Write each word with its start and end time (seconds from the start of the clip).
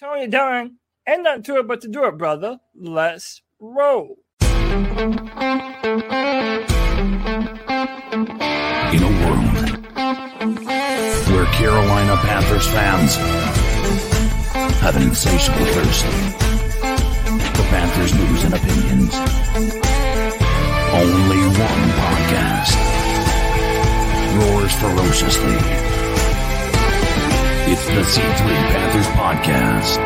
Tony 0.00 0.26
Dunn, 0.26 0.78
and 1.06 1.22
nothing 1.22 1.44
to 1.44 1.58
it 1.58 1.68
but 1.68 1.80
to 1.82 1.88
do 1.88 2.04
it, 2.06 2.18
brother. 2.18 2.58
Let's 2.74 3.42
roll. 3.60 4.16
In 4.40 4.48
a 9.00 9.12
world 9.22 9.54
where 11.30 11.46
Carolina 11.46 12.16
Panthers 12.16 12.66
fans 12.66 13.14
have 14.80 14.96
an 14.96 15.02
insatiable 15.02 15.64
thirst 15.64 16.04
for 17.54 17.62
Panthers 17.70 18.14
news 18.14 18.44
and 18.44 18.54
opinions, 18.54 19.14
only 20.92 21.38
one 21.56 21.90
podcast 22.02 22.74
roars 24.38 24.72
ferociously. 24.74 26.03
It's 27.66 27.86
the 27.86 28.02
C3 28.02 28.46
Panthers 28.72 29.06
Podcast. 29.06 29.98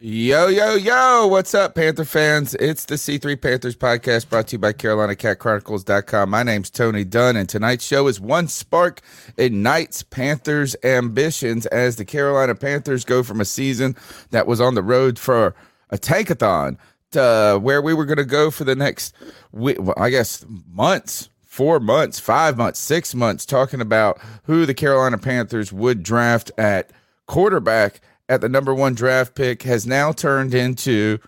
Yo, 0.00 0.48
yo, 0.48 0.74
yo, 0.74 1.26
what's 1.26 1.54
up, 1.54 1.74
Panther 1.74 2.06
fans? 2.06 2.54
It's 2.54 2.86
the 2.86 2.94
C3 2.94 3.40
Panthers 3.40 3.76
podcast 3.76 4.30
brought 4.30 4.48
to 4.48 4.56
you 4.56 4.58
by 4.58 4.72
CarolinaCatChronicles.com. 4.72 6.30
My 6.30 6.42
name's 6.42 6.70
Tony 6.70 7.04
Dunn, 7.04 7.36
and 7.36 7.46
tonight's 7.48 7.84
show 7.84 8.06
is 8.06 8.18
One 8.18 8.48
Spark 8.48 9.02
Ignites 9.36 10.02
Panthers' 10.02 10.74
Ambitions 10.82 11.66
as 11.66 11.96
the 11.96 12.04
Carolina 12.06 12.54
Panthers 12.54 13.04
go 13.04 13.22
from 13.22 13.42
a 13.42 13.44
season 13.44 13.94
that 14.30 14.46
was 14.46 14.60
on 14.60 14.74
the 14.74 14.82
road 14.82 15.18
for 15.18 15.54
a 15.90 15.98
tankathon 15.98 16.78
to 17.10 17.58
where 17.62 17.82
we 17.82 17.94
were 17.94 18.06
going 18.06 18.16
to 18.16 18.24
go 18.24 18.50
for 18.50 18.64
the 18.64 18.74
next, 18.74 19.14
I 19.96 20.10
guess, 20.10 20.44
months, 20.66 21.28
four 21.54 21.78
months, 21.78 22.18
five 22.18 22.56
months, 22.56 22.80
six 22.80 23.14
months, 23.14 23.46
talking 23.46 23.80
about 23.80 24.20
who 24.42 24.66
the 24.66 24.74
Carolina 24.74 25.16
Panthers 25.16 25.72
would 25.72 26.02
draft 26.02 26.50
at 26.58 26.90
quarterback 27.28 28.00
at 28.28 28.40
the 28.40 28.48
number 28.48 28.74
one 28.74 28.92
draft 28.92 29.36
pick 29.36 29.62
has 29.62 29.86
now 29.86 30.10
turned 30.10 30.52
into 30.52 31.18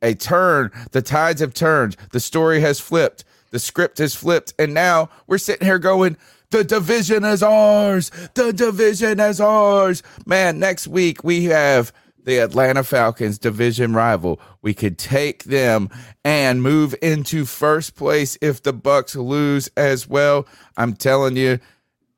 a 0.00 0.14
turn. 0.14 0.70
The 0.92 1.02
tides 1.02 1.42
have 1.42 1.52
turned. 1.52 1.94
The 2.12 2.20
story 2.20 2.60
has 2.60 2.80
flipped. 2.80 3.22
The 3.50 3.58
script 3.58 3.98
has 3.98 4.14
flipped. 4.14 4.54
And 4.58 4.72
now 4.72 5.10
we're 5.26 5.36
sitting 5.36 5.66
here 5.66 5.78
going, 5.78 6.16
the 6.50 6.64
division 6.64 7.22
is 7.24 7.42
ours. 7.42 8.10
The 8.32 8.54
division 8.54 9.20
is 9.20 9.42
ours. 9.42 10.02
Man, 10.24 10.58
next 10.58 10.88
week 10.88 11.22
we 11.22 11.44
have 11.44 11.92
the 12.26 12.38
Atlanta 12.38 12.82
Falcons 12.82 13.38
division 13.38 13.94
rival. 13.94 14.40
We 14.60 14.74
could 14.74 14.98
take 14.98 15.44
them 15.44 15.88
and 16.24 16.60
move 16.60 16.94
into 17.00 17.46
first 17.46 17.94
place 17.94 18.36
if 18.42 18.62
the 18.62 18.72
Bucks 18.72 19.14
lose 19.14 19.70
as 19.76 20.08
well. 20.08 20.46
I'm 20.76 20.94
telling 20.94 21.36
you, 21.36 21.60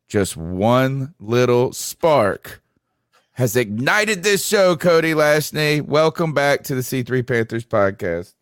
just 0.09 0.35
one 0.35 1.15
little 1.21 1.75
spark 1.75 2.63
has 3.33 3.55
ignited 3.55 4.23
this 4.23 4.45
show, 4.45 4.77
Cody 4.77 5.13
Lashney. 5.13 5.83
Welcome 5.83 6.33
back 6.33 6.65
to 6.65 6.75
the 6.75 6.81
C3 6.81 7.25
Panthers 7.27 7.67
podcast. 7.67 8.33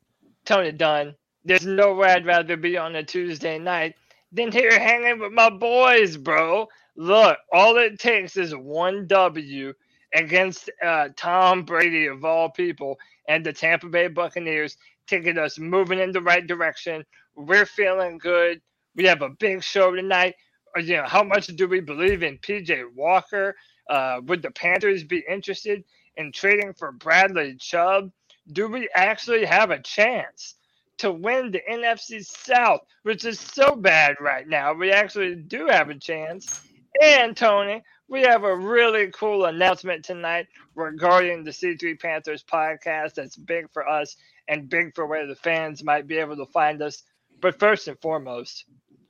Tony 0.44 0.70
Dunn. 0.70 1.16
There's 1.44 1.66
no 1.66 1.94
way 1.94 2.12
I'd 2.12 2.26
rather 2.26 2.56
be 2.56 2.78
on 2.78 2.94
a 2.94 3.02
Tuesday 3.02 3.58
night 3.58 3.96
than 4.30 4.52
here 4.52 4.78
hanging 4.78 5.18
with 5.18 5.32
my 5.32 5.50
boys, 5.50 6.16
bro. 6.16 6.68
Look, 6.96 7.38
all 7.52 7.76
it 7.76 7.98
takes 7.98 8.36
is 8.36 8.54
one 8.54 9.08
W 9.08 9.74
against 10.14 10.70
uh, 10.84 11.08
Tom 11.16 11.64
Brady 11.64 12.06
of 12.06 12.24
all 12.24 12.50
people 12.50 12.98
and 13.28 13.44
the 13.44 13.52
Tampa 13.52 13.88
Bay 13.88 14.08
Buccaneers 14.08 14.76
get 15.08 15.38
us 15.38 15.58
moving 15.58 15.98
in 16.00 16.12
the 16.12 16.20
right 16.20 16.46
direction. 16.46 17.04
We're 17.36 17.66
feeling 17.66 18.18
good. 18.18 18.60
We 18.94 19.04
have 19.04 19.22
a 19.22 19.30
big 19.30 19.62
show 19.62 19.94
tonight. 19.94 20.34
Uh, 20.76 20.80
you 20.80 20.96
know, 20.96 21.04
how 21.04 21.22
much 21.22 21.46
do 21.48 21.68
we 21.68 21.80
believe 21.80 22.22
in 22.22 22.38
PJ 22.38 22.84
Walker? 22.94 23.54
Uh, 23.88 24.20
would 24.24 24.42
the 24.42 24.50
Panthers 24.50 25.04
be 25.04 25.24
interested 25.28 25.84
in 26.16 26.32
trading 26.32 26.72
for 26.72 26.92
Bradley 26.92 27.56
Chubb? 27.56 28.10
Do 28.52 28.68
we 28.68 28.88
actually 28.94 29.44
have 29.44 29.70
a 29.70 29.80
chance 29.80 30.54
to 30.98 31.12
win 31.12 31.50
the 31.50 31.60
NFC 31.70 32.24
South, 32.24 32.80
which 33.02 33.24
is 33.24 33.38
so 33.38 33.76
bad 33.76 34.16
right 34.20 34.48
now? 34.48 34.72
We 34.72 34.90
actually 34.90 35.36
do 35.36 35.66
have 35.66 35.90
a 35.90 35.94
chance. 35.94 36.60
And 37.02 37.36
Tony, 37.36 37.82
we 38.08 38.22
have 38.22 38.44
a 38.44 38.56
really 38.56 39.10
cool 39.10 39.46
announcement 39.46 40.04
tonight 40.04 40.46
regarding 40.74 41.42
the 41.42 41.50
C3 41.50 41.98
Panthers 41.98 42.44
podcast 42.44 43.14
that's 43.14 43.36
big 43.36 43.66
for 43.72 43.88
us 43.88 44.16
and 44.48 44.68
big 44.68 44.94
for 44.94 45.06
where 45.06 45.26
the 45.26 45.34
fans 45.34 45.82
might 45.82 46.06
be 46.06 46.16
able 46.18 46.36
to 46.36 46.46
find 46.46 46.80
us. 46.82 47.02
But 47.40 47.58
first 47.58 47.88
and 47.88 48.00
foremost, 48.00 48.64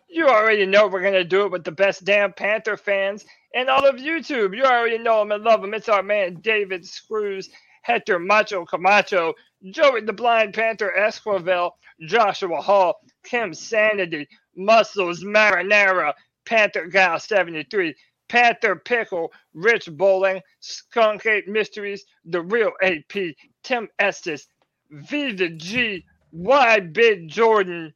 you 0.08 0.26
already 0.28 0.64
know 0.64 0.86
we're 0.86 1.02
going 1.02 1.12
to 1.12 1.24
do 1.24 1.44
it 1.44 1.52
with 1.52 1.64
the 1.64 1.72
best 1.72 2.04
damn 2.04 2.32
Panther 2.32 2.76
fans 2.76 3.24
and 3.54 3.68
all 3.68 3.86
of 3.86 3.96
YouTube. 3.96 4.56
You 4.56 4.64
already 4.64 4.98
know 4.98 5.18
them 5.18 5.32
and 5.32 5.44
love 5.44 5.60
them. 5.60 5.74
It's 5.74 5.90
our 5.90 6.02
man 6.02 6.36
David 6.40 6.86
Screws, 6.86 7.50
Hector 7.82 8.18
Macho 8.18 8.64
Camacho, 8.64 9.34
Joey 9.70 10.02
the 10.02 10.12
Blind 10.12 10.54
Panther 10.54 10.92
Esquivel, 10.98 11.72
Joshua 12.06 12.62
Hall, 12.62 12.94
Kim 13.24 13.52
Sanity, 13.52 14.26
Muscles 14.56 15.22
Marinara, 15.22 16.14
Panther 16.46 16.86
Gal 16.86 17.18
73, 17.18 17.94
Panther 18.28 18.76
Pickle, 18.76 19.32
Rich 19.54 19.88
Bowling, 19.92 20.40
Skunk 20.60 21.26
Eight 21.26 21.48
Mysteries, 21.48 22.04
The 22.24 22.42
Real 22.42 22.72
AP, 22.82 23.34
Tim 23.62 23.88
Estes, 23.98 24.48
V 24.90 25.32
the 25.32 25.50
G, 25.50 26.04
Y 26.32 26.80
Big 26.80 27.28
Jordan, 27.28 27.92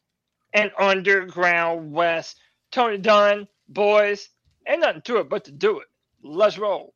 and 0.53 0.71
Underground 0.79 1.93
West. 1.93 2.39
Tony 2.71 2.99
Dunn, 2.99 3.49
boys, 3.69 4.29
ain't 4.67 4.81
nothing 4.81 5.03
to 5.03 5.19
it 5.19 5.29
but 5.29 5.45
to 5.45 5.53
do 5.53 5.81
it. 5.81 5.87
Let's 6.23 6.59
roll. 6.59 6.95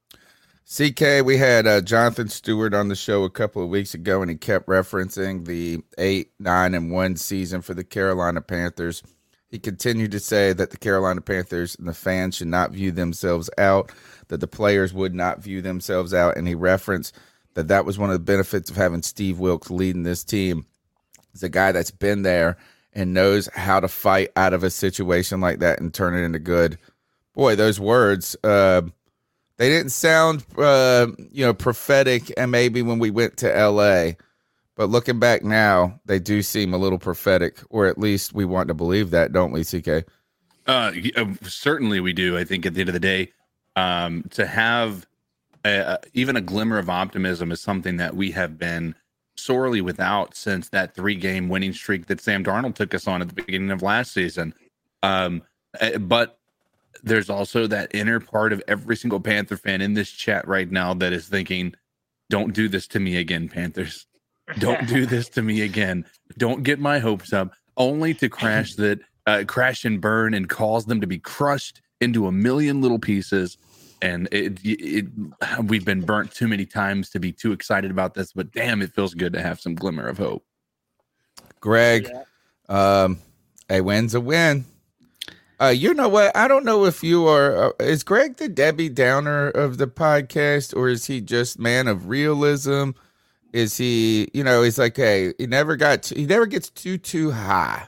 CK, 0.67 1.23
we 1.25 1.37
had 1.37 1.67
uh, 1.67 1.81
Jonathan 1.83 2.29
Stewart 2.29 2.73
on 2.73 2.89
the 2.89 2.97
show 2.97 3.25
a 3.25 3.31
couple 3.31 3.63
of 3.63 3.69
weeks 3.69 3.93
ago, 3.93 4.23
and 4.23 4.31
he 4.31 4.37
kept 4.37 4.67
referencing 4.67 5.45
the 5.45 5.81
eight, 5.99 6.33
nine, 6.39 6.75
and 6.75 6.91
one 6.91 7.17
season 7.17 7.61
for 7.61 7.75
the 7.75 7.85
Carolina 7.85 8.41
Panthers. 8.41 9.03
He 9.55 9.61
continued 9.61 10.11
to 10.11 10.19
say 10.19 10.53
that 10.53 10.73
the 10.73 10.77
Carolina 10.77 11.21
Panthers 11.21 11.77
and 11.77 11.87
the 11.87 11.95
fans 11.95 12.35
should 12.35 12.49
not 12.49 12.73
view 12.73 12.91
themselves 12.91 13.49
out, 13.57 13.93
that 14.27 14.41
the 14.41 14.49
players 14.49 14.93
would 14.93 15.15
not 15.15 15.45
view 15.45 15.63
themselves 15.63 16.13
out. 16.13 16.37
And 16.37 16.49
he 16.49 16.57
referenced 16.57 17.15
that 17.55 17.69
that 17.69 17.85
was 17.85 17.97
one 17.97 18.11
of 18.11 18.15
the 18.15 18.33
benefits 18.33 18.69
of 18.69 18.75
having 18.75 19.03
Steve 19.03 19.39
Wilks 19.39 19.71
leading 19.71 20.03
this 20.03 20.25
team. 20.25 20.67
He's 21.31 21.45
a 21.45 21.49
guy 21.49 21.71
that's 21.71 21.93
been 21.93 22.23
there 22.23 22.57
and 22.95 23.15
knows 23.15 23.49
how 23.55 23.79
to 23.79 23.87
fight 23.87 24.31
out 24.35 24.55
of 24.55 24.65
a 24.65 24.71
situation 24.71 25.41
like 25.41 25.61
that 25.61 25.79
and 25.79 25.95
turn 25.95 26.17
it 26.17 26.25
into 26.25 26.41
good. 26.41 26.77
Boy, 27.33 27.55
those 27.55 27.79
words, 27.79 28.35
uh, 28.43 28.83
they 29.59 29.69
didn't 29.69 29.93
sound, 29.93 30.45
uh, 30.59 31.07
you 31.31 31.47
know, 31.47 31.55
prophetic. 31.55 32.33
And 32.37 32.51
maybe 32.51 32.83
when 32.83 32.99
we 32.99 33.13
went 33.13 33.37
to 33.37 33.71
LA, 33.71 34.15
but 34.77 34.91
looking 34.91 35.19
back 35.19 35.45
now, 35.45 36.01
they 36.05 36.19
do 36.19 36.43
seem 36.43 36.75
a 36.75 36.79
little 36.79 36.99
prophetic, 36.99 37.61
or 37.71 37.87
at 37.87 37.99
least 37.99 38.35
we 38.35 38.45
want 38.45 38.69
to 38.69 38.75
believe 38.75 39.11
that, 39.11 39.33
don't 39.33 39.53
we, 39.53 39.65
CK? 39.65 40.07
Uh, 40.67 40.93
uh, 41.17 41.27
certainly 41.43 42.01
we 42.01 42.13
do. 42.13 42.37
I 42.37 42.45
think 42.45 42.67
at 42.67 42.75
the 42.75 42.81
end 42.81 42.89
of 42.89 42.95
the 42.95 43.01
day, 43.01 43.33
um, 43.77 44.25
to 44.31 44.47
have 44.47 45.07
a, 45.65 45.99
even 46.13 46.37
a 46.37 46.41
glimmer 46.41 46.79
of 46.79 46.91
optimism 46.91 47.53
is 47.53 47.61
something 47.61 47.97
that 47.99 48.15
we 48.15 48.31
have 48.33 48.59
been 48.59 48.95
sorely 49.37 49.81
without 49.81 50.37
since 50.37 50.69
that 50.71 50.95
three 50.95 51.17
game 51.17 51.49
winning 51.49 51.73
streak 51.73 52.07
that 52.07 52.21
Sam 52.21 52.45
Darnold 52.45 52.75
took 52.75 52.95
us 52.95 53.07
on 53.07 53.21
at 53.21 53.29
the 53.29 53.35
beginning 53.35 53.71
of 53.71 53.83
last 53.83 54.13
season. 54.13 54.55
Um, 55.03 55.43
eh, 55.81 55.99
but 55.99 56.39
there's 57.03 57.31
also 57.31 57.67
that 57.67 57.95
inner 57.95 58.21
part 58.21 58.53
of 58.53 58.63
every 58.69 58.97
single 58.97 59.21
Panther 59.21 59.57
fan 59.57 59.81
in 59.81 59.95
this 59.95 60.11
chat 60.11 60.47
right 60.47 60.71
now 60.71 60.95
that 60.95 61.13
is 61.13 61.29
thinking, 61.29 61.75
"Don't 62.31 62.55
do 62.55 62.69
this 62.69 62.87
to 62.89 63.01
me 63.01 63.17
again, 63.17 63.49
Panthers. 63.49 64.07
Don't 64.59 64.87
do 64.89 65.07
this 65.07 65.29
to 65.31 65.43
me 65.43 65.63
again. 65.63 66.05
Don't 66.39 66.63
get 66.63 66.79
my 66.79 66.99
hopes 66.99 67.33
up." 67.33 67.53
Only 67.77 68.15
to 68.15 68.29
crash 68.29 68.75
that, 68.77 69.01
uh, 69.27 69.45
crash 69.47 69.85
and 69.85 70.01
burn, 70.01 70.35
and 70.35 70.49
cause 70.49 70.87
them 70.87 71.01
to 71.01 71.07
be 71.07 71.19
crushed 71.19 71.81
into 72.01 72.27
a 72.27 72.33
million 72.33 72.81
little 72.81 72.99
pieces. 72.99 73.59
And 74.03 74.29
it, 74.31 74.59
it, 74.63 75.07
we've 75.65 75.85
been 75.85 76.03
burnt 76.03 76.33
too 76.33 76.47
many 76.47 76.67
times 76.67 77.11
to 77.11 77.19
be 77.19 77.33
too 77.33 77.53
excited 77.53 77.91
about 77.91 78.15
this. 78.15 78.33
But 78.33 78.53
damn, 78.53 78.83
it 78.83 78.93
feels 78.93 79.15
good 79.15 79.33
to 79.33 79.41
have 79.41 79.61
some 79.61 79.75
glimmer 79.75 80.07
of 80.07 80.19
hope. 80.19 80.45
Greg, 81.61 82.11
um, 82.69 83.19
a 83.71 83.81
win's 83.81 84.15
a 84.15 84.21
win. 84.21 84.67
Uh, 85.61 85.69
you 85.69 85.95
know 85.95 86.09
what? 86.09 86.37
I 86.37 86.49
don't 86.49 86.65
know 86.65 86.85
if 86.85 87.03
you 87.03 87.27
are. 87.27 87.69
Uh, 87.69 87.71
is 87.81 88.03
Greg 88.03 88.37
the 88.37 88.49
Debbie 88.49 88.89
Downer 88.89 89.49
of 89.49 89.79
the 89.79 89.87
podcast, 89.87 90.77
or 90.77 90.89
is 90.89 91.07
he 91.07 91.21
just 91.21 91.59
man 91.59 91.87
of 91.87 92.09
realism? 92.09 92.91
Is 93.55 93.77
he, 93.77 94.29
you 94.35 94.43
know, 94.43 94.63
he's 94.63 94.79
like, 94.81 94.97
hey, 94.97 95.33
he 95.39 95.47
never 95.47 95.77
got, 95.77 96.03
to, 96.05 96.17
he 96.17 96.27
never 96.27 96.45
gets 96.45 96.71
too 96.71 96.99
too 96.99 97.31
high. 97.31 97.87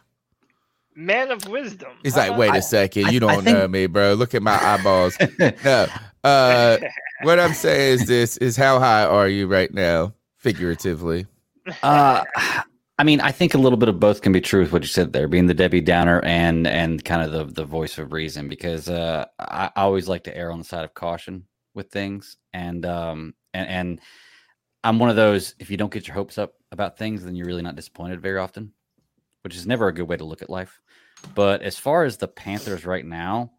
Man 0.95 1.33
of 1.33 1.47
wisdom. 1.49 1.91
He's 2.05 2.17
like, 2.17 2.37
wait 2.39 2.53
I- 2.53 2.59
a 2.59 2.63
second, 2.63 3.07
I- 3.07 3.11
you 3.11 3.17
I 3.17 3.19
don't 3.19 3.43
think- 3.45 3.59
know 3.59 3.67
me, 3.67 3.87
bro. 3.87 4.15
Look 4.15 4.35
at 4.37 4.43
my 4.43 4.57
eyeballs. 4.63 5.17
no, 5.65 5.87
uh, 6.23 6.79
what 7.23 7.41
I'm 7.41 7.53
saying 7.53 7.95
is 8.01 8.07
this: 8.07 8.37
is 8.37 8.57
how 8.57 8.79
high 8.79 9.05
are 9.05 9.27
you 9.29 9.49
right 9.49 9.73
now, 9.75 10.15
figuratively? 10.37 11.27
Uh, 11.83 12.23
I 12.99 13.03
mean, 13.05 13.21
I 13.21 13.33
think 13.33 13.55
a 13.55 13.59
little 13.59 13.77
bit 13.77 13.89
of 13.89 13.99
both 13.99 14.23
can 14.23 14.31
be 14.33 14.41
true 14.41 14.61
with 14.61 14.73
what 14.73 14.83
you 14.83 14.89
said 14.89 15.13
there, 15.13 15.27
being 15.27 15.47
the 15.47 15.53
Debbie 15.55 15.81
Downer 15.81 16.21
and 16.25 16.67
and 16.69 17.05
kind 17.05 17.23
of 17.23 17.33
the 17.33 17.45
the 17.53 17.65
voice 17.67 17.99
of 17.99 18.13
reason. 18.13 18.49
Because 18.49 18.89
uh, 18.89 19.25
I, 19.41 19.71
I 19.75 19.83
always 19.83 20.07
like 20.09 20.23
to 20.25 20.37
err 20.37 20.53
on 20.53 20.59
the 20.61 20.65
side 20.65 20.85
of 20.85 20.95
caution 20.95 21.45
with 21.75 21.91
things, 21.91 22.37
and 22.55 22.87
um, 22.87 23.35
and 23.53 23.69
and 23.69 24.01
I'm 24.87 25.01
one 25.01 25.11
of 25.11 25.17
those. 25.17 25.57
If 25.59 25.69
you 25.69 25.77
don't 25.77 25.93
get 25.93 26.07
your 26.07 26.15
hopes 26.15 26.39
up 26.39 26.55
about 26.71 26.97
things, 26.97 27.25
then 27.25 27.35
you're 27.35 27.49
really 27.49 27.61
not 27.61 27.75
disappointed 27.75 28.23
very 28.23 28.39
often, 28.39 28.73
which 29.43 29.57
is 29.57 29.67
never 29.67 29.89
a 29.89 29.93
good 29.93 30.07
way 30.07 30.17
to 30.17 30.25
look 30.25 30.43
at 30.43 30.49
life. 30.49 30.81
But 31.35 31.63
as 31.63 31.77
far 31.77 32.05
as 32.05 32.17
the 32.17 32.29
Panthers 32.29 32.87
right 32.87 33.05
now, 33.05 33.51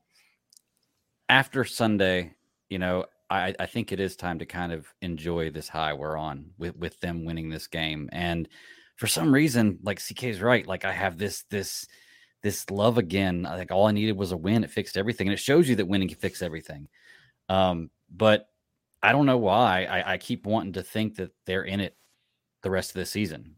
after 1.28 1.66
Sunday, 1.66 2.34
you 2.70 2.80
know, 2.80 3.08
I, 3.30 3.54
I 3.60 3.66
think 3.66 3.92
it 3.92 4.00
is 4.00 4.16
time 4.16 4.40
to 4.40 4.46
kind 4.46 4.72
of 4.72 4.88
enjoy 5.02 5.50
this 5.52 5.68
high 5.68 5.92
we're 5.92 6.16
on 6.16 6.52
with 6.58 6.78
with 6.78 6.98
them 7.02 7.26
winning 7.26 7.50
this 7.50 7.68
game. 7.68 8.08
And 8.14 8.48
for 8.96 9.08
some 9.08 9.34
reason, 9.34 9.80
like 9.84 10.00
CK 10.00 10.24
is 10.24 10.42
right, 10.42 10.66
like 10.66 10.86
I 10.86 10.94
have 10.94 11.18
this 11.18 11.44
this 11.50 11.86
this 12.42 12.70
love 12.72 12.98
again. 12.98 13.44
Like 13.44 13.72
all 13.72 13.88
I 13.88 13.92
needed 13.92 14.16
was 14.16 14.32
a 14.32 14.38
win. 14.38 14.64
It 14.64 14.72
fixed 14.72 14.96
everything, 14.96 15.28
and 15.28 15.34
it 15.34 15.42
shows 15.42 15.68
you 15.68 15.76
that 15.76 15.90
winning 15.90 16.08
can 16.08 16.20
fix 16.20 16.42
everything. 16.42 16.88
Um, 17.50 17.90
but 18.10 18.48
I 19.04 19.12
don't 19.12 19.26
know 19.26 19.38
why 19.38 19.86
I, 19.86 20.14
I 20.14 20.18
keep 20.18 20.46
wanting 20.46 20.74
to 20.74 20.84
think 20.84 21.16
that 21.18 21.32
they're 21.46 21.64
in 21.64 21.80
it 21.80 21.96
the 22.64 22.72
rest 22.72 22.90
of 22.92 22.96
the 22.96 23.06
season. 23.06 23.56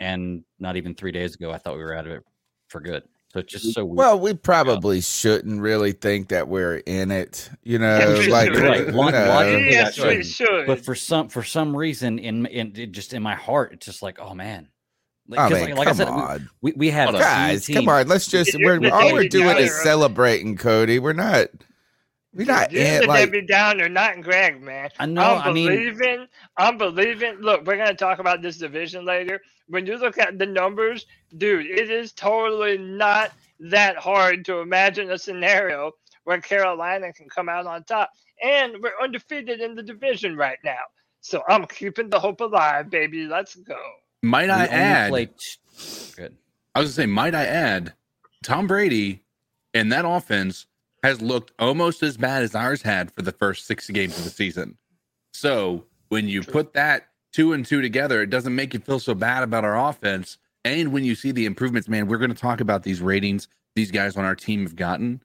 And 0.00 0.44
not 0.60 0.76
even 0.76 0.94
three 0.94 1.10
days 1.12 1.34
ago, 1.34 1.50
I 1.50 1.58
thought 1.58 1.76
we 1.76 1.82
were 1.82 1.94
out 1.94 2.06
of 2.06 2.12
it 2.12 2.22
for 2.68 2.80
good. 2.80 3.02
So 3.32 3.40
it's 3.40 3.52
just 3.52 3.66
mm, 3.66 3.72
so 3.72 3.84
weird. 3.84 3.98
Well, 3.98 4.18
we 4.20 4.32
probably 4.34 5.00
shouldn't 5.00 5.60
really 5.60 5.92
think 5.92 6.28
that 6.28 6.48
we're 6.48 6.76
in 6.76 7.10
it. 7.10 7.50
You 7.64 7.78
know, 7.80 7.98
Yeah, 7.98 8.18
we 8.18 8.28
like 8.28 8.54
should. 8.54 8.62
Right, 8.62 8.88
log- 8.94 9.12
know. 9.12 9.28
logically, 9.28 9.70
yes, 9.70 9.98
we 9.98 10.02
shouldn't. 10.22 10.26
should. 10.26 10.66
but 10.66 10.80
for 10.84 10.94
some 10.94 11.28
for 11.28 11.42
some 11.42 11.76
reason 11.76 12.18
in 12.18 12.46
in 12.46 12.72
it 12.76 12.92
just 12.92 13.12
in 13.12 13.22
my 13.22 13.34
heart 13.34 13.72
it's 13.74 13.84
just 13.86 14.00
like 14.02 14.18
oh 14.20 14.32
man 14.34 14.68
Like- 15.28 15.40
I 15.40 15.48
'cause 15.48 15.58
mean, 15.60 15.70
like, 15.70 15.78
like 15.78 15.88
I 15.88 15.90
come 15.90 15.96
said 15.96 16.06
we- 16.08 16.12
on, 16.22 16.50
we, 16.62 16.72
we 16.76 16.90
have 16.90 17.14
a 17.14 17.18
guys, 17.18 17.66
team- 17.66 17.74
come 17.76 17.88
on. 17.90 18.08
Let's 18.08 18.28
just. 18.28 18.56
We're 18.58 18.88
all 18.90 19.12
we're 19.12 19.28
doing 19.28 19.58
is 19.58 19.74
celebrating, 19.82 20.56
Cody. 20.56 20.98
We're 20.98 21.12
not. 21.12 21.48
We're 22.38 22.44
not 22.46 22.70
You're 22.70 22.84
in 22.84 23.00
the 23.02 23.06
like. 23.08 23.24
Debbie 23.26 23.46
Downer, 23.46 23.88
not 23.88 24.20
Greg, 24.22 24.62
man. 24.62 24.90
I 25.00 25.06
know, 25.06 25.22
I'm 25.36 25.50
I 25.50 25.52
mean- 25.52 25.66
believing. 25.68 26.26
I'm 26.56 26.78
believing. 26.78 27.34
Look, 27.40 27.66
we're 27.66 27.76
gonna 27.76 27.94
talk 27.94 28.20
about 28.20 28.40
this 28.42 28.58
division 28.58 29.04
later. 29.04 29.40
When 29.66 29.84
you 29.86 29.96
look 29.98 30.16
at 30.18 30.38
the 30.38 30.46
numbers, 30.46 31.04
dude, 31.36 31.66
it 31.66 31.90
is 31.90 32.12
totally 32.12 32.78
not 32.78 33.32
that 33.60 33.96
hard 33.96 34.44
to 34.46 34.60
imagine 34.60 35.10
a 35.10 35.18
scenario 35.18 35.90
where 36.24 36.40
Carolina 36.40 37.12
can 37.12 37.28
come 37.28 37.48
out 37.48 37.66
on 37.66 37.82
top, 37.84 38.10
and 38.42 38.74
we're 38.80 38.92
undefeated 39.02 39.60
in 39.60 39.74
the 39.74 39.82
division 39.82 40.36
right 40.36 40.58
now. 40.64 40.78
So 41.20 41.42
I'm 41.48 41.66
keeping 41.66 42.08
the 42.08 42.20
hope 42.20 42.40
alive, 42.40 42.88
baby. 42.88 43.26
Let's 43.26 43.56
go. 43.56 43.76
Might 44.22 44.48
I 44.48 44.66
add? 44.66 45.10
play 45.10 45.26
t- 45.26 45.32
good 46.16 46.36
I 46.74 46.80
was 46.80 46.90
gonna 46.96 47.02
say, 47.02 47.06
might 47.06 47.34
I 47.34 47.44
add, 47.46 47.94
Tom 48.44 48.68
Brady 48.68 49.24
and 49.74 49.90
that 49.90 50.04
offense 50.04 50.66
has 51.02 51.20
looked 51.20 51.52
almost 51.58 52.02
as 52.02 52.16
bad 52.16 52.42
as 52.42 52.54
ours 52.54 52.82
had 52.82 53.12
for 53.12 53.22
the 53.22 53.32
first 53.32 53.66
six 53.66 53.88
games 53.90 54.18
of 54.18 54.24
the 54.24 54.30
season. 54.30 54.76
So 55.32 55.84
when 56.08 56.28
you 56.28 56.42
put 56.42 56.72
that 56.74 57.08
two 57.32 57.52
and 57.52 57.64
two 57.64 57.80
together, 57.80 58.22
it 58.22 58.30
doesn't 58.30 58.54
make 58.54 58.74
you 58.74 58.80
feel 58.80 58.98
so 58.98 59.14
bad 59.14 59.42
about 59.42 59.64
our 59.64 59.88
offense. 59.88 60.38
And 60.64 60.92
when 60.92 61.04
you 61.04 61.14
see 61.14 61.30
the 61.30 61.46
improvements, 61.46 61.88
man, 61.88 62.08
we're 62.08 62.18
going 62.18 62.34
to 62.34 62.40
talk 62.40 62.60
about 62.60 62.82
these 62.82 63.00
ratings 63.00 63.48
these 63.74 63.90
guys 63.92 64.16
on 64.16 64.24
our 64.24 64.34
team 64.34 64.64
have 64.64 64.74
gotten. 64.74 65.22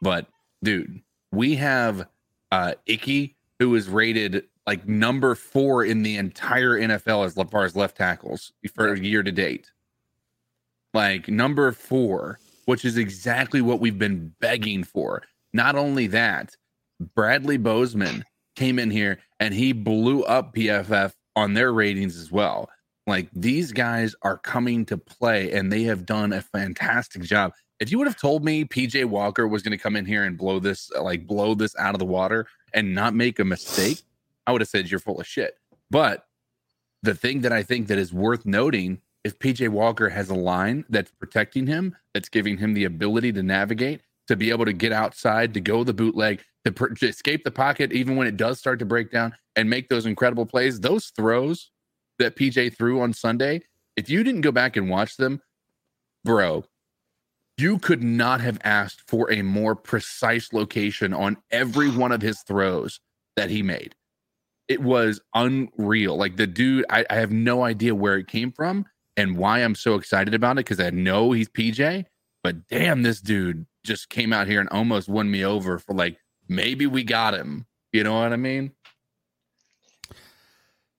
But 0.00 0.26
dude, 0.62 1.02
we 1.32 1.56
have 1.56 2.06
uh 2.50 2.74
Icky, 2.86 3.36
who 3.58 3.74
is 3.74 3.88
rated 3.88 4.44
like 4.66 4.88
number 4.88 5.34
four 5.34 5.84
in 5.84 6.02
the 6.02 6.16
entire 6.16 6.78
NFL 6.80 7.26
as 7.26 7.50
far 7.50 7.64
as 7.64 7.76
left 7.76 7.98
tackles 7.98 8.52
for 8.74 8.92
a 8.92 8.98
year 8.98 9.22
to 9.22 9.32
date 9.32 9.70
like 10.94 11.28
number 11.28 11.70
four, 11.72 12.38
which 12.66 12.84
is 12.84 12.96
exactly 12.96 13.60
what 13.60 13.80
we've 13.80 13.98
been 13.98 14.34
begging 14.40 14.84
for. 14.84 15.22
Not 15.52 15.76
only 15.76 16.06
that, 16.08 16.54
Bradley 17.14 17.56
Bozeman 17.56 18.24
came 18.56 18.78
in 18.78 18.90
here 18.90 19.18
and 19.38 19.54
he 19.54 19.72
blew 19.72 20.22
up 20.24 20.54
PFF 20.54 21.12
on 21.36 21.54
their 21.54 21.72
ratings 21.72 22.16
as 22.16 22.30
well. 22.30 22.68
Like 23.06 23.28
these 23.32 23.72
guys 23.72 24.14
are 24.22 24.38
coming 24.38 24.84
to 24.86 24.98
play 24.98 25.52
and 25.52 25.72
they 25.72 25.82
have 25.84 26.06
done 26.06 26.32
a 26.32 26.42
fantastic 26.42 27.22
job. 27.22 27.52
If 27.80 27.90
you 27.90 27.98
would 27.98 28.06
have 28.06 28.20
told 28.20 28.44
me 28.44 28.64
PJ 28.64 29.06
Walker 29.06 29.48
was 29.48 29.62
going 29.62 29.76
to 29.76 29.82
come 29.82 29.96
in 29.96 30.04
here 30.04 30.24
and 30.24 30.36
blow 30.36 30.58
this, 30.58 30.90
like 31.00 31.26
blow 31.26 31.54
this 31.54 31.74
out 31.78 31.94
of 31.94 31.98
the 31.98 32.04
water 32.04 32.46
and 32.74 32.94
not 32.94 33.14
make 33.14 33.38
a 33.38 33.44
mistake, 33.44 34.02
I 34.46 34.52
would 34.52 34.60
have 34.60 34.68
said 34.68 34.90
you're 34.90 35.00
full 35.00 35.18
of 35.18 35.26
shit. 35.26 35.54
But 35.90 36.26
the 37.02 37.14
thing 37.14 37.40
that 37.40 37.52
I 37.52 37.62
think 37.62 37.88
that 37.88 37.98
is 37.98 38.12
worth 38.12 38.44
noting 38.44 39.00
if 39.24 39.38
PJ 39.38 39.68
Walker 39.68 40.08
has 40.08 40.30
a 40.30 40.34
line 40.34 40.84
that's 40.88 41.10
protecting 41.10 41.66
him, 41.66 41.96
that's 42.14 42.28
giving 42.28 42.56
him 42.56 42.74
the 42.74 42.84
ability 42.84 43.32
to 43.32 43.42
navigate, 43.42 44.00
to 44.28 44.36
be 44.36 44.50
able 44.50 44.64
to 44.64 44.72
get 44.72 44.92
outside, 44.92 45.52
to 45.54 45.60
go 45.60 45.84
the 45.84 45.92
bootleg, 45.92 46.42
to, 46.64 46.70
to 46.70 47.06
escape 47.06 47.44
the 47.44 47.50
pocket, 47.50 47.92
even 47.92 48.16
when 48.16 48.26
it 48.26 48.36
does 48.36 48.58
start 48.58 48.78
to 48.78 48.84
break 48.84 49.10
down 49.10 49.34
and 49.56 49.68
make 49.68 49.88
those 49.88 50.06
incredible 50.06 50.46
plays, 50.46 50.80
those 50.80 51.06
throws 51.16 51.70
that 52.18 52.36
PJ 52.36 52.76
threw 52.76 53.00
on 53.00 53.12
Sunday, 53.12 53.62
if 53.96 54.08
you 54.08 54.22
didn't 54.22 54.42
go 54.42 54.52
back 54.52 54.76
and 54.76 54.88
watch 54.88 55.16
them, 55.16 55.40
bro, 56.24 56.64
you 57.58 57.78
could 57.78 58.02
not 58.02 58.40
have 58.40 58.58
asked 58.64 59.02
for 59.06 59.30
a 59.30 59.42
more 59.42 59.74
precise 59.74 60.52
location 60.52 61.12
on 61.12 61.36
every 61.50 61.90
one 61.90 62.12
of 62.12 62.22
his 62.22 62.40
throws 62.42 63.00
that 63.36 63.50
he 63.50 63.62
made. 63.62 63.94
It 64.68 64.80
was 64.80 65.20
unreal. 65.34 66.16
Like 66.16 66.36
the 66.36 66.46
dude, 66.46 66.86
I, 66.88 67.04
I 67.10 67.16
have 67.16 67.32
no 67.32 67.62
idea 67.64 67.94
where 67.94 68.16
it 68.16 68.28
came 68.28 68.52
from 68.52 68.86
and 69.20 69.36
why 69.36 69.60
I'm 69.60 69.74
so 69.74 69.94
excited 69.94 70.34
about 70.34 70.52
it 70.52 70.64
because 70.66 70.80
I 70.80 70.90
know 70.90 71.32
he's 71.32 71.48
PJ, 71.48 72.06
but 72.42 72.66
damn, 72.68 73.02
this 73.02 73.20
dude 73.20 73.66
just 73.84 74.08
came 74.08 74.32
out 74.32 74.46
here 74.46 74.60
and 74.60 74.68
almost 74.70 75.08
won 75.08 75.30
me 75.30 75.44
over 75.44 75.78
for 75.78 75.94
like 75.94 76.18
maybe 76.48 76.86
we 76.86 77.04
got 77.04 77.34
him. 77.34 77.66
You 77.92 78.04
know 78.04 78.14
what 78.20 78.32
I 78.32 78.36
mean? 78.36 78.72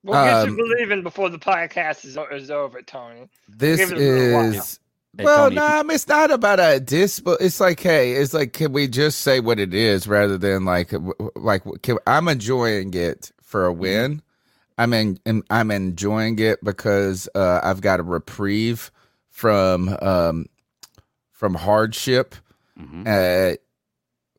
We'll 0.04 0.22
get 0.24 0.34
Um, 0.34 0.50
you 0.50 0.56
believing 0.56 1.02
before 1.02 1.28
the 1.30 1.38
podcast 1.38 2.04
is, 2.04 2.18
is 2.32 2.50
over, 2.50 2.82
Tony. 2.82 3.28
This 3.48 3.78
Give 3.78 3.92
it 3.92 3.98
a 3.98 4.00
little 4.00 4.34
while. 4.34 4.52
is. 4.52 4.78
Hey, 5.16 5.24
well, 5.24 5.44
Tony, 5.44 5.56
no, 5.56 5.64
if 5.64 5.70
you- 5.70 5.76
I 5.78 5.82
mean, 5.84 5.94
it's 5.94 6.08
not 6.08 6.30
about 6.30 6.58
a 6.58 6.80
dis, 6.80 7.20
but 7.20 7.40
it's 7.40 7.60
like, 7.60 7.78
hey, 7.80 8.12
it's 8.12 8.32
like, 8.34 8.52
can 8.52 8.72
we 8.72 8.88
just 8.88 9.18
say 9.20 9.40
what 9.40 9.60
it 9.60 9.74
is 9.74 10.08
rather 10.08 10.38
than 10.38 10.64
like, 10.64 10.90
w- 10.90 11.12
w- 11.18 11.30
like, 11.36 11.62
can, 11.82 11.98
I'm 12.06 12.28
enjoying 12.28 12.94
it 12.94 13.30
for 13.42 13.62
Mm-hmm. 13.62 13.68
a 13.68 13.72
win. 13.80 14.22
I'm 14.82 14.92
in, 14.92 15.18
in- 15.26 15.44
I'm 15.50 15.70
enjoying 15.70 16.38
it 16.38 16.62
because 16.64 17.28
uh, 17.34 17.60
I've 17.62 17.80
got 17.80 18.00
a 18.00 18.02
reprieve 18.02 18.90
from 19.28 19.96
um, 20.02 20.46
from 21.32 21.54
hardship. 21.54 22.34
Mhm. 22.78 23.06
Uh, 23.06 23.56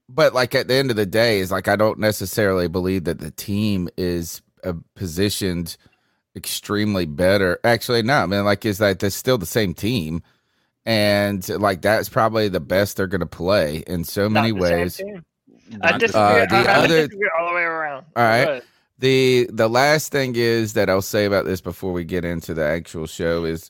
but 0.09 0.33
like 0.33 0.53
at 0.55 0.67
the 0.67 0.73
end 0.75 0.89
of 0.91 0.97
the 0.97 1.05
day, 1.05 1.39
is 1.39 1.51
like 1.51 1.67
I 1.67 1.75
don't 1.75 1.99
necessarily 1.99 2.67
believe 2.67 3.05
that 3.05 3.19
the 3.19 3.31
team 3.31 3.89
is 3.97 4.41
uh, 4.63 4.73
positioned 4.95 5.77
extremely 6.35 7.05
better. 7.05 7.59
Actually, 7.63 8.01
no, 8.03 8.15
I 8.15 8.25
mean, 8.25 8.43
like, 8.43 8.65
is 8.65 8.79
that 8.79 8.99
they're 8.99 9.09
still 9.09 9.37
the 9.37 9.45
same 9.45 9.73
team, 9.73 10.21
and 10.85 11.47
like 11.49 11.81
that's 11.81 12.09
probably 12.09 12.49
the 12.49 12.59
best 12.59 12.97
they're 12.97 13.07
going 13.07 13.21
to 13.21 13.25
play 13.25 13.83
in 13.87 14.03
so 14.03 14.29
many 14.29 14.51
Not 14.51 14.59
the 14.61 14.67
same 14.67 14.79
ways. 14.79 14.97
team. 14.97 15.25
I 15.81 15.97
disagree. 15.97 16.21
Uh, 16.21 16.45
the 16.47 16.55
I, 16.55 16.61
I 16.63 16.75
other- 16.83 17.07
disagree 17.07 17.29
all 17.39 17.47
the 17.49 17.55
way 17.55 17.61
around. 17.63 18.05
All 18.15 18.23
right. 18.23 18.63
The 19.03 19.49
the 19.51 19.69
last 19.69 20.13
thing 20.13 20.35
is 20.37 20.73
that 20.73 20.89
I'll 20.89 21.01
say 21.01 21.25
about 21.25 21.43
this 21.43 21.59
before 21.59 21.91
we 21.91 22.05
get 22.05 22.23
into 22.23 22.53
the 22.53 22.63
actual 22.63 23.05
show 23.05 23.43
is 23.43 23.69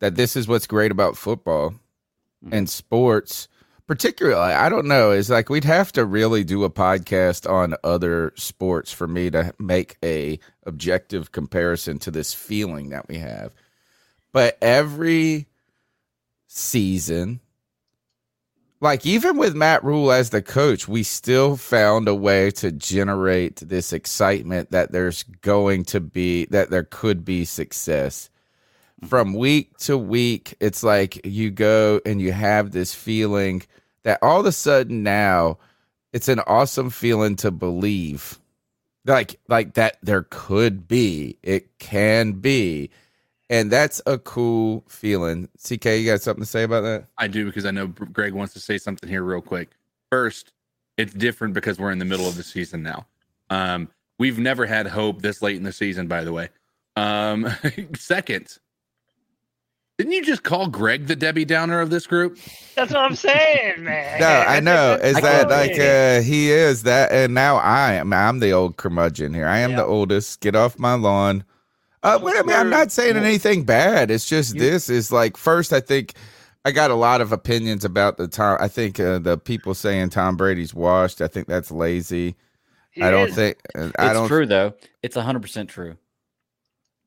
that 0.00 0.14
this 0.14 0.34
is 0.34 0.48
what's 0.48 0.66
great 0.66 0.90
about 0.90 1.16
football 1.16 1.70
mm-hmm. 1.70 2.54
and 2.54 2.70
sports 2.70 3.48
particularly 3.88 4.54
i 4.54 4.68
don't 4.68 4.86
know 4.86 5.10
is 5.10 5.28
like 5.28 5.50
we'd 5.50 5.64
have 5.64 5.92
to 5.92 6.04
really 6.04 6.44
do 6.44 6.64
a 6.64 6.70
podcast 6.70 7.50
on 7.50 7.74
other 7.84 8.32
sports 8.36 8.92
for 8.92 9.06
me 9.06 9.28
to 9.28 9.52
make 9.58 9.98
a 10.02 10.38
objective 10.64 11.32
comparison 11.32 11.98
to 11.98 12.10
this 12.10 12.32
feeling 12.32 12.90
that 12.90 13.08
we 13.08 13.18
have. 13.18 13.52
But 14.32 14.56
every 14.62 15.48
season 16.46 17.40
like 18.82 19.06
even 19.06 19.36
with 19.36 19.54
Matt 19.54 19.84
Rhule 19.84 20.10
as 20.10 20.30
the 20.30 20.42
coach 20.42 20.88
we 20.88 21.04
still 21.04 21.56
found 21.56 22.08
a 22.08 22.14
way 22.14 22.50
to 22.50 22.72
generate 22.72 23.56
this 23.56 23.92
excitement 23.92 24.72
that 24.72 24.90
there's 24.90 25.22
going 25.22 25.84
to 25.86 26.00
be 26.00 26.46
that 26.46 26.70
there 26.70 26.84
could 26.84 27.24
be 27.24 27.44
success. 27.44 28.28
Mm-hmm. 29.00 29.06
From 29.06 29.34
week 29.34 29.78
to 29.78 29.96
week, 29.96 30.56
it's 30.60 30.82
like 30.82 31.24
you 31.24 31.50
go 31.50 32.00
and 32.04 32.20
you 32.20 32.32
have 32.32 32.72
this 32.72 32.92
feeling 32.92 33.62
that 34.02 34.18
all 34.20 34.40
of 34.40 34.46
a 34.46 34.52
sudden 34.52 35.04
now 35.04 35.58
it's 36.12 36.28
an 36.28 36.40
awesome 36.40 36.90
feeling 36.90 37.36
to 37.36 37.50
believe 37.52 38.38
like 39.06 39.38
like 39.48 39.74
that 39.74 39.96
there 40.02 40.26
could 40.28 40.88
be 40.88 41.38
it 41.42 41.78
can 41.78 42.32
be 42.32 42.90
and 43.52 43.70
that's 43.70 44.00
a 44.06 44.18
cool 44.18 44.82
feeling 44.88 45.48
ck 45.62 45.84
you 45.84 46.06
got 46.06 46.20
something 46.20 46.42
to 46.42 46.48
say 46.48 46.64
about 46.64 46.80
that 46.80 47.06
I 47.18 47.28
do 47.28 47.44
because 47.44 47.66
I 47.66 47.70
know 47.70 47.86
Greg 47.86 48.32
wants 48.32 48.54
to 48.54 48.60
say 48.60 48.78
something 48.78 49.08
here 49.08 49.22
real 49.22 49.42
quick. 49.42 49.70
First, 50.10 50.52
it's 50.96 51.14
different 51.14 51.54
because 51.54 51.78
we're 51.78 51.92
in 51.92 51.98
the 51.98 52.04
middle 52.04 52.26
of 52.26 52.36
the 52.36 52.42
season 52.42 52.82
now. 52.82 53.06
Um, 53.50 53.88
we've 54.18 54.38
never 54.38 54.66
had 54.66 54.86
hope 54.86 55.22
this 55.22 55.42
late 55.42 55.56
in 55.56 55.62
the 55.62 55.72
season, 55.72 56.08
by 56.08 56.24
the 56.24 56.32
way. 56.32 56.48
Um, 56.96 57.48
second, 57.96 58.58
didn't 59.98 60.12
you 60.12 60.24
just 60.24 60.42
call 60.42 60.68
Greg 60.68 61.06
the 61.06 61.16
Debbie 61.16 61.44
Downer 61.44 61.80
of 61.80 61.90
this 61.90 62.06
group? 62.06 62.38
That's 62.74 62.92
what 62.92 63.02
I'm 63.02 63.14
saying, 63.14 63.84
man. 63.84 64.20
no 64.20 64.44
i 64.46 64.60
know 64.60 64.94
is 64.94 65.14
that's 65.14 65.44
that 65.44 65.48
like 65.48 65.78
uh 65.78 66.22
he 66.22 66.50
is 66.50 66.82
that 66.82 67.12
and 67.12 67.34
now 67.34 67.56
i 67.56 67.92
am 67.92 68.12
i'm 68.12 68.40
the 68.40 68.52
old 68.52 68.76
curmudgeon 68.76 69.32
here 69.32 69.46
i 69.46 69.58
am 69.58 69.76
the 69.76 69.84
oldest 69.84 70.40
get 70.40 70.56
off 70.56 70.78
my 70.78 70.94
lawn 70.94 71.44
uh 72.02 72.18
but 72.18 72.36
i 72.36 72.42
mean 72.42 72.56
i'm 72.56 72.70
not 72.70 72.90
saying 72.92 73.16
anything 73.16 73.64
bad 73.64 74.10
it's 74.10 74.28
just 74.28 74.56
this 74.58 74.88
is 74.90 75.10
like 75.12 75.36
first 75.36 75.72
i 75.72 75.80
think 75.80 76.14
I 76.64 76.70
got 76.70 76.92
a 76.92 76.94
lot 76.94 77.20
of 77.20 77.32
opinions 77.32 77.84
about 77.84 78.18
the 78.18 78.28
Tom. 78.28 78.56
I 78.60 78.68
think 78.68 79.00
uh, 79.00 79.18
the 79.18 79.36
people 79.36 79.74
saying 79.74 80.10
Tom 80.10 80.36
Brady's 80.36 80.72
washed. 80.72 81.20
I 81.20 81.26
think 81.26 81.48
that's 81.48 81.72
lazy. 81.72 82.36
He 82.92 83.02
I 83.02 83.10
don't 83.10 83.30
is. 83.30 83.34
think. 83.34 83.56
uh, 83.76 83.86
It's 83.98 84.12
don't. 84.12 84.28
true 84.28 84.46
though. 84.46 84.74
It's 85.02 85.16
hundred 85.16 85.42
percent 85.42 85.70
true. 85.70 85.96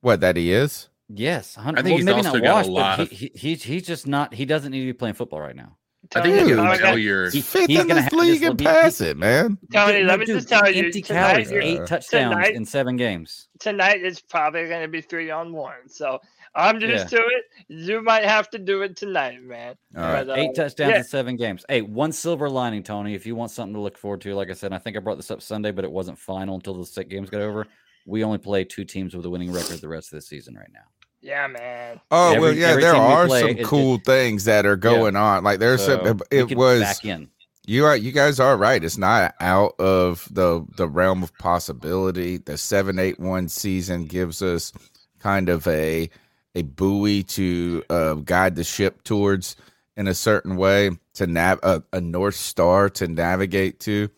What 0.02 0.20
that 0.20 0.36
he 0.36 0.52
is? 0.52 0.90
Yes, 1.08 1.56
100, 1.56 1.80
I 1.80 1.84
think 1.84 1.92
well, 1.92 1.98
he's 2.00 2.06
maybe 2.06 2.18
also 2.18 2.32
not 2.34 2.44
got 2.44 2.66
a 2.66 2.70
lot 2.70 2.98
but 2.98 3.04
of- 3.06 3.12
he, 3.12 3.32
he, 3.34 3.40
he's 3.52 3.64
he's 3.64 3.88
just 3.88 4.08
not. 4.08 4.34
He 4.34 4.44
doesn't 4.44 4.72
need 4.74 4.82
to 4.82 4.86
be 4.88 4.92
playing 4.94 5.16
football 5.16 5.40
right 5.40 5.56
now. 5.56 5.78
I 6.16 6.22
think 6.22 6.36
you 6.42 6.46
Dude, 6.48 6.58
can 6.58 6.68
I 6.68 6.78
tell 6.78 6.98
your 6.98 7.32
Fifth 7.32 7.68
he's 7.68 7.80
in 7.80 7.88
gonna 7.88 8.02
this 8.02 8.12
league 8.14 8.42
this 8.42 8.50
and 8.50 8.60
pass 8.60 9.02
it, 9.02 9.18
man. 9.18 9.58
Tony, 9.72 10.00
Dude, 10.00 10.08
let 10.08 10.20
me 10.20 10.26
dude, 10.26 10.36
just 10.38 10.50
tell 10.50 10.70
you, 10.72 10.84
empty 10.86 11.02
tonight, 11.02 11.28
calories, 11.46 11.52
you're- 11.52 11.66
eight 11.66 11.86
touchdowns 11.88 12.34
tonight- 12.36 12.56
in 12.56 12.66
seven 12.66 12.96
games. 12.98 13.48
tonight 13.60 14.02
is 14.04 14.20
probably 14.22 14.68
going 14.68 14.82
to 14.82 14.88
be 14.88 15.02
three 15.02 15.32
on 15.32 15.54
one. 15.54 15.88
So 15.88 16.20
I'm 16.54 16.80
used 16.80 17.10
to 17.10 17.18
it. 17.18 17.44
You 17.68 18.02
might 18.02 18.24
have 18.24 18.50
to 18.52 18.60
do 18.60 18.82
it 18.84 18.96
tonight, 18.96 19.42
man. 19.44 19.76
All 19.96 20.04
right. 20.04 20.26
But, 20.26 20.38
uh, 20.38 20.42
Eight 20.42 20.56
touchdowns 20.56 20.92
yeah. 20.92 20.98
in 21.00 21.04
seven 21.04 21.36
games. 21.36 21.66
Hey, 21.68 21.82
one 21.82 22.12
silver 22.12 22.50
lining, 22.50 22.84
Tony. 22.84 23.14
If 23.14 23.26
you 23.26 23.36
want 23.36 23.52
something 23.52 23.74
to 23.74 23.82
look 23.82 23.98
forward 23.98 24.22
to, 24.22 24.34
like 24.36 24.50
I 24.50 24.54
said, 24.54 24.72
I 24.72 24.78
think 24.78 24.96
I 24.96 25.00
brought 25.00 25.18
this 25.18 25.32
up 25.32 25.42
Sunday, 25.42 25.72
but 25.72 25.84
it 25.84 25.92
wasn't 25.92 26.18
final 26.18 26.56
until 26.56 26.76
the 26.76 26.86
six 26.86 27.10
games 27.10 27.30
got 27.30 27.42
over. 27.42 27.68
We 28.06 28.24
only 28.24 28.38
play 28.38 28.64
two 28.64 28.86
teams 28.86 29.16
with 29.16 29.26
a 29.26 29.30
winning 29.30 29.52
record 29.52 29.82
the 29.82 29.88
rest 29.90 30.14
of 30.14 30.18
the 30.18 30.22
season 30.22 30.54
right 30.56 30.70
now. 30.72 30.82
Yeah, 31.25 31.48
man. 31.48 32.00
Oh 32.12 32.34
Every- 32.34 32.39
well, 32.39 32.53
yeah. 32.53 32.75
There 32.75 32.96
are 32.96 33.25
play, 33.25 33.41
some 33.41 33.50
it- 33.50 33.60
it- 33.62 33.65
cool 33.65 33.98
things 33.98 34.44
that 34.46 34.65
are 34.67 34.75
going 34.75 35.15
on. 35.15 35.44
Like 35.44 35.58
there's 35.60 35.84
So, 35.84 36.03
some. 36.03 36.17
we 36.32 36.38
It 36.38 36.55
was 36.55 36.82
back 36.82 37.03
in. 37.03 37.29
you 37.65 37.84
are 37.86 37.98
you 37.98 38.12
guys 38.12 38.39
are 38.39 38.55
right. 38.55 38.84
It's 38.84 38.98
not 39.00 39.34
out 39.39 39.74
of 39.79 40.27
the 40.29 40.63
the 40.77 40.88
realm 40.88 41.24
of 41.24 41.36
possibility. 41.39 42.38
The 42.38 42.60
seven 42.60 43.00
eight 43.00 43.20
one 43.20 43.50
season 43.50 44.05
gives 44.05 44.44
us 44.44 44.72
kind 45.20 45.50
of 45.50 45.65
a 45.67 46.12
a 46.53 46.62
buoy 46.62 47.24
to 47.24 47.84
uh, 47.89 48.13
guide 48.13 48.55
the 48.55 48.63
ship 48.63 49.03
towards 49.03 49.55
in 49.98 50.08
a 50.08 50.13
certain 50.13 50.58
way 50.58 50.91
to 51.15 51.25
nav 51.25 51.60
a, 51.63 51.82
a 51.91 52.00
north 52.01 52.36
star 52.36 52.88
to 52.91 53.08
navigate 53.08 53.79
to. 53.79 54.10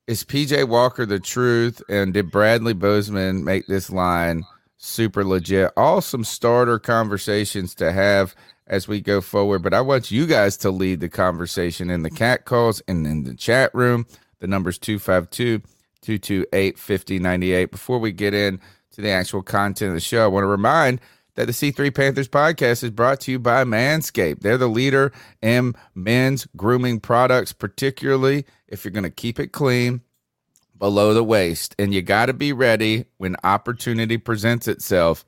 Is 0.09 0.25
PJ 0.25 0.67
Walker 0.67 1.05
the 1.05 1.21
truth? 1.21 1.83
And 1.87 2.15
did 2.15 2.31
Bradley 2.31 2.73
Bozeman 2.73 3.45
make 3.45 3.67
this 3.67 3.91
line 3.91 4.43
super 4.79 5.23
legit? 5.23 5.71
All 5.77 6.01
some 6.01 6.25
starter 6.25 6.79
conversations 6.79 7.75
to 7.75 7.93
have 7.93 8.35
as 8.67 8.89
we 8.89 9.03
go 9.03 9.21
forward. 9.21 9.63
But 9.63 9.75
I 9.75 9.83
want 9.83 10.11
you 10.11 10.25
guys 10.25 10.57
to 10.59 10.71
lead 10.71 11.01
the 11.01 11.11
conversation 11.11 11.91
in 11.91 12.05
the 12.05 12.11
cat 12.11 12.47
calls 12.47 12.81
and 12.89 13.07
in 13.07 13.25
the 13.25 13.35
chat 13.35 13.71
room. 13.75 14.07
The 14.39 14.47
number's 14.47 14.79
252 14.79 15.59
228 16.01 16.79
5098. 16.79 17.71
Before 17.71 17.99
we 17.99 18.11
get 18.11 18.33
in 18.33 18.61
to 18.93 19.03
the 19.03 19.11
actual 19.11 19.43
content 19.43 19.91
of 19.91 19.95
the 19.95 20.01
show, 20.01 20.25
I 20.25 20.29
want 20.29 20.45
to 20.45 20.49
remind 20.49 21.03
that 21.39 21.47
the 21.47 21.53
C3 21.53 21.95
Panthers 21.95 22.27
podcast 22.27 22.83
is 22.83 22.91
brought 22.91 23.21
to 23.21 23.31
you 23.31 23.39
by 23.39 23.63
Manscaped. 23.63 24.41
They're 24.41 24.59
the 24.59 24.67
leader 24.67 25.13
in 25.41 25.77
men's 25.95 26.49
grooming 26.57 26.99
products, 26.99 27.53
particularly 27.53 28.45
if 28.67 28.85
you're 28.85 28.91
going 28.91 29.05
to 29.05 29.11
keep 29.11 29.39
it 29.39 29.53
clean 29.53 30.01
below 30.77 31.15
the 31.15 31.23
waist. 31.23 31.77
And 31.79 31.95
you 31.95 32.03
got 32.03 32.27
to 32.27 32.33
be 32.33 32.53
ready 32.53 33.05
when 33.19 33.37
opportunity 33.45 34.19
presents 34.19 34.67
itself. 34.67 35.25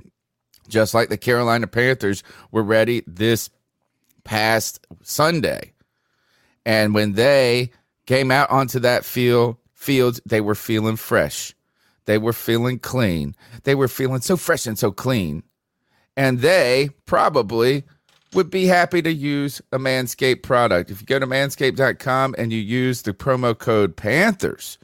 Just 0.67 0.95
like 0.95 1.11
the 1.11 1.17
Carolina 1.17 1.69
Panthers 1.69 2.25
were 2.51 2.65
ready 2.65 3.05
this 3.07 3.49
past 4.25 4.85
Sunday. 5.05 5.75
And 6.67 6.93
when 6.93 7.13
they 7.13 7.71
came 8.07 8.33
out 8.33 8.51
onto 8.51 8.81
that 8.81 9.05
field, 9.05 9.59
field, 9.75 10.19
they 10.27 10.41
were 10.41 10.57
feeling 10.57 10.97
fresh. 10.97 11.55
They 12.07 12.19
were 12.19 12.33
feeling 12.33 12.81
clean. 12.81 13.37
They 13.63 13.77
were 13.77 13.87
feeling 13.87 14.23
so 14.23 14.37
fresh 14.37 14.67
and 14.67 14.77
so 14.77 14.91
clean 14.91 15.45
and 16.21 16.41
they 16.41 16.91
probably 17.07 17.83
would 18.35 18.51
be 18.51 18.67
happy 18.67 19.01
to 19.01 19.11
use 19.11 19.63
a 19.73 19.79
Manscaped 19.79 20.43
product. 20.43 20.91
If 20.91 21.01
you 21.01 21.07
go 21.07 21.19
to 21.19 21.27
manscaped.com 21.27 22.35
and 22.37 22.53
you 22.53 22.59
use 22.59 23.01
the 23.01 23.15
promo 23.15 23.59
code 23.59 23.97
Panthers, 23.97 24.77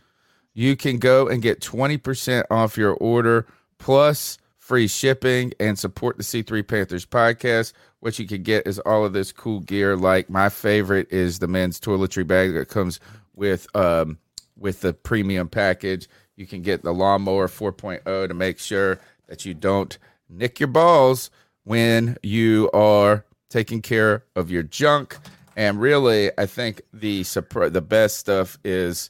you 0.54 0.76
can 0.76 0.96
go 0.96 1.28
and 1.28 1.42
get 1.42 1.60
20% 1.60 2.44
off 2.50 2.78
your 2.78 2.94
order 2.94 3.46
plus 3.78 4.38
free 4.56 4.88
shipping 4.88 5.52
and 5.60 5.78
support 5.78 6.16
the 6.16 6.22
C3 6.22 6.66
Panthers 6.66 7.04
podcast. 7.04 7.74
What 8.00 8.18
you 8.18 8.26
can 8.26 8.42
get 8.42 8.66
is 8.66 8.78
all 8.78 9.04
of 9.04 9.12
this 9.12 9.30
cool 9.30 9.60
gear. 9.60 9.94
Like 9.94 10.30
my 10.30 10.48
favorite 10.48 11.12
is 11.12 11.38
the 11.38 11.48
men's 11.48 11.78
toiletry 11.78 12.26
bag 12.26 12.54
that 12.54 12.70
comes 12.70 12.98
with 13.34 13.66
um 13.76 14.16
with 14.56 14.80
the 14.80 14.94
premium 14.94 15.50
package. 15.50 16.08
You 16.34 16.46
can 16.46 16.62
get 16.62 16.82
the 16.82 16.94
lawnmower 16.94 17.46
4.0 17.46 18.28
to 18.28 18.34
make 18.34 18.58
sure 18.58 18.98
that 19.28 19.44
you 19.44 19.52
don't 19.52 19.98
nick 20.28 20.60
your 20.60 20.68
balls 20.68 21.30
when 21.64 22.16
you 22.22 22.70
are 22.72 23.24
taking 23.50 23.82
care 23.82 24.24
of 24.34 24.50
your 24.50 24.62
junk. 24.62 25.16
And 25.56 25.80
really, 25.80 26.30
I 26.36 26.46
think 26.46 26.82
the 26.92 27.22
the 27.22 27.84
best 27.86 28.18
stuff 28.18 28.58
is 28.64 29.08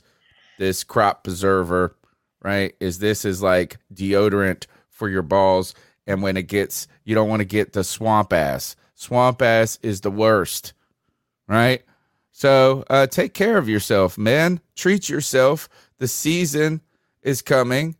this 0.58 0.85
crop 0.85 1.25
preserver, 1.25 1.96
right? 2.42 2.75
Is 2.80 2.99
this 2.99 3.25
is 3.25 3.42
like 3.42 3.78
deodorant 3.92 4.66
for 4.88 5.08
your 5.08 5.23
balls. 5.23 5.75
And 6.06 6.23
when 6.23 6.37
it 6.37 6.44
gets, 6.44 6.87
you 7.04 7.14
don't 7.14 7.28
want 7.28 7.40
to 7.40 7.46
get 7.46 7.73
the 7.73 7.82
swamp 7.82 8.32
ass. 8.32 8.76
Swamp 8.94 9.42
ass 9.42 9.78
is 9.82 10.00
the 10.00 10.11
worst, 10.11 10.73
right? 11.49 11.82
So 12.32 12.85
uh, 12.88 13.06
take 13.06 13.35
care 13.35 13.58
of 13.58 13.68
yourself, 13.68 14.16
man. 14.16 14.61
Treat 14.75 15.08
yourself. 15.08 15.68
The 15.99 16.08
season 16.08 16.80
is 17.23 17.42
coming. 17.42 17.96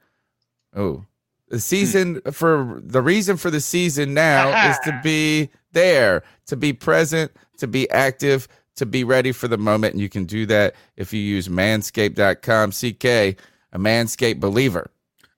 Oh, 0.75 1.05
the 1.49 1.61
season 1.61 2.17
hmm. 2.17 2.31
for 2.31 2.81
the 2.83 3.03
reason 3.03 3.37
for 3.37 3.51
the 3.51 3.61
season 3.61 4.15
now 4.15 4.71
is 4.71 4.79
to 4.81 5.01
be 5.05 5.51
there, 5.73 6.23
to 6.47 6.57
be 6.57 6.73
present, 6.73 7.33
to 7.59 7.67
be 7.67 7.89
active, 7.91 8.49
to 8.77 8.87
be 8.87 9.05
ready 9.05 9.33
for 9.33 9.49
the 9.49 9.59
moment. 9.59 9.95
And 9.95 10.01
you 10.01 10.09
can 10.09 10.25
do 10.25 10.47
that 10.47 10.75
if 10.97 11.13
you 11.13 11.21
use 11.21 11.49
manscaped.com. 11.49 12.71
CK, 12.71 13.39
a 13.73 13.79
manscaped 13.79 14.41
believer. 14.41 14.91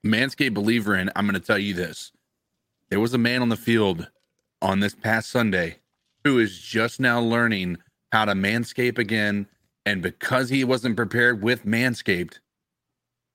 Manscaped 0.04 0.54
believer 0.54 0.94
in, 0.94 1.10
I'm 1.16 1.26
going 1.26 1.40
to 1.40 1.46
tell 1.46 1.58
you 1.58 1.74
this. 1.74 2.12
There 2.88 3.00
was 3.00 3.14
a 3.14 3.18
man 3.18 3.42
on 3.42 3.48
the 3.48 3.56
field 3.56 4.08
on 4.62 4.80
this 4.80 4.94
past 4.94 5.30
Sunday 5.30 5.78
who 6.24 6.38
is 6.38 6.58
just 6.58 7.00
now 7.00 7.20
learning 7.20 7.78
how 8.12 8.24
to 8.24 8.32
manscape 8.32 8.98
again. 8.98 9.46
And 9.84 10.02
because 10.02 10.48
he 10.48 10.64
wasn't 10.64 10.96
prepared 10.96 11.42
with 11.42 11.64
Manscaped, 11.64 12.40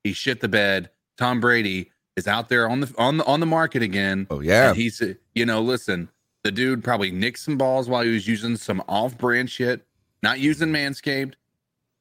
he 0.04 0.14
shit 0.14 0.42
the 0.42 0.48
bed. 0.48 0.90
Tom 1.18 1.40
Brady 1.40 1.92
is 2.16 2.28
out 2.28 2.50
there 2.50 2.70
on 2.70 2.82
the 2.82 2.94
on 2.98 3.18
the 3.18 3.26
on 3.26 3.40
the 3.40 3.46
market 3.46 3.82
again. 3.82 4.28
Oh 4.30 4.40
yeah. 4.40 4.70
And 4.70 4.78
he's 4.78 5.02
you 5.34 5.46
know, 5.46 5.62
listen, 5.62 6.10
the 6.44 6.52
dude 6.52 6.84
probably 6.84 7.12
nicked 7.12 7.40
some 7.40 7.58
balls 7.58 7.90
while 7.90 8.04
he 8.04 8.12
was 8.12 8.28
using 8.28 8.58
some 8.58 8.84
off-brand 8.88 9.50
shit, 9.50 9.86
not 10.22 10.40
using 10.40 10.70
Manscaped. 10.70 11.34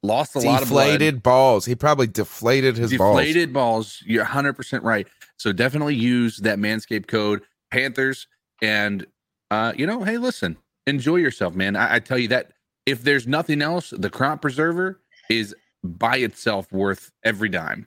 Lost 0.05 0.35
a 0.35 0.41
lot 0.41 0.63
of 0.63 0.69
deflated 0.69 1.23
balls. 1.23 1.65
He 1.65 1.77
probably 1.77 2.09
deflated 2.09 2.77
his 2.77 2.97
balls. 2.97 3.17
deflated 3.17 3.53
balls. 3.53 4.03
You're 4.05 4.25
100% 4.25 4.83
right. 4.83 5.07
So 5.37 5.53
definitely 5.53 5.95
use 5.95 6.39
that 6.39 6.59
Manscaped 6.59 7.07
code 7.07 7.43
Panthers. 7.71 8.27
And, 8.61 9.07
uh, 9.53 9.75
you 9.77 9.87
know, 9.87 10.03
hey, 10.03 10.19
listen, 10.19 10.57
enjoy 10.89 11.17
yourself, 11.17 11.55
man. 11.55 11.77
I, 11.77 11.95
I 11.95 11.99
tell 12.01 12.19
you 12.19 12.27
that 12.29 12.53
if 12.85 13.05
there's 13.05 13.29
nothing 13.29 13.63
else, 13.63 13.91
the 13.97 14.11
crop 14.11 14.43
preserver 14.43 15.01
is 15.31 15.55
by 15.85 16.17
itself 16.17 16.71
worth 16.73 17.13
every 17.23 17.49
dime. 17.49 17.87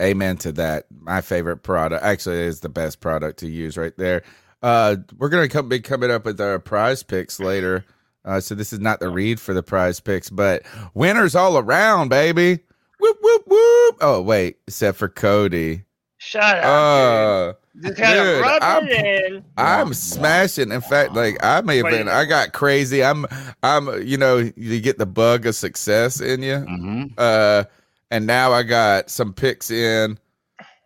Amen 0.00 0.36
to 0.38 0.52
that. 0.52 0.86
My 0.90 1.20
favorite 1.20 1.58
product 1.58 2.02
actually 2.04 2.38
is 2.40 2.60
the 2.60 2.68
best 2.68 3.00
product 3.00 3.38
to 3.40 3.48
use 3.48 3.76
right 3.76 3.96
there. 3.96 4.22
Uh, 4.62 4.96
we're 5.18 5.28
gonna 5.28 5.48
come 5.48 5.68
be 5.68 5.80
coming 5.80 6.10
up 6.10 6.24
with 6.24 6.40
our 6.40 6.58
prize 6.58 7.02
picks 7.02 7.40
later. 7.40 7.84
Uh, 8.24 8.40
so 8.40 8.54
this 8.54 8.72
is 8.72 8.80
not 8.80 9.00
the 9.00 9.08
read 9.08 9.40
for 9.40 9.54
the 9.54 9.62
prize 9.62 10.00
picks, 10.00 10.28
but 10.30 10.62
winners 10.94 11.34
all 11.34 11.56
around, 11.58 12.08
baby. 12.08 12.58
Whoop 12.98 13.16
whoop 13.22 13.42
whoop. 13.46 13.96
Oh 14.02 14.22
wait, 14.22 14.58
except 14.66 14.98
for 14.98 15.08
Cody. 15.08 15.84
Shut 16.18 16.42
up. 16.58 16.64
Uh, 16.64 17.52
dude. 17.74 17.82
Just 17.82 17.96
kind 17.96 18.12
dude, 18.14 18.40
rub 18.42 18.62
I'm- 18.62 18.86
it 18.88 19.24
in. 19.32 19.44
I'm 19.56 19.94
smashing. 19.94 20.70
In 20.70 20.82
fact, 20.82 21.14
like 21.14 21.38
I 21.42 21.62
may 21.62 21.78
have 21.78 21.86
been, 21.86 22.08
I 22.08 22.26
got 22.26 22.52
crazy. 22.52 23.02
I'm, 23.02 23.24
I'm, 23.62 24.06
you 24.06 24.18
know, 24.18 24.50
you 24.54 24.80
get 24.80 24.98
the 24.98 25.06
bug 25.06 25.46
of 25.46 25.54
success 25.54 26.20
in 26.20 26.42
you. 26.42 26.56
Mm-hmm. 26.56 27.04
Uh, 27.16 27.64
and 28.10 28.26
now 28.26 28.52
I 28.52 28.62
got 28.62 29.10
some 29.10 29.32
picks 29.32 29.70
in. 29.70 30.18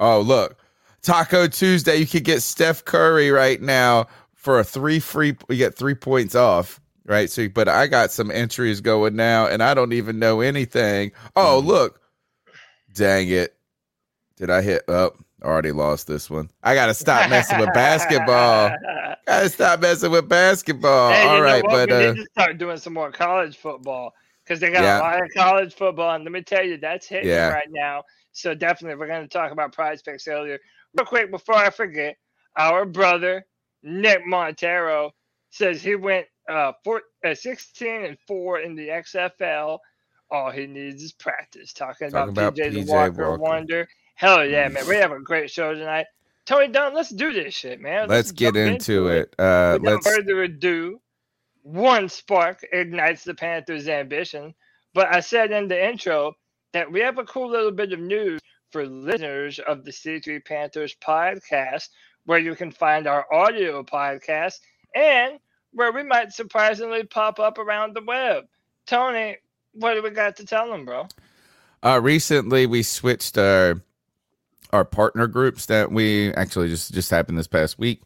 Oh, 0.00 0.20
look, 0.20 0.58
Taco 1.02 1.46
Tuesday. 1.46 1.96
You 1.96 2.06
could 2.06 2.24
get 2.24 2.42
Steph 2.42 2.84
Curry 2.84 3.30
right 3.30 3.60
now 3.60 4.06
for 4.34 4.58
a 4.58 4.64
three 4.64 5.00
free. 5.00 5.36
You 5.48 5.56
get 5.56 5.76
three 5.76 5.94
points 5.94 6.34
off, 6.34 6.80
right? 7.06 7.30
So, 7.30 7.48
but 7.48 7.68
I 7.68 7.86
got 7.86 8.10
some 8.10 8.30
entries 8.30 8.80
going 8.80 9.16
now, 9.16 9.46
and 9.46 9.62
I 9.62 9.74
don't 9.74 9.92
even 9.92 10.18
know 10.18 10.40
anything. 10.40 11.12
Oh, 11.36 11.58
look, 11.58 12.00
dang 12.92 13.28
it! 13.28 13.56
Did 14.36 14.50
I 14.50 14.62
hit 14.62 14.88
up? 14.88 15.16
already 15.44 15.72
lost 15.72 16.06
this 16.06 16.30
one. 16.30 16.50
I 16.62 16.74
gotta 16.74 16.94
stop 16.94 17.28
messing 17.30 17.58
with 17.58 17.72
basketball. 17.74 18.70
Gotta 19.26 19.48
stop 19.48 19.80
messing 19.80 20.10
with 20.10 20.28
basketball. 20.28 21.12
Hey, 21.12 21.28
All 21.28 21.42
what? 21.42 21.64
but 21.64 21.92
uh, 21.92 22.12
need 22.12 22.16
to 22.16 22.26
start 22.32 22.58
doing 22.58 22.78
some 22.78 22.94
more 22.94 23.12
college 23.12 23.56
football 23.56 24.14
because 24.44 24.60
they 24.60 24.70
got 24.70 24.82
Yeah. 24.82 24.98
a 24.98 25.00
lot 25.00 25.22
of 25.22 25.30
college 25.34 25.74
football, 25.74 26.14
and 26.14 26.24
let 26.24 26.32
me 26.32 26.42
tell 26.42 26.64
you, 26.64 26.76
that's 26.76 27.06
hitting 27.06 27.28
Yeah. 27.28 27.48
right 27.48 27.68
now. 27.70 28.02
So 28.32 28.54
definitely, 28.54 28.96
we're 28.98 29.06
going 29.06 29.22
to 29.22 29.28
talk 29.28 29.52
about 29.52 29.72
Prize 29.72 30.02
Picks 30.02 30.28
earlier. 30.28 30.58
Real 30.96 31.06
quick 31.06 31.30
before 31.30 31.54
I 31.56 31.70
forget, 31.70 32.16
our 32.56 32.84
brother 32.84 33.46
Nick 33.82 34.26
Montero 34.26 35.12
says 35.50 35.82
he 35.82 35.94
went 35.96 36.26
uh, 36.48 36.72
four, 36.84 37.02
uh 37.24 37.34
16 37.34 38.04
and 38.04 38.18
four 38.26 38.60
in 38.60 38.74
the 38.74 38.88
XFL. 38.88 39.78
All 40.30 40.50
he 40.50 40.66
needs 40.66 41.02
is 41.02 41.12
practice. 41.12 41.72
Talking, 41.72 42.10
Talking 42.10 42.30
about, 42.32 42.54
about 42.54 42.72
PJ, 42.72 42.86
Walker, 42.88 43.30
Walker. 43.30 43.42
Wonder. 43.42 43.88
Hell 44.16 44.44
yeah, 44.44 44.68
man! 44.68 44.86
We 44.86 44.96
have 44.96 45.12
a 45.12 45.20
great 45.20 45.50
show 45.50 45.74
tonight. 45.74 46.06
Tony 46.46 46.68
Dunn, 46.68 46.94
let's 46.94 47.10
do 47.10 47.32
this 47.32 47.54
shit, 47.54 47.80
man. 47.80 48.08
let's 48.08 48.30
get 48.30 48.54
jump 48.54 48.56
into 48.56 49.08
it. 49.08 49.34
Uh, 49.38 49.78
Without 49.80 50.04
let's 50.04 50.06
further 50.16 50.42
ado, 50.42 51.00
one 51.64 52.10
spark 52.10 52.64
ignites 52.72 53.24
the 53.24 53.34
Panthers' 53.34 53.88
ambition. 53.88 54.54
But 54.92 55.12
I 55.12 55.20
said 55.20 55.50
in 55.50 55.66
the 55.66 55.88
intro 55.90 56.34
that 56.72 56.92
we 56.92 57.00
have 57.00 57.18
a 57.18 57.24
cool 57.24 57.50
little 57.50 57.72
bit 57.72 57.92
of 57.92 57.98
news 57.98 58.40
for 58.70 58.86
listeners 58.86 59.58
of 59.58 59.84
the 59.84 59.90
C3 59.90 60.44
Panthers 60.44 60.94
podcast, 61.02 61.88
where 62.26 62.38
you 62.38 62.54
can 62.54 62.70
find 62.70 63.06
our 63.06 63.26
audio 63.32 63.82
podcast 63.82 64.54
and 64.94 65.38
where 65.72 65.90
we 65.90 66.02
might 66.02 66.32
surprisingly 66.32 67.02
pop 67.02 67.40
up 67.40 67.58
around 67.58 67.96
the 67.96 68.02
web. 68.02 68.44
Tony, 68.86 69.38
what 69.72 69.94
do 69.94 70.02
we 70.02 70.10
got 70.10 70.36
to 70.36 70.44
tell 70.44 70.68
them, 70.70 70.84
bro? 70.84 71.08
Uh, 71.82 71.98
recently, 72.02 72.66
we 72.66 72.82
switched 72.82 73.38
our 73.38 73.80
our 74.72 74.84
partner 74.84 75.28
groups 75.28 75.66
that 75.66 75.92
we 75.92 76.34
actually 76.34 76.68
just 76.68 76.92
just 76.92 77.10
happened 77.10 77.38
this 77.38 77.46
past 77.46 77.78
week. 77.78 78.02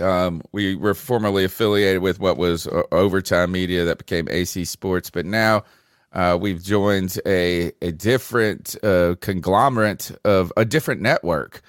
Um, 0.00 0.42
we 0.52 0.76
were 0.76 0.94
formerly 0.94 1.44
affiliated 1.44 2.02
with 2.02 2.20
what 2.20 2.36
was 2.36 2.66
uh, 2.66 2.82
Overtime 2.92 3.52
Media 3.52 3.84
that 3.84 3.98
became 3.98 4.28
AC 4.30 4.64
Sports, 4.64 5.10
but 5.10 5.26
now 5.26 5.64
uh, 6.12 6.38
we've 6.40 6.62
joined 6.62 7.18
a 7.26 7.72
a 7.82 7.92
different 7.92 8.76
uh, 8.84 9.16
conglomerate 9.20 10.10
of 10.24 10.52
a 10.56 10.64
different 10.64 11.00
network, 11.00 11.62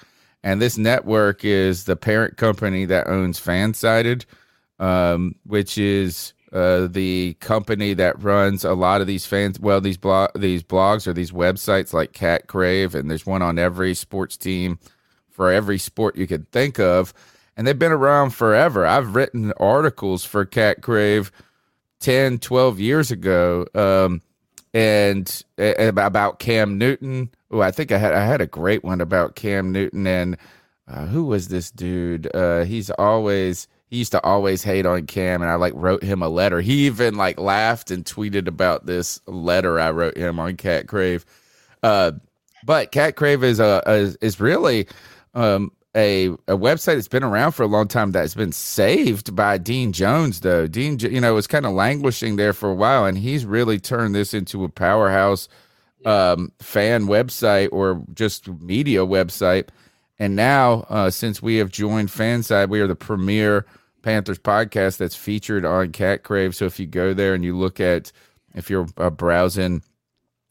and 0.44 0.62
this 0.62 0.78
network 0.78 1.44
is 1.44 1.86
the 1.86 1.96
parent 1.96 2.38
company 2.38 2.86
that 2.86 3.08
owns 3.08 3.40
Fansided, 3.40 4.26
um, 4.80 5.36
which 5.46 5.78
is 5.78 6.34
uh, 6.54 6.88
the 6.88 7.36
company 7.42 7.94
that 7.94 8.22
runs 8.24 8.64
a 8.64 8.74
lot 8.74 9.02
of 9.02 9.08
these 9.08 9.26
fans. 9.26 9.60
Well, 9.60 9.82
these 9.82 9.98
blog 9.98 10.32
these 10.36 10.64
blogs 10.64 11.06
or 11.06 11.14
these 11.14 11.32
websites 11.32 11.94
like 11.94 12.14
Cat 12.14 12.48
Crave, 12.48 12.96
and 12.96 13.10
there's 13.10 13.26
one 13.26 13.42
on 13.42 13.60
every 13.60 13.94
sports 13.94 14.38
team 14.38 14.80
for 15.30 15.52
every 15.52 15.78
sport 15.78 16.18
you 16.18 16.28
could 16.28 16.52
think 16.52 16.80
of, 16.80 17.14
and 17.60 17.68
they've 17.68 17.78
been 17.78 17.92
around 17.92 18.30
forever. 18.30 18.86
I've 18.86 19.16
written 19.16 19.52
articles 19.58 20.24
for 20.24 20.46
Cat 20.46 20.82
Crave 20.82 21.30
10, 22.00 22.40
12 22.40 22.80
years 22.80 23.12
ago, 23.12 23.68
um, 23.76 24.22
and 24.74 25.44
about 25.58 26.40
Cam 26.40 26.78
Newton. 26.78 27.30
Oh, 27.52 27.60
I 27.60 27.72
think 27.72 27.92
I 27.92 27.98
had 27.98 28.14
I 28.14 28.24
had 28.24 28.40
a 28.40 28.48
great 28.48 28.86
one 28.86 29.02
about 29.02 29.36
Cam 29.36 29.74
Newton 29.74 30.08
and 30.08 30.38
uh, 30.88 31.06
who 31.08 31.26
was 31.26 31.50
this 31.50 31.70
dude? 31.70 32.34
Uh, 32.34 32.64
he's 32.64 32.92
always 32.92 33.68
he 33.90 33.98
used 33.98 34.14
to 34.14 34.24
always 34.24 34.64
hate 34.64 34.86
on 34.86 35.06
Cam, 35.06 35.42
and 35.42 35.52
I 35.52 35.56
like 35.56 35.74
wrote 35.76 36.02
him 36.02 36.24
a 36.24 36.30
letter. 36.30 36.62
He 36.62 36.86
even 36.86 37.16
like 37.16 37.38
laughed 37.38 37.92
and 37.92 38.06
tweeted 38.06 38.48
about 38.48 38.86
this 38.86 39.20
letter 39.28 39.82
I 39.82 39.92
wrote 39.92 40.16
him 40.16 40.40
on 40.40 40.56
Cat 40.56 40.88
Crave. 40.88 41.26
Uh, 41.84 42.14
but 42.64 42.94
Cat 42.94 43.18
Crave 43.18 43.44
is 43.44 43.60
a, 43.60 43.84
is, 43.86 44.16
is 44.22 44.40
really 44.40 44.88
um, 45.34 45.74
a 46.00 46.30
a 46.48 46.58
website 46.58 46.96
that's 46.96 47.08
been 47.08 47.24
around 47.24 47.52
for 47.52 47.64
a 47.64 47.68
long 47.68 47.88
time 47.88 48.12
that's 48.12 48.34
been 48.34 48.52
saved 48.52 49.36
by 49.36 49.58
Dean 49.58 49.92
Jones 49.92 50.40
though. 50.40 50.66
Dean, 50.68 50.98
you 51.00 51.22
know, 51.22 51.34
was 51.34 51.48
kind 51.48 51.66
of 51.66 51.74
languishing 51.74 52.38
there 52.38 52.54
for 52.54 52.70
a 52.70 52.74
while, 52.74 53.06
and 53.06 53.18
he's 53.18 53.46
really 53.46 53.80
turned 53.80 54.16
this 54.16 54.34
into 54.34 54.64
a 54.64 54.70
powerhouse 54.70 55.48
um, 56.06 56.52
fan 56.60 57.06
website 57.06 57.70
or 57.72 58.04
just 58.14 58.48
media 58.48 59.02
website. 59.02 59.68
And 60.18 60.36
now, 60.36 60.86
uh, 60.90 61.10
since 61.10 61.42
we 61.42 61.58
have 61.58 61.72
joined 61.72 62.10
Fanside, 62.10 62.70
we 62.70 62.82
are 62.82 62.88
the 62.88 62.96
premier 62.96 63.66
Panthers 64.02 64.40
podcast 64.40 64.98
that's 64.98 65.16
featured 65.16 65.66
on 65.66 65.92
Cat 65.92 66.24
Crave. 66.24 66.56
So 66.56 66.66
if 66.66 66.80
you 66.80 66.88
go 66.88 67.14
there 67.14 67.34
and 67.34 67.44
you 67.44 67.58
look 67.58 67.80
at, 67.80 68.12
if 68.54 68.70
you're 68.70 68.88
uh, 68.98 69.10
browsing 69.10 69.82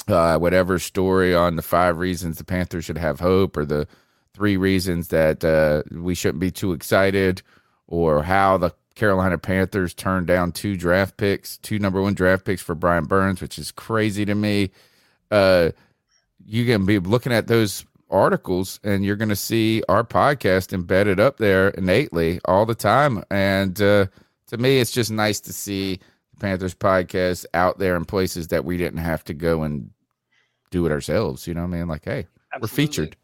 uh, 0.08 0.38
whatever 0.38 0.78
story 0.78 1.34
on 1.34 1.56
the 1.56 1.62
five 1.62 1.98
reasons 1.98 2.38
the 2.38 2.44
Panthers 2.44 2.84
should 2.84 2.98
have 2.98 3.20
hope, 3.20 3.56
or 3.56 3.64
the 3.64 3.86
three 4.38 4.56
reasons 4.56 5.08
that 5.08 5.44
uh, 5.44 5.82
we 5.90 6.14
shouldn't 6.14 6.40
be 6.40 6.52
too 6.52 6.72
excited, 6.72 7.42
or 7.88 8.22
how 8.22 8.56
the 8.56 8.72
Carolina 8.94 9.36
Panthers 9.38 9.94
turned 9.94 10.26
down 10.26 10.52
two 10.52 10.76
draft 10.76 11.16
picks, 11.16 11.56
two 11.58 11.78
number 11.78 12.00
one 12.00 12.14
draft 12.14 12.44
picks 12.44 12.62
for 12.62 12.74
Brian 12.74 13.04
Burns, 13.04 13.40
which 13.40 13.58
is 13.58 13.70
crazy 13.72 14.24
to 14.24 14.34
me. 14.34 14.70
Uh, 15.30 15.70
you 16.46 16.64
can 16.64 16.86
be 16.86 16.98
looking 16.98 17.32
at 17.32 17.48
those 17.48 17.84
articles 18.10 18.80
and 18.82 19.04
you're 19.04 19.16
going 19.16 19.28
to 19.28 19.36
see 19.36 19.82
our 19.88 20.02
podcast 20.02 20.72
embedded 20.72 21.20
up 21.20 21.36
there 21.38 21.68
innately 21.70 22.40
all 22.44 22.64
the 22.64 22.74
time. 22.74 23.22
And 23.30 23.80
uh, 23.80 24.06
to 24.48 24.56
me, 24.56 24.78
it's 24.78 24.92
just 24.92 25.10
nice 25.10 25.40
to 25.40 25.52
see 25.52 26.00
the 26.32 26.40
Panthers 26.40 26.74
podcast 26.74 27.44
out 27.54 27.78
there 27.78 27.96
in 27.96 28.04
places 28.04 28.48
that 28.48 28.64
we 28.64 28.76
didn't 28.76 29.00
have 29.00 29.24
to 29.24 29.34
go 29.34 29.62
and 29.62 29.90
do 30.70 30.86
it 30.86 30.92
ourselves. 30.92 31.46
You 31.46 31.54
know 31.54 31.62
what 31.62 31.74
I 31.74 31.78
mean? 31.78 31.88
Like, 31.88 32.04
hey, 32.04 32.26
we're 32.60 32.68
featured. 32.68 33.16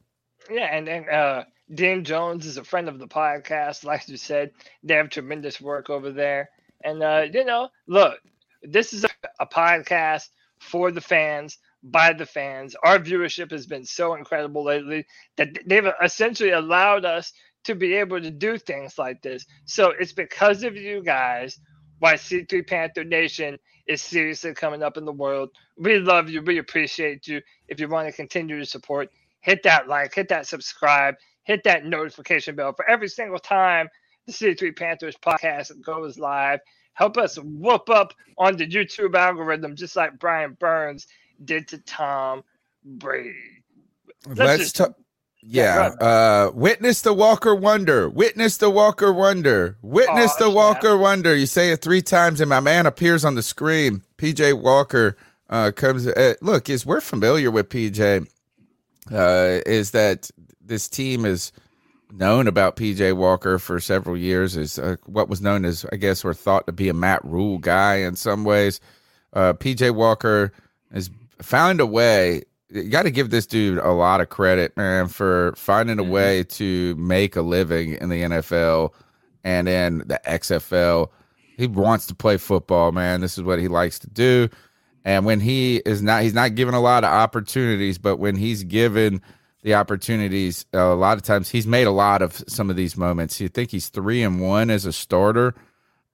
Yeah, 0.51 0.67
and 0.77 0.87
then 0.87 1.09
uh, 1.09 1.45
Dean 1.73 2.05
Jones 2.05 2.47
is 2.47 2.57
a 2.57 2.65
friend 2.65 2.89
of 2.89 2.99
the 2.99 3.07
podcast. 3.09 3.85
Like 3.85 4.09
you 4.09 4.17
said, 4.17 4.51
they 4.83 4.95
have 4.95 5.11
tremendous 5.11 5.61
work 5.61 5.91
over 5.91 6.11
there. 6.11 6.51
And 6.83 7.03
uh, 7.03 7.27
you 7.33 7.45
know, 7.45 7.69
look, 7.87 8.19
this 8.63 8.93
is 8.93 9.05
a, 9.05 9.09
a 9.41 9.47
podcast 9.47 10.29
for 10.59 10.91
the 10.91 11.01
fans, 11.01 11.59
by 11.83 12.13
the 12.13 12.27
fans. 12.27 12.75
Our 12.85 12.99
viewership 12.99 13.51
has 13.53 13.67
been 13.67 13.85
so 13.85 14.15
incredible 14.15 14.65
lately 14.65 15.07
that 15.37 15.59
they've 15.67 15.87
essentially 16.03 16.51
allowed 16.51 17.05
us 17.05 17.33
to 17.65 17.75
be 17.75 17.95
able 17.95 18.21
to 18.21 18.31
do 18.31 18.59
things 18.59 18.99
like 18.99 19.23
this. 19.23 19.47
So 19.65 19.91
it's 19.99 20.13
because 20.13 20.63
of 20.65 20.77
you 20.77 21.03
guys 21.03 21.59
why 21.99 22.17
C3 22.17 22.63
Panther 22.63 23.05
Nation 23.05 23.59
is 23.87 24.03
seriously 24.03 24.55
coming 24.55 24.83
up 24.83 24.97
in 24.97 25.05
the 25.05 25.13
world. 25.13 25.51
We 25.77 25.99
love 25.99 26.29
you. 26.29 26.43
We 26.43 26.59
appreciate 26.59 27.27
you. 27.27 27.41
If 27.69 27.81
you 27.81 27.89
want 27.89 28.09
to 28.09 28.13
continue 28.13 28.59
to 28.59 28.67
support, 28.67 29.11
hit 29.45 29.63
that 29.63 29.89
like, 29.89 30.15
hit 30.15 30.29
that 30.29 30.47
subscribe, 30.47 31.17
hit 31.45 31.63
that 31.65 31.85
notification 31.85 32.57
bell 32.57 32.73
for 32.73 32.89
every 32.89 33.09
single 33.09 33.39
time 33.39 33.89
the 34.27 34.33
C3 34.33 34.75
Panthers 34.77 35.17
podcast 35.17 35.79
goes 35.83 36.19
live. 36.19 36.61
help 36.95 37.19
us 37.19 37.37
whoop 37.37 37.91
up 37.91 38.15
on 38.39 38.57
the 38.57 38.67
YouTube 38.67 39.15
algorithm, 39.15 39.77
just 39.77 39.97
like 39.97 40.19
Brian 40.19 40.57
Burns 40.59 41.07
did 41.45 41.69
to 41.69 41.79
Tom 41.79 42.43
Brady. 42.85 43.35
Let's, 44.27 44.39
Let's 44.39 44.73
talk. 44.73 44.95
Yeah, 45.47 45.91
uh, 46.01 46.51
witness 46.55 47.03
the 47.03 47.13
Walker 47.13 47.55
Wonder. 47.55 48.09
Witness 48.09 48.57
the 48.57 48.71
Walker 48.71 49.13
Wonder. 49.13 49.77
Witness 49.83 50.33
Oh, 50.41 50.45
the. 50.45 50.51
Walker 50.51 50.97
Wonder. 50.97 51.37
You 51.37 51.45
say 51.45 51.71
it 51.71 51.83
three 51.83 52.01
times, 52.01 52.41
and 52.41 52.49
my 52.49 52.61
man 52.61 52.87
appears 52.87 53.27
on 53.27 53.35
the 53.35 53.43
screen. 53.43 54.03
PJ 54.17 54.59
Walker 54.63 55.19
uh, 55.51 55.71
comes. 55.77 56.07
Uh, 56.07 56.35
look, 56.41 56.71
is 56.71 56.87
we're 56.87 57.03
familiar 57.03 57.51
with 57.51 57.69
PJ. 57.69 58.27
Uh, 59.13 59.61
is 59.67 59.91
that 59.93 60.31
this 60.61 60.89
team 60.89 61.25
is 61.25 61.53
known 62.13 62.47
about 62.47 62.77
PJ 62.77 63.15
Walker 63.17 63.59
for 63.59 63.81
several 63.81 64.17
years? 64.17 64.57
Is 64.57 64.79
uh, 64.79 64.97
what 65.07 65.29
was 65.29 65.41
known 65.41 65.65
as, 65.65 65.85
I 65.93 65.97
guess, 65.97 66.25
or 66.25 66.33
thought 66.35 66.67
to 66.67 66.73
be 66.73 66.89
a 66.89 66.95
Matt 66.95 67.25
Rhule 67.25 67.59
guy 67.59 67.97
in 67.97 68.17
some 68.17 68.45
ways. 68.45 68.81
Uh, 69.33 69.53
PJ 69.53 69.95
Walker 69.95 70.53
has 70.93 71.11
found 71.41 71.81
a 71.81 71.87
way 71.87 72.43
you 72.71 72.85
got 72.91 73.03
to 73.05 73.11
give 73.11 73.31
this 73.31 73.47
dude 73.47 73.79
a 73.79 73.93
lot 73.93 74.21
of 74.21 74.31
credit, 74.31 74.77
man, 74.77 75.07
for 75.07 75.55
finding 75.57 75.99
a 76.01 76.05
Mhm. 76.05 76.11
way 76.11 76.43
to 76.45 76.95
make 76.97 77.37
a 77.37 77.43
living 77.43 77.93
in 77.95 78.09
the 78.09 78.23
NFL 78.23 78.93
and 79.45 79.69
in 79.69 79.99
the 80.07 80.19
XFL. 80.29 81.13
He 81.57 81.69
wants 81.69 82.07
to 82.07 82.15
play 82.17 82.37
football, 82.37 82.91
man. 82.91 83.21
This 83.21 83.39
is 83.39 83.45
what 83.45 83.61
he 83.61 83.69
likes 83.69 84.01
to 84.01 84.09
do. 84.11 84.49
And 85.05 85.27
when 85.27 85.41
he 85.41 85.77
is 85.85 86.03
not, 86.03 86.23
he's 86.23 86.35
not 86.35 86.55
given 86.55 86.75
a 86.75 86.81
lot 86.81 87.05
of 87.05 87.11
opportunities, 87.11 87.99
but 87.99 88.17
when 88.17 88.37
he's 88.37 88.65
given 88.65 89.21
the 89.63 89.75
opportunities, 89.75 90.67
uh, 90.75 90.79
a 90.79 90.95
lot 90.95 91.17
of 91.19 91.23
times 91.23 91.51
he's 91.51 91.67
made 91.67 91.87
a 91.87 91.91
lot 91.91 92.23
of 92.23 92.43
some 92.49 92.71
of 92.71 92.77
these 92.77 92.97
moments. 92.97 93.41
You 93.41 93.49
think 93.49 93.71
he's 93.71 93.89
three 93.89 94.23
and 94.23 94.41
one 94.41 94.71
as 94.71 94.87
a 94.87 94.93
starter 94.93 95.55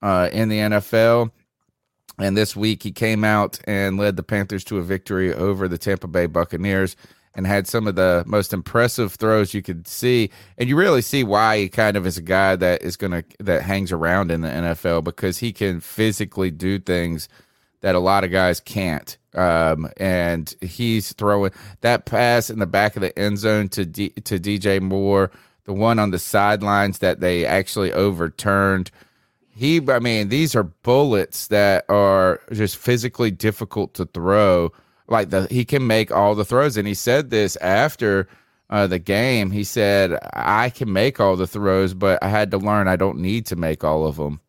uh, 0.02 0.28
in 0.32 0.48
the 0.48 0.58
NFL. 0.58 1.30
And 2.18 2.36
this 2.36 2.54
week 2.54 2.82
he 2.82 2.92
came 2.92 3.24
out 3.24 3.60
and 3.64 3.96
led 3.96 4.16
the 4.16 4.22
Panthers 4.22 4.64
to 4.64 4.78
a 4.78 4.82
victory 4.82 5.32
over 5.32 5.68
the 5.68 5.78
Tampa 5.78 6.06
Bay 6.06 6.26
Buccaneers 6.26 6.96
and 7.34 7.46
had 7.46 7.66
some 7.66 7.86
of 7.86 7.94
the 7.94 8.24
most 8.26 8.52
impressive 8.52 9.14
throws 9.14 9.54
you 9.54 9.62
could 9.62 9.86
see. 9.86 10.30
And 10.58 10.68
you 10.68 10.76
really 10.76 11.02
see 11.02 11.22
why 11.22 11.58
he 11.58 11.68
kind 11.68 11.96
of 11.96 12.06
is 12.06 12.18
a 12.18 12.22
guy 12.22 12.56
that 12.56 12.82
is 12.82 12.96
going 12.96 13.12
to, 13.12 13.24
that 13.38 13.62
hangs 13.62 13.92
around 13.92 14.30
in 14.30 14.40
the 14.40 14.48
NFL 14.48 15.04
because 15.04 15.38
he 15.38 15.52
can 15.52 15.80
physically 15.80 16.50
do 16.50 16.78
things 16.78 17.28
that 17.80 17.94
a 17.94 18.00
lot 18.00 18.24
of 18.24 18.30
guys 18.30 18.60
can't. 18.60 19.16
Um, 19.34 19.90
and 19.96 20.54
he's 20.60 21.12
throwing 21.12 21.52
that 21.82 22.04
pass 22.04 22.50
in 22.50 22.58
the 22.58 22.66
back 22.66 22.96
of 22.96 23.02
the 23.02 23.16
end 23.18 23.38
zone 23.38 23.68
to 23.70 23.84
D, 23.84 24.10
to 24.10 24.38
DJ 24.38 24.80
Moore, 24.80 25.30
the 25.64 25.72
one 25.72 25.98
on 25.98 26.10
the 26.10 26.18
sidelines 26.18 26.98
that 26.98 27.20
they 27.20 27.46
actually 27.46 27.92
overturned. 27.92 28.90
He, 29.48 29.80
I 29.88 29.98
mean, 29.98 30.28
these 30.28 30.56
are 30.56 30.64
bullets 30.64 31.48
that 31.48 31.84
are 31.88 32.40
just 32.52 32.76
physically 32.76 33.30
difficult 33.30 33.94
to 33.94 34.06
throw. 34.06 34.72
Like 35.06 35.30
the 35.30 35.46
he 35.50 35.64
can 35.64 35.86
make 35.86 36.10
all 36.12 36.34
the 36.34 36.44
throws, 36.44 36.76
and 36.76 36.86
he 36.86 36.94
said 36.94 37.30
this 37.30 37.56
after 37.56 38.28
uh, 38.68 38.86
the 38.86 39.00
game. 39.00 39.50
He 39.50 39.64
said, 39.64 40.16
"I 40.32 40.70
can 40.70 40.92
make 40.92 41.18
all 41.18 41.34
the 41.36 41.48
throws, 41.48 41.94
but 41.94 42.22
I 42.22 42.28
had 42.28 42.52
to 42.52 42.58
learn 42.58 42.86
I 42.86 42.96
don't 42.96 43.18
need 43.18 43.46
to 43.46 43.56
make 43.56 43.82
all 43.82 44.06
of 44.06 44.16
them." 44.16 44.40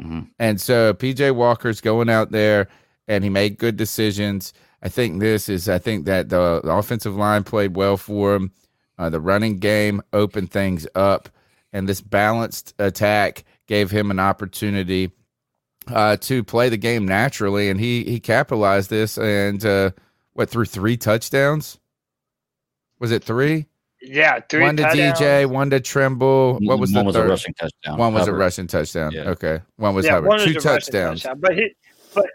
Mhm. 0.00 0.28
And 0.38 0.60
so 0.60 0.92
PJ 0.94 1.30
Walker's 1.34 1.80
going 1.80 2.10
out 2.10 2.30
there 2.30 2.68
and 3.08 3.24
he 3.24 3.30
made 3.30 3.58
good 3.58 3.76
decisions. 3.76 4.52
I 4.82 4.88
think 4.88 5.20
this 5.20 5.48
is, 5.48 5.68
I 5.68 5.78
think 5.78 6.04
that 6.06 6.28
the, 6.28 6.60
the 6.62 6.70
offensive 6.70 7.16
line 7.16 7.44
played 7.44 7.76
well 7.76 7.96
for 7.96 8.34
him. 8.34 8.52
Uh, 8.98 9.10
the 9.10 9.20
running 9.20 9.58
game 9.58 10.00
opened 10.12 10.50
things 10.50 10.86
up, 10.94 11.28
and 11.72 11.86
this 11.88 12.00
balanced 12.00 12.72
attack 12.78 13.44
gave 13.66 13.90
him 13.90 14.10
an 14.10 14.18
opportunity 14.18 15.10
uh, 15.88 16.16
to 16.16 16.42
play 16.42 16.68
the 16.68 16.76
game 16.78 17.06
naturally. 17.06 17.68
And 17.68 17.78
he, 17.78 18.04
he 18.04 18.20
capitalized 18.20 18.88
this 18.90 19.18
and 19.18 19.64
uh, 19.64 19.90
what, 20.32 20.48
through 20.50 20.64
three 20.66 20.96
touchdowns? 20.96 21.78
Was 22.98 23.12
it 23.12 23.22
three? 23.22 23.66
Yeah, 24.08 24.40
three 24.48 24.62
one 24.62 24.76
to 24.76 24.82
touchdowns. 24.84 25.18
DJ, 25.18 25.46
one 25.46 25.70
to 25.70 25.80
Tremble. 25.80 26.58
What 26.62 26.78
was 26.78 26.92
one 26.92 27.04
the 27.04 27.06
was 27.06 27.16
third? 27.16 27.26
a 27.26 27.28
rushing 27.30 27.54
touchdown? 27.54 27.98
One 27.98 28.12
was 28.14 28.22
a 28.22 28.24
Hubbard. 28.26 28.40
rushing 28.40 28.66
touchdown. 28.66 29.12
Yeah. 29.12 29.30
Okay. 29.30 29.60
One 29.76 29.94
was 29.94 30.06
yeah, 30.06 30.12
Hubbard. 30.12 30.28
one 30.28 30.36
was 30.38 30.44
Two 30.52 30.58
a 30.58 30.60
touchdowns. 30.60 31.22
touchdown. 31.22 31.40
But 31.40 31.54
he, 31.56 31.74
but, 32.14 32.26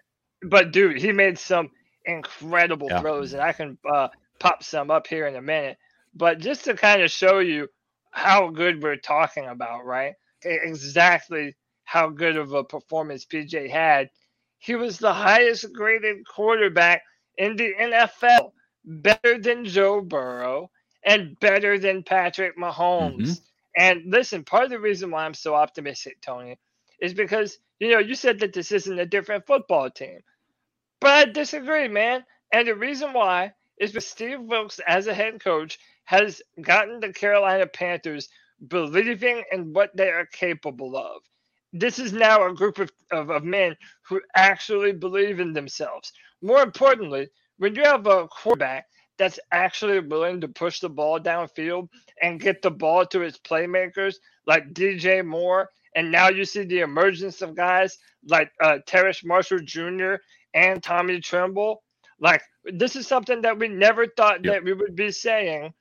but 0.43 0.71
dude, 0.71 0.97
he 1.01 1.11
made 1.11 1.37
some 1.39 1.69
incredible 2.05 2.87
Yeah. 2.89 3.01
throws, 3.01 3.33
and 3.33 3.41
I 3.41 3.53
can 3.53 3.77
uh, 3.91 4.09
pop 4.39 4.63
some 4.63 4.91
up 4.91 5.07
here 5.07 5.27
in 5.27 5.35
a 5.35 5.41
minute. 5.41 5.77
But 6.13 6.39
just 6.39 6.65
to 6.65 6.73
kind 6.73 7.01
of 7.01 7.09
show 7.11 7.39
you 7.39 7.67
how 8.11 8.49
good 8.49 8.83
we're 8.83 8.97
talking 8.97 9.45
about, 9.47 9.85
right? 9.85 10.13
Exactly 10.43 11.55
how 11.85 12.09
good 12.09 12.37
of 12.37 12.53
a 12.53 12.63
performance 12.63 13.25
PJ 13.25 13.69
had. 13.69 14.09
He 14.59 14.75
was 14.75 14.97
the 14.97 15.13
highest 15.13 15.71
graded 15.73 16.25
quarterback 16.27 17.01
in 17.37 17.55
the 17.55 17.73
NFL, 17.79 18.51
better 18.85 19.37
than 19.39 19.65
Joe 19.65 20.01
Burrow 20.01 20.69
and 21.05 21.39
better 21.39 21.77
than 21.79 22.03
Patrick 22.03 22.57
mm-hmm. 22.57 22.63
Mahomes. 22.63 23.41
And 23.75 24.03
listen, 24.07 24.43
part 24.43 24.65
of 24.65 24.69
the 24.69 24.79
reason 24.79 25.11
why 25.11 25.25
I'm 25.25 25.33
so 25.33 25.55
optimistic, 25.55 26.21
Tony, 26.21 26.57
is 27.01 27.13
because 27.13 27.57
you 27.79 27.91
know 27.91 27.99
you 27.99 28.15
said 28.15 28.39
that 28.39 28.53
this 28.53 28.71
isn't 28.71 28.99
a 28.99 29.05
different 29.05 29.47
football 29.47 29.89
team, 29.89 30.19
but 30.99 31.09
I 31.11 31.31
disagree, 31.31 31.87
man. 31.87 32.23
And 32.53 32.67
the 32.67 32.75
reason 32.75 33.13
why 33.13 33.53
is 33.79 33.91
because 33.91 34.07
Steve 34.07 34.41
Wilks, 34.41 34.79
as 34.85 35.07
a 35.07 35.13
head 35.13 35.41
coach, 35.43 35.79
has 36.03 36.41
gotten 36.61 36.99
the 36.99 37.13
Carolina 37.13 37.65
Panthers 37.65 38.29
believing 38.67 39.43
in 39.51 39.73
what 39.73 39.95
they 39.95 40.09
are 40.09 40.25
capable 40.25 40.95
of. 40.97 41.21
This 41.73 41.97
is 41.99 42.11
now 42.11 42.45
a 42.45 42.53
group 42.53 42.79
of, 42.79 42.91
of, 43.11 43.29
of 43.29 43.43
men 43.43 43.77
who 44.03 44.21
actually 44.35 44.91
believe 44.91 45.39
in 45.39 45.53
themselves. 45.53 46.11
More 46.41 46.61
importantly, 46.61 47.29
when 47.57 47.75
you 47.75 47.83
have 47.83 48.05
a 48.07 48.27
quarterback 48.27 48.87
that's 49.21 49.39
actually 49.53 50.01
willing 50.01 50.41
to 50.41 50.49
push 50.49 50.81
the 50.81 50.89
ball 50.89 51.21
downfield 51.21 51.89
and 52.23 52.41
get 52.41 52.63
the 52.63 52.71
ball 52.71 53.05
to 53.07 53.21
its 53.21 53.39
playmakers 53.39 54.15
like 54.47 54.73
DJ 54.73 55.25
Moore, 55.25 55.69
and 55.95 56.11
now 56.11 56.29
you 56.29 56.45
see 56.45 56.65
the 56.65 56.81
emergence 56.81 57.43
of 57.43 57.55
guys 57.55 57.99
like 58.27 58.51
uh, 58.63 58.79
Terrace 58.87 59.23
Marshall 59.23 59.59
Jr. 59.63 60.15
and 60.55 60.83
Tommy 60.83 61.21
Tremble. 61.21 61.83
Like 62.19 62.43
this 62.65 62.97
is 62.97 63.07
something 63.07 63.43
that 63.43 63.59
we 63.59 63.69
never 63.69 64.07
thought 64.07 64.43
Yep. 64.43 64.55
that 64.55 64.63
we 64.65 64.73
would 64.73 64.95
be 64.95 65.11
saying. 65.11 65.73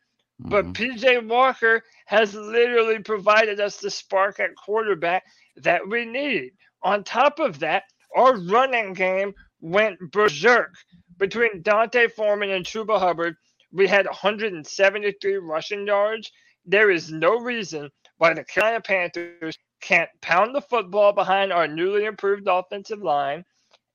But 0.50 0.66
Mhm. 0.66 0.74
PJ 0.74 1.29
Walker 1.29 1.83
has 2.07 2.35
literally 2.35 3.00
provided 3.00 3.61
us 3.61 3.79
the 3.79 3.90
spark 3.90 4.40
at 4.40 4.57
quarterback 4.57 5.24
that 5.57 5.88
we 5.88 6.05
need. 6.07 6.53
On 6.83 7.05
top 7.05 7.40
of 7.40 7.61
that, 7.61 7.85
our 8.16 8.37
running 8.38 8.94
game 8.94 9.35
went 9.61 9.98
berserk. 10.12 10.74
Between 11.20 11.61
D'Onta 11.61 12.11
Foreman 12.11 12.48
and 12.48 12.64
Chuba 12.64 12.98
Hubbard, 12.98 13.37
we 13.72 13.87
had 13.87 14.06
173 14.06 15.37
rushing 15.37 15.87
yards. 15.87 16.33
There 16.64 16.90
is 16.90 17.12
no 17.12 17.38
reason 17.38 17.90
why 18.16 18.33
the 18.33 18.42
Carolina 18.42 18.80
Panthers 18.80 19.59
can't 19.83 20.09
pound 20.22 20.54
the 20.54 20.62
football 20.62 21.12
behind 21.12 21.52
our 21.52 21.68
newly 21.68 22.06
improved 22.06 22.48
offensive 22.48 23.02
line 23.02 23.44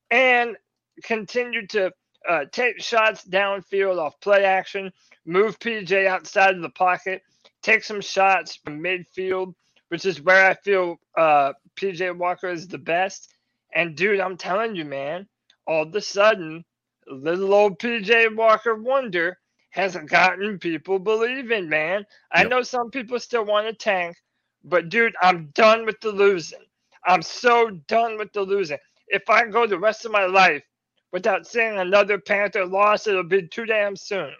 and 0.08 0.56
continue 1.02 1.66
to 1.66 1.90
uh, 2.28 2.44
take 2.52 2.80
shots 2.80 3.24
downfield 3.24 3.98
off 3.98 4.20
play 4.20 4.44
action, 4.44 4.92
move 5.24 5.58
PJ 5.58 6.06
outside 6.06 6.54
of 6.54 6.62
the 6.62 6.70
pocket, 6.70 7.22
take 7.60 7.82
some 7.82 8.00
shots 8.00 8.54
from 8.54 8.80
midfield, 8.80 9.52
which 9.88 10.04
is 10.04 10.22
where 10.22 10.48
I 10.48 10.54
feel 10.54 11.00
uh, 11.18 11.54
PJ 11.74 12.16
Walker 12.16 12.48
is 12.48 12.68
the 12.68 12.78
best. 12.78 13.34
And 13.74 13.96
dude, 13.96 14.20
I'm 14.20 14.36
telling 14.36 14.76
you, 14.76 14.84
man, 14.84 15.26
all 15.66 15.82
of 15.82 15.94
a 15.96 16.00
sudden, 16.00 16.64
little 17.08 17.54
old 17.54 17.78
PJ 17.78 18.34
Walker 18.36 18.74
Wonder 18.76 19.38
has 19.70 19.96
gotten 19.96 20.58
people 20.58 20.98
believing, 20.98 21.68
man. 21.68 22.06
I 22.32 22.44
Yep. 22.44 22.44
know 22.44 22.62
some 22.62 22.90
people 22.90 23.20
still 23.20 23.44
want 23.44 23.66
to 23.68 23.74
tank, 23.74 24.16
but 24.64 24.88
dude, 24.90 25.14
I'm 25.22 25.50
done 25.54 25.86
with 25.86 26.00
the 26.00 26.10
losing. 26.12 26.64
I'm 27.06 27.22
so 27.22 27.70
done 27.88 28.18
with 28.18 28.32
the 28.32 28.42
losing. 28.42 28.78
If 29.08 29.28
I 29.30 29.46
go 29.46 29.66
the 29.66 29.78
rest 29.78 30.04
of 30.06 30.12
my 30.12 30.26
life 30.26 30.64
without 31.12 31.46
seeing 31.46 31.78
another 31.78 32.18
Panther 32.18 32.66
loss, 32.66 33.06
it'll 33.06 33.24
be 33.24 33.46
too 33.48 33.66
damn 33.66 33.96
soon. 33.96 34.32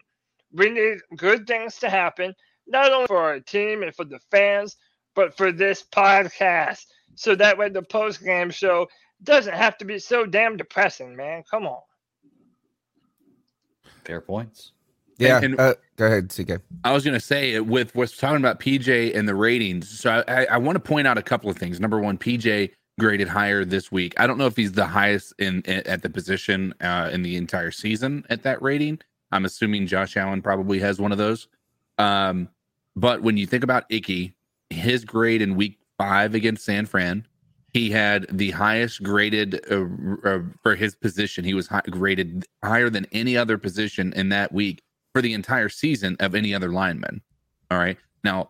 We 0.53 0.71
need 0.71 0.99
good 1.17 1.47
things 1.47 1.79
to 1.81 1.91
happen, 1.91 2.35
not 2.67 2.93
only 2.93 3.07
for 3.07 3.19
our 3.19 3.41
team 3.41 3.83
and 3.83 3.95
for 3.95 4.05
the 4.05 4.21
fans, 4.31 4.77
but 5.15 5.37
for 5.37 5.53
this 5.53 5.85
podcast. 5.85 6.87
So 7.17 7.35
that 7.37 7.59
way 7.59 7.71
the 7.71 7.83
post 7.83 8.25
game 8.25 8.51
show 8.51 8.89
doesn't 9.23 9.55
have 9.55 9.79
to 9.79 9.87
be 9.87 9.99
so 9.99 10.27
damn 10.27 10.57
depressing, 10.57 11.17
man. 11.17 11.45
Come 11.51 11.67
on. 11.67 11.83
Fair 14.07 14.21
points. 14.21 14.73
Yeah. 15.19 15.41
and- 15.43 15.59
uh, 15.59 15.75
go 15.97 16.07
ahead, 16.07 16.31
CK. 16.31 16.61
I 16.85 16.93
was 16.93 17.05
going 17.05 17.15
to 17.15 17.21
say 17.25 17.59
with 17.61 17.95
what's 17.95 18.17
talking 18.17 18.37
about 18.37 18.61
PJ 18.61 19.17
and 19.17 19.29
the 19.29 19.35
ratings. 19.35 19.89
So 20.01 20.23
I, 20.29 20.45
I 20.47 20.57
want 20.59 20.77
to 20.77 20.81
point 20.81 21.07
out 21.07 21.19
a 21.19 21.23
couple 21.23 21.51
of 21.51 21.57
things. 21.57 21.81
Number 21.81 21.99
one, 21.99 22.19
PJ 22.19 22.71
graded 23.01 23.29
higher 23.29 23.65
this 23.65 23.91
week. 23.91 24.15
I 24.19 24.27
don't 24.27 24.39
know 24.39 24.47
if 24.47 24.57
he's 24.57 24.73
the 24.73 24.87
highest 24.87 25.35
in, 25.39 25.63
in- 25.63 25.87
at 25.87 26.03
the 26.03 26.11
position 26.11 26.75
uh, 26.81 27.11
in 27.13 27.23
the 27.23 27.37
entire 27.37 27.71
season 27.71 28.25
at 28.31 28.43
that 28.45 28.63
rating. 28.63 29.01
I'm 29.33 29.45
assuming 29.45 29.87
Josh 29.87 30.17
Allen 30.17 30.41
probably 30.43 30.79
has 30.81 31.01
one 31.01 31.13
of 31.13 31.19
those. 31.19 31.49
Um, 31.99 32.49
but 32.95 33.23
when 33.23 33.37
you 33.37 33.47
think 33.47 33.65
about 33.65 33.85
Icky, 33.91 34.35
his 34.71 35.05
grade 35.05 35.43
in 35.43 35.57
week 35.57 35.79
five 35.99 36.35
against 36.35 36.65
San 36.65 36.87
Fran, 36.87 37.27
He 37.77 37.91
had 37.91 38.27
the 38.33 38.53
highest 38.53 39.03
graded 39.03 39.61
uh, 39.71 39.85
uh, 40.27 40.39
for 40.63 40.77
his 40.77 40.95
position. 40.95 41.45
He 41.45 41.53
was 41.53 41.67
high, 41.67 41.83
graded 41.91 42.47
higher 42.65 42.89
than 42.89 43.07
any 43.13 43.37
other 43.37 43.59
position 43.59 44.15
in 44.15 44.31
that 44.31 44.51
week 44.51 44.83
for 45.13 45.21
the 45.21 45.35
entire 45.35 45.69
season 45.69 46.17
of 46.19 46.35
any 46.35 46.55
other 46.55 46.71
lineman. 46.71 47.21
All 47.71 47.77
right. 47.77 47.99
Now, 48.25 48.49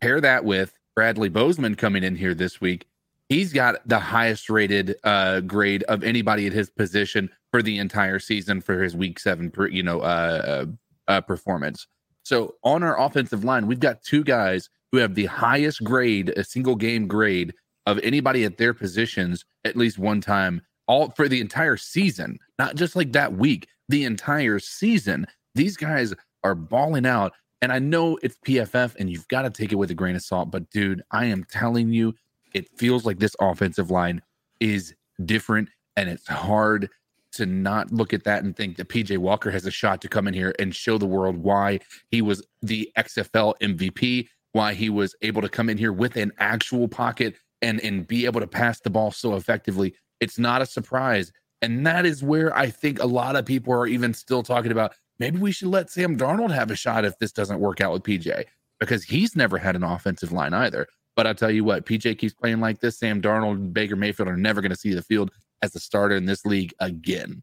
pair 0.00 0.22
that 0.22 0.46
with 0.46 0.72
Bradley 0.94 1.28
Bozeman 1.28 1.74
coming 1.74 2.02
in 2.02 2.16
here 2.16 2.32
this 2.32 2.58
week. 2.58 2.86
He's 3.28 3.52
got 3.52 3.86
the 3.86 3.98
highest 3.98 4.48
rated 4.48 4.96
uh, 5.04 5.40
grade 5.40 5.82
of 5.82 6.02
anybody 6.02 6.46
at 6.46 6.54
his 6.54 6.70
position 6.70 7.28
for 7.50 7.60
the 7.60 7.76
entire 7.76 8.18
season 8.18 8.62
for 8.62 8.82
his 8.82 8.96
week 8.96 9.18
seven, 9.18 9.52
you 9.70 9.82
know, 9.82 10.00
uh, 10.00 10.64
uh, 11.08 11.20
performance. 11.20 11.88
So 12.22 12.54
on 12.64 12.82
our 12.82 12.98
offensive 12.98 13.44
line, 13.44 13.66
we've 13.66 13.80
got 13.80 14.02
two 14.02 14.24
guys 14.24 14.70
who 14.92 14.96
have 14.96 15.14
the 15.14 15.26
highest 15.26 15.84
grade, 15.84 16.30
a 16.38 16.42
single 16.42 16.74
game 16.74 17.06
grade 17.06 17.52
of 17.86 17.98
anybody 18.02 18.44
at 18.44 18.58
their 18.58 18.74
positions 18.74 19.44
at 19.64 19.76
least 19.76 19.98
one 19.98 20.20
time, 20.20 20.62
all 20.86 21.10
for 21.10 21.28
the 21.28 21.40
entire 21.40 21.76
season, 21.76 22.38
not 22.58 22.74
just 22.76 22.96
like 22.96 23.12
that 23.12 23.34
week, 23.34 23.68
the 23.88 24.04
entire 24.04 24.58
season. 24.58 25.26
These 25.54 25.76
guys 25.76 26.12
are 26.44 26.54
balling 26.54 27.06
out. 27.06 27.32
And 27.62 27.72
I 27.72 27.78
know 27.78 28.18
it's 28.22 28.36
PFF 28.46 28.94
and 28.98 29.08
you've 29.08 29.28
got 29.28 29.42
to 29.42 29.50
take 29.50 29.72
it 29.72 29.76
with 29.76 29.90
a 29.90 29.94
grain 29.94 30.14
of 30.14 30.22
salt, 30.22 30.50
but 30.50 30.68
dude, 30.70 31.02
I 31.10 31.26
am 31.26 31.44
telling 31.44 31.92
you, 31.92 32.14
it 32.54 32.68
feels 32.76 33.04
like 33.04 33.18
this 33.18 33.34
offensive 33.40 33.90
line 33.90 34.22
is 34.60 34.94
different 35.24 35.68
and 35.96 36.08
it's 36.08 36.28
hard 36.28 36.90
to 37.32 37.46
not 37.46 37.92
look 37.92 38.12
at 38.14 38.24
that 38.24 38.44
and 38.44 38.56
think 38.56 38.76
that 38.76 38.88
PJ 38.88 39.18
Walker 39.18 39.50
has 39.50 39.66
a 39.66 39.70
shot 39.70 40.00
to 40.02 40.08
come 40.08 40.26
in 40.26 40.34
here 40.34 40.54
and 40.58 40.74
show 40.74 40.96
the 40.96 41.06
world 41.06 41.36
why 41.36 41.80
he 42.10 42.22
was 42.22 42.42
the 42.62 42.90
XFL 42.96 43.54
MVP, 43.60 44.28
why 44.52 44.74
he 44.74 44.88
was 44.88 45.14
able 45.22 45.42
to 45.42 45.48
come 45.48 45.68
in 45.68 45.76
here 45.76 45.92
with 45.92 46.16
an 46.16 46.32
actual 46.38 46.88
pocket 46.88 47.36
and 47.62 47.80
and 47.80 48.06
be 48.06 48.26
able 48.26 48.40
to 48.40 48.46
pass 48.46 48.80
the 48.80 48.90
ball 48.90 49.10
so 49.10 49.34
effectively. 49.34 49.94
It's 50.20 50.38
not 50.38 50.62
a 50.62 50.66
surprise. 50.66 51.32
And 51.62 51.86
that 51.86 52.04
is 52.06 52.22
where 52.22 52.56
I 52.56 52.68
think 52.68 53.02
a 53.02 53.06
lot 53.06 53.34
of 53.36 53.46
people 53.46 53.72
are 53.72 53.86
even 53.86 54.12
still 54.14 54.42
talking 54.42 54.72
about 54.72 54.94
maybe 55.18 55.38
we 55.38 55.52
should 55.52 55.68
let 55.68 55.90
Sam 55.90 56.16
Darnold 56.18 56.50
have 56.54 56.70
a 56.70 56.76
shot 56.76 57.04
if 57.04 57.18
this 57.18 57.32
doesn't 57.32 57.60
work 57.60 57.80
out 57.80 57.92
with 57.92 58.02
PJ 58.02 58.44
because 58.78 59.04
he's 59.04 59.34
never 59.34 59.56
had 59.58 59.74
an 59.74 59.82
offensive 59.82 60.32
line 60.32 60.52
either. 60.52 60.86
But 61.14 61.26
I'll 61.26 61.34
tell 61.34 61.50
you 61.50 61.64
what, 61.64 61.86
PJ 61.86 62.18
keeps 62.18 62.34
playing 62.34 62.60
like 62.60 62.80
this. 62.80 62.98
Sam 62.98 63.22
Darnold, 63.22 63.72
Baker 63.72 63.96
Mayfield 63.96 64.28
are 64.28 64.36
never 64.36 64.60
going 64.60 64.70
to 64.70 64.76
see 64.76 64.92
the 64.92 65.00
field 65.02 65.30
as 65.62 65.74
a 65.74 65.80
starter 65.80 66.14
in 66.14 66.26
this 66.26 66.44
league 66.44 66.74
again. 66.78 67.42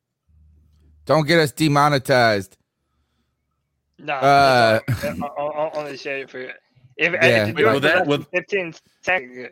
Don't 1.05 1.27
get 1.27 1.39
us 1.39 1.51
demonetized. 1.51 2.55
No, 3.97 4.13
Uh, 4.13 4.79
I'll, 5.37 5.51
I'll 5.55 5.71
only 5.73 5.97
share 5.97 6.19
it 6.19 6.29
for 6.29 6.39
you. 6.39 6.51
If, 6.97 7.13
Yeah. 7.13 7.25
if 7.43 7.47
you 7.49 7.53
do 7.55 7.65
Well, 7.65 7.71
it 7.77 7.81
for 7.81 7.87
that- 7.87 8.07
less 8.07 8.25
15 8.31 8.73
seconds, 9.01 9.47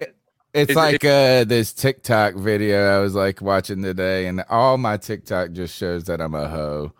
It's 0.53 0.75
like 0.75 1.05
uh 1.05 1.45
this 1.45 1.73
TikTok 1.73 2.35
video 2.35 2.97
I 2.97 2.99
was 2.99 3.15
like 3.15 3.41
watching 3.41 3.81
today, 3.81 4.27
and 4.27 4.43
all 4.49 4.77
my 4.77 4.97
TikTok 4.97 5.51
just 5.51 5.75
shows 5.75 6.05
that 6.05 6.19
I'm 6.19 6.35
a 6.35 6.47
hoe. 6.49 6.93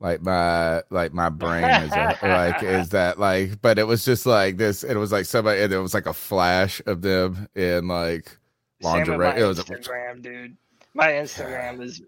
Like 0.00 0.22
my 0.22 0.82
like 0.90 1.12
my 1.12 1.28
brain 1.28 1.64
is 1.64 1.92
a, 1.92 2.18
like 2.22 2.62
is 2.62 2.90
that 2.90 3.18
like, 3.18 3.60
but 3.60 3.78
it 3.78 3.84
was 3.86 4.04
just 4.04 4.26
like 4.26 4.56
this. 4.56 4.84
It 4.84 4.96
was 4.96 5.10
like 5.10 5.26
somebody. 5.26 5.60
And 5.60 5.72
it 5.72 5.78
was 5.78 5.94
like 5.94 6.06
a 6.06 6.12
flash 6.12 6.80
of 6.86 7.02
them 7.02 7.48
in 7.54 7.88
like 7.88 8.36
lingerie. 8.80 9.18
my 9.18 9.36
It 9.36 9.44
was, 9.44 9.58
Instagram, 9.58 10.22
dude. 10.22 10.56
My 10.94 11.08
Instagram 11.08 11.82
is 11.82 12.02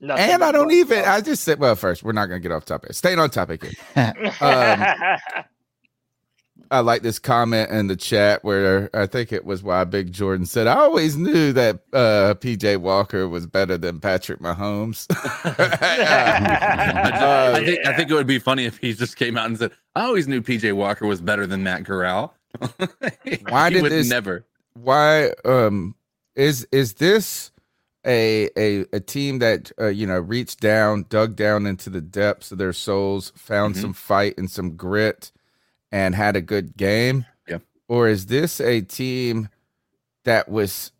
nothing. 0.00 0.24
and 0.24 0.42
I 0.44 0.50
don't 0.52 0.72
even. 0.72 1.02
stuff. 1.02 1.16
I 1.16 1.20
just 1.20 1.44
said, 1.44 1.60
well, 1.60 1.76
first 1.76 2.02
we're 2.02 2.12
not 2.12 2.26
gonna 2.26 2.40
get 2.40 2.52
off 2.52 2.64
topic. 2.64 2.94
Staying 2.94 3.18
on 3.20 3.30
topic 3.30 3.64
here. 3.64 3.74
um, 4.40 5.44
I 6.70 6.80
like 6.80 7.02
this 7.02 7.18
comment 7.18 7.70
in 7.70 7.86
the 7.86 7.96
chat 7.96 8.42
where 8.44 8.90
I 8.94 9.06
think 9.06 9.32
it 9.32 9.44
was 9.44 9.62
why 9.62 9.84
Big 9.84 10.12
Jordan 10.12 10.46
said, 10.46 10.66
I 10.66 10.76
always 10.78 11.16
knew 11.16 11.52
that 11.52 11.80
uh, 11.92 12.34
PJ 12.38 12.78
Walker 12.78 13.28
was 13.28 13.46
better 13.46 13.78
than 13.78 14.00
Patrick 14.00 14.40
Mahomes. 14.40 15.06
I, 15.90 17.10
Uh, 17.12 17.60
think, 17.64 17.86
I 17.86 17.92
think 17.94 18.10
it 18.10 18.14
would 18.14 18.26
be 18.26 18.38
funny 18.38 18.64
if 18.64 18.78
he 18.78 18.92
just 18.94 19.16
came 19.16 19.36
out 19.36 19.46
and 19.46 19.58
said, 19.58 19.72
"I 19.94 20.02
always 20.04 20.28
knew 20.28 20.42
PJ 20.42 20.72
Walker 20.74 21.06
was 21.06 21.20
better 21.20 21.46
than 21.46 21.62
Matt 21.62 21.84
Corral." 21.84 22.34
Why 23.48 23.70
did 23.70 23.84
this- 23.84 24.08
never? 24.08 24.44
why 24.78 25.30
um 25.46 25.94
is 26.34 26.68
is 26.70 26.94
this 26.94 27.50
a 28.06 28.50
a, 28.58 28.84
a 28.92 29.00
team 29.00 29.38
that 29.38 29.72
uh, 29.80 29.86
you 29.86 30.06
know 30.06 30.18
reached 30.20 30.60
down 30.60 31.06
dug 31.08 31.34
down 31.34 31.64
into 31.64 31.88
the 31.88 32.02
depths 32.02 32.52
of 32.52 32.58
their 32.58 32.74
souls 32.74 33.32
found 33.36 33.74
Mhm. 33.74 33.80
some 33.80 33.92
fight 33.94 34.34
and 34.36 34.50
some 34.50 34.76
grit 34.76 35.32
and 35.96 36.14
had 36.14 36.36
a 36.36 36.42
good 36.42 36.76
game 36.76 37.24
Yep. 37.48 37.62
or 37.88 38.06
is 38.08 38.26
this 38.26 38.60
a 38.60 38.82
team 38.82 39.48
that 40.24 40.46
was 40.48 40.92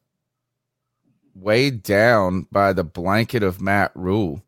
weighed 1.34 1.82
down 1.82 2.46
by 2.50 2.72
the 2.72 2.84
blanket 2.84 3.42
of 3.42 3.60
Matt 3.60 3.92
Rhule 3.94 4.42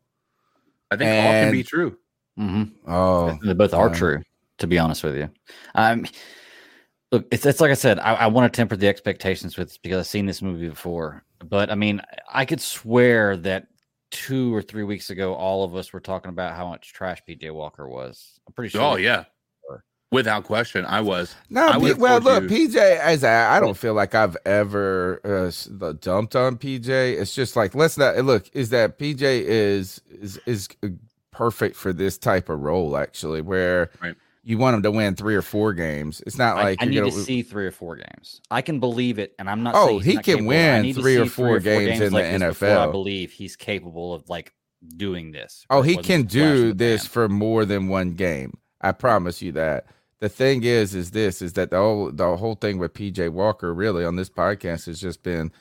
I 0.89 0.95
think 0.97 1.07
all 1.09 1.31
can 1.31 1.51
be 1.51 1.59
And- 1.59 1.67
true. 1.67 1.97
hmm 2.35 2.63
oh 2.87 3.37
They 3.43 3.53
both 3.53 3.73
are 3.75 3.89
uh, 3.89 3.93
true, 3.93 4.23
to 4.57 4.65
be 4.67 4.79
honest 4.79 5.03
with 5.03 5.17
you. 5.17 5.29
Um, 5.75 6.07
look, 7.11 7.27
it's, 7.31 7.45
it's 7.45 7.61
like 7.61 7.69
I 7.69 7.75
said, 7.75 7.99
I, 7.99 8.15
I 8.15 8.27
want 8.27 8.51
to 8.51 8.57
temper 8.57 8.75
the 8.75 8.87
expectations 8.87 9.55
with 9.55 9.67
this 9.67 9.77
because 9.77 9.99
I've 9.99 10.07
seen 10.07 10.25
this 10.25 10.41
movie 10.41 10.67
before. 10.67 11.23
But 11.47 11.69
I 11.69 11.75
mean, 11.75 12.01
I 12.33 12.45
could 12.45 12.59
swear 12.59 13.37
that 13.37 13.67
two 14.09 14.51
or 14.55 14.63
three 14.63 14.83
weeks 14.83 15.11
ago, 15.11 15.35
all 15.35 15.63
of 15.63 15.75
us 15.75 15.93
were 15.93 15.99
talking 15.99 16.29
about 16.29 16.55
how 16.55 16.67
much 16.69 16.91
trash 16.91 17.21
PJ 17.29 17.53
Walker 17.53 17.87
was. 17.87 18.39
I'm 18.47 18.53
pretty 18.53 18.69
sure. 18.71 18.81
Oh 18.81 18.95
yeah, 18.95 19.25
without 20.11 20.43
question, 20.43 20.85
I 20.85 21.01
was. 21.01 21.35
No, 21.49 21.67
I 21.67 21.79
P- 21.79 21.93
well, 21.93 22.19
look, 22.19 22.43
you- 22.49 22.69
PJ, 22.69 22.75
as 22.77 23.23
I, 23.23 23.57
I 23.57 23.59
don't 23.59 23.77
feel 23.77 23.93
like 23.93 24.15
I've 24.15 24.37
ever 24.45 25.19
uh, 25.23 25.91
dumped 25.99 26.35
on 26.35 26.57
PJ. 26.57 26.87
It's 26.89 27.33
just 27.35 27.55
like 27.55 27.75
let's 27.75 27.97
not 27.97 28.17
look. 28.25 28.49
Is 28.53 28.69
that 28.69 28.97
PJ 28.99 29.21
is 29.21 30.01
is 30.09 30.39
is 30.45 30.67
uh, 30.83 30.87
perfect 31.31 31.75
for 31.75 31.93
this 31.93 32.17
type 32.17 32.49
of 32.49 32.59
role 32.59 32.97
actually, 32.97 33.41
where 33.41 33.89
Right. 34.01 34.15
you 34.43 34.57
want 34.57 34.75
him 34.75 34.83
to 34.83 34.91
win 34.91 35.15
three 35.15 35.35
or 35.35 35.41
four 35.41 35.73
games. 35.73 36.21
It's 36.25 36.37
not 36.37 36.57
I, 36.57 36.63
like 36.63 36.81
I 36.81 36.85
you're 36.85 37.03
need 37.05 37.11
gonna. 37.11 37.21
to 37.21 37.25
see 37.25 37.41
three 37.43 37.65
or 37.65 37.71
four 37.71 37.95
games. 37.95 38.41
I 38.51 38.61
can 38.61 38.79
believe 38.79 39.19
it, 39.19 39.33
and 39.39 39.49
I'm 39.49 39.63
not. 39.63 39.75
Oh, 39.75 39.87
saying 39.87 40.01
he 40.01 40.13
not 40.15 40.23
can 40.23 40.33
capable. 40.37 40.51
I 40.51 40.55
win 40.55 40.81
need 40.83 40.95
to 40.95 41.01
three 41.01 41.17
or 41.17 41.25
see 41.25 41.29
four 41.29 41.59
games 41.59 41.99
in 42.01 42.13
the 42.13 42.19
NFL. 42.21 42.87
I 42.87 42.91
believe 42.91 43.31
he's 43.31 43.55
capable 43.55 44.13
of 44.13 44.27
like 44.29 44.53
doing 44.97 45.31
this. 45.31 45.65
Oh, 45.69 45.81
he 45.81 45.97
can 45.97 46.23
this 46.23 46.33
flash 46.33 46.43
in 46.45 46.55
do 46.61 46.73
this 46.73 47.01
pan. 47.03 47.09
for 47.09 47.29
more 47.29 47.65
than 47.65 47.87
one 47.89 48.11
game. 48.11 48.57
I 48.81 48.91
promise 48.93 49.41
you 49.41 49.51
that. 49.53 49.85
The 50.19 50.29
thing 50.29 50.63
is, 50.63 50.95
is 50.95 51.11
this 51.11 51.41
is 51.41 51.53
that 51.53 51.69
the 51.69 51.77
whole 51.77 52.11
the 52.11 52.35
whole 52.37 52.55
thing 52.55 52.77
with 52.77 52.93
PJ 52.93 53.29
Walker 53.29 53.73
really 53.73 54.03
on 54.03 54.15
this 54.17 54.29
podcast 54.29 54.85
has 54.87 54.99
just 54.99 55.23
been 55.23 55.51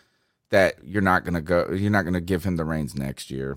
that 0.50 0.74
you're 0.82 1.02
not 1.02 1.24
gonna 1.24 1.40
go, 1.40 1.70
you're 1.72 1.90
not 1.90 2.04
gonna 2.04 2.20
give 2.20 2.42
him 2.44 2.56
the 2.56 2.64
reins 2.64 2.94
next 2.96 3.30
year. 3.30 3.56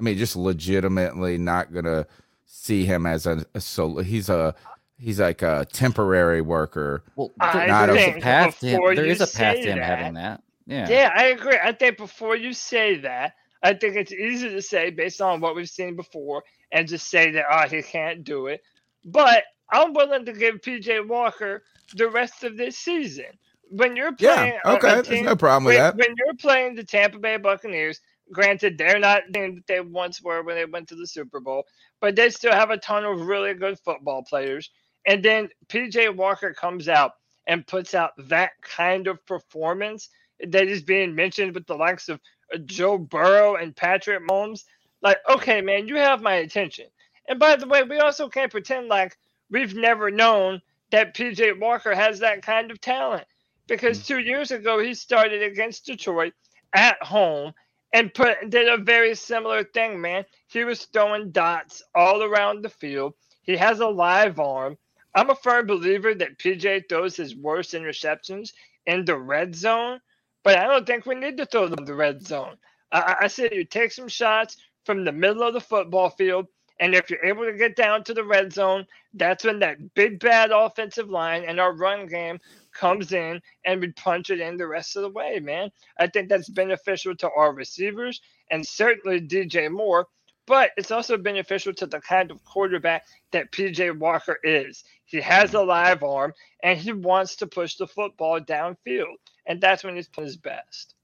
I 0.00 0.02
mean, 0.02 0.18
just 0.18 0.34
legitimately 0.34 1.38
not 1.38 1.72
gonna 1.72 2.06
see 2.44 2.84
him 2.84 3.06
as 3.06 3.26
a, 3.26 3.46
a 3.54 3.60
solo. 3.60 4.02
He's 4.02 4.28
a 4.28 4.54
he's 4.98 5.20
like 5.20 5.42
a 5.42 5.64
temporary 5.72 6.40
worker. 6.40 7.04
Well, 7.14 7.30
I 7.40 7.52
there, 7.58 7.66
Not 7.68 7.90
a- 7.90 7.92
there's 7.92 8.08
a 8.08 8.12
think 8.12 8.24
path 8.24 8.58
to 8.60 8.66
him. 8.66 8.76
before 8.80 8.94
There 8.96 9.04
a 9.04 9.16
path 9.18 9.54
to 9.56 9.62
him 9.62 9.78
that- 9.78 9.98
having 9.98 10.14
that. 10.14 10.42
Yeah. 10.66 10.88
Yeah, 10.88 11.10
I 11.14 11.24
agree. 11.26 11.58
I 11.62 11.72
think 11.72 11.98
before 11.98 12.36
you 12.36 12.52
say 12.52 12.96
that, 12.98 13.34
I 13.64 13.74
think 13.74 13.96
it's 13.96 14.12
easy 14.12 14.48
to 14.48 14.62
say 14.62 14.90
based 14.90 15.20
on 15.20 15.40
what 15.40 15.54
we've 15.56 15.68
seen 15.68 15.96
before 15.96 16.44
and 16.72 16.88
just 16.88 17.08
say 17.10 17.30
that 17.32 17.44
oh 17.50 17.68
he 17.68 17.82
can't 17.82 18.24
do 18.24 18.46
it. 18.48 18.62
But 19.04 19.44
I'm 19.70 19.92
willing 19.94 20.24
to 20.26 20.32
give 20.32 20.56
PJ 20.60 21.06
Walker 21.08 21.62
the 21.94 22.08
rest 22.08 22.44
of 22.44 22.56
this 22.56 22.78
season. 22.78 23.26
When 23.70 23.96
you're 23.96 24.12
playing, 24.14 24.54
Yeah, 24.64 24.72
okay, 24.74 25.00
there's 25.02 25.22
no 25.22 25.36
problem 25.36 25.64
with 25.64 25.74
when, 25.76 25.82
that. 25.82 25.96
when 25.96 26.14
you're 26.16 26.34
playing 26.34 26.74
the 26.74 26.84
Tampa 26.84 27.18
Bay 27.18 27.38
Buccaneers, 27.38 28.00
granted 28.32 28.76
they're 28.76 28.98
not 28.98 29.22
the 29.28 29.32
team 29.32 29.54
that 29.56 29.66
they 29.66 29.80
once 29.80 30.22
were 30.22 30.42
when 30.42 30.56
they 30.56 30.64
went 30.66 30.88
to 30.88 30.94
the 30.94 31.06
Super 31.06 31.40
Bowl, 31.40 31.64
but 32.00 32.16
they 32.16 32.30
still 32.30 32.52
have 32.52 32.70
a 32.70 32.76
ton 32.78 33.04
of 33.04 33.26
really 33.26 33.54
good 33.54 33.78
football 33.80 34.22
players. 34.22 34.70
And 35.06 35.22
then 35.22 35.48
PJ 35.68 36.14
Walker 36.14 36.52
comes 36.52 36.88
out 36.88 37.12
and 37.46 37.66
puts 37.66 37.94
out 37.94 38.12
that 38.28 38.52
kind 38.62 39.06
of 39.08 39.24
performance 39.26 40.08
that 40.48 40.68
is 40.68 40.82
being 40.82 41.14
mentioned 41.14 41.54
with 41.54 41.66
the 41.66 41.74
likes 41.74 42.08
of 42.08 42.20
uh, 42.54 42.58
Joe 42.64 42.98
Burrow 42.98 43.56
and 43.56 43.74
Patrick 43.74 44.22
Mahomes. 44.26 44.64
Like, 45.02 45.18
okay, 45.30 45.60
man, 45.60 45.88
you 45.88 45.96
have 45.96 46.22
my 46.22 46.34
attention. 46.34 46.86
And 47.28 47.38
by 47.38 47.56
the 47.56 47.66
way, 47.66 47.82
we 47.82 47.98
also 47.98 48.28
can't 48.28 48.50
pretend 48.50 48.88
like 48.88 49.16
we've 49.52 49.74
never 49.74 50.10
known 50.10 50.60
that 50.90 51.14
PJ 51.14 51.60
Walker 51.60 51.94
has 51.94 52.18
that 52.18 52.42
kind 52.42 52.70
of 52.70 52.80
talent. 52.80 53.26
Because 53.68 53.98
hmm. 53.98 54.04
two 54.04 54.18
years 54.18 54.50
ago, 54.50 54.80
he 54.80 54.94
started 54.94 55.42
against 55.42 55.86
Detroit 55.86 56.32
at 56.72 57.00
home 57.02 57.52
and 57.92 58.12
put 58.12 58.50
did 58.50 58.68
a 58.68 58.82
very 58.82 59.14
similar 59.14 59.62
thing, 59.62 60.00
man. 60.00 60.24
He 60.48 60.64
was 60.64 60.86
throwing 60.86 61.30
dots 61.30 61.82
all 61.94 62.22
around 62.22 62.62
the 62.62 62.70
field. 62.70 63.14
He 63.42 63.56
has 63.56 63.80
a 63.80 63.86
live 63.86 64.40
arm. 64.40 64.78
I'm 65.14 65.30
a 65.30 65.34
firm 65.34 65.66
believer 65.66 66.14
that 66.14 66.38
PJ 66.38 66.88
throws 66.88 67.16
his 67.16 67.36
worst 67.36 67.74
interceptions 67.74 68.52
in 68.86 69.04
the 69.04 69.16
red 69.16 69.54
zone, 69.54 70.00
but 70.42 70.58
I 70.58 70.66
don't 70.66 70.86
think 70.86 71.04
we 71.04 71.14
need 71.14 71.36
to 71.36 71.46
throw 71.46 71.68
them 71.68 71.80
in 71.80 71.84
the 71.84 71.94
red 71.94 72.26
zone. 72.26 72.56
I, 72.90 73.00
I 73.00 73.16
I 73.24 73.26
said 73.26 73.52
you 73.52 73.64
take 73.64 73.92
some 73.92 74.08
shots 74.08 74.56
from 74.86 75.04
the 75.04 75.12
middle 75.12 75.42
of 75.42 75.54
the 75.54 75.60
football 75.60 76.10
field 76.10 76.46
And 76.82 76.96
if 76.96 77.08
you're 77.08 77.24
able 77.24 77.44
to 77.44 77.52
get 77.52 77.76
down 77.76 78.02
to 78.04 78.12
the 78.12 78.24
red 78.24 78.52
zone, 78.52 78.88
that's 79.14 79.44
when 79.44 79.60
that 79.60 79.94
big 79.94 80.18
bad 80.18 80.50
offensive 80.50 81.08
line 81.08 81.44
and 81.44 81.60
our 81.60 81.72
run 81.74 82.08
game 82.08 82.40
comes 82.72 83.12
in 83.12 83.40
and 83.64 83.80
we 83.80 83.92
punch 83.92 84.30
it 84.30 84.40
in 84.40 84.56
the 84.56 84.66
rest 84.66 84.96
of 84.96 85.02
the 85.02 85.08
way, 85.10 85.38
man. 85.38 85.70
I 86.00 86.08
think 86.08 86.28
that's 86.28 86.48
beneficial 86.48 87.14
to 87.18 87.30
our 87.36 87.54
receivers 87.54 88.20
and 88.50 88.66
certainly 88.66 89.20
DJ 89.20 89.70
Moore, 89.70 90.08
but 90.44 90.72
it's 90.76 90.90
also 90.90 91.16
beneficial 91.16 91.72
to 91.74 91.86
the 91.86 92.00
kind 92.00 92.32
of 92.32 92.42
quarterback 92.42 93.04
that 93.30 93.52
PJ 93.52 93.96
Walker 94.00 94.40
is. 94.42 94.82
He 95.04 95.20
has 95.20 95.54
a 95.54 95.62
live 95.62 96.02
arm 96.02 96.32
and 96.64 96.76
he 96.76 96.92
wants 96.92 97.36
to 97.36 97.46
push 97.46 97.76
the 97.76 97.86
football 97.86 98.40
downfield, 98.40 99.18
and 99.46 99.60
that's 99.60 99.84
when 99.84 99.94
he's 99.94 100.08
playing 100.08 100.26
his 100.26 100.36
best. 100.36 100.96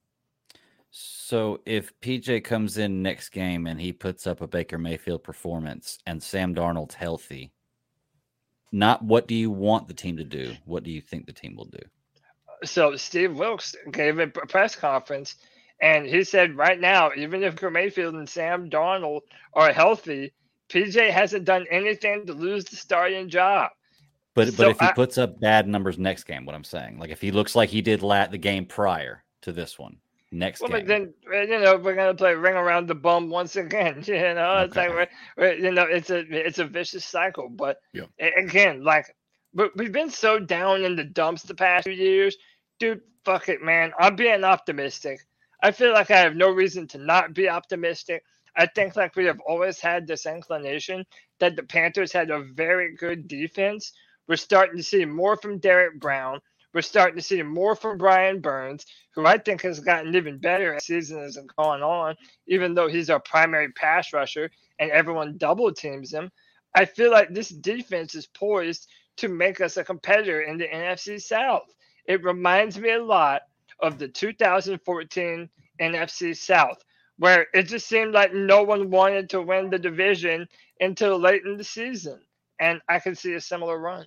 So 1.01 1.61
if 1.65 1.93
PJ 2.01 2.43
comes 2.43 2.77
in 2.77 3.03
next 3.03 3.29
game 3.29 3.69
and 3.69 3.81
he 3.81 3.93
puts 3.93 4.27
up 4.27 4.41
a 4.41 4.49
Baker 4.49 4.79
Mayfield 4.79 5.23
performance 5.23 5.99
and 6.07 6.21
Sam 6.21 6.55
Darnold's 6.55 6.95
healthy, 6.95 7.53
not 8.73 9.05
what 9.05 9.29
do 9.29 9.37
you 9.37 9.49
want 9.51 9.87
the 9.87 9.95
team 9.95 10.17
to 10.17 10.25
do? 10.25 10.55
What 10.65 10.83
do 10.83 10.91
you 10.91 11.01
think 11.01 11.27
the 11.27 11.33
team 11.33 11.55
will 11.55 11.67
do? 11.67 11.79
So 12.65 12.97
Steve 12.97 13.37
Wilks 13.37 13.77
gave 13.93 14.19
a 14.19 14.27
press 14.27 14.75
conference 14.75 15.37
and 15.81 16.05
he 16.05 16.25
said 16.25 16.57
right 16.57 16.81
now, 16.81 17.11
even 17.17 17.45
if 17.45 17.55
Baker 17.55 17.71
Mayfield 17.71 18.17
and 18.17 18.29
Sam 18.29 18.69
Darnold 18.69 19.21
are 19.55 19.73
healthy, 19.73 20.33
PJ 20.69 21.11
hasn't 21.11 21.45
done 21.45 21.67
anything 21.71 22.27
to 22.27 22.33
lose 22.33 22.65
the 22.65 22.75
starting 22.75 23.29
job. 23.29 23.71
But 24.35 24.49
so 24.49 24.57
but 24.57 24.69
if 24.71 24.81
he 24.81 24.87
I, 24.87 24.93
puts 24.93 25.17
up 25.17 25.39
bad 25.39 25.69
numbers 25.69 25.97
next 25.97 26.25
game, 26.25 26.45
what 26.45 26.57
I'm 26.57 26.65
saying, 26.65 26.99
like 26.99 27.11
if 27.11 27.21
he 27.21 27.31
looks 27.31 27.55
like 27.55 27.69
he 27.69 27.83
did 27.83 28.03
lat 28.03 28.33
the 28.33 28.39
game 28.39 28.67
prior 28.67 29.23
to 29.43 29.53
this 29.53 29.79
one, 29.79 29.99
next 30.31 30.61
well, 30.61 30.71
game. 30.71 30.81
But 30.81 30.87
then 30.87 31.15
uh, 31.33 31.41
you 31.41 31.61
know 31.61 31.77
we're 31.77 31.95
gonna 31.95 32.15
play 32.15 32.35
ring 32.35 32.55
around 32.55 32.87
the 32.87 32.95
bum 32.95 33.31
once 33.31 33.57
again. 33.57 34.03
You 34.07 34.15
know, 34.15 34.59
it's 34.59 34.77
like 34.77 34.91
we're, 34.91 35.09
we're, 35.37 35.55
you 35.55 35.73
know 35.73 35.85
it's 35.85 36.11
a 36.11 36.19
it's 36.31 36.59
a 36.59 36.65
vicious 36.65 37.05
cycle. 37.05 37.49
But 37.49 37.79
yeah. 37.93 38.05
again, 38.37 38.85
like 38.85 39.15
we've 39.77 39.93
been 39.93 40.11
so 40.11 40.39
down 40.39 40.85
in 40.85 40.97
the 40.97 41.05
dumps 41.05 41.43
the 41.43 41.55
past 41.55 41.85
few 41.85 41.93
years, 41.93 42.37
dude. 42.79 43.01
Fuck 43.25 43.49
it, 43.49 43.63
man. 43.63 43.93
I'm 43.99 44.17
being 44.17 44.45
optimistic. 44.45 45.21
I 45.63 45.73
feel 45.73 45.93
like 45.93 46.11
I 46.11 46.19
have 46.19 46.37
no 46.37 46.51
reason 46.51 46.87
to 46.89 46.99
not 46.99 47.35
be 47.35 47.49
optimistic. 47.49 48.23
I 48.57 48.67
think 48.67 48.97
like 48.97 49.17
we 49.17 49.25
have 49.27 49.41
always 49.47 49.81
had 49.81 50.07
this 50.07 50.27
inclination 50.27 51.05
that 51.41 51.57
the 51.57 51.63
Panthers 51.63 52.13
had 52.13 52.31
a 52.31 52.43
very 52.43 52.95
good 52.97 53.29
defense. 53.29 53.93
We're 54.27 54.37
starting 54.37 54.77
to 54.77 54.83
see 54.83 55.05
more 55.05 55.37
from 55.37 55.59
Derrick 55.59 56.01
Brown. 56.01 56.41
We're 56.75 56.83
starting 56.83 57.17
to 57.17 57.23
see 57.23 57.43
more 57.43 57.75
from 57.75 57.99
Brian 57.99 58.41
Burns, 58.41 58.85
who 59.15 59.27
I 59.27 59.39
think 59.39 59.63
has 59.63 59.81
gotten 59.81 60.15
even 60.15 60.39
better 60.39 60.75
as 60.75 60.87
season 60.87 61.21
has 61.21 61.39
gone 61.57 61.83
on, 61.83 62.17
even 62.47 62.75
though 62.75 62.89
he's 62.89 63.11
our 63.11 63.21
primary 63.21 63.73
pass 63.73 64.13
rusher 64.13 64.51
and 64.79 64.91
everyone 64.91 65.39
double 65.39 65.73
teams 65.73 66.13
him. 66.13 66.31
I 66.75 66.85
feel 66.85 67.11
like 67.11 67.33
this 67.33 67.49
defense 67.49 68.15
is 68.15 68.27
poised 68.27 68.89
to 69.17 69.29
make 69.29 69.61
us 69.61 69.77
a 69.77 69.85
competitor 69.85 70.43
in 70.43 70.59
the 70.59 70.69
NFC 70.69 71.21
South. 71.21 71.75
It 72.07 72.23
reminds 72.23 72.79
me 72.79 72.93
a 72.93 73.03
lot 73.03 73.43
of 73.81 73.99
the 73.99 74.09
2014 74.09 75.49
NFC 75.81 76.37
South, 76.37 76.85
where 77.19 77.47
it 77.55 77.65
just 77.65 77.89
seemed 77.89 78.13
like 78.13 78.33
no 78.35 78.63
one 78.63 78.91
wanted 78.91 79.31
to 79.31 79.43
win 79.43 79.71
the 79.71 79.79
division 79.79 80.47
until 80.81 81.19
late 81.19 81.43
in 81.45 81.57
the 81.57 81.65
season. 81.65 82.21
And 82.61 82.81
I 82.89 82.99
could 83.01 83.19
see 83.19 83.35
a 83.35 83.41
similar 83.41 83.79
run. 83.79 84.07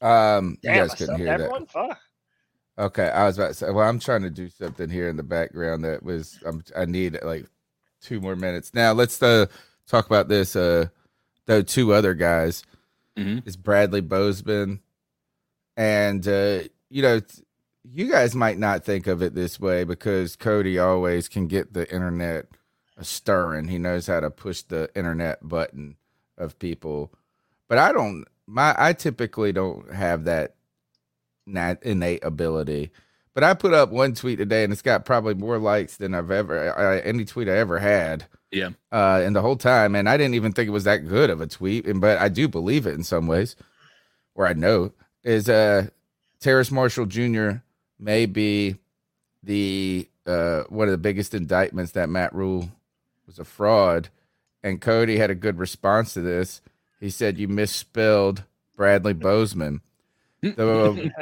Um, 0.00 0.58
Damn, 0.62 0.74
you 0.74 0.80
guys 0.80 0.94
couldn't 0.94 1.18
hear 1.18 1.28
everyone? 1.28 1.62
that. 1.62 1.70
Fuck. 1.70 1.98
Okay, 2.78 3.10
I 3.10 3.26
was 3.26 3.36
about 3.36 3.48
to 3.48 3.54
say. 3.54 3.70
Well, 3.70 3.86
I'm 3.86 3.98
trying 3.98 4.22
to 4.22 4.30
do 4.30 4.48
something 4.48 4.88
here 4.88 5.08
in 5.08 5.16
the 5.16 5.22
background 5.22 5.84
that 5.84 6.02
was. 6.02 6.38
I'm, 6.46 6.64
I 6.76 6.86
need 6.86 7.18
like 7.22 7.46
two 8.00 8.20
more 8.20 8.36
minutes. 8.36 8.72
Now 8.72 8.92
let's 8.92 9.22
uh, 9.22 9.46
talk 9.86 10.06
about 10.06 10.28
this. 10.28 10.56
Uh, 10.56 10.86
the 11.46 11.62
two 11.62 11.92
other 11.92 12.14
guys 12.14 12.62
mm-hmm. 13.18 13.46
is 13.46 13.56
Bradley 13.56 14.00
Bozeman, 14.00 14.80
and 15.76 16.26
uh, 16.26 16.60
you 16.88 17.02
know, 17.02 17.20
you 17.84 18.10
guys 18.10 18.34
might 18.34 18.58
not 18.58 18.84
think 18.84 19.06
of 19.06 19.22
it 19.22 19.34
this 19.34 19.60
way 19.60 19.84
because 19.84 20.36
Cody 20.36 20.78
always 20.78 21.28
can 21.28 21.48
get 21.48 21.74
the 21.74 21.92
internet 21.92 22.46
stirring. 23.02 23.68
He 23.68 23.78
knows 23.78 24.06
how 24.06 24.20
to 24.20 24.30
push 24.30 24.62
the 24.62 24.88
internet 24.94 25.46
button 25.46 25.96
of 26.38 26.58
people, 26.58 27.12
but 27.68 27.76
I 27.76 27.92
don't 27.92 28.24
my 28.50 28.74
I 28.76 28.92
typically 28.92 29.52
don't 29.52 29.92
have 29.92 30.24
that 30.24 30.56
nat- 31.46 31.82
innate 31.82 32.24
ability. 32.24 32.90
But 33.32 33.44
I 33.44 33.54
put 33.54 33.72
up 33.72 33.90
one 33.90 34.14
tweet 34.14 34.38
today, 34.38 34.64
and 34.64 34.72
it's 34.72 34.82
got 34.82 35.04
probably 35.04 35.34
more 35.34 35.58
likes 35.58 35.96
than 35.96 36.14
I've 36.14 36.30
ever 36.30 36.76
uh, 36.76 37.00
any 37.04 37.24
tweet 37.24 37.48
I 37.48 37.56
ever 37.56 37.78
had. 37.78 38.26
Yeah. 38.50 38.70
Uh, 38.90 39.20
and 39.24 39.36
the 39.36 39.40
whole 39.42 39.56
time, 39.56 39.94
and 39.94 40.08
I 40.08 40.16
didn't 40.16 40.34
even 40.34 40.52
think 40.52 40.66
it 40.66 40.72
was 40.72 40.84
that 40.84 41.06
good 41.08 41.30
of 41.30 41.40
a 41.40 41.46
tweet, 41.46 41.86
and 41.86 42.00
but 42.00 42.18
I 42.18 42.28
do 42.28 42.48
believe 42.48 42.86
it 42.86 42.94
in 42.94 43.04
some 43.04 43.28
ways, 43.28 43.54
or 44.34 44.46
I 44.46 44.52
know 44.52 44.92
is 45.22 45.48
uh 45.48 45.88
Terrace 46.40 46.70
Marshall 46.70 47.06
Jr. 47.06 47.50
may 47.98 48.26
be 48.26 48.76
the 49.42 50.08
uh 50.26 50.64
one 50.68 50.88
of 50.88 50.92
the 50.92 50.98
biggest 50.98 51.32
indictments 51.32 51.92
that 51.92 52.08
Matt 52.08 52.34
Rhule 52.34 52.68
was 53.26 53.38
a 53.38 53.44
fraud, 53.44 54.08
and 54.64 54.80
Cody 54.80 55.18
had 55.18 55.30
a 55.30 55.36
good 55.36 55.58
response 55.58 56.14
to 56.14 56.20
this. 56.20 56.60
He 57.00 57.10
said 57.10 57.38
you 57.38 57.48
misspelled 57.48 58.44
Bradley 58.76 59.14
Bozeman. 59.14 59.80
The, 60.42 60.54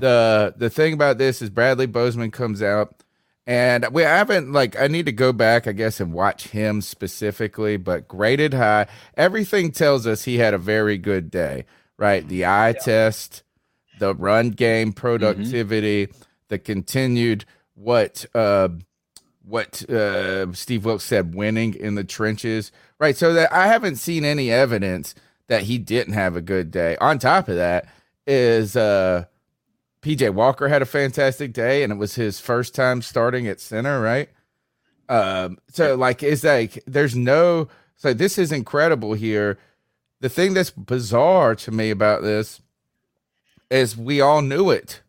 the 0.00 0.54
the 0.56 0.70
thing 0.70 0.94
about 0.94 1.18
this 1.18 1.42
is 1.42 1.50
Bradley 1.50 1.86
Bozeman 1.86 2.30
comes 2.30 2.62
out 2.62 3.02
and 3.48 3.86
we 3.92 4.02
haven't 4.02 4.52
like 4.52 4.78
I 4.80 4.86
need 4.86 5.06
to 5.06 5.12
go 5.12 5.32
back 5.32 5.66
I 5.66 5.72
guess 5.72 6.00
and 6.00 6.12
watch 6.12 6.48
him 6.48 6.80
specifically 6.80 7.76
but 7.76 8.06
graded 8.06 8.54
high 8.54 8.86
everything 9.14 9.72
tells 9.72 10.06
us 10.06 10.24
he 10.24 10.38
had 10.38 10.54
a 10.54 10.58
very 10.58 10.96
good 10.96 11.30
day 11.30 11.64
right 11.98 12.26
the 12.26 12.44
eye 12.44 12.68
yeah. 12.68 12.80
test 12.80 13.42
the 13.98 14.14
run 14.14 14.50
game 14.50 14.92
productivity 14.92 16.06
mm-hmm. 16.06 16.22
the 16.48 16.58
continued 16.58 17.44
what 17.74 18.24
uh 18.34 18.68
what 19.48 19.88
uh 19.90 20.52
Steve 20.52 20.84
Wilks 20.84 21.04
said 21.04 21.34
winning 21.34 21.74
in 21.74 21.94
the 21.94 22.04
trenches 22.04 22.70
Right. 22.98 23.16
So 23.16 23.32
that 23.34 23.52
I 23.52 23.68
haven't 23.68 23.96
seen 23.96 24.24
any 24.24 24.50
evidence 24.50 25.14
that 25.46 25.62
he 25.62 25.78
didn't 25.78 26.14
have 26.14 26.34
a 26.36 26.40
good 26.40 26.70
day. 26.70 26.96
On 26.96 27.18
top 27.18 27.48
of 27.48 27.56
that, 27.56 27.86
is 28.26 28.76
uh 28.76 29.24
PJ 30.02 30.34
Walker 30.34 30.68
had 30.68 30.82
a 30.82 30.86
fantastic 30.86 31.52
day 31.52 31.82
and 31.82 31.92
it 31.92 31.96
was 31.96 32.16
his 32.16 32.40
first 32.40 32.74
time 32.74 33.02
starting 33.02 33.46
at 33.46 33.60
center, 33.60 34.00
right? 34.00 34.28
Um, 35.08 35.58
so 35.70 35.94
like 35.94 36.22
it's 36.22 36.44
like 36.44 36.82
there's 36.86 37.16
no 37.16 37.68
so 37.96 38.12
this 38.12 38.36
is 38.36 38.52
incredible 38.52 39.14
here. 39.14 39.58
The 40.20 40.28
thing 40.28 40.54
that's 40.54 40.70
bizarre 40.70 41.54
to 41.54 41.70
me 41.70 41.90
about 41.90 42.22
this 42.22 42.60
is 43.70 43.96
we 43.96 44.20
all 44.20 44.42
knew 44.42 44.70
it 44.70 45.02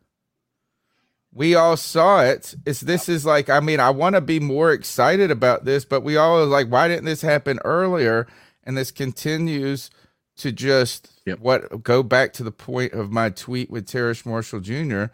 we 1.33 1.55
all 1.55 1.77
saw 1.77 2.21
it. 2.21 2.55
It's 2.65 2.81
this 2.81 3.07
is 3.07 3.25
like 3.25 3.49
I 3.49 3.59
mean 3.59 3.79
I 3.79 3.89
want 3.89 4.15
to 4.15 4.21
be 4.21 4.39
more 4.39 4.71
excited 4.71 5.31
about 5.31 5.65
this, 5.65 5.85
but 5.85 6.01
we 6.01 6.17
all 6.17 6.39
are 6.39 6.45
like 6.45 6.67
why 6.67 6.87
didn't 6.87 7.05
this 7.05 7.21
happen 7.21 7.59
earlier? 7.63 8.27
And 8.63 8.77
this 8.77 8.91
continues 8.91 9.89
to 10.37 10.51
just 10.51 11.21
yep. 11.25 11.39
what 11.39 11.83
go 11.83 12.03
back 12.03 12.33
to 12.33 12.43
the 12.43 12.51
point 12.51 12.93
of 12.93 13.11
my 13.11 13.29
tweet 13.29 13.69
with 13.69 13.87
Terrace 13.87 14.25
Marshall 14.25 14.59
Jr. 14.59 15.05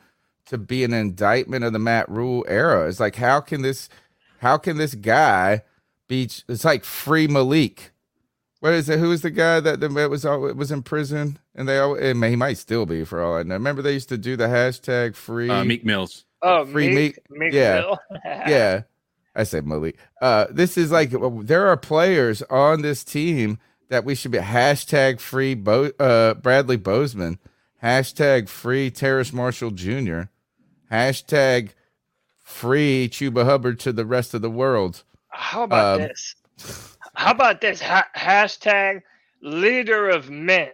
to 0.45 0.57
be 0.57 0.83
an 0.83 0.93
indictment 0.93 1.65
of 1.65 1.73
the 1.73 1.79
Matt 1.79 2.09
Rhule 2.09 2.45
era. 2.47 2.87
It's 2.87 2.99
like 2.99 3.15
how 3.15 3.41
can 3.41 3.61
this 3.61 3.89
how 4.39 4.57
can 4.57 4.77
this 4.77 4.95
guy 4.95 5.63
be? 6.07 6.29
It's 6.47 6.65
like 6.65 6.83
free 6.83 7.27
Malik. 7.27 7.91
What 8.59 8.73
is 8.73 8.89
it? 8.89 8.99
Who 8.99 9.11
is 9.11 9.21
the 9.21 9.31
guy 9.31 9.59
that, 9.59 9.79
that 9.79 10.09
was 10.09 10.23
was 10.25 10.71
in 10.71 10.81
prison? 10.81 11.39
And 11.53 11.67
they 11.67 11.77
all 11.77 11.95
he 11.95 12.35
might 12.35 12.57
still 12.57 12.85
be 12.85 13.03
for 13.03 13.21
all 13.21 13.37
I 13.37 13.43
know. 13.43 13.55
Remember 13.55 13.81
they 13.81 13.93
used 13.93 14.09
to 14.09 14.17
do 14.17 14.35
the 14.35 14.47
hashtag 14.47 15.15
free 15.15 15.49
uh, 15.49 15.63
Meek 15.63 15.85
Mills. 15.85 16.25
Oh, 16.41 16.65
free 16.65 16.87
Meek, 16.87 17.19
Meek, 17.29 17.39
Meek 17.39 17.53
yeah, 17.53 17.95
yeah. 18.25 18.81
I 19.35 19.43
say 19.43 19.61
Malik. 19.61 19.97
Uh, 20.21 20.47
this 20.49 20.77
is 20.77 20.91
like 20.91 21.11
there 21.43 21.67
are 21.67 21.77
players 21.77 22.41
on 22.43 22.81
this 22.81 23.03
team 23.03 23.59
that 23.89 24.05
we 24.05 24.15
should 24.15 24.31
be 24.31 24.37
hashtag 24.39 25.19
free 25.19 25.53
Bo, 25.53 25.91
uh, 25.99 26.35
Bradley 26.35 26.77
Bozeman, 26.77 27.39
hashtag 27.83 28.47
free 28.49 28.89
Terrace 28.89 29.33
Marshall 29.33 29.71
Jr., 29.71 30.23
hashtag 30.91 31.71
free 32.43 33.09
Chuba 33.11 33.45
Hubbard 33.45 33.79
to 33.81 33.91
the 33.91 34.05
rest 34.05 34.33
of 34.33 34.41
the 34.41 34.49
world. 34.49 35.03
How 35.27 35.63
about 35.63 36.01
um, 36.01 36.07
this? 36.07 36.35
How 37.15 37.31
about 37.31 37.61
this 37.61 37.81
ha- 37.81 38.09
hashtag 38.15 39.01
leader 39.41 40.09
of 40.09 40.29
men? 40.29 40.71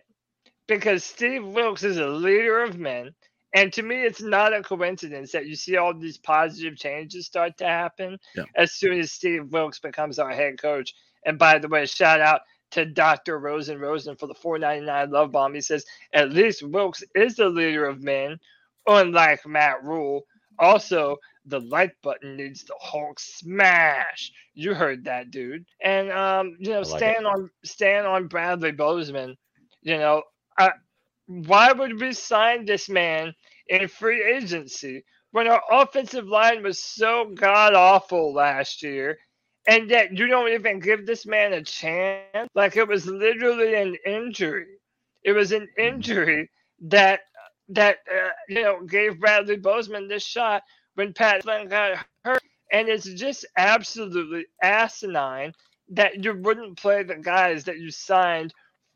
Because 0.68 1.04
Steve 1.04 1.46
Wilks 1.46 1.84
is 1.84 1.98
a 1.98 2.08
leader 2.08 2.64
of 2.64 2.78
men. 2.78 3.12
And 3.54 3.72
to 3.74 3.84
me, 3.84 4.04
it's 4.04 4.22
not 4.22 4.54
a 4.54 4.64
coincidence 4.64 5.32
that 5.34 5.46
you 5.46 5.56
see 5.56 5.76
all 5.76 5.94
these 5.94 6.18
positive 6.18 6.78
changes 6.78 7.26
start 7.26 7.58
to 7.58 7.66
happen 7.66 8.18
yeah. 8.36 8.46
as 8.56 8.72
soon 8.74 9.00
as 9.00 9.12
Steve 9.12 9.52
Wilks 9.52 9.80
becomes 9.80 10.20
our 10.20 10.32
head 10.32 10.62
coach. 10.62 10.94
And 11.26 11.38
by 11.38 11.60
the 11.60 11.68
way, 11.68 11.86
shout 11.86 12.22
out 12.22 12.42
to 12.72 12.86
Dr. 12.86 13.38
Rosen 13.38 13.80
Rosen 13.80 14.16
for 14.16 14.28
the 14.28 14.34
499 14.34 15.12
love 15.12 15.32
bomb. 15.32 15.54
He 15.54 15.62
says, 15.62 15.86
at 16.14 16.32
least 16.32 16.64
Wilks 16.64 17.04
is 17.14 17.36
the 17.36 17.50
leader 17.50 17.86
of 17.86 18.02
men, 18.02 18.40
unlike 18.88 19.46
Matt 19.46 19.84
Rhule. 19.84 20.26
Also, 20.58 21.18
the 21.46 21.60
like 21.60 21.96
button 22.04 22.38
needs 22.38 22.64
to 22.66 22.76
Hulk 22.80 23.20
smash. 23.20 24.32
You 24.54 24.74
heard 24.74 25.06
that, 25.06 25.32
dude. 25.32 25.66
And 25.84 26.12
um, 26.12 26.58
you 26.60 26.72
know, 26.72 26.82
like 26.82 26.88
stand 26.88 27.26
on 27.26 27.50
stand 27.64 28.08
on 28.08 28.28
Bradley 28.28 28.72
Bozeman. 28.72 29.38
You 29.82 29.98
know, 29.98 30.24
I, 30.58 30.72
why 31.28 31.72
would 31.72 32.00
we 32.00 32.14
sign 32.14 32.66
this 32.66 32.90
man 32.90 33.34
in 33.68 33.88
free 33.88 34.24
agency 34.24 35.04
when 35.32 35.48
our 35.48 35.62
offensive 35.72 36.28
line 36.28 36.64
was 36.64 36.84
so 36.84 37.32
god 37.36 37.74
awful 37.74 38.34
last 38.34 38.84
year? 38.84 39.18
And 39.68 39.90
yet 39.90 40.18
you 40.18 40.28
don't 40.28 40.50
even 40.50 40.80
give 40.80 41.06
this 41.06 41.26
man 41.26 41.54
a 41.54 41.64
chance. 41.64 42.50
Like 42.56 42.76
it 42.78 42.88
was 42.88 43.06
literally 43.06 43.76
an 43.76 43.96
injury. 44.06 44.68
It 45.24 45.34
was 45.34 45.52
an 45.52 45.68
injury 45.78 46.50
that 46.82 47.22
that 47.70 47.98
uh, 48.12 48.30
you 48.50 48.62
know 48.62 48.82
gave 48.86 49.20
Bradley 49.20 49.58
Bozeman 49.58 50.08
this 50.08 50.24
shot 50.24 50.64
when 50.96 51.14
Pat 51.14 51.44
Elflein 51.44 51.70
got 51.70 52.06
hurt, 52.26 52.44
and 52.72 52.88
it's 52.88 53.06
just 53.06 53.46
absolutely 53.58 54.46
asinine 54.62 55.54
that 55.90 56.24
you 56.24 56.34
wouldn't 56.34 56.78
play 56.78 57.04
the 57.04 57.16
guys 57.16 57.64
that 57.66 57.80
you 57.80 57.92
signed 57.92 58.54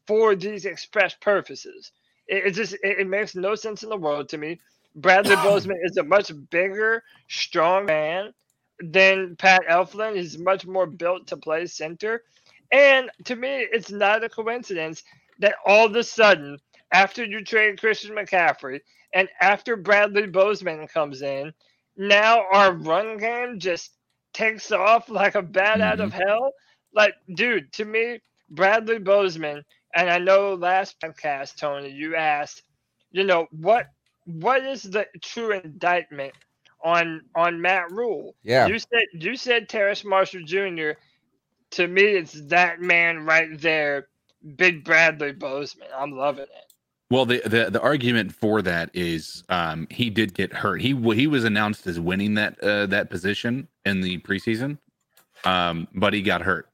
for 0.08 0.36
these 0.36 0.66
express 0.66 1.16
purposes. 1.16 1.92
It, 2.28 2.48
it 2.48 2.52
just 2.52 2.74
it, 2.74 3.00
it 3.00 3.08
makes 3.08 3.36
no 3.36 3.56
sense 3.56 3.84
in 3.84 3.90
the 3.90 3.98
world 3.98 4.30
to 4.30 4.38
me. 4.38 4.60
Bradley 4.96 5.36
Bozeman 5.36 5.80
is 5.84 5.98
a 5.98 6.04
much 6.04 6.32
bigger, 6.50 7.04
strong 7.28 7.86
man 7.86 8.34
than 8.80 9.36
Pat 9.36 9.62
Elflein. 9.70 10.16
He's 10.16 10.38
much 10.38 10.66
more 10.66 10.88
built 10.88 11.28
to 11.28 11.38
play 11.38 11.66
center. 11.66 12.24
And 12.72 13.12
to 13.26 13.36
me, 13.36 13.68
it's 13.72 13.92
not 13.92 14.24
a 14.24 14.30
coincidence 14.30 15.04
that 15.40 15.56
all 15.66 15.86
of 15.86 15.96
a 15.96 16.04
sudden, 16.04 16.58
after 16.94 17.26
you 17.26 17.44
trade 17.44 17.80
Christian 17.80 18.16
McCaffrey 18.16 18.80
and 19.14 19.28
after 19.42 19.76
Bradley 19.76 20.28
Bozeman 20.28 20.88
comes 20.88 21.22
in, 21.22 21.54
now 21.98 22.46
our 22.52 22.74
run 22.74 23.18
game 23.18 23.60
just 23.60 23.92
takes 24.34 24.72
off 24.72 25.10
like 25.10 25.36
a 25.36 25.42
bat 25.42 25.82
out 25.82 26.00
of 26.00 26.12
mm-hmm. 26.12 26.22
hell. 26.22 26.52
Like, 26.94 27.16
dude, 27.36 27.72
to 27.74 27.86
me, 27.86 28.20
Bradley 28.50 29.00
Bozeman, 29.00 29.64
and 29.96 30.10
I 30.10 30.18
know 30.18 30.54
last 30.54 31.00
podcast, 31.00 31.58
Tony, 31.58 31.90
you 31.90 32.16
asked, 32.16 32.64
you 33.12 33.24
know, 33.24 33.48
what 33.52 33.88
what 34.26 34.64
is 34.64 34.84
the 34.84 35.06
true 35.22 35.52
indictment 35.52 36.34
on 36.84 37.22
on 37.36 37.62
Matt 37.62 37.92
Rhule? 37.92 38.36
Yeah. 38.44 38.68
You 38.68 38.80
said 38.80 39.04
you 39.14 39.36
said 39.36 39.70
Terrace 39.70 40.04
Marshall 40.04 40.44
Jr. 40.46 40.92
To 41.72 41.88
me, 41.88 42.04
it's 42.04 42.40
that 42.48 42.82
man 42.82 43.26
right 43.26 43.60
there, 43.60 44.08
Big 44.56 44.84
Bradley 44.84 45.32
Bozeman. 45.32 45.88
I'm 45.96 46.12
loving 46.12 46.44
it. 46.44 46.74
Well, 47.16 47.26
the, 47.26 47.42
the 47.46 47.70
the 47.72 47.80
argument 47.80 48.36
for 48.36 48.62
that 48.64 48.90
is 48.94 49.46
um, 49.48 49.88
he 49.90 50.10
did 50.10 50.34
get 50.34 50.52
hurt. 50.52 50.82
He 50.82 50.94
he 51.14 51.28
was 51.28 51.46
announced 51.46 51.88
as 51.88 51.98
winning 51.98 52.34
that 52.34 52.60
uh, 52.62 52.88
that 52.88 53.10
position 53.10 53.70
in 53.86 54.02
the 54.02 54.18
preseason, 54.18 54.80
um, 55.46 55.88
but 55.96 56.12
he 56.14 56.22
got 56.22 56.42
hurt, 56.42 56.68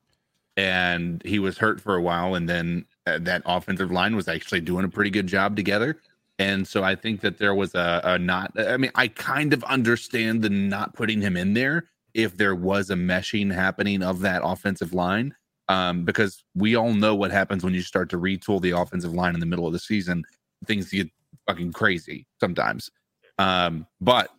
and 0.57 1.21
he 1.23 1.37
was 1.37 1.59
hurt 1.59 1.79
for 1.79 1.93
a 1.93 2.01
while, 2.01 2.33
and 2.33 2.49
then 2.49 2.87
uh, 3.05 3.19
that 3.21 3.43
offensive 3.45 3.91
line 3.91 4.15
was 4.15 4.27
actually 4.27 4.61
doing 4.61 4.83
a 4.83 4.89
pretty 4.89 5.11
good 5.11 5.27
job 5.27 5.55
together. 5.55 5.97
And 6.39 6.67
so 6.67 6.83
I 6.83 6.95
think 6.95 7.21
that 7.21 7.37
there 7.37 7.53
was 7.53 7.75
a, 7.75 8.01
a 8.03 8.17
not. 8.17 8.51
I 8.59 8.77
mean, 8.77 8.91
I 8.95 9.09
kind 9.09 9.53
of 9.53 9.63
understand 9.65 10.41
the 10.41 10.49
not 10.49 10.95
putting 10.95 11.21
him 11.21 11.37
in 11.37 11.53
there 11.53 11.83
if 12.15 12.35
there 12.35 12.55
was 12.55 12.89
a 12.89 12.95
meshing 12.95 13.53
happening 13.53 14.01
of 14.01 14.21
that 14.21 14.41
offensive 14.43 14.91
line 14.91 15.35
um, 15.71 16.03
because 16.03 16.43
we 16.53 16.75
all 16.75 16.93
know 16.93 17.15
what 17.15 17.31
happens 17.31 17.63
when 17.63 17.73
you 17.73 17.81
start 17.81 18.09
to 18.09 18.17
retool 18.17 18.61
the 18.61 18.71
offensive 18.71 19.13
line 19.13 19.33
in 19.33 19.39
the 19.39 19.45
middle 19.45 19.65
of 19.65 19.71
the 19.71 19.79
season. 19.79 20.21
Things 20.65 20.89
get 20.89 21.09
fucking 21.47 21.71
crazy 21.71 22.27
sometimes. 22.41 22.91
Um, 23.39 23.87
but 24.01 24.31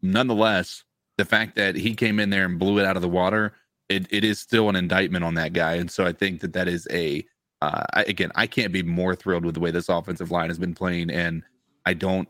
nonetheless, 0.00 0.84
the 1.18 1.26
fact 1.26 1.54
that 1.56 1.76
he 1.76 1.94
came 1.94 2.18
in 2.18 2.30
there 2.30 2.46
and 2.46 2.58
blew 2.58 2.78
it 2.78 2.86
out 2.86 2.96
of 2.96 3.02
the 3.02 3.08
water, 3.10 3.52
it, 3.90 4.06
it 4.10 4.24
is 4.24 4.40
still 4.40 4.70
an 4.70 4.76
indictment 4.76 5.22
on 5.22 5.34
that 5.34 5.52
guy. 5.52 5.74
And 5.74 5.90
so 5.90 6.06
I 6.06 6.12
think 6.12 6.40
that 6.40 6.54
that 6.54 6.66
is 6.66 6.88
a, 6.90 7.26
uh, 7.60 7.84
I- 7.92 8.04
again, 8.04 8.32
I 8.34 8.46
can't 8.46 8.72
be 8.72 8.82
more 8.82 9.14
thrilled 9.14 9.44
with 9.44 9.52
the 9.54 9.60
way 9.60 9.70
this 9.70 9.90
offensive 9.90 10.30
line 10.30 10.48
has 10.48 10.58
been 10.58 10.74
playing. 10.74 11.10
And 11.10 11.42
I 11.84 11.92
don't, 11.92 12.26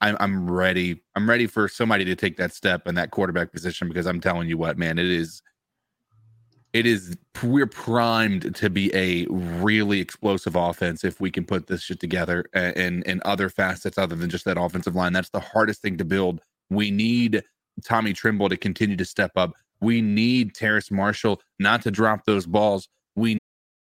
I'm, 0.00 0.16
I'm 0.18 0.50
ready. 0.50 1.02
I'm 1.14 1.30
ready 1.30 1.46
for 1.46 1.68
somebody 1.68 2.04
to 2.06 2.16
take 2.16 2.36
that 2.38 2.52
step 2.52 2.88
in 2.88 2.96
that 2.96 3.12
quarterback 3.12 3.52
position 3.52 3.86
because 3.86 4.06
I'm 4.06 4.20
telling 4.20 4.48
you 4.48 4.58
what, 4.58 4.76
man, 4.76 4.98
it 4.98 5.06
is, 5.06 5.40
it 6.72 6.86
is 6.86 7.16
we're 7.42 7.66
primed 7.66 8.54
to 8.54 8.70
be 8.70 8.94
a 8.94 9.26
really 9.30 10.00
explosive 10.00 10.54
offense 10.54 11.04
if 11.04 11.20
we 11.20 11.30
can 11.30 11.44
put 11.44 11.66
this 11.66 11.82
shit 11.82 11.98
together 11.98 12.44
and 12.52 13.06
and 13.06 13.20
other 13.22 13.48
facets 13.48 13.98
other 13.98 14.14
than 14.14 14.30
just 14.30 14.44
that 14.44 14.60
offensive 14.60 14.94
line. 14.94 15.12
That's 15.12 15.30
the 15.30 15.40
hardest 15.40 15.82
thing 15.82 15.96
to 15.98 16.04
build. 16.04 16.40
We 16.68 16.90
need 16.90 17.42
Tommy 17.84 18.12
Tremble 18.12 18.48
to 18.48 18.56
continue 18.56 18.96
to 18.96 19.04
step 19.04 19.32
up. 19.36 19.52
We 19.80 20.00
need 20.00 20.54
Terrace 20.54 20.90
Marshall 20.90 21.40
not 21.58 21.82
to 21.82 21.90
drop 21.90 22.24
those 22.24 22.46
balls. 22.46 22.88
We 23.16 23.38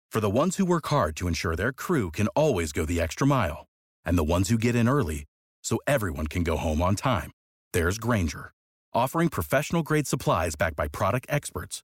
For 0.10 0.20
the 0.22 0.30
ones 0.30 0.58
who 0.58 0.66
work 0.66 0.88
hard 0.88 1.16
to 1.18 1.28
ensure 1.28 1.56
their 1.56 1.74
crew 1.74 2.10
can 2.12 2.28
always 2.30 2.72
go 2.72 2.86
the 2.86 3.02
extra 3.02 3.28
mile, 3.28 3.68
and 4.06 4.18
the 4.18 4.24
ones 4.24 4.50
who 4.50 4.58
get 4.58 4.76
in 4.76 4.88
early 4.88 5.26
so 5.64 5.80
everyone 5.86 6.28
can 6.28 6.44
go 6.44 6.58
home 6.58 6.82
on 6.82 6.96
time, 6.96 7.32
there's 7.74 7.98
Grainger, 7.98 8.52
offering 8.94 9.30
professional 9.30 9.84
grade 9.84 10.08
supplies 10.08 10.56
backed 10.56 10.76
by 10.76 10.88
product 10.88 11.26
experts 11.30 11.84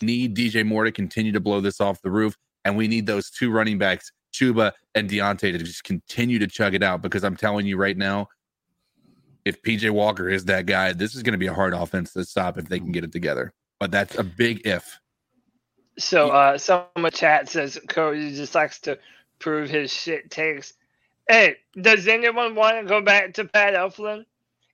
Need 0.00 0.36
DJ 0.36 0.66
Moore 0.66 0.84
to 0.84 0.92
continue 0.92 1.32
to 1.32 1.40
blow 1.40 1.60
this 1.60 1.80
off 1.80 2.02
the 2.02 2.10
roof, 2.10 2.36
and 2.64 2.76
we 2.76 2.88
need 2.88 3.06
those 3.06 3.30
two 3.30 3.50
running 3.50 3.78
backs, 3.78 4.10
Chuba 4.32 4.72
and 4.94 5.08
D'Onta, 5.08 5.52
to 5.52 5.58
just 5.58 5.84
continue 5.84 6.38
to 6.38 6.46
chug 6.46 6.74
it 6.74 6.82
out. 6.82 7.02
Because 7.02 7.24
I'm 7.24 7.36
telling 7.36 7.66
you 7.66 7.76
right 7.76 7.96
now, 7.96 8.28
if 9.44 9.62
PJ 9.62 9.90
Walker 9.90 10.28
is 10.28 10.46
that 10.46 10.66
guy, 10.66 10.92
this 10.92 11.14
is 11.14 11.22
going 11.22 11.32
to 11.32 11.38
be 11.38 11.46
a 11.46 11.54
hard 11.54 11.74
offense 11.74 12.12
to 12.14 12.24
stop 12.24 12.58
if 12.58 12.68
they 12.68 12.78
can 12.78 12.92
get 12.92 13.04
it 13.04 13.12
together. 13.12 13.52
But 13.78 13.90
that's 13.90 14.16
a 14.16 14.24
big 14.24 14.66
if. 14.66 14.98
So 15.98 16.30
uh 16.30 16.58
someone 16.58 17.12
chat 17.12 17.48
says 17.48 17.78
Cody 17.88 18.34
just 18.34 18.54
likes 18.54 18.80
to 18.80 18.98
prove 19.38 19.70
his 19.70 19.92
shit 19.92 20.30
takes. 20.30 20.74
Hey, 21.28 21.56
does 21.80 22.08
anyone 22.08 22.54
want 22.54 22.80
to 22.80 22.88
go 22.88 23.00
back 23.00 23.34
to 23.34 23.44
Pat 23.44 23.74
Elflein? 23.74 24.24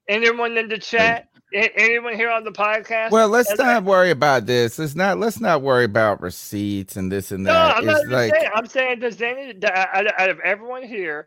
Anyone 0.08 0.56
in 0.56 0.68
the 0.68 0.78
chat? 0.78 1.28
Anyone 1.52 2.14
here 2.14 2.30
on 2.30 2.44
the 2.44 2.52
podcast? 2.52 3.10
Well, 3.10 3.28
let's 3.28 3.56
not 3.58 3.82
worry 3.84 4.10
about 4.10 4.46
this. 4.46 4.78
Let's 4.78 4.94
not. 4.94 5.18
Let's 5.18 5.40
not 5.40 5.62
worry 5.62 5.84
about 5.84 6.20
receipts 6.22 6.96
and 6.96 7.10
this 7.10 7.32
and 7.32 7.44
that. 7.46 7.52
No. 7.52 7.74
I'm 7.76 7.84
not 7.84 7.96
it's 7.96 8.04
even 8.04 8.12
like 8.12 8.32
saying. 8.34 8.50
I'm 8.54 8.66
saying 8.66 9.00
does 9.00 9.20
any 9.20 9.54
out 9.64 10.06
of- 10.06 10.12
out 10.16 10.30
of 10.30 10.38
everyone 10.40 10.84
here, 10.84 11.26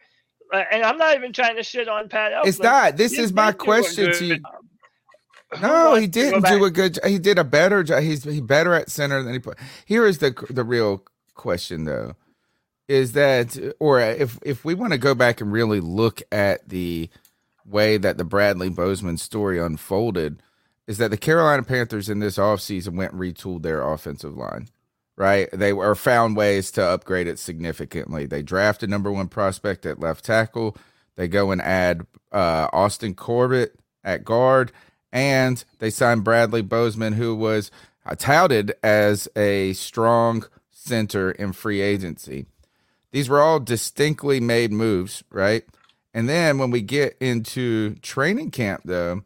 uh, 0.54 0.64
and 0.72 0.84
I'm 0.84 0.98
not 0.98 1.16
even 1.16 1.34
trying 1.34 1.58
to 1.58 1.64
shit 1.64 1.90
on 1.90 2.08
Pat 2.08 2.32
Elflein. 2.32 2.48
it's 2.48 2.60
not. 2.60 2.96
This 2.96 3.18
is 3.18 3.34
my 3.34 3.52
did 3.52 3.58
do 3.58 3.64
a 3.64 3.66
question 3.66 4.14
to 4.14 4.26
you. 4.26 4.40
No, 5.62 5.96
he 5.96 6.08
didn't 6.08 6.46
do 6.46 6.64
a 6.66 6.72
good. 6.72 6.98
He 7.06 7.20
did 7.20 7.38
a 7.38 7.44
better 7.44 7.84
job. 7.84 8.02
He's 8.04 8.24
he 8.24 8.42
better 8.42 8.74
at 8.74 8.90
center 8.90 9.22
than 9.24 9.34
he 9.34 9.40
put. 9.40 9.58
Here 9.86 10.06
is 10.06 10.20
the 10.20 10.34
the 10.50 10.64
real 10.64 11.04
question 11.36 11.84
though, 11.84 12.14
is 12.88 13.12
that 13.12 13.58
or 13.80 14.00
if 14.00 14.40
if 14.44 14.64
we 14.66 14.74
want 14.74 14.94
to 14.94 14.98
go 14.98 15.14
back 15.14 15.42
and 15.42 15.52
really 15.52 15.80
look 15.80 16.22
at 16.32 16.70
the 16.70 17.10
way 17.66 17.98
that 17.98 18.18
the 18.18 18.24
Bradley 18.24 18.70
Bozeman 18.70 19.18
story 19.18 19.60
unfolded, 19.60 20.42
is 20.88 20.98
that 20.98 21.12
the 21.12 21.18
Carolina 21.18 21.64
Panthers 21.64 22.10
in 22.10 22.20
this 22.20 22.38
offseason 22.38 22.96
went 22.96 23.14
and 23.14 23.22
retooled 23.22 23.64
their 23.64 23.82
offensive 23.82 24.36
line. 24.36 24.68
Right, 25.16 25.48
they 25.54 25.74
were 25.74 25.94
found 25.94 26.36
ways 26.36 26.72
to 26.72 26.84
upgrade 26.84 27.28
it 27.28 27.38
significantly. 27.38 28.26
They 28.26 28.42
drafted 28.42 28.90
number 28.90 29.12
one 29.12 29.28
prospect 29.28 29.86
at 29.86 30.00
left 30.00 30.26
tackle. 30.26 30.76
They 31.16 31.28
go 31.28 31.52
and 31.52 31.62
add 31.62 32.08
uh, 32.32 32.68
Austin 32.74 33.14
Corbett 33.14 33.76
at 34.04 34.26
guard, 34.26 34.72
and 35.12 35.64
they 35.78 35.92
signed 35.92 36.24
Bradley 36.24 36.64
Bozeman, 36.64 37.14
who 37.14 37.36
was 37.36 37.70
uh, 38.08 38.16
touted 38.16 38.74
as 38.82 39.28
a 39.36 39.74
strong 39.74 40.46
center 40.72 41.30
in 41.30 41.54
free 41.54 41.82
agency. 41.82 42.48
These 43.12 43.30
were 43.30 43.40
all 43.40 43.60
distinctly 43.60 44.40
made 44.40 44.72
moves, 44.72 45.24
right? 45.30 45.64
And 46.14 46.30
then 46.30 46.58
when 46.58 46.72
we 46.72 46.82
get 46.82 47.18
into 47.20 47.96
training 47.96 48.52
camp, 48.52 48.82
though, 48.86 49.24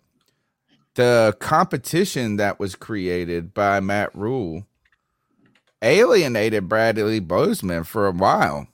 the 0.96 1.36
competition 1.40 2.38
that 2.38 2.60
was 2.60 2.76
created 2.76 3.54
by 3.54 3.80
Matt 3.80 4.16
Rhule 4.16 4.66
alienated 5.82 6.68
Bradley 6.68 7.20
Bozeman 7.20 7.84
for 7.84 8.08
a 8.08 8.12
while. 8.12 8.68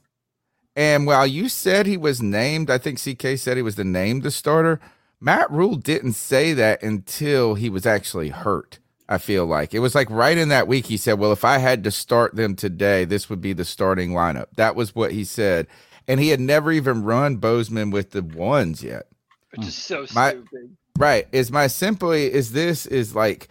And 0.75 1.05
while 1.05 1.27
you 1.27 1.49
said 1.49 1.85
he 1.85 1.97
was 1.97 2.21
named, 2.21 2.69
I 2.69 2.77
think 2.77 2.99
CK 2.99 3.37
said 3.37 3.57
he 3.57 3.63
was 3.63 3.75
the 3.75 3.83
named 3.83 4.23
the 4.23 4.31
starter. 4.31 4.79
Matt 5.19 5.51
Rhule 5.51 5.75
didn't 5.75 6.13
say 6.13 6.53
that 6.53 6.81
until 6.81 7.55
he 7.55 7.69
was 7.69 7.85
actually 7.85 8.29
hurt. 8.29 8.79
I 9.07 9.17
feel 9.17 9.45
like 9.45 9.73
it 9.73 9.79
was 9.79 9.95
like 9.95 10.09
right 10.09 10.37
in 10.37 10.49
that 10.49 10.67
week 10.67 10.85
he 10.85 10.97
said, 10.97 11.19
"Well, 11.19 11.31
if 11.33 11.43
I 11.43 11.57
had 11.57 11.83
to 11.83 11.91
start 11.91 12.35
them 12.35 12.55
today, 12.55 13.05
this 13.05 13.29
would 13.29 13.41
be 13.41 13.53
the 13.53 13.65
starting 13.65 14.11
lineup." 14.11 14.47
That 14.55 14.75
was 14.75 14.95
what 14.95 15.11
he 15.11 15.23
said, 15.23 15.67
and 16.07 16.19
he 16.19 16.29
had 16.29 16.39
never 16.39 16.71
even 16.71 17.03
run 17.03 17.37
Bozeman 17.37 17.91
with 17.91 18.11
the 18.11 18.21
ones 18.23 18.83
yet. 18.83 19.07
Which 19.51 19.67
is 19.67 19.75
so 19.75 20.05
My- 20.13 20.31
stupid. 20.31 20.77
Right. 20.97 21.27
Is 21.31 21.51
my 21.51 21.65
simply 21.67 22.31
is 22.31 22.51
this 22.51 22.85
is 22.85 23.15
like 23.15 23.49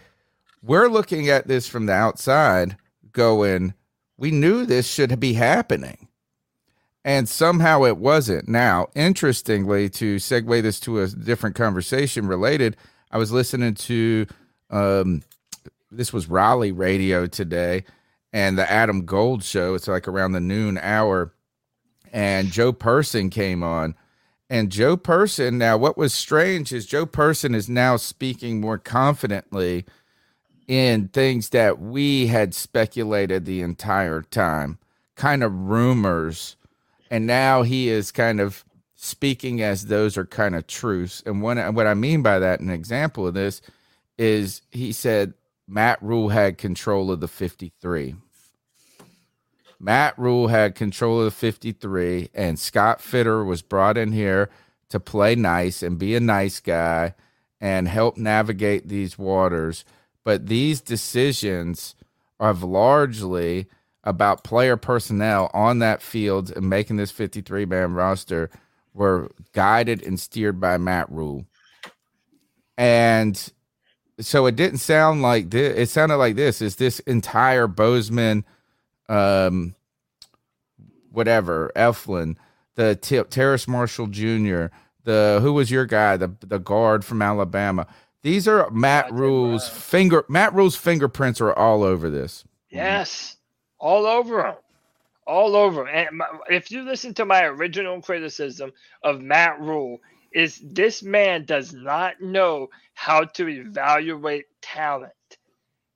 we're 0.63 0.89
looking 0.89 1.29
at 1.29 1.49
this 1.49 1.67
from 1.67 1.87
the 1.87 1.93
outside 1.93 2.77
going, 3.11 3.75
we 4.17 4.31
knew 4.31 4.65
this 4.65 4.89
should 4.89 5.19
be 5.19 5.33
happening. 5.33 6.07
And 7.05 7.29
somehow 7.29 7.83
it 7.83 7.97
wasn't. 7.97 8.49
Now, 8.49 8.87
interestingly, 8.95 9.91
to 9.91 10.17
segue 10.17 10.63
this 10.63 10.79
to 10.81 11.01
a 11.01 11.09
different 11.09 11.57
conversation 11.57 12.29
related, 12.29 12.77
I 13.11 13.19
was 13.19 13.33
listening 13.33 13.75
to 13.75 14.27
um 14.71 15.23
this 15.91 16.13
was 16.13 16.29
Raleigh 16.29 16.73
radio 16.73 17.27
today 17.27 17.85
and 18.33 18.57
the 18.57 18.71
Adam 18.71 19.05
Gold 19.05 19.43
show. 19.43 19.75
It's 19.75 19.89
like 19.89 20.07
around 20.07 20.33
the 20.33 20.41
noon 20.41 20.79
hour. 20.79 21.35
And 22.13 22.53
Joe 22.53 22.73
Person 22.73 23.31
came 23.31 23.63
on 23.63 23.95
and 24.53 24.71
Joe 24.71 24.99
Person, 24.99 25.57
now 25.57 25.79
what 25.79 25.97
was 25.97 26.13
strange 26.13 26.75
is 26.75 26.85
Joe 26.85 27.07
Person 27.07 27.55
is 27.55 27.71
now 27.71 27.97
speaking 27.97 28.61
more 28.61 28.77
confidently 28.77 29.87
in 30.69 31.09
things 31.09 31.49
that 31.49 31.81
we 31.81 32.27
had 32.27 32.53
speculated 32.53 33.47
the 33.47 33.63
entire 33.63 34.21
time, 34.21 34.77
kind 35.17 35.43
of 35.43 35.55
rumors. 35.55 36.57
And 37.11 37.27
now 37.27 37.63
he 37.63 37.89
is 37.89 38.13
kind 38.13 38.43
of 38.43 38.63
speaking 38.95 39.63
as 39.63 39.87
those 39.87 40.19
are 40.19 40.27
kind 40.27 40.55
of 40.55 40.67
truths. 40.67 41.23
And 41.25 41.41
what, 41.41 41.57
what 41.73 41.87
I 41.87 41.95
mean 41.95 42.21
by 42.21 42.39
that, 42.39 42.61
an 42.61 42.69
example 42.69 43.27
of 43.27 43.33
this 43.33 43.63
is 44.19 44.61
he 44.71 44.93
said 44.93 45.33
Matt 45.67 46.03
Rhule 46.03 46.29
had 46.29 46.59
control 46.59 47.11
of 47.11 47.21
the 47.21 47.29
53. 47.29 48.17
Matt 49.85 50.17
Rhule 50.17 50.47
had 50.47 50.77
control 50.77 51.19
of 51.19 51.25
the 51.25 51.31
53, 51.33 52.31
and 52.33 52.57
Scott 52.57 53.01
Fitter 53.01 53.45
was 53.45 53.63
brought 53.63 53.99
in 53.99 54.13
here 54.13 54.49
to 54.91 55.01
play 55.01 55.35
nice 55.35 55.83
and 55.83 55.99
be 55.99 56.15
a 56.15 56.21
nice 56.21 56.61
guy 56.61 57.15
and 57.61 57.89
help 57.89 58.17
navigate 58.17 58.87
these 58.87 59.19
waters. 59.19 59.85
But 60.23 60.47
these 60.47 60.81
decisions 60.81 61.97
are 62.39 62.53
largely 62.53 63.67
about 64.05 64.45
player 64.45 64.77
personnel 64.77 65.51
on 65.53 65.81
that 65.81 66.01
field 66.01 66.53
and 66.53 66.71
making 66.71 66.97
this 66.97 67.11
53 67.11 67.67
man 67.67 67.95
roster 67.95 68.51
were 68.95 69.33
guided 69.53 70.01
and 70.03 70.19
steered 70.19 70.61
by 70.61 70.79
Matt 70.79 71.11
Rhule. 71.11 71.45
And 72.79 73.53
so 74.21 74.47
it 74.47 74.55
didn't 74.55 74.79
sound 74.79 75.23
like 75.23 75.51
this. 75.51 75.77
It 75.77 75.89
sounded 75.89 76.19
like 76.19 76.37
this 76.37 76.63
is 76.63 76.77
this 76.77 77.01
entire 77.01 77.67
Bozeman 77.67 78.45
um, 79.13 79.75
whatever, 81.13 81.71
Elflein, 81.77 82.37
the 82.77 82.97
T- 82.97 83.23
Terrace 83.25 83.69
Marshall 83.69 84.09
Jr., 84.09 84.67
the 85.05 85.41
who 85.43 85.53
was 85.53 85.71
your 85.71 85.87
guy, 85.87 86.17
the 86.17 86.35
the 86.41 86.59
guard 86.59 87.05
from 87.05 87.23
Alabama. 87.23 87.87
These 88.23 88.49
are 88.49 88.71
Matt 88.71 89.11
Roger 89.11 89.17
Rhule's 89.17 89.69
Brown. 89.69 89.71
finger. 89.71 90.25
Matt 90.29 90.55
Rhule's 90.55 90.77
fingerprints 90.77 91.41
are 91.41 91.53
all 91.53 91.83
over 91.83 92.09
this. 92.09 92.45
Yes, 92.71 93.37
all 93.79 94.07
over 94.07 94.47
him, 94.47 94.55
all 95.27 95.57
over. 95.57 95.89
And 95.89 96.19
my, 96.19 96.27
if 96.49 96.71
you 96.71 96.83
listen 96.83 97.15
to 97.15 97.25
my 97.27 97.45
original 97.45 98.01
criticism 98.01 98.73
of 99.03 99.21
Matt 99.21 99.61
Rhule, 99.61 99.99
is 100.33 100.61
this 100.65 101.03
man 101.03 101.45
does 101.45 101.75
not 101.75 102.21
know 102.21 102.69
how 102.95 103.25
to 103.25 103.49
evaluate 103.49 104.47
talent, 104.63 105.13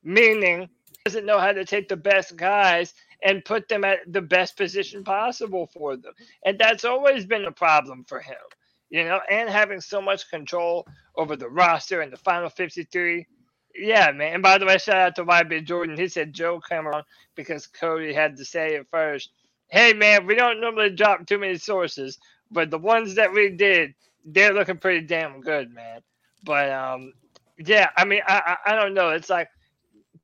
meaning 0.03 0.69
doesn't 1.05 1.27
know 1.27 1.39
how 1.39 1.53
to 1.53 1.65
take 1.65 1.89
the 1.89 1.97
best 1.97 2.37
guys 2.37 2.93
and 3.23 3.45
put 3.45 3.69
them 3.69 3.85
at 3.85 4.01
the 4.13 4.23
best 4.23 4.57
position 4.57 5.05
possible 5.05 5.69
for 5.73 5.97
them, 5.97 6.15
and 6.45 6.59
that's 6.59 6.85
always 6.85 7.27
been 7.27 7.47
a 7.47 7.53
problem 7.53 8.05
for 8.09 8.21
him. 8.21 8.37
You 8.91 9.05
know, 9.05 9.21
and 9.31 9.51
having 9.51 9.81
so 9.81 10.01
much 10.03 10.31
control 10.31 10.87
over 11.17 11.37
the 11.37 11.49
roster 11.51 12.03
and 12.03 12.13
the 12.13 12.19
final 12.19 12.51
53 12.51 13.27
yeah, 13.77 14.13
man. 14.13 14.35
And 14.35 14.45
by 14.45 14.59
the 14.59 14.67
way, 14.67 14.79
shout 14.79 14.97
out 14.97 15.17
to 15.17 15.25
YB 15.25 15.65
Jordan. 15.67 15.99
He 15.99 16.09
said 16.09 16.33
Joe 16.35 16.61
came 16.61 16.87
on 16.89 17.05
because 17.37 17.67
Cody 17.69 18.13
had 18.13 18.37
to 18.39 18.47
say 18.47 18.77
it 18.77 18.89
first. 18.91 19.31
Hey, 19.69 19.95
man, 19.95 20.27
we 20.27 20.35
don't 20.37 20.61
normally 20.61 20.91
drop 20.91 21.27
too 21.27 21.39
many 21.39 21.57
sources, 21.59 22.19
but 22.51 22.71
the 22.71 22.79
ones 22.79 23.15
that 23.17 23.33
we 23.33 23.51
did, 23.51 23.95
they're 24.27 24.55
looking 24.55 24.79
pretty 24.79 25.07
damn 25.07 25.41
good, 25.41 25.73
man. 25.75 26.01
But 26.45 26.71
um, 26.73 27.15
yeah, 27.59 27.91
I 27.97 28.05
mean, 28.05 28.23
I, 28.27 28.57
I 28.67 28.73
I 28.73 28.77
don't 28.77 28.95
know. 28.95 29.11
It's 29.11 29.31
like 29.31 29.49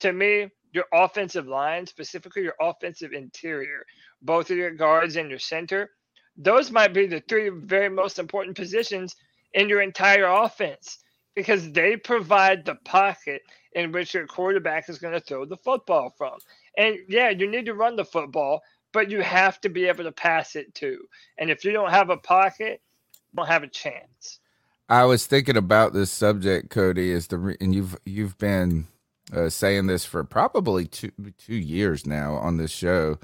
to 0.01 0.13
me, 0.13 0.51
your 0.73 0.85
offensive 0.93 1.47
line, 1.47 1.87
specifically 1.87 2.43
your 2.43 2.57
offensive 2.61 3.13
interior, 3.13 3.85
both 4.23 4.51
of 4.51 4.57
your 4.57 4.71
guards 4.71 5.17
and 5.17 5.31
your 5.31 5.39
center, 5.39 5.91
those 6.37 6.71
might 6.71 6.95
be 6.95 7.07
the 7.07 7.21
three 7.29 7.51
very 7.51 7.89
most 7.89 8.19
important 8.19 8.57
positions 8.57 9.17
in 9.55 9.69
your 9.69 9.83
entire 9.83 10.25
offense 10.25 10.99
because 11.35 11.71
they 11.73 11.97
provide 11.97 12.65
the 12.65 12.77
pocket 12.85 13.43
in 13.75 13.93
which 13.93 14.15
your 14.15 14.27
quarterback 14.27 14.89
is 14.89 14.99
going 14.99 15.15
to 15.15 15.21
throw 15.21 15.45
the 15.45 15.57
football 15.57 16.15
from. 16.17 16.39
And 16.77 16.97
yeah, 17.09 17.31
you 17.31 17.51
need 17.51 17.67
to 17.67 17.75
run 17.75 17.97
the 17.97 18.05
football, 18.05 18.63
but 18.93 19.11
you 19.11 19.21
have 19.23 19.61
to 19.63 19.69
be 19.69 19.87
able 19.87 20.05
to 20.05 20.13
pass 20.13 20.57
it 20.57 20.75
too. 20.75 20.99
And 21.39 21.51
if 21.51 21.65
you 21.65 21.73
don't 21.73 21.91
have 21.91 22.11
a 22.11 22.17
pocket, 22.17 22.81
you 23.15 23.37
don't 23.37 23.47
have 23.47 23.63
a 23.63 23.69
chance. 23.69 24.41
I 24.89 25.05
was 25.05 25.27
thinking 25.27 25.57
about 25.57 25.95
this 25.95 26.11
subject, 26.11 26.69
Cody. 26.69 27.11
Is 27.11 27.29
the 27.29 27.39
re- 27.39 27.57
and 27.61 27.75
you've 27.75 27.97
you've 28.05 28.37
been 28.37 28.89
uh, 29.33 29.49
saying 29.49 29.87
this 29.87 30.05
for 30.05 30.25
probably 30.25 30.87
two 30.87 31.13
two 31.39 31.55
years 31.57 32.07
now 32.07 32.35
on 32.35 32.57
this 32.59 32.71
show. 32.71 33.19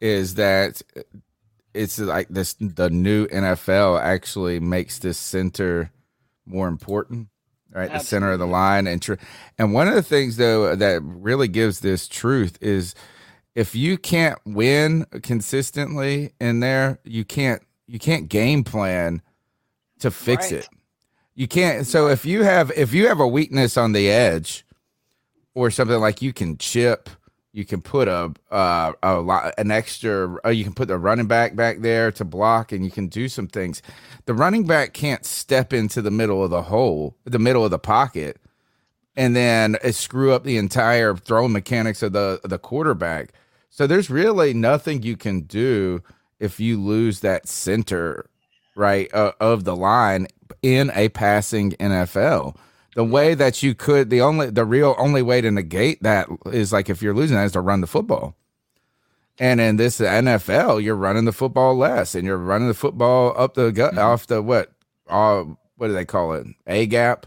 Is 0.00 0.34
that 0.36 0.82
it's 1.74 1.98
like 1.98 2.28
this 2.28 2.54
the 2.58 2.90
new 2.90 3.26
NFL 3.28 4.00
actually 4.00 4.60
makes 4.60 4.98
this 4.98 5.18
center 5.18 5.90
more 6.46 6.68
important, 6.68 7.28
right? 7.72 7.92
The 7.92 7.98
center 8.00 8.32
of 8.32 8.38
the 8.38 8.46
line 8.46 8.86
and 8.86 9.00
tr- 9.00 9.14
and 9.58 9.72
one 9.72 9.88
of 9.88 9.94
the 9.94 10.02
things 10.02 10.36
though 10.36 10.74
that 10.74 11.00
really 11.02 11.48
gives 11.48 11.80
this 11.80 12.08
truth 12.08 12.58
is 12.60 12.94
if 13.54 13.74
you 13.74 13.98
can't 13.98 14.38
win 14.46 15.04
consistently 15.22 16.32
in 16.40 16.60
there, 16.60 16.98
you 17.04 17.24
can't 17.24 17.62
you 17.86 17.98
can't 17.98 18.28
game 18.28 18.64
plan 18.64 19.20
to 19.98 20.10
fix 20.10 20.50
Right. 20.50 20.60
it. 20.60 20.68
You 21.34 21.46
can't. 21.48 21.86
So 21.86 22.08
if 22.08 22.24
you 22.24 22.42
have 22.42 22.70
if 22.76 22.94
you 22.94 23.06
have 23.08 23.20
a 23.20 23.26
weakness 23.28 23.76
on 23.76 23.92
the 23.92 24.10
edge, 24.10 24.64
or 25.54 25.70
something 25.70 25.98
like 26.00 26.22
you 26.22 26.32
can 26.32 26.58
chip, 26.58 27.08
you 27.52 27.64
can 27.64 27.80
put 27.80 28.06
a 28.06 28.32
uh, 28.50 28.92
a 29.02 29.14
lot 29.20 29.54
an 29.58 29.70
extra. 29.70 30.36
Uh, 30.44 30.50
you 30.50 30.64
can 30.64 30.72
put 30.72 30.88
the 30.88 30.98
running 30.98 31.26
back 31.26 31.56
back 31.56 31.80
there 31.80 32.12
to 32.12 32.24
block, 32.24 32.70
and 32.72 32.84
you 32.84 32.90
can 32.90 33.08
do 33.08 33.28
some 33.28 33.48
things. 33.48 33.82
The 34.26 34.34
running 34.34 34.66
back 34.66 34.92
can't 34.92 35.24
step 35.24 35.72
into 35.72 36.00
the 36.00 36.12
middle 36.12 36.44
of 36.44 36.50
the 36.50 36.62
hole, 36.62 37.16
the 37.24 37.40
middle 37.40 37.64
of 37.64 37.72
the 37.72 37.78
pocket, 37.78 38.40
and 39.16 39.34
then 39.34 39.76
uh, 39.82 39.90
screw 39.90 40.32
up 40.32 40.44
the 40.44 40.58
entire 40.58 41.16
throwing 41.16 41.52
mechanics 41.52 42.02
of 42.02 42.12
the 42.12 42.40
the 42.44 42.58
quarterback. 42.58 43.32
So 43.68 43.86
there's 43.86 44.10
really 44.10 44.54
nothing 44.54 45.02
you 45.02 45.16
can 45.16 45.42
do 45.42 46.02
if 46.38 46.60
you 46.60 46.80
lose 46.80 47.20
that 47.20 47.48
center 47.48 48.26
right 48.76 49.12
uh, 49.12 49.32
of 49.40 49.64
the 49.64 49.76
line 49.76 50.28
in 50.62 50.90
a 50.94 51.08
passing 51.08 51.72
NFL. 51.72 52.56
The 52.94 53.04
way 53.04 53.34
that 53.34 53.62
you 53.62 53.74
could 53.74 54.10
the 54.10 54.20
only 54.20 54.50
the 54.50 54.64
real 54.64 54.94
only 54.98 55.22
way 55.22 55.40
to 55.40 55.50
negate 55.50 56.02
that 56.02 56.28
is 56.46 56.72
like 56.72 56.90
if 56.90 57.02
you're 57.02 57.14
losing 57.14 57.36
that 57.36 57.44
is 57.44 57.52
to 57.52 57.60
run 57.60 57.80
the 57.80 57.86
football. 57.86 58.36
And 59.38 59.60
in 59.60 59.76
this 59.76 60.00
NFL, 60.00 60.82
you're 60.82 60.96
running 60.96 61.24
the 61.24 61.32
football 61.32 61.76
less, 61.76 62.14
and 62.14 62.26
you're 62.26 62.36
running 62.36 62.68
the 62.68 62.74
football 62.74 63.34
up 63.36 63.54
the 63.54 63.72
gut 63.72 63.96
off 63.98 64.26
the 64.26 64.42
what? 64.42 64.72
Uh, 65.08 65.44
what 65.76 65.88
do 65.88 65.94
they 65.94 66.04
call 66.04 66.34
it? 66.34 66.46
A 66.66 66.86
gap. 66.86 67.26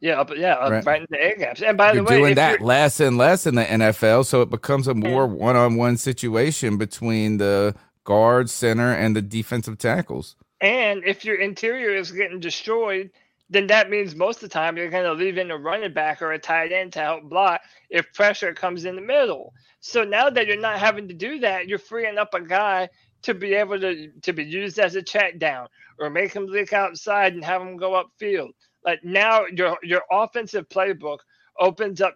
Yeah, 0.00 0.20
up, 0.20 0.30
yeah, 0.36 0.54
up 0.54 0.70
Right. 0.70 0.86
right. 0.86 1.00
in 1.02 1.06
the 1.10 1.18
A 1.18 1.36
gaps. 1.38 1.62
And 1.62 1.78
by 1.78 1.92
you're 1.92 2.02
the 2.04 2.10
way, 2.10 2.18
doing 2.18 2.34
that 2.36 2.60
less 2.60 3.00
and 3.00 3.18
less 3.18 3.46
in 3.46 3.54
the 3.54 3.64
NFL, 3.64 4.26
so 4.26 4.42
it 4.42 4.50
becomes 4.50 4.88
a 4.88 4.94
more 4.94 5.26
one-on-one 5.26 5.96
situation 5.98 6.76
between 6.78 7.38
the 7.38 7.74
guard, 8.04 8.50
center, 8.50 8.92
and 8.92 9.14
the 9.14 9.22
defensive 9.22 9.78
tackles. 9.78 10.36
And 10.60 11.04
if 11.04 11.24
your 11.24 11.36
interior 11.36 11.94
is 11.94 12.10
getting 12.12 12.40
destroyed, 12.40 13.10
then 13.52 13.66
that 13.68 13.90
means 13.90 14.16
most 14.16 14.36
of 14.36 14.48
the 14.48 14.54
time 14.54 14.76
you're 14.76 14.90
going 14.90 15.04
to 15.04 15.12
leave 15.12 15.36
in 15.36 15.50
a 15.50 15.58
running 15.58 15.92
back 15.92 16.22
or 16.22 16.32
a 16.32 16.38
tight 16.38 16.72
end 16.72 16.94
to 16.94 17.00
help 17.00 17.24
block 17.24 17.60
if 17.90 18.12
pressure 18.14 18.54
comes 18.54 18.86
in 18.86 18.96
the 18.96 19.02
middle. 19.02 19.52
So 19.80 20.04
now 20.04 20.30
that 20.30 20.46
you're 20.46 20.56
not 20.58 20.78
having 20.78 21.06
to 21.08 21.14
do 21.14 21.38
that, 21.40 21.68
you're 21.68 21.78
freeing 21.78 22.18
up 22.18 22.32
a 22.34 22.40
guy 22.40 22.88
to 23.22 23.34
be 23.34 23.54
able 23.54 23.78
to 23.80 24.08
to 24.22 24.32
be 24.32 24.42
used 24.44 24.78
as 24.78 24.96
a 24.96 25.02
check 25.02 25.38
down 25.38 25.68
or 25.98 26.10
make 26.10 26.32
him 26.32 26.46
leak 26.46 26.72
outside 26.72 27.34
and 27.34 27.44
have 27.44 27.62
him 27.62 27.76
go 27.76 28.02
upfield. 28.02 28.50
Like 28.84 29.04
now 29.04 29.44
your 29.46 29.78
your 29.82 30.02
offensive 30.10 30.68
playbook 30.68 31.18
opens 31.60 32.00
up 32.00 32.14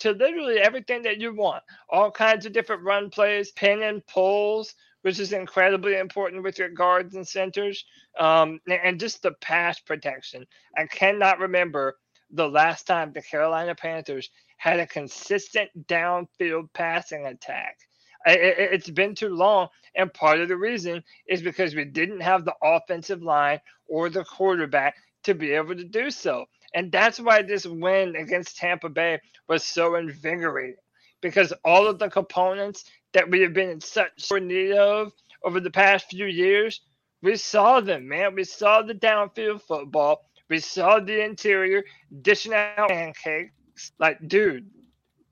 to 0.00 0.12
literally 0.12 0.58
everything 0.58 1.02
that 1.02 1.20
you 1.20 1.34
want. 1.34 1.62
All 1.88 2.10
kinds 2.10 2.46
of 2.46 2.52
different 2.52 2.82
run 2.82 3.10
plays, 3.10 3.50
pin 3.52 3.82
and 3.82 4.06
pulls, 4.06 4.74
which 5.04 5.20
is 5.20 5.34
incredibly 5.34 5.98
important 5.98 6.42
with 6.42 6.58
your 6.58 6.70
guards 6.70 7.14
and 7.14 7.28
centers, 7.28 7.84
um, 8.18 8.58
and 8.66 8.98
just 8.98 9.20
the 9.20 9.32
pass 9.42 9.78
protection. 9.78 10.46
I 10.78 10.86
cannot 10.86 11.40
remember 11.40 11.98
the 12.30 12.48
last 12.48 12.86
time 12.86 13.12
the 13.12 13.20
Carolina 13.20 13.74
Panthers 13.74 14.30
had 14.56 14.80
a 14.80 14.86
consistent 14.86 15.68
downfield 15.88 16.72
passing 16.72 17.26
attack. 17.26 17.76
It, 18.24 18.72
has 18.72 18.90
been 18.90 19.14
too 19.14 19.28
long, 19.28 19.68
and 19.94 20.12
part 20.14 20.40
of 20.40 20.48
the 20.48 20.56
reason 20.56 21.04
is 21.28 21.42
because 21.42 21.74
we 21.74 21.84
didn't 21.84 22.20
have 22.20 22.46
the 22.46 22.54
offensive 22.62 23.22
line 23.22 23.60
or 23.86 24.08
the 24.08 24.24
quarterback 24.24 24.96
to 25.24 25.34
be 25.34 25.50
able 25.50 25.76
to 25.76 25.84
do 25.84 26.10
so. 26.10 26.46
And 26.74 26.90
that's 26.90 27.20
why 27.20 27.42
this 27.42 27.66
win 27.66 28.16
against 28.16 28.56
Tampa 28.56 28.88
Bay 28.88 29.20
was 29.48 29.64
so 29.64 29.96
invigorating 29.96 30.76
because 31.24 31.54
all 31.64 31.86
of 31.86 31.98
the 31.98 32.10
components 32.10 32.84
that 33.14 33.30
we 33.30 33.40
have 33.40 33.54
been 33.54 33.70
in 33.70 33.80
such 33.80 34.10
sore 34.18 34.40
need 34.40 34.72
of 34.72 35.10
over 35.42 35.58
the 35.58 35.70
past 35.70 36.10
few 36.10 36.26
years, 36.26 36.82
we 37.22 37.34
saw 37.34 37.80
them, 37.80 38.06
man. 38.06 38.34
We 38.34 38.44
saw 38.44 38.82
the 38.82 38.92
downfield 38.92 39.62
football. 39.62 40.26
We 40.50 40.58
saw 40.58 41.00
the 41.00 41.24
interior 41.24 41.82
dishing 42.20 42.52
out 42.52 42.90
pancakes. 42.90 43.92
Like, 43.98 44.18
dude, 44.28 44.68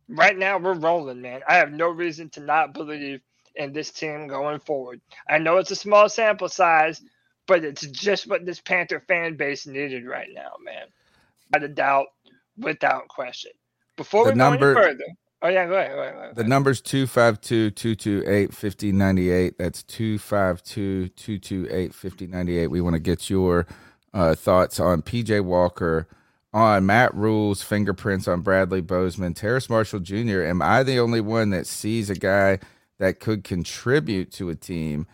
right 0.08 0.36
now 0.36 0.56
we're 0.56 0.72
rolling, 0.72 1.20
man. 1.20 1.42
I 1.46 1.56
have 1.56 1.72
no 1.72 1.88
reason 1.88 2.30
to 2.30 2.40
not 2.40 2.72
believe 2.72 3.20
in 3.54 3.74
this 3.74 3.90
team 3.90 4.28
going 4.28 4.60
forward. 4.60 5.02
I 5.28 5.36
know 5.36 5.58
it's 5.58 5.72
a 5.72 5.76
small 5.76 6.08
sample 6.08 6.48
size, 6.48 7.02
but 7.46 7.64
it's 7.64 7.86
just 7.88 8.26
what 8.26 8.46
this 8.46 8.60
Panther 8.60 9.04
fan 9.06 9.36
base 9.36 9.66
needed 9.66 10.06
right 10.06 10.28
now, 10.32 10.52
man. 10.64 10.86
Without 11.52 11.64
a 11.64 11.68
doubt, 11.68 12.06
without 12.56 13.08
question. 13.08 13.52
Before 13.98 14.24
the 14.24 14.32
we 14.32 14.38
number, 14.38 14.72
go 14.72 14.80
any 14.80 14.88
further, 14.88 15.04
oh 15.42 15.48
yeah, 15.48 15.66
go 15.66 15.74
ahead. 15.74 15.94
Go 15.94 16.02
ahead, 16.02 16.14
go 16.14 16.20
ahead. 16.20 16.36
The 16.36 16.44
number's 16.44 16.80
252-228-5098. 16.82 19.56
That's 19.58 19.82
252-228-5098. 19.84 22.68
We 22.68 22.80
want 22.80 22.94
to 22.94 23.00
get 23.00 23.28
your 23.28 23.66
uh, 24.14 24.34
thoughts 24.34 24.80
on 24.80 25.02
PJ 25.02 25.44
Walker, 25.44 26.08
on 26.52 26.86
Matt 26.86 27.14
Rhule's 27.14 27.62
fingerprints 27.62 28.26
on 28.28 28.42
Bradley 28.42 28.80
Bozeman, 28.80 29.34
Terrace 29.34 29.70
Marshall 29.70 30.00
Jr. 30.00 30.42
Am 30.42 30.62
I 30.62 30.82
the 30.82 30.98
only 30.98 31.20
one 31.20 31.50
that 31.50 31.66
sees 31.66 32.10
a 32.10 32.14
guy 32.14 32.58
that 32.98 33.20
could 33.20 33.44
contribute 33.44 34.30
to 34.32 34.50
a 34.50 34.54
team 34.54 35.06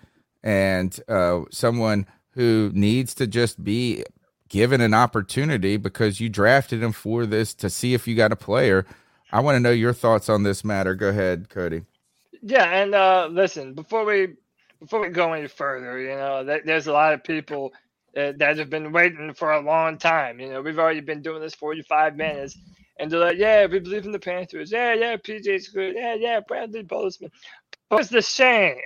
and 0.43 0.99
uh, 1.09 1.43
someone 1.51 2.07
who 2.31 2.71
needs 2.75 3.15
to 3.15 3.27
just 3.27 3.63
be 3.63 4.05
given 4.49 4.81
an 4.81 4.95
opportunity 4.95 5.77
because 5.77 6.21
you 6.21 6.29
drafted 6.29 6.83
him 6.83 6.93
for 6.93 7.27
this 7.27 7.55
to 7.55 7.71
see 7.71 7.95
if 7.95 8.09
you 8.09 8.15
got 8.15 8.33
a 8.33 8.37
player. 8.37 8.87
I 9.33 9.41
want 9.41 9.57
to 9.57 9.61
know 9.61 9.71
your 9.71 9.93
thoughts 9.95 10.29
on 10.29 10.43
this 10.45 10.65
matter. 10.65 10.95
Go 10.95 11.09
ahead, 11.09 11.49
Cody. 11.51 11.83
Yeah, 12.43 12.65
and 12.65 12.95
uh, 12.95 13.29
listen, 13.31 13.75
before 13.75 14.05
we 14.05 14.35
before 14.81 15.01
we 15.01 15.09
go 15.11 15.33
any 15.33 15.49
further, 15.49 15.99
you 16.01 16.11
know, 16.11 16.45
th- 16.45 16.63
there's 16.65 16.87
a 16.87 16.93
lot 16.93 17.15
of 17.15 17.25
people 17.25 17.73
uh, 18.17 18.33
that 18.39 18.59
have 18.59 18.71
been 18.71 18.93
waiting 18.93 19.35
for 19.35 19.53
a 19.53 19.61
long 19.61 19.99
time. 19.99 20.41
You 20.41 20.51
know, 20.51 20.63
we've 20.63 20.79
already 20.79 21.01
been 21.01 21.23
doing 21.23 21.41
this 21.43 21.55
45 21.55 22.17
minutes, 22.17 22.57
and 22.99 23.11
they're 23.11 23.21
like, 23.21 23.39
"Yeah, 23.39 23.67
we 23.67 23.81
believe 23.81 24.07
in 24.07 24.13
the 24.13 24.21
Panthers. 24.21 24.73
Yeah, 24.73 24.95
yeah, 24.95 25.17
PJ's 25.17 25.69
good. 25.69 25.97
Yeah, 25.97 26.15
yeah, 26.15 26.41
Bradley 26.47 26.83
Bozeman." 26.85 27.31
It's 27.93 28.11
the 28.11 28.23
shame. 28.23 28.77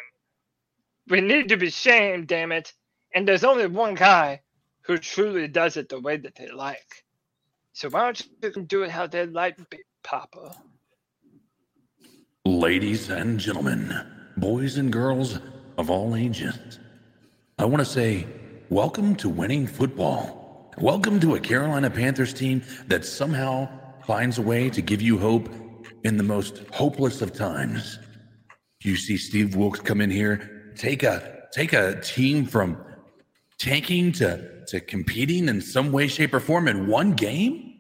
We 1.09 1.21
need 1.21 1.49
to 1.51 1.57
be 1.59 1.71
shamed, 1.71 2.29
damn 2.29 2.53
it. 2.53 2.73
And 3.15 3.29
there's 3.29 3.45
only 3.45 3.67
one 3.67 3.95
guy 3.95 4.43
who 4.83 4.99
truly 4.99 5.49
does 5.49 5.77
it 5.77 5.89
the 5.89 6.01
way 6.01 6.17
that 6.19 6.37
they 6.37 6.49
like. 6.49 7.05
So 7.75 7.89
why 7.91 8.03
don't 8.05 8.27
you 8.57 8.63
do 8.65 8.83
it 8.85 8.91
how 8.91 9.07
they 9.07 9.27
like, 9.27 9.59
Papa? 10.03 10.57
Ladies 12.45 13.09
and 13.09 13.39
gentlemen, 13.39 13.95
boys 14.37 14.77
and 14.77 14.93
girls 14.93 15.39
of 15.79 15.91
all 15.91 16.17
ages, 16.17 16.81
I 17.59 17.65
want 17.65 17.79
to 17.79 17.85
say 17.85 18.27
welcome 18.69 19.15
to 19.17 19.29
winning 19.29 19.67
football. 19.67 20.73
Welcome 20.79 21.21
to 21.21 21.35
a 21.37 21.41
Carolina 21.41 21.91
Panthers 21.91 22.35
team 22.35 22.63
that 22.89 23.05
somehow 23.05 23.69
finds 24.05 24.39
a 24.39 24.43
way 24.43 24.71
to 24.71 24.83
give 24.83 25.01
you 25.01 25.19
hope 25.19 25.49
in 26.05 26.17
the 26.17 26.25
most 26.25 26.63
hopeless 26.73 27.23
of 27.23 27.33
times. 27.33 27.99
You 28.83 28.97
see 28.97 29.17
Steve 29.17 29.55
Wilks 29.55 29.81
come 29.81 30.01
in 30.01 30.11
here, 30.11 30.73
take 30.77 31.03
a 31.03 31.47
take 31.53 31.73
a 31.73 32.01
team 32.01 32.47
from 32.47 32.77
tanking 33.59 34.11
to, 34.11 34.65
to 34.67 34.81
competing 34.81 35.49
in 35.49 35.61
some 35.61 35.93
way, 35.93 36.09
shape, 36.09 36.35
or 36.35 36.41
form 36.41 36.67
in 36.67 36.89
one 36.89 37.13
game? 37.13 37.72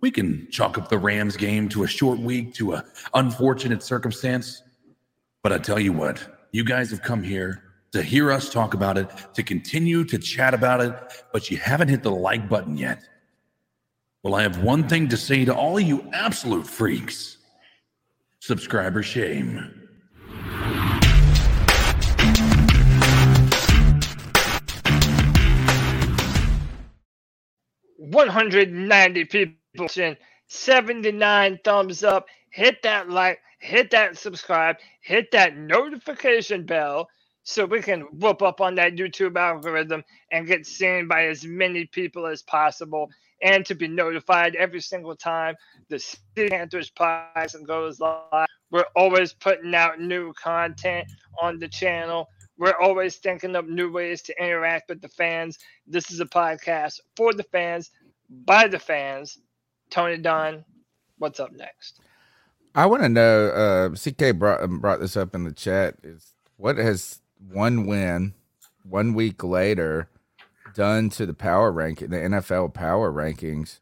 We 0.00 0.10
can 0.10 0.48
chalk 0.50 0.78
up 0.78 0.88
the 0.88 0.98
Rams 0.98 1.36
game 1.36 1.68
to 1.70 1.82
a 1.82 1.86
short 1.86 2.18
week, 2.20 2.54
to 2.54 2.74
a 2.74 2.84
unfortunate 3.14 3.82
circumstance. 3.82 4.62
But 5.42 5.52
I 5.52 5.58
tell 5.58 5.80
you 5.80 5.92
what, 5.92 6.46
you 6.52 6.64
guys 6.64 6.90
have 6.90 7.02
come 7.02 7.22
here 7.22 7.64
to 7.92 8.02
hear 8.02 8.30
us 8.30 8.50
talk 8.50 8.74
about 8.74 8.98
it, 8.98 9.10
to 9.34 9.42
continue 9.42 10.04
to 10.04 10.18
chat 10.18 10.54
about 10.54 10.80
it, 10.80 10.94
but 11.32 11.50
you 11.50 11.56
haven't 11.56 11.88
hit 11.88 12.02
the 12.02 12.10
like 12.10 12.48
button 12.48 12.76
yet. 12.76 13.02
Well, 14.22 14.34
I 14.34 14.42
have 14.42 14.62
one 14.62 14.88
thing 14.88 15.08
to 15.08 15.16
say 15.16 15.44
to 15.44 15.54
all 15.54 15.80
you 15.80 16.08
absolute 16.12 16.66
freaks 16.66 17.38
subscriber 18.40 19.02
shame. 19.02 19.78
190 28.10 29.24
people, 29.26 29.54
79 30.48 31.58
thumbs 31.64 32.04
up. 32.04 32.26
Hit 32.50 32.82
that 32.82 33.10
like, 33.10 33.40
hit 33.60 33.90
that 33.90 34.16
subscribe, 34.16 34.76
hit 35.02 35.30
that 35.32 35.56
notification 35.56 36.64
bell 36.64 37.08
so 37.42 37.64
we 37.64 37.80
can 37.80 38.02
whoop 38.02 38.42
up 38.42 38.60
on 38.60 38.74
that 38.74 38.96
YouTube 38.96 39.36
algorithm 39.36 40.02
and 40.32 40.46
get 40.46 40.66
seen 40.66 41.08
by 41.08 41.26
as 41.26 41.44
many 41.44 41.86
people 41.86 42.26
as 42.26 42.42
possible 42.42 43.08
and 43.42 43.64
to 43.64 43.74
be 43.74 43.88
notified 43.88 44.54
every 44.56 44.80
single 44.80 45.14
time 45.14 45.54
the 45.88 45.96
C3 45.96 46.50
Panthers 46.50 46.90
podcast 46.90 47.66
goes 47.66 48.00
live. 48.00 48.46
We're 48.70 48.84
always 48.96 49.32
putting 49.32 49.74
out 49.74 50.00
new 50.00 50.32
content 50.34 51.10
on 51.40 51.58
the 51.58 51.68
channel. 51.68 52.28
We're 52.58 52.78
always 52.78 53.16
thinking 53.16 53.56
of 53.56 53.68
new 53.68 53.90
ways 53.90 54.20
to 54.22 54.34
interact 54.38 54.88
with 54.88 55.00
the 55.00 55.08
fans. 55.08 55.58
This 55.86 56.10
is 56.10 56.20
a 56.20 56.26
podcast 56.26 57.00
for 57.16 57.32
the 57.32 57.44
fans, 57.44 57.90
by 58.28 58.66
the 58.68 58.78
fans. 58.78 59.38
Tony 59.90 60.18
Dunn, 60.18 60.64
what's 61.18 61.40
up 61.40 61.52
next? 61.52 62.00
I 62.74 62.86
want 62.86 63.02
to 63.02 63.08
know. 63.08 63.48
Uh, 63.48 63.88
CK 63.90 64.38
brought 64.38 64.62
um, 64.62 64.78
brought 64.80 65.00
this 65.00 65.16
up 65.16 65.34
in 65.34 65.44
the 65.44 65.52
chat. 65.52 65.96
Is 66.02 66.34
what 66.56 66.76
has 66.76 67.20
one 67.50 67.86
win, 67.86 68.34
one 68.84 69.14
week 69.14 69.42
later, 69.42 70.08
done 70.74 71.10
to 71.10 71.26
the 71.26 71.34
power 71.34 71.72
ranking, 71.72 72.10
the 72.10 72.18
NFL 72.18 72.74
power 72.74 73.12
rankings? 73.12 73.80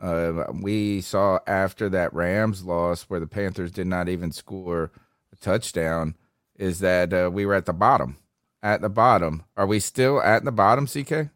Uh, 0.00 0.44
we 0.54 1.00
saw 1.00 1.40
after 1.46 1.88
that 1.90 2.14
Rams 2.14 2.64
loss, 2.64 3.02
where 3.04 3.20
the 3.20 3.26
Panthers 3.26 3.72
did 3.72 3.86
not 3.86 4.08
even 4.08 4.32
score 4.32 4.90
a 5.32 5.36
touchdown 5.36 6.14
is 6.56 6.80
that 6.80 7.12
uh, 7.12 7.30
we 7.32 7.46
were 7.46 7.54
at 7.54 7.66
the 7.66 7.72
bottom. 7.72 8.16
At 8.62 8.82
the 8.82 8.90
bottom. 8.90 9.44
Are 9.56 9.66
we 9.66 9.80
still 9.80 10.20
at 10.22 10.44
the 10.44 10.52
bottom, 10.52 10.86
CK? 10.86 11.30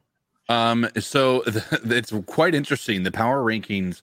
Um, 0.48 0.88
so 0.98 1.42
it's 1.46 2.12
quite 2.26 2.54
interesting. 2.54 3.02
The 3.02 3.12
power 3.12 3.42
rankings, 3.42 4.02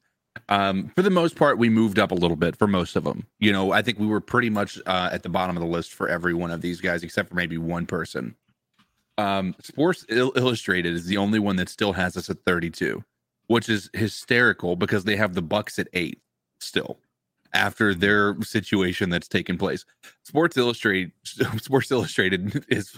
um, 0.50 0.92
for 0.96 1.02
the 1.02 1.10
most 1.10 1.36
part, 1.36 1.58
we 1.58 1.70
moved 1.70 2.00
up 2.00 2.12
a 2.12 2.16
little 2.16 2.38
bit 2.38 2.56
for 2.56 2.68
most 2.68 2.96
of 2.96 3.04
them. 3.04 3.28
You 3.40 3.52
know, 3.52 3.72
I 3.72 3.82
think 3.82 4.00
we 4.00 4.08
were 4.08 4.22
pretty 4.22 4.50
much 4.50 4.80
uh, 4.86 5.10
at 5.12 5.24
the 5.24 5.30
bottom 5.30 5.56
of 5.58 5.62
the 5.62 5.70
list 5.70 5.94
for 5.94 6.08
every 6.08 6.34
one 6.34 6.52
of 6.52 6.62
these 6.62 6.82
guys, 6.82 7.04
except 7.04 7.30
for 7.30 7.36
maybe 7.36 7.58
one 7.58 7.86
person. 7.86 8.36
Um, 9.18 9.56
Sports 9.62 10.06
Illustrated 10.10 10.94
is 10.94 11.06
the 11.06 11.18
only 11.18 11.38
one 11.38 11.58
that 11.58 11.70
still 11.70 11.94
has 11.94 12.18
us 12.18 12.30
at 12.30 12.44
32, 12.46 13.04
which 13.48 13.70
is 13.70 13.90
hysterical 13.94 14.76
because 14.76 15.04
they 15.04 15.16
have 15.16 15.34
the 15.34 15.42
Bucks 15.42 15.78
at 15.78 15.88
eight 15.94 16.20
still 16.60 16.98
after 17.54 17.94
their 17.94 18.40
situation 18.42 19.10
that's 19.10 19.28
taken 19.28 19.58
place. 19.58 19.86
Sports 20.24 20.58
Illustrated 20.58 21.12
Sports 21.62 21.92
Illustrated 21.92 22.66
is 22.70 22.98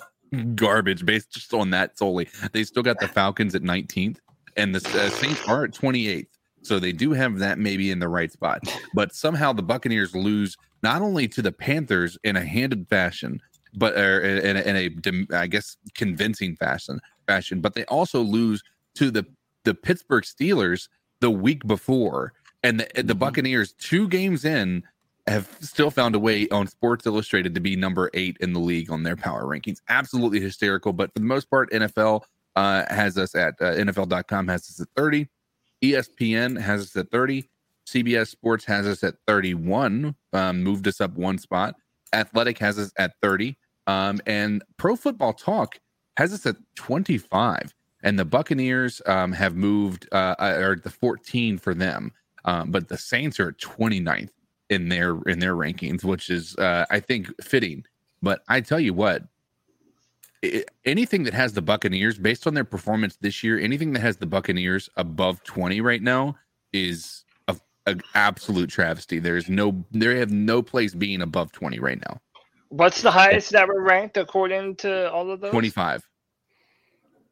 garbage 0.55 1.05
based 1.05 1.31
just 1.31 1.53
on 1.53 1.69
that 1.71 1.97
solely. 1.97 2.27
They 2.51 2.63
still 2.63 2.83
got 2.83 2.99
the 2.99 3.07
Falcons 3.07 3.55
at 3.55 3.61
19th 3.61 4.17
and 4.57 4.75
the 4.75 5.01
uh, 5.01 5.09
Saints 5.09 5.47
are 5.47 5.65
at 5.65 5.71
28th. 5.71 6.27
So 6.61 6.79
they 6.79 6.91
do 6.91 7.11
have 7.11 7.39
that 7.39 7.59
maybe 7.59 7.91
in 7.91 7.99
the 7.99 8.07
right 8.07 8.31
spot. 8.31 8.61
But 8.93 9.13
somehow 9.13 9.53
the 9.53 9.63
Buccaneers 9.63 10.15
lose 10.15 10.55
not 10.81 11.01
only 11.01 11.27
to 11.29 11.41
the 11.41 11.51
Panthers 11.51 12.17
in 12.23 12.35
a 12.35 12.43
handed 12.43 12.87
fashion, 12.87 13.41
but 13.75 13.97
uh, 13.97 14.21
in, 14.21 14.57
a, 14.57 14.61
in 14.61 14.75
a 15.31 15.37
I 15.37 15.47
guess 15.47 15.77
convincing 15.95 16.55
fashion 16.55 16.99
fashion, 17.27 17.59
but 17.61 17.73
they 17.73 17.85
also 17.85 18.21
lose 18.21 18.63
to 18.95 19.11
the 19.11 19.25
the 19.63 19.73
Pittsburgh 19.73 20.23
Steelers 20.23 20.89
the 21.21 21.31
week 21.31 21.65
before 21.65 22.33
and 22.63 22.79
the, 22.79 22.87
the 22.95 23.01
mm-hmm. 23.01 23.19
Buccaneers 23.19 23.73
two 23.73 24.07
games 24.07 24.45
in 24.45 24.83
have 25.27 25.49
still 25.61 25.89
found 25.89 26.15
a 26.15 26.19
way 26.19 26.47
on 26.49 26.67
Sports 26.67 27.05
Illustrated 27.05 27.55
to 27.55 27.61
be 27.61 27.75
number 27.75 28.09
eight 28.13 28.37
in 28.41 28.53
the 28.53 28.59
league 28.59 28.91
on 28.91 29.03
their 29.03 29.15
power 29.15 29.43
rankings. 29.43 29.79
Absolutely 29.89 30.39
hysterical. 30.39 30.91
But 30.91 31.13
for 31.13 31.19
the 31.19 31.25
most 31.25 31.49
part, 31.49 31.71
NFL 31.71 32.23
uh, 32.55 32.83
has 32.89 33.17
us 33.17 33.33
at 33.35 33.55
uh, 33.61 33.73
NFL.com 33.73 34.47
has 34.47 34.69
us 34.69 34.81
at 34.81 34.87
30. 34.95 35.27
ESPN 35.83 36.59
has 36.59 36.81
us 36.81 36.95
at 36.95 37.09
30. 37.11 37.49
CBS 37.87 38.27
Sports 38.29 38.65
has 38.65 38.87
us 38.87 39.03
at 39.03 39.15
31, 39.27 40.15
um, 40.31 40.63
moved 40.63 40.87
us 40.87 41.01
up 41.01 41.13
one 41.15 41.37
spot. 41.37 41.75
Athletic 42.13 42.57
has 42.59 42.79
us 42.79 42.91
at 42.97 43.13
30. 43.21 43.57
Um, 43.87 44.21
and 44.25 44.63
Pro 44.77 44.95
Football 44.95 45.33
Talk 45.33 45.79
has 46.15 46.31
us 46.33 46.45
at 46.45 46.55
25. 46.75 47.73
And 48.03 48.17
the 48.17 48.25
Buccaneers 48.25 49.01
um, 49.05 49.31
have 49.33 49.55
moved, 49.55 50.07
uh, 50.11 50.35
uh 50.39 50.55
or 50.59 50.75
the 50.77 50.89
14 50.89 51.57
for 51.57 51.73
them. 51.73 52.11
Um, 52.45 52.71
but 52.71 52.87
the 52.87 52.97
Saints 52.97 53.39
are 53.39 53.53
29th 53.53 54.29
in 54.69 54.89
their 54.89 55.17
in 55.23 55.39
their 55.39 55.55
rankings, 55.55 56.03
which 56.03 56.29
is 56.29 56.55
uh, 56.57 56.85
I 56.89 56.99
think 56.99 57.29
fitting. 57.41 57.85
But 58.21 58.43
I 58.47 58.61
tell 58.61 58.79
you 58.79 58.93
what, 58.93 59.23
it, 60.41 60.69
anything 60.85 61.23
that 61.23 61.33
has 61.33 61.53
the 61.53 61.61
Buccaneers, 61.61 62.17
based 62.17 62.47
on 62.47 62.53
their 62.53 62.63
performance 62.63 63.17
this 63.19 63.43
year, 63.43 63.59
anything 63.59 63.93
that 63.93 64.01
has 64.01 64.17
the 64.17 64.25
Buccaneers 64.25 64.89
above 64.95 65.43
20 65.43 65.81
right 65.81 66.01
now 66.01 66.37
is 66.71 67.23
an 67.85 68.01
absolute 68.15 68.69
travesty. 68.69 69.19
There's 69.19 69.49
no, 69.49 69.83
they 69.91 70.19
have 70.19 70.31
no 70.31 70.61
place 70.61 70.93
being 70.93 71.21
above 71.21 71.51
20 71.51 71.79
right 71.79 71.99
now. 71.99 72.21
What's 72.69 73.01
the 73.01 73.11
highest 73.11 73.51
that 73.51 73.67
were 73.67 73.81
ranked 73.81 74.17
according 74.17 74.77
to 74.77 75.11
all 75.11 75.29
of 75.29 75.41
those? 75.41 75.51
25. 75.51 76.07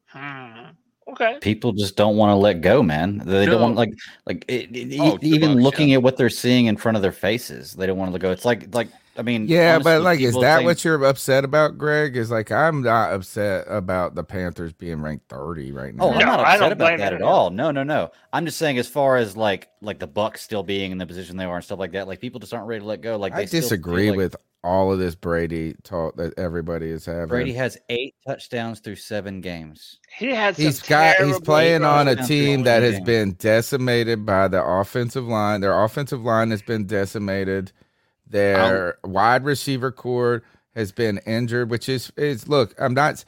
Hmm. 0.07 0.71
Okay. 1.11 1.37
People 1.41 1.71
just 1.73 1.95
don't 1.95 2.15
want 2.17 2.31
to 2.31 2.35
let 2.35 2.61
go, 2.61 2.81
man. 2.81 3.19
They 3.25 3.45
No. 3.45 3.53
don't 3.53 3.61
want 3.61 3.75
like 3.75 3.93
like 4.25 4.45
it, 4.47 4.75
it- 4.75 4.99
Oh, 4.99 5.17
even 5.21 5.53
Bucks, 5.53 5.63
looking 5.63 5.89
yeah. 5.89 5.95
at 5.95 6.03
what 6.03 6.17
they're 6.17 6.29
seeing 6.29 6.67
in 6.67 6.77
front 6.77 6.95
of 6.95 7.01
their 7.01 7.11
faces. 7.11 7.73
They 7.73 7.85
don't 7.85 7.97
want 7.97 8.09
to 8.09 8.13
let 8.13 8.21
go. 8.21 8.31
It's 8.31 8.45
like 8.45 8.73
like 8.73 8.87
I 9.17 9.23
mean, 9.23 9.45
Yeah, 9.49 9.77
but 9.77 10.03
like, 10.03 10.21
is 10.21 10.33
that 10.39 10.57
think- 10.59 10.67
what 10.67 10.85
you're 10.85 11.03
upset 11.03 11.43
about, 11.43 11.77
Greg? 11.77 12.15
Is 12.15 12.31
like, 12.31 12.49
I'm 12.49 12.81
not 12.81 13.11
upset 13.11 13.65
about 13.67 14.15
the 14.15 14.23
Panthers 14.23 14.71
being 14.71 15.01
ranked 15.01 15.27
30 15.27 15.73
right 15.73 15.93
now. 15.93 16.05
Oh, 16.05 16.11
I'm 16.13 16.19
No, 16.19 16.25
not 16.27 16.39
I 16.39 16.43
upset 16.53 16.59
don't 16.61 16.71
about 16.71 16.97
that 16.97 17.13
at 17.13 17.21
all. 17.21 17.49
No, 17.49 17.71
no, 17.71 17.83
no. 17.83 18.09
I'm 18.31 18.45
just 18.45 18.57
saying, 18.57 18.77
as 18.77 18.87
far 18.87 19.17
as 19.17 19.35
like 19.35 19.67
like 19.81 19.99
the 19.99 20.07
Bucks 20.07 20.41
still 20.41 20.63
being 20.63 20.91
in 20.93 20.97
the 20.97 21.05
position 21.05 21.35
they 21.35 21.43
are 21.43 21.57
and 21.57 21.63
stuff 21.65 21.77
like 21.77 21.91
that, 21.91 22.07
like 22.07 22.21
people 22.21 22.39
just 22.39 22.53
aren't 22.53 22.67
ready 22.67 22.79
to 22.79 22.85
let 22.85 23.01
go. 23.01 23.17
Like 23.17 23.33
I 23.33 23.41
they 23.41 23.45
still 23.47 23.61
disagree 23.61 24.09
like 24.11 24.17
with 24.17 24.35
all 24.63 24.91
of 24.91 24.99
this 24.99 25.15
Brady 25.15 25.75
talk 25.83 26.15
that 26.17 26.37
everybody 26.37 26.89
is 26.89 27.05
having. 27.05 27.27
Brady 27.27 27.53
has 27.53 27.77
eight 27.89 28.15
touchdowns 28.27 28.79
through 28.79 28.97
seven 28.97 29.41
games. 29.41 29.99
He 30.17 30.27
had 30.33 30.55
some 30.55 30.65
He's 30.65 30.81
got 30.81 31.17
he's 31.17 31.39
playing 31.39 31.83
on 31.83 32.07
a 32.07 32.15
team 32.15 32.63
that 32.63 32.81
one 32.81 32.83
has 32.83 32.95
game. 32.95 33.03
been 33.05 33.31
decimated 33.33 34.25
by 34.25 34.47
the 34.47 34.63
offensive 34.63 35.25
line. 35.25 35.61
Their 35.61 35.83
offensive 35.83 36.21
line 36.21 36.51
has 36.51 36.61
been 36.61 36.85
decimated. 36.85 37.71
Their 38.27 38.97
wide 39.03 39.43
receiver 39.43 39.91
core 39.91 40.43
has 40.75 40.91
been 40.91 41.19
injured, 41.25 41.69
which 41.69 41.89
is 41.89 42.11
is 42.17 42.47
look, 42.47 42.73
I'm 42.79 42.93
not 42.93 43.23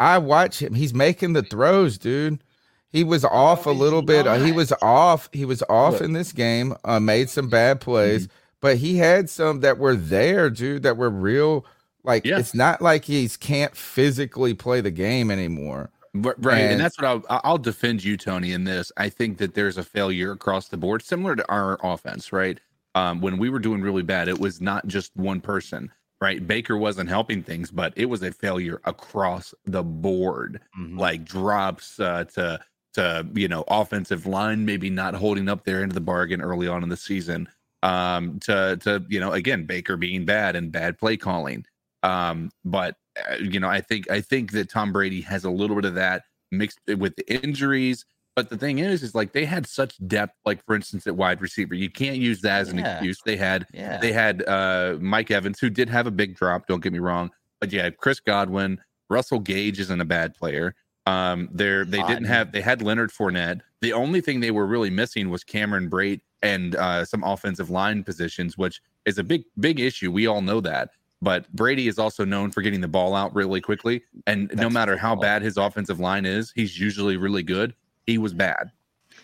I 0.00 0.18
watch 0.18 0.60
him. 0.62 0.74
He's 0.74 0.94
making 0.94 1.32
the 1.34 1.42
throws, 1.42 1.98
dude. 1.98 2.42
He 2.90 3.04
was 3.04 3.24
off 3.24 3.66
a 3.66 3.70
he's 3.70 3.78
little 3.80 4.02
bit. 4.02 4.26
Uh, 4.26 4.38
He 4.38 4.52
was 4.52 4.72
off. 4.80 5.28
He 5.32 5.44
was 5.44 5.62
off 5.68 6.00
Look. 6.00 6.02
in 6.02 6.12
this 6.14 6.32
game. 6.32 6.74
Uh, 6.84 7.00
made 7.00 7.28
some 7.30 7.48
bad 7.48 7.80
plays, 7.80 8.28
but 8.60 8.78
he 8.78 8.96
had 8.98 9.28
some 9.30 9.60
that 9.60 9.78
were 9.78 9.94
there, 9.96 10.50
dude. 10.50 10.82
That 10.82 10.96
were 10.96 11.10
real. 11.10 11.64
Like 12.04 12.24
Yeah. 12.24 12.38
it's 12.38 12.54
not 12.54 12.80
like 12.80 13.04
he's 13.04 13.36
can't 13.36 13.76
physically 13.76 14.54
play 14.54 14.80
the 14.80 14.90
game 14.90 15.30
anymore. 15.30 15.90
Right, 16.14 16.60
and, 16.62 16.72
And- 16.72 16.80
that's 16.80 16.98
what 16.98 17.06
I'll, 17.28 17.40
I'll 17.44 17.58
defend 17.58 18.02
you, 18.02 18.16
Tony. 18.16 18.52
In 18.52 18.64
this, 18.64 18.90
I 18.96 19.08
think 19.08 19.38
that 19.38 19.54
there's 19.54 19.76
a 19.76 19.82
failure 19.84 20.32
across 20.32 20.68
the 20.68 20.76
board, 20.76 21.02
similar 21.02 21.36
to 21.36 21.48
our 21.50 21.78
offense. 21.82 22.32
Right, 22.32 22.58
um, 22.94 23.20
when 23.20 23.36
we 23.38 23.50
were 23.50 23.58
doing 23.58 23.82
really 23.82 24.02
bad, 24.02 24.28
it 24.28 24.38
was 24.38 24.60
not 24.60 24.86
just 24.86 25.14
one 25.16 25.40
person. 25.40 25.90
Right, 26.20 26.44
Baker 26.44 26.76
wasn't 26.76 27.08
helping 27.10 27.42
things, 27.44 27.70
but 27.70 27.92
it 27.94 28.06
was 28.06 28.22
a 28.22 28.32
failure 28.32 28.80
across 28.86 29.54
the 29.66 29.84
board. 29.84 30.60
Mhm. 30.76 30.98
Like 30.98 31.24
drops 31.24 32.00
uh, 32.00 32.24
to 32.34 32.58
to 32.94 33.26
you 33.34 33.46
know 33.46 33.64
offensive 33.68 34.26
line 34.26 34.64
maybe 34.64 34.88
not 34.90 35.14
holding 35.14 35.48
up 35.48 35.64
their 35.64 35.82
end 35.82 35.90
of 35.92 35.94
the 35.94 36.00
bargain 36.00 36.40
early 36.40 36.66
on 36.66 36.82
in 36.82 36.88
the 36.88 36.96
season. 36.96 37.48
Um, 37.82 38.40
to 38.40 38.76
to 38.82 39.04
you 39.08 39.20
know 39.20 39.32
again 39.32 39.64
Baker 39.64 39.96
being 39.96 40.24
bad 40.24 40.56
and 40.56 40.72
bad 40.72 40.98
play 40.98 41.16
calling. 41.16 41.64
Um, 42.02 42.50
but 42.64 42.96
uh, 43.30 43.34
you 43.36 43.60
know, 43.60 43.68
I 43.68 43.80
think 43.80 44.10
I 44.10 44.20
think 44.20 44.52
that 44.52 44.68
Tom 44.70 44.92
Brady 44.92 45.20
has 45.22 45.44
a 45.44 45.50
little 45.50 45.76
bit 45.76 45.84
of 45.84 45.94
that 45.94 46.24
mixed 46.50 46.80
with 46.96 47.14
the 47.16 47.42
injuries. 47.42 48.04
But 48.36 48.50
the 48.50 48.56
thing 48.56 48.78
is, 48.78 49.02
is 49.02 49.16
like 49.16 49.32
they 49.32 49.44
had 49.44 49.66
such 49.66 49.94
depth. 50.06 50.34
Like 50.44 50.64
for 50.64 50.74
instance, 50.76 51.06
at 51.08 51.16
wide 51.16 51.40
receiver, 51.40 51.74
you 51.74 51.90
can't 51.90 52.18
use 52.18 52.40
that 52.42 52.60
as 52.60 52.68
an 52.68 52.78
Yeah. 52.78 52.92
excuse. 52.94 53.18
They 53.24 53.36
had 53.36 53.66
Yeah. 53.72 53.98
they 53.98 54.12
had 54.12 54.42
uh 54.48 54.96
Mike 55.00 55.30
Evans, 55.30 55.58
who 55.60 55.70
did 55.70 55.88
have 55.88 56.06
a 56.06 56.12
big 56.12 56.36
drop. 56.36 56.66
Don't 56.68 56.80
get 56.82 56.92
me 56.92 57.00
wrong, 57.00 57.30
but 57.60 57.72
yeah, 57.72 57.90
Chris 57.90 58.20
Godwin. 58.20 58.80
Russell 59.10 59.38
Gage 59.40 59.80
isn't 59.80 60.00
a 60.00 60.04
bad 60.04 60.34
player. 60.34 60.74
Um, 61.08 61.48
they 61.52 61.84
didn't 61.84 62.24
have 62.24 62.52
they 62.52 62.60
had 62.60 62.82
Leonard 62.82 63.10
Fournette. 63.10 63.60
The 63.80 63.94
only 63.94 64.20
thing 64.20 64.40
they 64.40 64.50
were 64.50 64.66
really 64.66 64.90
missing 64.90 65.30
was 65.30 65.42
Cameron 65.42 65.88
Brate 65.88 66.20
and 66.42 66.76
uh, 66.76 67.04
some 67.06 67.24
offensive 67.24 67.70
line 67.70 68.04
positions, 68.04 68.58
which 68.58 68.82
is 69.06 69.16
a 69.16 69.24
big 69.24 69.44
big 69.58 69.80
issue. 69.80 70.12
We 70.12 70.26
all 70.26 70.42
know 70.42 70.60
that. 70.60 70.90
But 71.22 71.50
Brady 71.52 71.88
is 71.88 71.98
also 71.98 72.24
known 72.24 72.50
for 72.50 72.60
getting 72.60 72.82
the 72.82 72.88
ball 72.88 73.14
out 73.14 73.34
really 73.34 73.60
quickly. 73.60 74.02
And 74.26 74.52
no 74.54 74.68
matter 74.70 74.96
how 74.96 75.16
bad 75.16 75.42
his 75.42 75.56
offensive 75.56 75.98
line 75.98 76.26
is, 76.26 76.52
he's 76.54 76.78
usually 76.78 77.16
really 77.16 77.42
good. 77.42 77.74
He 78.06 78.18
was 78.18 78.34
bad. 78.34 78.70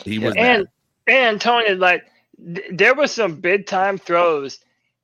He 0.05 0.19
was 0.19 0.35
and 0.37 0.67
bad. 1.07 1.15
and 1.15 1.41
Tony, 1.41 1.75
like 1.75 2.07
th- 2.43 2.67
there 2.73 2.95
was 2.95 3.13
some 3.13 3.37
big 3.37 3.67
time 3.67 3.99
throws 3.99 4.59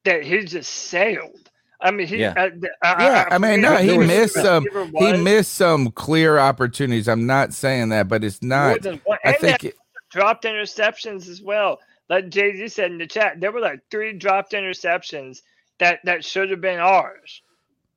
that 0.04 0.24
he 0.24 0.44
just 0.44 0.72
sailed. 0.72 1.39
I 1.82 1.90
mean, 1.90 2.06
he. 2.06 2.18
Yeah. 2.18 2.34
Uh, 2.36 2.50
I, 2.82 3.04
Yeah, 3.04 3.28
I 3.30 3.38
mean, 3.38 3.60
no, 3.60 3.76
he 3.76 3.88
who 3.88 4.00
the 4.00 4.06
missed 4.06 4.34
some. 4.34 4.64
receiver 4.64 4.98
He 4.98 5.16
missed 5.22 5.54
some 5.54 5.90
clear 5.92 6.38
opportunities. 6.38 7.08
I'm 7.08 7.26
not 7.26 7.54
saying 7.54 7.90
that, 7.90 8.08
but 8.08 8.24
it's 8.24 8.42
not. 8.42 8.86
I 8.86 9.00
and 9.24 9.36
think 9.38 9.64
it, 9.64 9.74
dropped 10.10 10.44
interceptions 10.44 11.28
as 11.28 11.40
well. 11.42 11.78
Like 12.08 12.28
Jay 12.28 12.56
Z 12.56 12.68
said 12.68 12.90
in 12.90 12.98
the 12.98 13.06
chat, 13.06 13.40
there 13.40 13.52
were 13.52 13.60
like 13.60 13.80
three 13.90 14.12
dropped 14.12 14.52
interceptions 14.52 15.42
that 15.78 16.00
that 16.04 16.24
should 16.24 16.50
have 16.50 16.60
been 16.60 16.80
ours. 16.80 17.42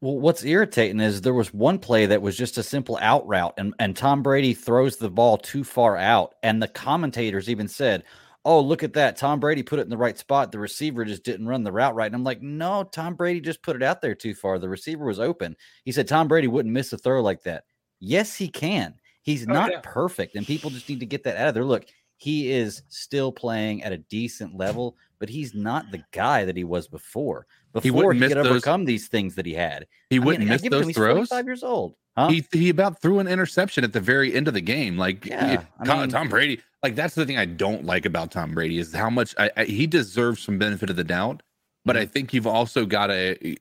Well, 0.02 0.20
what's 0.20 0.44
irritating 0.44 1.00
is 1.00 1.22
there 1.22 1.34
was 1.34 1.54
one 1.54 1.80
play 1.80 2.06
that 2.08 2.22
was 2.22 2.38
just 2.38 2.58
a 2.58 2.64
simple 2.64 2.98
out 3.02 3.26
route, 3.26 3.54
and, 3.58 3.74
and 3.80 3.96
Tom 3.96 4.22
Brady 4.22 4.54
throws 4.54 4.98
the 4.98 5.10
ball 5.10 5.38
too 5.38 5.64
far 5.64 5.96
out. 5.96 6.36
And 6.44 6.62
the 6.62 6.68
commentators 6.68 7.50
even 7.50 7.70
said, 7.70 8.04
Oh, 8.46 8.60
look 8.60 8.84
at 8.84 8.94
that. 8.94 9.16
Tom 9.16 9.40
Brady 9.40 9.64
put 9.64 9.80
it 9.80 9.84
in 9.84 9.90
the 9.90 9.98
right 9.98 10.18
spot. 10.18 10.52
The 10.52 10.60
receiver 10.60 11.06
just 11.06 11.24
didn't 11.24 11.48
run 11.48 11.64
the 11.64 11.72
route 11.72 11.96
right. 11.96 12.08
And 12.08 12.16
I'm 12.16 12.24
like, 12.26 12.42
No, 12.42 12.84
Tom 12.84 13.16
Brady 13.16 13.40
just 13.40 13.62
put 13.62 13.76
it 13.76 13.84
out 13.84 14.02
there 14.02 14.16
too 14.16 14.34
far. 14.36 14.60
The 14.60 14.68
receiver 14.70 15.06
was 15.06 15.20
open. 15.20 15.56
He 15.86 15.92
said 15.92 16.08
Tom 16.08 16.28
Brady 16.28 16.48
wouldn't 16.48 16.74
miss 16.74 16.92
a 16.94 16.98
throw 16.98 17.22
like 17.22 17.44
that. 17.44 17.64
Yes, 18.00 18.36
he 18.36 18.48
can. 18.50 18.96
He's 19.22 19.48
Oh, 19.48 19.54
not 19.54 19.72
yeah. 19.72 19.80
perfect, 19.84 20.36
and 20.36 20.46
people 20.46 20.70
just 20.70 20.90
need 20.90 21.00
to 21.00 21.06
get 21.06 21.24
that 21.24 21.38
out 21.38 21.48
of 21.48 21.54
there. 21.54 21.64
Look, 21.64 21.86
he 22.18 22.52
is 22.52 22.84
still 22.90 23.32
playing 23.32 23.82
at 23.84 23.94
a 23.94 23.98
decent 23.98 24.58
level, 24.58 24.98
but 25.20 25.30
he's 25.30 25.54
not 25.54 25.90
the 25.92 26.04
guy 26.12 26.44
that 26.44 26.58
he 26.58 26.66
was 26.66 26.90
before. 26.90 27.48
He 27.82 27.90
Before 27.90 28.08
wouldn't 28.08 28.16
he, 28.16 28.20
miss 28.20 28.34
could 28.34 28.38
those- 28.46 28.52
overcome 28.52 28.84
these 28.86 29.08
things 29.08 29.36
that 29.36 29.46
he 29.46 29.54
had. 29.54 29.88
He 30.10 30.20
wouldn't 30.20 30.44
I 30.50 30.52
miss 30.54 30.62
give 30.62 30.68
it 30.68 30.70
to 30.72 30.76
him. 30.76 30.82
those 30.82 30.88
He's 30.90 30.96
throws. 30.98 31.30
45 31.30 31.46
years 31.46 31.64
old. 31.64 31.96
Huh? 32.18 32.28
He 32.28 32.46
he 32.52 32.70
about 32.70 33.02
threw 33.02 33.20
an 33.20 33.28
interception 33.28 33.84
at 33.86 33.94
the 33.94 34.00
very 34.02 34.36
end 34.36 34.48
of 34.50 34.54
the 34.54 34.62
game. 34.62 34.98
Like 34.98 35.26
Yeah, 35.26 35.54
it- 35.54 35.60
I 35.80 35.86
Tom, 35.86 36.02
mean- 36.02 36.10
Tom 36.10 36.28
Brady, 36.30 36.60
like 36.84 36.96
that's 36.96 37.16
the 37.16 37.26
thing 37.26 37.38
I 37.38 37.46
don't 37.46 37.86
like 37.86 38.06
about 38.06 38.32
Tom 38.32 38.54
Brady 38.54 38.80
is 38.80 38.94
how 38.94 39.10
much 39.10 39.36
I, 39.40 39.52
I, 39.58 39.66
he 39.66 39.88
deserves 39.88 40.42
some 40.44 40.58
benefit 40.60 40.90
of 40.90 40.98
the 40.98 41.04
doubt. 41.06 41.42
But 41.86 41.96
Mm-hmm. 41.96 42.04
I 42.04 42.06
think 42.06 42.34
you've 42.34 42.48
also 42.48 42.86
got 42.86 43.08
to 43.08 43.58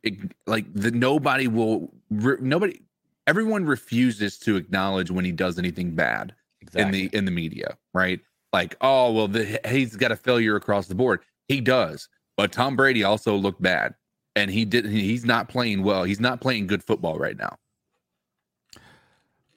like 0.46 0.66
the 0.74 0.90
nobody 0.92 1.48
will 1.48 1.92
re, 2.10 2.36
nobody 2.40 2.80
everyone 3.26 3.64
refuses 3.66 4.38
to 4.40 4.56
acknowledge 4.56 5.10
when 5.10 5.24
he 5.24 5.32
does 5.32 5.58
anything 5.58 5.92
bad 5.94 6.34
in 6.74 6.90
the 6.92 7.06
in 7.12 7.24
the 7.24 7.30
media, 7.32 7.76
right? 7.94 8.20
Like, 8.52 8.76
oh 8.80 9.12
well, 9.12 9.28
the, 9.28 9.60
he's 9.68 9.96
got 9.96 10.12
a 10.12 10.16
failure 10.16 10.56
across 10.56 10.86
the 10.88 10.94
board. 10.94 11.20
He 11.48 11.60
does, 11.60 12.08
but 12.36 12.52
Tom 12.52 12.76
Brady 12.76 13.04
also 13.04 13.34
looked 13.36 13.62
bad, 13.62 13.94
and 14.36 14.50
he 14.50 14.64
did. 14.64 14.86
He's 14.86 15.24
not 15.24 15.48
playing 15.48 15.82
well. 15.82 16.04
He's 16.04 16.20
not 16.20 16.40
playing 16.40 16.66
good 16.68 16.84
football 16.84 17.18
right 17.18 17.36
now. 17.36 17.56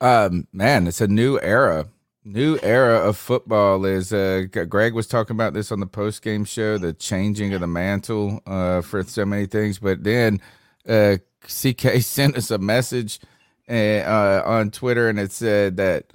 um, 0.02 0.48
man, 0.54 0.88
it's 0.88 1.02
a 1.02 1.08
new 1.08 1.40
era. 1.42 1.88
New 2.28 2.58
era 2.64 2.98
of 2.98 3.18
football 3.18 3.86
is. 3.86 4.12
Uh, 4.12 4.46
Greg 4.68 4.96
was 4.96 5.06
talking 5.06 5.36
about 5.36 5.54
this 5.54 5.72
on 5.72 5.80
the 5.80 5.86
post 5.86 6.24
game 6.24 6.44
show, 6.44 6.80
the 6.80 6.92
changing 6.92 7.54
of 7.54 7.62
the 7.62 7.68
mantle 7.68 8.42
uh, 8.48 8.82
for 8.82 9.04
so 9.04 9.26
many 9.26 9.46
things. 9.46 9.78
But 9.78 10.04
then 10.04 10.42
uh, 10.90 11.18
CK 11.44 12.00
sent 12.02 12.36
us 12.36 12.50
a 12.50 12.58
message 12.58 13.20
uh, 13.70 13.74
uh, 13.74 14.42
on 14.44 14.72
Twitter, 14.72 15.08
and 15.08 15.20
it 15.20 15.32
said 15.32 15.78
that 15.78 16.14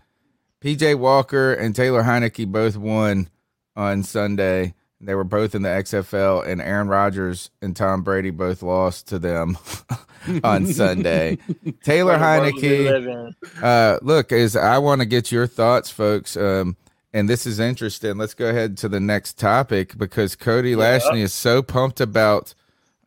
PJ 0.61 0.98
Walker 0.98 1.52
and 1.54 1.76
Taylor 1.76 2.02
Heinicke 2.02 2.50
both 2.50 2.76
won 2.76 3.30
on 3.76 4.02
Sunday. 4.02 4.74
They 5.01 5.14
were 5.14 5.24
both 5.24 5.55
in 5.55 5.62
the 5.62 5.70
XFL, 5.70 6.46
and 6.46 6.61
Aaron 6.61 6.88
Rodgers 6.88 7.51
and 7.62 7.74
Tom 7.74 8.03
Brady 8.03 8.30
both 8.30 8.62
lost 8.62 9.09
to 9.09 9.18
them 9.18 9.57
on 10.44 10.66
Sunday. 10.66 11.38
Taylor 11.82 12.18
What 12.18 12.22
a 12.22 12.40
world 12.40 12.55
we 12.55 12.62
Heinicke. 12.62 13.34
Uh, 13.62 13.98
look, 14.03 14.30
is 14.30 14.57
I 14.57 14.76
want 14.78 15.01
to 15.01 15.07
get 15.07 15.32
your 15.32 15.46
thoughts, 15.46 15.90
folks. 15.90 16.36
Um, 16.36 16.76
and 17.14 17.28
this 17.28 17.46
is 17.46 17.59
interesting. 17.59 18.18
Let's 18.18 18.34
go 18.34 18.51
ahead 18.51 18.76
to 18.78 18.88
the 18.88 19.01
next 19.01 19.38
topic 19.38 19.96
because 19.96 20.36
Cody 20.36 20.74
Lashney 20.74 21.22
is 21.22 21.32
so 21.32 21.62
pumped 21.62 22.01
about 22.01 22.55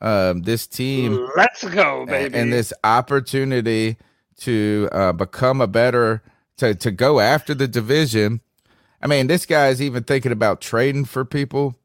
um, 0.02 0.42
this 0.42 0.68
team. 0.68 1.30
Let's 1.38 1.64
go, 1.64 2.06
baby. 2.06 2.36
And 2.36 2.52
this 2.52 2.74
opportunity 2.84 3.98
to 4.40 4.90
uh, 4.92 5.12
become 5.14 5.62
a 5.62 5.68
better 5.68 6.24
to 6.58 6.76
to 6.76 6.92
go 6.92 7.20
after 7.20 7.54
the 7.54 7.68
division. 7.68 8.42
I 9.02 9.08
mean, 9.08 9.28
this 9.28 9.46
guy's 9.46 9.82
even 9.82 10.04
thinking 10.04 10.32
about 10.32 10.60
trading 10.60 11.06
for 11.06 11.24
people. 11.24 11.76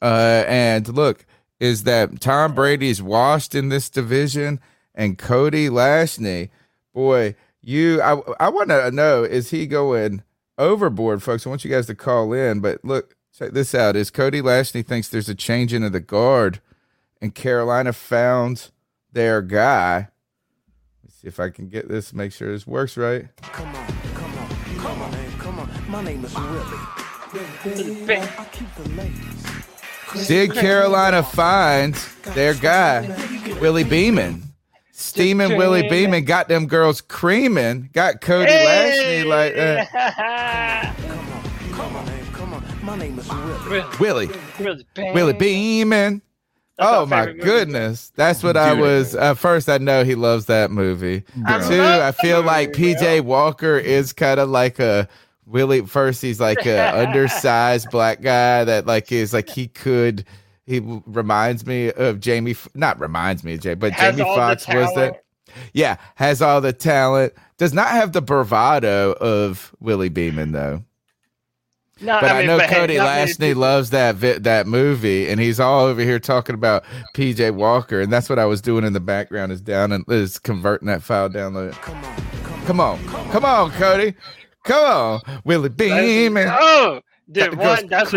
Uh, 0.00 0.44
and 0.46 0.88
look, 0.88 1.26
is 1.60 1.84
that 1.84 2.20
Tom 2.20 2.54
Brady's 2.54 3.02
washed 3.02 3.54
in 3.54 3.68
this 3.68 3.90
division, 3.90 4.60
and 4.94 5.18
Cody 5.18 5.68
Lashney, 5.68 6.50
boy, 6.94 7.34
you, 7.62 8.00
I, 8.00 8.20
I 8.38 8.48
want 8.48 8.70
to 8.70 8.90
know, 8.90 9.24
is 9.24 9.50
he 9.50 9.66
going 9.66 10.22
overboard, 10.56 11.22
folks? 11.22 11.46
I 11.46 11.50
want 11.50 11.64
you 11.64 11.70
guys 11.70 11.86
to 11.86 11.94
call 11.94 12.32
in, 12.32 12.60
but 12.60 12.84
look, 12.84 13.16
check 13.36 13.52
this 13.52 13.74
out: 13.74 13.96
is 13.96 14.10
Cody 14.10 14.40
Lashney 14.40 14.86
thinks 14.86 15.08
there's 15.08 15.28
a 15.28 15.34
changing 15.34 15.84
of 15.84 15.92
the 15.92 16.00
guard, 16.00 16.60
and 17.20 17.34
Carolina 17.34 17.92
found 17.92 18.70
their 19.12 19.42
guy. 19.42 20.08
Let's 21.02 21.16
see 21.16 21.28
if 21.28 21.40
I 21.40 21.50
can 21.50 21.68
get 21.68 21.88
this, 21.88 22.12
make 22.12 22.32
sure 22.32 22.52
this 22.52 22.66
works 22.66 22.96
right. 22.96 23.26
Come 23.42 23.74
on, 23.74 23.86
come 24.14 24.38
on, 24.38 24.48
come 24.78 25.02
on, 25.02 25.10
man, 25.10 25.32
come 25.38 25.58
on. 25.58 25.68
My 25.88 26.02
name 26.04 26.24
is 26.24 26.34
Willie. 26.34 26.78
I 27.30 28.48
keep 28.52 28.74
the 28.76 28.88
ladies. 28.90 29.57
Did 30.26 30.52
Carolina 30.54 31.22
find 31.22 31.94
their 32.34 32.54
guy, 32.54 33.06
Willie 33.60 33.84
Beeman? 33.84 34.42
Steaming 34.92 35.56
Willie 35.56 35.88
Beeman 35.88 36.24
got 36.24 36.48
them 36.48 36.66
girls 36.66 37.00
creaming, 37.00 37.90
got 37.92 38.20
Cody 38.20 38.50
Lashley 38.50 39.24
like 39.24 39.54
that. 39.54 40.94
Come 41.72 41.96
on, 41.96 42.06
man, 42.06 42.26
come 42.32 42.54
on. 42.54 42.64
My 42.84 42.96
name 42.98 43.18
is 43.18 43.28
Willie. 44.00 44.28
Willie, 44.58 44.84
Willie 45.14 45.32
Beeman. 45.34 46.22
That's 46.78 46.90
Oh 46.90 47.06
my 47.06 47.16
my 47.16 47.24
favorite 47.26 47.36
movie. 47.38 47.50
goodness, 47.50 48.12
that's 48.14 48.42
what 48.44 48.56
I 48.56 48.72
was. 48.72 49.14
Uh, 49.16 49.34
first, 49.34 49.68
I 49.68 49.78
know 49.78 50.04
he 50.04 50.14
loves 50.14 50.46
that 50.46 50.70
movie. 50.70 51.24
I 51.44 51.58
Two, 51.58 51.74
I 51.74 51.98
that 51.98 52.16
feel 52.18 52.42
like 52.42 52.68
movie, 52.70 52.94
bro. 52.94 53.02
PJ 53.02 53.20
Walker 53.22 53.76
is 53.78 54.12
kind 54.12 54.38
of 54.38 54.48
like 54.48 54.78
a 54.78 55.08
Willie. 55.48 55.82
First, 55.82 56.22
he's 56.22 56.40
like 56.40 56.64
a 56.66 56.98
undersized 57.06 57.88
black 57.90 58.20
guy 58.20 58.64
that 58.64 58.86
like 58.86 59.10
is 59.12 59.32
like 59.32 59.48
he 59.48 59.68
could. 59.68 60.24
He 60.66 60.80
reminds 61.06 61.66
me 61.66 61.90
of 61.92 62.20
Jamie. 62.20 62.54
Not 62.74 63.00
reminds 63.00 63.42
me 63.42 63.54
of 63.54 63.60
Jay, 63.60 63.74
but 63.74 63.92
Has 63.92 64.16
Jamie 64.16 64.28
Foxx 64.34 64.66
the 64.66 64.76
was 64.76 64.94
that. 64.94 65.24
Yeah, 65.72 65.96
has 66.16 66.42
all 66.42 66.60
the 66.60 66.72
talent. 66.74 67.32
Does 67.56 67.72
not 67.72 67.88
have 67.88 68.12
the 68.12 68.20
bravado 68.20 69.12
of 69.12 69.74
Willie 69.80 70.10
Beeman 70.10 70.52
though. 70.52 70.84
No, 72.00 72.18
But 72.20 72.30
I, 72.30 72.38
mean, 72.38 72.46
know 72.46 72.58
but 72.58 72.70
Cody 72.70 72.96
not 72.96 73.06
many 73.06 73.32
Lashney 73.32 73.56
loves 73.56 73.90
that 73.90 74.14
vi- 74.14 74.38
that 74.38 74.68
movie, 74.68 75.28
and 75.28 75.40
he's 75.40 75.58
all 75.58 75.86
over 75.86 76.00
here 76.00 76.20
talking 76.20 76.54
about 76.54 76.84
PJ 77.16 77.52
Walker, 77.54 78.00
and 78.00 78.12
that's 78.12 78.28
what 78.30 78.38
I 78.38 78.44
was 78.44 78.60
doing 78.60 78.84
in 78.84 78.92
the 78.92 79.00
background 79.00 79.50
is 79.50 79.60
down 79.60 79.90
and 79.90 80.04
is 80.06 80.38
converting 80.38 80.86
that 80.86 81.02
file 81.02 81.28
down. 81.28 81.54
The, 81.54 81.70
Come 81.82 81.96
on, 82.04 82.14
come 82.66 82.80
on. 82.80 82.98
come 82.98 83.14
on, 83.16 83.30
come 83.32 83.44
on, 83.44 83.70
Cody, 83.72 84.14
come 84.68 84.84
on, 84.84 85.42
Willie 85.44 85.70
Beeman, 85.70 86.48
Oh, 86.50 87.00
got 87.38 87.50
dude, 87.50 87.58
one 87.58 87.88
that's 87.88 88.12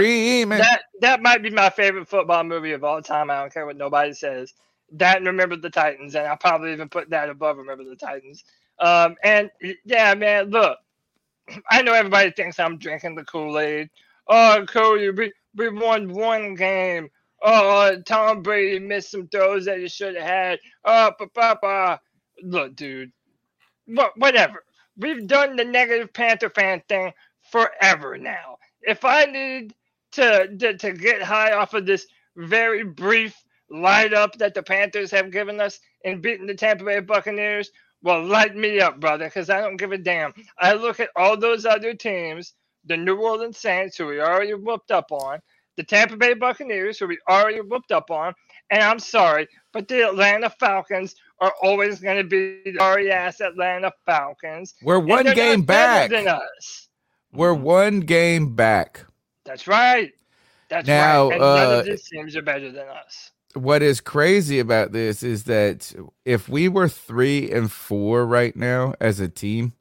that 0.59 0.81
that 1.01 1.21
might 1.21 1.43
be 1.43 1.49
my 1.51 1.69
favorite 1.69 2.07
football 2.07 2.43
movie 2.43 2.73
of 2.73 2.83
all 2.83 3.01
time. 3.01 3.31
I 3.31 3.41
don't 3.41 3.53
care 3.53 3.65
what 3.65 3.77
nobody 3.77 4.13
says. 4.13 4.53
That 4.93 5.17
and 5.17 5.27
Remember 5.27 5.55
the 5.57 5.69
Titans, 5.69 6.15
and 6.15 6.27
I'll 6.27 6.37
probably 6.37 6.73
even 6.73 6.89
put 6.89 7.09
that 7.11 7.29
above 7.29 7.57
Remember 7.57 7.83
the 7.85 7.95
Titans. 7.95 8.43
Um, 8.79 9.15
and 9.23 9.49
yeah, 9.85 10.13
man, 10.15 10.49
look, 10.51 10.77
I 11.69 11.81
know 11.81 11.93
everybody 11.93 12.31
thinks 12.31 12.59
I'm 12.59 12.77
drinking 12.77 13.15
the 13.15 13.25
Kool 13.25 13.59
Aid. 13.59 13.89
Oh, 14.27 14.65
Cody, 14.67 15.11
we, 15.11 15.33
we 15.55 15.69
won 15.69 16.13
one 16.13 16.55
game. 16.55 17.09
Oh, 17.43 17.95
Tom 18.05 18.41
Brady 18.43 18.79
missed 18.79 19.11
some 19.11 19.27
throws 19.29 19.65
that 19.65 19.79
he 19.79 19.87
should 19.87 20.15
have 20.15 20.27
had. 20.27 20.59
Oh, 20.85 21.11
pa, 21.17 21.25
pa, 21.33 21.55
pa. 21.55 21.99
look, 22.43 22.75
dude, 22.75 23.11
what, 23.87 24.17
whatever. 24.17 24.63
We've 25.01 25.27
done 25.27 25.57
the 25.57 25.65
negative 25.65 26.13
Panther 26.13 26.51
fan 26.51 26.83
thing 26.89 27.13
forever 27.51 28.17
now. 28.17 28.57
If 28.83 29.05
I 29.05 29.25
need 29.25 29.75
to, 30.13 30.49
to 30.59 30.77
to 30.77 30.93
get 30.93 31.23
high 31.23 31.53
off 31.53 31.75
of 31.75 31.87
this 31.87 32.07
very 32.37 32.85
brief 32.85 33.35
light 33.71 34.13
up 34.13 34.37
that 34.39 34.55
the 34.55 34.63
Panthers 34.63 35.11
have 35.11 35.31
given 35.31 35.61
us 35.61 35.79
in 36.03 36.21
beating 36.21 36.47
the 36.47 36.55
Tampa 36.55 36.85
Bay 36.85 37.01
Buccaneers, 37.01 37.71
well, 38.03 38.23
light 38.25 38.55
me 38.55 38.81
up, 38.81 39.01
brother, 39.01 39.25
because 39.25 39.51
I 39.51 39.61
don't 39.61 39.77
give 39.77 39.93
a 39.93 39.99
damn. 39.99 40.33
I 40.59 40.75
look 40.75 41.01
at 41.01 41.11
all 41.17 41.37
those 41.37 41.65
other 41.67 41.95
teams, 41.95 42.55
the 42.85 42.97
New 42.97 43.17
Orleans 43.17 43.59
Saints, 43.59 43.97
who 43.97 44.07
we 44.07 44.21
already 44.21 44.55
whooped 44.55 44.91
up 44.91 45.11
on, 45.11 45.41
the 45.77 45.83
Tampa 45.83 46.17
Bay 46.17 46.35
Buccaneers, 46.35 46.99
who 46.99 47.07
we 47.07 47.19
already 47.29 47.61
whooped 47.61 47.91
up 47.93 48.11
on, 48.11 48.33
and 48.71 48.83
I'm 48.83 48.99
sorry, 48.99 49.49
but 49.73 49.89
the 49.89 50.07
Atlanta 50.09 50.49
Falcons 50.51 51.15
are 51.41 51.53
always 51.61 51.99
going 51.99 52.17
to 52.17 52.23
be 52.23 52.61
the 52.71 52.77
sorry 52.77 53.11
ass 53.11 53.41
Atlanta 53.41 53.91
Falcons. 54.05 54.75
We're 54.81 54.99
one 54.99 55.25
game 55.33 55.63
back. 55.63 56.09
than 56.11 56.27
us. 56.27 56.87
We're 57.33 57.53
one 57.53 58.01
game 58.01 58.55
back. 58.55 59.03
That's 59.43 59.67
right. 59.67 60.11
That's 60.69 60.87
Now, 60.87 61.29
right. 61.29 61.33
And 61.33 61.41
none 61.41 61.67
uh, 61.67 61.79
of 61.79 61.85
these 61.85 62.07
teams 62.07 62.35
are 62.35 62.41
better 62.41 62.71
than 62.71 62.87
us. 62.87 63.31
What 63.55 63.81
is 63.81 63.99
crazy 63.99 64.59
about 64.59 64.91
this 64.93 65.23
is 65.23 65.43
that 65.45 65.91
if 66.23 66.47
we 66.47 66.69
were 66.69 66.87
three 66.87 67.51
and 67.51 67.69
four 67.69 68.25
right 68.25 68.55
now 68.55 68.93
as 69.01 69.19
a 69.19 69.27
team, 69.27 69.73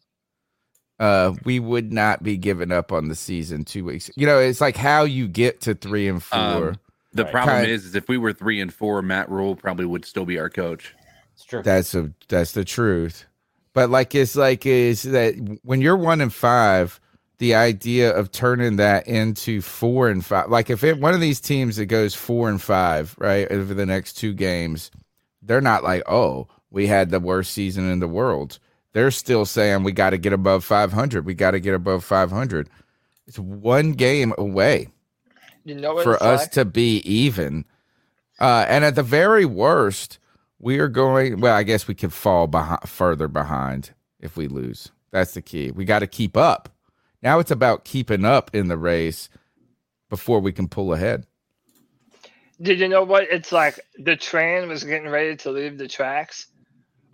uh, 0.99 1.35
we 1.45 1.61
would 1.61 1.93
not 1.93 2.23
be 2.23 2.37
giving 2.37 2.73
up 2.73 2.91
on 2.91 3.09
the 3.09 3.15
season 3.15 3.65
two 3.65 3.85
weeks. 3.85 4.11
You 4.17 4.27
know, 4.27 4.39
it's 4.39 4.61
like 4.61 4.77
how 4.77 5.05
you 5.05 5.29
get 5.29 5.61
to 5.63 5.75
three 5.75 6.09
and 6.09 6.23
four. 6.23 6.39
Um, 6.71 6.81
The 7.13 7.25
Right. 7.25 7.33
problem 7.33 7.57
Kind- 7.59 7.71
is, 7.71 7.85
is 7.87 7.95
if 7.97 8.09
we 8.09 8.19
were 8.19 8.33
three 8.33 8.61
and 8.61 8.73
four, 8.73 9.03
Matt 9.03 9.29
Rhule 9.29 9.57
probably 9.57 9.85
would 9.87 10.05
still 10.05 10.25
be 10.25 10.39
our 10.39 10.49
coach. 10.51 10.95
It's 11.41 11.47
true. 11.47 11.63
That's 11.63 11.95
a 11.95 12.13
that's 12.29 12.53
the 12.53 12.67
truth. 12.67 13.25
But 13.73 13.89
like 13.89 14.15
it's 14.15 14.37
like 14.37 14.67
is 14.67 15.05
that 15.05 15.37
when 15.63 15.81
you're 15.81 15.97
one 15.97 16.21
and 16.21 16.33
five, 16.33 17.01
the 17.39 17.55
idea 17.55 18.15
of 18.15 18.31
turning 18.31 18.77
that 18.77 19.09
into 19.09 19.63
four 19.63 20.11
and 20.11 20.23
five, 20.25 20.51
like 20.51 20.69
if 20.69 20.85
it 20.85 21.01
one 21.01 21.15
of 21.15 21.21
these 21.21 21.41
teams 21.41 21.77
that 21.77 21.87
goes 21.87 22.15
four 22.15 22.51
and 22.51 22.61
five, 22.61 23.15
right, 23.19 23.51
over 23.51 23.73
the 23.73 23.87
next 23.87 24.19
two 24.19 24.35
games, 24.35 24.91
they're 25.41 25.63
not 25.63 25.83
like, 25.83 26.03
oh, 26.07 26.47
we 26.71 26.87
had 26.87 27.09
the 27.09 27.21
worst 27.21 27.53
season 27.53 27.91
in 27.91 28.01
the 28.01 28.09
world. 28.09 28.59
They're 28.93 29.11
still 29.11 29.47
saying 29.47 29.83
we 29.83 29.93
got 29.93 30.11
to 30.11 30.19
get 30.19 30.35
above 30.35 30.63
500. 30.63 31.25
We 31.25 31.33
got 31.33 31.53
to 31.53 31.61
get 31.61 31.73
above 31.75 32.05
500. 32.05 32.69
It's 33.27 33.39
one 33.39 33.93
game 33.93 34.35
away 34.37 34.89
You 35.65 35.77
know 35.77 35.95
what 35.95 36.05
for 36.05 36.23
us 36.23 36.43
like? 36.43 36.51
to 36.53 36.67
be 36.67 36.97
even. 36.99 37.65
Uh, 38.39 38.67
and 38.69 38.85
at 38.85 38.95
the 38.95 39.03
very 39.03 39.47
worst, 39.47 40.19
we 40.61 40.79
are 40.79 40.89
going. 40.89 41.41
Well, 41.41 41.57
I 41.57 41.63
guess 41.63 41.89
we 41.89 41.95
could 41.95 42.13
fall 42.13 42.47
behind, 42.47 42.89
further 42.89 43.27
behind 43.27 43.91
if 44.21 44.37
we 44.37 44.47
lose. 44.47 44.93
That's 45.11 45.35
the 45.35 45.43
key. 45.43 45.71
We 45.73 45.85
got 45.85 46.01
to 46.01 46.07
keep 46.07 46.37
up. 46.37 46.69
Now 47.23 47.39
it's 47.39 47.51
about 47.51 47.85
keeping 47.85 48.25
up 48.25 48.55
in 48.55 48.69
the 48.69 48.77
race 48.77 49.29
before 50.09 50.41
we 50.41 50.53
can 50.53 50.69
pull 50.69 50.93
ahead. 50.93 51.27
Did 52.63 52.79
you 52.79 52.89
know 52.89 53.05
what? 53.05 53.25
It's 53.25 53.53
like 53.53 53.81
the 53.99 54.17
train 54.17 54.69
was 54.69 54.85
getting 54.85 55.09
ready 55.09 55.37
to 55.37 55.51
leave 55.51 55.79
the 55.79 55.89
tracks. 55.89 56.47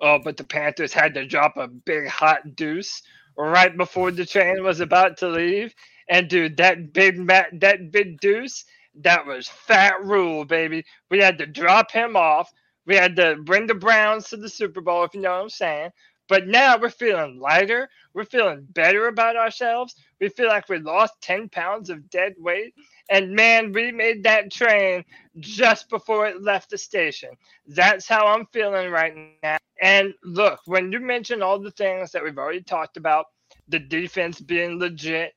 Oh, 0.01 0.19
but 0.19 0.37
the 0.37 0.45
Panthers 0.45 0.93
had 0.93 1.15
to 1.15 1.27
drop 1.27 1.57
a 1.57 1.69
big 1.69 2.09
hot 2.09 2.57
deuce 2.57 3.03
right 3.39 3.75
before 3.77 4.11
the 4.11 4.27
train 4.27 4.63
was 4.63 4.81
about 4.81 5.19
to 5.19 5.29
leave. 5.29 5.75
And 6.09 6.29
dude, 6.29 6.57
that 6.59 6.93
big 6.93 7.19
ma- 7.19 7.45
that 7.53 7.91
big 7.91 8.21
deuce, 8.21 8.65
that 8.97 9.27
was 9.27 9.49
fat 9.49 10.05
rule, 10.05 10.45
baby. 10.45 10.85
We 11.11 11.19
had 11.19 11.39
to 11.39 11.47
drop 11.47 11.91
him 11.91 12.17
off. 12.17 12.53
We 12.87 12.97
had 12.97 13.17
to 13.17 13.37
bring 13.37 13.67
the 13.67 13.75
Browns 13.75 14.29
to 14.29 14.37
the 14.37 14.49
Super 14.49 14.81
Bowl, 14.81 15.05
if 15.05 15.15
you 15.15 15.21
know 15.21 15.33
what 15.33 15.43
I'm 15.43 15.51
saying. 15.51 15.91
But 16.29 16.49
now 16.49 16.77
we're 16.77 16.91
feeling 16.91 17.39
lighter. 17.39 17.89
We're 18.15 18.25
feeling 18.25 18.67
better 18.71 19.09
about 19.09 19.37
ourselves. 19.37 19.95
We 20.21 20.29
feel 20.29 20.49
like 20.49 20.69
we 20.69 20.79
lost 20.79 21.21
10 21.21 21.49
pounds 21.51 21.91
of 21.91 22.11
dead 22.11 22.35
weight. 22.39 22.75
And 23.11 23.33
man, 23.33 23.73
we 23.73 23.93
made 23.93 24.25
that 24.25 24.51
train 24.51 25.05
just 25.39 25.89
before 25.89 26.27
it 26.27 26.43
left 26.43 26.71
the 26.71 26.79
station. 26.79 27.31
That's 27.67 28.09
how 28.09 28.27
I'm 28.27 28.47
feeling 28.47 28.91
right 28.91 29.15
now. 29.43 29.59
And 29.81 30.15
look, 30.25 30.61
when 30.67 30.91
you 30.91 30.99
mention 30.99 31.43
all 31.43 31.61
the 31.61 31.71
things 31.73 32.11
that 32.13 32.25
we've 32.25 32.39
already 32.39 32.63
talked 32.63 32.97
about, 32.97 33.27
the 33.69 33.79
defense 33.79 34.41
being 34.41 34.79
legit, 34.79 35.33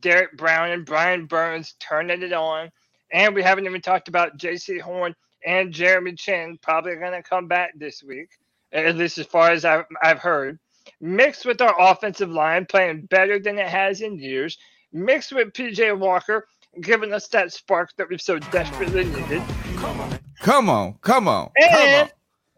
Derrick 0.00 0.36
Brown 0.36 0.70
and 0.70 0.84
Brian 0.84 1.26
Burns 1.26 1.74
turning 1.78 2.22
it 2.22 2.32
on, 2.32 2.70
and 3.12 3.34
we 3.34 3.42
haven't 3.42 3.66
even 3.66 3.80
talked 3.80 4.08
about 4.08 4.38
Jaycee 4.38 4.80
Horn 4.80 5.14
and 5.46 5.72
Jeremy 5.72 6.14
Chinn 6.14 6.58
probably 6.62 6.96
going 6.96 7.12
to 7.12 7.22
come 7.22 7.48
back 7.48 7.72
this 7.76 8.02
week, 8.02 8.30
at 8.72 8.96
least 8.96 9.18
as 9.18 9.26
far 9.26 9.50
as 9.52 9.64
I've, 9.64 9.86
I've 10.02 10.20
heard. 10.20 10.58
Mixed 11.00 11.46
with 11.46 11.60
our 11.62 11.74
offensive 11.80 12.30
line 12.30 12.66
playing 12.66 13.06
better 13.06 13.38
than 13.38 13.58
it 13.58 13.68
has 13.68 14.00
in 14.02 14.18
years, 14.18 14.58
mixed 14.92 15.32
with 15.32 15.52
PJ 15.52 15.98
Walker 15.98 16.46
giving 16.82 17.12
us 17.12 17.28
that 17.28 17.52
spark 17.52 17.90
that 17.96 18.08
we've 18.08 18.20
so 18.22 18.38
desperately 18.38 19.04
needed. 19.04 19.44
Come 19.76 20.00
on, 20.00 20.12
come 20.40 20.70
on, 20.70 20.98
come 21.02 21.28
on. 21.28 21.52
And 21.56 22.10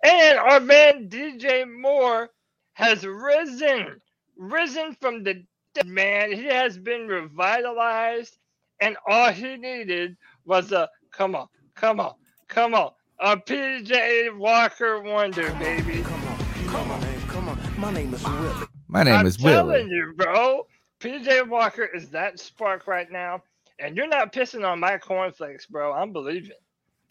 and 0.04 0.38
our 0.38 0.60
man 0.60 1.08
DJ 1.08 1.66
Moore 1.70 2.30
has 2.74 3.06
risen, 3.06 4.00
risen 4.36 4.96
from 5.00 5.24
the 5.24 5.44
dead 5.74 5.86
man, 5.86 6.32
he 6.32 6.46
has 6.46 6.78
been 6.78 7.08
revitalized, 7.08 8.38
and 8.80 8.96
all 9.08 9.32
he 9.32 9.56
needed 9.56 10.16
was 10.46 10.72
a 10.72 10.88
come 11.12 11.34
on, 11.36 11.48
come 11.76 12.00
on, 12.00 12.14
come 12.48 12.74
on, 12.74 12.92
a 13.20 13.36
PJ 13.36 14.36
Walker 14.38 15.02
wonder, 15.02 15.52
baby. 15.54 16.02
Come 16.02 16.24
on, 16.28 16.38
come 16.68 16.90
on, 16.92 17.02
come 17.28 17.48
on. 17.48 17.58
My 17.78 17.92
name 17.92 18.14
is 18.14 18.28
Willie. 18.28 18.68
My 18.88 19.04
name 19.04 19.14
I'm 19.14 19.26
is 19.26 19.36
telling 19.36 19.88
Willie. 19.88 19.90
you, 19.90 20.14
bro. 20.16 20.66
PJ 21.00 21.48
Walker 21.48 21.84
is 21.84 22.10
that 22.10 22.40
spark 22.40 22.86
right 22.86 23.10
now, 23.10 23.42
and 23.78 23.96
you're 23.96 24.08
not 24.08 24.32
pissing 24.32 24.66
on 24.68 24.80
my 24.80 24.98
cornflakes, 24.98 25.66
bro. 25.66 25.92
I'm 25.92 26.12
believing. 26.12 26.52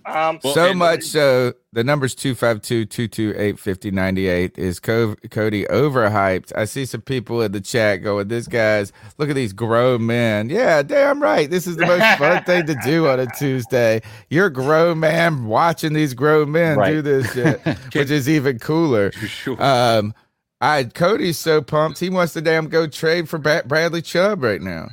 Um, 0.06 0.40
Well, 0.44 0.54
so 0.54 0.74
much 0.74 1.04
so 1.04 1.54
the 1.74 1.84
numbers 1.84 2.14
252-228-5098 2.16 4.58
is 4.58 4.80
Co- 4.80 5.16
Cody 5.32 5.66
overhyped. 5.66 6.52
I 6.56 6.66
see 6.66 6.86
some 6.86 7.02
people 7.02 7.42
in 7.42 7.52
the 7.54 7.62
chat 7.62 8.04
going, 8.04 8.28
This 8.28 8.48
guy's 8.48 8.92
look 9.18 9.30
at 9.30 9.36
these 9.36 9.54
grown 9.54 10.06
men. 10.06 10.50
Yeah, 10.50 10.84
damn 10.84 11.22
right. 11.24 11.50
This 11.50 11.66
is 11.68 11.78
the 11.78 11.86
most 11.88 12.18
fun 12.18 12.44
thing 12.44 12.66
to 12.68 12.76
do 12.84 13.08
on 13.08 13.20
a 13.20 13.26
Tuesday. 13.28 14.02
You're 14.30 14.48
a 14.48 14.54
grown 14.54 15.00
man 15.00 15.46
watching 15.46 15.94
these 15.94 16.14
grown 16.14 16.52
men 16.52 16.78
do 16.80 17.02
this 17.02 17.32
shit, 17.34 17.62
which 17.94 18.12
is 18.12 18.28
even 18.30 18.60
cooler. 18.60 19.12
Sure. 19.28 19.62
Um 19.62 20.14
I 20.62 20.84
Cody's 20.86 21.38
so 21.40 21.62
pumped 21.62 22.00
he 22.00 22.10
wants 22.10 22.34
to 22.34 22.42
damn 22.42 22.68
go 22.70 22.88
trade 22.88 23.28
for 23.30 23.38
Ba- 23.40 23.64
Bradley 23.66 24.02
Chubb 24.02 24.44
right 24.44 24.62
now. 24.62 24.90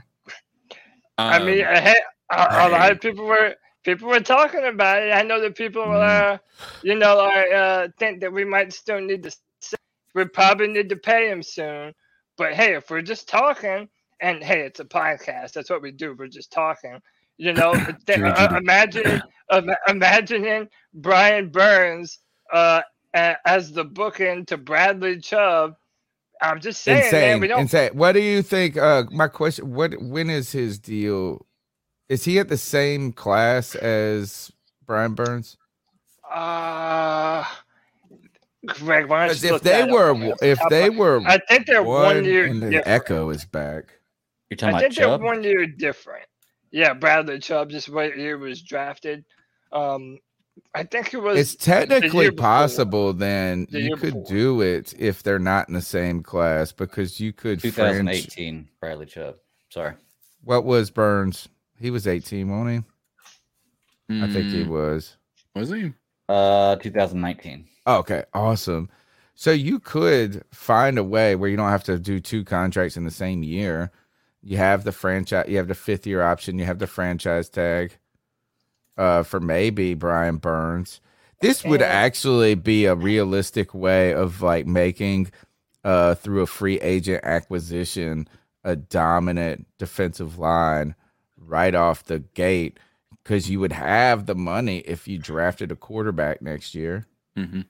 I 1.18 1.36
Um, 1.38 1.46
mean, 1.46 1.64
I 1.64 1.78
had, 1.78 1.96
a, 2.30 2.66
a 2.66 2.68
lot 2.70 2.90
of 2.92 3.00
people 3.00 3.24
were 3.26 3.54
people 3.82 4.08
were 4.08 4.20
talking 4.20 4.64
about 4.64 5.02
it. 5.02 5.12
I 5.12 5.22
know 5.22 5.40
that 5.40 5.56
people, 5.56 5.82
Mm. 5.82 6.34
uh, 6.34 6.38
you 6.82 6.94
know, 6.94 7.20
are, 7.20 7.52
uh, 7.52 7.88
think 7.98 8.20
that 8.20 8.32
we 8.32 8.44
might 8.44 8.72
still 8.72 9.00
need 9.00 9.22
to. 9.24 9.36
We 10.14 10.26
probably 10.26 10.68
need 10.68 10.90
to 10.90 10.96
pay 10.96 11.30
him 11.30 11.42
soon. 11.42 11.94
But 12.36 12.52
hey, 12.54 12.74
if 12.74 12.90
we're 12.90 13.02
just 13.02 13.28
talking, 13.28 13.88
and 14.20 14.42
hey, 14.42 14.60
it's 14.60 14.80
a 14.80 14.84
podcast. 14.84 15.52
That's 15.52 15.70
what 15.70 15.82
we 15.82 15.90
do. 15.90 16.14
We're 16.18 16.28
just 16.28 16.52
talking. 16.52 17.00
You 17.38 17.52
know, 17.54 17.72
uh, 18.08 18.56
imagine 18.56 19.22
ima- 19.50 19.78
imagining 19.88 20.68
Brian 20.94 21.48
Burns 21.48 22.18
uh, 22.52 22.82
as 23.14 23.72
the 23.72 23.84
booking 23.84 24.44
to 24.46 24.56
Bradley 24.56 25.18
Chubb. 25.18 25.76
I'm 26.40 26.60
just 26.60 26.82
saying, 26.82 26.98
man, 26.98 27.06
insane, 27.06 27.40
we 27.40 27.46
don't 27.46 27.60
insane. 27.60 27.90
What 27.94 28.12
do 28.12 28.20
you 28.20 28.42
think? 28.42 28.76
Uh, 28.76 29.04
my 29.10 29.28
question: 29.28 29.72
What 29.72 30.00
when 30.02 30.28
is 30.28 30.52
his 30.52 30.78
deal? 30.78 31.46
Is 32.12 32.24
he 32.26 32.38
at 32.38 32.50
the 32.50 32.58
same 32.58 33.10
class 33.10 33.74
as 33.74 34.52
Brian 34.86 35.14
Burns? 35.14 35.56
Uh, 36.30 37.42
Greg, 38.66 39.06
why 39.08 39.26
don't 39.28 39.42
you 39.42 39.46
if 39.48 39.52
look 39.52 39.62
they 39.62 39.70
that 39.70 39.88
up 39.88 39.90
were, 39.90 40.14
for 40.36 40.44
if 40.44 40.58
they 40.68 40.90
were, 40.90 41.22
I 41.26 41.38
think 41.48 41.66
they're 41.66 41.82
one, 41.82 42.16
one, 42.16 42.24
year 42.26 42.44
and 42.44 42.60
the 42.62 42.68
different. 42.68 42.86
echo 42.86 43.30
is 43.30 43.46
back. 43.46 43.94
You're 44.50 44.58
talking 44.58 44.74
I 44.74 44.78
about 44.78 44.80
think 44.82 44.94
they're 44.96 45.06
Chubb? 45.06 45.22
one 45.22 45.42
year 45.42 45.66
different. 45.66 46.26
Yeah, 46.70 46.92
Bradley 46.92 47.38
Chubb 47.38 47.70
just 47.70 47.88
what 47.88 48.14
year 48.18 48.36
was 48.36 48.60
drafted. 48.60 49.24
Um, 49.72 50.18
I 50.74 50.82
think 50.82 51.14
it 51.14 51.18
was. 51.18 51.38
It's 51.38 51.56
technically 51.56 52.24
year 52.24 52.32
before. 52.32 52.42
possible. 52.42 53.12
Then 53.14 53.66
The 53.70 53.80
you 53.80 53.96
could 53.96 54.12
before. 54.12 54.26
do 54.28 54.60
it 54.60 54.92
if 54.98 55.22
they're 55.22 55.38
not 55.38 55.68
in 55.68 55.74
the 55.74 55.80
same 55.80 56.22
class 56.22 56.72
because 56.72 57.18
you 57.20 57.32
could. 57.32 57.62
Fringe, 57.62 57.74
2018, 57.74 58.68
Bradley 58.80 59.06
Chubb. 59.06 59.36
Sorry. 59.70 59.94
what 60.44 60.64
was 60.64 60.90
Burns? 60.90 61.48
He 61.82 61.90
was 61.90 62.06
eighteen, 62.06 62.48
wasn't 62.48 62.70
he? 62.70 62.92
I 64.20 64.28
think 64.28 64.50
he 64.50 64.64
mm, 64.64 64.68
was. 64.68 65.16
was 65.54 65.70
he? 65.70 65.92
Uh, 66.28 66.76
2019. 66.76 67.66
Okay, 67.86 68.24
awesome. 68.34 68.88
So 69.34 69.50
you 69.50 69.80
could 69.80 70.44
find 70.52 70.98
a 70.98 71.04
way 71.04 71.34
where 71.34 71.48
you 71.48 71.56
don't 71.56 71.70
have 71.70 71.84
to 71.84 71.98
do 71.98 72.20
two 72.20 72.44
contracts 72.44 72.96
in 72.96 73.04
the 73.04 73.10
same 73.10 73.42
year. 73.42 73.90
You 74.42 74.56
have 74.58 74.84
the 74.84 74.92
franchise, 74.92 75.46
you 75.48 75.56
have 75.56 75.68
the 75.68 75.74
fifth 75.74 76.06
year 76.06 76.22
option, 76.22 76.58
you 76.58 76.64
have 76.64 76.78
the 76.78 76.86
franchise 76.86 77.48
tag 77.48 77.96
uh, 78.96 79.22
for 79.22 79.40
maybe 79.40 79.94
Brian 79.94 80.36
Burns. 80.36 81.00
This 81.40 81.64
would 81.64 81.82
actually 81.82 82.54
be 82.54 82.84
a 82.84 82.94
realistic 82.94 83.74
way 83.74 84.14
of 84.14 84.42
like 84.42 84.66
making 84.66 85.32
uh, 85.82 86.14
through 86.14 86.42
a 86.42 86.46
free 86.46 86.78
agent 86.80 87.24
acquisition 87.24 88.28
a 88.62 88.76
dominant 88.76 89.66
defensive 89.78 90.38
line 90.38 90.94
right 91.46 91.74
off 91.74 92.04
the 92.04 92.20
gate 92.20 92.78
because 93.22 93.48
you 93.50 93.60
would 93.60 93.72
have 93.72 94.26
the 94.26 94.34
money 94.34 94.78
if 94.80 95.06
you 95.08 95.18
drafted 95.18 95.70
a 95.72 95.76
quarterback 95.76 96.42
next 96.42 96.74
year. 96.74 97.06
hmm 97.36 97.62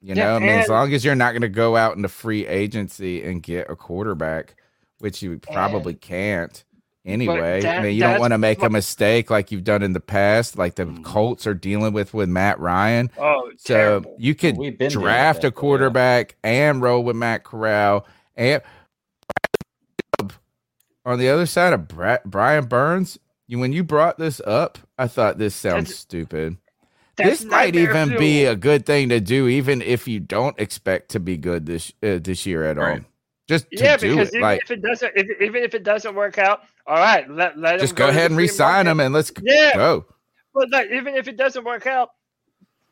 You 0.00 0.14
Yeah, 0.14 0.14
know, 0.14 0.36
I 0.36 0.38
mean, 0.38 0.58
as 0.58 0.68
long 0.68 0.92
as 0.92 1.04
you're 1.04 1.14
not 1.14 1.32
going 1.32 1.42
to 1.42 1.48
go 1.48 1.76
out 1.76 1.96
into 1.96 2.08
free 2.08 2.46
agency 2.46 3.22
and 3.22 3.42
get 3.42 3.70
a 3.70 3.76
quarterback, 3.76 4.56
which 4.98 5.22
you 5.22 5.38
probably 5.38 5.94
can't 5.94 6.64
anyway. 7.04 7.72
I 7.76 7.82
mean, 7.82 7.96
you 7.96 8.02
don't 8.02 8.18
want 8.18 8.32
to 8.32 8.38
make 8.38 8.62
a 8.62 8.70
mistake 8.70 9.30
like 9.30 9.50
you've 9.52 9.64
done 9.64 9.82
in 9.82 9.92
the 9.92 10.00
past, 10.00 10.56
like 10.58 10.74
the 10.76 10.86
Mm. 10.86 11.02
Colts 11.04 11.46
are 11.46 11.54
dealing 11.54 11.92
with 11.92 12.14
with 12.14 12.28
Matt 12.28 12.58
Ryan. 12.60 13.10
oh, 13.16 13.50
So 13.56 13.66
terrible. 13.66 14.14
you 14.16 14.34
could 14.34 14.56
We've 14.56 14.78
been 14.78 14.96
dealing 14.98 15.18
with 15.18 15.28
draft 15.28 15.42
that, 15.42 15.48
a 15.48 15.50
but 15.54 15.56
yeah. 15.56 15.60
quarterback 15.60 16.36
and 16.42 16.82
roll 16.82 17.02
with 17.04 17.16
Matt 17.16 17.44
Corral 17.44 18.06
and 18.36 18.62
on 21.04 21.18
the 21.18 21.28
other 21.28 21.46
side 21.46 21.72
of 21.72 21.88
Bra- 21.88 22.18
Brian 22.24 22.66
Burns. 22.66 23.18
You, 23.46 23.58
when 23.58 23.72
you 23.72 23.82
brought 23.82 24.18
this 24.18 24.40
up, 24.46 24.78
I 24.96 25.08
thought 25.08 25.38
this 25.38 25.54
sounds 25.56 25.88
That's- 25.88 25.96
stupid 25.98 26.56
That's 27.16 27.40
this 27.40 27.44
might 27.44 27.74
nightmare 27.74 28.04
even 28.06 28.18
be 28.18 28.44
a 28.44 28.54
good 28.54 28.86
thing 28.86 29.08
to 29.08 29.20
do, 29.20 29.48
even 29.48 29.82
if 29.82 30.06
you 30.06 30.20
don't 30.20 30.58
expect 30.60 31.10
to 31.10 31.20
be 31.20 31.36
good 31.36 31.66
this 31.66 31.92
uh, 32.02 32.18
this 32.22 32.46
year 32.46 32.64
at 32.64 32.78
all. 32.78 32.84
Right. 32.84 33.04
Just 33.48 33.68
to 33.72 33.82
yeah, 33.82 33.96
do 33.96 34.10
because 34.14 34.28
it, 34.28 34.34
even 34.36 34.42
like 34.42 34.60
if 34.62 34.70
it 34.70 34.80
doesn't, 34.82 35.12
if, 35.16 35.40
even 35.40 35.64
if 35.64 35.74
it 35.74 35.82
doesn't 35.82 36.14
work 36.14 36.38
out, 36.38 36.60
all 36.86 36.94
right, 36.96 37.28
let 37.28 37.58
let 37.58 37.80
just 37.80 37.96
go 37.96 38.06
to 38.06 38.10
ahead 38.12 38.30
and 38.30 38.38
resign 38.38 38.86
market. 38.86 38.90
him 38.90 39.00
and 39.00 39.12
let's 39.14 39.32
Yeah. 39.42 39.74
go. 39.74 40.06
But 40.54 40.70
like, 40.70 40.90
even 40.92 41.16
if 41.16 41.26
it 41.26 41.36
doesn't 41.36 41.64
work 41.64 41.88
out, 41.88 42.10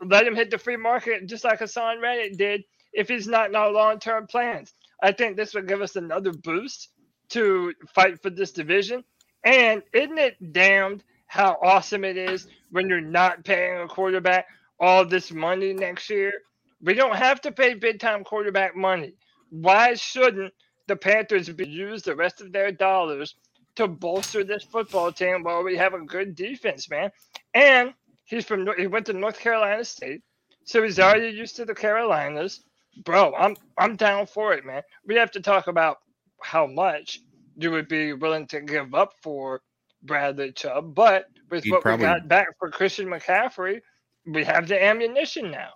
let 0.04 0.26
him 0.26 0.34
hit 0.34 0.50
the 0.50 0.58
free 0.58 0.76
market 0.76 1.26
just 1.26 1.44
like 1.44 1.60
Haason 1.60 2.00
Reddick 2.02 2.36
did. 2.36 2.64
If 2.92 3.08
he's 3.08 3.28
not 3.28 3.50
in 3.50 3.54
our 3.54 3.70
long-term 3.70 4.26
plans, 4.26 4.72
I 5.02 5.12
think 5.12 5.36
this 5.36 5.54
would 5.54 5.68
give 5.68 5.80
us 5.82 5.94
another 5.94 6.32
boost 6.32 6.88
to 7.30 7.74
fight 7.94 8.22
for 8.22 8.30
this 8.30 8.52
division. 8.52 9.04
And 9.44 9.82
isn't 9.92 10.18
it 10.18 10.52
damned 10.52 11.04
how 11.26 11.58
awesome 11.62 12.04
it 12.04 12.16
is 12.16 12.46
when 12.70 12.88
you're 12.88 13.00
not 13.00 13.44
paying 13.44 13.80
a 13.80 13.88
quarterback 13.88 14.46
all 14.80 15.04
this 15.04 15.30
money 15.30 15.72
next 15.72 16.10
year? 16.10 16.32
We 16.80 16.94
don't 16.94 17.16
have 17.16 17.40
to 17.42 17.52
pay 17.52 17.74
big-time 17.74 18.24
quarterback 18.24 18.76
money. 18.76 19.14
Why 19.50 19.94
shouldn't 19.94 20.52
the 20.86 20.96
Panthers 20.96 21.48
be 21.48 21.68
use 21.68 22.02
the 22.02 22.16
rest 22.16 22.40
of 22.40 22.52
their 22.52 22.72
dollars 22.72 23.34
to 23.76 23.88
bolster 23.88 24.44
this 24.44 24.64
football 24.64 25.12
team 25.12 25.42
while 25.42 25.62
we 25.62 25.76
have 25.76 25.94
a 25.94 26.00
good 26.00 26.34
defense, 26.34 26.88
man? 26.90 27.10
And 27.54 27.94
he's 28.24 28.44
from 28.44 28.68
he 28.76 28.86
went 28.86 29.06
to 29.06 29.12
North 29.12 29.38
Carolina 29.38 29.84
State, 29.84 30.22
so 30.64 30.82
he's 30.82 30.98
already 30.98 31.30
used 31.30 31.56
to 31.56 31.64
the 31.64 31.74
Carolinas. 31.74 32.62
Bro, 33.04 33.34
I'm 33.34 33.56
I'm 33.78 33.96
down 33.96 34.26
for 34.26 34.52
it, 34.52 34.64
man. 34.64 34.82
We 35.06 35.16
have 35.16 35.30
to 35.32 35.40
talk 35.40 35.66
about 35.66 35.98
how 36.42 36.66
much 36.66 37.20
you 37.56 37.70
would 37.70 37.88
be 37.88 38.12
willing 38.12 38.46
to 38.48 38.60
give 38.60 38.94
up 38.94 39.12
for 39.22 39.60
Bradley 40.02 40.52
Chubb, 40.52 40.94
but 40.94 41.26
with 41.50 41.64
He'd 41.64 41.72
what 41.72 41.82
probably- 41.82 42.06
we 42.06 42.12
got 42.12 42.28
back 42.28 42.48
for 42.58 42.70
Christian 42.70 43.06
McCaffrey, 43.08 43.80
we 44.26 44.44
have 44.44 44.68
the 44.68 44.82
ammunition 44.82 45.50
now. 45.50 45.70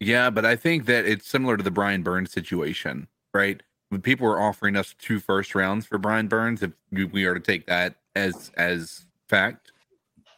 Yeah, 0.00 0.30
but 0.30 0.44
I 0.44 0.56
think 0.56 0.86
that 0.86 1.06
it's 1.06 1.28
similar 1.28 1.56
to 1.56 1.62
the 1.62 1.70
Brian 1.70 2.02
Burns 2.02 2.32
situation, 2.32 3.08
right? 3.34 3.62
When 3.90 4.00
people 4.00 4.26
were 4.26 4.40
offering 4.40 4.76
us 4.76 4.94
two 4.98 5.18
first 5.20 5.54
rounds 5.54 5.86
for 5.86 5.98
Brian 5.98 6.28
Burns, 6.28 6.62
if 6.62 6.72
we- 6.90 7.04
we 7.04 7.24
are 7.24 7.34
to 7.34 7.40
take 7.40 7.66
that 7.66 7.96
as 8.14 8.50
as 8.56 9.06
fact, 9.28 9.72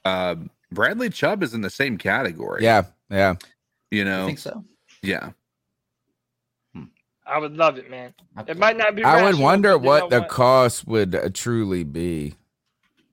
um, 0.04 0.50
Bradley 0.72 1.10
Chubb 1.10 1.42
is 1.42 1.52
in 1.54 1.60
the 1.62 1.70
same 1.70 1.98
category. 1.98 2.62
Yeah, 2.62 2.84
yeah. 3.10 3.34
you 3.90 4.02
I 4.02 4.04
know, 4.04 4.26
think 4.26 4.38
so. 4.38 4.64
yeah. 5.02 5.30
I 7.30 7.38
would 7.38 7.56
love 7.56 7.78
it, 7.78 7.88
man. 7.90 8.12
It 8.46 8.58
might 8.58 8.76
not 8.76 8.94
be. 8.94 9.04
I 9.04 9.22
would 9.22 9.38
wonder 9.38 9.78
what 9.78 10.10
the 10.10 10.22
cost 10.22 10.86
would 10.86 11.14
uh, 11.14 11.28
truly 11.32 11.84
be. 11.84 12.34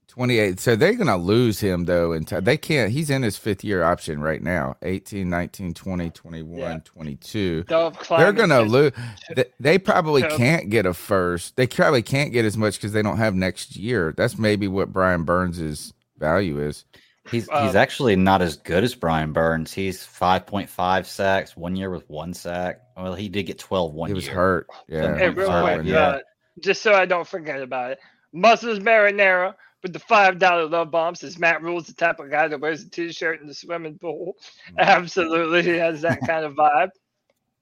Twenty 0.07 0.39
eight. 0.39 0.59
So 0.59 0.75
they're 0.75 0.95
gonna 0.95 1.17
lose 1.17 1.59
him 1.59 1.85
though, 1.85 2.11
and 2.11 2.25
they 2.27 2.57
can't. 2.57 2.91
He's 2.91 3.11
in 3.11 3.21
his 3.21 3.37
fifth 3.37 3.63
year 3.63 3.83
option 3.83 4.19
right 4.19 4.41
now. 4.41 4.75
18, 4.81 5.29
19, 5.29 5.75
20, 5.75 6.09
21, 6.09 6.57
Yeah. 6.59 6.79
22. 6.83 7.65
They're 8.09 8.33
gonna 8.33 8.61
lose. 8.61 8.93
They, 9.35 9.45
they 9.59 9.77
probably 9.77 10.23
can't 10.23 10.71
get 10.71 10.87
a 10.87 10.95
first. 10.95 11.55
They 11.55 11.67
probably 11.67 12.01
can't 12.01 12.31
get 12.33 12.45
as 12.45 12.57
much 12.57 12.77
because 12.77 12.93
they 12.93 13.03
don't 13.03 13.17
have 13.17 13.35
next 13.35 13.75
year. 13.75 14.11
That's 14.17 14.39
maybe 14.39 14.67
what 14.67 14.91
Brian 14.91 15.23
Burns's 15.23 15.93
value 16.17 16.59
is. 16.59 16.85
He's 17.29 17.43
he's 17.45 17.49
Um, 17.49 17.75
actually 17.77 18.15
not 18.15 18.41
as 18.41 18.57
good 18.57 18.83
as 18.83 18.95
Brian 18.95 19.33
Burns. 19.33 19.73
He's 19.73 20.05
5.5 20.05 21.05
sacks 21.05 21.55
one 21.57 21.75
year 21.75 21.89
with 21.89 22.09
one 22.09 22.33
sack. 22.33 22.81
Well, 22.95 23.13
he 23.15 23.29
did 23.29 23.43
get 23.43 23.59
12 23.59 23.93
one 23.93 24.09
he 24.09 24.13
was 24.13 24.25
year. 24.25 24.35
hurt. 24.35 24.67
Yeah. 24.87 25.17
Hey, 25.17 25.29
real 25.29 25.47
Sorry, 25.47 25.75
quick, 25.75 25.87
yeah. 25.87 25.99
uh, 25.99 26.19
just 26.59 26.81
so 26.81 26.93
I 26.93 27.05
don't 27.05 27.27
forget 27.27 27.61
about 27.61 27.91
it. 27.91 27.99
Muscles 28.33 28.79
marinara 28.79 29.55
with 29.83 29.93
the 29.93 29.99
five 29.99 30.39
dollar 30.39 30.65
love 30.65 30.91
bombs 30.91 31.19
says 31.21 31.37
Matt 31.37 31.61
Rhule's 31.61 31.87
the 31.87 31.93
type 31.93 32.19
of 32.19 32.29
guy 32.31 32.47
that 32.47 32.59
wears 32.59 32.83
a 32.83 32.89
t-shirt 32.89 33.41
in 33.41 33.47
the 33.47 33.53
swimming 33.53 33.97
pool. 33.99 34.35
Mm-hmm. 34.69 34.79
Absolutely, 34.79 35.63
he 35.63 35.77
has 35.77 36.01
that 36.01 36.19
kind 36.25 36.45
of 36.45 36.53
vibe. 36.53 36.89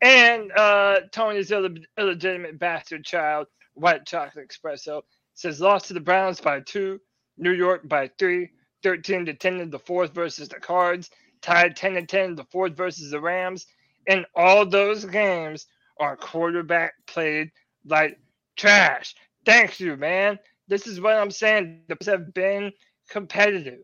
And 0.02 0.52
uh, 0.52 1.02
Tony's 1.12 1.52
Ill- 1.52 1.70
illegitimate 1.98 2.60
bastard 2.60 3.04
child 3.06 3.48
white 3.74 4.06
chocolate 4.06 4.50
espresso. 4.50 5.02
says 5.34 5.60
lost 5.60 5.88
to 5.88 5.94
the 5.94 6.00
Browns 6.00 6.40
by 6.40 6.62
two, 6.62 7.00
New 7.38 7.52
York 7.52 7.88
by 7.88 8.10
three, 8.18 8.52
13 8.86 9.26
to 9.26 9.34
10 9.34 9.62
in 9.62 9.72
the 9.72 9.80
fourth 9.80 10.14
versus 10.14 10.48
the 10.48 10.60
Cards, 10.60 11.10
tied 11.42 11.76
10 11.76 11.96
to 11.96 12.06
10 12.06 12.26
in 12.26 12.36
the 12.36 12.44
fourth 12.44 12.78
versus 12.78 13.10
the 13.10 13.20
Rams. 13.20 13.66
And 14.08 14.28
all 14.36 14.64
those 14.64 15.04
games, 15.06 15.66
our 16.00 16.16
quarterback 16.16 16.94
played 17.08 17.52
like 17.84 18.20
trash. 18.56 19.16
Thank 19.44 19.80
you, 19.80 19.96
man. 19.96 20.38
This 20.68 20.86
is 20.86 21.02
what 21.02 21.16
I'm 21.16 21.32
saying. 21.32 21.82
The 21.88 21.98
have 22.12 22.32
been 22.36 22.72
competitive. 23.10 23.82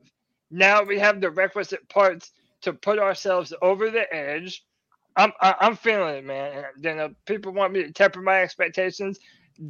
Now 0.52 0.84
we 0.84 1.00
have 1.00 1.20
the 1.20 1.32
requisite 1.32 1.90
parts 1.90 2.32
to 2.62 2.72
put 2.72 3.00
ourselves 3.00 3.52
over 3.64 3.90
the 3.90 4.14
edge. 4.14 4.64
I'm 5.16 5.32
I, 5.42 5.50
am 5.50 5.56
i 5.62 5.66
am 5.66 5.76
feeling 5.78 6.16
it, 6.16 6.26
man. 6.26 6.64
You 6.78 6.94
know, 6.94 7.10
people 7.26 7.54
want 7.54 7.74
me 7.74 7.82
to 7.82 7.92
temper 7.92 8.22
my 8.22 8.44
expectations. 8.44 9.18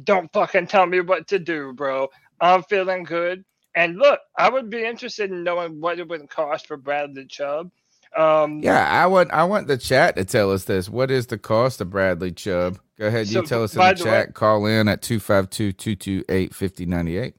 Don't 0.04 0.30
fucking 0.34 0.66
tell 0.66 0.84
me 0.84 1.00
what 1.00 1.26
to 1.28 1.38
do, 1.38 1.72
bro. 1.72 2.08
I'm 2.38 2.62
feeling 2.64 3.04
good. 3.04 3.46
And 3.74 3.96
look, 3.96 4.20
I 4.36 4.50
would 4.50 4.70
be 4.70 4.84
interested 4.84 5.30
in 5.30 5.44
knowing 5.44 5.80
what 5.80 5.98
it 5.98 6.06
would 6.08 6.28
cost 6.28 6.66
for 6.66 6.76
Bradley 6.76 7.24
Chubb. 7.26 7.70
Um, 8.16 8.60
yeah, 8.62 8.88
I 8.90 9.06
want 9.06 9.32
I 9.32 9.44
want 9.44 9.68
the 9.68 9.78
chat 9.78 10.16
to 10.16 10.26
tell 10.26 10.52
us 10.52 10.64
this. 10.64 10.90
What 10.90 11.10
is 11.10 11.28
the 11.28 11.38
cost 11.38 11.80
of 11.80 11.88
Bradley 11.88 12.32
Chubb? 12.32 12.78
Go 12.98 13.06
ahead, 13.06 13.26
so, 13.26 13.40
you 13.40 13.46
tell 13.46 13.62
us 13.62 13.74
in 13.74 13.80
the, 13.80 13.94
the 13.94 14.04
chat. 14.04 14.28
Way, 14.28 14.32
Call 14.32 14.66
in 14.66 14.86
at 14.86 15.00
252-228-5098. 15.02 17.32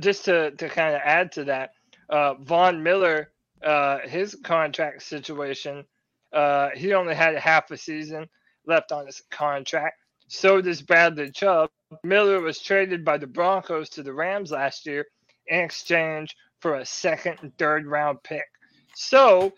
Just 0.00 0.26
to, 0.26 0.50
to 0.52 0.68
kind 0.68 0.94
of 0.94 1.00
add 1.02 1.32
to 1.32 1.44
that, 1.44 1.72
uh, 2.10 2.34
Von 2.34 2.82
Miller, 2.82 3.30
uh, 3.64 4.00
his 4.00 4.36
contract 4.44 5.02
situation, 5.02 5.86
uh, 6.32 6.68
he 6.76 6.92
only 6.92 7.14
had 7.14 7.34
half 7.36 7.70
a 7.70 7.76
season 7.76 8.28
left 8.66 8.92
on 8.92 9.06
his 9.06 9.22
contract. 9.30 9.96
So 10.28 10.60
does 10.60 10.82
Bradley 10.82 11.30
Chubb. 11.30 11.70
Miller 12.04 12.40
was 12.40 12.60
traded 12.60 13.04
by 13.04 13.18
the 13.18 13.26
Broncos 13.26 13.88
to 13.90 14.02
the 14.02 14.12
Rams 14.12 14.52
last 14.52 14.86
year 14.86 15.06
in 15.50 15.60
exchange 15.60 16.36
for 16.60 16.76
a 16.76 16.86
second 16.86 17.38
and 17.42 17.56
third 17.58 17.86
round 17.86 18.22
pick. 18.22 18.46
So, 18.94 19.52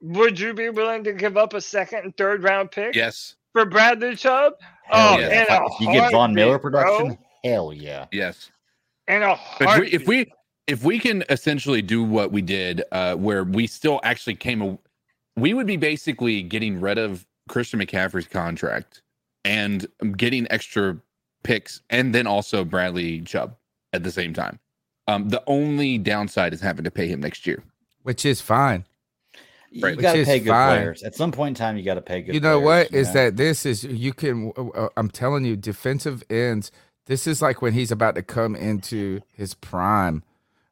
would 0.00 0.38
you 0.38 0.54
be 0.54 0.70
willing 0.70 1.04
to 1.04 1.12
give 1.12 1.36
up 1.36 1.54
a 1.54 1.60
second 1.60 2.04
and 2.04 2.16
third 2.16 2.42
round 2.42 2.70
pick? 2.70 2.94
Yes. 2.94 3.36
For 3.52 3.66
Bradley 3.66 4.16
Chubb? 4.16 4.54
Hell 4.84 5.14
oh, 5.14 5.18
yeah. 5.18 5.64
if, 5.66 5.80
you 5.80 5.92
get 5.92 6.12
Von 6.12 6.34
Miller 6.34 6.58
production, 6.58 7.08
bro. 7.08 7.18
hell 7.44 7.72
yeah. 7.72 8.06
Yes. 8.12 8.50
And 9.08 9.22
a 9.22 9.38
if 9.60 9.78
we, 9.78 9.88
if 9.90 10.06
we 10.06 10.32
if 10.66 10.84
we 10.84 10.98
can 10.98 11.24
essentially 11.28 11.82
do 11.82 12.02
what 12.02 12.32
we 12.32 12.40
did, 12.40 12.82
uh, 12.92 13.14
where 13.16 13.44
we 13.44 13.66
still 13.66 14.00
actually 14.04 14.36
came, 14.36 14.78
we 15.36 15.54
would 15.54 15.66
be 15.66 15.76
basically 15.76 16.42
getting 16.42 16.80
rid 16.80 16.98
of 16.98 17.26
Christian 17.48 17.80
McCaffrey's 17.80 18.28
contract 18.28 19.02
and 19.44 19.86
getting 20.16 20.46
extra 20.50 20.98
picks, 21.42 21.82
and 21.90 22.14
then 22.14 22.26
also 22.26 22.64
Bradley 22.64 23.20
Chubb 23.20 23.56
at 23.92 24.04
the 24.04 24.10
same 24.10 24.32
time. 24.32 24.58
Um, 25.12 25.28
the 25.28 25.42
only 25.46 25.98
downside 25.98 26.52
is 26.54 26.60
having 26.60 26.84
to 26.84 26.90
pay 26.90 27.06
him 27.06 27.20
next 27.20 27.46
year, 27.46 27.62
which 28.02 28.24
is 28.24 28.40
fine. 28.40 28.84
Right. 29.80 29.96
You 29.96 30.02
got 30.02 30.14
to 30.14 30.24
pay 30.24 30.38
good 30.38 30.50
fine. 30.50 30.78
players. 30.78 31.02
At 31.02 31.14
some 31.14 31.32
point 31.32 31.58
in 31.58 31.64
time, 31.64 31.76
you 31.76 31.82
got 31.82 31.94
to 31.94 32.02
pay 32.02 32.22
good. 32.22 32.34
You 32.34 32.40
know 32.40 32.60
players, 32.60 32.90
what? 32.90 32.92
You 32.92 32.98
is 32.98 33.08
know? 33.08 33.12
that 33.14 33.36
this 33.36 33.66
is 33.66 33.84
you 33.84 34.12
can? 34.12 34.52
Uh, 34.56 34.88
I'm 34.96 35.10
telling 35.10 35.44
you, 35.44 35.56
defensive 35.56 36.22
ends. 36.30 36.70
This 37.06 37.26
is 37.26 37.42
like 37.42 37.62
when 37.62 37.72
he's 37.72 37.90
about 37.90 38.14
to 38.14 38.22
come 38.22 38.54
into 38.54 39.20
his 39.32 39.54
prime, 39.54 40.22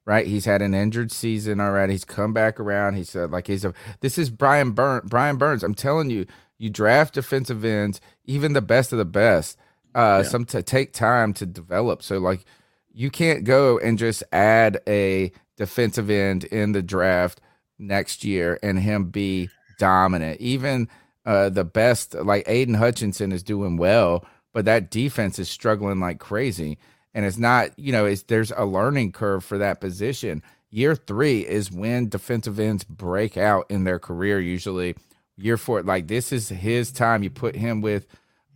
right? 0.05 0.26
He's 0.26 0.45
had 0.45 0.62
an 0.62 0.74
injured 0.74 1.11
season 1.12 1.61
already. 1.61 1.95
He's 1.95 2.05
come 2.05 2.32
back 2.32 2.61
around. 2.61 2.95
He 2.95 3.05
said 3.05 3.30
like 3.30 3.47
he's 3.47 3.64
a. 3.64 3.74
This 4.01 4.18
is 4.18 4.30
Brian 4.30 4.72
Burn. 4.72 5.03
Brian 5.07 5.36
Burns. 5.36 5.62
I'm 5.62 5.74
telling 5.74 6.11
you, 6.11 6.26
you 6.59 6.70
draft 6.70 7.14
defensive 7.14 7.64
ends, 7.64 8.01
even 8.26 8.53
the 8.53 8.62
best 8.62 8.93
of 8.93 8.99
the 8.99 9.05
best. 9.05 9.59
Uh, 9.93 10.20
yeah. 10.22 10.28
some 10.28 10.45
to 10.45 10.62
take 10.62 10.93
time 10.93 11.32
to 11.32 11.45
develop. 11.45 12.01
So 12.03 12.18
like 12.18 12.45
you 12.93 13.11
can't 13.11 13.45
go 13.45 13.78
and 13.78 13.99
just 13.99 14.22
add 14.32 14.80
a 14.86 15.32
defensive 15.57 16.11
end 16.11 16.45
in 16.45 16.72
the 16.72 16.82
draft 16.82 17.41
next 17.78 18.24
year 18.24 18.59
and 18.62 18.78
him 18.78 19.07
be 19.07 19.49
dominant. 19.78 20.41
Even 20.41 20.88
uh, 21.24 21.49
the 21.49 21.64
best, 21.64 22.14
like 22.14 22.49
Aidan 22.49 22.74
Hutchinson, 22.74 23.32
is 23.32 23.43
doing 23.43 23.76
well, 23.76 24.24
but 24.53 24.64
that 24.64 24.91
defense 24.91 25.38
is 25.38 25.49
struggling 25.49 26.01
like 26.01 26.18
crazy. 26.18 26.78
And 27.14 27.24
it's 27.24 27.38
not, 27.38 27.76
you 27.78 27.93
know, 27.93 28.05
it's 28.05 28.22
there's 28.22 28.53
a 28.53 28.64
learning 28.64 29.12
curve 29.12 29.45
for 29.45 29.59
that 29.59 29.80
position. 29.80 30.43
Year 30.70 30.95
three 30.95 31.41
is 31.41 31.72
when 31.72 32.09
defensive 32.09 32.61
ends 32.61 32.84
break 32.84 33.36
out 33.36 33.66
in 33.68 33.84
their 33.84 33.99
career. 33.99 34.41
Usually, 34.41 34.95
year 35.36 35.57
four, 35.57 35.82
like 35.82 36.07
this 36.07 36.30
is 36.32 36.49
his 36.49 36.93
time. 36.93 37.24
You 37.24 37.30
put 37.30 37.57
him 37.57 37.80
with 37.80 38.07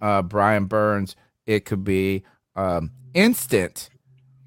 uh, 0.01 0.23
Brian 0.23 0.67
Burns, 0.67 1.17
it 1.47 1.65
could 1.65 1.83
be 1.83 2.23
um, 2.55 2.93
instant 3.15 3.91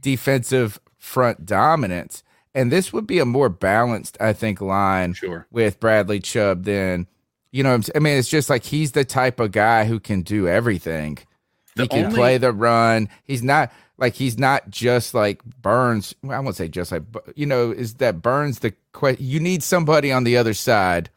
defensive 0.02 0.80
front 0.98 1.46
dominance. 1.46 2.24
And 2.54 2.72
this 2.72 2.92
would 2.92 3.06
be 3.06 3.20
a 3.20 3.26
more 3.26 3.50
balanced, 3.50 4.18
I 4.20 4.34
think, 4.34 4.62
line 4.62 5.14
sure. 5.14 5.46
with 5.52 5.80
Bradley 5.80 6.20
Chubb 6.20 6.64
than, 6.64 7.08
you 7.52 7.64
know, 7.64 7.80
I 7.96 8.00
mean, 8.00 8.18
it's 8.18 8.30
just 8.30 8.50
like 8.50 8.64
he's 8.64 8.94
the 8.94 9.06
type 9.06 9.40
of 9.40 9.52
guy 9.52 9.86
who 9.86 10.00
can 10.00 10.24
do 10.24 10.48
everything. 10.48 11.20
The 11.76 11.84
he 11.84 11.90
can 11.90 12.06
only... 12.06 12.16
play 12.16 12.38
the 12.40 12.52
run. 12.52 13.10
He's 13.24 13.44
not 13.44 13.72
like 13.98 14.16
he's 14.16 14.38
not 14.38 14.70
just 14.70 15.14
like 15.14 15.44
Burns. 15.44 16.16
Well, 16.24 16.38
I 16.38 16.40
won't 16.42 16.56
say 16.56 16.68
just 16.68 16.92
like, 16.92 17.04
you 17.36 17.46
know, 17.46 17.72
is 17.72 17.96
that 17.96 18.22
Burns 18.22 18.60
the 18.60 18.74
question. 18.94 19.24
you 19.26 19.40
need 19.40 19.62
somebody 19.64 20.12
on 20.12 20.24
the 20.24 20.38
other 20.38 20.54
side 20.54 21.10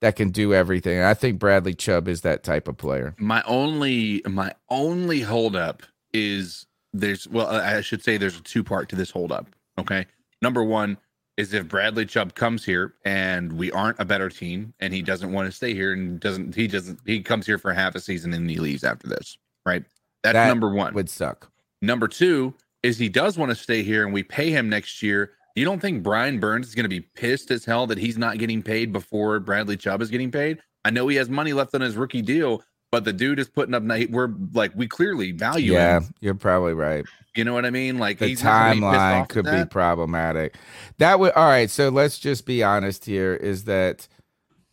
that 0.00 0.16
can 0.16 0.30
do 0.30 0.52
everything. 0.52 1.00
I 1.00 1.14
think 1.14 1.38
Bradley 1.38 1.74
Chubb 1.74 2.08
is 2.08 2.22
that 2.22 2.42
type 2.42 2.68
of 2.68 2.76
player. 2.76 3.14
My 3.18 3.42
only 3.46 4.22
my 4.26 4.52
only 4.68 5.20
holdup 5.20 5.82
is 6.12 6.66
there's 6.92 7.28
well, 7.28 7.48
I 7.48 7.80
should 7.80 8.02
say 8.02 8.16
there's 8.16 8.38
a 8.38 8.42
two 8.42 8.64
part 8.64 8.88
to 8.90 8.96
this 8.96 9.10
holdup. 9.10 9.46
Okay, 9.78 10.06
number 10.40 10.62
one 10.62 10.98
is 11.36 11.54
if 11.54 11.66
Bradley 11.66 12.04
Chubb 12.04 12.34
comes 12.34 12.64
here 12.64 12.94
and 13.04 13.52
we 13.54 13.72
aren't 13.72 13.98
a 13.98 14.04
better 14.04 14.28
team, 14.28 14.74
and 14.80 14.92
he 14.92 15.02
doesn't 15.02 15.32
want 15.32 15.46
to 15.46 15.52
stay 15.52 15.74
here 15.74 15.92
and 15.92 16.20
doesn't 16.20 16.54
he 16.54 16.66
doesn't 16.66 17.00
he 17.06 17.22
comes 17.22 17.46
here 17.46 17.58
for 17.58 17.72
half 17.72 17.94
a 17.94 18.00
season 18.00 18.32
and 18.32 18.48
he 18.48 18.56
leaves 18.56 18.84
after 18.84 19.08
this, 19.08 19.38
right? 19.64 19.84
That's 20.22 20.34
that 20.34 20.48
number 20.48 20.72
one. 20.72 20.94
Would 20.94 21.10
suck. 21.10 21.50
Number 21.80 22.08
two 22.08 22.54
is 22.82 22.98
he 22.98 23.08
does 23.08 23.38
want 23.38 23.50
to 23.50 23.56
stay 23.56 23.82
here 23.82 24.04
and 24.04 24.12
we 24.12 24.22
pay 24.22 24.50
him 24.50 24.68
next 24.68 25.02
year. 25.02 25.32
You 25.54 25.64
don't 25.64 25.80
think 25.80 26.02
Brian 26.02 26.40
Burns 26.40 26.68
is 26.68 26.74
going 26.74 26.84
to 26.84 26.88
be 26.88 27.00
pissed 27.00 27.50
as 27.50 27.64
hell 27.64 27.86
that 27.88 27.98
he's 27.98 28.16
not 28.16 28.38
getting 28.38 28.62
paid 28.62 28.92
before 28.92 29.38
Bradley 29.40 29.76
Chubb 29.76 30.00
is 30.00 30.10
getting 30.10 30.30
paid? 30.30 30.58
I 30.84 30.90
know 30.90 31.06
he 31.08 31.16
has 31.16 31.28
money 31.28 31.52
left 31.52 31.74
on 31.74 31.80
his 31.80 31.96
rookie 31.96 32.22
deal, 32.22 32.62
but 32.92 33.04
the 33.04 33.12
dude 33.12 33.40
is 33.40 33.48
putting 33.48 33.74
up. 33.74 33.82
Night, 33.82 34.10
we're 34.12 34.32
like 34.52 34.70
we 34.76 34.86
clearly 34.86 35.32
value. 35.32 35.72
Yeah, 35.72 36.00
him. 36.00 36.14
you're 36.20 36.34
probably 36.34 36.74
right. 36.74 37.04
You 37.34 37.44
know 37.44 37.54
what 37.54 37.64
I 37.64 37.70
mean? 37.70 37.98
Like 37.98 38.18
the 38.18 38.36
timeline 38.36 39.28
could 39.28 39.46
be 39.46 39.64
problematic. 39.64 40.54
That 40.98 41.18
would 41.18 41.32
all 41.32 41.48
right. 41.48 41.70
So 41.70 41.88
let's 41.88 42.18
just 42.18 42.46
be 42.46 42.62
honest 42.62 43.06
here: 43.06 43.34
is 43.34 43.64
that 43.64 44.06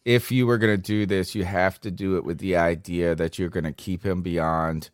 if 0.04 0.32
you 0.32 0.46
were 0.46 0.58
going 0.58 0.76
to 0.76 0.82
do 0.82 1.06
this, 1.06 1.34
you 1.34 1.46
have 1.46 1.80
to 1.82 1.90
do 1.90 2.18
it 2.18 2.26
with 2.26 2.40
the 2.40 2.58
idea 2.58 3.16
that 3.16 3.40
you're 3.40 3.50
going 3.50 3.64
to 3.64 3.72
keep 3.72 4.06
him 4.06 4.22
beyond 4.22 4.90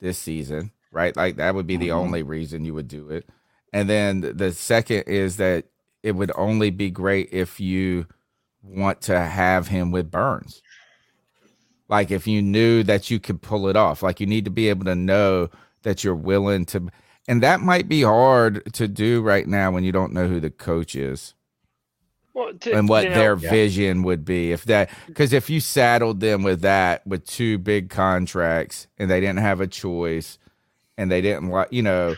this 0.00 0.16
season, 0.16 0.72
right? 0.90 1.14
Like 1.14 1.36
that 1.36 1.54
would 1.54 1.66
be 1.66 1.76
the 1.76 1.88
mm-hmm. 1.88 1.98
only 1.98 2.22
reason 2.22 2.64
you 2.64 2.72
would 2.72 2.88
do 2.88 3.10
it. 3.10 3.28
And 3.74 3.88
then 3.88 4.20
the 4.20 4.52
second 4.52 5.02
is 5.02 5.36
that 5.36 5.66
it 6.02 6.12
would 6.12 6.32
only 6.34 6.70
be 6.70 6.90
great 6.90 7.28
if 7.30 7.60
you 7.60 8.06
want 8.62 9.02
to 9.02 9.20
have 9.20 9.68
him 9.68 9.90
with 9.90 10.10
Burns 10.10 10.62
like 11.92 12.10
if 12.10 12.26
you 12.26 12.40
knew 12.40 12.82
that 12.82 13.10
you 13.10 13.20
could 13.20 13.42
pull 13.42 13.68
it 13.68 13.76
off 13.76 14.02
like 14.02 14.18
you 14.18 14.26
need 14.26 14.46
to 14.46 14.50
be 14.50 14.70
able 14.70 14.86
to 14.86 14.94
know 14.94 15.50
that 15.82 16.02
you're 16.02 16.14
willing 16.14 16.64
to 16.64 16.88
and 17.28 17.42
that 17.42 17.60
might 17.60 17.86
be 17.86 18.00
hard 18.00 18.72
to 18.72 18.88
do 18.88 19.20
right 19.20 19.46
now 19.46 19.70
when 19.70 19.84
you 19.84 19.92
don't 19.92 20.12
know 20.12 20.26
who 20.26 20.40
the 20.40 20.50
coach 20.50 20.96
is 20.96 21.34
well, 22.32 22.54
to, 22.60 22.72
and 22.72 22.88
what 22.88 23.02
their 23.02 23.36
know, 23.36 23.50
vision 23.50 23.98
yeah. 23.98 24.04
would 24.06 24.24
be 24.24 24.52
if 24.52 24.64
that 24.64 24.88
because 25.06 25.34
if 25.34 25.50
you 25.50 25.60
saddled 25.60 26.20
them 26.20 26.42
with 26.42 26.62
that 26.62 27.06
with 27.06 27.26
two 27.26 27.58
big 27.58 27.90
contracts 27.90 28.86
and 28.96 29.10
they 29.10 29.20
didn't 29.20 29.40
have 29.40 29.60
a 29.60 29.66
choice 29.66 30.38
and 30.96 31.10
they 31.10 31.20
didn't 31.20 31.50
like 31.50 31.70
you 31.70 31.82
know 31.82 32.16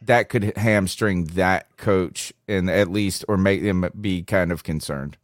that 0.00 0.30
could 0.30 0.56
hamstring 0.56 1.26
that 1.26 1.76
coach 1.76 2.32
and 2.48 2.70
at 2.70 2.90
least 2.90 3.22
or 3.28 3.36
make 3.36 3.62
them 3.62 3.86
be 4.00 4.22
kind 4.22 4.50
of 4.50 4.64
concerned 4.64 5.18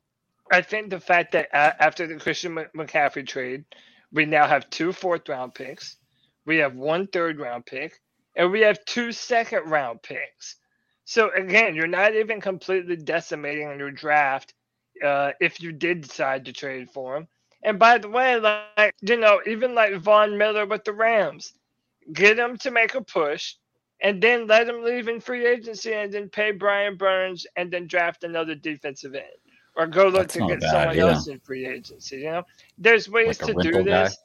I 0.51 0.62
think 0.62 0.90
the 0.90 1.01
fact 1.01 1.32
that 1.32 1.48
after 1.55 2.06
the 2.06 2.16
Christian 2.16 2.55
McCaffrey 2.77 3.27
trade, 3.27 3.64
we 4.12 4.27
now 4.27 4.48
have 4.48 4.68
two 4.70 4.93
fourth 4.93 5.28
round 5.28 5.55
picks, 5.55 5.97
we 6.44 6.59
have 6.59 6.74
one 6.74 7.06
third 7.06 7.39
round 7.39 7.66
pick, 7.66 8.01
and 8.35 8.51
we 8.51 8.60
have 8.62 8.85
two 8.85 9.12
second 9.12 9.70
round 9.70 10.02
picks. 10.02 10.56
So 11.05 11.31
again, 11.35 11.74
you're 11.77 11.86
not 11.86 12.14
even 12.14 12.40
completely 12.40 12.97
decimating 12.97 13.78
your 13.78 13.93
draft 13.93 14.55
uh, 15.05 15.32
if 15.40 15.60
you 15.62 15.72
did 15.72 16.02
decide 16.02 16.44
to 16.47 16.52
trade 16.52 16.90
for 16.90 17.16
him. 17.16 17.28
And 17.62 17.78
by 17.78 17.98
the 17.98 18.09
way, 18.09 18.39
like 18.40 18.94
you 19.02 19.16
know, 19.18 19.40
even 19.47 19.74
like 19.74 19.97
Von 19.98 20.36
Miller 20.36 20.66
with 20.66 20.85
the 20.85 20.93
Rams, 20.93 21.55
get 22.12 22.39
him 22.39 22.56
to 22.59 22.70
make 22.72 22.94
a 22.94 23.02
push, 23.02 23.55
and 24.02 24.22
then 24.22 24.47
let 24.48 24.68
him 24.68 24.82
leave 24.82 25.09
in 25.09 25.20
free 25.20 25.47
agency, 25.47 25.93
and 25.93 26.12
then 26.12 26.28
pay 26.28 26.51
Brian 26.52 26.97
Burns, 26.97 27.47
and 27.56 27.70
then 27.70 27.86
draft 27.86 28.24
another 28.24 28.56
defensive 28.56 29.14
end 29.14 29.39
or 29.76 29.86
go 29.86 30.05
look 30.05 30.28
That's 30.28 30.34
to 30.34 30.47
get 30.47 30.60
bad, 30.60 30.70
someone 30.70 30.97
yeah. 30.97 31.06
else 31.06 31.26
in 31.28 31.40
free 31.40 31.66
agency. 31.66 32.18
You 32.18 32.24
know, 32.24 32.42
there's 32.78 33.09
ways 33.09 33.40
like 33.40 33.55
to 33.55 33.62
do 33.62 33.82
this. 33.82 34.16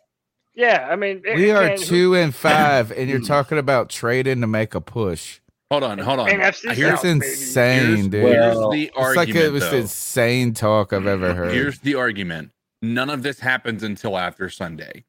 Yeah, 0.53 0.88
I 0.89 0.95
mean, 0.95 1.22
We 1.23 1.51
are 1.51 1.63
again, 1.63 1.77
two 1.80 2.15
and 2.15 2.34
five, 2.34 2.91
and 2.91 3.09
you're 3.09 3.19
hmm. 3.19 3.26
talking 3.26 3.57
about 3.57 3.89
trading 3.89 4.41
to 4.41 4.47
make 4.47 4.73
a 4.73 4.81
push. 4.81 5.41
Hold 5.72 5.84
on, 5.84 5.97
hold 5.97 6.19
on. 6.19 6.30
NFC 6.30 6.73
Here's, 6.73 7.01
South, 7.01 7.05
insane, 7.05 7.85
here's, 7.88 8.07
dude. 8.07 8.13
here's 8.13 8.55
Well, 8.55 8.69
the 8.69 8.84
it's 8.84 8.95
like 8.95 9.17
argument. 9.17 9.45
it 9.45 9.51
was 9.51 9.69
though. 9.69 9.77
insane 9.77 10.53
talk 10.53 10.93
I've 10.93 11.07
ever 11.07 11.34
heard. 11.34 11.53
Here's 11.53 11.80
the 11.80 11.95
argument. 11.95 12.51
None 12.81 13.09
of 13.09 13.23
this 13.23 13.39
happens 13.39 13.84
until 13.84 14.17
after 14.17 14.49
Sunday. 14.49 15.05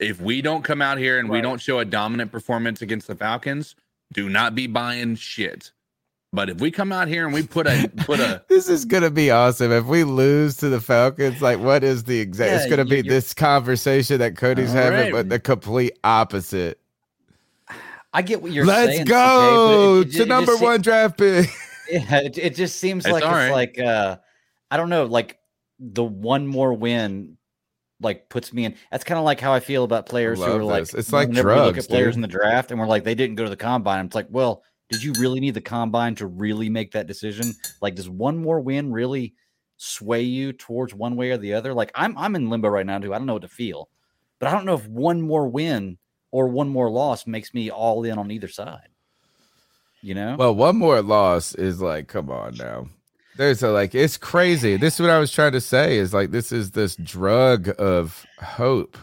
If 0.00 0.20
we 0.20 0.42
don't 0.42 0.64
come 0.64 0.82
out 0.82 0.98
here 0.98 1.20
and 1.20 1.28
we 1.28 1.40
don't 1.40 1.60
show 1.60 1.78
a 1.78 1.84
dominant 1.84 2.32
performance 2.32 2.82
against 2.82 3.06
the 3.06 3.14
Falcons, 3.14 3.76
do 4.12 4.28
not 4.28 4.54
be 4.54 4.66
buying 4.66 5.14
shit. 5.14 5.70
But 6.34 6.48
if 6.48 6.60
we 6.60 6.70
come 6.70 6.92
out 6.92 7.08
here 7.08 7.26
and 7.26 7.34
we 7.34 7.42
put 7.46 7.66
a 7.66 7.90
put 7.98 8.18
a 8.18 8.42
this 8.48 8.68
is 8.68 8.84
gonna 8.86 9.10
be 9.10 9.30
awesome. 9.30 9.70
If 9.70 9.84
we 9.84 10.02
lose 10.04 10.56
to 10.58 10.68
the 10.70 10.80
Falcons, 10.80 11.42
like 11.42 11.58
what 11.58 11.84
is 11.84 12.04
the 12.04 12.20
exact? 12.20 12.52
it's 12.52 12.70
gonna 12.70 12.86
be 12.86 13.02
this 13.02 13.34
conversation 13.34 14.18
that 14.20 14.36
Cody's 14.36 14.72
having, 14.72 14.98
right. 14.98 15.12
but 15.12 15.28
the 15.28 15.38
complete 15.38 15.98
opposite. 16.04 16.80
I 18.14 18.22
get 18.22 18.42
what 18.42 18.52
you're 18.52 18.66
saying. 18.66 18.98
Let's 18.98 19.08
go 19.10 20.02
but 20.02 20.08
it- 20.08 20.08
it 20.08 20.16
to 20.16 20.22
it 20.22 20.28
number 20.28 20.52
just 20.52 20.58
se- 20.60 20.64
one 20.64 20.80
draft 20.80 21.18
pick. 21.18 21.50
Yeah, 21.90 22.20
it, 22.20 22.38
it 22.38 22.54
just 22.54 22.76
seems 22.78 23.04
It's 23.04 23.12
like 23.12 23.24
all 23.24 23.36
it's 23.36 23.52
like 23.52 23.78
uh 23.78 24.16
I 24.70 24.76
don't 24.78 24.88
know, 24.88 25.04
like 25.04 25.38
the 25.78 26.04
one 26.04 26.46
more 26.46 26.72
win 26.72 27.36
like 28.00 28.30
puts 28.30 28.52
me 28.52 28.64
in. 28.64 28.76
That's 28.90 29.04
kind 29.04 29.18
of 29.18 29.24
like 29.24 29.40
how 29.40 29.52
I 29.52 29.60
feel 29.60 29.84
about 29.84 30.06
players 30.06 30.38
who 30.38 30.46
love 30.46 30.60
are 30.60 30.64
like. 30.64 30.94
It's 30.94 31.12
like 31.12 31.28
we 31.28 31.34
look 31.34 31.42
drugs, 31.42 31.78
at 31.84 31.88
players 31.90 32.14
dude. 32.14 32.16
in 32.16 32.22
the 32.22 32.28
draft 32.28 32.70
and 32.70 32.80
we're 32.80 32.86
like 32.86 33.04
they 33.04 33.14
didn't 33.14 33.36
go 33.36 33.44
to 33.44 33.50
the 33.50 33.56
combine. 33.56 34.06
It's 34.06 34.14
like, 34.14 34.28
well, 34.30 34.62
did 34.92 35.02
you 35.02 35.12
really 35.14 35.40
need 35.40 35.54
the 35.54 35.60
combine 35.60 36.14
to 36.16 36.26
really 36.26 36.68
make 36.68 36.92
that 36.92 37.06
decision? 37.06 37.54
Like, 37.80 37.94
does 37.94 38.08
one 38.08 38.36
more 38.36 38.60
win 38.60 38.92
really 38.92 39.34
sway 39.78 40.20
you 40.20 40.52
towards 40.52 40.94
one 40.94 41.16
way 41.16 41.30
or 41.30 41.38
the 41.38 41.54
other? 41.54 41.72
Like, 41.74 41.90
I'm 41.94 42.16
I'm 42.16 42.36
in 42.36 42.50
limbo 42.50 42.68
right 42.68 42.86
now 42.86 42.98
too. 42.98 43.12
I 43.14 43.18
don't 43.18 43.26
know 43.26 43.32
what 43.32 43.42
to 43.42 43.48
feel, 43.48 43.88
but 44.38 44.48
I 44.48 44.52
don't 44.52 44.66
know 44.66 44.74
if 44.74 44.86
one 44.86 45.20
more 45.22 45.48
win 45.48 45.98
or 46.30 46.48
one 46.48 46.68
more 46.68 46.90
loss 46.90 47.26
makes 47.26 47.54
me 47.54 47.70
all 47.70 48.04
in 48.04 48.18
on 48.18 48.30
either 48.30 48.48
side. 48.48 48.88
You 50.02 50.14
know? 50.14 50.36
Well, 50.36 50.54
one 50.54 50.76
more 50.76 51.00
loss 51.00 51.54
is 51.54 51.80
like, 51.80 52.08
come 52.08 52.30
on 52.30 52.56
now. 52.56 52.88
There's 53.36 53.62
a 53.62 53.70
like, 53.70 53.94
it's 53.94 54.18
crazy. 54.18 54.76
This 54.76 54.94
is 54.94 55.00
what 55.00 55.10
I 55.10 55.18
was 55.18 55.32
trying 55.32 55.52
to 55.52 55.60
say 55.60 55.96
is 55.96 56.12
like, 56.12 56.32
this 56.32 56.52
is 56.52 56.72
this 56.72 56.96
drug 56.96 57.70
of 57.78 58.26
hope, 58.40 58.98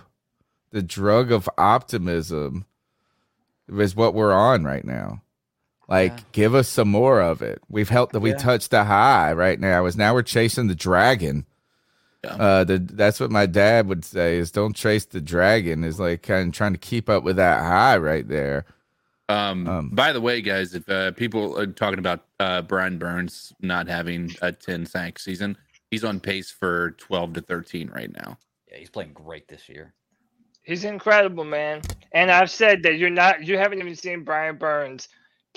the 0.71 0.83
drug 0.83 1.31
of 1.31 1.49
optimism 1.57 2.65
is 3.69 3.95
what 3.95 4.13
we're 4.13 4.33
on 4.33 4.65
right 4.65 4.85
now. 4.85 5.21
Like, 5.89 6.11
Yeah. 6.17 6.23
give 6.33 6.55
us 6.55 6.67
some 6.69 6.89
more 6.89 7.19
of 7.21 7.41
it. 7.41 7.61
We've 7.67 7.89
helped 7.89 8.13
that 8.13 8.19
we 8.19 8.29
Yeah. 8.31 8.37
touched 8.37 8.71
the 8.71 8.83
high 8.85 9.33
right 9.33 9.59
now. 9.59 9.85
Is 9.85 9.97
now 9.97 10.13
we're 10.13 10.21
chasing 10.21 10.67
the 10.67 10.75
dragon. 10.75 11.45
Yeah. 12.23 12.33
Uh, 12.35 12.63
the 12.65 12.77
that's 12.79 13.19
what 13.19 13.31
my 13.31 13.45
dad 13.45 13.87
would 13.87 14.03
say 14.05 14.37
is 14.37 14.51
don't 14.51 14.75
chase 14.75 15.05
the 15.05 15.21
dragon. 15.21 15.83
Is 15.83 15.99
like 15.99 16.21
kind 16.21 16.49
of 16.49 16.53
trying 16.53 16.73
to 16.73 16.77
keep 16.79 17.09
up 17.09 17.23
with 17.23 17.37
that 17.37 17.59
high 17.59 17.97
right 17.97 18.27
there. 18.27 18.65
Um, 19.29 19.67
Um, 19.67 19.89
by 19.93 20.11
the 20.11 20.21
way, 20.21 20.41
guys, 20.41 20.73
if 20.75 20.87
uh, 20.89 21.11
people 21.11 21.57
are 21.59 21.67
talking 21.67 21.99
about 21.99 22.25
uh, 22.39 22.61
Brian 22.63 22.97
Burns 22.97 23.53
not 23.61 23.87
having 23.87 24.31
a 24.41 24.51
10 24.51 24.85
sack 24.85 25.19
season, 25.19 25.55
he's 25.91 26.03
on 26.03 26.19
pace 26.19 26.49
for 26.51 26.91
12 26.97 27.33
to 27.33 27.41
13 27.41 27.89
right 27.89 28.11
now. 28.11 28.37
yeah, 28.71 28.77
he's 28.77 28.89
playing 28.89 29.13
great 29.13 29.47
this 29.47 29.67
year. 29.69 29.93
He's 30.63 30.83
incredible, 30.83 31.43
man. 31.45 31.81
And 32.11 32.29
I've 32.31 32.51
said 32.51 32.83
that 32.83 32.97
you're 32.97 33.09
not, 33.09 33.43
you 33.43 33.57
haven't 33.57 33.79
even 33.79 33.95
seen 33.95 34.23
Brian 34.23 34.57
Burns 34.57 35.09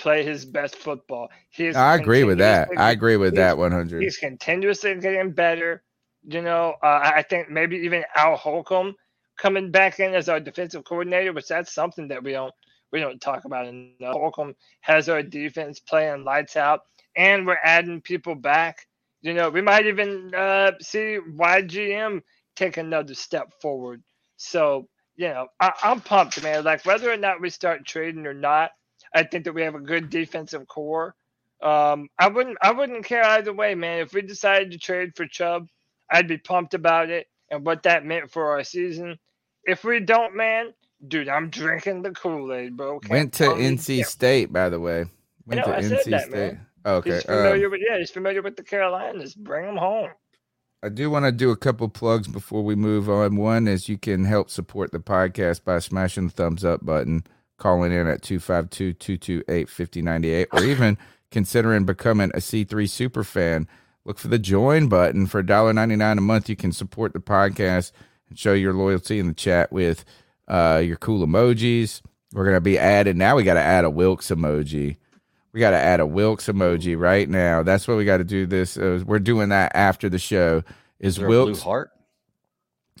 play 0.03 0.23
his 0.23 0.45
best 0.45 0.75
football. 0.75 1.29
He 1.49 1.67
is 1.67 1.77
I 1.77 1.95
agree 1.95 2.25
with 2.25 2.39
that. 2.39 2.69
I 2.77 2.91
agree 2.91 3.17
with 3.17 3.35
that 3.35 3.57
100. 3.57 4.03
He's 4.03 4.17
continuously 4.17 4.95
getting 4.99 5.31
better. 5.31 5.83
You 6.23 6.41
know, 6.41 6.75
uh, 6.83 6.87
I 6.87 7.11
I 7.19 7.21
think 7.23 7.49
maybe 7.49 7.77
even 7.77 8.03
Al 8.15 8.35
Holcomb 8.35 8.95
coming 9.37 9.71
back 9.71 9.99
in 9.99 10.13
as 10.13 10.29
our 10.29 10.39
defensive 10.41 10.83
coordinator, 10.83 11.33
which 11.33 11.47
that's 11.47 11.73
something 11.73 12.09
that 12.09 12.23
we 12.23 12.33
don't 12.33 12.53
we 12.91 12.99
don't 12.99 13.21
talk 13.21 13.45
about 13.45 13.67
enough. 13.67 14.13
Holcomb 14.13 14.55
has 14.81 15.09
our 15.09 15.23
defense 15.23 15.79
playing 15.79 16.25
lights 16.25 16.57
out, 16.57 16.81
and 17.17 17.47
we're 17.47 17.57
adding 17.63 18.01
people 18.01 18.35
back. 18.35 18.85
You 19.21 19.33
know, 19.33 19.49
we 19.49 19.61
might 19.61 19.87
even 19.87 20.33
uh, 20.35 20.73
see 20.81 21.17
YGM 21.37 22.21
take 22.55 22.77
another 22.77 23.15
step 23.15 23.53
forward. 23.61 24.03
So, 24.37 24.89
you 25.15 25.29
know, 25.29 25.47
I, 25.61 25.71
I'm 25.83 26.01
pumped, 26.01 26.43
man. 26.43 26.63
Like 26.65 26.85
whether 26.85 27.11
or 27.11 27.17
not 27.17 27.41
we 27.41 27.49
start 27.49 27.85
trading 27.85 28.27
or 28.27 28.33
not, 28.33 28.71
I 29.13 29.23
think 29.23 29.45
that 29.45 29.53
we 29.53 29.61
have 29.63 29.75
a 29.75 29.79
good 29.79 30.09
defensive 30.09 30.67
core. 30.67 31.15
Um, 31.61 32.09
I 32.19 32.27
wouldn't 32.27 32.57
I 32.61 32.71
wouldn't 32.71 33.05
care 33.05 33.23
either 33.23 33.53
way, 33.53 33.75
man. 33.75 33.99
If 33.99 34.13
we 34.13 34.21
decided 34.21 34.71
to 34.71 34.77
trade 34.77 35.15
for 35.15 35.25
Chubb, 35.25 35.67
I'd 36.11 36.27
be 36.27 36.37
pumped 36.37 36.73
about 36.73 37.09
it 37.09 37.27
and 37.49 37.65
what 37.65 37.83
that 37.83 38.05
meant 38.05 38.31
for 38.31 38.51
our 38.51 38.63
season. 38.63 39.17
If 39.63 39.83
we 39.83 40.01
don't, 40.01 40.35
man, 40.35 40.73
dude, 41.07 41.29
I'm 41.29 41.49
drinking 41.49 42.01
the 42.01 42.11
Kool-Aid, 42.11 42.75
bro. 42.75 42.99
Can't 42.99 43.11
Went 43.11 43.33
to 43.35 43.55
me 43.55 43.63
NC. 43.63 44.05
State, 44.05 44.51
by 44.51 44.69
the 44.69 44.79
way. 44.79 45.05
Went 45.45 45.61
know, 45.61 45.71
to 45.71 45.77
I 45.77 45.81
said 45.81 45.99
NC 45.99 46.09
that, 46.09 46.21
State. 46.21 46.31
man. 46.31 46.65
Okay. 46.85 47.13
He's 47.13 47.23
familiar 47.23 47.65
um, 47.67 47.71
with 47.71 47.81
yeah, 47.87 47.97
he's 47.97 48.11
familiar 48.11 48.41
with 48.41 48.57
the 48.57 48.63
Carolinas. 48.63 49.35
Bring 49.35 49.65
him 49.65 49.77
home. 49.77 50.09
I 50.83 50.89
do 50.89 51.09
want 51.09 51.23
to 51.23 51.31
do 51.31 51.49
a 51.49 51.55
couple 51.55 51.87
plugs 51.87 52.27
before 52.27 52.61
we 52.61 52.75
move 52.75 53.09
on. 53.09 53.37
One 53.37 53.69
is 53.69 53.87
you 53.87 53.97
can 53.97 54.25
help 54.25 54.49
support 54.49 54.91
the 54.91 54.99
podcast 54.99 55.63
by 55.63 55.79
smashing 55.79 56.27
the 56.27 56.33
thumbs 56.33 56.65
up 56.65 56.85
button, 56.85 57.23
calling 57.63 57.93
in 57.93 58.07
at 58.07 58.21
252 58.21 58.93
228 58.93 59.69
5098, 59.69 60.47
or 60.51 60.63
even 60.65 60.97
considering 61.31 61.85
becoming 61.85 62.29
a 62.33 62.39
C3 62.39 62.89
super 62.89 63.23
fan. 63.23 63.69
Look 64.03 64.19
for 64.19 64.27
the 64.27 64.37
join 64.37 64.89
button 64.89 65.27
for 65.27 65.41
$1.99 65.41 66.17
a 66.17 66.21
month. 66.21 66.49
You 66.49 66.57
can 66.57 66.73
support 66.73 67.13
the 67.13 67.19
podcast 67.19 67.93
and 68.27 68.37
show 68.37 68.51
your 68.51 68.73
loyalty 68.73 69.17
in 69.17 69.29
the 69.29 69.33
chat 69.33 69.71
with 69.71 70.03
uh, 70.49 70.81
your 70.83 70.97
cool 70.97 71.25
emojis. 71.25 72.01
We're 72.33 72.43
going 72.43 72.57
to 72.57 72.61
be 72.61 72.77
adding, 72.77 73.17
now 73.17 73.37
we 73.37 73.43
got 73.43 73.53
to 73.53 73.61
add 73.61 73.85
a 73.85 73.89
Wilks 73.89 74.29
emoji. 74.29 74.97
We 75.53 75.61
got 75.61 75.71
to 75.71 75.77
add 75.77 76.01
a 76.01 76.05
Wilks 76.05 76.47
emoji 76.47 76.99
right 76.99 77.29
now. 77.29 77.63
That's 77.63 77.87
what 77.87 77.95
we 77.95 78.03
got 78.03 78.17
to 78.17 78.25
do. 78.25 78.45
This 78.45 78.75
uh, 78.75 79.01
we're 79.05 79.19
doing 79.19 79.49
that 79.49 79.71
after 79.73 80.09
the 80.09 80.19
show. 80.19 80.63
Is 80.99 81.13
Is 81.13 81.15
there 81.17 81.27
a 81.27 81.29
blue 81.29 81.45
Wilks? 81.45 81.61
heart? 81.61 81.91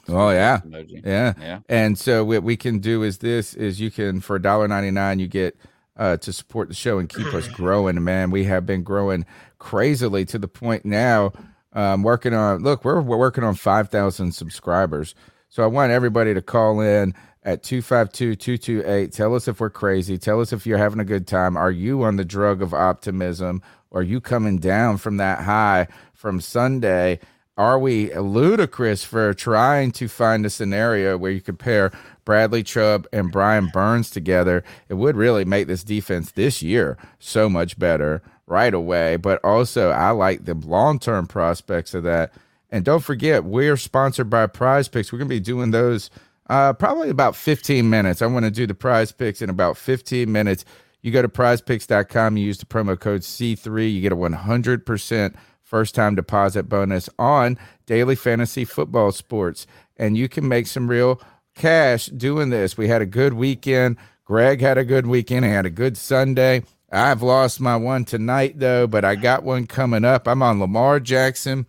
Oh 0.07 0.29
yeah, 0.29 0.61
Emoji. 0.65 1.05
yeah. 1.05 1.33
Yeah. 1.39 1.59
And 1.69 1.97
so 1.97 2.25
what 2.25 2.43
we 2.43 2.57
can 2.57 2.79
do 2.79 3.03
is 3.03 3.19
this: 3.19 3.53
is 3.53 3.79
you 3.79 3.91
can 3.91 4.21
for 4.21 4.39
$1.99 4.39 5.19
you 5.19 5.27
get 5.27 5.57
uh, 5.97 6.17
to 6.17 6.33
support 6.33 6.67
the 6.67 6.73
show 6.75 6.99
and 6.99 7.09
keep 7.09 7.33
us 7.33 7.47
growing. 7.53 8.03
Man, 8.03 8.31
we 8.31 8.43
have 8.45 8.65
been 8.65 8.83
growing 8.83 9.25
crazily 9.59 10.25
to 10.25 10.37
the 10.37 10.47
point 10.47 10.85
now. 10.85 11.31
Um, 11.73 12.03
working 12.03 12.33
on 12.33 12.63
look, 12.63 12.85
we're 12.85 13.01
we're 13.01 13.17
working 13.17 13.43
on 13.43 13.55
five 13.55 13.89
thousand 13.89 14.33
subscribers. 14.33 15.15
So 15.49 15.63
I 15.63 15.67
want 15.67 15.91
everybody 15.91 16.33
to 16.33 16.41
call 16.41 16.81
in 16.81 17.13
at 17.43 17.63
252-228. 17.63 19.11
Tell 19.11 19.35
us 19.35 19.47
if 19.47 19.59
we're 19.59 19.69
crazy. 19.69 20.17
Tell 20.17 20.41
us 20.41 20.51
if 20.51 20.65
you're 20.65 20.77
having 20.79 20.99
a 20.99 21.05
good 21.05 21.27
time. 21.27 21.57
Are 21.57 21.71
you 21.71 22.03
on 22.03 22.15
the 22.15 22.25
drug 22.25 22.61
of 22.61 22.73
optimism? 22.73 23.61
Are 23.91 24.01
you 24.01 24.19
coming 24.19 24.57
down 24.57 24.97
from 24.97 25.17
that 25.17 25.41
high 25.41 25.87
from 26.13 26.41
Sunday? 26.41 27.19
Are 27.55 27.77
we 27.77 28.11
ludicrous 28.15 29.03
for 29.03 29.31
trying 29.35 29.91
to 29.93 30.07
find 30.07 30.43
a 30.43 30.49
scenario 30.49 31.17
where 31.17 31.31
you 31.31 31.39
compare 31.39 31.91
Bradley 32.25 32.63
Chubb 32.63 33.07
and 33.13 33.31
Brian 33.31 33.67
Burns 33.67 34.09
together? 34.09 34.63
It 34.89 34.95
would 34.95 35.15
really 35.15 35.45
make 35.45 35.67
this 35.67 35.83
defense 35.83 36.31
this 36.31 36.63
year 36.63 36.97
so 37.19 37.49
much 37.49 37.77
better 37.77 38.23
right 38.47 38.73
away. 38.73 39.17
But 39.17 39.39
also, 39.45 39.91
I 39.91 40.09
like 40.11 40.45
the 40.45 40.55
long 40.55 40.97
term 40.97 41.27
prospects 41.27 41.93
of 41.93 42.01
that. 42.03 42.33
And 42.71 42.83
don't 42.83 43.03
forget, 43.03 43.43
we're 43.43 43.77
sponsored 43.77 44.31
by 44.31 44.47
Prize 44.47 44.87
Picks. 44.87 45.11
We're 45.11 45.19
going 45.19 45.29
to 45.29 45.35
be 45.35 45.39
doing 45.39 45.69
those 45.69 46.09
uh, 46.49 46.73
probably 46.73 47.09
about 47.09 47.35
15 47.35 47.87
minutes. 47.87 48.23
I 48.23 48.25
want 48.25 48.45
to 48.45 48.51
do 48.51 48.65
the 48.65 48.73
Prize 48.73 49.11
Picks 49.11 49.43
in 49.43 49.51
about 49.51 49.77
15 49.77 50.31
minutes. 50.31 50.65
You 51.03 51.11
go 51.11 51.21
to 51.21 51.29
prizepicks.com, 51.29 52.37
you 52.37 52.45
use 52.45 52.57
the 52.57 52.65
promo 52.65 52.99
code 52.99 53.21
C3, 53.21 53.93
you 53.93 54.01
get 54.01 54.13
a 54.13 54.15
100% 54.15 55.35
first 55.73 55.95
time 55.95 56.13
deposit 56.13 56.69
bonus 56.69 57.09
on 57.17 57.57
daily 57.87 58.13
fantasy 58.13 58.63
football 58.63 59.11
sports. 59.11 59.65
And 59.97 60.15
you 60.15 60.29
can 60.29 60.47
make 60.47 60.67
some 60.67 60.87
real 60.87 61.19
cash 61.55 62.05
doing 62.05 62.51
this. 62.51 62.77
We 62.77 62.87
had 62.89 63.01
a 63.01 63.07
good 63.07 63.33
weekend. 63.33 63.97
Greg 64.23 64.61
had 64.61 64.77
a 64.77 64.85
good 64.85 65.07
weekend. 65.07 65.45
He 65.45 65.51
had 65.51 65.65
a 65.65 65.71
good 65.71 65.97
Sunday. 65.97 66.61
I've 66.91 67.23
lost 67.23 67.59
my 67.59 67.75
one 67.75 68.05
tonight, 68.05 68.59
though, 68.59 68.85
but 68.85 69.03
I 69.03 69.15
got 69.15 69.41
one 69.41 69.65
coming 69.65 70.05
up. 70.05 70.27
I'm 70.27 70.43
on 70.43 70.59
Lamar 70.59 70.99
Jackson. 70.99 71.65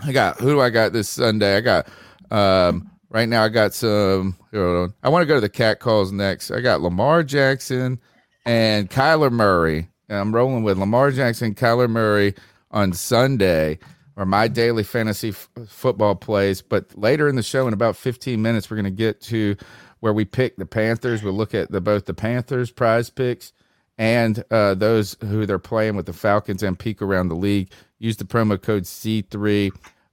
I 0.00 0.10
got 0.10 0.40
who 0.40 0.50
do 0.50 0.60
I 0.60 0.70
got 0.70 0.92
this 0.92 1.08
Sunday? 1.08 1.56
I 1.56 1.60
got 1.60 1.86
um 2.32 2.90
right 3.10 3.28
now 3.28 3.44
I 3.44 3.48
got 3.48 3.74
some. 3.74 4.34
I 4.52 5.08
want 5.08 5.22
to 5.22 5.26
go 5.26 5.36
to 5.36 5.40
the 5.40 5.48
cat 5.48 5.78
calls 5.78 6.10
next. 6.10 6.50
I 6.50 6.60
got 6.60 6.80
Lamar 6.80 7.22
Jackson 7.22 8.00
and 8.44 8.90
Kyler 8.90 9.30
Murray. 9.30 9.88
I'm 10.08 10.34
rolling 10.34 10.64
with 10.64 10.78
Lamar 10.78 11.12
Jackson, 11.12 11.54
Kyler 11.54 11.88
Murray 11.88 12.34
on 12.70 12.92
Sunday 12.92 13.78
or 14.16 14.26
my 14.26 14.48
daily 14.48 14.84
fantasy 14.84 15.30
f- 15.30 15.48
football 15.68 16.14
plays. 16.14 16.62
But 16.62 16.96
later 16.98 17.28
in 17.28 17.36
the 17.36 17.42
show, 17.42 17.66
in 17.68 17.74
about 17.74 17.96
15 17.96 18.40
minutes, 18.42 18.70
we're 18.70 18.76
going 18.76 18.84
to 18.84 18.90
get 18.90 19.20
to 19.22 19.56
where 20.00 20.12
we 20.12 20.24
pick 20.24 20.56
the 20.56 20.66
Panthers. 20.66 21.22
We'll 21.22 21.34
look 21.34 21.54
at 21.54 21.70
the 21.72 21.80
both 21.80 22.06
the 22.06 22.14
Panthers 22.14 22.70
prize 22.70 23.10
picks 23.10 23.52
and 23.98 24.44
uh, 24.50 24.74
those 24.74 25.16
who 25.22 25.46
they're 25.46 25.58
playing 25.58 25.96
with 25.96 26.06
the 26.06 26.12
Falcons 26.12 26.62
and 26.62 26.78
peek 26.78 27.02
around 27.02 27.28
the 27.28 27.36
league. 27.36 27.70
Use 27.98 28.16
the 28.18 28.24
promo 28.24 28.60
code 28.60 28.84
C3. 28.84 29.72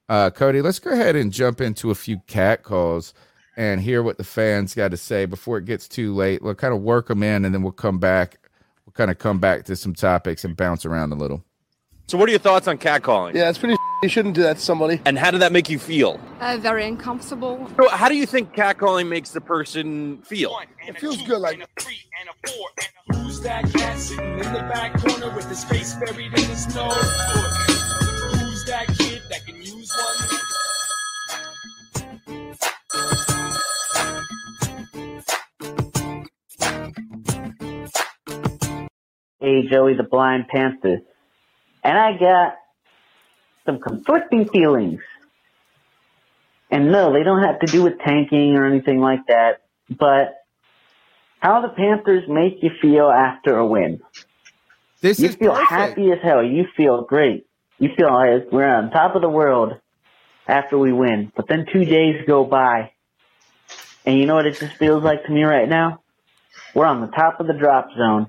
Uh, 0.10 0.30
Cody, 0.32 0.62
let's 0.62 0.80
go 0.80 0.92
ahead 0.92 1.16
and 1.16 1.34
jump 1.34 1.62
into 1.62 1.92
a 1.92 1.96
few 1.96 2.20
cat 2.28 2.64
calls. 2.64 3.14
and 3.58 3.82
hear 3.82 4.04
what 4.04 4.18
the 4.18 4.24
fans 4.24 4.76
got 4.76 4.92
to 4.92 4.98
say 4.98 5.26
before 5.26 5.58
it 5.58 5.66
gets 5.66 5.88
too 5.88 6.14
late. 6.16 6.42
We'll 6.44 6.56
kind 6.56 6.74
of 6.74 6.82
work 6.82 7.08
them 7.08 7.24
in, 7.24 7.46
and 7.46 7.54
then 7.56 7.64
we'll 7.64 7.72
come 7.74 8.00
back. 8.00 8.40
We'll 8.86 8.94
kind 8.94 9.12
of 9.12 9.20
come 9.20 9.40
back 9.40 9.66
to 9.66 9.76
some 9.76 9.96
topics 9.96 10.46
and 10.46 10.56
bounce 10.58 10.86
around 10.86 11.14
a 11.14 11.16
little. 11.16 11.44
So, 12.10 12.18
what 12.18 12.30
are 12.30 12.32
your 12.32 12.40
thoughts 12.40 12.70
on 12.70 12.78
catcalling? 12.78 13.34
Yeah, 13.34 13.50
it's 13.50 13.58
pretty. 13.58 13.76
You 14.02 14.08
shouldn't 14.08 14.36
do 14.36 14.44
that 14.44 14.58
to 14.58 14.62
somebody. 14.62 15.02
And 15.06 15.18
how 15.18 15.32
did 15.32 15.42
that 15.42 15.52
make 15.52 15.70
you 15.70 15.78
feel? 15.78 16.22
Uh, 16.40 16.58
very 16.58 16.88
uncomfortable. 16.88 17.68
So 17.78 17.90
how 17.90 18.08
do 18.08 18.16
you 18.16 18.26
think 18.28 18.54
catcalling 18.54 19.10
makes 19.10 19.32
the 19.32 19.42
person 19.42 20.22
feel? 20.22 20.58
It 20.88 21.00
feels 21.00 21.22
good, 21.24 21.40
like 21.40 21.60
Who's 23.12 23.42
that 23.42 23.64
cat 23.74 23.98
sitting 23.98 24.34
in 24.34 24.54
the 24.54 24.60
back 24.72 24.94
corner 25.02 25.36
with 25.36 25.50
his 25.50 25.64
face 25.66 25.96
buried 25.96 26.32
in 26.32 26.46
his 26.46 26.74
nose? 26.76 26.94
Who's 26.96 28.66
that 28.66 28.86
kid 28.98 29.24
that 29.30 29.46
can 29.46 29.56
use 29.58 29.92
one? 29.98 30.40
Hey, 39.40 39.68
Joey 39.72 39.96
the 39.96 40.04
Blind 40.10 40.48
Panther. 40.50 41.00
And 41.84 41.98
I 41.98 42.18
got 42.18 42.56
some 43.66 43.80
conflicting 43.80 44.48
feelings. 44.50 45.02
And 46.70 46.92
no, 46.92 47.14
they 47.14 47.24
don't 47.24 47.44
have 47.44 47.60
to 47.62 47.68
do 47.68 47.84
with 47.84 48.00
tanking 48.00 48.56
or 48.56 48.66
anything 48.66 49.00
like 49.00 49.28
that. 49.28 49.62
But 49.90 50.36
how 51.40 51.62
the 51.62 51.70
Panthers 51.70 52.24
make 52.28 52.62
you 52.62 52.72
feel 52.82 53.10
after 53.10 53.58
a 53.58 53.66
win. 53.66 54.02
This 55.02 55.20
you 55.20 55.30
is 55.30 55.36
feel 55.36 55.54
perfect. 55.54 55.70
happy 55.72 56.12
as 56.12 56.20
hell. 56.22 56.44
You 56.44 56.66
feel 56.76 57.04
great. 57.04 57.46
You 57.80 57.90
feel 57.96 58.12
like 58.12 58.52
we're 58.52 58.68
on 58.68 58.90
top 58.90 59.16
of 59.16 59.22
the 59.22 59.30
world 59.30 59.74
after 60.48 60.78
we 60.78 60.92
win. 60.92 61.32
But 61.36 61.48
then 61.48 61.68
two 61.72 61.86
days 61.86 62.26
go 62.26 62.44
by. 62.44 62.92
And 64.06 64.18
you 64.18 64.26
know 64.26 64.36
what 64.36 64.48
it 64.48 64.60
just 64.60 64.76
feels 64.78 65.04
like 65.04 65.26
to 65.26 65.32
me 65.32 65.44
right 65.44 65.70
now? 65.70 66.02
We're 66.74 66.86
on 66.86 67.02
the 67.02 67.08
top 67.08 67.40
of 67.40 67.48
the 67.48 67.54
drop 67.54 67.90
zone. 67.96 68.28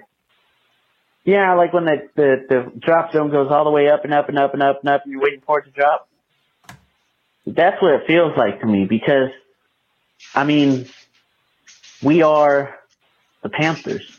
Yeah, 1.28 1.52
like 1.56 1.74
when 1.74 1.84
the, 1.84 2.08
the, 2.16 2.36
the 2.48 2.80
drop 2.80 3.12
zone 3.12 3.30
goes 3.30 3.48
all 3.50 3.64
the 3.64 3.70
way 3.70 3.90
up 3.90 4.02
and 4.06 4.14
up 4.14 4.30
and 4.30 4.38
up 4.38 4.54
and 4.54 4.62
up 4.62 4.78
and 4.80 4.88
up 4.88 5.02
and 5.04 5.12
you're 5.12 5.20
waiting 5.20 5.42
for 5.44 5.58
it 5.58 5.64
to 5.66 5.70
drop. 5.70 6.08
That's 7.46 7.82
what 7.82 7.96
it 7.96 8.06
feels 8.06 8.32
like 8.34 8.62
to 8.62 8.66
me 8.66 8.86
because, 8.88 9.28
I 10.34 10.44
mean, 10.44 10.88
we 12.02 12.22
are 12.22 12.74
the 13.42 13.50
Panthers. 13.50 14.10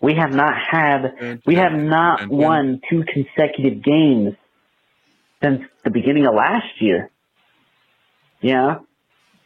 We 0.00 0.16
have 0.16 0.32
not 0.32 0.54
had, 0.58 1.40
we 1.46 1.54
have 1.54 1.72
not 1.72 2.28
won 2.28 2.80
two 2.90 3.04
consecutive 3.04 3.84
games 3.84 4.34
since 5.40 5.62
the 5.84 5.90
beginning 5.90 6.26
of 6.26 6.34
last 6.34 6.80
year. 6.80 7.12
Yeah. 8.40 8.78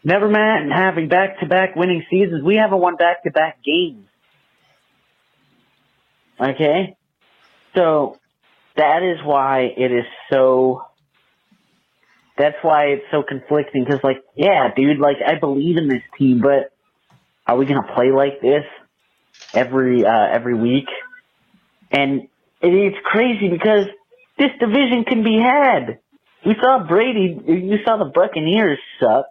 Never 0.05 0.31
mind 0.31 0.73
having 0.73 1.09
back 1.09 1.41
to 1.41 1.47
back 1.47 1.77
winning 1.77 2.07
seasons. 2.09 2.43
We 2.43 2.57
haven't 2.57 2.81
won 2.81 2.97
back 2.97 3.25
to 3.25 3.31
back 3.31 3.59
games. 3.63 4.08
Okay? 6.41 6.97
So 7.75 8.19
that 8.77 9.03
is 9.03 9.25
why 9.25 9.73
it 9.77 9.93
is 9.93 10.05
so 10.33 10.83
that's 12.37 12.57
why 12.63 12.87
it's 12.87 13.05
so 13.11 13.25
conflicting 13.29 13.83
because 13.83 13.99
like 14.05 14.23
yeah 14.37 14.69
dude 14.77 15.01
like 15.01 15.17
i 15.27 15.37
believe 15.37 15.77
in 15.77 15.89
this 15.89 16.03
team 16.17 16.41
but 16.41 16.71
are 17.49 17.57
we 17.57 17.65
gonna 17.65 17.93
play 17.95 18.13
like 18.13 18.41
this 18.43 18.65
every 19.55 20.05
uh 20.05 20.27
every 20.31 20.55
week? 20.55 20.89
And 21.91 22.29
it's 22.61 22.99
crazy 23.05 23.49
because 23.49 23.87
this 24.39 24.51
division 24.61 25.05
can 25.05 25.25
be 25.25 25.41
had. 25.43 25.99
We 26.45 26.55
saw 26.61 26.87
brady 26.87 27.41
you 27.47 27.79
saw 27.87 27.97
the 27.97 28.11
buccaneers 28.15 28.79
suck. 29.01 29.27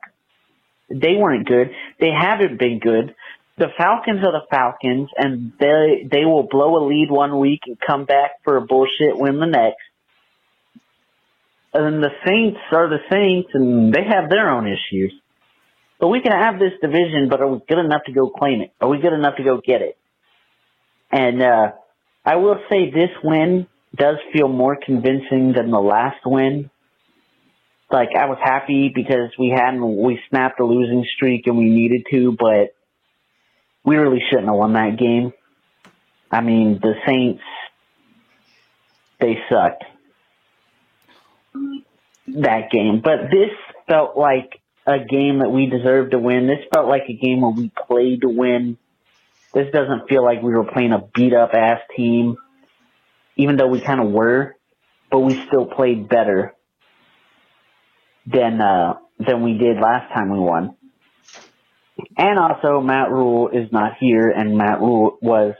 They 0.89 1.15
weren't 1.15 1.47
good. 1.47 1.71
They 1.99 2.09
haven't 2.09 2.57
been 2.57 2.79
good 2.79 3.13
the 3.57 3.67
Falcons 3.75 4.19
are 4.23 4.31
the 4.31 4.45
Falcons, 4.51 5.09
and 5.17 5.51
they 5.59 6.07
they 6.09 6.25
will 6.25 6.43
blow 6.43 6.77
a 6.77 6.87
lead 6.87 7.09
one 7.09 7.39
week 7.39 7.61
and 7.65 7.77
come 7.79 8.05
back 8.05 8.43
for 8.43 8.57
a 8.57 8.61
bullshit 8.61 9.17
win 9.17 9.39
the 9.39 9.47
next. 9.47 9.81
And 11.73 12.03
the 12.03 12.11
Saints 12.25 12.59
are 12.71 12.87
the 12.87 12.99
Saints, 13.11 13.49
and 13.53 13.93
they 13.93 14.03
have 14.03 14.29
their 14.29 14.49
own 14.49 14.67
issues. 14.67 15.13
But 15.99 16.09
we 16.09 16.21
can 16.21 16.31
have 16.31 16.59
this 16.59 16.73
division, 16.81 17.27
but 17.29 17.41
are 17.41 17.47
we 17.47 17.59
good 17.67 17.79
enough 17.79 18.03
to 18.05 18.11
go 18.11 18.29
claim 18.29 18.61
it? 18.61 18.71
Are 18.79 18.87
we 18.87 18.99
good 18.99 19.13
enough 19.13 19.37
to 19.37 19.43
go 19.43 19.59
get 19.65 19.81
it? 19.81 19.97
And 21.11 21.41
uh, 21.41 21.71
I 22.23 22.35
will 22.35 22.59
say 22.69 22.91
this 22.91 23.09
win 23.23 23.65
does 23.95 24.17
feel 24.31 24.47
more 24.47 24.77
convincing 24.83 25.53
than 25.55 25.71
the 25.71 25.79
last 25.79 26.19
win. 26.25 26.69
Like 27.89 28.09
I 28.15 28.25
was 28.25 28.37
happy 28.43 28.91
because 28.93 29.31
we 29.39 29.49
hadn't 29.55 29.81
we 30.03 30.19
snapped 30.29 30.59
a 30.59 30.65
losing 30.65 31.05
streak 31.15 31.47
and 31.47 31.57
we 31.57 31.69
needed 31.69 32.05
to, 32.11 32.35
but 32.37 32.75
we 33.87 33.95
really 33.95 34.21
shouldn't 34.29 34.47
have 34.49 34.55
won 34.55 34.73
that 34.73 34.97
game. 34.99 35.31
I 36.29 36.41
mean, 36.41 36.77
the 36.81 36.95
Saints, 37.07 37.41
they 39.21 39.37
sucked 39.49 39.85
that 42.35 42.69
game. 42.69 43.01
But 43.01 43.31
this 43.31 43.51
felt 43.87 44.17
like 44.17 44.61
a 44.85 44.99
game 44.99 45.39
that 45.39 45.49
we 45.51 45.67
deserved 45.67 46.11
to 46.11 46.19
win. 46.19 46.47
This 46.47 46.65
felt 46.73 46.89
like 46.89 47.03
a 47.07 47.13
game 47.13 47.39
where 47.39 47.51
we 47.51 47.71
played 47.87 48.21
to 48.21 48.29
win. 48.29 48.77
This 49.53 49.71
doesn't 49.71 50.09
feel 50.09 50.23
like 50.23 50.41
we 50.41 50.53
were 50.53 50.65
playing 50.65 50.91
a 50.91 51.07
beat 51.15 51.33
up 51.33 51.53
ass 51.53 51.79
team, 51.95 52.35
even 53.37 53.55
though 53.55 53.67
we 53.67 53.79
kind 53.79 54.01
of 54.01 54.11
were, 54.11 54.57
but 55.09 55.19
we 55.19 55.41
still 55.47 55.65
played 55.65 56.09
better 56.09 56.53
than, 58.25 58.59
uh, 58.59 58.95
than 59.17 59.43
we 59.43 59.57
did 59.57 59.77
last 59.77 60.13
time 60.13 60.29
we 60.29 60.39
won. 60.39 60.76
And 62.17 62.39
also, 62.39 62.81
Matt 62.81 63.11
Rhule 63.11 63.49
is 63.49 63.71
not 63.71 63.93
here, 63.99 64.29
and 64.29 64.57
Matt 64.57 64.79
Rhule 64.79 65.17
was 65.21 65.53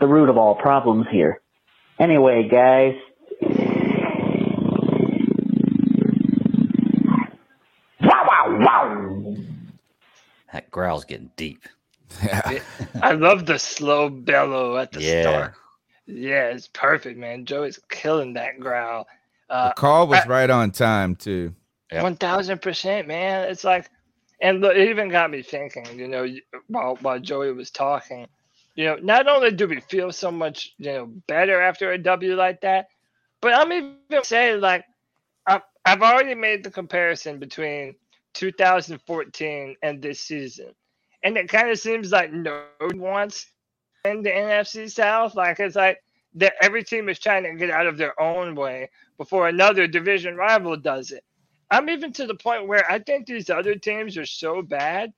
the 0.00 0.06
root 0.06 0.28
of 0.28 0.36
all 0.36 0.54
problems 0.56 1.06
here. 1.10 1.40
Anyway, 2.00 2.48
guys. 2.50 2.94
Wow, 8.00 8.24
wow, 8.26 8.58
wow. 8.60 9.36
That 10.52 10.70
growl's 10.70 11.04
getting 11.04 11.30
deep. 11.36 11.62
I 12.22 13.12
love 13.12 13.46
the 13.46 13.58
slow 13.58 14.08
bellow 14.08 14.76
at 14.78 14.92
the 14.92 15.00
Yeah. 15.00 15.22
start. 15.22 15.54
Yeah, 16.06 16.44
it's 16.48 16.68
perfect, 16.68 17.18
man. 17.18 17.44
Joe 17.44 17.64
is 17.64 17.78
killing 17.90 18.34
that 18.34 18.58
growl. 18.60 19.06
Uh, 19.50 19.68
The 19.68 19.74
call 19.74 20.06
was 20.06 20.26
right 20.26 20.48
on 20.48 20.70
time 20.70 21.16
too. 21.16 21.54
One 21.92 22.16
thousand 22.16 22.62
percent, 22.62 23.08
man. 23.08 23.48
It's 23.48 23.64
like, 23.64 23.90
and 24.40 24.60
look, 24.60 24.76
it 24.76 24.88
even 24.88 25.08
got 25.08 25.30
me 25.30 25.42
thinking. 25.42 25.98
You 25.98 26.08
know, 26.08 26.26
while 26.68 26.96
while 27.00 27.18
Joey 27.18 27.52
was 27.52 27.70
talking, 27.70 28.26
you 28.74 28.84
know, 28.84 28.96
not 28.96 29.28
only 29.28 29.50
do 29.50 29.66
we 29.66 29.80
feel 29.80 30.12
so 30.12 30.30
much, 30.30 30.74
you 30.78 30.92
know, 30.92 31.06
better 31.26 31.60
after 31.60 31.92
a 31.92 31.98
W 31.98 32.34
like 32.36 32.60
that, 32.62 32.88
but 33.40 33.54
I'm 33.54 33.72
even 33.72 34.22
say 34.22 34.54
like, 34.56 34.84
I've 35.46 35.62
I've 35.84 36.02
already 36.02 36.34
made 36.34 36.64
the 36.64 36.70
comparison 36.70 37.38
between 37.38 37.94
2014 38.34 39.76
and 39.82 40.02
this 40.02 40.20
season, 40.20 40.74
and 41.22 41.36
it 41.36 41.48
kind 41.48 41.70
of 41.70 41.78
seems 41.78 42.12
like 42.12 42.32
no 42.32 42.64
one 42.78 43.00
wants 43.00 43.46
in 44.04 44.22
the 44.22 44.30
NFC 44.30 44.90
South. 44.90 45.34
Like 45.34 45.58
it's 45.60 45.76
like 45.76 45.98
that 46.34 46.54
every 46.62 46.84
team 46.84 47.08
is 47.08 47.18
trying 47.18 47.44
to 47.44 47.54
get 47.54 47.70
out 47.70 47.86
of 47.86 47.98
their 47.98 48.20
own 48.20 48.54
way 48.54 48.90
before 49.16 49.48
another 49.48 49.86
division 49.88 50.36
rival 50.36 50.76
does 50.76 51.10
it. 51.10 51.24
I'm 51.70 51.90
even 51.90 52.12
to 52.14 52.26
the 52.26 52.34
point 52.34 52.68
where 52.68 52.90
I 52.90 52.98
think 52.98 53.26
these 53.26 53.50
other 53.50 53.74
teams 53.74 54.16
are 54.16 54.26
so 54.26 54.62
bad. 54.62 55.12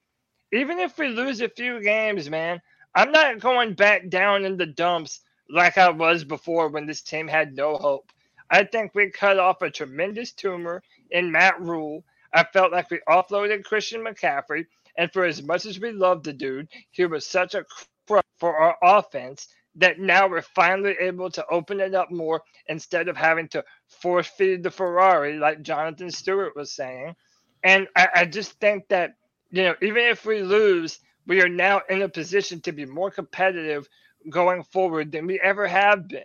Even 0.52 0.80
if 0.80 0.98
we 0.98 1.08
lose 1.08 1.40
a 1.40 1.48
few 1.48 1.80
games, 1.82 2.28
man, 2.28 2.60
I'm 2.94 3.12
not 3.12 3.40
going 3.40 3.74
back 3.74 4.08
down 4.08 4.44
in 4.44 4.56
the 4.56 4.66
dumps 4.66 5.20
like 5.48 5.78
I 5.78 5.90
was 5.90 6.24
before 6.24 6.68
when 6.68 6.86
this 6.86 7.02
team 7.02 7.28
had 7.28 7.54
no 7.54 7.76
hope. 7.76 8.10
I 8.50 8.64
think 8.64 8.94
we 8.94 9.10
cut 9.10 9.38
off 9.38 9.62
a 9.62 9.70
tremendous 9.70 10.32
tumor 10.32 10.82
in 11.10 11.30
Matt 11.30 11.60
Rhule. 11.60 12.04
I 12.34 12.44
felt 12.44 12.72
like 12.72 12.90
we 12.90 13.00
offloaded 13.08 13.64
Christian 13.64 14.04
McCaffrey, 14.04 14.66
and 14.96 15.12
for 15.12 15.24
as 15.24 15.42
much 15.42 15.66
as 15.66 15.78
we 15.78 15.92
loved 15.92 16.24
the 16.24 16.32
dude, 16.32 16.68
he 16.90 17.06
was 17.06 17.26
such 17.26 17.54
a 17.54 17.64
crutch 18.08 18.24
for 18.38 18.56
our 18.56 18.76
offense 18.82 19.46
that 19.76 19.98
now 19.98 20.28
we're 20.28 20.42
finally 20.42 20.96
able 21.00 21.30
to 21.30 21.46
open 21.46 21.80
it 21.80 21.94
up 21.94 22.10
more 22.10 22.42
instead 22.66 23.08
of 23.08 23.16
having 23.16 23.48
to 23.48 23.64
force 23.88 24.26
feed 24.26 24.62
the 24.62 24.70
Ferrari, 24.70 25.38
like 25.38 25.62
Jonathan 25.62 26.10
Stewart 26.10 26.56
was 26.56 26.72
saying. 26.72 27.14
And 27.62 27.88
I, 27.96 28.08
I 28.14 28.24
just 28.24 28.52
think 28.60 28.88
that, 28.88 29.14
you 29.50 29.62
know, 29.62 29.74
even 29.82 30.04
if 30.04 30.24
we 30.24 30.42
lose, 30.42 30.98
we 31.26 31.42
are 31.42 31.48
now 31.48 31.82
in 31.88 32.02
a 32.02 32.08
position 32.08 32.60
to 32.62 32.72
be 32.72 32.84
more 32.84 33.10
competitive 33.10 33.88
going 34.28 34.64
forward 34.64 35.12
than 35.12 35.26
we 35.26 35.38
ever 35.40 35.66
have 35.66 36.08
been. 36.08 36.22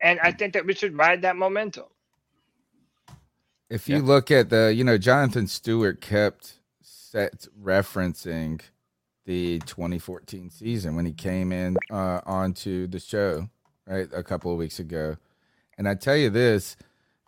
And 0.00 0.18
I 0.20 0.32
think 0.32 0.54
that 0.54 0.66
we 0.66 0.74
should 0.74 0.96
ride 0.96 1.22
that 1.22 1.36
momentum. 1.36 1.84
If 3.70 3.88
you 3.88 4.00
look 4.00 4.30
at 4.30 4.50
the, 4.50 4.74
you 4.74 4.84
know, 4.84 4.98
Jonathan 4.98 5.46
Stewart 5.46 6.00
kept 6.00 6.58
set 6.82 7.46
referencing 7.62 8.60
the 9.24 9.58
2014 9.60 10.50
season 10.50 10.96
when 10.96 11.06
he 11.06 11.12
came 11.12 11.52
in 11.52 11.76
uh, 11.90 12.20
onto 12.26 12.86
the 12.86 13.00
show, 13.00 13.48
right, 13.86 14.08
a 14.14 14.22
couple 14.22 14.52
of 14.52 14.58
weeks 14.58 14.78
ago. 14.78 15.16
And 15.78 15.88
I 15.88 15.94
tell 15.94 16.16
you 16.16 16.30
this 16.30 16.76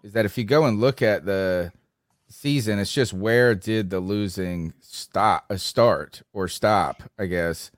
is 0.02 0.12
that 0.12 0.24
if 0.24 0.36
you 0.36 0.44
go 0.44 0.64
and 0.64 0.80
look 0.80 1.02
at 1.02 1.24
the 1.24 1.72
season. 2.34 2.78
It's 2.78 2.92
just 2.92 3.12
where 3.12 3.54
did 3.54 3.90
the 3.90 4.00
losing 4.00 4.74
stop 4.80 5.46
uh, 5.50 5.56
start 5.56 6.22
or 6.32 6.48
stop, 6.48 7.02
I 7.18 7.26
guess. 7.26 7.70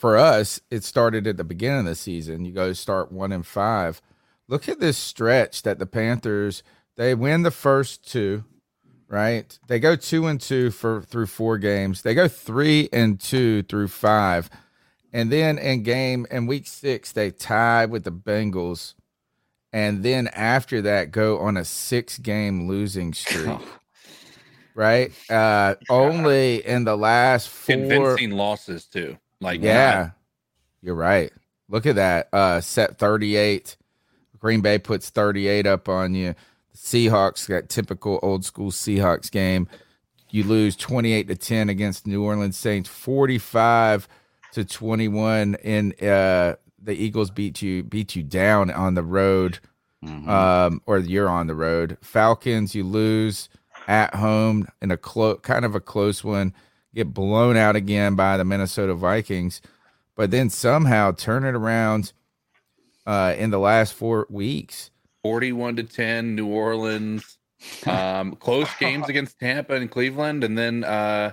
For 0.00 0.16
us, 0.16 0.60
it 0.70 0.84
started 0.84 1.26
at 1.26 1.36
the 1.36 1.44
beginning 1.44 1.80
of 1.80 1.84
the 1.86 1.94
season. 1.94 2.44
You 2.44 2.52
go 2.52 2.72
start 2.72 3.12
one 3.12 3.32
and 3.32 3.46
five. 3.46 4.02
Look 4.48 4.68
at 4.68 4.80
this 4.80 4.98
stretch 4.98 5.62
that 5.62 5.78
the 5.78 5.86
Panthers 5.86 6.62
they 6.96 7.14
win 7.14 7.42
the 7.42 7.50
first 7.50 8.10
two, 8.10 8.44
right? 9.08 9.58
They 9.66 9.78
go 9.78 9.96
two 9.96 10.26
and 10.26 10.40
two 10.40 10.70
for 10.70 11.02
through 11.02 11.26
four 11.26 11.58
games. 11.58 12.02
They 12.02 12.14
go 12.14 12.28
three 12.28 12.88
and 12.92 13.20
two 13.20 13.62
through 13.62 13.88
five. 13.88 14.50
And 15.12 15.30
then 15.30 15.58
in 15.58 15.82
game 15.82 16.26
in 16.30 16.46
week 16.46 16.66
six, 16.66 17.12
they 17.12 17.30
tie 17.30 17.86
with 17.86 18.04
the 18.04 18.12
Bengals. 18.12 18.94
And 19.72 20.02
then 20.02 20.28
after 20.28 20.82
that, 20.82 21.10
go 21.10 21.38
on 21.38 21.56
a 21.56 21.64
six 21.64 22.18
game 22.18 22.68
losing 22.68 23.12
streak. 23.12 23.58
right? 24.74 25.12
Uh 25.30 25.76
only 25.90 26.66
in 26.66 26.84
the 26.84 26.96
last 26.96 27.48
four 27.48 27.76
Convincing 27.76 28.30
losses 28.32 28.86
too. 28.86 29.16
Like 29.40 29.62
yeah, 29.62 30.10
you're 30.82 30.94
right. 30.94 31.32
Look 31.68 31.86
at 31.86 31.96
that. 31.96 32.28
Uh, 32.32 32.60
set 32.60 32.98
38. 32.98 33.76
Green 34.38 34.60
Bay 34.60 34.78
puts 34.78 35.10
38 35.10 35.66
up 35.66 35.88
on 35.88 36.14
you. 36.14 36.34
Seahawks 36.76 37.48
got 37.48 37.68
typical 37.68 38.20
old 38.22 38.44
school 38.44 38.70
Seahawks 38.70 39.30
game. 39.30 39.66
You 40.30 40.44
lose 40.44 40.76
28 40.76 41.28
to 41.28 41.34
10 41.34 41.68
against 41.68 42.06
New 42.06 42.22
Orleans 42.22 42.56
Saints, 42.56 42.88
45 42.88 44.06
to 44.52 44.64
21 44.64 45.54
in 45.56 45.92
uh 46.06 46.54
the 46.80 46.94
Eagles 46.94 47.30
beat 47.30 47.60
you 47.62 47.82
beat 47.82 48.14
you 48.14 48.22
down 48.22 48.70
on 48.70 48.94
the 48.94 49.02
road. 49.02 49.58
Um, 50.04 50.82
or 50.86 50.98
you're 50.98 51.28
on 51.28 51.48
the 51.48 51.54
road. 51.54 51.98
Falcons, 52.00 52.76
you 52.76 52.84
lose 52.84 53.48
at 53.88 54.14
home 54.14 54.68
in 54.80 54.92
a 54.92 54.96
close 54.96 55.40
kind 55.42 55.64
of 55.64 55.74
a 55.74 55.80
close 55.80 56.22
one 56.22 56.54
get 56.94 57.12
blown 57.12 57.56
out 57.56 57.76
again 57.76 58.14
by 58.14 58.36
the 58.36 58.44
Minnesota 58.44 58.94
Vikings, 58.94 59.60
but 60.14 60.30
then 60.30 60.48
somehow 60.48 61.12
turn 61.12 61.44
it 61.44 61.54
around 61.54 62.12
uh, 63.06 63.34
in 63.36 63.50
the 63.50 63.58
last 63.58 63.92
four 63.94 64.26
weeks. 64.30 64.90
41 65.26 65.74
to 65.76 65.82
10 65.82 66.34
New 66.36 66.46
Orleans. 66.46 67.38
Um, 67.86 68.36
close 68.36 68.68
games 68.78 69.08
against 69.08 69.40
Tampa 69.40 69.74
and 69.74 69.90
Cleveland 69.90 70.44
and 70.44 70.56
then 70.58 70.84
uh, 70.84 71.32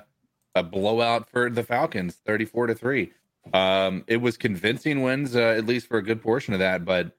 a 0.56 0.64
blowout 0.64 1.30
for 1.30 1.50
the 1.50 1.64
Falcons 1.64 2.16
34 2.26 2.68
to 2.68 2.76
3. 2.76 3.12
Um, 3.54 4.06
it 4.08 4.18
was 4.18 4.38
convincing 4.38 5.04
wins 5.04 5.36
uh, 5.36 5.40
at 5.58 5.66
least 5.66 5.88
for 5.88 5.98
a 5.98 6.02
good 6.02 6.22
portion 6.24 6.54
of 6.54 6.62
that, 6.62 6.86
but 6.86 7.12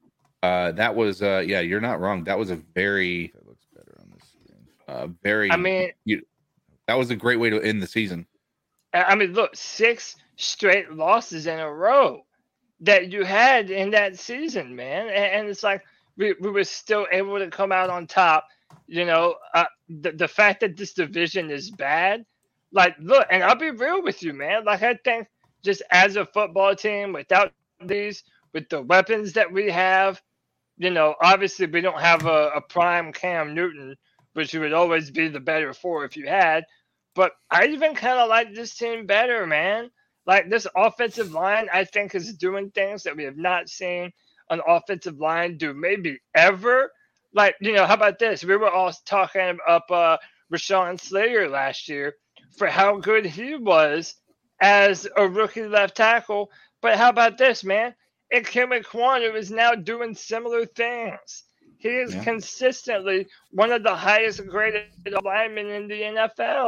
uh, 0.43 0.73
that 0.73 0.97
was 0.97 1.23
uh, 1.23 1.45
yeah, 1.47 1.61
you're 1.61 1.83
not 1.83 2.01
wrong. 2.01 2.25
That 2.25 2.39
was 2.39 2.51
a 2.51 2.57
very 2.57 3.31
That 3.35 3.47
looks 3.47 3.67
better 3.77 3.95
on 4.01 4.11
this 4.15 4.27
screen. 4.27 4.67
uh, 4.89 5.09
very 5.23 5.53
I 5.53 5.59
mean, 5.59 5.91
you, 6.07 6.23
that 6.89 6.95
was 6.99 7.11
a 7.11 7.17
great 7.17 7.39
way 7.39 7.51
to 7.51 7.61
end 7.61 7.83
the 7.83 7.87
season. 7.87 8.27
I 8.95 9.05
I 9.05 9.15
mean, 9.15 9.35
look, 9.35 9.55
six 9.55 10.17
straight 10.37 10.93
losses 10.93 11.47
in 11.47 11.61
a 11.61 11.71
row 11.71 12.25
that 12.81 13.13
you 13.13 13.25
had 13.25 13.71
in 13.71 13.91
that 13.91 14.19
season, 14.19 14.75
man. 14.75 15.09
And, 15.09 15.33
and 15.35 15.49
it's 15.49 15.63
like 15.63 15.85
we, 16.17 16.35
we 16.41 16.51
were 16.51 16.65
still 16.65 17.07
able 17.11 17.39
to 17.39 17.49
come 17.49 17.73
out 17.73 17.91
on 17.91 18.07
top. 18.07 18.47
You 18.87 19.05
know, 19.05 19.37
uh, 19.55 19.67
the, 19.89 20.13
the 20.13 20.29
fact 20.29 20.61
that 20.61 20.77
this 20.77 20.95
division 20.95 21.51
is 21.51 21.71
bad, 21.71 22.25
like, 22.73 22.97
look, 23.01 23.27
and 23.31 23.43
I'll 23.43 23.57
be 23.57 23.71
real 23.71 24.03
with 24.03 24.23
you, 24.23 24.33
man. 24.33 24.65
Like, 24.65 24.83
I 24.83 24.95
think 25.05 25.29
just 25.65 25.83
as 25.91 26.17
a 26.17 26.27
football 26.27 26.75
team, 26.75 27.13
without 27.13 27.53
these, 27.85 28.25
with 28.53 28.69
the 28.69 28.83
weapons 28.83 29.33
that 29.35 29.53
we 29.53 29.71
have, 29.71 30.21
you 30.79 30.91
know, 30.91 31.15
obviously 31.23 31.67
we 31.67 31.81
don't 31.81 32.01
have 32.01 32.27
a, 32.27 32.51
a 32.57 32.61
prime 32.61 33.13
Cam 33.13 33.55
Newton, 33.55 33.97
which 34.35 34.53
you 34.53 34.61
would 34.61 34.73
always 34.73 35.11
be 35.11 35.29
the 35.29 35.41
better 35.41 35.73
for 35.73 36.05
if 36.05 36.17
you 36.17 36.27
had. 36.27 36.65
But 37.15 37.33
I 37.51 37.67
even 37.69 37.95
kind 37.95 38.19
of 38.19 38.29
like 38.29 38.55
this 38.55 38.77
team 38.77 39.07
better, 39.07 39.47
man. 39.47 39.91
Like 40.27 40.51
this 40.51 40.67
offensive 40.77 41.33
line, 41.33 41.69
I 41.73 41.85
think 41.85 42.15
is 42.15 42.35
doing 42.35 42.71
things 42.71 43.05
that 43.05 43.17
we 43.17 43.25
have 43.25 43.37
not 43.37 43.69
seen 43.69 44.13
an 44.51 44.61
offensive 44.67 45.19
line 45.19 45.57
do 45.59 45.73
maybe 45.75 46.19
ever. 46.35 46.91
Like, 47.33 47.57
you 47.61 47.73
know, 47.73 47.87
how 47.87 47.95
about 47.95 48.19
this? 48.19 48.45
We 48.45 48.57
were 48.57 48.71
all 48.71 48.93
talking 49.05 49.59
up 49.67 49.91
uh 49.91 50.19
Rashawn 50.53 51.01
Slater 51.01 51.49
last 51.49 51.89
year 51.89 52.15
for 52.57 52.69
how 52.69 52.99
good 52.99 53.27
he 53.27 53.57
was 53.57 54.15
as 54.61 55.07
a 55.17 55.29
rookie 55.29 55.67
left 55.67 55.97
tackle. 55.97 56.51
But 56.81 56.97
how 56.99 57.11
about 57.11 57.39
this, 57.39 57.65
man? 57.65 57.95
Ikem 58.33 58.79
Ekwonu 58.83 59.35
is 59.37 59.51
now 59.51 59.75
doing 59.75 60.15
similar 60.15 60.67
things. 60.67 61.45
He 61.79 61.89
is 61.89 62.15
Yeah. 62.15 62.29
consistently 62.29 63.29
one 63.51 63.73
of 63.73 63.83
the 63.83 63.95
highest 63.97 64.47
graded 64.47 64.89
linemen 64.93 65.41
in 65.43 65.61
the 65.89 66.03
NFL. 66.05 66.61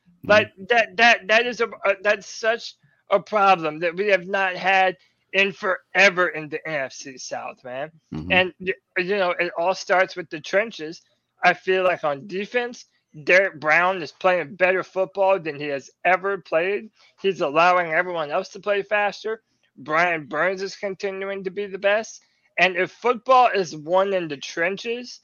Like 0.00 0.28
that 0.68 0.96
that 0.96 1.08
that 1.28 1.46
is 1.46 1.60
a, 1.60 1.68
a 1.68 1.94
that's 2.02 2.26
such 2.26 2.74
a 3.10 3.18
problem 3.20 3.80
that 3.80 3.96
we 3.96 4.08
have 4.08 4.26
not 4.26 4.54
had 4.56 4.96
in 5.32 5.52
forever 5.52 6.28
in 6.28 6.48
the 6.48 6.60
NFC 6.68 7.18
South, 7.18 7.62
man. 7.64 7.90
Mhm. 8.12 8.30
And 8.30 8.54
you 8.60 9.16
know, 9.16 9.30
it 9.30 9.52
all 9.58 9.74
starts 9.74 10.16
with 10.16 10.30
the 10.30 10.40
trenches. 10.40 11.02
I 11.42 11.54
feel 11.54 11.84
like 11.84 12.04
on 12.04 12.26
defense, 12.26 12.86
Derrick 13.24 13.60
Brown 13.60 14.02
is 14.02 14.12
playing 14.12 14.56
better 14.56 14.82
football 14.82 15.38
than 15.40 15.58
he 15.58 15.66
has 15.68 15.90
ever 16.04 16.38
played. 16.38 16.90
He's 17.20 17.40
allowing 17.40 17.92
everyone 17.92 18.30
else 18.30 18.48
to 18.50 18.60
play 18.60 18.82
faster. 18.82 19.42
Brian 19.76 20.26
Burns 20.26 20.62
is 20.62 20.76
continuing 20.76 21.44
to 21.44 21.50
be 21.50 21.66
the 21.66 21.78
best. 21.78 22.22
And 22.58 22.76
if 22.76 22.90
football 22.92 23.48
is 23.54 23.74
won 23.76 24.12
in 24.14 24.28
the 24.28 24.36
trenches, 24.36 25.20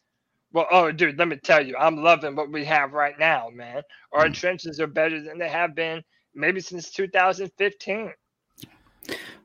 well, 0.52 0.66
oh, 0.70 0.90
dude, 0.92 1.18
let 1.18 1.28
me 1.28 1.36
tell 1.36 1.66
you, 1.66 1.76
I'm 1.76 1.96
loving 1.96 2.34
what 2.36 2.50
we 2.50 2.64
have 2.64 2.92
right 2.92 3.18
now, 3.18 3.48
man. 3.52 3.82
Our 4.12 4.28
trenches 4.30 4.80
are 4.80 4.86
better 4.86 5.20
than 5.22 5.38
they 5.38 5.48
have 5.48 5.74
been 5.74 6.02
maybe 6.34 6.60
since 6.60 6.90
2015. 6.90 8.12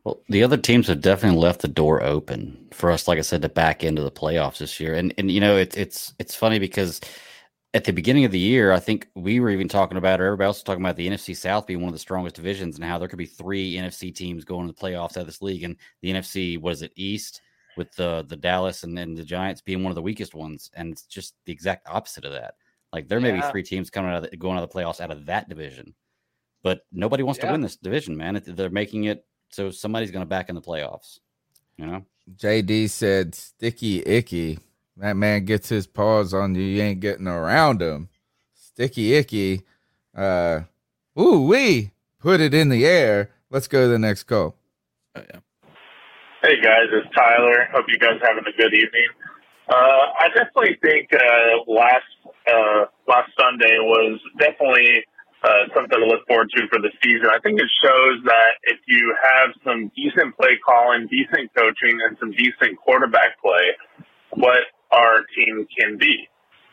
Well, 0.04 0.20
the 0.28 0.44
other 0.44 0.58
teams 0.58 0.88
have 0.88 1.02
definitely 1.02 1.40
left 1.40 1.62
the 1.62 1.68
door 1.70 2.04
open 2.04 2.68
for 2.72 2.92
us, 2.92 3.08
like 3.08 3.18
I 3.18 3.22
said, 3.22 3.42
to 3.44 3.50
back 3.50 3.84
into 3.84 4.02
the 4.04 4.12
playoffs 4.12 4.58
this 4.58 4.80
year. 4.80 4.96
And 4.96 5.14
and 5.18 5.32
you 5.32 5.40
know, 5.40 5.58
it's 5.58 5.78
it's 5.78 6.14
it's 6.20 6.36
funny 6.36 6.60
because 6.60 7.00
at 7.74 7.86
the 7.86 7.94
beginning 7.94 8.26
of 8.26 8.32
the 8.32 8.40
year, 8.40 8.72
I 8.72 8.80
think 8.80 9.08
we 9.16 9.40
were 9.40 9.50
even 9.50 9.68
talking 9.68 9.98
about, 9.98 10.22
or 10.22 10.26
everybody 10.26 10.46
else 10.46 10.58
was 10.58 10.64
talking 10.64 10.84
about 10.84 10.96
the 10.96 11.08
NFC 11.08 11.36
South 11.36 11.66
being 11.66 11.80
one 11.80 11.88
of 11.88 11.94
the 11.94 12.00
strongest 12.00 12.36
divisions 12.36 12.76
and 12.76 12.86
how 12.86 13.00
there 13.00 13.08
could 13.08 13.18
be 13.18 13.26
three 13.26 13.74
NFC 13.74 14.14
teams 14.14 14.46
going 14.46 14.68
to 14.68 14.74
the 14.74 14.80
playoffs 14.80 15.18
out 15.18 15.22
of 15.22 15.26
this 15.26 15.42
league. 15.42 15.64
And 15.64 15.78
the 16.02 16.12
NFC, 16.12 16.60
was 16.60 16.82
it, 16.82 16.92
East 16.96 17.42
with 17.76 17.92
the 17.96 18.24
the 18.28 18.36
Dallas 18.36 18.84
and 18.84 18.96
then 18.96 19.16
the 19.16 19.24
Giants 19.24 19.62
being 19.62 19.82
one 19.82 19.90
of 19.92 19.96
the 19.96 20.02
weakest 20.02 20.36
ones. 20.36 20.70
And 20.76 20.92
it's 20.92 21.04
just 21.04 21.34
the 21.46 21.54
exact 21.54 21.88
opposite 21.88 22.26
of 22.26 22.34
that. 22.34 22.56
Like 22.92 23.08
there 23.08 23.20
may 23.20 23.32
be 23.32 23.42
three 23.42 23.64
teams 23.64 23.90
coming 23.90 24.12
out 24.12 24.24
of 24.24 24.30
the, 24.30 24.38
going 24.38 24.58
out 24.58 24.64
of 24.64 24.70
the 24.70 24.78
playoffs 24.78 25.02
out 25.02 25.10
of 25.10 25.26
that 25.26 25.50
division. 25.50 25.96
But 26.62 26.82
nobody 26.92 27.24
wants 27.24 27.40
to 27.40 27.52
win 27.52 27.62
this 27.62 27.76
division, 27.76 28.16
man. 28.16 28.42
They're 28.46 28.70
making 28.70 29.06
it 29.06 29.26
so 29.54 29.70
somebody's 29.70 30.12
going 30.12 30.26
to 30.26 30.30
back 30.30 30.50
in 30.50 30.56
the 30.56 30.62
playoffs. 30.62 31.20
You 31.78 31.86
know, 31.86 32.06
JD 32.36 32.90
said, 32.90 33.36
"Sticky 33.36 34.06
icky." 34.06 34.60
That 34.98 35.18
man 35.18 35.46
gets 35.46 35.70
his 35.70 35.88
paws 35.88 36.34
on 36.34 36.54
you. 36.54 36.62
You 36.62 36.82
ain't 36.82 37.00
getting 37.00 37.28
around 37.28 37.82
him. 37.82 38.10
Sticky 38.54 39.16
icky. 39.16 39.64
Uh, 40.16 40.62
ooh 41.20 41.48
we 41.48 41.94
Put 42.24 42.40
it 42.40 42.54
in 42.54 42.70
the 42.70 42.86
air. 42.86 43.32
Let's 43.50 43.68
go 43.68 43.82
to 43.82 43.88
the 43.90 44.00
next 44.00 44.24
call. 44.24 44.56
Oh, 45.14 45.22
yeah. 45.28 45.40
Hey 46.42 46.56
guys, 46.62 46.88
it's 46.94 47.14
Tyler. 47.14 47.68
Hope 47.74 47.84
you 47.90 48.00
guys 48.00 48.16
are 48.22 48.28
having 48.28 48.46
a 48.48 48.56
good 48.56 48.74
evening. 48.74 49.08
Uh, 49.68 49.76
I 49.76 50.30
definitely 50.34 50.78
think 50.82 51.10
uh, 51.14 51.70
last 51.70 52.06
uh, 52.48 52.86
last 53.10 53.30
Sunday 53.38 53.78
was 53.80 54.22
definitely 54.40 55.04
uh, 55.44 55.68
something 55.76 56.00
to 56.00 56.06
look 56.08 56.26
forward 56.28 56.50
to 56.56 56.68
for 56.72 56.80
the 56.80 56.92
season. 57.04 57.28
I 57.28 57.40
think 57.44 57.60
it 57.60 57.68
shows 57.84 58.24
that 58.26 58.64
if 58.64 58.80
you 58.88 59.16
have 59.22 59.52
some 59.64 59.92
decent 59.96 60.36
play 60.38 60.56
calling, 60.64 61.08
decent 61.12 61.52
coaching, 61.54 62.00
and 62.00 62.18
some 62.20 62.32
decent 62.32 62.80
quarterback 62.80 63.40
play, 63.44 63.76
what 64.32 64.64
our 64.92 65.24
team 65.36 65.68
can 65.78 65.98
be. 65.98 66.28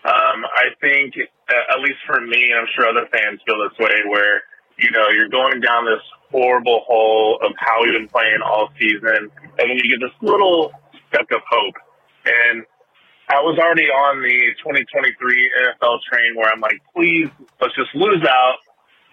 Um, 0.05 0.47
I 0.47 0.72
think, 0.80 1.14
uh, 1.18 1.74
at 1.74 1.80
least 1.80 1.98
for 2.06 2.20
me, 2.20 2.55
I'm 2.56 2.66
sure 2.74 2.88
other 2.88 3.09
fans 3.12 3.40
feel 3.44 3.59
this 3.60 3.76
way, 3.78 3.94
where 4.09 4.42
you 4.78 4.90
know 4.92 5.10
you're 5.12 5.28
going 5.28 5.60
down 5.60 5.84
this 5.84 6.01
horrible 6.30 6.84
hole 6.86 7.38
of 7.42 7.52
how 7.59 7.82
we've 7.82 7.92
been 7.92 8.09
playing 8.09 8.38
all 8.44 8.70
season, 8.78 9.28
and 9.59 9.64
then 9.68 9.76
you 9.76 9.98
get 9.98 10.01
this 10.01 10.16
little 10.22 10.72
speck 11.09 11.26
of 11.32 11.42
hope. 11.51 11.74
And 12.24 12.64
I 13.31 13.39
was 13.47 13.55
already 13.62 13.86
on 13.86 14.19
the 14.27 14.39
2023 14.59 15.15
NFL 15.15 16.02
train 16.11 16.35
where 16.35 16.51
I'm 16.51 16.59
like, 16.59 16.82
please, 16.90 17.31
let's 17.62 17.74
just 17.78 17.94
lose 17.94 18.27
out. 18.27 18.59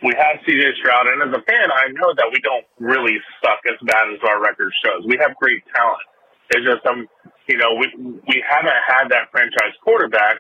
We 0.02 0.14
have 0.18 0.41
CJ 0.45 0.77
Stroud, 0.81 1.06
and 1.10 1.22
as 1.26 1.34
a 1.38 1.41
fan, 1.45 1.69
I 1.69 1.89
know 1.94 2.14
that 2.18 2.30
we 2.34 2.41
don't 2.41 2.65
really 2.77 3.18
suck 3.41 3.61
as 3.69 3.77
bad 3.85 4.10
as 4.14 4.22
our 4.26 4.41
record 4.41 4.73
shows. 4.85 5.06
We 5.06 5.18
have 5.22 5.38
great 5.38 5.61
talent. 5.73 6.06
It's 6.53 6.65
just 6.65 6.81
some, 6.85 7.06
you 7.49 7.57
know, 7.57 7.77
we 7.77 7.89
we 8.26 8.38
haven't 8.45 8.81
had 8.85 9.10
that 9.10 9.30
franchise 9.34 9.73
quarterback, 9.81 10.38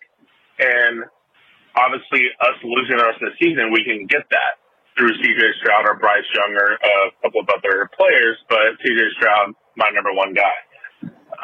and 0.57 1.05
obviously 1.77 2.29
us 2.41 2.57
losing 2.65 2.97
rest 2.97 3.21
of 3.21 3.33
the 3.33 3.37
season, 3.37 3.69
we 3.73 3.85
can 3.85 4.05
get 4.05 4.25
that 4.29 4.61
through 4.97 5.13
CJ 5.21 5.41
Stroud 5.61 5.85
or 5.85 5.97
Bryce 6.01 6.25
Young 6.33 6.53
or 6.57 6.77
a 6.77 7.13
couple 7.21 7.41
of 7.41 7.49
other 7.53 7.89
players, 7.93 8.37
but 8.49 8.77
CJ 8.81 9.13
Stroud, 9.17 9.53
my 9.77 9.89
number 9.93 10.13
one 10.13 10.33
guy. 10.33 10.57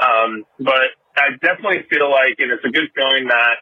Um, 0.01 0.45
but 0.59 0.97
I 1.17 1.37
definitely 1.41 1.85
feel 1.89 2.09
like, 2.09 2.37
and 2.39 2.49
it's 2.51 2.65
a 2.65 2.73
good 2.73 2.89
feeling 2.95 3.29
that 3.29 3.61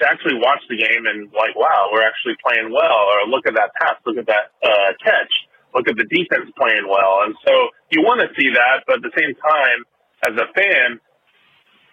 to 0.00 0.08
actually 0.08 0.36
watch 0.40 0.60
the 0.68 0.76
game 0.76 1.04
and 1.06 1.30
like, 1.32 1.54
wow, 1.56 1.88
we're 1.92 2.04
actually 2.04 2.36
playing 2.44 2.72
well, 2.72 3.00
or 3.12 3.28
look 3.28 3.46
at 3.46 3.54
that 3.54 3.70
pass, 3.80 3.96
look 4.04 4.18
at 4.18 4.26
that 4.26 4.52
uh, 4.60 4.92
catch, 5.00 5.32
look 5.74 5.88
at 5.88 5.96
the 5.96 6.08
defense 6.10 6.52
playing 6.58 6.84
well, 6.88 7.24
and 7.24 7.34
so 7.46 7.52
you 7.90 8.02
want 8.02 8.20
to 8.20 8.28
see 8.36 8.50
that, 8.52 8.84
but 8.86 9.00
at 9.00 9.04
the 9.04 9.14
same 9.16 9.32
time, 9.40 9.78
as 10.26 10.34
a 10.36 10.46
fan, 10.52 11.00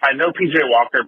I 0.02 0.12
know 0.14 0.32
PJ 0.32 0.54
Walker. 0.70 1.04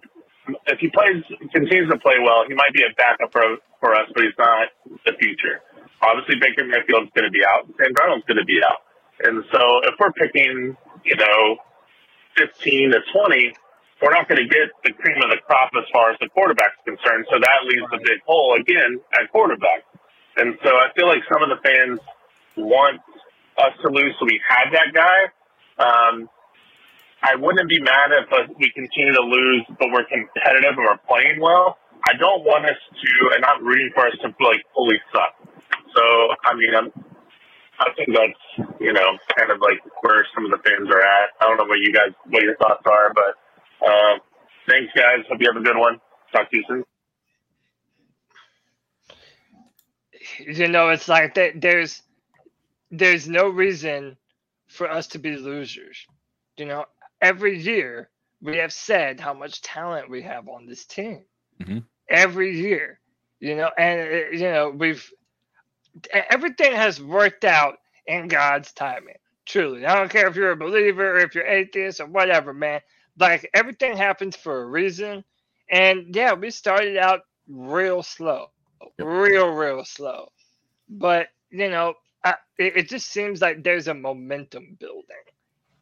If 0.67 0.79
he 0.79 0.89
plays, 0.91 1.23
continues 1.55 1.89
to 1.89 1.97
play 1.99 2.19
well, 2.19 2.43
he 2.47 2.53
might 2.53 2.73
be 2.73 2.83
a 2.83 2.91
backup 2.95 3.31
for 3.31 3.57
for 3.79 3.95
us, 3.95 4.11
but 4.13 4.23
he's 4.23 4.37
not 4.37 4.67
the 5.05 5.13
future. 5.19 5.63
Obviously, 6.03 6.35
Baker 6.35 6.67
Mayfield's 6.67 7.09
going 7.15 7.23
to 7.23 7.31
be 7.31 7.43
out. 7.47 7.63
Sam 7.79 7.95
Darnold's 7.95 8.27
going 8.27 8.43
to 8.43 8.45
be 8.45 8.59
out, 8.59 8.83
and 9.23 9.43
so 9.51 9.61
if 9.87 9.95
we're 9.99 10.11
picking, 10.11 10.75
you 11.05 11.15
know, 11.15 11.57
fifteen 12.35 12.91
to 12.91 12.99
twenty, 13.15 13.55
we're 14.03 14.11
not 14.11 14.27
going 14.27 14.43
to 14.43 14.49
get 14.51 14.67
the 14.83 14.91
cream 14.99 15.15
of 15.23 15.31
the 15.31 15.39
crop 15.47 15.71
as 15.79 15.87
far 15.95 16.11
as 16.11 16.19
the 16.19 16.27
quarterback's 16.35 16.75
concerned. 16.83 17.23
So 17.31 17.39
that 17.39 17.59
leaves 17.63 17.87
a 17.95 17.99
big 18.03 18.19
hole 18.27 18.59
again 18.59 18.99
at 19.15 19.31
quarterback. 19.31 19.87
And 20.35 20.59
so 20.59 20.75
I 20.75 20.91
feel 20.91 21.07
like 21.07 21.23
some 21.31 21.39
of 21.39 21.47
the 21.47 21.61
fans 21.63 21.99
want 22.59 22.99
us 23.57 23.73
to 23.85 23.87
lose 23.87 24.11
so 24.19 24.25
we 24.27 24.41
had 24.43 24.75
that 24.75 24.91
guy. 24.91 25.19
Um, 25.79 26.27
I 27.23 27.39
wouldn't 27.39 27.69
be 27.69 27.79
mad 27.79 28.11
if 28.11 28.27
uh, 28.27 28.51
we 28.59 28.67
continue 28.75 29.13
to 29.15 29.23
lose, 29.23 29.63
but 29.79 29.87
we're 29.95 30.03
competitive 30.11 30.75
and 30.75 30.83
we're 30.83 31.05
playing 31.07 31.39
well. 31.39 31.77
I 32.03 32.19
don't 32.19 32.43
want 32.43 32.65
us 32.67 32.75
to, 32.75 33.11
and 33.35 33.45
I'm 33.45 33.63
rooting 33.63 33.91
for 33.95 34.05
us 34.05 34.13
to 34.21 34.27
like 34.43 34.59
fully 34.75 34.99
suck. 35.15 35.39
So 35.95 36.03
I 36.43 36.51
mean, 36.51 36.75
I'm, 36.75 36.91
I 37.79 37.87
think 37.95 38.11
that's 38.11 38.43
you 38.81 38.91
know 38.91 39.15
kind 39.39 39.51
of 39.51 39.63
like 39.63 39.79
where 40.03 40.27
some 40.35 40.43
of 40.43 40.51
the 40.51 40.59
fans 40.67 40.91
are 40.91 40.99
at. 40.99 41.31
I 41.39 41.47
don't 41.47 41.57
know 41.57 41.69
what 41.71 41.79
you 41.79 41.93
guys, 41.93 42.11
what 42.27 42.43
your 42.43 42.57
thoughts 42.57 42.83
are, 42.83 43.13
but 43.15 43.39
uh, 43.85 44.19
thanks, 44.67 44.91
guys. 44.95 45.25
Hope 45.29 45.39
you 45.39 45.47
have 45.51 45.61
a 45.61 45.65
good 45.65 45.77
one. 45.77 45.99
Talk 46.31 46.49
to 46.51 46.57
you 46.57 46.63
soon. 46.67 46.83
You 50.39 50.67
know, 50.67 50.89
it's 50.89 51.07
like 51.07 51.35
that. 51.35 51.61
There's 51.61 52.01
there's 52.91 53.27
no 53.27 53.49
reason 53.49 54.17
for 54.67 54.89
us 54.89 55.07
to 55.07 55.19
be 55.19 55.35
losers. 55.35 56.05
You 56.57 56.65
know, 56.65 56.85
every 57.21 57.59
year 57.59 58.09
we 58.41 58.57
have 58.57 58.73
said 58.73 59.19
how 59.19 59.33
much 59.33 59.61
talent 59.61 60.09
we 60.09 60.21
have 60.21 60.47
on 60.47 60.65
this 60.65 60.85
team. 60.85 61.23
Mm-hmm. 61.61 61.79
Every 62.09 62.57
year, 62.57 62.99
you 63.39 63.55
know, 63.55 63.69
and 63.77 64.01
uh, 64.01 64.29
you 64.31 64.51
know 64.51 64.69
we've 64.69 65.09
everything 66.29 66.73
has 66.73 67.01
worked 67.01 67.45
out 67.45 67.75
in 68.05 68.27
God's 68.27 68.71
timing. 68.71 69.15
Truly, 69.45 69.85
I 69.85 69.95
don't 69.95 70.09
care 70.09 70.27
if 70.27 70.35
you're 70.35 70.51
a 70.51 70.57
believer 70.57 71.15
or 71.15 71.19
if 71.19 71.35
you're 71.35 71.45
atheist 71.45 71.99
or 71.99 72.05
whatever, 72.05 72.53
man. 72.53 72.81
Like 73.17 73.49
everything 73.53 73.97
happens 73.97 74.35
for 74.35 74.61
a 74.61 74.65
reason, 74.65 75.23
and 75.69 76.15
yeah, 76.15 76.33
we 76.33 76.49
started 76.51 76.97
out 76.97 77.21
real 77.47 78.01
slow, 78.03 78.47
real 78.99 79.49
real 79.49 79.85
slow, 79.85 80.31
but 80.89 81.27
you 81.51 81.69
know, 81.69 81.93
I, 82.23 82.35
it, 82.57 82.77
it 82.77 82.89
just 82.89 83.07
seems 83.11 83.41
like 83.41 83.63
there's 83.63 83.87
a 83.87 83.93
momentum 83.93 84.77
building 84.79 85.03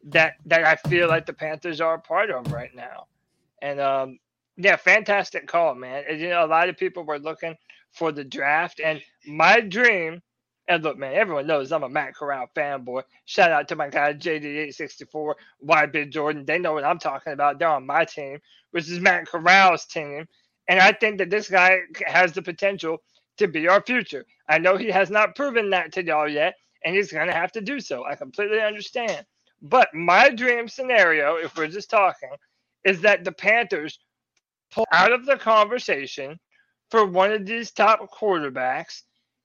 that 0.06 0.34
that 0.46 0.64
I 0.66 0.76
feel 0.90 1.08
like 1.08 1.26
the 1.26 1.34
Panthers 1.34 1.82
are 1.82 1.96
a 1.96 2.02
part 2.02 2.30
of 2.32 2.52
right 2.52 2.74
now. 2.76 3.08
And 3.62 3.80
um, 3.80 4.20
yeah, 4.58 4.76
fantastic 4.76 5.48
call, 5.48 5.76
man. 5.76 6.04
And, 6.10 6.20
you 6.20 6.30
know, 6.30 6.46
a 6.46 6.48
lot 6.48 6.70
of 6.70 6.78
people 6.78 7.04
were 7.04 7.20
looking 7.20 7.56
for 7.92 8.12
the 8.12 8.24
draft, 8.24 8.82
and 8.84 9.02
my 9.28 9.62
dream. 9.62 10.22
And 10.72 10.84
look, 10.84 10.98
man, 10.98 11.16
everyone 11.16 11.48
knows 11.48 11.72
I'm 11.74 11.84
a 11.84 11.90
Matt 11.90 12.16
Corral 12.16 12.50
fanboy. 12.56 13.04
Shout 13.26 13.52
out 13.52 13.70
to 13.70 13.78
my 13.78 13.90
guy 13.90 14.14
JD864, 14.16 15.36
YB 15.68 16.12
Jordan. 16.12 16.46
They 16.46 16.60
know 16.60 16.74
what 16.74 16.86
I'm 16.86 17.00
talking 17.00 17.34
about. 17.34 17.60
They're 17.60 17.70
on 17.70 17.88
my 17.88 18.06
team, 18.06 18.40
which 18.72 18.90
is 18.90 19.00
Matt 19.02 19.28
Corral's 19.28 19.86
team. 19.86 20.28
And 20.70 20.80
I 20.80 20.94
think 20.94 21.20
that 21.20 21.30
this 21.32 21.50
guy 21.50 21.80
has 22.08 22.34
the 22.34 22.44
potential 22.44 23.00
to 23.40 23.50
be 23.50 23.68
our 23.68 23.84
future. 23.84 24.26
I 24.50 24.60
know 24.60 24.78
he 24.78 24.88
has 24.92 25.12
not 25.12 25.36
proven 25.36 25.72
that 25.72 25.94
to 25.94 26.06
y'all 26.06 26.30
yet, 26.30 26.56
and 26.86 26.96
he's 26.96 27.14
going 27.14 27.28
to 27.28 27.34
have 27.36 27.54
to 27.54 27.62
do 27.62 27.82
so. 27.82 28.06
I 28.06 28.16
completely 28.16 28.62
understand. 28.62 29.26
But 29.62 29.90
my 29.94 30.32
dream 30.32 30.70
scenario, 30.70 31.38
if 31.38 31.58
we're 31.58 31.68
just 31.68 31.92
talking, 31.92 32.32
is 32.86 33.02
that 33.02 33.26
the 33.26 33.34
Panthers 33.34 34.00
pull 34.72 34.86
out 34.92 35.12
of 35.12 35.26
the 35.26 35.38
conversation 35.38 36.40
for 36.92 37.06
one 37.06 37.32
of 37.34 37.46
these 37.46 37.72
top 37.72 38.02
quarterbacks. 38.14 39.04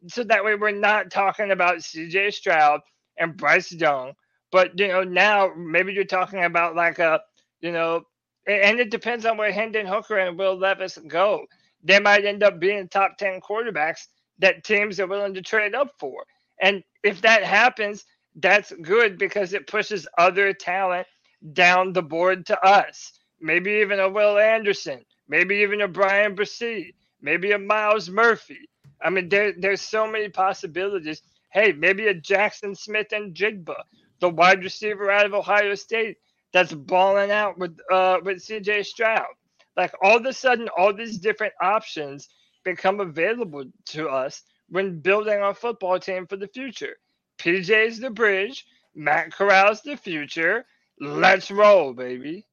So 0.08 0.24
that 0.24 0.44
way 0.44 0.54
we're 0.54 0.72
not 0.72 1.10
talking 1.10 1.50
about 1.50 1.78
CJ 1.78 2.34
Stroud 2.34 2.80
and 3.18 3.36
Bryce 3.36 3.72
Young. 3.72 4.12
But 4.52 4.78
you 4.78 4.88
know, 4.88 5.02
now 5.04 5.50
maybe 5.56 5.92
you're 5.92 6.04
talking 6.04 6.44
about 6.44 6.76
like 6.76 6.98
a, 6.98 7.20
you 7.60 7.72
know, 7.72 8.02
and 8.46 8.80
it 8.80 8.90
depends 8.90 9.26
on 9.26 9.36
where 9.36 9.52
Hendon 9.52 9.86
Hooker 9.86 10.18
and 10.18 10.38
Will 10.38 10.56
Levis 10.56 10.98
go. 11.08 11.46
They 11.82 12.00
might 12.00 12.24
end 12.24 12.42
up 12.42 12.60
being 12.60 12.88
top 12.88 13.18
10 13.18 13.40
quarterbacks 13.40 14.06
that 14.38 14.64
teams 14.64 15.00
are 15.00 15.06
willing 15.06 15.34
to 15.34 15.42
trade 15.42 15.74
up 15.74 15.92
for. 15.98 16.24
And 16.60 16.82
if 17.02 17.22
that 17.22 17.44
happens, 17.44 18.04
that's 18.36 18.72
good 18.82 19.18
because 19.18 19.52
it 19.52 19.66
pushes 19.66 20.06
other 20.18 20.52
talent 20.52 21.06
down 21.52 21.92
the 21.92 22.02
board 22.02 22.46
to 22.46 22.60
us. 22.64 23.12
Maybe 23.40 23.72
even 23.72 24.00
a 24.00 24.08
Will 24.08 24.38
Anderson, 24.38 25.04
maybe 25.28 25.56
even 25.56 25.80
a 25.82 25.88
Bryan 25.88 26.36
Bresee, 26.36 26.94
maybe 27.20 27.52
a 27.52 27.58
Myles 27.58 28.08
Murphy. 28.10 28.68
I 29.02 29.10
mean, 29.10 29.28
there, 29.28 29.52
there's 29.58 29.80
so 29.82 30.06
many 30.10 30.28
possibilities. 30.28 31.22
Hey, 31.52 31.72
maybe 31.72 32.08
a 32.08 32.14
Jaxon 32.14 32.76
Smith-Njigba, 32.76 33.74
the 34.20 34.30
wide 34.30 34.62
receiver 34.64 35.10
out 35.10 35.26
of 35.26 35.34
Ohio 35.34 35.74
State 35.74 36.18
that's 36.52 36.72
balling 36.72 37.30
out 37.30 37.58
with 37.58 37.78
uh, 37.92 38.18
with 38.24 38.38
CJ 38.38 38.86
Stroud. 38.86 39.26
Like 39.76 39.92
all 40.02 40.16
of 40.16 40.26
a 40.26 40.32
sudden, 40.32 40.68
all 40.76 40.94
these 40.94 41.18
different 41.18 41.54
options 41.60 42.28
become 42.64 43.00
available 43.00 43.64
to 43.86 44.08
us 44.08 44.42
when 44.68 45.00
building 45.00 45.40
our 45.40 45.54
football 45.54 45.98
team 45.98 46.26
for 46.26 46.36
the 46.36 46.48
future. 46.48 46.96
PJ's 47.38 48.00
the 48.00 48.10
bridge, 48.10 48.66
Matt 48.94 49.32
Corral's 49.32 49.82
the 49.82 49.96
future. 49.96 50.64
Let's 51.00 51.50
roll, 51.50 51.92
baby. 51.92 52.46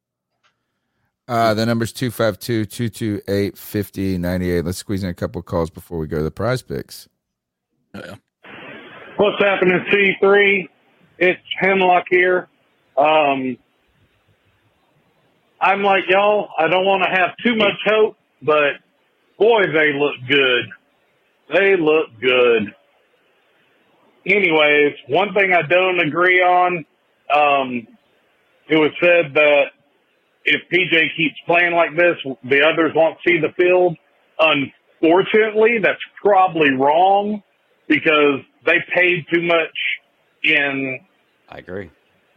Uh, 1.28 1.54
the 1.54 1.66
number's 1.66 1.94
252 1.94 2.66
228 2.66 3.58
5098. 3.58 4.66
Let's 4.66 4.78
squeeze 4.78 5.04
in 5.04 5.10
a 5.10 5.14
couple 5.14 5.42
calls 5.42 5.70
before 5.70 5.98
we 5.98 6.08
go 6.08 6.18
to 6.18 6.24
the 6.24 6.32
prize 6.32 6.62
picks. 6.62 7.08
Oh, 7.94 8.02
yeah. 8.06 8.16
What's 9.18 9.42
happening, 9.42 9.80
C3? 9.92 10.68
It's 11.20 11.42
Hemlock 11.60 12.06
here. 12.10 12.50
Um, 12.98 13.58
I'm 15.62 15.82
like 15.82 16.04
y'all. 16.10 16.50
I 16.58 16.68
don't 16.68 16.86
want 16.86 17.04
to 17.04 17.10
have 17.10 17.32
too 17.44 17.56
much 17.56 17.78
hope, 17.86 18.18
but 18.42 18.74
boy, 19.40 19.62
they 19.68 19.94
look 19.94 20.16
good. 20.28 20.66
They 21.54 21.78
look 21.78 22.08
good. 22.20 22.74
Anyways, 24.26 24.96
one 25.08 25.34
thing 25.34 25.54
I 25.54 25.62
don't 25.62 26.00
agree 26.00 26.42
on, 26.42 26.86
um, 27.34 27.88
it 28.68 28.78
was 28.78 28.92
said 29.00 29.34
that 29.36 29.68
if 30.46 30.62
PJ 30.70 31.16
keeps 31.16 31.36
playing 31.46 31.74
like 31.74 31.96
this, 31.96 32.18
the 32.44 32.62
others 32.62 32.92
won't 32.96 33.18
see 33.26 33.40
the 33.40 33.54
field. 33.56 33.96
Unfortunately, 34.40 35.80
that's 35.82 36.02
probably 36.22 36.72
wrong 36.72 37.42
because 37.88 38.42
they 38.66 38.78
paid 38.96 39.26
too 39.34 39.42
much 39.42 39.76
in 40.44 41.00
I 41.50 41.60
agree. 41.60 41.92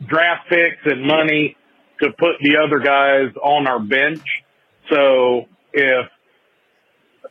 draft 0.07 0.49
picks 0.49 0.85
and 0.85 1.03
money 1.03 1.57
to 2.01 2.11
put 2.19 2.37
the 2.41 2.57
other 2.59 2.79
guys 2.79 3.35
on 3.43 3.67
our 3.67 3.81
bench. 3.81 4.23
So 4.91 5.47
if 5.73 6.07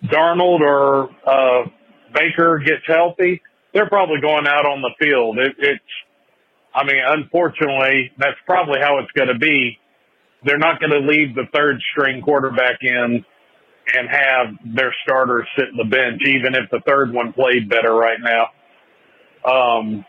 Darnold 0.05 0.61
or 0.61 1.09
uh, 1.25 1.69
Baker 2.13 2.59
gets 2.65 2.83
healthy, 2.87 3.41
they're 3.73 3.89
probably 3.89 4.21
going 4.21 4.47
out 4.47 4.65
on 4.65 4.81
the 4.81 4.91
field. 4.99 5.37
It, 5.37 5.55
it's, 5.59 5.83
I 6.73 6.83
mean, 6.83 7.01
unfortunately, 7.05 8.11
that's 8.17 8.37
probably 8.45 8.79
how 8.81 8.99
it's 8.99 9.11
going 9.11 9.29
to 9.29 9.37
be. 9.37 9.79
They're 10.45 10.57
not 10.57 10.79
going 10.79 10.91
to 10.91 10.99
leave 10.99 11.35
the 11.35 11.45
third 11.53 11.81
string 11.91 12.21
quarterback 12.21 12.77
in 12.81 13.25
and 13.93 14.09
have 14.09 14.55
their 14.75 14.93
starters 15.03 15.47
sit 15.57 15.69
in 15.69 15.77
the 15.77 15.85
bench, 15.85 16.21
even 16.25 16.55
if 16.55 16.69
the 16.71 16.79
third 16.87 17.13
one 17.13 17.33
played 17.33 17.69
better 17.69 17.93
right 17.93 18.19
now. 18.19 18.47
Um, 19.43 20.05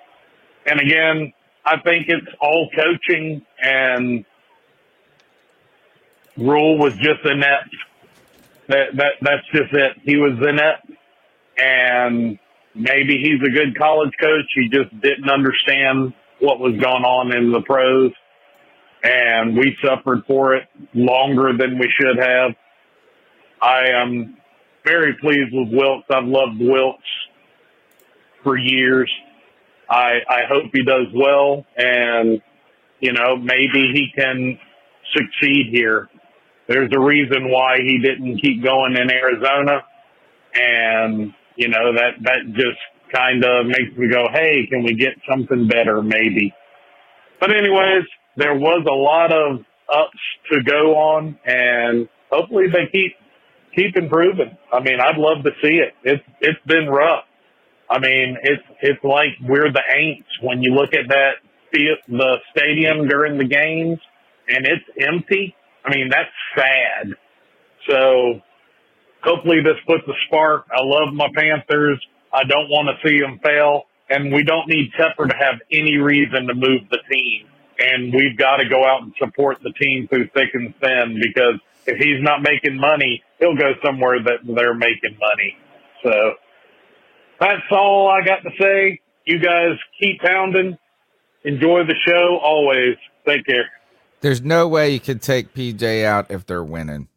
and 0.66 0.80
again, 0.80 1.32
I 1.64 1.80
think 1.80 2.06
it's 2.08 2.26
all 2.40 2.68
coaching 2.74 3.44
and 3.60 4.24
Rhule 6.36 6.78
was 6.78 6.94
just 6.94 7.24
inept. 7.24 7.74
That 8.68 8.96
that 8.96 9.12
that's 9.22 9.46
just 9.52 9.72
it. 9.72 9.92
He 10.04 10.16
was 10.16 10.32
inept, 10.46 10.90
and 11.56 12.38
maybe 12.74 13.18
he's 13.18 13.40
a 13.40 13.50
good 13.50 13.78
college 13.78 14.12
coach. 14.20 14.44
He 14.54 14.68
just 14.68 14.90
didn't 15.00 15.30
understand 15.30 16.12
what 16.40 16.58
was 16.58 16.72
going 16.72 17.04
on 17.04 17.34
in 17.34 17.52
the 17.52 17.62
pros, 17.62 18.12
and 19.02 19.56
we 19.56 19.76
suffered 19.84 20.22
for 20.26 20.54
it 20.54 20.64
longer 20.94 21.52
than 21.56 21.78
we 21.78 21.92
should 22.00 22.18
have. 22.18 22.52
I 23.60 23.90
am 23.90 24.36
very 24.84 25.14
pleased 25.20 25.52
with 25.52 25.68
Wilks. 25.72 26.06
I've 26.10 26.24
loved 26.24 26.60
Wilks 26.60 27.04
for 28.42 28.56
years. 28.56 29.10
I 29.88 30.18
I 30.28 30.40
hope 30.48 30.70
he 30.72 30.84
does 30.84 31.06
well, 31.14 31.64
and 31.76 32.40
you 33.00 33.12
know 33.12 33.36
maybe 33.36 33.92
he 33.94 34.08
can 34.16 34.58
succeed 35.14 35.68
here 35.70 36.08
there's 36.68 36.90
a 36.92 37.00
reason 37.00 37.50
why 37.50 37.78
he 37.78 37.98
didn't 37.98 38.38
keep 38.38 38.62
going 38.62 38.96
in 38.96 39.10
Arizona. 39.10 39.82
And, 40.54 41.32
you 41.56 41.68
know, 41.68 41.92
that, 41.94 42.14
that 42.22 42.38
just 42.54 42.78
kind 43.14 43.44
of 43.44 43.66
makes 43.66 43.96
me 43.96 44.08
go, 44.08 44.26
Hey, 44.32 44.66
can 44.68 44.82
we 44.82 44.94
get 44.94 45.12
something 45.30 45.68
better? 45.68 46.02
Maybe. 46.02 46.52
But 47.40 47.50
anyways, 47.50 48.04
there 48.36 48.54
was 48.54 48.86
a 48.88 48.94
lot 48.94 49.32
of 49.32 49.64
ups 49.92 50.18
to 50.52 50.62
go 50.62 50.96
on 50.96 51.38
and 51.44 52.08
hopefully 52.30 52.66
they 52.68 52.86
keep, 52.92 53.12
keep 53.74 53.96
improving. 53.96 54.56
I 54.72 54.80
mean, 54.80 55.00
I'd 55.00 55.18
love 55.18 55.44
to 55.44 55.50
see 55.62 55.76
it. 55.76 55.94
It's, 56.04 56.24
it's 56.40 56.60
been 56.66 56.88
rough. 56.88 57.24
I 57.88 57.98
mean, 57.98 58.36
it's, 58.42 58.62
it's 58.82 59.04
like 59.04 59.30
we're 59.42 59.70
the 59.72 59.82
Aints 59.94 60.42
when 60.42 60.62
you 60.62 60.74
look 60.74 60.92
at 60.92 61.08
that, 61.08 61.32
the 61.72 62.36
stadium 62.56 63.06
during 63.08 63.38
the 63.38 63.44
games 63.44 63.98
and 64.48 64.66
it's 64.66 64.84
empty. 65.00 65.54
I 65.84 65.94
mean, 65.94 66.08
that's 66.10 66.30
sad. 66.56 67.14
So 67.88 68.40
hopefully 69.22 69.58
this 69.62 69.76
puts 69.86 70.02
a 70.08 70.16
spark. 70.26 70.66
I 70.70 70.82
love 70.82 71.14
my 71.14 71.28
Panthers. 71.34 72.04
I 72.32 72.44
don't 72.44 72.68
want 72.68 72.88
to 72.88 73.08
see 73.08 73.20
them 73.20 73.38
fail. 73.42 73.84
And 74.08 74.32
we 74.32 74.44
don't 74.44 74.68
need 74.68 74.92
Tepper 74.98 75.28
to 75.28 75.36
have 75.36 75.56
any 75.72 75.98
reason 75.98 76.46
to 76.46 76.54
move 76.54 76.82
the 76.90 76.98
team. 77.10 77.35
And 77.78 78.12
we've 78.12 78.36
got 78.36 78.56
to 78.56 78.68
go 78.68 78.84
out 78.84 79.02
and 79.02 79.12
support 79.18 79.58
the 79.62 79.72
team 79.72 80.08
through 80.08 80.28
thick 80.28 80.50
and 80.54 80.74
thin 80.80 81.20
because 81.20 81.60
if 81.86 81.98
he's 81.98 82.22
not 82.22 82.42
making 82.42 82.78
money, 82.78 83.22
he'll 83.38 83.56
go 83.56 83.72
somewhere 83.84 84.22
that 84.22 84.38
they're 84.44 84.74
making 84.74 85.18
money. 85.20 85.56
So 86.02 86.34
that's 87.40 87.62
all 87.70 88.08
I 88.08 88.24
got 88.24 88.42
to 88.42 88.50
say. 88.60 89.00
You 89.24 89.38
guys 89.38 89.78
keep 90.00 90.20
pounding. 90.20 90.78
Enjoy 91.44 91.84
the 91.84 91.94
show 92.06 92.38
always. 92.42 92.96
Take 93.26 93.44
care. 93.46 93.70
There's 94.20 94.40
no 94.40 94.66
way 94.68 94.90
you 94.90 95.00
can 95.00 95.18
take 95.18 95.54
PJ 95.54 96.04
out 96.04 96.30
if 96.30 96.46
they're 96.46 96.64
winning. 96.64 97.08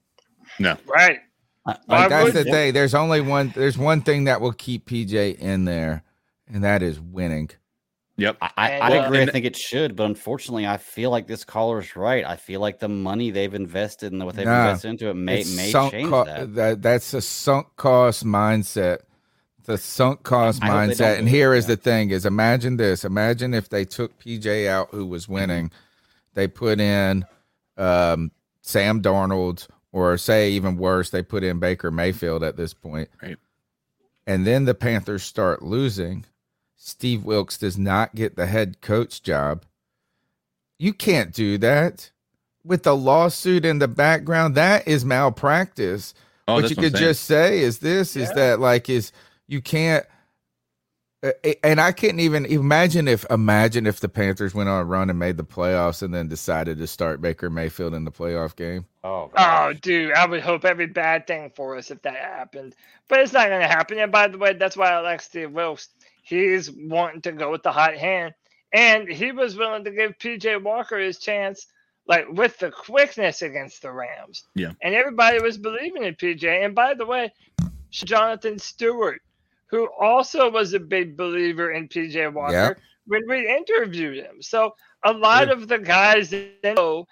No. 0.60 0.78
Right. 0.86 1.20
Uh, 1.66 1.76
like 1.88 2.10
that's 2.10 2.34
the 2.34 2.44
thing. 2.44 2.74
There's 2.74 2.94
only 2.94 3.22
one. 3.22 3.54
There's 3.56 3.78
one 3.78 4.02
thing 4.02 4.26
that 4.26 4.42
will 4.42 4.54
keep 4.54 4.88
PJ 4.88 5.38
in 5.38 5.66
there, 5.66 6.04
and 6.52 6.64
that 6.64 6.82
is 6.82 7.00
winning. 7.00 7.50
Yep. 8.20 8.38
I, 8.42 8.50
I, 8.58 8.80
I 8.80 8.90
agree. 9.06 9.22
I 9.22 9.26
think 9.28 9.46
it 9.46 9.56
should, 9.56 9.96
but 9.96 10.04
unfortunately, 10.06 10.68
I 10.68 10.78
feel 10.78 11.10
like 11.12 11.28
this 11.28 11.44
caller's 11.44 11.96
right. 11.96 12.26
I 12.26 12.36
feel 12.36 12.60
like 12.60 12.80
the 12.80 12.90
money 12.90 13.32
they've 13.32 13.54
invested 13.54 14.12
and 14.12 14.26
what 14.26 14.36
they've 14.36 14.46
Nah, 14.46 14.70
invested 14.70 14.90
into 14.90 15.10
it 15.10 15.14
may 15.16 15.44
may 15.56 15.72
change 15.72 16.10
co- 16.10 16.26
that. 16.26 16.82
That's 16.82 17.14
a 17.14 17.22
sunk 17.22 17.68
cost 17.76 18.26
mindset. 18.26 19.00
The 19.66 19.78
sunk 19.78 20.24
cost 20.24 20.64
I 20.64 20.68
hope 20.68 20.76
mindset. 20.76 21.18
And 21.20 21.28
do 21.28 21.34
here 21.34 21.54
is 21.54 21.68
the 21.68 21.78
thing: 21.78 22.10
is 22.10 22.26
imagine 22.26 22.78
this. 22.78 23.06
Imagine 23.06 23.54
if 23.54 23.70
they 23.70 23.86
took 23.86 24.20
PJ 24.20 24.68
out, 24.68 24.90
who 24.92 25.06
was 25.06 25.28
winning. 25.28 25.72
They 26.34 26.48
put 26.48 26.80
in 26.80 27.26
um, 27.78 28.32
Sam 28.62 29.02
Darnold, 29.02 29.68
or 29.92 30.18
say 30.18 30.52
even 30.52 30.78
worse, 30.78 31.10
they 31.10 31.24
put 31.24 31.44
in 31.44 31.60
Baker 31.60 31.92
Mayfield 31.92 32.44
at 32.44 32.58
this 32.58 32.74
point. 32.74 33.10
Right. 33.22 33.38
And 34.28 34.46
then 34.46 34.66
the 34.66 34.76
Panthers 34.76 35.24
start 35.24 35.64
losing. 35.64 36.26
Steve 36.80 37.26
Wilks 37.26 37.60
does 37.60 37.78
not 37.78 38.16
get 38.16 38.38
the 38.38 38.48
head 38.48 38.82
coach 38.82 39.24
job. 39.24 39.66
You 40.80 40.94
can't 40.94 41.34
do 41.34 41.58
that 41.60 42.12
with 42.66 42.84
the 42.84 42.96
lawsuit 42.96 43.66
in 43.66 43.80
the 43.80 43.90
background. 43.90 44.56
That 44.56 44.88
is 44.88 45.06
malpractice. 45.06 46.14
Oh, 46.48 46.60
what 46.60 46.72
you 46.72 46.76
what 46.76 46.86
I'm 46.86 46.86
could 46.86 46.92
saying. 46.92 47.04
just 47.06 47.26
say 47.26 47.60
is 47.62 47.80
this: 47.80 48.16
is 48.18 48.32
that 48.34 48.60
like 48.62 48.90
is 48.90 49.12
you 49.48 49.62
can't. 49.62 50.06
uh, 51.24 51.32
And 51.64 51.82
I 51.82 51.92
couldn't 51.94 52.22
even 52.22 52.46
imagine 52.46 53.08
if 53.08 53.26
imagine 53.32 53.88
if 53.88 54.00
the 54.02 54.10
Panthers 54.10 54.56
went 54.56 54.70
on 54.70 54.82
a 54.82 54.86
run 54.86 55.10
and 55.10 55.20
made 55.20 55.38
the 55.38 55.44
playoffs 55.46 56.04
and 56.04 56.14
then 56.14 56.28
decided 56.30 56.78
to 56.80 56.88
start 56.88 57.22
Baker 57.22 57.50
Mayfield 57.50 57.94
in 57.96 58.06
the 58.06 58.12
playoff 58.12 58.56
game. 58.56 58.86
Oh, 59.04 59.32
Oh, 59.38 59.74
dude, 59.82 60.14
I 60.14 60.26
would 60.26 60.42
hope 60.42 60.66
every 60.66 60.88
bad 60.88 61.28
thing 61.28 61.52
for 61.56 61.78
us 61.78 61.92
if 61.92 62.02
that 62.04 62.16
happened. 62.16 62.76
But 63.08 63.22
it's 63.22 63.34
not 63.34 63.48
going 63.50 63.62
to 63.62 63.68
happen. 63.68 63.98
And 64.00 64.12
by 64.12 64.28
the 64.28 64.38
way, 64.38 64.54
that's 64.54 64.78
why 64.78 64.92
I 64.92 65.00
like 65.00 65.22
Steve 65.22 65.52
Wilks. 65.52 65.90
He's 66.30 66.72
wanting 66.72 67.22
to 67.24 67.32
go 67.32 67.52
with 67.52 67.64
the 67.64 67.72
hot 67.72 67.98
hand. 67.98 68.34
And 68.72 69.10
he 69.10 69.32
was 69.32 69.58
willing 69.58 69.84
to 69.84 69.92
give 69.92 70.18
PJ 70.20 70.62
Walker 70.62 71.00
his 71.00 71.18
chance, 71.18 71.66
like 72.08 72.30
with 72.30 72.58
the 72.60 72.70
quickness 72.70 73.42
against 73.42 73.82
the 73.82 73.92
Rams. 73.92 74.44
Yeah. 74.54 74.74
And 74.84 74.94
everybody 74.94 75.42
was 75.42 75.58
believing 75.58 76.04
in 76.04 76.14
PJ. 76.14 76.44
And 76.44 76.76
by 76.76 76.94
the 76.94 77.06
way, 77.06 77.34
Jonathan 77.90 78.60
Stewart, 78.60 79.22
who 79.68 79.90
also 80.00 80.52
was 80.52 80.74
a 80.74 80.80
big 80.80 81.18
believer 81.18 81.72
in 81.72 81.88
PJ 81.88 82.32
Walker 82.32 82.54
Yeah. 82.54 82.74
when 83.08 83.24
we 83.28 83.48
interviewed 83.50 84.24
him. 84.24 84.42
So 84.42 84.76
a 85.04 85.12
lot 85.12 85.50
of 85.50 85.68
the 85.68 85.80
guys 85.80 86.32
know 86.64 87.08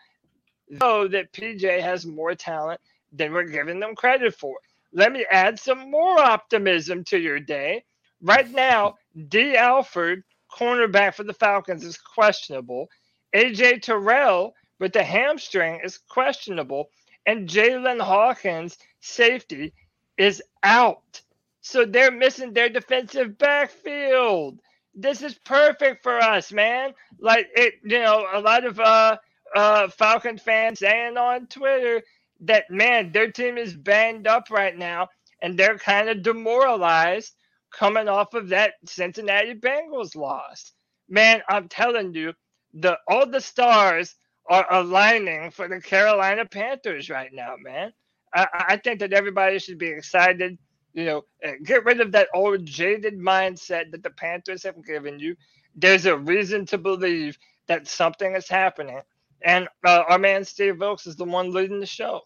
know 0.70 1.08
that 1.08 1.32
PJ 1.32 1.82
has 1.82 2.06
more 2.06 2.36
talent 2.36 2.82
than 3.12 3.32
we're 3.34 3.46
giving 3.46 3.80
them 3.80 3.96
credit 3.96 4.36
for. 4.36 4.58
Let 4.94 5.12
me 5.12 5.26
add 5.32 5.60
some 5.60 5.90
more 5.90 6.20
optimism 6.20 7.04
to 7.06 7.18
your 7.18 7.40
day. 7.40 7.84
Right 8.22 8.50
now, 8.52 8.96
Dee 9.30 9.56
Alford, 9.56 10.24
cornerback 10.52 11.16
for 11.16 11.24
the 11.24 11.34
Falcons, 11.34 11.84
is 11.84 11.98
questionable. 11.98 12.90
AJ 13.36 13.82
Terrell 13.84 14.54
with 14.80 14.94
the 14.94 15.04
hamstring 15.04 15.82
is 15.84 16.00
questionable. 16.10 16.90
And 17.26 17.50
Jaylinn 17.50 18.02
Hawkins, 18.02 18.78
safety, 19.02 19.74
is 20.18 20.42
out. 20.64 21.22
So 21.62 21.86
they're 21.86 22.12
missing 22.12 22.54
their 22.54 22.70
defensive 22.70 23.38
backfield. 23.38 24.60
This 24.96 25.22
is 25.22 25.36
perfect 25.46 26.04
for 26.04 26.18
us, 26.18 26.52
man. 26.52 26.94
Like 27.20 27.48
it, 27.56 27.76
you 27.84 28.00
know, 28.00 28.28
a 28.34 28.40
lot 28.40 28.66
of 28.66 28.80
uh 28.80 29.18
uh 29.56 29.90
Falcon 29.90 30.38
fans 30.38 30.80
saying 30.80 31.18
on 31.18 31.48
Twitter 31.48 32.02
that 32.42 32.66
man, 32.70 33.12
their 33.12 33.32
team 33.32 33.58
is 33.58 33.76
banged 33.76 34.28
up 34.28 34.50
right 34.52 34.78
now 34.78 35.10
and 35.42 35.58
they're 35.58 35.78
kind 35.78 36.10
of 36.10 36.24
demoralized 36.24 37.34
coming 37.78 38.08
off 38.08 38.34
of 38.34 38.50
that 38.50 38.74
Cincinnati 38.86 39.54
Bengals 39.54 40.16
loss. 40.16 40.74
Man, 41.10 41.42
I'm 41.48 41.70
telling 41.70 42.14
you, 42.14 42.34
the 42.74 42.98
all 43.08 43.26
the 43.26 43.42
stars 43.42 44.16
are 44.50 44.66
aligning 44.70 45.52
for 45.52 45.68
the 45.68 45.80
Carolina 45.80 46.46
Panthers 46.46 47.10
right 47.10 47.32
now, 47.34 47.56
man. 47.62 47.94
I, 48.34 48.48
I 48.70 48.78
think 48.78 49.00
that 49.00 49.14
everybody 49.14 49.60
should 49.60 49.78
be 49.78 49.88
excited. 49.88 50.58
You 50.94 51.06
know, 51.06 51.22
get 51.64 51.86
rid 51.86 52.02
of 52.02 52.12
that 52.14 52.30
old 52.34 52.66
jaded 52.66 53.20
mindset 53.20 53.92
that 53.92 54.04
the 54.04 54.10
Panthers 54.10 54.64
have 54.64 54.84
given 54.84 55.20
you. 55.20 55.36
There's 55.76 56.06
a 56.06 56.18
reason 56.18 56.66
to 56.68 56.78
believe 56.78 57.38
that 57.68 57.88
something 57.88 58.36
is 58.36 58.48
happening. 58.48 59.02
And 59.44 59.68
uh, 59.86 60.04
our 60.10 60.18
man 60.18 60.44
Steve 60.44 60.80
Wilks 60.80 61.06
is 61.06 61.16
the 61.16 61.26
one 61.26 61.54
leading 61.54 61.80
the 61.80 61.86
show. 61.86 62.22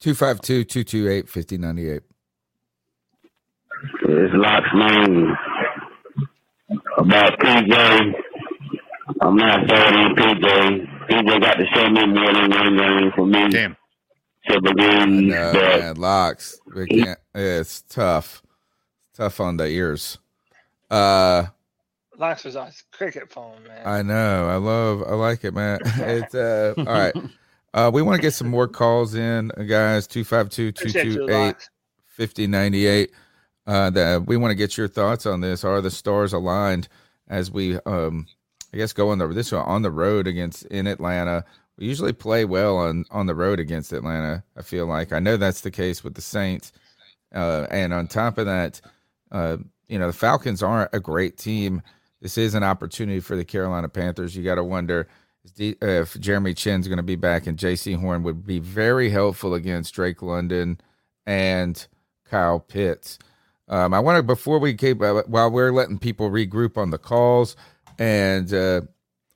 252 0.00 0.64
228 0.64 1.28
5098. 1.28 2.02
It's 3.82 4.32
Locks 4.34 4.68
name 4.74 5.34
about 6.98 7.38
PJ. 7.38 8.12
I'm 9.20 9.36
not 9.36 9.68
sold 9.68 9.94
on 9.94 10.14
PJ. 10.16 11.06
PJ 11.08 11.40
got 11.40 11.54
to 11.54 11.66
show 11.74 11.88
me 11.90 12.06
more 12.06 12.32
than 12.32 12.50
one 12.50 12.76
game 12.76 13.12
for 13.14 13.26
me 13.26 13.48
Damn. 13.50 13.76
to 14.48 14.60
believe 14.60 15.08
No, 15.08 15.52
that 15.52 15.80
man, 15.80 15.94
locks. 15.96 16.58
We 16.74 16.86
can't. 16.86 17.18
It's 17.34 17.82
tough. 17.82 18.42
tough 19.14 19.40
on 19.40 19.56
the 19.56 19.66
ears. 19.66 20.18
Uh, 20.90 21.44
Locks 22.18 22.44
was 22.44 22.56
on 22.56 22.66
his 22.66 22.82
cricket 22.92 23.30
phone, 23.30 23.62
man. 23.68 23.86
I 23.86 24.00
know. 24.02 24.48
I 24.48 24.56
love. 24.56 25.02
I 25.02 25.14
like 25.14 25.44
it, 25.44 25.52
man. 25.54 25.80
It's 25.98 26.34
uh. 26.34 26.74
All 26.78 26.84
right. 26.84 27.14
Uh, 27.74 27.90
we 27.92 28.00
want 28.00 28.16
to 28.16 28.22
get 28.22 28.32
some 28.32 28.48
more 28.48 28.66
calls 28.68 29.14
in, 29.14 29.50
uh, 29.56 29.62
guys. 29.64 30.06
252 30.06 30.68
Appreciate 30.68 31.04
you, 31.06 31.12
228 31.26 31.46
Locks. 31.48 31.70
5098. 32.06 33.10
Uh, 33.66 33.90
that 33.90 34.26
we 34.26 34.36
want 34.36 34.52
to 34.52 34.56
get 34.56 34.78
your 34.78 34.86
thoughts 34.86 35.26
on 35.26 35.40
this. 35.40 35.64
Are 35.64 35.80
the 35.80 35.90
stars 35.90 36.32
aligned 36.32 36.86
as 37.28 37.50
we, 37.50 37.78
um, 37.80 38.26
I 38.72 38.76
guess, 38.76 38.92
go 38.92 39.10
on 39.10 39.18
the 39.18 39.26
this 39.26 39.52
on 39.52 39.82
the 39.82 39.90
road 39.90 40.28
against 40.28 40.66
in 40.66 40.86
Atlanta? 40.86 41.44
We 41.76 41.86
usually 41.86 42.12
play 42.12 42.44
well 42.44 42.76
on 42.76 43.04
on 43.10 43.26
the 43.26 43.34
road 43.34 43.58
against 43.58 43.92
Atlanta. 43.92 44.44
I 44.56 44.62
feel 44.62 44.86
like 44.86 45.12
I 45.12 45.18
know 45.18 45.36
that's 45.36 45.62
the 45.62 45.72
case 45.72 46.04
with 46.04 46.14
the 46.14 46.22
Saints. 46.22 46.72
Uh, 47.34 47.66
and 47.70 47.92
on 47.92 48.06
top 48.06 48.38
of 48.38 48.46
that, 48.46 48.80
uh, 49.32 49.56
you 49.88 49.98
know, 49.98 50.06
the 50.06 50.12
Falcons 50.12 50.62
aren't 50.62 50.94
a 50.94 51.00
great 51.00 51.36
team. 51.36 51.82
This 52.20 52.38
is 52.38 52.54
an 52.54 52.62
opportunity 52.62 53.20
for 53.20 53.36
the 53.36 53.44
Carolina 53.44 53.88
Panthers. 53.88 54.36
You 54.36 54.44
got 54.44 54.54
to 54.54 54.64
wonder 54.64 55.08
if 55.58 56.18
Jeremy 56.18 56.54
Chinn's 56.54 56.88
going 56.88 56.96
to 56.96 57.02
be 57.02 57.16
back, 57.16 57.46
and 57.46 57.58
Jaycee 57.58 57.98
Horn 57.98 58.22
would 58.22 58.46
be 58.46 58.58
very 58.58 59.10
helpful 59.10 59.54
against 59.54 59.94
Drake 59.94 60.22
London 60.22 60.80
and 61.26 61.86
Kyle 62.24 62.60
Pitts. 62.60 63.18
Um, 63.68 63.92
I 63.92 64.00
want 64.00 64.16
to 64.16 64.22
before 64.22 64.58
we 64.58 64.74
keep 64.74 65.02
uh, 65.02 65.22
while 65.26 65.50
we're 65.50 65.72
letting 65.72 65.98
people 65.98 66.30
regroup 66.30 66.76
on 66.76 66.90
the 66.90 66.98
calls 66.98 67.56
and 67.98 68.52
uh, 68.52 68.82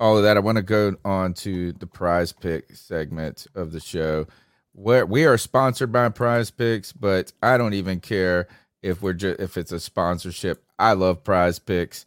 all 0.01 0.17
of 0.17 0.23
that, 0.23 0.37
I 0.37 0.41
want 0.41 0.57
to 0.57 0.63
go 0.63 0.97
on 1.05 1.35
to 1.35 1.73
the 1.73 1.87
Prize 1.87 2.33
Pick 2.33 2.75
segment 2.75 3.47
of 3.55 3.71
the 3.73 3.81
show. 3.81 4.27
Where 4.73 5.05
we 5.05 5.27
are 5.27 5.37
sponsored 5.37 5.93
by 5.93 6.09
Prize 6.09 6.51
Picks, 6.51 6.93
but 6.93 7.33
I 7.43 7.59
don't 7.59 7.75
even 7.75 8.01
care 8.01 8.49
if 8.83 9.03
we're 9.03 9.13
just 9.13 9.41
if 9.41 9.59
it's 9.59 9.73
a 9.73 9.81
sponsorship. 9.81 10.65
I 10.79 10.95
love 10.95 11.23
Prize 11.23 11.59
Picks 11.59 12.07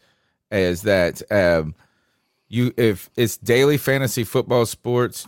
as 0.49 0.81
that 0.83 1.21
um, 1.31 1.75
you 2.47 2.73
if 2.77 3.09
it's 3.15 3.37
daily 3.37 3.77
fantasy 3.77 4.23
football 4.23 4.65
sports. 4.65 5.27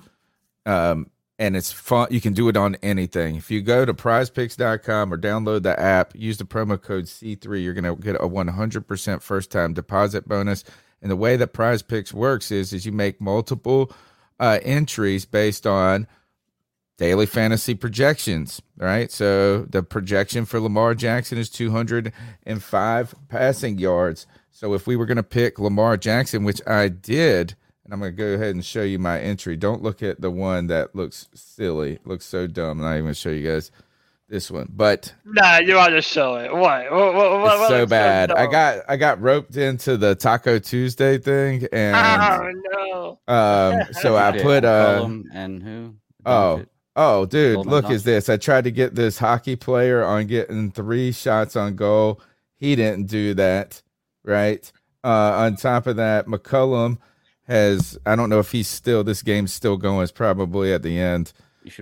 Um, 0.65 1.11
and 1.37 1.55
it's 1.55 1.71
fun. 1.71 2.07
You 2.11 2.21
can 2.21 2.33
do 2.33 2.47
it 2.47 2.57
on 2.57 2.75
anything. 2.81 3.35
If 3.35 3.51
you 3.51 3.61
go 3.61 3.85
to 3.85 3.93
prizepicks.com 3.93 5.13
or 5.13 5.17
download 5.17 5.63
the 5.63 5.79
app, 5.79 6.15
use 6.15 6.37
the 6.37 6.45
promo 6.45 6.81
code 6.81 7.05
C3, 7.05 7.63
you're 7.63 7.73
going 7.73 7.83
to 7.83 8.01
get 8.01 8.15
a 8.15 8.27
100% 8.27 9.21
first 9.21 9.51
time 9.51 9.73
deposit 9.73 10.27
bonus. 10.27 10.63
And 11.01 11.11
the 11.11 11.15
way 11.15 11.35
that 11.35 11.47
prize 11.47 11.81
picks 11.81 12.13
works 12.13 12.51
is, 12.51 12.73
is 12.73 12.85
you 12.85 12.91
make 12.91 13.19
multiple 13.19 13.91
uh, 14.39 14.59
entries 14.63 15.25
based 15.25 15.67
on 15.67 16.07
daily 16.97 17.25
fantasy 17.25 17.75
projections, 17.75 18.61
right? 18.77 19.11
So 19.11 19.63
the 19.63 19.83
projection 19.83 20.45
for 20.45 20.59
Lamar 20.59 20.95
Jackson 20.95 21.37
is 21.37 21.49
205 21.49 23.15
passing 23.27 23.77
yards. 23.77 24.25
So 24.51 24.73
if 24.73 24.87
we 24.87 24.95
were 24.95 25.05
going 25.05 25.17
to 25.17 25.23
pick 25.23 25.59
Lamar 25.59 25.97
Jackson, 25.97 26.45
which 26.45 26.61
I 26.65 26.87
did, 26.87 27.55
and 27.85 27.93
I'm 27.93 27.99
going 27.99 28.11
to 28.11 28.17
go 28.17 28.33
ahead 28.33 28.55
and 28.55 28.65
show 28.65 28.81
you 28.83 28.99
my 28.99 29.19
entry. 29.19 29.55
Don't 29.55 29.81
look 29.83 30.03
at 30.03 30.19
the 30.19 30.31
one 30.31 30.67
that 30.67 30.95
looks 30.95 31.27
silly. 31.33 31.93
It 31.93 32.07
looks 32.07 32.25
so 32.25 32.47
dumb. 32.47 32.79
I'm 32.79 32.85
not 32.85 32.91
even 32.93 33.03
going 33.05 33.13
to 33.13 33.19
show 33.19 33.29
you 33.29 33.47
guys 33.47 33.71
this 34.27 34.49
one. 34.49 34.67
But 34.73 35.13
Nah, 35.23 35.59
you 35.59 35.77
ought 35.77 35.89
to 35.89 36.01
show 36.01 36.35
it. 36.37 36.51
What? 36.51 36.91
What? 36.91 37.13
What? 37.13 37.41
what 37.41 37.55
it's 37.59 37.67
so 37.67 37.79
looks 37.81 37.89
bad. 37.91 38.31
I 38.31 38.47
got 38.47 38.79
I 38.89 38.97
got 38.97 39.21
roped 39.21 39.55
into 39.55 39.97
the 39.97 40.15
Taco 40.15 40.57
Tuesday 40.59 41.17
thing, 41.19 41.67
and 41.71 41.95
Oh 42.75 43.19
no. 43.27 43.33
um, 43.33 43.81
so 43.93 44.15
I 44.15 44.35
Yeah, 44.35 44.41
put 44.43 44.65
uh, 44.65 45.07
and 45.31 45.61
who? 45.61 45.95
Oh, 46.25 46.63
oh, 46.95 47.25
dude, 47.27 47.55
Golden 47.57 47.71
look 47.71 47.83
Knox. 47.83 47.95
is 47.97 48.03
this. 48.03 48.29
I 48.29 48.37
tried 48.37 48.63
to 48.63 48.71
get 48.71 48.95
this 48.95 49.19
hockey 49.19 49.55
player 49.55 50.03
on 50.03 50.25
getting 50.25 50.71
three 50.71 51.11
shots 51.11 51.55
on 51.55 51.75
goal. 51.75 52.19
He 52.55 52.75
didn't 52.75 53.05
do 53.07 53.35
that, 53.35 53.83
right? 54.23 54.71
Uh, 55.03 55.07
on 55.37 55.55
top 55.55 55.85
of 55.85 55.97
that, 55.97 56.25
McCullum 56.25 56.97
has. 57.47 57.97
I 58.05 58.15
don't 58.15 58.29
know 58.29 58.39
if 58.39 58.51
he's 58.51 58.67
still. 58.67 59.03
This 59.03 59.23
game's 59.23 59.53
still 59.53 59.77
going. 59.77 60.03
It's 60.03 60.11
probably 60.11 60.73
at 60.73 60.83
the 60.83 60.99
end. 60.99 61.33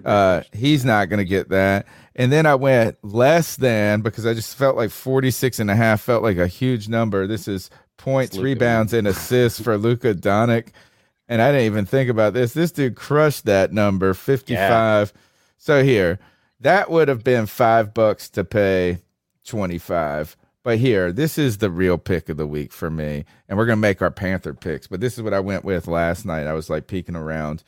Uh, 0.06 0.44
he's 0.53 0.85
not 0.85 1.10
going 1.10 1.18
to 1.18 1.26
get 1.26 1.49
that. 1.49 1.85
And 2.15 2.31
then 2.31 2.45
I 2.45 2.56
went 2.56 2.98
less 3.03 3.56
than 3.57 4.02
because 4.02 4.26
I 4.26 4.34
just 4.34 4.56
felt 4.56 4.77
like 4.77 4.91
46 4.91 5.60
and 5.60 5.69
a 5.69 5.76
half 5.76 6.02
felt 6.02 6.23
like 6.23 6.38
a 6.38 6.48
huge 6.48 6.88
number. 6.88 7.27
This 7.27 7.48
is 7.48 7.69
points, 7.98 8.38
rebounds, 8.38 8.94
and 8.94 9.07
assists 9.07 9.60
for 9.61 9.77
Luka 9.77 10.14
Doncic. 10.14 10.69
And 11.27 11.41
I 11.41 11.52
didn't 11.52 11.65
even 11.68 11.85
think 11.85 12.10
about 12.10 12.34
this. 12.34 12.53
This 12.53 12.72
dude 12.72 12.95
crushed 12.95 13.45
that 13.45 13.73
number, 13.73 14.14
55. 14.14 15.14
So 15.57 15.84
here, 15.84 16.19
that 16.60 16.90
would 16.90 17.07
have 17.07 17.23
been 17.23 17.45
five 17.45 17.94
bucks 17.94 18.30
to 18.31 18.44
pay 18.44 18.99
25. 19.45 20.35
But 20.64 20.77
here, 20.80 21.11
this 21.11 21.38
is 21.38 21.57
the 21.57 21.69
real 21.69 21.98
pick 21.98 22.30
of 22.30 22.38
the 22.38 22.48
week 22.48 22.72
for 22.72 22.90
me. 22.90 23.26
And 23.48 23.57
we're 23.57 23.65
going 23.65 23.77
to 23.77 23.81
make 23.81 24.02
our 24.02 24.11
Panther 24.11 24.53
picks. 24.53 24.88
But 24.88 25.02
this 25.02 25.18
is 25.18 25.23
what 25.23 25.34
I 25.34 25.41
went 25.41 25.65
with 25.65 25.88
last 25.88 26.26
night. 26.26 26.48
I 26.48 26.53
was 26.53 26.69
like 26.69 26.88
peeking 26.88 27.18
around. 27.18 27.64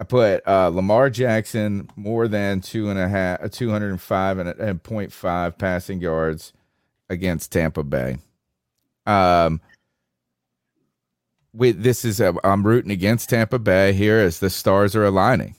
I 0.00 0.04
put 0.04 0.46
uh, 0.48 0.68
Lamar 0.68 1.10
Jackson 1.10 1.88
more 1.96 2.26
than 2.28 2.60
two 2.62 2.88
and 2.90 2.98
a 2.98 3.08
half, 3.08 3.42
uh, 3.42 3.48
205 3.48 4.38
and, 4.38 4.48
a, 4.48 4.58
and 4.58 4.82
0.5 4.82 5.58
passing 5.58 6.00
yards 6.00 6.52
against 7.08 7.52
Tampa 7.52 7.84
Bay. 7.84 8.16
Um, 9.06 9.60
we, 11.52 11.72
this 11.72 12.04
is, 12.04 12.20
i 12.20 12.32
I'm 12.42 12.66
rooting 12.66 12.90
against 12.90 13.30
Tampa 13.30 13.58
Bay 13.58 13.92
here 13.92 14.18
as 14.18 14.40
the 14.40 14.50
stars 14.50 14.96
are 14.96 15.04
aligning. 15.04 15.54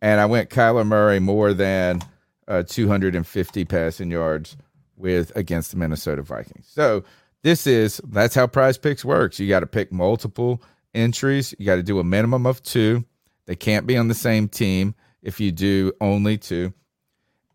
And 0.00 0.20
I 0.20 0.26
went 0.26 0.50
Kyler 0.50 0.86
Murray 0.86 1.18
more 1.18 1.54
than 1.54 2.02
uh, 2.46 2.62
250 2.62 3.64
passing 3.64 4.10
yards 4.10 4.56
with 4.96 5.34
against 5.36 5.70
the 5.70 5.76
Minnesota 5.76 6.22
Vikings. 6.22 6.66
So 6.68 7.04
this 7.42 7.66
is 7.66 8.00
that's 8.04 8.34
how 8.34 8.46
prize 8.46 8.78
picks 8.78 9.04
works. 9.04 9.38
You 9.38 9.48
got 9.48 9.60
to 9.60 9.66
pick 9.66 9.92
multiple 9.92 10.62
entries. 10.94 11.54
You 11.58 11.66
got 11.66 11.76
to 11.76 11.82
do 11.82 11.98
a 11.98 12.04
minimum 12.04 12.46
of 12.46 12.62
two. 12.62 13.04
They 13.46 13.56
can't 13.56 13.86
be 13.86 13.96
on 13.96 14.08
the 14.08 14.14
same 14.14 14.48
team 14.48 14.94
if 15.22 15.40
you 15.40 15.52
do 15.52 15.92
only 16.00 16.38
two. 16.38 16.72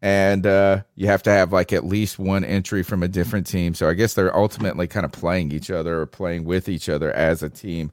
And 0.03 0.47
uh, 0.47 0.83
you 0.95 1.07
have 1.07 1.21
to 1.23 1.29
have 1.29 1.53
like 1.53 1.73
at 1.73 1.85
least 1.85 2.17
one 2.17 2.43
entry 2.43 2.81
from 2.81 3.03
a 3.03 3.07
different 3.07 3.45
team. 3.45 3.75
So 3.75 3.87
I 3.87 3.93
guess 3.93 4.13
they're 4.13 4.35
ultimately 4.35 4.87
kind 4.87 5.05
of 5.05 5.11
playing 5.11 5.51
each 5.51 5.69
other 5.69 5.99
or 5.99 6.05
playing 6.07 6.45
with 6.45 6.69
each 6.69 6.89
other 6.89 7.11
as 7.11 7.43
a 7.43 7.49
team. 7.49 7.91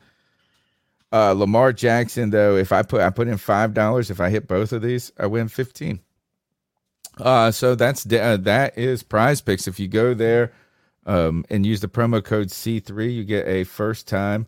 Uh, 1.13 1.33
Lamar 1.33 1.73
Jackson, 1.73 2.31
though, 2.31 2.57
if 2.57 2.71
I 2.73 2.83
put 2.83 3.01
I 3.01 3.11
put 3.11 3.29
in 3.29 3.39
five 3.39 3.75
dollars, 3.75 4.11
if 4.11 4.21
I 4.21 4.31
hit 4.31 4.47
both 4.47 4.73
of 4.73 4.83
these, 4.83 5.13
I 5.19 5.27
win 5.27 5.49
fifteen. 5.49 6.01
Uh, 7.21 7.51
so 7.51 7.75
that's 7.75 8.07
uh, 8.13 8.37
that 8.41 8.79
is 8.79 9.03
Prize 9.03 9.41
Picks. 9.41 9.67
If 9.67 9.81
you 9.81 9.89
go 9.89 10.15
there 10.15 10.53
um, 11.07 11.45
and 11.51 11.67
use 11.67 11.81
the 11.81 11.89
promo 11.89 12.23
code 12.23 12.51
C 12.51 12.81
three, 12.81 13.13
you 13.13 13.25
get 13.25 13.47
a 13.47 13.65
first 13.65 14.07
time 14.07 14.47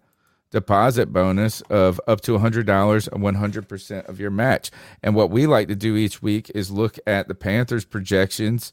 deposit 0.50 1.12
bonus 1.12 1.60
of 1.62 2.00
up 2.08 2.20
to 2.22 2.38
hundred 2.38 2.66
dollars, 2.66 3.06
one 3.12 3.34
hundred 3.34 3.68
percent 3.68 4.06
of 4.06 4.18
your 4.20 4.30
match. 4.30 4.70
And 5.02 5.14
what 5.14 5.30
we 5.30 5.46
like 5.46 5.68
to 5.68 5.76
do 5.76 5.96
each 5.96 6.22
week 6.22 6.50
is 6.54 6.70
look 6.70 6.98
at 7.06 7.28
the 7.28 7.34
Panthers 7.34 7.84
projections 7.84 8.72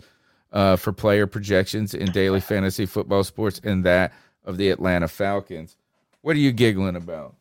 uh, 0.51 0.75
for 0.75 0.93
player 0.93 1.27
projections 1.27 1.93
in 1.93 2.11
daily 2.11 2.39
fantasy 2.39 2.85
football 2.85 3.23
sports, 3.23 3.59
and 3.63 3.83
that 3.83 4.13
of 4.43 4.57
the 4.57 4.69
Atlanta 4.69 5.07
Falcons. 5.07 5.75
What 6.21 6.35
are 6.35 6.39
you 6.39 6.51
giggling 6.51 6.95
about? 6.95 7.35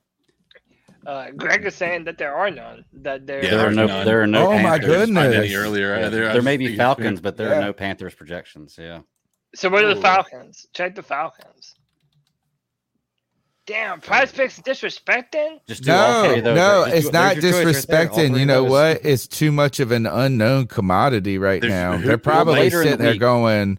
Uh, 1.06 1.30
Greg 1.36 1.64
is 1.64 1.74
saying 1.76 2.04
that 2.04 2.18
there 2.18 2.34
are 2.34 2.50
none. 2.50 2.84
That 2.92 3.26
there, 3.26 3.40
there 3.40 3.68
are 3.68 3.70
no, 3.70 3.86
there 4.04 4.22
are 4.22 4.26
no. 4.26 4.48
Oh, 4.52 4.58
my 4.58 4.78
Panthers. 4.78 4.86
goodness. 5.06 5.54
earlier. 5.54 5.96
Yeah, 5.98 6.08
There- 6.08 6.32
there 6.32 6.42
may 6.42 6.56
be 6.56 6.76
Falcons, 6.82 7.20
but 7.20 7.36
there 7.36 7.48
Yeah. 7.50 7.58
are 7.58 7.60
no 7.60 7.72
Panthers 7.72 8.14
projections. 8.14 8.76
Yeah. 8.78 9.00
So 9.54 9.68
what 9.68 9.84
are 9.84 9.94
the 9.94 10.00
Falcons? 10.00 10.66
Check 10.74 10.96
the 10.96 11.02
Falcons. 11.04 11.74
Damn, 13.66 14.00
Prize 14.00 14.30
Picks 14.30 14.60
disrespecting? 14.60 15.58
Just 15.66 15.82
do 15.82 15.90
all 15.92 16.22
No, 16.24 16.28
three 16.30 16.38
of 16.38 16.44
no, 16.44 16.54
Just 16.54 16.90
do- 16.90 16.96
it's 16.98 17.12
not 17.12 17.34
there's 17.36 17.44
your 17.44 17.64
choice 17.64 17.88
right 17.88 18.08
disrespecting. 18.10 18.38
you 18.38 18.46
know 18.46 18.62
those. 18.62 18.70
what? 18.70 19.00
It's 19.04 19.26
too 19.26 19.50
much 19.50 19.80
of 19.80 19.90
an 19.90 20.06
unknown 20.06 20.66
commodity 20.66 21.36
right 21.38 21.60
There's- 21.60 21.72
now. 21.74 21.96
They're 21.96 22.16
probably 22.18 22.54
later 22.54 22.80
in 22.82 22.84
the 22.86 22.90
sitting 22.92 23.04
there 23.04 23.12
week- 23.14 23.20
going, 23.20 23.78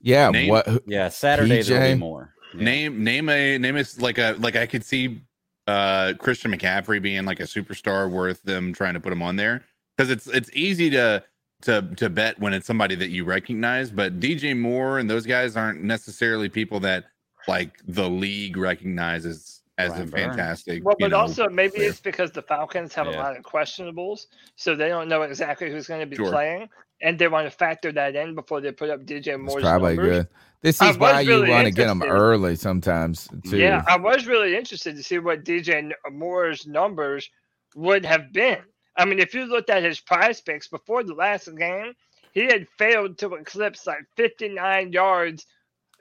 "Yeah, 0.00 0.30
Name- 0.30 0.48
what? 0.48 0.82
Yeah, 0.86 1.08
Saturday 1.10 1.60
there'll 1.62 1.94
be 1.94 1.98
more. 1.98 2.32
Yeah. 2.54 2.64
Name 2.64 3.04
name 3.04 3.28
a 3.28 3.58
name 3.58 3.76
is 3.76 4.00
like 4.00 4.16
a 4.16 4.34
like 4.38 4.56
I 4.56 4.64
could 4.64 4.82
see 4.82 5.20
uh 5.68 6.14
Christian 6.18 6.50
McCaffrey 6.50 7.00
being 7.00 7.24
like 7.24 7.40
a 7.40 7.44
superstar 7.44 8.10
worth 8.10 8.42
them 8.42 8.72
trying 8.72 8.94
to 8.94 9.00
put 9.00 9.12
him 9.12 9.22
on 9.22 9.36
there 9.36 9.62
because 9.96 10.10
it's 10.10 10.26
it's 10.26 10.50
easy 10.54 10.90
to 10.90 11.22
to 11.62 11.82
to 11.96 12.08
bet 12.08 12.38
when 12.40 12.52
it's 12.54 12.66
somebody 12.66 12.94
that 12.94 13.10
you 13.10 13.24
recognize, 13.24 13.90
but 13.90 14.18
DJ 14.20 14.58
Moore 14.58 14.98
and 14.98 15.10
those 15.10 15.26
guys 15.26 15.56
aren't 15.56 15.82
necessarily 15.82 16.48
people 16.48 16.80
that 16.80 17.04
like 17.46 17.80
the 17.86 18.08
league 18.08 18.56
recognizes 18.56 19.62
as 19.76 19.90
Brian 19.90 20.08
a 20.08 20.10
fantastic. 20.10 20.84
Well, 20.84 20.96
but 20.98 21.10
know, 21.12 21.18
also 21.18 21.48
maybe 21.48 21.76
player. 21.78 21.90
it's 21.90 22.00
because 22.00 22.30
the 22.32 22.42
Falcons 22.42 22.94
have 22.94 23.06
a 23.06 23.10
lot 23.12 23.36
of 23.36 23.42
questionables, 23.44 24.26
so 24.56 24.74
they 24.74 24.88
don't 24.88 25.08
know 25.08 25.22
exactly 25.22 25.70
who's 25.70 25.86
going 25.86 26.00
to 26.00 26.06
be 26.06 26.16
Sure. 26.16 26.30
playing, 26.30 26.68
and 27.00 27.18
they 27.18 27.28
want 27.28 27.46
to 27.50 27.56
factor 27.56 27.92
that 27.92 28.16
in 28.16 28.34
before 28.34 28.60
they 28.60 28.72
put 28.72 28.90
up 28.90 29.04
DJ 29.04 29.38
Moore's 29.40 29.62
probably 29.62 29.96
numbers. 29.96 30.16
good." 30.24 30.28
This 30.60 30.82
is 30.82 30.98
why 30.98 31.18
was 31.18 31.26
you 31.26 31.34
really 31.34 31.50
want 31.50 31.66
to 31.66 31.70
get 31.70 31.86
them 31.86 32.02
early 32.02 32.56
sometimes 32.56 33.28
too. 33.48 33.58
Yeah, 33.58 33.84
I 33.86 33.96
was 33.96 34.26
really 34.26 34.56
interested 34.56 34.96
to 34.96 35.02
see 35.04 35.18
what 35.20 35.44
DJ 35.44 35.92
Moore's 36.10 36.66
numbers 36.66 37.30
would 37.76 38.04
have 38.04 38.32
been. 38.32 38.58
I 38.96 39.04
mean, 39.04 39.20
if 39.20 39.34
you 39.34 39.44
looked 39.44 39.70
at 39.70 39.84
his 39.84 40.00
prize 40.00 40.40
picks 40.40 40.66
before 40.66 41.04
the 41.04 41.14
last 41.14 41.48
game, 41.56 41.92
he 42.32 42.46
had 42.46 42.66
failed 42.76 43.18
to 43.18 43.34
eclipse 43.34 43.86
like 43.86 44.04
59 44.16 44.92
yards 44.92 45.46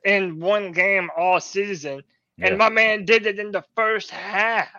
in 0.03 0.39
one 0.39 0.71
game 0.71 1.09
all 1.15 1.39
season. 1.39 2.01
Yeah. 2.37 2.47
And 2.47 2.57
my 2.57 2.69
man 2.69 3.05
did 3.05 3.27
it 3.27 3.37
in 3.37 3.51
the 3.51 3.63
first 3.75 4.09
half. 4.09 4.69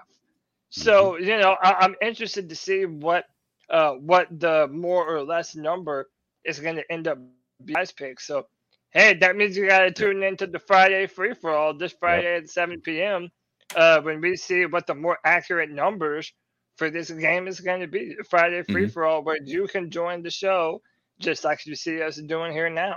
So, 0.71 1.13
Mm-hmm. 1.13 1.25
you 1.25 1.39
know, 1.39 1.57
I, 1.63 1.75
I'm 1.85 1.95
interested 2.03 2.49
to 2.49 2.57
see 2.57 2.85
what 2.85 3.27
uh 3.71 3.93
what 3.93 4.29
the 4.31 4.69
more 4.69 5.07
or 5.07 5.23
less 5.23 5.55
number 5.55 6.09
is 6.45 6.61
going 6.61 6.77
to 6.77 6.93
end 6.93 7.09
up 7.09 7.19
being 7.65 7.77
picks. 7.97 8.27
So 8.27 8.47
Hey, 8.91 9.15
that 9.15 9.37
means 9.37 9.57
you 9.57 9.67
got 9.67 9.81
to 9.81 9.91
tune 9.91 10.23
into 10.23 10.47
the 10.47 10.59
Friday 10.59 11.07
free 11.07 11.35
for 11.35 11.51
all 11.51 11.75
this 11.77 11.93
Friday 11.93 12.37
at 12.37 12.49
7 12.49 12.81
p.m. 12.81 13.29
Uh, 13.77 14.01
when 14.01 14.21
we 14.21 14.35
see 14.35 14.65
what 14.65 14.87
the 14.87 14.95
more 14.95 15.19
accurate 15.25 15.71
numbers 15.71 16.33
for 16.77 16.91
this 16.91 17.11
game 17.11 17.47
is 17.49 17.61
going 17.61 17.83
to 17.83 17.87
be. 17.87 18.17
Friday 18.31 18.63
free 18.63 18.89
for 18.89 19.05
all, 19.05 19.23
where 19.23 19.37
you 19.45 19.67
can 19.67 19.91
join 19.91 20.23
the 20.23 20.31
show 20.31 20.81
just 21.21 21.45
like 21.45 21.67
you 21.67 21.75
see 21.75 22.01
us 22.01 22.17
doing 22.17 22.53
here 22.53 22.71
now. 22.71 22.97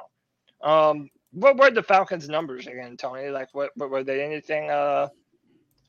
Um, 0.64 1.10
what 1.34 1.58
were 1.58 1.72
the 1.72 1.84
Falcons' 1.84 2.30
numbers 2.30 2.68
again, 2.68 2.96
Tony? 2.96 3.30
Like, 3.30 3.50
what, 3.54 3.72
what 3.76 3.90
were 3.90 4.04
they? 4.04 4.24
Anything? 4.24 4.70
Uh, 4.70 5.10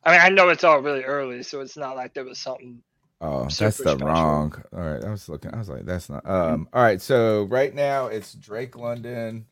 I 0.04 0.12
mean, 0.12 0.20
I 0.20 0.28
know 0.30 0.48
it's 0.48 0.64
all 0.64 0.80
really 0.80 1.04
early, 1.04 1.44
so 1.44 1.60
it's 1.60 1.76
not 1.76 1.94
like 1.94 2.12
there 2.14 2.24
was 2.24 2.40
something. 2.40 2.82
Oh, 3.22 3.46
super 3.48 3.66
that's 3.66 3.76
the 3.78 3.82
special. 3.84 4.06
wrong. 4.06 4.62
All 4.72 4.80
right, 4.80 5.04
I 5.04 5.10
was 5.10 5.28
looking. 5.28 5.54
I 5.54 5.58
was 5.58 5.68
like, 5.68 5.86
that's 5.86 6.10
not. 6.10 6.28
Um. 6.28 6.68
All 6.72 6.82
right, 6.82 7.00
so 7.00 7.44
right 7.44 7.72
now 7.72 8.08
it's 8.08 8.34
Drake 8.34 8.76
London. 8.76 9.46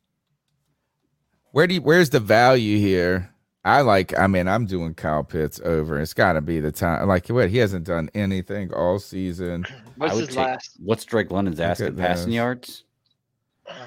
Where 1.52 1.68
do 1.68 1.74
you, 1.74 1.80
where's 1.80 2.10
the 2.10 2.20
value 2.20 2.78
here? 2.78 3.32
I 3.64 3.82
like. 3.82 4.18
I 4.18 4.26
mean, 4.26 4.48
I'm 4.48 4.66
doing 4.66 4.94
Kyle 4.94 5.22
Pitts 5.22 5.60
over. 5.64 6.00
It's 6.00 6.14
got 6.14 6.32
to 6.32 6.40
be 6.40 6.58
the 6.58 6.72
time. 6.72 7.06
Like 7.06 7.28
what? 7.28 7.48
He 7.50 7.58
hasn't 7.58 7.84
done 7.84 8.10
anything 8.12 8.72
all 8.74 8.98
season. 8.98 9.64
What's 9.96 10.18
his 10.18 10.28
take, 10.28 10.36
last? 10.36 10.76
What's 10.82 11.04
Drake 11.04 11.30
London's 11.30 11.60
asking 11.60 11.96
passing 11.96 12.32
yards? 12.32 12.84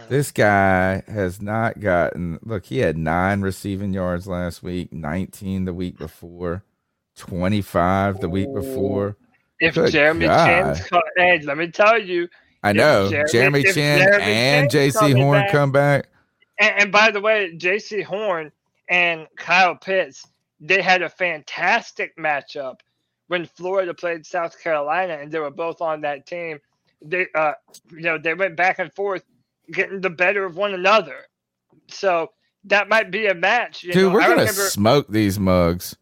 This 0.07 0.31
guy 0.31 1.03
has 1.07 1.41
not 1.41 1.81
gotten. 1.81 2.39
Look, 2.43 2.67
he 2.67 2.77
had 2.79 2.97
nine 2.97 3.41
receiving 3.41 3.93
yards 3.93 4.27
last 4.27 4.63
week, 4.63 4.93
19 4.93 5.65
the 5.65 5.73
week 5.73 5.97
before, 5.97 6.63
25 7.17 8.21
the 8.21 8.29
week 8.29 8.53
before. 8.53 9.17
If 9.63 9.75
Good 9.75 9.91
Jeremy 9.91 10.25
God. 10.25 10.75
Chinn's 10.75 10.89
co- 10.89 11.01
hey, 11.15 11.39
let 11.43 11.57
me 11.57 11.71
tell 11.71 11.99
you, 12.01 12.27
I 12.63 12.73
know 12.73 13.09
Jeremy- 13.09 13.31
Jeremy, 13.31 13.63
Chin 13.63 13.99
Jeremy 13.99 14.23
and 14.23 14.69
Jaycee 14.69 15.15
Horn 15.17 15.41
back- 15.41 15.51
come 15.51 15.71
back. 15.71 16.07
And, 16.59 16.81
and 16.81 16.91
by 16.91 17.11
the 17.11 17.21
way, 17.21 17.53
Jaycee 17.55 18.03
Horn 18.03 18.51
and 18.89 19.25
Kyle 19.37 19.75
Pitts, 19.75 20.25
they 20.59 20.81
had 20.81 21.01
a 21.01 21.09
fantastic 21.09 22.15
matchup 22.17 22.75
when 23.27 23.45
Florida 23.45 23.93
played 23.93 24.25
South 24.25 24.61
Carolina, 24.61 25.17
and 25.21 25.31
they 25.31 25.39
were 25.39 25.49
both 25.49 25.81
on 25.81 26.01
that 26.01 26.25
team. 26.27 26.59
They, 27.01 27.27
uh, 27.33 27.53
you 27.89 28.01
know, 28.01 28.17
they 28.17 28.33
went 28.33 28.55
back 28.57 28.79
and 28.79 28.93
forth, 28.93 29.23
getting 29.71 30.01
the 30.01 30.09
better 30.09 30.43
of 30.45 30.57
one 30.57 30.73
another. 30.73 31.21
So 31.87 32.31
that 32.65 32.89
might 32.89 33.11
be 33.11 33.27
a 33.27 33.33
match. 33.33 33.83
You 33.83 33.93
Dude, 33.93 34.03
know, 34.03 34.09
we're 34.13 34.21
I 34.21 34.23
gonna 34.23 34.39
remember, 34.41 34.61
smoke 34.63 35.07
these 35.07 35.39
mugs. 35.39 35.95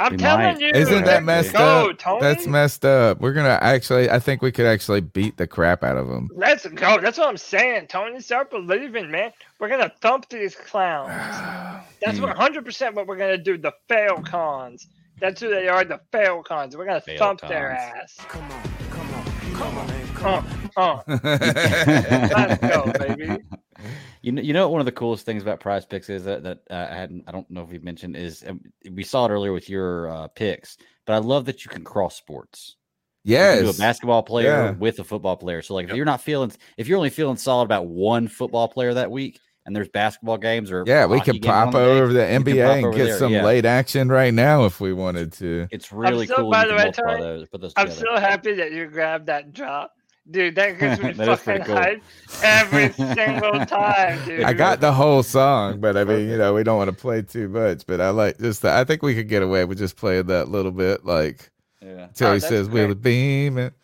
I'm 0.00 0.16
telling 0.16 0.58
you, 0.60 0.70
Isn't 0.74 1.04
that 1.04 1.22
messed 1.24 1.52
go, 1.52 1.90
up? 1.90 1.98
Tony. 1.98 2.20
That's 2.22 2.46
messed 2.46 2.84
up. 2.84 3.20
We're 3.20 3.32
gonna 3.34 3.58
actually. 3.60 4.08
I 4.10 4.18
think 4.18 4.40
we 4.42 4.50
could 4.50 4.66
actually 4.66 5.02
beat 5.02 5.36
the 5.36 5.46
crap 5.46 5.84
out 5.84 5.96
of 5.96 6.08
them. 6.08 6.28
Let's 6.34 6.66
go. 6.66 6.98
That's 7.00 7.18
what 7.18 7.28
I'm 7.28 7.36
saying, 7.36 7.88
Tony. 7.88 8.20
Start 8.20 8.50
believing, 8.50 9.10
man. 9.10 9.32
We're 9.58 9.68
gonna 9.68 9.92
thump 10.00 10.28
these 10.30 10.54
clowns. 10.56 11.10
That's 12.02 12.16
Hmm. 12.18 12.24
100 12.24 12.64
percent 12.64 12.94
what 12.94 13.06
we're 13.06 13.16
gonna 13.18 13.36
do. 13.38 13.58
The 13.58 13.72
fail 13.88 14.22
cons. 14.22 14.86
That's 15.20 15.40
who 15.40 15.50
they 15.50 15.68
are. 15.68 15.84
The 15.84 16.00
fail 16.12 16.42
cons. 16.42 16.76
We're 16.76 16.86
gonna 16.86 17.02
Fail 17.02 17.18
thump 17.18 17.40
their 17.42 17.72
ass. 17.72 18.16
Come 18.26 18.42
on, 18.50 18.62
come 18.90 19.14
on, 19.14 19.24
come 19.54 19.78
on, 19.78 19.86
man, 19.86 20.06
come 20.14 20.46
Uh, 20.76 20.80
on. 20.80 21.02
uh. 21.04 21.18
Let's 21.24 22.60
go, 22.66 22.92
baby. 22.98 23.38
You 24.22 24.32
know, 24.32 24.42
you 24.42 24.52
know 24.52 24.68
one 24.68 24.80
of 24.80 24.84
the 24.84 24.92
coolest 24.92 25.24
things 25.24 25.42
about 25.42 25.60
Prize 25.60 25.86
Picks 25.86 26.10
is 26.10 26.24
that 26.24 26.42
that 26.42 26.58
uh, 26.70 26.86
I 26.90 26.94
hadn't, 26.94 27.24
I 27.26 27.32
don't 27.32 27.50
know 27.50 27.62
if 27.62 27.72
you 27.72 27.80
mentioned 27.80 28.16
is 28.16 28.44
um, 28.46 28.60
we 28.92 29.02
saw 29.02 29.24
it 29.26 29.30
earlier 29.30 29.52
with 29.52 29.68
your 29.70 30.08
uh, 30.10 30.28
picks, 30.28 30.76
but 31.06 31.14
I 31.14 31.18
love 31.18 31.46
that 31.46 31.64
you 31.64 31.70
can 31.70 31.84
cross 31.84 32.16
sports. 32.16 32.76
You 33.24 33.36
can 33.36 33.64
do 33.64 33.70
a 33.70 33.74
basketball 33.74 34.22
player 34.22 34.46
Yeah. 34.48 34.70
with 34.72 34.98
a 34.98 35.04
football 35.04 35.36
player. 35.36 35.62
So 35.62 35.74
like, 35.74 35.88
if 35.88 35.94
you're 35.96 36.04
not 36.04 36.20
feeling, 36.20 36.52
if 36.76 36.86
you're 36.88 36.96
only 36.98 37.10
feeling 37.10 37.36
solid 37.36 37.64
about 37.64 37.86
one 37.86 38.28
football 38.28 38.68
player 38.68 38.92
that 38.94 39.10
week, 39.10 39.38
and 39.66 39.76
there's 39.76 39.88
basketball 39.88 40.38
games 40.38 40.70
or 40.72 40.84
Yeah, 40.86 41.04
we 41.06 41.18
hockey 41.18 41.32
could 41.32 41.42
pop 41.42 41.72
the 41.72 41.78
day, 41.78 42.00
over 42.00 42.12
the 42.12 42.20
NBA 42.20 42.82
and 42.84 42.94
get 42.94 43.04
there, 43.04 43.18
some 43.18 43.32
yeah. 43.32 43.44
late 43.44 43.66
action 43.66 44.08
right 44.08 44.32
now 44.32 44.64
if 44.64 44.80
we 44.80 44.92
wanted 44.94 45.32
to. 45.34 45.68
It's 45.70 45.92
really 45.92 46.26
so- 46.26 46.36
cool. 46.36 46.50
by 46.50 46.66
the 46.66 46.74
way, 46.74 46.90
Tony, 46.90 47.20
those, 47.22 47.46
those 47.52 47.72
I'm 47.76 47.88
together. 47.88 48.06
so 48.14 48.20
happy 48.20 48.54
that 48.54 48.72
you 48.72 48.86
grabbed 48.86 49.26
that 49.26 49.52
drop. 49.52 49.92
Dude, 50.30 50.54
that 50.54 50.78
gets 50.78 51.02
me 51.02 51.12
That 51.12 51.28
is 51.28 51.40
pretty 51.40 51.60
fucking 51.60 51.64
cool. 51.64 51.74
hyped 51.74 52.02
every 52.42 52.92
single 53.14 53.64
time, 53.66 54.24
dude. 54.24 54.42
I 54.44 54.52
got 54.52 54.80
the 54.80 54.92
whole 54.92 55.22
song, 55.22 55.80
but 55.80 55.96
I 55.96 56.04
mean, 56.04 56.28
you 56.28 56.38
know, 56.38 56.54
we 56.54 56.62
don't 56.62 56.78
want 56.78 56.88
to 56.88 56.96
play 56.96 57.22
too 57.22 57.48
much. 57.48 57.86
But 57.86 58.00
I 58.00 58.10
like 58.10 58.38
just. 58.38 58.62
The, 58.62 58.72
I 58.72 58.84
think 58.84 59.02
we 59.02 59.14
could 59.14 59.28
get 59.28 59.42
away 59.42 59.64
with 59.64 59.78
just 59.78 59.96
playing 59.96 60.26
that 60.26 60.48
little 60.48 60.72
bit, 60.72 61.04
like 61.04 61.50
Yeah. 61.82 62.08
till 62.14 62.28
Oh, 62.28 62.34
he 62.34 62.40
says 62.40 62.68
great. 62.68 62.86
we'll 62.86 62.94
beam 62.94 63.58
it. 63.58 63.74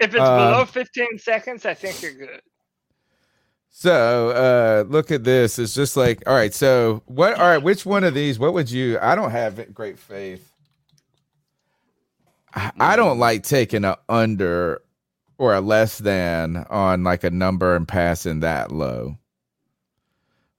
If 0.00 0.14
it's 0.14 0.28
Um, 0.28 0.36
below 0.36 0.64
15 0.64 1.18
seconds, 1.18 1.64
I 1.64 1.74
think 1.74 2.02
you're 2.02 2.12
good. 2.14 2.40
So 3.70 4.30
uh 4.30 4.84
look 4.88 5.10
at 5.10 5.24
this. 5.24 5.58
It's 5.58 5.74
just 5.74 5.96
like, 5.96 6.22
all 6.26 6.34
right, 6.34 6.52
so 6.52 7.02
what 7.06 7.34
all 7.34 7.46
right, 7.48 7.62
which 7.62 7.86
one 7.86 8.04
of 8.04 8.12
these, 8.14 8.38
what 8.38 8.52
would 8.54 8.70
you 8.70 8.98
I 9.00 9.14
don't 9.14 9.30
have 9.30 9.72
great 9.72 9.98
faith. 9.98 10.48
I, 12.54 12.70
I 12.80 12.96
don't 12.96 13.18
like 13.18 13.44
taking 13.44 13.84
a 13.84 13.96
under 14.08 14.82
or 15.42 15.52
a 15.52 15.60
less 15.60 15.98
than 15.98 16.64
on 16.70 17.02
like 17.02 17.24
a 17.24 17.30
number 17.30 17.74
and 17.74 17.88
passing 17.88 18.38
that 18.38 18.70
low. 18.70 19.18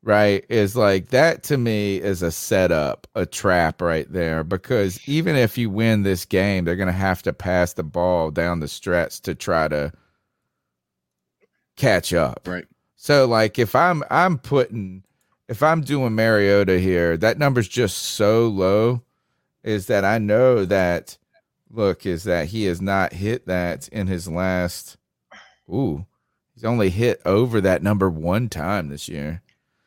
Right? 0.01 0.43
Is 0.49 0.75
like 0.75 1.07
that 1.11 1.41
to 1.43 1.57
me 1.57 2.01
is 2.01 2.21
a 2.21 2.33
setup, 2.33 3.07
a 3.15 3.25
trap 3.25 3.81
right 3.81 4.11
there. 4.11 4.43
Because 4.43 4.99
even 5.07 5.37
if 5.37 5.57
you 5.57 5.69
win 5.69 6.03
this 6.03 6.25
game, 6.25 6.65
they're 6.65 6.75
gonna 6.75 6.91
have 6.91 7.23
to 7.23 7.31
pass 7.31 7.71
the 7.71 7.83
ball 7.83 8.29
down 8.29 8.59
the 8.59 8.67
stretch 8.67 9.21
to 9.21 9.33
try 9.33 9.69
to 9.69 9.93
catch 11.77 12.11
up. 12.11 12.45
Right. 12.45 12.65
So 12.97 13.25
like 13.25 13.57
if 13.57 13.75
I'm 13.75 14.03
I'm 14.11 14.37
putting 14.37 15.05
if 15.47 15.63
I'm 15.63 15.79
doing 15.79 16.13
Mariota 16.13 16.77
here, 16.77 17.15
that 17.15 17.37
number's 17.37 17.69
just 17.69 17.99
so 17.99 18.49
low 18.49 19.01
is 19.63 19.85
that 19.85 20.03
I 20.03 20.17
know 20.17 20.65
that 20.65 21.17
look 21.73 22.05
is 22.05 22.23
that 22.23 22.47
he 22.49 22.65
has 22.65 22.81
not 22.81 23.13
hit 23.13 23.45
that 23.47 23.87
in 23.89 24.07
his 24.07 24.27
last 24.27 24.97
ooh 25.67 26.05
he's 26.53 26.63
only 26.63 26.89
hit 26.89 27.21
over 27.25 27.59
that 27.61 27.81
number 27.83 28.09
one 28.09 28.47
time 28.47 28.89
this 28.89 29.09
year. 29.09 29.41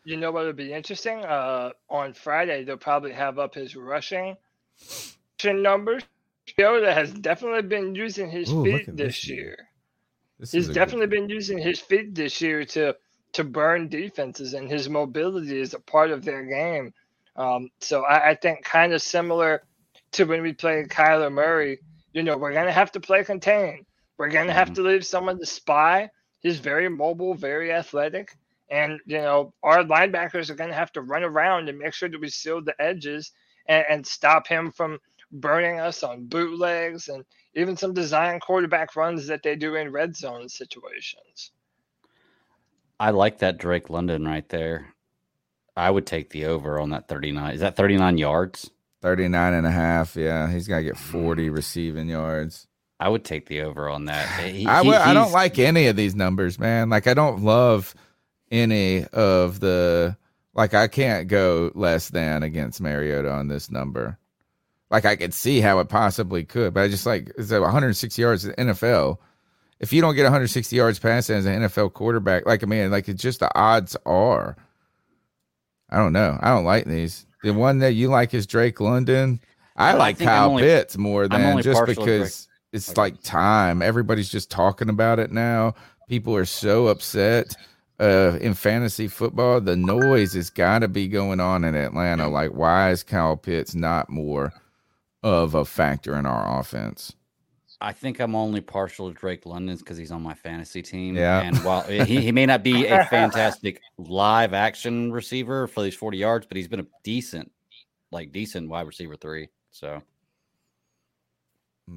You 0.05 0.17
know 0.17 0.31
what 0.31 0.45
would 0.45 0.57
be 0.57 0.73
interesting? 0.73 1.25
Uh, 1.25 1.71
on 1.91 2.13
Friday, 2.13 2.63
they'll 2.65 2.77
probably 2.77 3.13
have 3.13 3.39
up 3.39 3.55
his 3.55 3.75
rushing 3.75 4.37
numbers. 5.45 6.03
Yoda 6.59 6.93
has 6.95 7.13
definitely 7.13 7.63
been 7.63 7.95
using 7.95 8.31
his 8.31 8.51
Ooh, 8.53 8.65
feet 8.65 8.87
this 8.87 8.97
this 8.97 9.29
year. 9.29 9.57
This 10.39 10.53
He's 10.53 10.65
is 10.65 10.69
a 10.69 10.73
good- 10.73 10.75
definitely 10.75 11.07
been 11.09 11.29
using 11.29 11.59
his 11.59 11.81
feet 11.81 12.15
this 12.15 12.41
year 12.41 12.65
to 12.67 12.97
to 13.33 13.45
burn 13.45 13.89
defenses, 13.89 14.55
and 14.55 14.71
his 14.71 14.89
mobility 14.89 15.61
is 15.61 15.75
a 15.75 15.81
part 15.81 16.11
of 16.11 16.25
their 16.25 16.45
game. 16.45 16.95
Um, 17.35 17.71
so 17.81 18.05
I, 18.05 18.31
I 18.31 18.35
think 18.35 18.65
kind 18.65 18.93
of 18.93 19.03
similar 19.03 19.63
to 20.17 20.25
when 20.25 20.43
we 20.43 20.53
played 20.53 20.89
Kyler 20.89 21.33
Murray. 21.33 21.79
You 22.13 22.23
know, 22.23 22.37
we're 22.37 22.53
gonna 22.53 22.73
have 22.73 22.93
to 22.93 23.01
play 23.01 23.25
contain. 23.25 23.85
We're 24.19 24.31
gonna 24.31 24.53
have 24.53 24.71
mhm. 24.71 24.75
to 24.77 24.83
leave 24.83 25.07
someone 25.07 25.39
to 25.39 25.47
spy. 25.47 26.11
He's 26.41 26.59
very 26.59 26.89
mobile, 26.89 27.35
very 27.35 27.73
athletic, 27.73 28.37
and 28.71 28.99
you 29.07 29.19
know 29.19 29.53
our 29.63 29.85
linebackers 29.85 30.51
are 30.51 30.55
gonna 30.55 30.75
have 30.75 30.93
to 30.93 31.03
run 31.03 31.23
around 31.23 31.69
and 31.69 31.79
make 31.79 31.95
sure 31.95 32.09
that 32.09 32.21
we 32.21 32.31
seal 32.31 32.63
the 32.63 32.75
edges 32.81 33.33
and, 33.69 33.85
and 33.89 34.07
stop 34.07 34.47
him 34.47 34.73
from 34.73 34.99
burning 35.33 35.81
us 35.81 36.03
on 36.03 36.27
bootlegs 36.27 37.09
and 37.09 37.25
even 37.55 37.77
some 37.77 37.93
design 37.93 38.39
quarterback 38.39 38.95
runs 38.97 39.27
that 39.27 39.43
they 39.43 39.57
do 39.57 39.75
in 39.75 39.91
red 39.91 40.17
zone 40.17 40.49
situations. 40.49 41.53
I 43.01 43.11
like 43.11 43.39
that 43.39 43.59
Drake 43.59 43.91
London 43.91 44.25
right 44.25 44.49
there. 44.49 44.95
I 45.77 45.91
would 45.91 46.07
take 46.07 46.31
the 46.31 46.47
over 46.47 46.79
on 46.81 46.91
that 46.91 47.09
39. 47.09 47.55
Is 47.55 47.61
that 47.61 47.77
39 47.77 48.17
yards? 48.19 48.71
39 49.07 49.55
and 49.55 49.65
a 49.65 49.71
half. 49.71 50.17
Yeah, 50.17 50.51
he's 50.51 50.67
got 50.67 50.79
to 50.79 50.83
get 50.83 50.97
40 50.97 51.49
mm. 51.49 51.55
receiving 51.55 52.09
yards. 52.09 52.67
I 52.99 53.09
would 53.09 53.25
take 53.25 53.47
the 53.47 53.61
over 53.61 53.89
on 53.89 54.07
that. 54.07 54.27
He- 54.51 54.67
I 54.67 54.83
will- 54.83 54.95
I 54.95 55.15
don't 55.15 55.31
like 55.31 55.61
any 55.61 55.87
of 55.87 55.95
these 55.95 56.17
numbers, 56.17 56.59
man. 56.59 56.91
Like 56.91 57.07
I 57.07 57.15
don't 57.15 57.45
love 57.45 57.95
any 58.51 59.05
of 59.07 59.61
the 59.61 60.17
like 60.55 60.75
I 60.75 60.89
can't 60.89 61.29
go 61.29 61.71
less 61.77 62.09
than 62.09 62.43
against 62.43 62.81
Mariota 62.81 63.31
on 63.31 63.47
this 63.47 63.71
number. 63.71 64.19
Like 64.91 65.05
I 65.05 65.15
could 65.15 65.35
see 65.35 65.61
how 65.61 65.79
it 65.79 65.89
possibly 65.89 66.43
could, 66.43 66.75
but 66.75 66.83
I 66.83 66.89
just 66.89 67.07
like 67.07 67.31
it's 67.39 67.53
a 67.53 67.61
160 67.61 68.21
yards 68.21 68.45
in 68.45 68.51
the 68.51 68.73
NFL. 68.73 69.19
If 69.79 69.93
you 69.93 70.01
don't 70.01 70.17
get 70.17 70.23
160 70.25 70.75
yards 70.75 70.99
passing 70.99 71.37
as 71.37 71.47
an 71.47 71.63
NFL 71.63 71.93
quarterback, 71.93 72.45
like 72.45 72.65
I 72.65 72.67
mean, 72.67 72.91
like 72.91 73.09
it's 73.09 73.23
just 73.23 73.39
the 73.39 73.57
odds 73.57 73.97
are. 74.05 74.57
I 75.91 75.99
don't 75.99 76.13
know. 76.13 76.37
I 76.41 76.49
don't 76.49 76.65
like 76.65 76.87
these. 76.87 77.26
The 77.43 77.53
one 77.53 77.79
that 77.79 77.93
you 77.93 78.09
like 78.09 78.35
is 78.35 78.47
Drake 78.47 78.81
London. 78.81 79.41
I 79.77 79.93
like 79.93 80.19
Kyle 80.19 80.51
only- 80.51 80.63
Pitts 80.63 80.97
more 80.97 81.29
than 81.29 81.63
just 81.63 81.79
to 81.81 81.85
Drake. 81.95 81.97
because 82.07 82.49
it's 82.73 82.97
like 82.97 83.23
time. 83.23 83.83
Everybody's 83.83 84.29
just 84.31 84.51
talking 84.51 84.89
about 84.89 85.19
it 85.19 85.31
now. 85.31 85.75
People 86.09 86.35
are 86.37 86.45
so 86.45 86.87
upset. 86.89 87.55
Uh, 87.99 88.37
in 88.43 88.53
fantasy 88.53 89.09
football, 89.09 89.59
the 89.59 89.75
noise 89.75 90.35
has 90.35 90.51
got 90.51 90.81
to 90.81 90.89
be 90.89 91.09
going 91.09 91.41
on 91.41 91.65
in 91.65 91.75
Atlanta. 91.75 92.29
Like, 92.29 92.51
why 92.51 92.91
is 92.91 93.03
Kyle 93.03 93.39
Pitts 93.39 93.75
not 93.75 94.11
more 94.11 94.53
of 95.23 95.55
a 95.55 95.65
factor 95.65 96.15
in 96.15 96.27
our 96.27 96.61
offense? 96.61 97.15
I 97.81 97.93
think 97.93 98.21
I'm 98.21 98.35
only 98.35 98.61
partial 98.61 99.09
to 99.09 99.15
Drake 99.15 99.45
London's 99.45 99.81
because 99.81 99.99
he's 99.99 100.11
on 100.11 100.23
my 100.23 100.35
fantasy 100.35 100.83
team. 100.83 101.17
Yeah. 101.17 101.43
And 101.43 101.57
while 101.59 101.83
he, 101.83 102.21
he 102.21 102.33
may 102.33 102.47
not 102.47 102.63
be 102.63 102.87
a 102.87 103.05
fantastic 103.11 103.81
live 103.99 104.55
action 104.55 105.13
receiver 105.13 105.67
for 105.67 105.83
these 105.83 105.95
40 105.95 106.17
yards, 106.19 106.47
but 106.47 106.57
he's 106.57 106.69
been 106.69 106.81
a 106.81 106.87
decent, 107.03 107.53
like 108.11 108.33
decent 108.33 108.69
wide 108.69 108.87
receiver 108.87 109.17
three. 109.17 109.49
So 109.71 110.03
I 111.89 111.93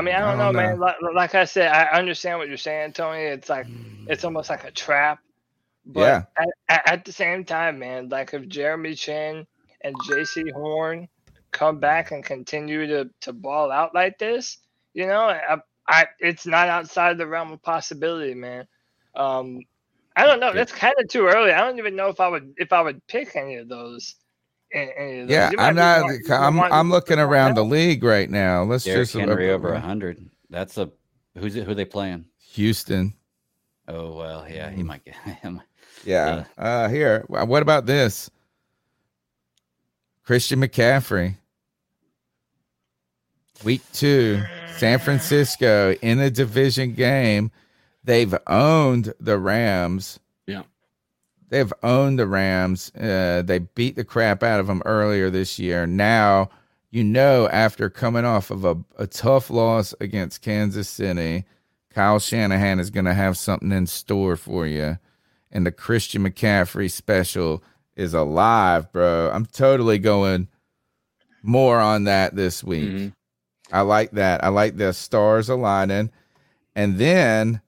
mean, 0.00 0.14
I 0.14 0.20
don't, 0.20 0.38
know, 0.38 0.52
man. 0.52 0.78
Like, 0.78 0.96
like 1.14 1.34
I 1.34 1.44
said, 1.44 1.70
I 1.72 1.98
understand 1.98 2.38
what 2.38 2.48
you're 2.48 2.56
saying, 2.56 2.92
Tony. 2.92 3.22
It's 3.22 3.48
like 3.48 3.66
it's 4.06 4.24
almost 4.24 4.50
like 4.50 4.64
a 4.64 4.70
trap. 4.70 5.20
But 5.86 6.00
Yeah. 6.00 6.22
at, 6.38 6.48
at, 6.68 6.92
at 6.92 7.04
the 7.04 7.12
same 7.12 7.44
time, 7.44 7.78
man, 7.78 8.08
like 8.08 8.32
if 8.32 8.46
Jeremy 8.48 8.94
Chinn 8.94 9.46
and 9.82 9.94
Jaycee 10.08 10.52
Horn 10.52 11.08
come 11.52 11.78
back 11.78 12.10
and 12.12 12.24
continue 12.24 12.86
to 12.86 13.10
to 13.22 13.32
ball 13.32 13.70
out 13.72 13.94
like 13.94 14.18
this, 14.18 14.58
you 14.94 15.06
know, 15.06 15.22
I, 15.22 15.56
I 15.88 16.06
it's 16.18 16.46
not 16.46 16.68
outside 16.68 17.18
the 17.18 17.26
realm 17.26 17.52
of 17.52 17.62
possibility, 17.62 18.34
man. 18.34 18.66
Um, 19.14 19.60
I 20.16 20.26
don't 20.26 20.40
know. 20.40 20.52
That's 20.52 20.72
kind 20.72 20.94
of 20.98 21.08
too 21.08 21.26
early. 21.26 21.52
I 21.52 21.60
don't 21.60 21.78
even 21.78 21.96
know 21.96 22.08
if 22.08 22.20
I 22.20 22.28
would 22.28 22.54
if 22.58 22.72
I 22.72 22.80
would 22.82 23.04
pick 23.06 23.36
any 23.36 23.56
of 23.56 23.68
those. 23.68 24.16
Any 24.72 25.20
of 25.20 25.28
those. 25.28 25.34
Yeah, 25.34 25.50
I'm 25.58 25.74
not. 25.74 26.02
more- 26.02 26.20
I'm 26.30 26.54
might- 26.54 26.72
I'm 26.72 26.90
looking 26.90 27.18
around 27.18 27.56
the 27.56 27.64
league 27.64 28.04
right 28.04 28.30
now. 28.30 28.62
Let's 28.62 28.84
Derrick 28.84 29.08
just 29.08 29.14
Henry 29.14 29.50
over 29.50 29.70
uh, 29.70 29.72
100. 29.72 30.24
That's 30.48 30.78
a 30.78 30.90
who's 31.36 31.56
it, 31.56 31.64
who 31.64 31.74
they 31.74 31.84
playing? 31.84 32.24
Houston. 32.52 33.14
Oh 33.88 34.12
well, 34.14 34.46
yeah, 34.48 34.70
Mm. 34.70 34.74
he 34.76 34.82
might 34.84 35.04
get 35.04 35.16
him. 35.16 35.60
Yeah. 36.04 36.44
Uh 36.56 36.88
here. 36.88 37.24
What 37.26 37.62
about 37.62 37.86
this? 37.86 38.30
Christian 40.24 40.60
McCaffrey. 40.60 41.36
Week 43.64 43.82
two. 43.92 44.42
San 44.76 44.98
Francisco 44.98 45.94
in 46.00 46.18
a 46.20 46.30
division 46.30 46.94
game. 46.94 47.50
They've 48.02 48.34
owned 48.46 49.12
the 49.20 49.38
Rams. 49.38 50.18
Yeah. 50.46 50.62
They've 51.50 51.72
owned 51.82 52.18
the 52.18 52.26
Rams. 52.26 52.90
Uh, 52.94 53.42
they 53.44 53.58
beat 53.58 53.96
the 53.96 54.04
crap 54.04 54.42
out 54.42 54.58
of 54.58 54.68
them 54.68 54.82
earlier 54.86 55.28
this 55.28 55.58
year. 55.58 55.86
Now, 55.86 56.48
you 56.90 57.04
know, 57.04 57.46
after 57.50 57.90
coming 57.90 58.24
off 58.24 58.50
of 58.50 58.64
a, 58.64 58.78
a 58.96 59.06
tough 59.06 59.50
loss 59.50 59.94
against 60.00 60.40
Kansas 60.40 60.88
City, 60.88 61.44
Kyle 61.90 62.18
Shanahan 62.18 62.80
is 62.80 62.88
going 62.88 63.04
to 63.04 63.14
have 63.14 63.36
something 63.36 63.72
in 63.72 63.86
store 63.86 64.36
for 64.36 64.66
you. 64.66 64.98
And 65.52 65.66
the 65.66 65.72
Christian 65.72 66.22
McCaffrey 66.22 66.90
special 66.90 67.62
is 67.96 68.14
alive, 68.14 68.90
bro. 68.92 69.30
I'm 69.30 69.44
totally 69.44 69.98
going 69.98 70.48
more 71.42 71.78
on 71.78 72.04
that 72.04 72.34
this 72.34 72.64
week. 72.64 73.12
I 73.72 73.82
like 73.82 74.12
that. 74.12 74.42
I 74.42 74.48
like 74.48 74.76
the 74.76 74.92
stars 74.92 75.48
aligning. 75.48 76.10
And 76.74 76.98
then, 76.98 77.60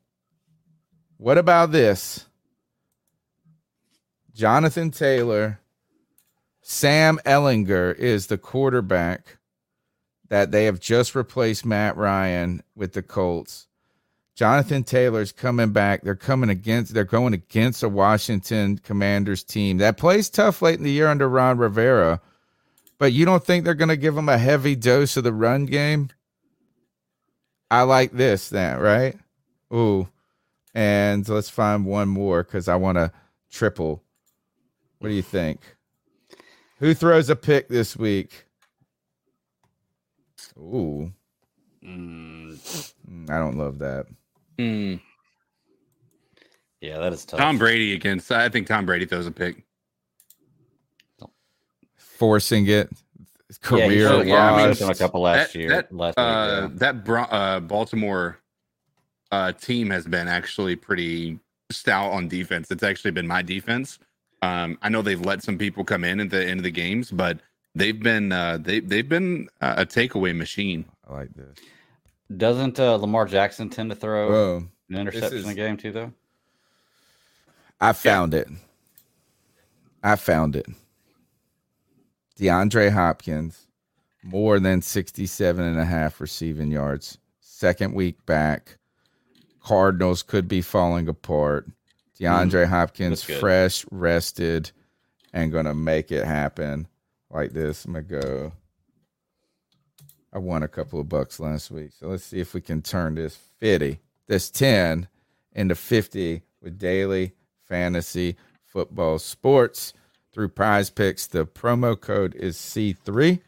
what 1.16 1.38
about 1.38 1.72
this? 1.72 2.26
Jonathan 4.34 4.90
Taylor, 4.90 5.60
Sam 6.62 7.20
Ehlinger 7.26 7.94
is 7.96 8.26
the 8.26 8.38
quarterback 8.38 9.38
that 10.28 10.50
they 10.50 10.64
have 10.64 10.80
just 10.80 11.14
replaced 11.14 11.66
Matt 11.66 11.96
Ryan 11.96 12.62
with 12.74 12.94
the 12.94 13.02
Colts. 13.02 13.68
Jonathan 14.34 14.82
Taylor's 14.82 15.30
coming 15.30 15.72
back. 15.72 16.02
They're 16.02 16.14
coming 16.14 16.48
against, 16.48 16.94
they're 16.94 17.04
going 17.04 17.34
against 17.34 17.82
a 17.82 17.88
Washington 17.88 18.78
Commanders 18.78 19.44
team 19.44 19.76
that 19.78 19.98
plays 19.98 20.30
tough 20.30 20.62
late 20.62 20.78
in 20.78 20.84
the 20.84 20.90
year 20.90 21.08
under 21.08 21.28
Ron 21.28 21.58
Rivera. 21.58 22.20
But 23.02 23.12
you 23.12 23.24
don't 23.24 23.42
think 23.42 23.64
they're 23.64 23.74
going 23.74 23.88
to 23.88 23.96
give 23.96 24.16
him 24.16 24.28
a 24.28 24.38
heavy 24.38 24.76
dose 24.76 25.16
of 25.16 25.24
the 25.24 25.32
run 25.32 25.66
game? 25.66 26.10
I 27.68 27.82
like 27.82 28.12
this, 28.12 28.48
then, 28.48 28.78
right? 28.78 29.18
Ooh. 29.74 30.06
And 30.72 31.28
let's 31.28 31.48
find 31.50 31.84
one 31.84 32.06
more 32.06 32.44
because 32.44 32.68
I 32.68 32.76
want 32.76 32.98
to 32.98 33.10
triple. 33.50 34.04
What 35.00 35.08
do 35.08 35.14
you 35.16 35.22
think? 35.22 35.58
Who 36.78 36.94
throws 36.94 37.28
a 37.28 37.34
pick 37.34 37.66
this 37.66 37.96
week? 37.96 38.44
Ooh. 40.56 41.12
Mm, 41.84 42.92
I 43.28 43.36
don't 43.36 43.58
love 43.58 43.80
that. 43.80 44.06
Hmm. 44.60 44.94
Yeah, 46.80 46.98
that 47.00 47.12
is 47.12 47.24
tough. 47.24 47.40
Tom 47.40 47.58
Brady 47.58 47.94
against. 47.94 48.30
I 48.30 48.48
think 48.48 48.68
Tom 48.68 48.86
Brady 48.86 49.06
throws 49.06 49.26
a 49.26 49.32
pick. 49.32 49.64
Forcing 52.22 52.68
it. 52.68 52.88
Career 53.62 53.90
he 53.90 53.98
showed- 53.98 54.26
yeah, 54.28 54.52
I 54.52 54.56
mean, 54.58 54.68
loss. 54.68 54.80
a 54.80 54.94
couple 54.94 55.22
last 55.22 55.54
that, 55.54 55.58
year. 55.58 55.68
That, 55.70 55.92
last 55.92 56.16
week, 56.16 56.24
uh, 56.24 56.58
yeah. 56.62 56.68
that 56.74 57.04
Bro- 57.04 57.22
uh, 57.24 57.58
Baltimore 57.58 58.38
uh, 59.32 59.50
team 59.50 59.90
has 59.90 60.06
been 60.06 60.28
actually 60.28 60.76
pretty 60.76 61.40
stout 61.72 62.12
on 62.12 62.28
defense. 62.28 62.70
It's 62.70 62.84
actually 62.84 63.10
been 63.10 63.26
my 63.26 63.42
defense. 63.42 63.98
Um, 64.40 64.78
I 64.82 64.88
know 64.88 65.02
they've 65.02 65.20
let 65.20 65.42
some 65.42 65.58
people 65.58 65.82
come 65.82 66.04
in 66.04 66.20
at 66.20 66.30
the 66.30 66.46
end 66.46 66.60
of 66.60 66.64
the 66.64 66.70
games, 66.70 67.10
but 67.10 67.40
they've 67.74 67.98
been 68.00 68.30
uh, 68.30 68.58
they 68.60 68.78
they've 68.78 69.08
been 69.08 69.48
uh, 69.60 69.74
a 69.78 69.84
takeaway 69.84 70.32
machine. 70.34 70.84
I 71.10 71.12
like 71.14 71.34
this. 71.34 71.58
Doesn't 72.36 72.78
uh, 72.78 72.94
Lamar 72.94 73.26
Jackson 73.26 73.68
tend 73.68 73.90
to 73.90 73.96
throw 73.96 74.30
Whoa. 74.30 74.56
an 74.58 74.70
This 74.90 74.98
interception 75.00 75.38
is- 75.38 75.48
a 75.48 75.54
game 75.54 75.76
too, 75.76 75.90
though? 75.90 76.12
I 77.80 77.92
found 77.92 78.32
it. 78.32 78.46
I 80.04 80.14
found 80.14 80.54
it. 80.54 80.66
DeAndre 82.38 82.90
Hopkins, 82.90 83.68
more 84.22 84.60
than 84.60 84.82
67 84.82 85.64
and 85.64 85.78
a 85.78 85.84
half 85.84 86.20
receiving 86.20 86.70
yards. 86.70 87.18
Second 87.40 87.94
week 87.94 88.24
back. 88.26 88.78
Cardinals 89.62 90.22
could 90.22 90.48
be 90.48 90.62
falling 90.62 91.08
apart. 91.08 91.68
DeAndre 92.18 92.64
mm-hmm. 92.64 92.72
Hopkins, 92.72 93.20
That's 93.20 93.26
good. 93.26 93.40
fresh, 93.40 93.86
rested, 93.90 94.70
and 95.32 95.52
going 95.52 95.66
to 95.66 95.74
make 95.74 96.10
it 96.10 96.24
happen 96.24 96.88
like 97.30 97.52
this. 97.52 97.84
I'm 97.84 97.92
going 97.92 98.06
to 98.06 98.20
go. 98.20 98.52
I 100.32 100.38
won 100.38 100.62
a 100.62 100.68
couple 100.68 100.98
of 100.98 101.08
bucks 101.08 101.38
last 101.38 101.70
week. 101.70 101.90
So 101.98 102.08
let's 102.08 102.24
see 102.24 102.40
if 102.40 102.54
we 102.54 102.60
can 102.60 102.82
turn 102.82 103.16
this 103.16 103.36
50, 103.60 104.00
this 104.26 104.50
10 104.50 105.08
into 105.52 105.74
50 105.74 106.42
with 106.62 106.78
daily 106.78 107.32
fantasy 107.68 108.36
football 108.64 109.18
sports 109.18 109.92
through 110.32 110.48
prize 110.48 110.90
picks. 110.90 111.26
The 111.26 111.46
promo 111.46 112.00
code 112.00 112.34
is 112.34 112.56
C3. 112.56 113.40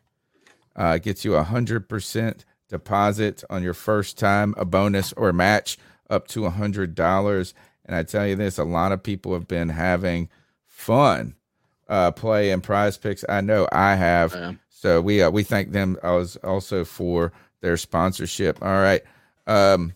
Uh, 0.77 0.99
gets 0.99 1.25
you 1.25 1.37
a 1.37 1.45
100% 1.45 2.45
deposit 2.69 3.45
on 3.49 3.63
your 3.63 3.75
first 3.75 4.19
time, 4.19 4.55
a 4.57 4.65
bonus 4.65 5.13
or 5.13 5.33
match 5.33 5.79
up 6.11 6.27
to 6.29 6.47
a 6.47 6.51
$100. 6.51 7.55
And 7.87 7.97
I 7.97 8.03
tell 8.03 8.27
you 8.27 8.37
this, 8.37 8.59
a 8.59 8.65
lot 8.65 8.93
of 8.93 9.03
people 9.03 9.35
have 9.35 9.47
been 9.47 9.69
having 9.69 10.29
fun 10.67 11.35
uh, 11.89 12.11
playing 12.13 12.61
prize 12.63 12.97
picks. 12.97 13.25
I 13.29 13.41
know 13.41 13.69
I 13.71 13.95
have. 13.95 14.33
So 14.69 15.01
we 15.01 15.23
uh, 15.23 15.31
we 15.31 15.43
thank 15.43 15.73
them 15.73 15.97
also 16.03 16.85
for 16.85 17.33
their 17.61 17.77
sponsorship. 17.77 18.63
All 18.63 18.81
right. 18.81 19.03
Um, 19.47 19.95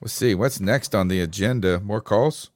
let's 0.00 0.14
see 0.14 0.34
what's 0.34 0.60
next 0.60 0.94
on 0.94 1.08
the 1.08 1.20
agenda. 1.20 1.80
More 1.80 2.00
calls. 2.00 2.50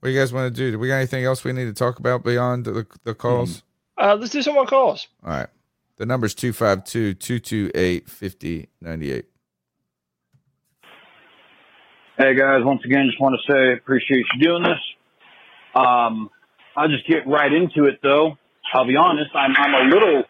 What 0.00 0.08
do 0.08 0.12
you 0.12 0.20
guys 0.20 0.32
want 0.32 0.54
to 0.54 0.56
do? 0.56 0.70
Do 0.70 0.78
we 0.78 0.88
got 0.88 0.96
anything 0.96 1.24
else 1.24 1.42
we 1.42 1.52
need 1.52 1.64
to 1.64 1.72
talk 1.72 1.98
about 1.98 2.22
beyond 2.22 2.64
the, 2.66 2.86
the 3.02 3.14
calls? 3.14 3.62
Uh, 3.96 4.16
let's 4.18 4.30
do 4.30 4.42
some 4.42 4.54
more 4.54 4.66
calls. 4.66 5.08
All 5.24 5.30
right. 5.30 5.48
The 5.96 6.06
number's 6.06 6.34
252 6.34 7.14
228 7.14 8.08
5098. 8.08 9.24
Hey 12.16 12.34
guys, 12.36 12.64
once 12.64 12.80
again, 12.84 13.06
just 13.08 13.20
want 13.20 13.34
to 13.34 13.52
say 13.52 13.72
appreciate 13.72 14.24
you 14.34 14.48
doing 14.48 14.62
this. 14.62 14.78
Um, 15.74 16.30
I'll 16.76 16.88
just 16.88 17.06
get 17.08 17.26
right 17.26 17.52
into 17.52 17.88
it 17.88 17.98
though. 18.02 18.38
I'll 18.72 18.86
be 18.86 18.96
honest, 18.96 19.30
I'm, 19.34 19.54
I'm 19.56 19.74
a 19.74 19.90
little 19.90 20.22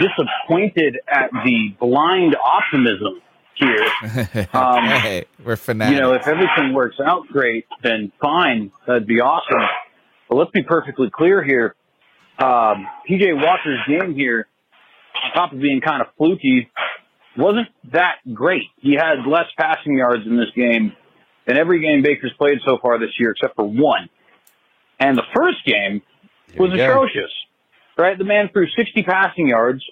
disappointed 0.00 0.98
at 1.08 1.30
the 1.32 1.74
blind 1.78 2.36
optimism 2.36 3.22
here. 3.60 4.46
Um, 4.52 4.84
hey, 4.84 5.26
we're 5.44 5.56
fanatics. 5.56 5.94
You 5.94 6.00
know, 6.00 6.14
if 6.14 6.26
everything 6.26 6.72
works 6.74 6.96
out 7.04 7.26
great, 7.28 7.66
then 7.82 8.10
fine, 8.20 8.72
that'd 8.86 9.06
be 9.06 9.20
awesome. 9.20 9.66
But 10.28 10.36
let's 10.36 10.50
be 10.50 10.62
perfectly 10.62 11.10
clear 11.12 11.44
here. 11.44 11.74
Um, 12.38 12.86
PJ 13.08 13.34
Walker's 13.34 13.80
game 13.86 14.14
here, 14.14 14.46
on 15.24 15.32
top 15.32 15.52
of 15.52 15.60
being 15.60 15.80
kind 15.80 16.00
of 16.00 16.08
fluky, 16.16 16.70
wasn't 17.36 17.68
that 17.92 18.16
great. 18.32 18.64
He 18.78 18.94
had 18.94 19.26
less 19.28 19.46
passing 19.58 19.96
yards 19.98 20.26
in 20.26 20.36
this 20.36 20.50
game 20.56 20.92
than 21.46 21.58
every 21.58 21.80
game 21.80 22.02
Baker's 22.02 22.32
played 22.38 22.58
so 22.64 22.78
far 22.80 22.98
this 22.98 23.10
year, 23.18 23.32
except 23.32 23.56
for 23.56 23.64
one. 23.64 24.08
And 24.98 25.16
the 25.16 25.24
first 25.34 25.58
game 25.64 26.02
was 26.58 26.70
we 26.70 26.78
go. 26.78 26.90
atrocious. 26.90 27.30
Right? 27.98 28.16
The 28.16 28.24
man 28.24 28.48
threw 28.52 28.66
60 28.68 29.02
passing 29.02 29.48
yards, 29.48 29.84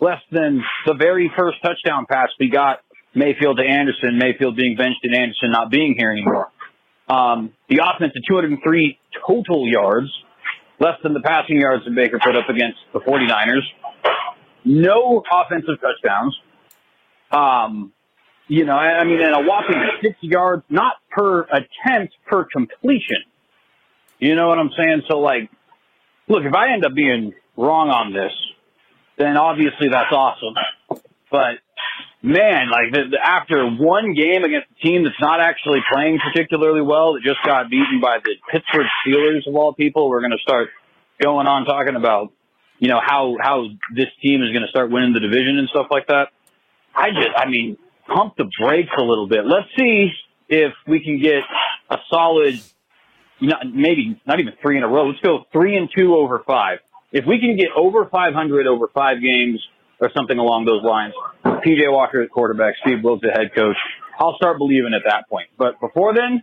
less 0.00 0.20
than 0.30 0.62
the 0.86 0.94
very 0.94 1.30
first 1.36 1.58
touchdown 1.62 2.06
pass 2.10 2.28
we 2.38 2.50
got 2.50 2.80
Mayfield 3.16 3.56
to 3.56 3.64
Anderson, 3.64 4.18
Mayfield 4.18 4.56
being 4.56 4.76
benched 4.76 5.00
and 5.02 5.14
Anderson 5.14 5.50
not 5.50 5.70
being 5.70 5.96
here 5.98 6.12
anymore. 6.12 6.52
Um, 7.08 7.54
the 7.68 7.80
offense 7.82 8.12
at 8.14 8.22
203 8.28 8.98
total 9.26 9.66
yards, 9.66 10.08
less 10.78 10.96
than 11.02 11.14
the 11.14 11.20
passing 11.20 11.60
yards 11.60 11.84
that 11.86 11.94
Baker 11.94 12.18
put 12.22 12.36
up 12.36 12.48
against 12.50 12.78
the 12.92 13.00
49ers. 13.00 13.62
No 14.64 15.22
offensive 15.32 15.80
touchdowns. 15.80 16.38
Um, 17.30 17.92
you 18.48 18.64
know, 18.64 18.74
I 18.74 19.02
mean, 19.04 19.20
and 19.20 19.34
a 19.34 19.48
whopping 19.48 19.82
six 20.02 20.16
yards, 20.20 20.62
not 20.68 20.94
per 21.10 21.42
attempt, 21.44 22.14
per 22.26 22.44
completion. 22.44 23.24
You 24.18 24.34
know 24.34 24.48
what 24.48 24.58
I'm 24.58 24.70
saying? 24.76 25.02
So, 25.08 25.18
like, 25.18 25.50
look, 26.28 26.44
if 26.44 26.54
I 26.54 26.72
end 26.72 26.84
up 26.84 26.94
being 26.94 27.32
wrong 27.56 27.88
on 27.88 28.12
this, 28.12 28.32
then 29.16 29.36
obviously 29.36 29.88
that's 29.88 30.12
awesome. 30.12 30.54
But 31.30 31.58
man, 32.26 32.68
like 32.68 32.92
the, 32.92 33.10
the, 33.12 33.18
after 33.22 33.64
one 33.64 34.12
game 34.12 34.42
against 34.42 34.66
a 34.74 34.82
team 34.82 35.04
that's 35.04 35.20
not 35.20 35.40
actually 35.40 35.78
playing 35.90 36.18
particularly 36.18 36.82
well, 36.82 37.14
that 37.14 37.22
just 37.22 37.38
got 37.44 37.70
beaten 37.70 38.00
by 38.02 38.18
the 38.22 38.34
Pittsburgh 38.50 38.86
Steelers 39.06 39.46
of 39.46 39.54
all 39.54 39.72
people, 39.72 40.08
we're 40.08 40.20
going 40.20 40.32
to 40.32 40.42
start 40.42 40.70
going 41.22 41.46
on 41.46 41.64
talking 41.64 41.94
about, 41.94 42.32
you 42.78 42.88
know, 42.88 43.00
how 43.02 43.36
how 43.40 43.66
this 43.94 44.08
team 44.20 44.42
is 44.42 44.50
going 44.50 44.62
to 44.62 44.68
start 44.68 44.90
winning 44.90 45.12
the 45.12 45.20
division 45.20 45.58
and 45.58 45.68
stuff 45.68 45.86
like 45.90 46.08
that. 46.08 46.28
I 46.94 47.10
just, 47.10 47.30
I 47.36 47.48
mean, 47.48 47.78
pump 48.12 48.34
the 48.36 48.50
brakes 48.60 48.90
a 48.98 49.02
little 49.02 49.28
bit. 49.28 49.46
Let's 49.46 49.68
see 49.78 50.10
if 50.48 50.72
we 50.86 51.02
can 51.02 51.20
get 51.20 51.42
a 51.90 51.98
solid, 52.10 52.60
not, 53.40 53.66
maybe 53.72 54.20
not 54.26 54.40
even 54.40 54.54
three 54.60 54.76
in 54.76 54.82
a 54.82 54.88
row. 54.88 55.06
Let's 55.06 55.20
go 55.20 55.44
three 55.52 55.76
and 55.76 55.88
two 55.96 56.16
over 56.16 56.42
five. 56.44 56.80
If 57.12 57.24
we 57.24 57.38
can 57.38 57.56
get 57.56 57.68
over 57.76 58.04
500 58.06 58.66
over 58.66 58.88
five 58.88 59.22
games 59.22 59.64
or 60.00 60.10
something 60.16 60.38
along 60.38 60.64
those 60.66 60.82
lines, 60.82 61.14
PJ 61.44 61.90
Walker 61.90 62.22
at 62.22 62.30
quarterback, 62.30 62.74
Steve 62.84 63.02
Wilks 63.02 63.22
the 63.22 63.30
head 63.30 63.54
coach, 63.54 63.76
I'll 64.18 64.36
start 64.36 64.58
believing 64.58 64.92
at 64.94 65.02
that 65.04 65.28
point. 65.28 65.48
But 65.58 65.80
before 65.80 66.14
then, 66.14 66.42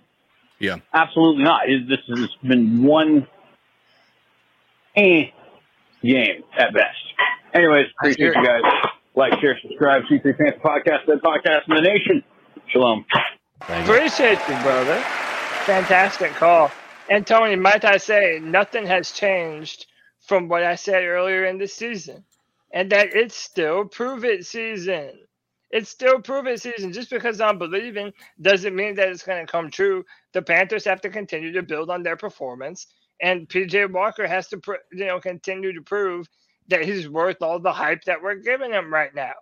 Yeah. 0.60 0.78
absolutely 0.94 1.44
not. 1.44 1.62
This 1.68 2.00
has 2.08 2.30
been 2.44 2.84
one 2.84 3.28
eh 4.96 5.26
game 6.04 6.44
at 6.58 6.74
best. 6.74 6.98
Anyways, 7.54 7.88
appreciate 8.00 8.34
you 8.36 8.44
guys. 8.46 8.62
Like, 9.16 9.40
share, 9.40 9.58
subscribe, 9.62 10.04
C3 10.10 10.34
Panther 10.38 10.60
Podcast, 10.60 11.06
the 11.06 11.14
podcast 11.24 11.68
in 11.70 11.76
the 11.76 11.82
nation. 11.82 12.24
Shalom. 12.70 13.06
Appreciate 13.62 14.40
you, 14.50 14.56
brother. 14.64 15.00
Fantastic 15.66 16.32
call. 16.32 16.72
And 17.10 17.26
Tony, 17.28 17.56
might 17.56 17.86
I 17.86 17.98
say, 17.98 18.40
nothing 18.42 18.88
has 18.88 19.12
changed 19.12 19.86
from 20.26 20.48
what 20.48 20.64
I 20.64 20.76
said 20.76 21.04
earlier 21.04 21.46
in 21.46 21.58
the 21.60 21.68
season, 21.68 22.24
and 22.74 22.92
that 22.92 23.16
it's 23.16 23.36
still 23.38 23.86
prove 23.86 24.26
it 24.26 24.48
season. 24.48 25.12
It's 25.72 25.90
still 25.92 26.22
prove 26.22 26.48
it 26.48 26.62
season. 26.62 26.94
Just 26.94 27.12
because 27.12 27.42
I'm 27.42 27.60
believing 27.60 28.14
doesn't 28.42 28.76
mean 28.76 28.96
that 28.98 29.10
it's 29.10 29.24
going 29.24 29.46
to 29.46 29.52
come 29.52 29.72
true. 29.72 30.06
The 30.34 30.44
Panthers 30.44 30.86
have 30.86 31.02
to 31.04 31.12
continue 31.12 31.54
to 31.54 31.64
build 31.64 31.92
on 31.92 32.04
their 32.04 32.18
performance, 32.18 32.88
and 33.22 33.50
PJ 33.50 33.92
Walker 33.94 34.28
has 34.28 34.50
to, 34.50 34.62
you 34.94 35.08
know, 35.08 35.22
continue 35.22 35.74
to 35.74 35.84
prove 35.84 36.28
that 36.70 36.86
he's 36.86 37.10
worth 37.10 37.42
all 37.44 37.60
the 37.60 37.74
hype 37.74 38.06
that 38.06 38.24
we're 38.24 38.36
giving 38.38 38.74
him 38.74 38.94
right 38.94 39.16
now. 39.16 39.34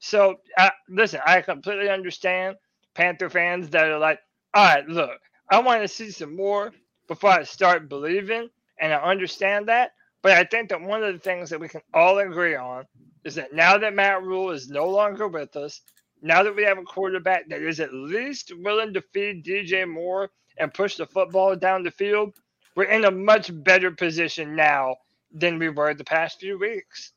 So, 0.00 0.36
uh, 0.58 0.70
listen, 0.90 1.20
I 1.26 1.42
completely 1.42 1.90
understand 1.90 2.56
Panther 2.94 3.30
fans 3.30 3.70
that 3.70 3.86
are 3.90 4.00
like, 4.00 4.20
all 4.54 4.64
right, 4.66 4.88
look, 4.88 5.20
I 5.50 5.60
want 5.60 5.82
to 5.82 5.88
see 5.88 6.12
some 6.12 6.36
more 6.36 6.72
before 7.08 7.32
I 7.32 7.44
start 7.44 7.90
believing, 7.90 8.50
and 8.80 8.94
I 8.94 8.98
understand 8.98 9.68
that. 9.68 9.92
But 10.22 10.32
I 10.32 10.44
think 10.44 10.68
that 10.68 10.80
one 10.80 11.02
of 11.02 11.12
the 11.12 11.18
things 11.18 11.50
that 11.50 11.60
we 11.60 11.68
can 11.68 11.80
all 11.94 12.18
agree 12.18 12.54
on 12.54 12.84
is 13.24 13.34
that 13.36 13.54
now 13.54 13.78
that 13.78 13.94
Matt 13.94 14.22
Rhule 14.22 14.50
is 14.50 14.68
no 14.68 14.86
longer 14.86 15.28
with 15.28 15.56
us, 15.56 15.80
now 16.22 16.42
that 16.42 16.54
we 16.54 16.62
have 16.64 16.78
a 16.78 16.82
quarterback 16.82 17.48
that 17.48 17.62
is 17.62 17.80
at 17.80 17.94
least 17.94 18.52
willing 18.58 18.92
to 18.94 19.02
feed 19.12 19.44
DJ 19.44 19.88
Moore 19.88 20.30
and 20.58 20.72
push 20.72 20.96
the 20.96 21.06
football 21.06 21.56
down 21.56 21.82
the 21.82 21.90
field, 21.90 22.34
we're 22.76 22.84
in 22.84 23.04
a 23.04 23.10
much 23.10 23.50
better 23.64 23.90
position 23.90 24.54
now 24.54 24.96
than 25.32 25.58
we 25.58 25.68
were 25.68 25.94
the 25.94 26.04
past 26.04 26.40
few 26.40 26.58
weeks. 26.58 27.12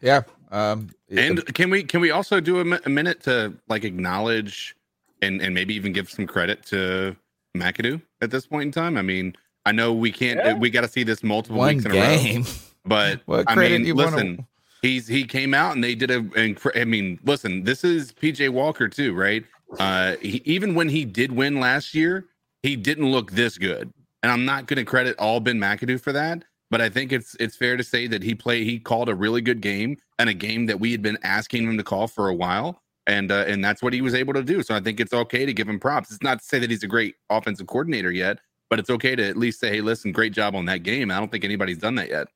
Yeah. 0.00 0.22
Um, 0.50 0.90
and 1.10 1.44
can 1.54 1.68
we 1.68 1.82
can 1.82 2.00
we 2.00 2.10
also 2.10 2.40
do 2.40 2.60
a, 2.60 2.80
a 2.84 2.88
minute 2.88 3.22
to 3.24 3.54
like 3.68 3.84
acknowledge 3.84 4.76
and 5.20 5.42
and 5.42 5.54
maybe 5.54 5.74
even 5.74 5.92
give 5.92 6.10
some 6.10 6.26
credit 6.26 6.64
to 6.66 7.16
McAdoo 7.56 8.00
at 8.22 8.30
this 8.30 8.46
point 8.46 8.66
in 8.66 8.72
time? 8.72 8.96
I 8.96 9.02
mean, 9.02 9.34
I 9.68 9.72
know 9.72 9.92
we 9.92 10.10
can't. 10.10 10.38
Yeah. 10.42 10.54
We 10.54 10.70
got 10.70 10.80
to 10.82 10.88
see 10.88 11.02
this 11.04 11.22
multiple 11.22 11.58
One 11.58 11.74
weeks 11.76 11.84
in 11.84 11.92
game. 11.92 12.40
a 12.42 12.44
row. 12.44 12.46
But 12.84 13.20
What 13.26 13.44
I 13.50 13.54
mean, 13.54 13.84
you 13.84 13.94
wanna- 13.94 14.16
listen, 14.16 14.46
he's 14.80 15.06
he 15.06 15.24
came 15.24 15.52
out 15.52 15.74
and 15.74 15.84
they 15.84 15.94
did 15.94 16.10
a. 16.10 16.20
incre- 16.22 16.80
I 16.80 16.84
mean, 16.84 17.18
listen, 17.24 17.64
this 17.64 17.84
is 17.84 18.12
PJ 18.12 18.48
Walker 18.48 18.88
too, 18.88 19.12
right? 19.14 19.44
Uh, 19.78 20.16
he, 20.22 20.40
even 20.46 20.74
when 20.74 20.88
he 20.88 21.04
did 21.04 21.30
win 21.32 21.60
last 21.60 21.94
year, 21.94 22.24
he 22.62 22.76
didn't 22.76 23.10
look 23.10 23.32
this 23.32 23.58
good, 23.58 23.92
and 24.22 24.32
I'm 24.32 24.46
not 24.46 24.66
going 24.66 24.78
to 24.78 24.84
credit 24.84 25.16
all 25.18 25.38
Ben 25.40 25.58
McAdoo 25.58 26.00
for 26.00 26.12
that. 26.12 26.44
But 26.70 26.80
I 26.80 26.88
think 26.88 27.12
it's 27.12 27.34
it's 27.38 27.56
fair 27.56 27.76
to 27.76 27.84
say 27.84 28.06
that 28.06 28.22
he 28.22 28.34
played 28.34 28.64
he 28.66 28.78
called 28.78 29.10
a 29.10 29.14
really 29.14 29.42
good 29.42 29.60
game 29.60 29.98
and 30.18 30.30
a 30.30 30.34
game 30.34 30.64
that 30.66 30.80
we 30.80 30.90
had 30.92 31.02
been 31.02 31.18
asking 31.22 31.64
him 31.64 31.76
to 31.76 31.84
call 31.84 32.08
for 32.08 32.28
a 32.28 32.34
while, 32.34 32.80
and 33.06 33.30
uh, 33.30 33.44
and 33.46 33.62
that's 33.62 33.82
what 33.82 33.92
he 33.92 34.00
was 34.00 34.14
able 34.14 34.32
to 34.32 34.42
do. 34.42 34.62
So 34.62 34.74
I 34.74 34.80
think 34.80 34.98
it's 35.00 35.12
okay 35.12 35.44
to 35.44 35.52
give 35.52 35.68
him 35.68 35.78
props. 35.78 36.10
It's 36.10 36.22
not 36.22 36.38
to 36.38 36.44
say 36.44 36.58
that 36.60 36.70
he's 36.70 36.82
a 36.82 36.88
great 36.88 37.16
offensive 37.28 37.66
coordinator 37.66 38.10
yet, 38.12 38.38
but 38.68 38.78
it's 38.78 38.90
okay 38.90 39.16
to 39.16 39.26
at 39.26 39.36
least 39.36 39.60
say, 39.60 39.70
hey, 39.70 39.80
listen, 39.80 40.12
great 40.12 40.32
job 40.32 40.54
on 40.54 40.66
that 40.66 40.82
game. 40.82 41.10
I 41.10 41.18
don't 41.18 41.30
think 41.30 41.44
anybody's 41.44 41.78
done 41.78 41.94
that 41.96 42.08
yet. 42.08 42.28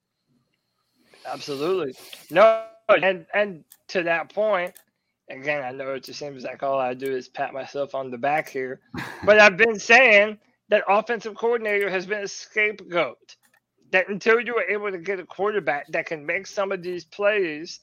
Absolutely. 1.27 1.95
No, 2.31 2.65
and 2.89 3.27
and 3.33 3.65
to 3.89 4.03
that 4.03 4.33
point, 4.33 4.73
again, 5.31 5.63
I 5.63 5.71
know 5.73 5.95
it 5.95 6.05
just 6.05 6.19
seems 6.19 6.45
like 6.45 6.63
all 6.63 6.79
I 6.79 6.95
do 6.95 7.15
is 7.15 7.29
pat 7.29 7.53
myself 7.53 7.95
on 7.95 8.11
the 8.11 8.19
back 8.19 8.49
here, 8.49 8.81
but 9.25 9.39
I've 9.39 9.57
been 9.57 9.79
saying 9.79 10.39
that 10.69 10.85
offensive 10.89 11.35
coordinator 11.35 11.91
has 11.91 12.07
been 12.07 12.25
a 12.25 12.29
scapegoat. 12.29 13.37
That 13.91 14.09
until 14.09 14.41
you 14.41 14.57
are 14.57 14.65
able 14.65 14.91
to 14.91 14.99
get 14.99 15.21
a 15.21 15.27
quarterback 15.27 15.87
that 15.89 16.07
can 16.07 16.25
make 16.25 16.47
some 16.47 16.73
of 16.73 16.83
these 16.83 17.05
plays, 17.05 17.81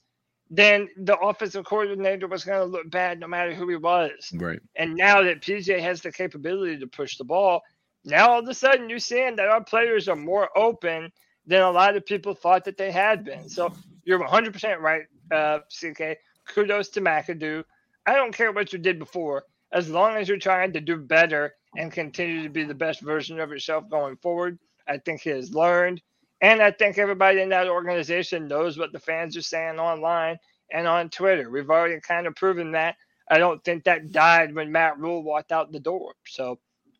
then 0.49 0.89
the 0.97 1.15
offensive 1.19 1.65
coordinator 1.65 2.27
was 2.27 2.43
going 2.43 2.59
to 2.59 2.65
look 2.65 2.89
bad 2.89 3.19
no 3.19 3.27
matter 3.27 3.53
who 3.53 3.69
he 3.69 3.75
was. 3.75 4.31
Right. 4.33 4.59
And 4.75 4.95
now 4.95 5.21
that 5.21 5.41
PJ 5.41 5.79
has 5.79 6.01
the 6.01 6.11
capability 6.11 6.79
to 6.79 6.87
push 6.87 7.17
the 7.17 7.23
ball, 7.23 7.61
now 8.05 8.29
all 8.29 8.39
of 8.39 8.47
a 8.47 8.53
sudden 8.53 8.89
you're 8.89 8.99
seeing 8.99 9.35
that 9.35 9.47
our 9.49 9.63
players 9.63 10.07
are 10.07 10.15
more 10.15 10.49
open 10.57 11.11
than 11.45 11.61
a 11.61 11.71
lot 11.71 11.95
of 11.95 12.05
people 12.05 12.33
thought 12.33 12.65
that 12.65 12.77
they 12.77 12.91
had 12.91 13.25
been. 13.25 13.49
So 13.49 13.73
you're 14.03 14.19
100% 14.19 14.79
right, 14.79 15.03
uh, 15.31 15.59
CK. 15.69 16.17
Kudos 16.47 16.89
to 16.89 17.01
McAdoo. 17.01 17.63
I 18.05 18.15
don't 18.15 18.35
care 18.35 18.51
what 18.51 18.73
you 18.73 18.79
did 18.79 18.99
before, 18.99 19.43
as 19.71 19.89
long 19.89 20.15
as 20.15 20.27
you're 20.27 20.37
trying 20.37 20.73
to 20.73 20.81
do 20.81 20.97
better 20.97 21.53
and 21.77 21.91
continue 21.91 22.43
to 22.43 22.49
be 22.49 22.63
the 22.63 22.73
best 22.73 23.01
version 23.01 23.39
of 23.39 23.49
yourself 23.49 23.89
going 23.89 24.15
forward. 24.17 24.57
I 24.87 24.97
think 24.97 25.21
he 25.21 25.29
has 25.29 25.53
learned. 25.53 26.01
And 26.41 26.61
I 26.61 26.71
think 26.71 26.97
everybody 26.97 27.41
in 27.41 27.49
that 27.49 27.67
organization 27.67 28.47
knows 28.47 28.77
what 28.77 28.91
the 28.93 28.99
fans 28.99 29.35
are 29.37 29.41
saying 29.41 29.77
online 29.77 30.39
and 30.71 30.87
on 30.87 31.09
Twitter. 31.09 31.49
We've 31.49 31.69
already 31.69 31.99
kind 31.99 32.27
of 32.27 32.35
proven 32.35 32.71
that. 32.71 32.95
I 33.29 33.37
don't 33.37 33.63
think 33.63 33.83
that 33.83 34.11
died 34.11 34.55
when 34.55 34.71
Matt 34.71 34.97
Rhule 34.97 35.21
walked 35.21 35.51
out 35.51 35.71
the 35.71 35.79
door. 35.79 36.13
So 36.25 36.59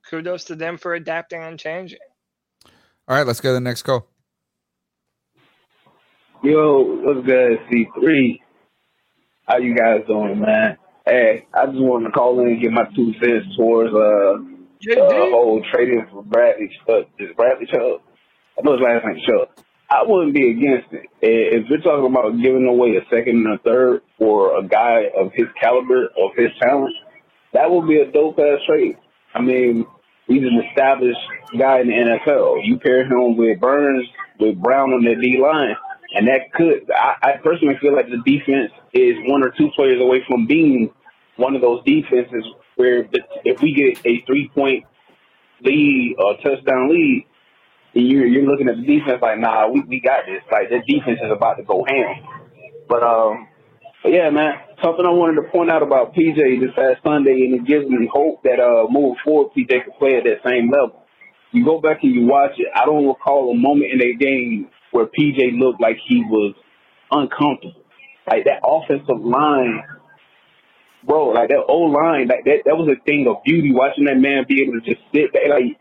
kudos 0.10 0.46
to 0.46 0.56
them 0.56 0.78
for 0.78 0.94
adapting 0.94 1.42
and 1.42 1.60
changing. 1.60 2.00
All 3.08 3.16
right, 3.16 3.26
let's 3.26 3.42
go 3.42 3.50
to 3.50 3.54
the 3.54 3.60
next 3.60 3.84
call. 3.84 4.08
Yo, 6.44 6.84
what's 7.02 7.26
good, 7.26 7.60
C3? 7.70 8.40
How 9.48 9.58
you 9.58 9.76
guys 9.76 10.02
doing, 10.08 10.40
man? 10.40 10.78
Hey, 11.06 11.48
I 11.54 11.66
just 11.66 11.80
wanted 11.80 12.06
to 12.06 12.12
call 12.12 12.40
in 12.40 12.48
and 12.48 12.62
get 12.62 12.72
my 12.72 12.86
two 12.96 13.14
cents 13.14 13.56
towards 13.58 13.94
uh, 13.94 14.38
uh 14.38 15.30
whole 15.32 15.62
trading 15.74 16.06
for 16.12 16.24
Bradley 16.24 16.70
Chubb. 16.86 17.08
Is 17.18 17.36
Bradley 17.36 17.66
Chubb? 17.66 18.02
I 18.58 18.62
know 18.64 18.74
his 18.74 18.82
last 18.82 19.06
name 19.06 19.22
Chubb. 19.26 19.66
I 19.90 20.04
wouldn't 20.06 20.36
be 20.36 20.52
against 20.52 20.94
it. 20.94 21.08
If 21.22 21.68
you're 21.68 21.82
talking 21.82 22.12
about 22.12 22.40
giving 22.42 22.68
away 22.68 22.96
a 22.96 23.04
second 23.10 23.46
and 23.46 23.56
a 23.56 23.58
third 23.58 24.02
for 24.20 24.60
a 24.60 24.64
guy 24.64 25.10
of 25.18 25.32
his 25.34 25.48
caliber, 25.60 26.06
of 26.06 26.32
his 26.38 26.52
talent, 26.62 26.94
that 27.54 27.72
would 27.72 27.88
be 27.88 28.00
a 28.00 28.12
dope 28.12 28.38
ass 28.38 28.60
trade. 28.68 28.98
I 29.34 29.42
mean, 29.42 29.86
he's 30.30 30.44
an 30.44 30.64
established 30.70 31.20
guy 31.58 31.82
in 31.82 31.88
the 31.88 31.94
NFL. 31.94 32.62
You 32.64 32.80
pair 32.80 33.04
him 33.04 33.36
with 33.36 33.60
Burns, 33.60 34.08
with 34.40 34.62
Brown 34.62 34.94
on 34.94 35.04
the 35.04 35.16
D 35.16 35.38
line, 35.42 35.76
and 36.16 36.28
that 36.28 36.54
could. 36.54 36.90
I, 36.96 37.16
I 37.22 37.32
personally 37.44 37.76
feel 37.82 37.94
like 37.94 38.08
the 38.08 38.22
defense 38.24 38.72
is 38.94 39.16
one 39.26 39.44
or 39.44 39.52
two 39.58 39.70
players 39.76 40.02
away 40.02 40.24
from 40.28 40.48
being 40.48 40.94
one 41.36 41.56
of 41.56 41.62
those 41.62 41.84
defenses 41.84 42.46
where 42.76 43.08
if 43.44 43.62
we 43.62 43.74
get 43.74 44.06
a 44.06 44.24
three 44.26 44.50
point 44.54 44.86
lead 45.62 46.16
or 46.18 46.38
touchdown 46.38 46.90
lead, 46.90 47.26
you're 47.94 48.26
you're 48.26 48.50
looking 48.50 48.70
at 48.70 48.78
the 48.78 48.86
defense 48.86 49.20
like, 49.22 49.40
nah, 49.40 49.68
we, 49.68 49.82
we 49.82 50.00
got 50.00 50.26
this. 50.26 50.44
Like 50.52 50.70
the 50.70 50.80
defense 50.88 51.20
is 51.24 51.32
about 51.32 51.56
to 51.56 51.64
go 51.64 51.84
ham. 51.88 52.24
But 52.88 53.04
um, 53.04 53.48
but 54.04 54.12
yeah, 54.14 54.30
man, 54.30 54.54
something 54.84 55.06
I 55.06 55.12
wanted 55.12 55.42
to 55.42 55.50
point 55.52 55.70
out 55.70 55.84
about 55.84 56.14
PJ 56.16 56.38
this 56.62 56.72
past 56.76 57.04
Sunday, 57.04 57.46
and 57.46 57.56
it 57.56 57.66
gives 57.68 57.86
me 57.88 58.10
hope 58.12 58.44
that 58.44 58.60
uh, 58.60 58.88
moving 58.90 59.18
forward, 59.24 59.52
PJ 59.58 59.68
can 59.70 59.94
play 60.00 60.16
at 60.18 60.24
that 60.24 60.40
same 60.48 60.72
level. 60.72 61.04
You 61.52 61.66
go 61.66 61.82
back 61.82 62.00
and 62.04 62.14
you 62.14 62.26
watch 62.28 62.52
it. 62.58 62.68
I 62.76 62.86
don't 62.86 63.08
recall 63.08 63.52
a 63.52 63.56
moment 63.56 63.92
in 63.92 63.98
that 64.00 64.16
game 64.20 64.70
where 64.92 65.06
PJ 65.06 65.60
looked 65.60 65.82
like 65.82 65.98
he 66.08 66.24
was 66.24 66.56
uncomfortable. 67.12 67.82
Like 68.30 68.46
that 68.46 68.62
offensive 68.64 69.20
line, 69.26 69.84
bro, 71.06 71.30
like 71.30 71.50
that 71.50 71.66
old 71.68 71.94
line, 71.94 72.28
like 72.28 72.46
that 72.46 72.62
that 72.66 72.78
was 72.78 72.88
a 72.88 73.04
thing 73.04 73.26
of 73.28 73.44
beauty. 73.44 73.74
Watching 73.74 74.06
that 74.06 74.18
man 74.18 74.46
be 74.48 74.62
able 74.62 74.80
to 74.80 74.82
just 74.82 75.02
sit 75.14 75.34
there, 75.34 75.50
like 75.50 75.78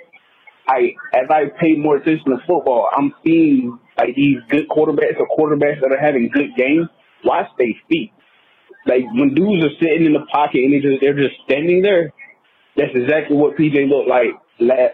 I 0.66 0.94
as 1.14 1.28
I 1.30 1.52
pay 1.60 1.76
more 1.76 1.96
attention 1.96 2.30
to 2.30 2.38
football, 2.46 2.88
I'm 2.96 3.12
seeing 3.24 3.78
like 3.98 4.14
these 4.16 4.38
good 4.48 4.68
quarterbacks 4.68 5.20
or 5.20 5.28
quarterbacks 5.36 5.80
that 5.82 5.92
are 5.92 6.00
having 6.00 6.30
good 6.32 6.56
games. 6.56 6.88
Watch 7.24 7.48
their 7.58 7.74
feet. 7.88 8.12
Like 8.86 9.04
when 9.12 9.34
dudes 9.34 9.64
are 9.64 9.76
sitting 9.80 10.06
in 10.06 10.12
the 10.12 10.24
pocket 10.32 10.64
and 10.64 10.72
they 10.72 10.80
just 10.80 11.00
they're 11.00 11.16
just 11.18 11.36
standing 11.44 11.82
there. 11.82 12.12
That's 12.76 12.94
exactly 12.94 13.36
what 13.36 13.56
PJ 13.56 13.88
looked 13.90 14.08
like 14.08 14.38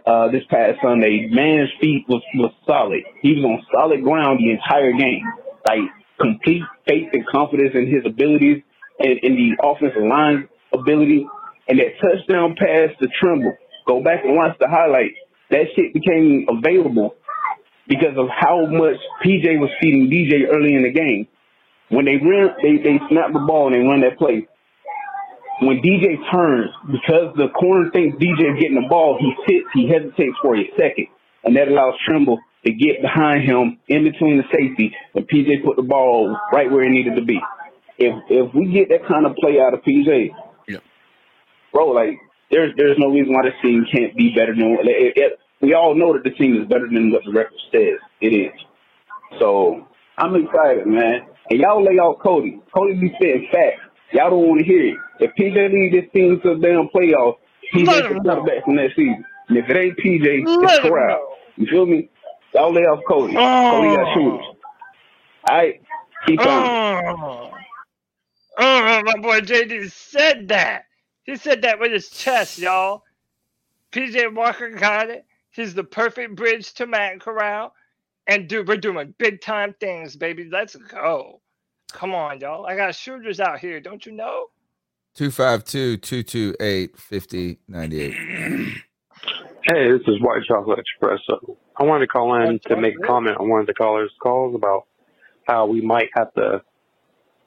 uh, 0.06 0.30
this 0.32 0.42
past 0.48 0.80
Sunday. 0.82 1.28
Man's 1.30 1.68
feet 1.80 2.04
was 2.08 2.22
was 2.34 2.52
solid. 2.66 3.02
He 3.20 3.36
was 3.36 3.44
on 3.44 3.60
solid 3.72 4.02
ground 4.02 4.40
the 4.40 4.50
entire 4.50 4.92
game. 4.92 5.22
Like 5.68 5.84
complete 6.20 6.62
faith 6.88 7.08
and 7.12 7.26
confidence 7.26 7.72
in 7.74 7.86
his 7.86 8.04
abilities 8.06 8.62
and 8.98 9.18
in 9.22 9.36
the 9.36 9.56
offensive 9.62 10.02
line 10.02 10.48
ability. 10.72 11.26
And 11.68 11.78
that 11.78 11.96
touchdown 12.00 12.56
pass 12.58 12.90
to 13.00 13.08
Tremble. 13.20 13.56
Go 13.86 14.02
back 14.02 14.24
and 14.24 14.34
watch 14.36 14.56
the 14.60 14.68
highlights. 14.68 15.16
That 15.50 15.64
shit 15.76 15.92
became 15.92 16.46
available 16.48 17.14
because 17.86 18.16
of 18.16 18.28
how 18.28 18.66
much 18.66 18.96
PJ 19.24 19.60
was 19.60 19.70
feeding 19.80 20.10
DJ 20.10 20.48
early 20.48 20.74
in 20.74 20.82
the 20.82 20.92
game. 20.92 21.28
When 21.90 22.04
they 22.04 22.16
ran, 22.16 22.56
they 22.62 22.76
they 22.82 22.98
snap 23.08 23.32
the 23.32 23.44
ball 23.46 23.66
and 23.66 23.74
they 23.74 23.86
run 23.86 24.00
that 24.00 24.18
play. 24.18 24.46
When 25.60 25.80
DJ 25.80 26.18
turns, 26.32 26.70
because 26.90 27.34
the 27.36 27.48
corner 27.48 27.90
thinks 27.90 28.16
DJ 28.16 28.54
is 28.54 28.60
getting 28.60 28.80
the 28.80 28.88
ball, 28.88 29.18
he 29.20 29.32
sits, 29.46 29.66
he 29.72 29.88
hesitates 29.88 30.36
for 30.42 30.56
a 30.56 30.64
second, 30.76 31.06
and 31.44 31.56
that 31.56 31.68
allows 31.68 31.94
Tremble 32.04 32.38
to 32.66 32.72
get 32.72 33.02
behind 33.02 33.44
him 33.44 33.78
in 33.88 34.04
between 34.04 34.38
the 34.38 34.44
safety, 34.50 34.94
and 35.14 35.28
PJ 35.28 35.64
put 35.64 35.76
the 35.76 35.82
ball 35.82 36.36
right 36.52 36.70
where 36.70 36.82
it 36.82 36.90
needed 36.90 37.14
to 37.16 37.24
be. 37.24 37.40
If 37.98 38.14
if 38.28 38.54
we 38.54 38.72
get 38.72 38.88
that 38.88 39.06
kind 39.06 39.26
of 39.26 39.36
play 39.36 39.60
out 39.60 39.74
of 39.74 39.80
PJ, 39.82 40.30
yeah. 40.66 40.78
bro, 41.72 41.88
like 41.88 42.18
there's 42.50 42.72
there's 42.76 42.98
no 42.98 43.08
reason 43.08 43.32
why 43.32 43.42
this 43.44 43.54
team 43.62 43.86
can't 43.92 44.16
be 44.16 44.34
better 44.34 44.54
than 44.54 44.78
it, 44.80 45.12
it, 45.16 45.38
we 45.60 45.74
all 45.74 45.94
know 45.94 46.12
that 46.14 46.24
the 46.24 46.30
team 46.30 46.60
is 46.60 46.68
better 46.68 46.88
than 46.90 47.12
what 47.12 47.22
the 47.24 47.32
record 47.32 47.58
says 47.70 48.00
it 48.20 48.34
is. 48.34 48.52
So 49.38 49.86
I'm 50.18 50.34
excited, 50.34 50.86
man. 50.86 51.26
And 51.50 51.60
y'all 51.60 51.82
lay 51.82 51.98
off 51.98 52.22
Cody. 52.22 52.60
Cody 52.74 52.94
be 52.94 53.14
saying 53.20 53.48
facts. 53.52 53.80
Y'all 54.12 54.30
don't 54.30 54.48
want 54.48 54.60
to 54.60 54.66
hear 54.66 54.86
it. 54.88 54.96
If 55.20 55.32
PJ 55.38 55.54
lead 55.54 55.92
this 55.92 56.10
team 56.12 56.40
to 56.42 56.54
the 56.54 56.60
damn 56.60 56.88
playoffs, 56.88 57.36
PJ 57.74 58.14
the 58.14 58.20
quarterback 58.20 58.64
from 58.64 58.76
that 58.76 58.90
season. 58.96 59.24
And 59.48 59.58
if 59.58 59.68
it 59.68 59.76
ain't 59.76 59.98
PJ, 59.98 60.46
Let 60.46 60.78
it's 60.78 60.88
Corral. 60.88 61.36
You 61.56 61.66
feel 61.66 61.86
me? 61.86 62.08
Y'all 62.54 62.72
lay 62.72 62.82
off 62.82 63.00
Cody. 63.08 63.34
Cody 63.34 63.96
got 63.96 64.06
oh. 64.06 64.14
shooters. 64.14 64.46
All 65.48 65.56
right, 65.56 65.82
keep 66.26 66.40
on. 66.40 67.18
Oh. 67.18 67.50
oh, 68.58 69.02
my 69.04 69.16
boy 69.20 69.40
JD 69.40 69.90
said 69.90 70.48
that. 70.48 70.84
He 71.24 71.36
said 71.36 71.62
that 71.62 71.80
with 71.80 71.92
his 71.92 72.08
chest, 72.10 72.58
y'all. 72.58 73.02
PJ 73.92 74.34
Walker 74.34 74.70
got 74.70 75.10
it. 75.10 75.26
He's 75.50 75.74
the 75.74 75.84
perfect 75.84 76.36
bridge 76.36 76.72
to 76.74 76.86
Matt 76.86 77.20
Corral. 77.20 77.74
And 78.26 78.48
dude, 78.48 78.68
we're 78.68 78.76
doing 78.76 79.14
big 79.18 79.40
time 79.40 79.74
things, 79.80 80.16
baby. 80.16 80.48
Let's 80.50 80.76
go. 80.76 81.40
Come 81.92 82.14
on, 82.14 82.40
y'all. 82.40 82.66
I 82.66 82.76
got 82.76 82.94
shooters 82.94 83.40
out 83.40 83.58
here, 83.58 83.80
don't 83.80 84.04
you 84.04 84.12
know? 84.12 84.46
252 85.14 85.98
228 85.98 86.98
5098. 86.98 88.76
Hey, 89.66 89.90
this 89.90 90.02
is 90.06 90.20
White 90.20 90.42
Chocolate 90.46 90.80
Espresso. 91.00 91.56
I 91.80 91.84
wanted 91.84 92.00
to 92.04 92.08
call 92.08 92.34
in 92.34 92.60
to 92.66 92.76
make 92.76 92.96
a 93.02 93.06
comment 93.06 93.38
on 93.40 93.48
one 93.48 93.62
of 93.62 93.66
the 93.66 93.72
callers' 93.72 94.10
calls 94.22 94.54
about 94.54 94.84
how 95.46 95.64
we 95.64 95.80
might 95.80 96.10
have 96.14 96.34
to 96.34 96.60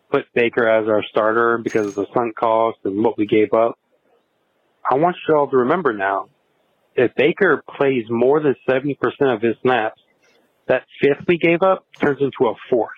put 0.09 0.25
Baker 0.33 0.67
as 0.67 0.87
our 0.87 1.03
starter 1.03 1.59
because 1.59 1.85
of 1.85 1.93
the 1.93 2.07
sunk 2.15 2.35
cost 2.35 2.79
and 2.85 3.03
what 3.03 3.19
we 3.19 3.27
gave 3.27 3.53
up. 3.53 3.77
I 4.89 4.95
want 4.95 5.15
you 5.29 5.35
all 5.35 5.47
to 5.47 5.57
remember 5.57 5.93
now, 5.93 6.29
if 6.95 7.13
Baker 7.13 7.63
plays 7.77 8.05
more 8.09 8.39
than 8.39 8.55
70% 8.67 8.97
of 9.21 9.43
his 9.43 9.55
snaps, 9.61 10.01
that 10.68 10.84
fifth 11.02 11.26
we 11.27 11.38
gave 11.38 11.61
up 11.61 11.85
turns 11.99 12.19
into 12.22 12.49
a 12.49 12.53
fourth. 12.69 12.91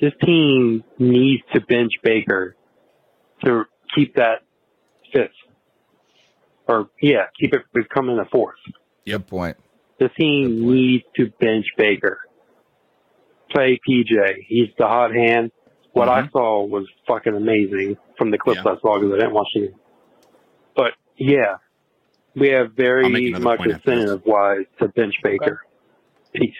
This 0.00 0.12
team 0.24 0.84
needs 0.98 1.42
to 1.52 1.60
bench 1.60 1.92
Baker 2.02 2.56
to 3.44 3.64
keep 3.94 4.16
that 4.16 4.42
fifth 5.12 5.30
or 6.66 6.88
yeah, 7.00 7.26
keep 7.38 7.54
it 7.54 7.62
becoming 7.72 8.18
a 8.18 8.24
fourth. 8.30 8.56
Good 9.06 9.26
point. 9.26 9.56
The 10.00 10.08
team 10.08 10.68
needs 10.70 11.04
to 11.16 11.30
bench 11.40 11.66
Baker. 11.76 12.20
Play 13.50 13.78
PJ. 13.88 14.44
He's 14.48 14.68
the 14.78 14.86
hot 14.86 15.14
hand. 15.14 15.52
What 15.92 16.08
Mm-hmm. 16.08 16.26
I 16.26 16.30
saw 16.30 16.64
was 16.64 16.88
fucking 17.06 17.34
amazing 17.36 17.96
from 18.18 18.32
the 18.32 18.38
clips 18.38 18.60
I 18.62 18.74
saw 18.80 18.98
because 18.98 19.12
I 19.14 19.18
didn't 19.18 19.34
watch 19.34 19.46
it. 19.54 19.74
But 20.74 20.92
yeah, 21.16 21.58
we 22.34 22.48
have 22.48 22.72
very 22.72 23.08
much 23.08 23.42
point 23.58 23.60
after 23.60 23.68
this. 23.68 23.76
incentive 23.76 24.22
wise 24.26 24.64
to 24.80 24.88
bench 24.88 25.14
Baker. 25.22 25.62
Peace. 26.34 26.54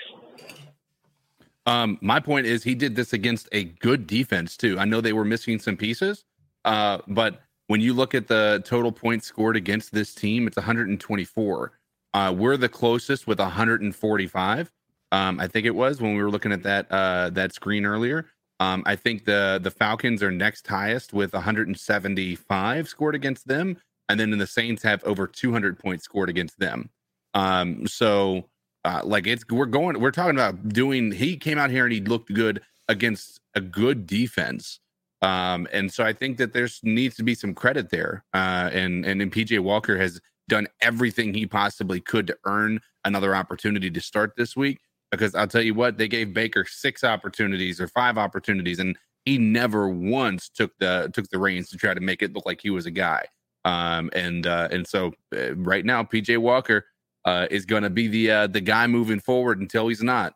Um, 1.67 1.99
my 2.03 2.21
point 2.21 2.47
is 2.47 2.63
he 2.63 2.75
did 2.75 2.95
this 2.95 3.13
against 3.13 3.49
a 3.53 3.65
good 3.65 4.07
defense 4.07 4.57
too. 4.57 4.79
I 4.79 4.85
know 4.85 5.01
they 5.01 5.13
were 5.13 5.25
missing 5.25 5.59
some 5.59 5.77
pieces, 5.77 6.25
uh, 6.65 6.99
but 7.09 7.41
when 7.69 7.81
you 7.81 7.95
look 7.95 8.15
at 8.15 8.29
the 8.29 8.63
total 8.67 8.93
points 8.93 9.27
scored 9.27 9.57
against 9.57 9.93
this 9.93 10.15
team, 10.15 10.47
it's 10.47 10.57
124. 10.57 11.73
Uh, 12.13 12.35
we're 12.37 12.57
the 12.57 12.69
closest 12.69 13.27
with 13.27 13.39
145. 13.39 14.71
Um, 15.13 15.41
I 15.41 15.49
think 15.49 15.67
it 15.67 15.75
was 15.75 16.01
when 16.01 16.15
we 16.15 16.23
were 16.23 16.31
looking 16.31 16.53
at 16.53 16.63
that 16.65 16.91
uh, 16.91 17.31
that 17.31 17.55
screen 17.55 17.87
earlier. 17.87 18.27
Um, 18.61 18.83
I 18.87 18.97
think 18.97 19.25
the 19.25 19.59
the 19.63 19.71
Falcons 19.71 20.23
are 20.23 20.31
next 20.31 20.67
highest 20.67 21.13
with 21.13 21.33
175 21.33 22.89
scored 22.89 23.15
against 23.15 23.49
them, 23.49 23.77
and 24.09 24.21
then 24.21 24.31
the 24.31 24.47
Saints 24.47 24.83
have 24.83 25.03
over 25.05 25.27
200 25.27 25.79
points 25.79 26.05
scored 26.05 26.29
against 26.29 26.59
them. 26.59 26.91
Um, 27.35 27.87
so 27.87 28.49
uh, 28.85 29.01
like 29.05 29.27
it's 29.27 29.45
we're 29.51 29.67
going 29.67 29.99
we're 30.01 30.11
talking 30.11 30.37
about 30.37 30.69
doing 30.69 31.11
he 31.11 31.37
came 31.37 31.59
out 31.59 31.71
here 31.71 31.85
and 31.85 31.93
he 31.93 32.01
looked 32.01 32.33
good 32.33 32.61
against 32.89 33.41
a 33.55 33.61
good 33.61 34.07
defense. 34.07 34.81
Um 35.23 35.67
and 35.73 35.91
so 35.93 36.05
i 36.05 36.13
think 36.13 36.37
that 36.37 36.53
there's 36.53 36.81
needs 36.83 37.17
to 37.17 37.23
be 37.23 37.35
some 37.35 37.55
credit 37.55 37.91
there. 37.91 38.25
Uh 38.35 38.69
and 38.73 39.07
and, 39.07 39.23
and 39.23 39.33
pj 39.33 39.59
walker 39.61 39.97
has 39.97 40.21
done 40.49 40.67
everything 40.83 41.33
he 41.33 41.47
possibly 41.47 42.01
could 42.01 42.27
to 42.27 42.37
earn 42.45 42.81
another 43.05 43.35
opportunity 43.35 43.91
to 43.91 44.01
start 44.01 44.33
this 44.37 44.55
week 44.57 44.81
because 45.11 45.35
i'll 45.35 45.47
tell 45.47 45.63
you 45.63 45.73
what 45.73 45.97
they 45.97 46.09
gave 46.09 46.35
baker 46.35 46.67
six 46.69 47.03
opportunities 47.03 47.81
or 47.81 47.89
five 47.89 48.19
opportunities 48.19 48.79
and 48.79 48.99
he 49.25 49.39
never 49.39 49.89
once 49.89 50.51
took 50.51 50.77
the 50.79 51.11
took 51.15 51.29
the 51.31 51.39
reins 51.39 51.71
to 51.71 51.79
try 51.79 51.95
to 51.95 52.01
make 52.01 52.23
it 52.23 52.35
look 52.35 52.45
like 52.45 52.61
he 52.61 52.71
was 52.71 52.85
a 52.85 52.91
guy 52.91 53.25
um 53.65 54.11
and 54.13 54.47
uh 54.47 54.69
and 54.71 54.87
so 54.87 55.13
uh, 55.37 55.55
right 55.57 55.85
now 55.85 56.03
pj 56.03 56.37
walker 56.39 56.85
uh, 57.25 57.47
is 57.51 57.65
going 57.65 57.83
to 57.83 57.91
be 57.91 58.07
the 58.07 58.31
uh, 58.31 58.47
the 58.47 58.61
guy 58.61 58.87
moving 58.87 59.19
forward 59.21 59.59
until 59.59 59.89
he's 59.89 60.03
not. 60.03 60.35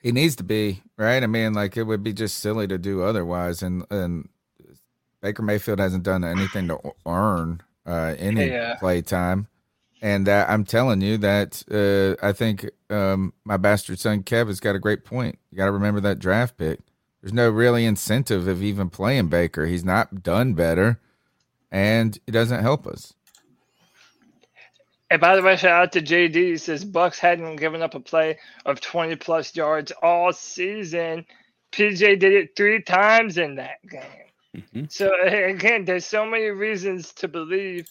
He 0.00 0.12
needs 0.12 0.36
to 0.36 0.44
be 0.44 0.82
right. 0.96 1.22
I 1.22 1.26
mean, 1.26 1.54
like 1.54 1.76
it 1.76 1.84
would 1.84 2.02
be 2.02 2.12
just 2.12 2.38
silly 2.38 2.66
to 2.68 2.78
do 2.78 3.02
otherwise. 3.02 3.62
And 3.62 3.84
and 3.90 4.28
Baker 5.22 5.42
Mayfield 5.42 5.78
hasn't 5.80 6.04
done 6.04 6.24
anything 6.24 6.68
to 6.68 6.78
earn 7.06 7.62
uh, 7.86 8.14
any 8.18 8.48
Yeah. 8.48 8.76
play 8.76 9.02
time. 9.02 9.48
And 10.00 10.28
uh, 10.28 10.46
I'm 10.48 10.64
telling 10.64 11.00
you 11.00 11.16
that 11.18 11.64
uh, 11.70 12.24
I 12.24 12.32
think 12.32 12.70
um, 12.88 13.32
my 13.44 13.56
bastard 13.56 13.98
son 13.98 14.22
Kev 14.22 14.46
has 14.46 14.60
got 14.60 14.76
a 14.76 14.78
great 14.78 15.04
point. 15.04 15.38
You 15.50 15.58
got 15.58 15.66
to 15.66 15.72
remember 15.72 16.00
that 16.02 16.20
draft 16.20 16.56
pick. 16.56 16.78
There's 17.20 17.32
no 17.32 17.50
really 17.50 17.84
incentive 17.84 18.46
of 18.46 18.62
even 18.62 18.90
playing 18.90 19.26
Baker. 19.28 19.66
He's 19.66 19.84
not 19.84 20.22
done 20.22 20.54
better, 20.54 21.00
and 21.70 22.18
it 22.26 22.32
doesn't 22.32 22.62
help 22.62 22.86
us. 22.86 23.14
And 25.10 25.20
by 25.20 25.36
the 25.36 25.42
way, 25.42 25.56
shout 25.56 25.82
out 25.82 25.92
to 25.92 26.02
JD. 26.02 26.34
He 26.34 26.56
says 26.58 26.84
Bucks 26.84 27.18
hadn't 27.18 27.56
given 27.56 27.80
up 27.82 27.94
a 27.94 28.00
play 28.00 28.38
of 28.66 28.80
20 28.80 29.16
plus 29.16 29.56
yards 29.56 29.90
all 30.02 30.32
season. 30.32 31.24
PJ 31.72 32.18
did 32.20 32.32
it 32.32 32.50
three 32.56 32.82
times 32.82 33.38
in 33.38 33.56
that 33.56 33.78
game. 33.88 34.86
So 34.88 35.10
again, 35.24 35.84
there's 35.84 36.06
so 36.06 36.26
many 36.26 36.46
reasons 36.46 37.12
to 37.14 37.28
believe. 37.28 37.88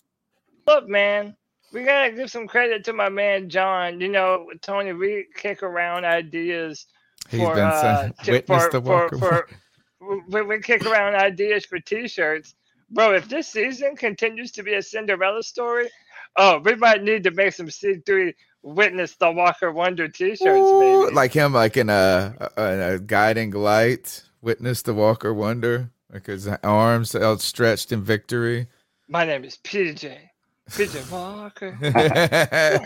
Look, 0.68 0.88
man, 0.88 1.36
we 1.72 1.84
gotta 1.84 2.12
give 2.12 2.30
some 2.30 2.48
credit 2.48 2.84
to 2.86 2.94
my 2.94 3.10
man 3.10 3.50
John. 3.50 4.02
You 4.02 4.10
know, 4.10 4.48
Tony, 4.62 4.94
we 4.94 5.26
kick 5.36 5.64
around 5.64 6.06
ideas 6.06 6.86
He's 7.30 7.42
for 7.42 7.56
been 7.56 7.64
uh, 7.64 8.10
to- 8.24 8.42
for, 8.44 8.70
the 8.72 8.82
for, 8.82 8.82
Walker 8.82 9.18
for, 9.18 9.50
we, 10.30 10.42
we 10.42 10.60
kick 10.60 10.86
around 10.86 11.16
ideas 11.16 11.66
for 11.66 11.80
t-shirts. 11.80 12.56
Bro, 12.90 13.16
if 13.16 13.28
this 13.30 13.48
season 13.48 13.96
continues 13.96 14.52
to 14.54 14.64
be 14.64 14.74
a 14.76 14.82
Cinderella 14.82 15.44
story, 15.44 15.90
oh, 16.38 16.60
we 16.60 16.76
might 16.76 17.04
need 17.04 17.24
to 17.24 17.32
make 17.32 17.54
some 17.54 17.68
C3 17.68 18.34
witness 18.64 19.16
the 19.16 19.32
Walker 19.32 19.72
Wonder 19.72 20.08
t-shirts, 20.08 20.42
Ooh, 20.44 21.04
baby. 21.06 21.14
like 21.16 21.34
him, 21.34 21.54
like 21.54 21.78
in 21.78 21.90
a, 21.90 22.52
a, 22.58 22.94
a 22.96 23.00
guiding 23.00 23.52
light, 23.52 24.24
witness 24.42 24.82
the 24.82 24.94
Walker 24.94 25.34
Wonder, 25.34 25.92
like 26.12 26.26
his 26.28 26.48
arms 26.64 27.16
outstretched 27.16 27.92
in 27.92 28.04
victory. 28.04 28.68
My 29.10 29.26
name 29.26 29.44
is 29.44 29.58
PJ. 29.64 30.18
PJ 30.70 31.12
Walker. 31.12 31.78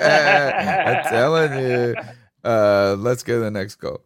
I'm 0.06 1.03
telling 1.11 1.60
you. 1.64 1.95
Uh, 2.44 2.95
let's 2.98 3.23
go 3.23 3.36
to 3.38 3.44
the 3.44 3.52
next 3.52 3.76
call. 3.76 4.02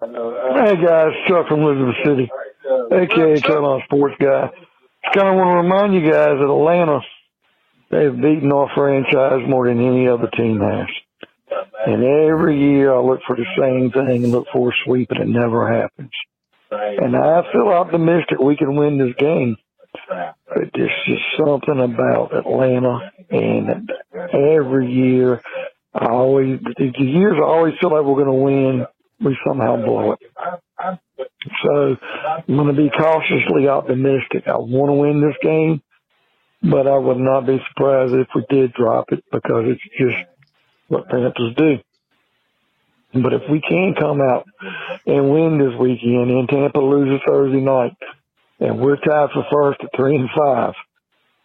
Hey 0.00 0.76
guys, 0.84 1.12
Chuck 1.26 1.48
from 1.48 1.62
Elizabeth 1.62 1.96
City, 2.04 2.30
aka 2.92 3.40
Carolina 3.40 3.84
Sports 3.84 4.16
Guy. 4.20 4.50
Just 5.04 5.16
kind 5.16 5.28
of 5.28 5.36
want 5.36 5.50
to 5.50 5.56
remind 5.56 5.94
you 5.94 6.10
guys 6.10 6.36
that 6.38 6.50
Atlanta, 6.50 7.00
they've 7.90 8.14
beaten 8.14 8.52
our 8.52 8.70
franchise 8.74 9.48
more 9.48 9.66
than 9.66 9.80
any 9.80 10.08
other 10.08 10.28
team 10.36 10.60
has. 10.60 10.88
And 11.86 12.04
every 12.04 12.58
year 12.58 12.94
I 12.94 13.00
look 13.00 13.20
for 13.26 13.36
the 13.36 13.46
same 13.58 13.90
thing 13.90 14.24
and 14.24 14.32
look 14.32 14.46
for 14.52 14.70
a 14.70 14.72
sweep, 14.84 15.10
and 15.10 15.20
it 15.20 15.28
never 15.28 15.72
happens. 15.72 16.10
And 16.70 17.16
I 17.16 17.42
feel 17.52 17.68
optimistic 17.68 18.38
we 18.38 18.56
can 18.56 18.76
win 18.76 18.98
this 18.98 19.14
game. 19.18 19.56
But 20.08 20.70
there's 20.74 20.90
just 21.06 21.22
something 21.38 21.80
about 21.80 22.34
Atlanta, 22.36 23.10
and 23.30 23.90
every 24.32 24.90
year 24.92 25.40
I 25.94 26.06
always, 26.08 26.60
the 26.76 26.92
years 26.98 27.36
I 27.38 27.44
always 27.44 27.74
feel 27.80 27.90
like 27.90 28.04
we're 28.04 28.22
going 28.22 28.26
to 28.26 28.32
win, 28.32 28.86
we 29.20 29.36
somehow 29.46 29.76
blow 29.76 30.12
it. 30.12 30.18
So 31.62 31.96
I'm 32.26 32.56
going 32.56 32.74
to 32.74 32.82
be 32.82 32.90
cautiously 32.90 33.68
optimistic. 33.68 34.48
I 34.48 34.56
want 34.56 34.90
to 34.90 34.94
win 34.94 35.20
this 35.20 35.36
game, 35.42 35.82
but 36.62 36.86
I 36.86 36.96
would 36.96 37.18
not 37.18 37.46
be 37.46 37.58
surprised 37.68 38.14
if 38.14 38.28
we 38.34 38.44
did 38.50 38.72
drop 38.72 39.12
it 39.12 39.24
because 39.30 39.64
it's 39.66 39.82
just 39.98 40.16
what 40.88 41.08
Panthers 41.08 41.54
do. 41.56 41.78
But 43.14 43.32
if 43.32 43.42
we 43.50 43.60
can 43.60 43.94
come 43.98 44.20
out 44.20 44.46
and 45.06 45.30
win 45.30 45.58
this 45.58 45.78
weekend 45.78 46.30
and 46.30 46.48
Tampa 46.48 46.78
loses 46.78 47.20
Thursday 47.26 47.60
night 47.60 47.96
and 48.60 48.80
we're 48.80 48.96
tied 48.96 49.30
for 49.32 49.46
first 49.50 49.80
at 49.82 49.90
three 49.96 50.16
and 50.16 50.28
five, 50.36 50.74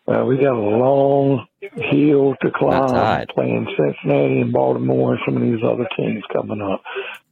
uh, 0.06 0.26
we 0.26 0.36
got 0.36 0.54
a 0.54 0.60
long 0.60 1.48
hill 1.62 2.36
to 2.42 2.52
climb 2.54 3.26
playing 3.34 3.68
Cincinnati 3.78 4.42
and 4.42 4.52
Baltimore 4.52 5.14
and 5.14 5.22
some 5.26 5.38
of 5.38 5.44
these 5.44 5.64
other 5.64 5.88
teams 5.96 6.24
coming 6.34 6.62
up. 6.62 6.84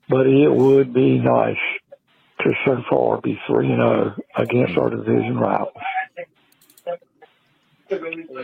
But 0.07 0.27
it 0.27 0.49
would 0.49 0.93
be 0.93 1.17
nice 1.17 1.57
to 2.43 2.53
so 2.65 2.83
far 2.89 3.21
be 3.21 3.39
3 3.47 3.67
and 3.67 3.77
0 3.77 4.15
against 4.37 4.77
our 4.77 4.89
division 4.89 5.37
rivals. 5.37 5.73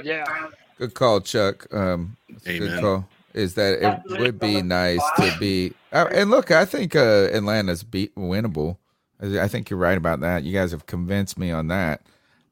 Yeah. 0.04 0.26
Good 0.78 0.94
call, 0.94 1.22
Chuck. 1.22 1.74
Um, 1.74 2.18
it's 2.30 2.46
good 2.46 2.82
call. 2.82 3.08
is 3.34 3.56
that 3.56 3.82
it 3.82 4.20
would 4.20 4.40
be 4.40 4.62
nice 4.62 5.02
to 5.18 5.36
be. 5.40 5.74
Uh, 5.92 6.08
and 6.14 6.30
look, 6.30 6.52
I 6.52 6.66
think 6.66 6.96
uh, 6.96 7.30
Atlanta's 7.34 7.84
beat 7.84 8.14
winnable. 8.16 8.78
I 9.22 9.40
I 9.40 9.48
think 9.48 9.70
you're 9.70 9.80
right 9.80 9.98
about 9.98 10.20
that. 10.20 10.44
You 10.44 10.54
guys 10.54 10.72
have 10.72 10.86
convinced 10.86 11.38
me 11.40 11.52
on 11.52 11.68
that. 11.70 12.02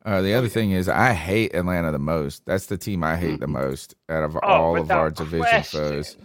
Uh, 0.06 0.22
the 0.22 0.34
other 0.36 0.48
thing 0.48 0.72
is, 0.72 0.88
I 0.88 1.14
hate 1.14 1.56
Atlanta 1.56 1.92
the 1.92 2.00
most. 2.00 2.46
That's 2.46 2.68
the 2.68 2.78
team 2.78 3.04
I 3.04 3.16
hate 3.18 3.40
the 3.40 3.48
most 3.48 3.96
out 4.08 4.24
of 4.24 4.38
all 4.38 4.80
of 4.80 4.92
our 4.92 5.10
division 5.10 5.42
question. 5.42 5.80
foes. 5.80 6.18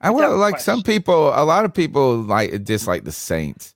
I 0.00 0.10
will 0.10 0.36
like 0.38 0.58
some 0.58 0.82
people. 0.82 1.28
A 1.28 1.44
lot 1.44 1.66
of 1.66 1.74
people 1.74 2.16
like 2.16 2.64
dislike 2.64 3.04
the 3.04 3.12
Saints, 3.12 3.74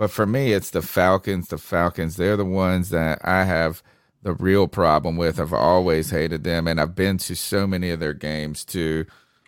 but 0.00 0.10
for 0.10 0.24
me, 0.24 0.54
it's 0.54 0.70
the 0.70 0.80
Falcons. 0.80 1.48
The 1.48 1.58
Falcons. 1.58 2.16
They're 2.16 2.38
the 2.38 2.42
ones 2.42 2.88
that 2.88 3.20
I 3.22 3.44
have 3.44 3.82
the 4.22 4.32
real 4.32 4.66
problem 4.66 5.18
with. 5.18 5.38
I've 5.38 5.52
always 5.52 6.08
hated 6.08 6.42
them, 6.42 6.66
and 6.66 6.80
I've 6.80 6.94
been 6.94 7.18
to 7.18 7.36
so 7.36 7.66
many 7.66 7.90
of 7.90 8.00
their 8.00 8.14
games 8.14 8.64
too. 8.64 9.04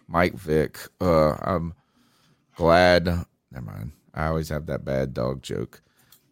Mike 0.06 0.34
Vick. 0.34 0.78
Uh, 1.00 1.36
I'm 1.40 1.72
glad. 2.54 3.06
Never 3.50 3.64
mind. 3.64 3.92
I 4.12 4.26
always 4.26 4.50
have 4.50 4.66
that 4.66 4.84
bad 4.84 5.14
dog 5.14 5.40
joke. 5.40 5.80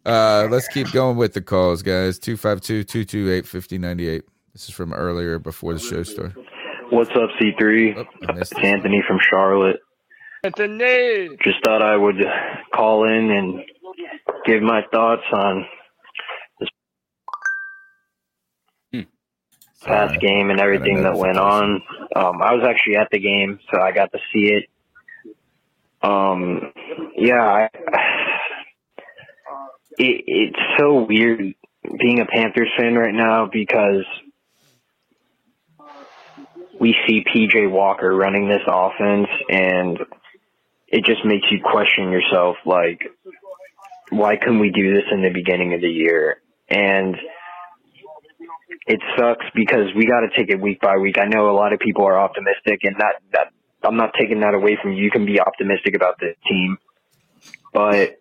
Uh, 0.05 0.47
let's 0.51 0.67
keep 0.67 0.91
going 0.91 1.17
with 1.17 1.33
the 1.33 1.41
calls, 1.41 1.81
guys. 1.81 2.19
252 2.19 2.83
228 2.83 3.47
5098. 3.47 4.23
This 4.53 4.69
is 4.69 4.75
from 4.75 4.93
earlier 4.93 5.39
before 5.39 5.73
the 5.73 5.79
show 5.79 6.03
started. 6.03 6.35
What's 6.91 7.09
up, 7.09 7.31
C3? 7.41 8.05
it's 8.37 8.53
Anthony 8.61 9.03
from 9.07 9.17
Charlotte. 9.31 9.79
Anthony. 10.43 11.35
Just 11.43 11.63
thought 11.63 11.81
I 11.81 11.97
would 11.97 12.23
call 12.71 13.05
in 13.05 13.31
and 13.31 13.63
give 14.45 14.61
my 14.61 14.81
thoughts 14.91 15.23
on 15.31 15.65
this 16.59 16.69
past 19.83 20.19
game 20.19 20.49
and 20.49 20.59
everything 20.59 21.03
that 21.03 21.17
went 21.17 21.37
on. 21.37 21.81
Um, 22.15 22.41
I 22.41 22.53
was 22.53 22.63
actually 22.67 22.97
at 22.97 23.09
the 23.11 23.19
game, 23.19 23.59
so 23.71 23.81
I 23.81 23.91
got 23.91 24.11
to 24.11 24.19
see 24.33 24.53
it. 24.53 24.65
Um, 26.03 26.73
yeah, 27.15 27.41
I, 27.43 27.63
it, 29.97 30.23
it's 30.27 30.59
so 30.79 31.03
weird 31.03 31.53
being 31.99 32.19
a 32.19 32.25
Panthers 32.25 32.69
fan 32.77 32.95
right 32.95 33.13
now 33.13 33.49
because 33.51 34.05
we 36.79 36.95
see 37.07 37.23
PJ 37.23 37.69
Walker 37.69 38.15
running 38.15 38.47
this 38.47 38.61
offense 38.67 39.27
and 39.49 39.99
it 40.87 41.05
just 41.05 41.23
makes 41.25 41.45
you 41.51 41.59
question 41.63 42.11
yourself 42.11 42.57
like 42.65 43.01
why 44.11 44.35
couldn't 44.35 44.59
we 44.59 44.69
do 44.69 44.93
this 44.93 45.05
in 45.11 45.23
the 45.23 45.31
beginning 45.33 45.73
of 45.73 45.81
the 45.81 45.89
year? 45.89 46.41
And 46.69 47.15
it 48.85 48.99
sucks 49.17 49.45
because 49.55 49.87
we 49.95 50.05
got 50.05 50.21
to 50.21 50.29
take 50.37 50.49
it 50.49 50.59
week 50.61 50.81
by 50.81 50.97
week. 50.97 51.17
I 51.17 51.25
know 51.25 51.49
a 51.49 51.55
lot 51.55 51.73
of 51.73 51.79
people 51.79 52.05
are 52.05 52.19
optimistic 52.19 52.81
and 52.83 52.95
that 52.99 53.15
that 53.31 53.47
I'm 53.83 53.97
not 53.97 54.11
taking 54.19 54.41
that 54.41 54.53
away 54.53 54.77
from 54.81 54.93
you. 54.93 55.03
You 55.03 55.11
can 55.11 55.25
be 55.25 55.39
optimistic 55.39 55.95
about 55.95 56.19
the 56.19 56.35
team. 56.47 56.77
But 57.73 58.17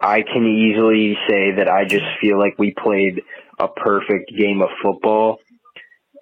I 0.00 0.22
can 0.22 0.46
easily 0.46 1.16
say 1.28 1.52
that 1.56 1.68
I 1.68 1.84
just 1.84 2.04
feel 2.20 2.38
like 2.38 2.58
we 2.58 2.72
played 2.72 3.22
a 3.58 3.68
perfect 3.68 4.30
game 4.36 4.62
of 4.62 4.68
football. 4.82 5.38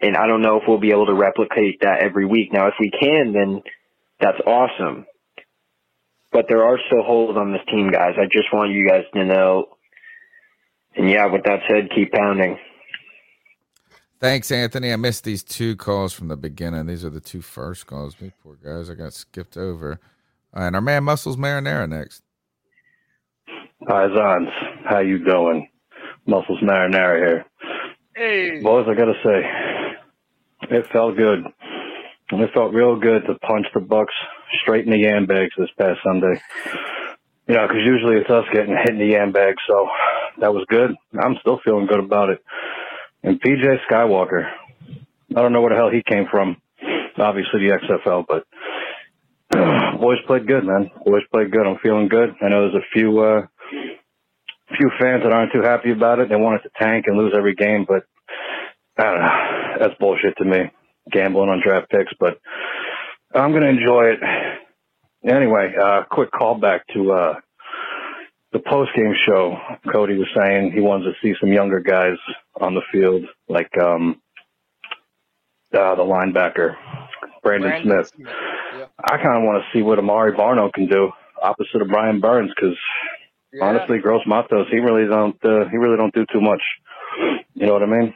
And 0.00 0.16
I 0.16 0.26
don't 0.26 0.42
know 0.42 0.58
if 0.58 0.64
we'll 0.68 0.78
be 0.78 0.92
able 0.92 1.06
to 1.06 1.14
replicate 1.14 1.80
that 1.80 2.00
every 2.02 2.24
week. 2.24 2.52
Now, 2.52 2.68
if 2.68 2.74
we 2.78 2.90
can, 2.90 3.32
then 3.32 3.62
that's 4.20 4.38
awesome. 4.46 5.06
But 6.39 6.47
there 6.48 6.62
are 6.62 6.78
still 6.86 7.02
holes 7.02 7.36
on 7.36 7.51
this 7.51 7.62
team, 7.69 7.90
guys. 7.90 8.15
I 8.16 8.27
just 8.27 8.52
want 8.52 8.70
you 8.70 8.89
guys 8.89 9.02
to 9.12 9.24
know. 9.24 9.70
And 10.94 11.10
yeah, 11.10 11.27
with 11.27 11.43
that 11.43 11.62
said, 11.69 11.90
keep 11.93 12.12
pounding. 12.12 12.56
Thanks, 14.20 14.52
Anthony. 14.52 14.93
I 14.93 14.97
missed 14.97 15.24
these 15.24 15.43
two 15.43 15.74
calls 15.74 16.12
from 16.12 16.28
the 16.28 16.36
beginning. 16.36 16.86
These 16.86 17.05
are 17.05 17.10
the 17.10 17.19
two 17.19 17.43
first 17.43 17.89
calls. 17.89 18.20
Me 18.20 18.31
poor 18.40 18.55
guys, 18.55 18.89
I 18.89 18.94
got 18.94 19.15
skipped 19.15 19.56
over. 19.56 19.98
Uh, 20.56 20.60
and 20.60 20.77
our 20.77 20.81
man 20.81 21.02
Muscles 21.02 21.36
Marinara 21.36 21.89
next. 21.89 22.23
Hi, 23.89 24.06
Zons. 24.06 24.48
How 24.85 25.01
you 25.01 25.19
doing? 25.24 25.69
Muscles 26.27 26.60
Marinara 26.62 27.16
here. 27.16 27.47
Hey. 28.15 28.60
Boys, 28.62 28.86
I 28.89 28.94
gotta 28.94 29.15
say, 29.24 30.77
it 30.77 30.86
felt 30.86 31.16
good. 31.16 31.47
It 32.30 32.50
felt 32.55 32.74
real 32.74 32.96
good 32.96 33.22
to 33.26 33.34
punch 33.40 33.66
the 33.74 33.80
Bucks 33.80 34.14
straight 34.62 34.84
in 34.84 34.90
the 34.92 34.98
yam 34.98 35.26
bags 35.26 35.52
this 35.56 35.70
past 35.78 35.98
Sunday. 36.05 36.40
You 37.46 37.55
know, 37.55 37.66
'cause 37.66 37.82
usually 37.84 38.16
it's 38.16 38.30
us 38.30 38.44
getting 38.52 38.76
hit 38.76 38.90
in 38.90 38.98
the 38.98 39.06
yam 39.06 39.32
bag, 39.32 39.55
so 39.66 39.88
that 40.38 40.52
was 40.52 40.64
good. 40.68 40.94
I'm 41.18 41.36
still 41.36 41.59
feeling 41.64 41.86
good 41.86 42.00
about 42.00 42.28
it. 42.30 42.40
And 43.22 43.40
PJ 43.40 43.78
Skywalker, 43.90 44.50
I 45.34 45.42
don't 45.42 45.52
know 45.52 45.62
where 45.62 45.70
the 45.70 45.76
hell 45.76 45.90
he 45.90 46.02
came 46.02 46.26
from. 46.30 46.56
Obviously 47.18 47.66
the 47.66 47.74
XFL, 47.74 48.24
but 48.28 48.44
boys 50.00 50.18
played 50.26 50.46
good, 50.46 50.64
man. 50.64 50.90
Boys 51.05 51.24
played 51.32 51.50
good. 51.50 51.66
I'm 51.66 51.78
feeling 51.78 52.09
good. 52.09 52.34
I 52.42 52.48
know 52.48 52.62
there's 52.70 52.82
a 52.82 52.88
few 52.92 53.18
uh 53.20 53.46
few 54.76 54.90
fans 55.00 55.22
that 55.22 55.32
aren't 55.32 55.52
too 55.52 55.62
happy 55.62 55.90
about 55.90 56.18
it. 56.20 56.28
They 56.28 56.36
want 56.36 56.56
us 56.60 56.62
to 56.64 56.70
tank 56.84 57.06
and 57.09 57.16
lose 57.16 57.32
every 57.36 57.55
game, 57.55 57.86
but 57.88 58.05
I 58.98 59.02
don't 59.05 59.20
know. 59.20 59.76
That's 59.80 59.98
bullshit 59.98 60.36
to 60.36 60.44
me. 60.44 60.70
Gambling 61.10 61.48
on 61.48 61.62
draft 61.64 61.90
picks, 61.90 62.12
but 62.18 62.39
I'm 63.35 63.52
gonna 63.52 63.66
enjoy 63.66 64.12
it. 64.12 64.20
Anyway, 65.24 65.74
uh 65.80 66.02
quick 66.10 66.30
callback 66.30 66.80
to 66.94 67.12
uh 67.12 67.35
the 68.52 68.60
post 68.60 68.90
game 68.97 69.14
show. 69.26 69.59
Cody 69.93 70.16
was 70.16 70.28
saying 70.36 70.72
he 70.72 70.80
wanted 70.80 71.05
to 71.05 71.14
see 71.22 71.35
some 71.40 71.52
younger 71.52 71.80
guys 71.80 72.16
on 72.60 72.74
the 72.74 72.82
field, 72.93 73.24
like 73.48 73.70
um 73.78 74.20
uh, 75.74 75.94
the 75.97 76.02
linebacker, 76.02 76.76
Brandon, 77.43 77.70
Brandon 77.70 78.05
Smith. 78.05 78.12
I 79.05 79.16
kind 79.18 79.36
of 79.36 79.43
want 79.43 79.62
to 79.62 79.78
see 79.78 79.82
what 79.82 79.98
Amaré 79.98 80.35
Barno 80.35 80.72
can 80.72 80.86
do 80.86 81.12
opposite 81.40 81.82
of 81.82 81.89
Brian 81.89 82.20
Burns 82.20 82.51
because 82.55 82.76
honestly, 83.60 83.98
Gross 83.98 84.22
Matos, 84.26 84.66
he 84.70 84.78
really 84.78 85.09
don't 85.09 85.36
uh, 85.44 85.68
he 85.70 85.76
really 85.76 85.97
don't 85.97 86.14
do 86.14 86.24
too 86.32 86.40
much. 86.40 86.62
You 87.55 87.66
know 87.66 87.72
what 87.72 87.82
I 87.82 87.86
mean? 87.86 88.14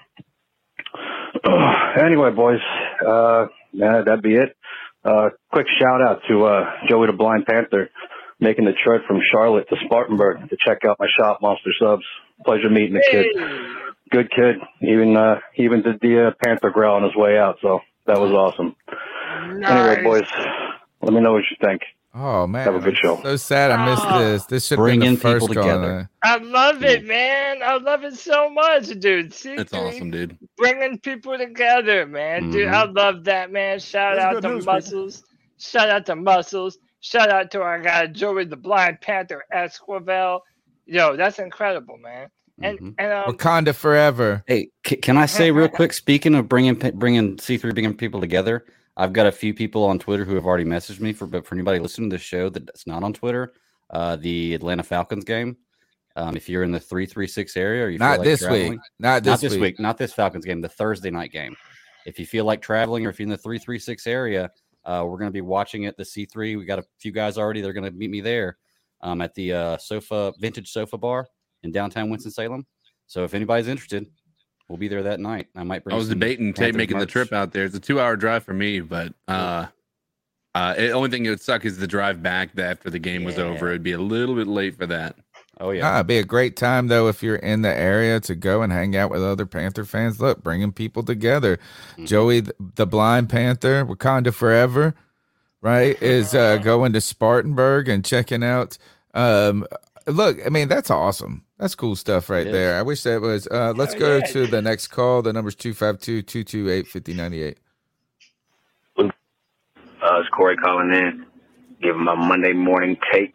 anyway, 2.00 2.30
boys, 2.30 2.60
uh, 3.06 3.46
yeah, 3.72 4.02
that'd 4.04 4.22
be 4.22 4.34
it. 4.34 4.56
Uh, 5.04 5.30
quick 5.50 5.66
shout 5.80 6.00
out 6.00 6.20
to 6.28 6.44
uh, 6.44 6.64
Joey 6.88 7.08
the 7.08 7.12
Blind 7.12 7.46
Panther 7.46 7.90
making 8.38 8.64
the 8.64 8.72
trek 8.72 9.02
from 9.06 9.20
Charlotte 9.30 9.68
to 9.68 9.76
Spartanburg 9.84 10.48
to 10.50 10.56
check 10.64 10.84
out 10.84 10.96
my 10.98 11.06
shop, 11.16 11.40
Monster 11.40 11.70
Subs. 11.78 12.04
Pleasure 12.44 12.68
meeting 12.70 12.94
the 12.94 13.04
kid. 13.10 13.26
Good 14.10 14.30
kid. 14.30 14.56
Even 14.82 15.16
uh, 15.16 15.38
even 15.56 15.82
did 15.82 16.00
the 16.00 16.28
uh, 16.28 16.30
Panther 16.44 16.70
growl 16.70 16.96
on 16.96 17.04
his 17.04 17.16
way 17.16 17.38
out, 17.38 17.58
so 17.62 17.80
that 18.06 18.18
was 18.18 18.32
awesome. 18.32 18.76
Anyway, 19.64 20.02
boys, 20.02 20.28
let 21.00 21.12
me 21.12 21.20
know 21.20 21.32
what 21.32 21.44
you 21.50 21.56
think. 21.64 21.82
Oh 22.14 22.46
man, 22.46 22.64
Have 22.64 22.74
a 22.74 22.80
good 22.80 22.96
show. 22.98 23.18
So 23.22 23.36
sad 23.36 23.70
I 23.70 23.86
missed 23.90 24.08
this. 24.18 24.44
This 24.46 24.66
should 24.66 24.76
bring 24.76 25.00
been 25.00 25.14
Bringing 25.14 25.14
the 25.16 25.20
first 25.22 25.48
people 25.48 25.62
call. 25.62 25.72
together. 25.80 26.10
I 26.22 26.36
love 26.36 26.84
it, 26.84 27.06
man. 27.06 27.62
I 27.64 27.76
love 27.78 28.04
it 28.04 28.14
so 28.18 28.50
much, 28.50 28.88
dude. 29.00 29.32
See, 29.32 29.56
That's 29.56 29.72
awesome, 29.72 30.10
dude. 30.10 30.36
bringing 30.58 30.98
people 30.98 31.38
together, 31.38 32.04
man. 32.06 32.50
Dude, 32.50 32.68
Mhm. 32.68 32.72
I 32.74 32.84
love 32.84 33.24
that, 33.24 33.50
man. 33.50 33.78
Shout 33.78 34.16
That's 34.16 34.36
out 34.36 34.42
to 34.42 34.48
news, 34.48 34.58
people. 34.64 34.74
Muscles. 34.74 35.24
Shout 35.58 35.88
out 35.88 36.04
to 36.06 36.16
Muscles. 36.16 36.76
Shout 37.00 37.30
out 37.30 37.50
to 37.52 37.62
our 37.62 37.80
guy 37.80 38.06
Joey 38.08 38.44
the 38.44 38.56
Blind 38.56 39.00
Panther 39.00 39.44
Esquivel. 39.52 40.40
Yo, 40.84 41.16
that's 41.16 41.38
incredible, 41.38 41.96
man. 41.96 42.28
And 42.60 42.78
Mm-hmm. 42.78 42.90
and 42.98 43.12
um, 43.12 43.34
Wakanda 43.34 43.74
forever. 43.74 44.44
Hey, 44.46 44.68
c- 44.86 44.96
can 44.96 45.16
I 45.16 45.24
say 45.26 45.50
real 45.50 45.68
quick? 45.80 45.94
Speaking 45.94 46.34
of 46.34 46.46
bringing 46.48 46.74
bringing 46.74 47.38
C 47.38 47.56
three 47.56 47.72
bringing 47.72 47.96
people 47.96 48.20
together, 48.20 48.66
I've 48.96 49.12
got 49.12 49.26
a 49.26 49.32
few 49.32 49.54
people 49.54 49.84
on 49.84 49.98
Twitter 49.98 50.24
who 50.24 50.34
have 50.34 50.44
already 50.46 50.64
messaged 50.64 51.00
me. 51.00 51.12
For 51.12 51.26
but 51.26 51.46
for 51.46 51.54
anybody 51.54 51.78
listening 51.78 52.10
to 52.10 52.16
the 52.16 52.22
show 52.22 52.48
that's 52.48 52.86
not 52.86 53.02
on 53.02 53.12
Twitter, 53.12 53.54
uh, 53.90 54.16
the 54.16 54.54
Atlanta 54.54 54.82
Falcons 54.82 55.24
game. 55.24 55.56
Um, 56.14 56.36
if 56.36 56.46
you're 56.46 56.62
in 56.62 56.72
the 56.72 56.80
three 56.80 57.06
three 57.06 57.26
six 57.26 57.56
area, 57.56 57.84
or 57.84 57.88
you 57.88 57.98
feel 57.98 58.06
Not 58.06 58.18
like 58.18 58.26
this 58.26 58.40
week. 58.42 58.48
traveling- 58.48 58.80
Not 58.98 59.24
this 59.24 59.40
this 59.40 59.52
week. 59.52 59.60
week, 59.62 59.80
not 59.80 59.96
this 59.96 60.12
Falcons 60.12 60.44
game, 60.44 60.60
the 60.60 60.68
Thursday 60.68 61.10
night 61.10 61.32
game. 61.32 61.56
If 62.04 62.18
you 62.18 62.26
feel 62.26 62.44
like 62.44 62.60
traveling, 62.60 63.06
or 63.06 63.10
if 63.10 63.18
you're 63.18 63.24
in 63.26 63.30
the 63.30 63.38
three 63.38 63.58
three 63.58 63.78
six 63.78 64.06
area, 64.06 64.50
uh, 64.84 65.04
we're 65.06 65.16
going 65.18 65.28
to 65.30 65.32
be 65.32 65.40
watching 65.40 65.84
it. 65.84 65.96
the 65.96 66.04
C 66.04 66.26
three. 66.26 66.56
We 66.56 66.66
got 66.66 66.78
a 66.78 66.84
few 66.98 67.12
guys 67.12 67.38
already. 67.38 67.62
They're 67.62 67.72
going 67.72 67.90
to 67.90 67.96
meet 67.96 68.10
me 68.10 68.20
there 68.20 68.58
um, 69.00 69.22
at 69.22 69.34
the 69.34 69.52
uh, 69.54 69.76
sofa 69.78 70.34
vintage 70.38 70.68
sofa 70.70 70.98
bar 70.98 71.26
in 71.62 71.72
downtown 71.72 72.10
Winston 72.10 72.30
Salem. 72.32 72.66
So 73.06 73.24
if 73.24 73.32
anybody's 73.32 73.68
interested, 73.68 74.06
we'll 74.72 74.78
be 74.78 74.88
there 74.88 75.02
that 75.02 75.20
night. 75.20 75.48
I 75.54 75.64
might 75.64 75.84
bring. 75.84 75.92
I 75.92 75.98
was 75.98 76.08
debating 76.08 76.54
ta- 76.54 76.62
Panthers 76.62 76.78
making 76.78 76.98
the 76.98 77.06
trip 77.06 77.30
out 77.30 77.52
there. 77.52 77.64
It's 77.64 77.76
a 77.76 77.80
two-hour 77.80 78.16
drive 78.16 78.42
for 78.42 78.54
me, 78.54 78.80
but 78.80 79.12
uh, 79.28 79.66
uh, 80.54 80.74
the 80.74 80.92
only 80.92 81.10
thing 81.10 81.24
that 81.24 81.30
would 81.30 81.40
suck 81.42 81.66
is 81.66 81.76
the 81.76 81.86
drive 81.86 82.22
back 82.22 82.58
after 82.58 82.88
the 82.88 82.98
game 82.98 83.22
was 83.22 83.38
over. 83.38 83.68
It'd 83.68 83.82
be 83.82 83.92
a 83.92 83.98
little 83.98 84.34
bit 84.34 84.46
late 84.46 84.78
for 84.78 84.86
that. 84.86 85.16
Oh 85.60 85.68
Ah, 85.82 85.96
it'd 85.96 86.06
be 86.06 86.16
a 86.16 86.24
great 86.24 86.56
time 86.56 86.88
though 86.88 87.08
if 87.08 87.22
you're 87.22 87.36
in 87.36 87.60
the 87.60 87.72
area 87.72 88.18
to 88.20 88.34
go 88.34 88.62
and 88.62 88.72
hang 88.72 88.96
out 88.96 89.10
with 89.10 89.22
other 89.22 89.44
Panther 89.44 89.84
fans. 89.84 90.18
Look, 90.18 90.42
bringing 90.42 90.72
people 90.72 91.02
together. 91.02 91.58
Mm-hmm. 91.92 92.06
Joey, 92.06 92.42
the 92.58 92.86
Blind 92.86 93.28
Panther, 93.28 93.84
Wakanda 93.84 94.32
Forever, 94.32 94.94
right? 95.60 96.00
Is 96.02 96.34
uh, 96.34 96.56
going 96.64 96.94
to 96.94 97.00
Spartanburg 97.02 97.88
and 97.88 98.04
checking 98.04 98.42
out. 98.42 98.78
Um, 99.12 99.66
look, 100.06 100.38
I 100.44 100.48
mean 100.48 100.68
that's 100.68 100.90
awesome. 100.90 101.44
That's 101.62 101.76
cool 101.76 101.94
stuff 101.94 102.28
right 102.28 102.44
It 102.44 102.50
there. 102.50 102.74
is. 102.74 102.80
I 102.80 102.82
wish 102.82 103.02
that 103.04 103.20
was. 103.20 103.46
Uh, 103.46 103.72
let's 103.76 103.94
Oh, 103.94 103.98
go 104.00 104.16
yeah. 104.16 104.26
to 104.26 104.46
the 104.48 104.60
next 104.60 104.88
call. 104.88 105.22
The 105.22 105.32
number's 105.32 105.54
252 105.54 106.22
228 106.22 106.88
5098. 106.88 107.58
Uh, 108.98 110.18
it's 110.18 110.28
Corey 110.30 110.56
calling 110.56 110.92
in, 110.92 111.24
giving 111.80 112.02
my 112.02 112.16
Monday 112.16 112.52
morning 112.52 112.96
take. 113.12 113.32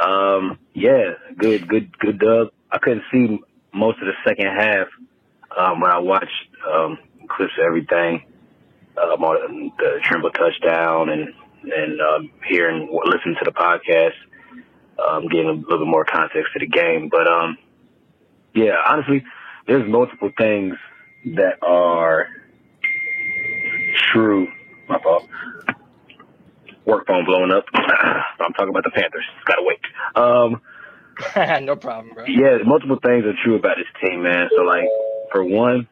Um, 0.00 0.56
yeah, 0.74 1.14
good, 1.36 1.66
good, 1.66 1.98
good 1.98 2.20
dub. 2.20 2.50
I 2.70 2.78
couldn't 2.78 3.02
see 3.12 3.40
most 3.74 3.98
of 4.00 4.06
the 4.06 4.12
second 4.24 4.46
half 4.46 4.86
um, 5.58 5.80
when 5.80 5.90
I 5.90 5.98
watched 5.98 6.30
um, 6.72 6.96
clips 7.28 7.54
of 7.58 7.64
everything, 7.66 8.22
um, 9.02 9.24
on 9.24 9.72
the 9.78 9.98
Tremble 10.04 10.30
touchdown 10.30 11.08
and 11.08 11.34
and 11.64 12.00
um, 12.00 12.30
hearing, 12.48 12.88
listening 13.06 13.34
to 13.42 13.44
the 13.44 13.50
podcast, 13.50 14.12
um, 14.98 15.28
getting 15.28 15.48
a 15.48 15.52
little 15.52 15.78
bit 15.78 15.88
more 15.88 16.04
context 16.04 16.52
to 16.54 16.60
the 16.60 16.66
game. 16.66 17.08
But 17.10 17.26
um, 17.26 17.58
yeah, 18.54 18.76
honestly, 18.86 19.24
there's 19.66 19.88
multiple 19.90 20.30
things 20.36 20.74
that 21.36 21.62
are 21.62 22.28
true. 24.12 24.48
My 24.88 25.00
fault. 25.00 25.28
Work 26.84 27.06
phone 27.06 27.24
blowing 27.24 27.50
up. 27.50 27.64
I'm 27.74 28.52
talking 28.52 28.68
about 28.68 28.84
the 28.84 28.90
Panthers. 28.90 29.24
Gotta 29.46 29.62
wait. 29.62 29.80
Um, 30.14 30.60
no 31.64 31.76
problem, 31.76 32.14
bro. 32.14 32.24
yeah, 32.26 32.58
multiple 32.64 32.98
things 33.02 33.24
are 33.24 33.34
true 33.42 33.56
about 33.56 33.76
this 33.76 33.86
team, 34.02 34.22
man. 34.22 34.48
So 34.54 34.62
like, 34.62 34.84
for 35.32 35.44
one, 35.44 35.88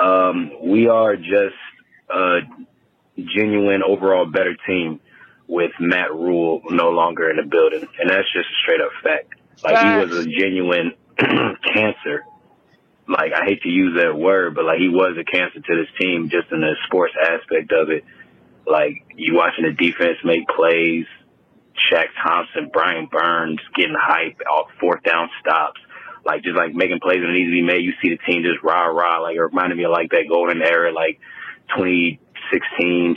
um, 0.00 0.52
we 0.62 0.88
are 0.88 1.16
just 1.16 1.56
a 2.08 2.38
genuine 3.18 3.82
overall 3.82 4.26
better 4.26 4.56
team 4.66 5.00
with 5.48 5.72
Matt 5.78 6.12
Rhule 6.12 6.62
no 6.70 6.90
longer 6.90 7.30
in 7.30 7.36
the 7.36 7.42
building, 7.42 7.86
and 7.98 8.10
that's 8.10 8.30
just 8.32 8.46
a 8.48 8.56
straight 8.62 8.80
up 8.80 8.90
fact. 9.02 9.34
Like 9.62 9.78
he 9.78 10.14
was 10.14 10.26
a 10.26 10.28
genuine 10.28 10.92
cancer. 11.18 12.24
Like 13.08 13.32
I 13.32 13.44
hate 13.44 13.62
to 13.62 13.68
use 13.68 13.96
that 14.02 14.16
word, 14.16 14.54
but 14.54 14.64
like 14.64 14.78
he 14.78 14.88
was 14.88 15.16
a 15.18 15.24
cancer 15.24 15.60
to 15.60 15.76
this 15.76 15.88
team 16.00 16.28
just 16.28 16.50
in 16.50 16.60
the 16.60 16.74
sports 16.86 17.14
aspect 17.20 17.72
of 17.72 17.90
it. 17.90 18.04
Like 18.66 19.04
you 19.14 19.34
watching 19.34 19.64
the 19.64 19.72
defense 19.72 20.18
make 20.24 20.48
plays, 20.48 21.06
Shaq 21.90 22.06
Thompson, 22.22 22.70
Brian 22.72 23.06
Burns 23.06 23.60
getting 23.76 23.96
hype 23.96 24.40
off 24.50 24.70
fourth 24.80 25.02
down 25.04 25.30
stops, 25.40 25.80
like 26.24 26.42
just 26.42 26.56
like 26.56 26.74
making 26.74 26.98
plays 27.00 27.20
that 27.20 27.30
need 27.30 27.46
to 27.46 27.52
be 27.52 27.62
made. 27.62 27.84
You 27.84 27.92
see 28.02 28.10
the 28.10 28.18
team 28.30 28.42
just 28.42 28.62
rah 28.64 28.86
rah. 28.86 29.20
Like 29.20 29.36
it 29.36 29.40
reminded 29.40 29.78
me 29.78 29.84
of 29.84 29.92
like 29.92 30.10
that 30.10 30.26
golden 30.28 30.60
era, 30.62 30.92
like 30.92 31.20
2016, 31.76 33.14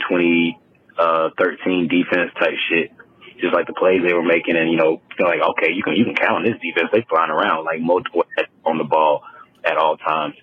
2013 1.00 1.88
defense 1.88 2.30
type 2.38 2.54
shit. 2.68 2.92
Just 3.40 3.54
like 3.54 3.66
the 3.66 3.72
plays 3.72 4.02
they 4.06 4.12
were 4.12 4.22
making, 4.22 4.56
and 4.56 4.70
you 4.70 4.76
know, 4.76 5.00
like 5.18 5.40
okay, 5.40 5.72
you 5.72 5.82
can 5.82 5.94
you 5.94 6.04
can 6.04 6.14
count 6.14 6.36
on 6.36 6.44
this 6.44 6.60
defense. 6.60 6.90
They 6.92 7.06
flying 7.08 7.30
around 7.30 7.64
like 7.64 7.80
multiple 7.80 8.24
on 8.66 8.76
the 8.76 8.84
ball 8.84 9.22
at 9.64 9.78
all 9.78 9.96
times. 9.96 10.34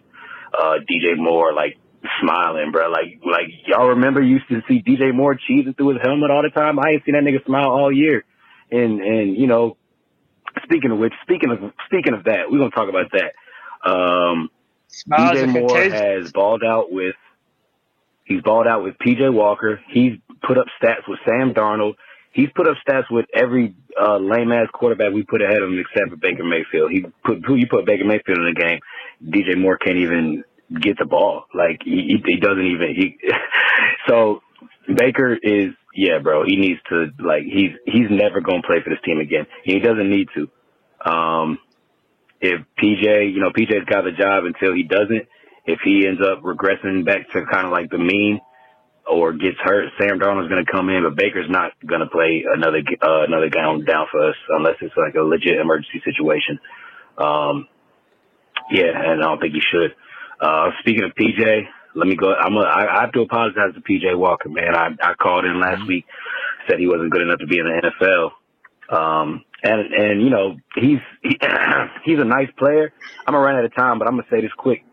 Uh, 0.52 0.82
DJ 0.90 1.16
Moore 1.16 1.54
like 1.54 1.78
smiling, 2.20 2.72
bro. 2.72 2.90
Like 2.90 3.22
like 3.24 3.50
y'all 3.68 3.90
remember 3.90 4.20
used 4.20 4.48
to 4.50 4.62
see 4.68 4.82
DJ 4.82 5.14
Moore 5.14 5.36
cheesing 5.38 5.78
through 5.78 5.90
his 5.90 6.02
helmet 6.02 6.32
all 6.32 6.42
the 6.42 6.50
time. 6.50 6.80
I 6.80 6.94
ain't 6.94 7.06
seen 7.06 7.14
that 7.14 7.24
nigga 7.24 7.46
smile 7.46 7.70
all 7.70 7.92
year. 7.92 8.26
And 8.72 9.00
and 9.00 9.38
you 9.38 9.46
know, 9.46 9.78
speaking 10.64 10.90
of 10.90 10.98
which, 10.98 11.14
speaking 11.22 11.52
of 11.52 11.72
speaking 11.86 12.16
of 12.16 12.24
that, 12.24 12.50
we're 12.50 12.58
gonna 12.58 12.72
talk 12.72 12.90
about 12.90 13.12
that. 13.12 13.88
Um, 13.88 14.50
Smiles 14.88 15.38
DJ 15.38 15.54
Moore 15.54 15.82
has 15.82 16.32
balled 16.32 16.64
out 16.64 16.92
with 16.92 17.16
he's 18.26 18.42
balled 18.42 18.68
out 18.68 18.84
with 18.84 18.98
PJ 18.98 19.32
Walker. 19.32 19.80
He's 19.90 20.14
put 20.48 20.58
up 20.58 20.68
stats 20.82 21.08
with 21.08 21.20
Sam 21.26 21.54
Darnold. 21.54 21.96
He's 22.32 22.50
put 22.56 22.68
up 22.68 22.78
stats 22.88 23.10
with 23.12 23.26
every 23.34 23.76
uh, 24.00 24.18
lame 24.18 24.52
ass 24.52 24.68
quarterback 24.74 25.12
we 25.14 25.24
put 25.24 25.42
ahead 25.42 25.62
of 25.62 25.70
him 25.70 25.80
except 25.80 26.12
for 26.12 26.18
Baker 26.18 26.44
Mayfield. 26.44 26.92
He 26.92 27.06
put 27.26 27.44
who 27.46 27.56
you 27.56 27.68
put 27.70 27.86
Baker 27.86 28.06
Mayfield 28.06 28.38
in 28.38 28.54
the 28.54 28.60
game. 28.60 28.80
DJ 29.24 29.58
Moore 29.58 29.78
can't 29.78 29.98
even 29.98 30.44
get 30.82 30.98
the 30.98 31.06
ball. 31.06 31.46
Like 31.54 31.82
he, 31.84 32.22
he 32.26 32.38
doesn't 32.38 32.66
even 32.66 32.96
he. 32.96 33.18
so 34.08 34.42
Baker 34.94 35.36
is 35.42 35.74
yeah, 35.94 36.20
bro. 36.20 36.44
He 36.46 36.58
needs 36.58 36.80
to 36.90 37.08
like 37.20 37.44
he's 37.44 37.72
he's 37.86 38.10
never 38.10 38.40
gonna 38.42 38.62
play 38.62 38.78
for 38.84 38.92
this 38.92 39.00
team 39.04 39.20
again. 39.20 39.48
He 39.64 39.80
doesn't 39.80 40.10
need 40.10 40.28
to. 40.36 41.12
Um, 41.12 41.60
if 42.40 42.62
PJ, 42.78 43.34
you 43.34 43.40
know, 43.40 43.50
PJ's 43.50 43.86
got 43.86 44.04
the 44.04 44.12
job 44.12 44.46
until 44.46 44.74
he 44.74 44.84
doesn't. 44.84 45.28
If 45.66 45.80
he 45.84 46.06
ends 46.08 46.22
up 46.22 46.44
regressing 46.44 47.04
back 47.04 47.30
to 47.32 47.46
kind 47.52 47.66
of 47.66 47.72
like 47.72 47.90
the 47.90 47.98
mean 47.98 48.40
or 49.10 49.34
gets 49.34 49.58
hurt, 49.64 49.90
Sam 50.00 50.20
Darnold's 50.20 50.50
going 50.50 50.64
to 50.64 50.72
come 50.72 50.90
in, 50.90 51.04
but 51.04 51.16
Baker's 51.16 51.50
not 51.50 51.72
going 51.86 52.02
to 52.02 52.08
play 52.08 52.44
another 52.48 52.80
uh, 53.02 53.24
another 53.28 53.50
down 53.50 53.86
down 53.86 54.08
for 54.12 54.30
us 54.30 54.36
unless 54.50 54.76
it's 54.82 54.96
like 54.98 55.16
a 55.16 55.22
legit 55.22 55.60
emergency 55.60 56.02
situation. 56.04 56.60
Um, 57.18 57.68
yeah, 58.72 58.92
and 58.94 59.22
I 59.22 59.26
don't 59.26 59.40
think 59.40 59.54
he 59.54 59.62
should. 59.62 59.96
Uh, 60.42 60.72
speaking 60.80 61.04
of 61.04 61.12
PJ, 61.16 61.64
let 61.96 62.08
me 62.08 62.16
go. 62.16 62.34
I'm 62.34 62.54
a, 62.56 62.62
I, 62.62 62.98
I 62.98 63.02
have 63.02 63.12
to 63.14 63.22
apologize 63.22 63.74
to 63.74 63.82
PJ 63.82 64.18
Walker, 64.18 64.50
man. 64.50 64.76
I, 64.76 64.90
I 65.02 65.14
called 65.16 65.46
in 65.46 65.60
last 65.60 65.88
week, 65.88 66.06
said 66.70 66.80
he 66.80 66.88
wasn't 66.88 67.12
good 67.12 67.22
enough 67.22 67.40
to 67.40 67.48
be 67.48 67.60
in 67.60 67.66
the 67.66 67.92
NFL. 67.92 68.32
Um, 68.90 69.44
and, 69.64 69.94
and, 69.94 70.22
you 70.22 70.30
know, 70.30 70.58
he's, 70.76 71.00
he, 71.24 71.40
he's 72.06 72.20
a 72.20 72.26
nice 72.26 72.50
player. 72.58 72.94
I'm 73.26 73.34
gonna 73.34 73.44
run 73.44 73.56
out 73.56 73.66
of 73.66 73.76
time, 73.76 74.00
but 74.00 74.08
I'm 74.08 74.16
gonna 74.16 74.28
say 74.30 74.42
this 74.42 74.52
quick. 74.58 74.84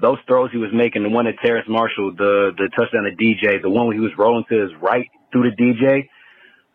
Those 0.00 0.18
throws 0.26 0.50
he 0.52 0.58
was 0.58 0.70
making, 0.72 1.02
the 1.02 1.08
one 1.10 1.26
at 1.26 1.34
Terrace 1.44 1.66
Marshall, 1.68 2.12
the, 2.16 2.52
the 2.56 2.68
touchdown 2.76 3.04
to 3.04 3.12
DJ, 3.16 3.60
the 3.62 3.70
one 3.70 3.86
where 3.86 3.94
he 3.94 4.00
was 4.00 4.12
rolling 4.18 4.44
to 4.50 4.62
his 4.62 4.70
right 4.80 5.08
through 5.32 5.50
the 5.50 5.56
DJ, 5.56 6.08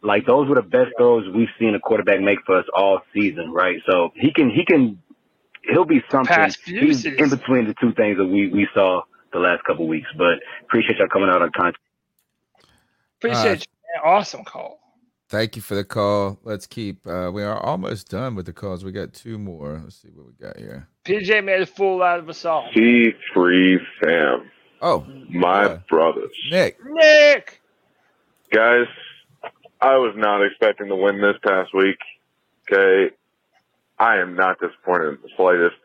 like 0.03 0.25
those 0.25 0.49
were 0.49 0.55
the 0.55 0.61
best 0.61 0.91
throws 0.97 1.25
we've 1.35 1.49
seen 1.59 1.75
a 1.75 1.79
quarterback 1.79 2.21
make 2.21 2.39
for 2.45 2.59
us 2.59 2.65
all 2.75 3.01
season, 3.13 3.51
right? 3.51 3.77
So 3.89 4.11
he 4.15 4.33
can, 4.33 4.49
he 4.49 4.65
can, 4.65 5.01
he'll 5.63 5.85
be 5.85 6.01
something. 6.11 6.55
He's 6.79 6.97
in 7.17 7.29
between 7.29 7.67
the 7.67 7.75
two 7.81 7.93
things 7.93 8.17
that 8.17 8.25
we, 8.25 8.49
we 8.49 8.67
saw 8.73 9.03
the 9.33 9.39
last 9.39 9.63
couple 9.65 9.87
weeks, 9.87 10.07
but 10.17 10.39
appreciate 10.63 10.99
y'all 10.99 11.07
coming 11.11 11.29
out 11.29 11.41
on 11.41 11.51
content. 11.55 11.77
Appreciate 13.19 13.61
you. 13.61 14.03
man. 14.03 14.13
Awesome 14.13 14.45
call. 14.45 14.79
Thank 15.33 15.55
you 15.55 15.63
for 15.63 15.73
the 15.73 15.83
call. 15.83 16.37
Let's 16.43 16.67
keep. 16.67 17.07
Uh, 17.07 17.31
we 17.33 17.41
are 17.41 17.57
almost 17.57 18.07
done 18.07 18.35
with 18.35 18.45
the 18.45 18.53
calls. 18.53 18.85
We 18.85 18.91
got 18.91 19.13
two 19.13 19.39
more. 19.39 19.81
Let's 19.83 19.95
see 19.95 20.09
what 20.13 20.27
we 20.27 20.33
got 20.33 20.57
here. 20.57 20.87
PJ 21.05 21.43
made 21.43 21.59
a 21.59 21.65
fool 21.65 22.03
out 22.03 22.19
of 22.19 22.29
us 22.29 22.45
all. 22.45 22.69
C3 22.71 23.77
fam. 23.99 24.51
Oh, 24.79 25.03
my 25.31 25.77
brothers. 25.89 26.29
Nick. 26.51 26.77
Nick. 26.85 27.59
Guys, 28.51 28.85
I 29.81 29.95
was 29.95 30.13
not 30.15 30.45
expecting 30.45 30.89
to 30.89 30.95
win 30.95 31.19
this 31.19 31.37
past 31.43 31.73
week. 31.73 31.97
Okay. 32.71 33.15
I 33.97 34.17
am 34.17 34.35
not 34.35 34.59
disappointed 34.59 35.15
in 35.15 35.17
the 35.23 35.29
slightest. 35.35 35.77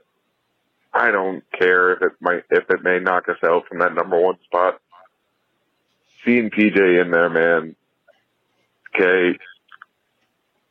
I 0.92 1.10
don't 1.10 1.42
care 1.58 1.94
if 1.94 2.02
it 2.02 2.12
might, 2.20 2.42
if 2.50 2.68
it 2.68 2.82
may 2.82 2.98
knock 2.98 3.30
us 3.30 3.38
out 3.42 3.66
from 3.66 3.78
that 3.78 3.94
number 3.94 4.20
one 4.20 4.36
spot. 4.44 4.78
Seeing 6.22 6.50
PJ 6.50 7.00
in 7.00 7.10
there, 7.10 7.30
man. 7.30 7.76
Okay. 8.94 9.38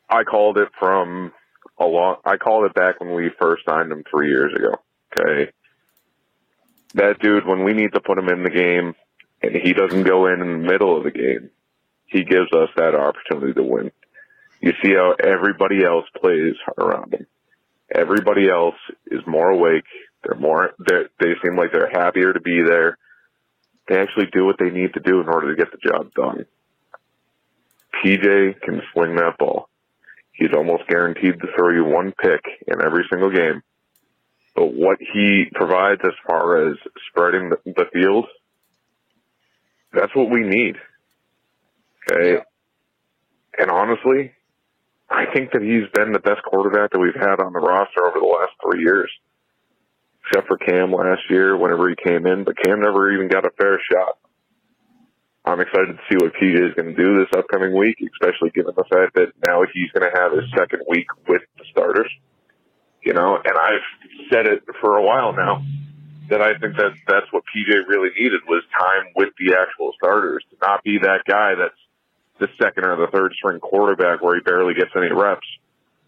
I 0.09 0.23
called 0.23 0.57
it 0.57 0.69
from 0.79 1.31
a 1.79 1.85
long, 1.85 2.17
I 2.25 2.37
called 2.37 2.65
it 2.65 2.73
back 2.73 2.99
when 2.99 3.13
we 3.13 3.29
first 3.39 3.63
signed 3.67 3.91
him 3.91 4.03
three 4.09 4.29
years 4.29 4.53
ago. 4.53 4.75
Okay. 5.19 5.51
That 6.93 7.19
dude, 7.19 7.45
when 7.45 7.63
we 7.63 7.73
need 7.73 7.93
to 7.93 7.99
put 7.99 8.17
him 8.17 8.29
in 8.29 8.43
the 8.43 8.49
game 8.49 8.95
and 9.41 9.55
he 9.55 9.73
doesn't 9.73 10.03
go 10.03 10.27
in 10.27 10.41
in 10.41 10.61
the 10.61 10.67
middle 10.67 10.97
of 10.97 11.03
the 11.03 11.11
game, 11.11 11.49
he 12.05 12.23
gives 12.23 12.51
us 12.53 12.69
that 12.77 12.95
opportunity 12.95 13.53
to 13.53 13.63
win. 13.63 13.91
You 14.61 14.73
see 14.81 14.93
how 14.93 15.15
everybody 15.19 15.83
else 15.83 16.05
plays 16.19 16.55
around 16.77 17.13
him. 17.13 17.27
Everybody 17.93 18.49
else 18.49 18.75
is 19.07 19.21
more 19.27 19.49
awake. 19.49 19.83
They're 20.23 20.39
more, 20.39 20.71
they're, 20.79 21.09
they 21.19 21.33
seem 21.43 21.57
like 21.57 21.71
they're 21.71 21.89
happier 21.91 22.33
to 22.33 22.41
be 22.41 22.61
there. 22.65 22.97
They 23.87 23.99
actually 23.99 24.27
do 24.31 24.45
what 24.45 24.57
they 24.59 24.69
need 24.69 24.93
to 24.95 24.99
do 24.99 25.21
in 25.21 25.27
order 25.27 25.53
to 25.53 25.55
get 25.55 25.71
the 25.71 25.89
job 25.89 26.13
done. 26.13 26.45
PJ 27.95 28.61
can 28.61 28.81
sling 28.93 29.15
that 29.15 29.37
ball. 29.37 29.69
He's 30.33 30.53
almost 30.55 30.87
guaranteed 30.87 31.39
to 31.39 31.47
throw 31.55 31.71
you 31.71 31.83
one 31.83 32.13
pick 32.21 32.41
in 32.67 32.81
every 32.81 33.05
single 33.09 33.31
game. 33.31 33.63
But 34.55 34.73
what 34.73 34.97
he 34.99 35.45
provides 35.53 36.01
as 36.03 36.13
far 36.25 36.67
as 36.67 36.77
spreading 37.09 37.49
the, 37.49 37.57
the 37.65 37.85
field, 37.93 38.25
that's 39.93 40.15
what 40.15 40.29
we 40.29 40.41
need. 40.41 40.75
Okay. 42.09 42.41
And 43.59 43.71
honestly, 43.71 44.31
I 45.09 45.25
think 45.33 45.51
that 45.51 45.61
he's 45.61 45.89
been 45.93 46.11
the 46.11 46.19
best 46.19 46.43
quarterback 46.43 46.91
that 46.91 46.99
we've 46.99 47.15
had 47.15 47.39
on 47.39 47.53
the 47.53 47.59
roster 47.59 48.05
over 48.05 48.19
the 48.19 48.25
last 48.25 48.51
three 48.61 48.81
years. 48.81 49.09
Except 50.25 50.47
for 50.47 50.57
Cam 50.57 50.91
last 50.91 51.21
year 51.29 51.55
whenever 51.55 51.89
he 51.89 51.95
came 51.95 52.27
in, 52.27 52.43
but 52.43 52.57
Cam 52.61 52.81
never 52.81 53.11
even 53.11 53.29
got 53.29 53.45
a 53.45 53.51
fair 53.51 53.79
shot. 53.91 54.17
I'm 55.47 55.61
excited 55.61 55.95
to 55.95 56.03
see 56.09 56.17
what 56.17 56.33
PJ 56.33 56.69
is 56.69 56.75
going 56.75 56.93
to 56.93 56.97
do 56.97 57.19
this 57.19 57.31
upcoming 57.37 57.75
week, 57.75 57.97
especially 58.13 58.49
given 58.51 58.73
the 58.75 58.83
fact 58.83 59.15
that 59.15 59.31
now 59.45 59.63
he's 59.73 59.89
going 59.91 60.09
to 60.09 60.19
have 60.19 60.33
his 60.33 60.43
second 60.57 60.81
week 60.87 61.07
with 61.27 61.41
the 61.57 61.63
starters. 61.71 62.11
You 63.03 63.13
know, 63.13 63.37
and 63.37 63.57
I've 63.57 63.87
said 64.29 64.47
it 64.47 64.63
for 64.81 64.97
a 64.97 65.03
while 65.03 65.33
now 65.33 65.63
that 66.29 66.41
I 66.41 66.57
think 66.59 66.75
that 66.75 66.91
that's 67.07 67.31
what 67.31 67.43
PJ 67.55 67.87
really 67.87 68.09
needed 68.19 68.41
was 68.47 68.63
time 68.77 69.13
with 69.15 69.29
the 69.39 69.55
actual 69.55 69.93
starters 69.95 70.43
to 70.51 70.57
not 70.61 70.83
be 70.83 70.99
that 70.99 71.23
guy 71.25 71.55
that's 71.55 71.79
the 72.39 72.49
second 72.61 72.85
or 72.85 72.97
the 72.97 73.07
third 73.07 73.33
string 73.33 73.59
quarterback 73.59 74.21
where 74.21 74.35
he 74.35 74.41
barely 74.41 74.73
gets 74.73 74.91
any 74.95 75.11
reps 75.11 75.47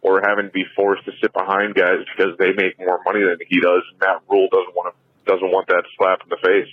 or 0.02 0.22
having 0.22 0.48
to 0.48 0.52
be 0.52 0.66
forced 0.76 1.06
to 1.06 1.12
sit 1.22 1.32
behind 1.34 1.76
guys 1.76 2.04
because 2.16 2.38
they 2.38 2.52
make 2.54 2.78
more 2.80 3.00
money 3.06 3.22
than 3.24 3.38
he 3.48 3.60
does. 3.60 3.82
And 3.92 4.00
Matt 4.00 4.22
Rhule 4.30 4.48
doesn't 4.52 4.76
want 4.76 4.94
to, 4.94 5.32
doesn't 5.32 5.52
want 5.52 5.68
that 5.68 5.84
slap 5.98 6.20
in 6.24 6.30
the 6.30 6.38
face. 6.44 6.72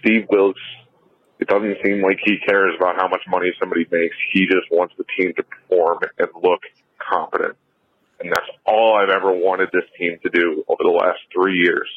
Steve 0.00 0.26
Wilks 0.30 0.60
It 1.42 1.48
doesn't 1.48 1.78
seem 1.84 2.00
like 2.00 2.20
he 2.22 2.38
cares 2.38 2.70
about 2.78 2.94
how 2.94 3.08
much 3.08 3.22
money 3.26 3.50
somebody 3.58 3.84
makes. 3.90 4.14
He 4.32 4.46
just 4.46 4.70
wants 4.70 4.94
the 4.96 5.02
team 5.18 5.34
to 5.34 5.42
perform 5.42 5.98
and 6.16 6.28
look 6.40 6.60
competent. 7.02 7.56
And 8.20 8.30
that's 8.30 8.46
all 8.64 8.94
I've 8.94 9.10
ever 9.10 9.32
wanted 9.32 9.70
this 9.72 9.82
team 9.98 10.20
to 10.22 10.30
do 10.30 10.62
over 10.68 10.84
the 10.84 10.94
last 10.94 11.18
three 11.34 11.58
years. 11.58 11.90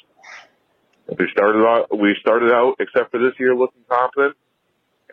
We 1.08 1.30
started 1.32 1.62
out, 1.62 1.96
we 1.96 2.16
started 2.20 2.52
out, 2.52 2.78
except 2.80 3.12
for 3.12 3.20
this 3.20 3.38
year, 3.38 3.56
looking 3.56 3.86
competent, 3.88 4.36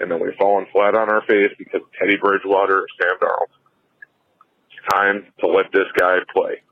and 0.01 0.11
then 0.11 0.19
we've 0.19 0.33
fallen 0.41 0.65
flat 0.73 0.95
on 0.95 1.11
our 1.11 1.21
face 1.29 1.53
because 1.59 1.83
of 1.85 1.93
Teddy 2.01 2.17
Bridgewater 2.17 2.81
or 2.81 2.87
Sam 2.97 3.21
Darnold. 3.21 3.53
It's 4.73 4.97
time 4.97 5.27
to 5.41 5.47
let 5.47 5.67
this 5.75 5.93
guy 6.01 6.25
play. 6.33 6.65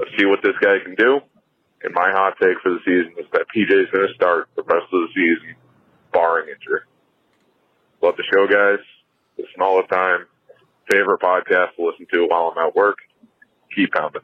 Let's 0.00 0.10
see 0.18 0.26
what 0.26 0.42
this 0.42 0.58
guy 0.60 0.82
can 0.82 0.96
do. 0.96 1.20
And 1.84 1.94
my 1.94 2.10
hot 2.10 2.34
take 2.42 2.58
for 2.60 2.74
the 2.74 2.82
season 2.84 3.14
is 3.22 3.26
that 3.32 3.46
PJ's 3.54 3.86
going 3.94 4.08
to 4.08 4.14
start 4.14 4.48
the 4.56 4.64
rest 4.66 4.90
of 4.90 4.98
the 5.06 5.10
season, 5.14 5.54
barring 6.12 6.48
injury. 6.48 6.80
Love 8.02 8.16
the 8.16 8.24
show, 8.32 8.46
guys. 8.46 8.84
Listen 9.38 9.60
all 9.62 9.76
the 9.76 9.88
time. 9.94 10.26
Favorite 10.90 11.20
podcast 11.20 11.76
to 11.76 11.86
listen 11.86 12.06
to 12.12 12.26
while 12.26 12.52
I'm 12.56 12.66
at 12.66 12.74
work. 12.74 12.98
Keep 13.74 13.92
pounding. 13.92 14.22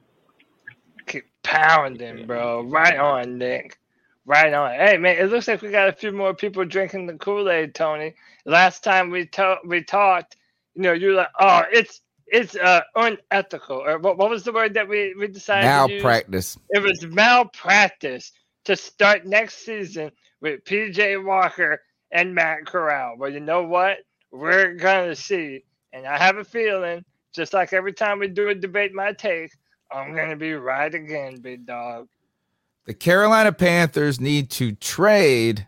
Keep 1.07 1.25
pounding, 1.43 2.27
bro. 2.27 2.63
Right 2.63 2.99
on, 2.99 3.39
Nick. 3.39 3.79
Right 4.27 4.53
on. 4.53 4.73
Hey, 4.73 4.99
man, 4.99 5.17
it 5.17 5.31
looks 5.31 5.49
like 5.49 5.63
we 5.63 5.71
got 5.71 5.89
a 5.89 5.93
few 5.93 6.13
more 6.13 6.35
people 6.35 6.65
drinking 6.65 7.07
the 7.07 7.15
Kool 7.15 7.49
Aid, 7.49 7.75
Tony. 7.75 8.15
Last 8.45 8.85
time 8.85 9.11
we 9.11 9.27
to- 9.27 9.61
we 9.65 9.83
talked, 9.83 10.37
you 10.75 10.83
know, 10.83 10.93
you 10.93 11.09
were 11.09 11.15
like, 11.15 11.31
oh, 11.41 11.63
it's 11.73 12.01
it's 12.27 12.55
uh, 12.57 12.83
unethical. 12.95 13.79
Or 13.79 13.99
what, 13.99 14.19
what 14.19 14.29
was 14.29 14.45
the 14.45 14.53
word 14.53 14.75
that 14.75 14.87
we, 14.87 15.15
we 15.19 15.29
decided 15.29 15.63
to 15.89 15.95
use? 15.95 16.03
Malpractice. 16.03 16.59
It 16.71 16.83
was 16.83 17.07
malpractice 17.07 18.33
to 18.69 18.77
start 18.77 19.25
next 19.25 19.65
season 19.65 20.13
with 20.43 20.63
PJ 20.65 21.25
Walker 21.25 21.81
and 22.13 22.35
Matt 22.35 22.67
Corral. 22.67 23.15
Well, 23.17 23.33
you 23.33 23.41
know 23.41 23.63
what? 23.63 23.97
We're 24.31 24.75
gonna 24.75 25.17
see, 25.17 25.65
and 25.95 26.07
I 26.07 26.19
have 26.19 26.37
a 26.37 26.45
feeling, 26.45 27.03
just 27.35 27.55
like 27.55 27.73
every 27.73 27.95
time 27.95 28.19
we 28.19 28.29
do 28.29 28.51
a 28.51 28.55
debate, 28.55 28.93
my 28.93 29.15
take, 29.15 29.53
I'm 29.91 30.15
gonna 30.15 30.37
be 30.37 30.53
right 30.53 30.95
again, 30.95 31.41
big 31.41 31.65
dog. 31.65 32.09
The 32.85 32.93
Carolina 32.93 33.53
Panthers 33.53 34.21
need 34.21 34.51
to 34.51 34.73
trade 34.73 35.67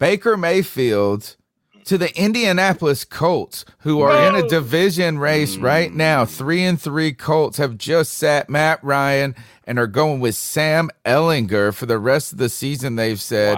Baker 0.00 0.36
Mayfield 0.36 1.36
to 1.84 1.98
the 1.98 2.16
Indianapolis 2.18 3.04
Colts, 3.04 3.64
who 3.78 4.00
are 4.00 4.28
in 4.28 4.34
a 4.34 4.48
division 4.48 5.18
race 5.18 5.56
mm. 5.56 5.62
right 5.62 5.92
now. 5.92 6.24
Three 6.24 6.64
and 6.64 6.80
three 6.80 7.12
Colts 7.12 7.58
have 7.58 7.78
just 7.78 8.14
sat 8.14 8.48
Matt 8.48 8.82
Ryan 8.82 9.34
and 9.64 9.78
are 9.78 9.86
going 9.86 10.20
with 10.20 10.34
Sam 10.34 10.90
Ehlinger 11.04 11.74
for 11.74 11.86
the 11.86 11.98
rest 11.98 12.32
of 12.32 12.38
the 12.38 12.48
season. 12.48 12.96
They've 12.96 13.20
said 13.20 13.56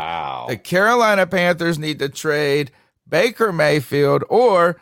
the 0.48 0.56
Carolina 0.56 1.26
Panthers 1.26 1.78
need 1.78 1.98
to 2.00 2.08
trade 2.08 2.70
Baker 3.08 3.52
Mayfield 3.52 4.24
or 4.28 4.80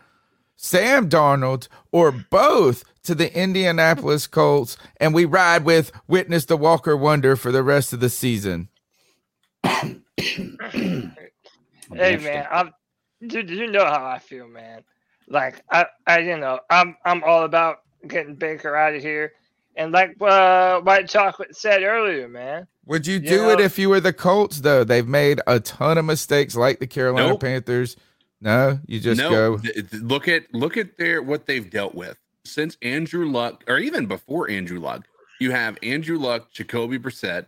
Sam 0.56 1.08
Darnold 1.08 1.68
or 1.90 2.12
both 2.12 2.84
to 3.04 3.14
the 3.14 3.34
Indianapolis 3.36 4.26
Colts, 4.28 4.76
and 4.98 5.14
we 5.14 5.24
ride 5.24 5.64
with 5.64 5.90
Witness 6.06 6.44
the 6.44 6.56
Walker 6.56 6.96
Wonder 6.96 7.36
for 7.36 7.50
the 7.50 7.62
rest 7.62 7.92
of 7.92 8.00
the 8.00 8.10
season. 8.10 8.68
Hey 11.92 12.18
man, 12.18 12.46
I'm 12.52 12.70
you, 13.20 13.40
you 13.42 13.66
know 13.70 13.84
how 13.84 14.04
I 14.06 14.18
feel, 14.18 14.48
man. 14.48 14.82
Like 15.28 15.62
I, 15.70 15.86
I 16.06 16.18
you 16.20 16.36
know, 16.36 16.60
I'm 16.70 16.96
I'm 17.04 17.22
all 17.24 17.44
about 17.44 17.78
getting 18.06 18.34
Baker 18.34 18.74
out 18.76 18.94
of 18.94 19.02
here. 19.02 19.32
And 19.76 19.92
like 19.92 20.16
uh, 20.20 20.80
White 20.80 21.08
Chocolate 21.08 21.56
said 21.56 21.82
earlier, 21.82 22.28
man. 22.28 22.66
Would 22.86 23.06
you 23.06 23.14
You 23.14 23.20
do 23.20 23.36
know- 23.42 23.50
it 23.50 23.60
if 23.60 23.78
you 23.78 23.88
were 23.88 24.00
the 24.00 24.12
Colts, 24.12 24.60
though? 24.60 24.82
They've 24.84 25.06
made 25.06 25.40
a 25.46 25.60
ton 25.60 25.96
of 25.96 26.04
mistakes 26.04 26.56
like 26.56 26.80
the 26.80 26.86
Carolina 26.88 27.28
Nope. 27.28 27.40
Panthers. 27.40 27.96
No, 28.40 28.80
you 28.86 28.98
just 29.00 29.20
no, 29.20 29.30
go. 29.30 29.58
th- 29.58 29.74
th- 29.90 30.02
look 30.02 30.26
at 30.26 30.52
look 30.54 30.76
at 30.76 30.96
their 30.96 31.22
what 31.22 31.46
they've 31.46 31.68
dealt 31.70 31.94
with 31.94 32.18
since 32.44 32.76
Andrew 32.82 33.30
Luck, 33.30 33.62
or 33.68 33.78
even 33.78 34.06
before 34.06 34.50
Andrew 34.50 34.80
Luck. 34.80 35.06
You 35.38 35.50
have 35.52 35.78
Andrew 35.82 36.18
Luck, 36.18 36.50
Jacoby 36.50 36.98
Brissett, 36.98 37.46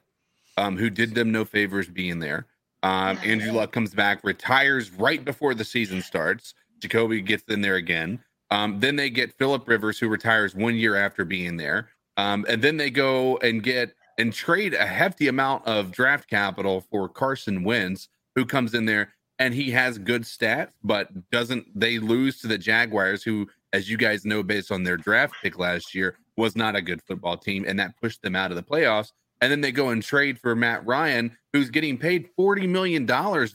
um, 0.56 0.76
who 0.76 0.90
did 0.90 1.14
them 1.14 1.32
no 1.32 1.44
favors 1.44 1.88
being 1.88 2.18
there. 2.20 2.46
Um, 2.82 3.18
Andrew 3.24 3.52
Luck 3.52 3.72
comes 3.72 3.94
back, 3.94 4.24
retires 4.24 4.90
right 4.92 5.24
before 5.24 5.54
the 5.54 5.64
season 5.64 6.02
starts. 6.02 6.54
Jacoby 6.80 7.20
gets 7.20 7.44
in 7.44 7.60
there 7.60 7.76
again. 7.76 8.20
Um, 8.50 8.80
then 8.80 8.96
they 8.96 9.08
get 9.08 9.32
Philip 9.38 9.66
Rivers, 9.68 9.98
who 9.98 10.08
retires 10.08 10.54
one 10.54 10.74
year 10.74 10.96
after 10.96 11.24
being 11.24 11.56
there. 11.56 11.88
Um, 12.16 12.44
and 12.48 12.60
then 12.60 12.76
they 12.76 12.90
go 12.90 13.38
and 13.38 13.62
get 13.62 13.94
and 14.18 14.32
trade 14.32 14.74
a 14.74 14.86
hefty 14.86 15.28
amount 15.28 15.66
of 15.66 15.90
draft 15.90 16.28
capital 16.28 16.84
for 16.90 17.08
Carson 17.08 17.64
Wentz, 17.64 18.08
who 18.34 18.44
comes 18.44 18.74
in 18.74 18.84
there 18.84 19.14
and 19.38 19.54
he 19.54 19.70
has 19.70 19.98
good 19.98 20.22
stats, 20.22 20.70
but 20.84 21.08
doesn't 21.30 21.66
they 21.74 21.98
lose 21.98 22.40
to 22.40 22.46
the 22.46 22.58
Jaguars, 22.58 23.24
who, 23.24 23.48
as 23.72 23.90
you 23.90 23.96
guys 23.96 24.24
know, 24.24 24.42
based 24.42 24.70
on 24.70 24.84
their 24.84 24.96
draft 24.96 25.34
pick 25.42 25.58
last 25.58 25.94
year, 25.94 26.16
was 26.36 26.54
not 26.54 26.76
a 26.76 26.82
good 26.82 27.00
football 27.02 27.36
team, 27.36 27.64
and 27.66 27.78
that 27.80 27.96
pushed 28.00 28.22
them 28.22 28.36
out 28.36 28.52
of 28.52 28.56
the 28.56 28.62
playoffs. 28.62 29.12
And 29.42 29.50
then 29.50 29.60
they 29.60 29.72
go 29.72 29.88
and 29.88 30.02
trade 30.02 30.38
for 30.38 30.54
Matt 30.54 30.86
Ryan, 30.86 31.36
who's 31.52 31.68
getting 31.68 31.98
paid 31.98 32.28
$40 32.38 32.68
million 32.68 33.04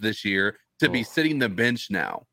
this 0.01 0.25
year 0.25 0.57
to 0.81 0.89
be 0.89 1.01
sitting 1.01 1.39
the 1.39 1.47
bench 1.47 1.87
now. 1.89 2.27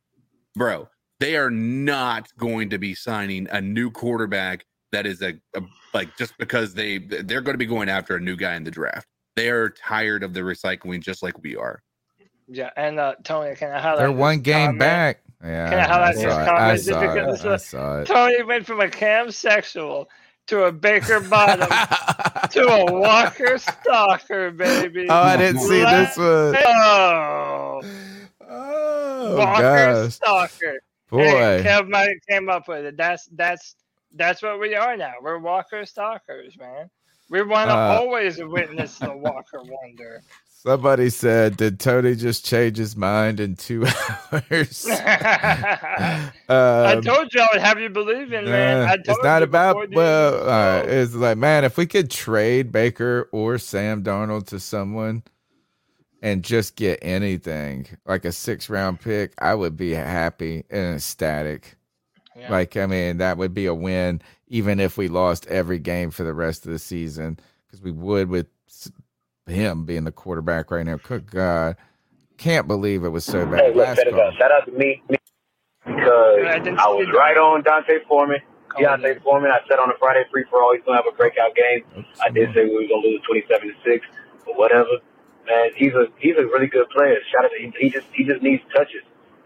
Bro, 0.57 0.89
they 1.21 1.37
are 1.37 1.51
not 1.51 2.29
going 2.37 2.69
to 2.71 2.79
be 2.79 2.97
signing 2.97 3.47
a 3.53 3.61
new 3.61 3.93
quarterback 3.93 4.67
that 4.91 5.07
is 5.07 5.23
a, 5.23 5.35
a 5.55 5.63
like 5.93 6.17
just 6.17 6.37
because 6.39 6.75
they 6.75 6.99
they're 6.99 7.41
going 7.41 7.55
to 7.55 7.59
be 7.59 7.67
going 7.67 7.89
after 7.89 8.17
a 8.17 8.21
new 8.21 8.37
guy 8.37 8.55
in 8.57 8.65
the 8.65 8.71
draft. 8.71 9.07
They 9.37 9.49
are 9.51 9.71
tired 9.71 10.23
of 10.25 10.35
the 10.35 10.41
recycling 10.41 11.01
just 11.01 11.23
like 11.23 11.41
we 11.43 11.57
are. 11.57 11.81
Yeah, 12.49 12.71
and 12.77 12.99
uh, 12.99 13.15
Tony, 13.25 13.55
can 13.55 13.71
I 13.73 13.81
highlight? 13.81 13.99
They're 14.01 14.09
this 14.11 14.19
one 14.19 14.41
game 14.41 14.67
comment? 14.67 14.79
back. 14.81 15.23
Yeah, 15.43 15.71
Can 15.71 15.79
I 15.79 15.83
I 15.83 15.87
highlight 15.87 16.15
this 16.17 16.25
saw 16.25 16.43
it. 16.43 16.47
comment? 16.47 16.61
I 16.61 16.77
saw 16.77 17.03
it. 17.03 17.53
I 17.53 17.57
saw 17.57 18.01
it. 18.01 18.07
Tony 18.07 18.43
went 18.43 18.67
from 18.67 18.81
a 18.81 18.89
cam 18.89 19.31
sexual 19.31 20.09
to 20.49 20.65
a 20.65 20.73
Baker 20.73 21.21
Bottom 21.21 21.69
to 22.51 22.67
a 22.67 22.93
Walker 22.93 23.59
Stalker, 23.59 24.51
baby. 24.51 25.07
Oh, 25.09 25.15
I 25.15 25.37
didn't 25.37 25.61
see 25.61 25.81
this 25.81 26.17
one. 26.17 26.57
Oh, 26.57 27.81
Oh, 28.47 29.37
Walker 29.37 29.63
gosh. 30.05 30.15
Stalker. 30.15 30.81
Boy. 31.11 31.19
Hey, 31.23 31.63
Kev 31.65 31.89
might 31.89 32.09
have 32.09 32.27
came 32.29 32.49
up 32.49 32.69
with 32.69 32.85
it. 32.85 32.97
That's 32.97 33.29
that's 33.33 33.75
that's 34.15 34.43
what 34.43 34.61
we 34.61 34.75
are 34.75 34.97
now. 34.97 35.15
We're 35.23 35.39
Walker 35.39 35.85
Stalkers, 35.87 36.57
man. 36.59 36.91
We 37.31 37.43
want 37.43 37.71
to 37.71 37.75
Uh, 37.75 37.79
always 37.79 38.39
witness 38.43 38.99
the 38.99 39.17
Walker 39.17 39.63
Wonder. 39.63 40.23
Somebody 40.49 41.11
said, 41.11 41.57
"Did 41.59 41.81
Tony 41.81 42.15
just 42.17 42.45
change 42.47 42.79
his 42.79 42.97
mind 42.97 43.41
in 43.41 43.57
two 43.57 43.87
hours?" 44.33 44.87
I 44.99 46.33
Um, 46.49 47.03
told 47.03 47.35
you 47.35 47.41
I 47.43 47.49
would 47.53 47.63
have 47.63 47.81
you 47.81 47.91
believing, 47.91 48.51
man. 48.51 48.83
Uh, 48.83 48.87
I 48.91 48.97
it's 49.07 49.23
not 49.23 49.43
about 49.43 49.91
well. 49.93 50.45
right, 50.47 50.89
it's 50.89 51.15
like 51.15 51.39
man, 51.39 51.65
if 51.65 51.77
we 51.77 51.87
could 51.87 52.11
trade 52.11 52.73
Baker 52.73 53.29
or 53.33 53.59
Sam 53.59 54.03
Darnold 54.03 54.47
to 54.49 54.61
someone 54.61 55.23
and 56.23 56.43
just 56.45 56.77
get 56.77 56.99
anything 57.03 57.87
like 58.07 58.25
a 58.25 58.33
six 58.33 58.71
round 58.71 59.01
pick, 59.01 59.35
I 59.39 59.55
would 59.55 59.77
be 59.77 59.93
happy 59.93 60.65
and 60.71 60.97
ecstatic. 60.97 61.77
Like 62.49 62.77
I 62.77 62.87
mean, 62.87 63.19
that 63.19 63.39
would 63.39 63.55
be 63.55 63.67
a 63.67 63.75
win, 63.75 64.21
even 64.49 64.81
if 64.81 64.97
we 64.97 65.09
lost 65.09 65.47
every 65.47 65.79
game 65.79 66.11
for 66.11 66.25
the 66.25 66.35
rest 66.35 66.67
of 66.67 66.73
the 66.73 66.79
season, 66.79 67.39
because 67.67 67.81
we 67.81 67.93
would 67.93 68.29
with 68.29 68.47
him 69.47 69.85
being 69.85 70.05
the 70.05 70.13
quarterback 70.13 70.71
right 70.71 70.85
now. 70.85 70.97
Good 70.97 71.31
God, 71.31 71.77
can't 72.39 72.67
believe 72.67 73.05
it 73.05 73.11
was 73.11 73.25
so 73.25 73.47
bad. 73.47 73.61
Hey, 73.61 73.69
look, 73.69 73.87
Last 73.87 73.97
check 73.99 74.07
it 74.07 74.15
out. 74.15 74.35
Shout 74.37 74.53
out 74.53 74.67
to 74.67 74.73
me, 74.73 75.03
me 75.09 75.17
because 75.85 76.67
I 76.79 76.89
was 76.89 77.09
right 77.15 77.37
on 77.37 77.63
D'Onta 77.63 78.01
Foreman. 78.09 78.41
D'Onta 78.79 79.23
Foreman, 79.23 79.51
I 79.51 79.61
said 79.69 79.79
on 79.79 79.89
the 79.89 79.95
Friday 79.99 80.25
free 80.33 80.45
for 80.51 80.63
all, 80.63 80.75
he's 80.75 80.83
gonna 80.85 80.99
have 80.99 81.07
a 81.07 81.17
breakout 81.17 81.55
game. 81.55 81.85
I 82.25 82.31
did 82.31 82.53
say 82.55 82.65
we 82.65 82.75
were 82.75 82.89
gonna 82.89 83.07
lose 83.07 83.21
twenty 83.27 83.45
seven 83.49 83.69
to 83.69 83.75
six, 83.85 84.07
but 84.45 84.57
whatever. 84.59 84.99
Man, 85.47 85.71
he's 85.77 85.93
a 85.93 86.07
he's 86.19 86.37
a 86.37 86.47
really 86.47 86.67
good 86.67 86.89
player. 86.91 87.17
Shout 87.31 87.45
out 87.45 87.51
to 87.57 87.63
him. 87.63 87.73
He 87.79 87.91
just 87.91 88.07
he 88.13 88.25
just 88.25 88.43
needs 88.43 88.63
touches. 88.75 89.03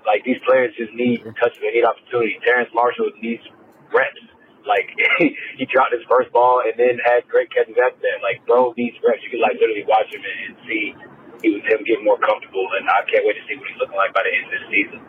Like 0.08 0.24
these 0.24 0.40
players 0.48 0.72
just 0.80 0.96
need 0.96 1.20
touches. 1.36 1.60
They 1.60 1.76
need 1.76 1.84
opportunity. 1.84 2.40
Terrace 2.40 2.72
Marshall 2.72 3.12
needs 3.20 3.44
reps. 3.92 4.24
Like 4.64 4.88
he 5.60 5.68
dropped 5.68 5.92
his 5.92 6.04
first 6.08 6.32
ball 6.32 6.64
and 6.64 6.72
then 6.80 6.96
had 7.04 7.28
great 7.28 7.52
catches 7.52 7.76
after 7.76 8.00
that. 8.00 8.24
Like 8.24 8.40
bro 8.48 8.72
needs 8.80 8.96
reps. 9.04 9.20
You 9.20 9.36
can 9.36 9.44
like 9.44 9.60
literally 9.60 9.84
watch 9.84 10.08
him 10.08 10.24
and 10.24 10.56
see 10.64 10.96
he 11.44 11.52
was 11.52 11.62
him 11.68 11.84
getting 11.84 12.08
more 12.08 12.16
comfortable. 12.24 12.64
And 12.80 12.88
I 12.88 13.04
can't 13.04 13.28
wait 13.28 13.36
to 13.36 13.44
see 13.44 13.60
what 13.60 13.68
he's 13.68 13.76
looking 13.76 14.00
like 14.00 14.16
by 14.16 14.24
the 14.24 14.32
end 14.32 14.48
of 14.48 14.52
this 14.56 14.66
season. 14.72 15.00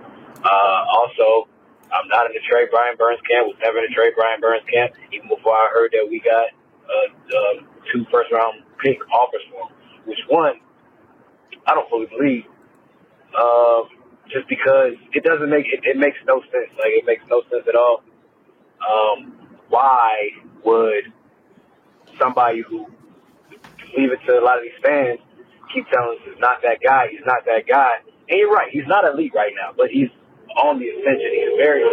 Uh, 0.43 0.79
also, 0.91 1.47
I'm 1.95 2.07
not 2.11 2.27
in 2.27 2.35
the 2.35 2.43
Trey 2.43 2.67
Brian 2.67 2.99
Burns 2.99 3.23
camp. 3.23 3.47
Was 3.47 3.57
never 3.63 3.79
in 3.79 3.87
the 3.87 3.95
Trey 3.95 4.11
Brian 4.13 4.43
Burns 4.43 4.67
camp. 4.67 4.99
Even 5.15 5.31
before 5.31 5.55
I 5.55 5.71
heard 5.71 5.95
that 5.95 6.03
we 6.03 6.19
got 6.19 6.51
uh, 6.85 7.07
uh, 7.07 7.55
two 7.91 8.03
first 8.11 8.35
round 8.35 8.67
pick 8.83 8.99
offers 9.15 9.43
for 9.47 9.67
him, 9.67 9.71
which 10.05 10.21
one 10.27 10.59
I 11.67 11.73
don't 11.73 11.89
fully 11.89 12.07
believe. 12.07 12.45
Um, 13.35 13.98
just 14.29 14.47
because 14.47 14.93
it 15.13 15.23
doesn't 15.23 15.49
make 15.49 15.65
it, 15.67 15.81
it 15.83 15.97
makes 15.97 16.17
no 16.27 16.41
sense. 16.51 16.71
Like 16.77 16.93
it 16.93 17.05
makes 17.05 17.23
no 17.29 17.41
sense 17.51 17.65
at 17.67 17.75
all. 17.75 18.03
Um, 18.79 19.33
why 19.69 20.29
would 20.63 21.11
somebody 22.19 22.61
who 22.67 22.85
leave 23.97 24.11
it 24.11 24.19
to 24.27 24.39
a 24.39 24.43
lot 24.43 24.57
of 24.57 24.63
these 24.63 24.79
fans 24.83 25.19
keep 25.73 25.85
telling 25.91 26.17
us 26.17 26.23
he's 26.25 26.39
not 26.39 26.61
that 26.63 26.79
guy, 26.83 27.07
he's 27.11 27.25
not 27.25 27.45
that 27.45 27.67
guy, 27.67 28.01
And 28.29 28.39
you're 28.39 28.51
right, 28.51 28.69
he's 28.71 28.87
not 28.87 29.05
elite 29.05 29.33
right 29.35 29.53
now, 29.55 29.73
but 29.75 29.89
he's 29.89 30.09
on 30.57 30.79
the 30.79 30.89
ascension. 30.89 31.29
He's 31.33 31.57
very, 31.57 31.83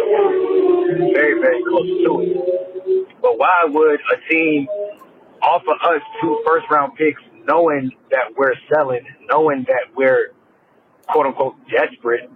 very, 1.13 1.39
very 1.39 1.61
close 1.63 1.87
to 1.87 2.11
it. 2.21 3.21
But 3.21 3.37
why 3.37 3.65
would 3.67 3.99
a 3.99 4.17
team 4.31 4.67
offer 5.41 5.71
us 5.71 6.01
two 6.21 6.41
first 6.45 6.65
round 6.71 6.95
picks 6.97 7.21
knowing 7.45 7.91
that 8.11 8.33
we're 8.37 8.55
selling, 8.73 9.05
knowing 9.29 9.65
that 9.67 9.95
we're 9.95 10.33
quote 11.07 11.25
unquote 11.25 11.55
desperate, 11.69 12.29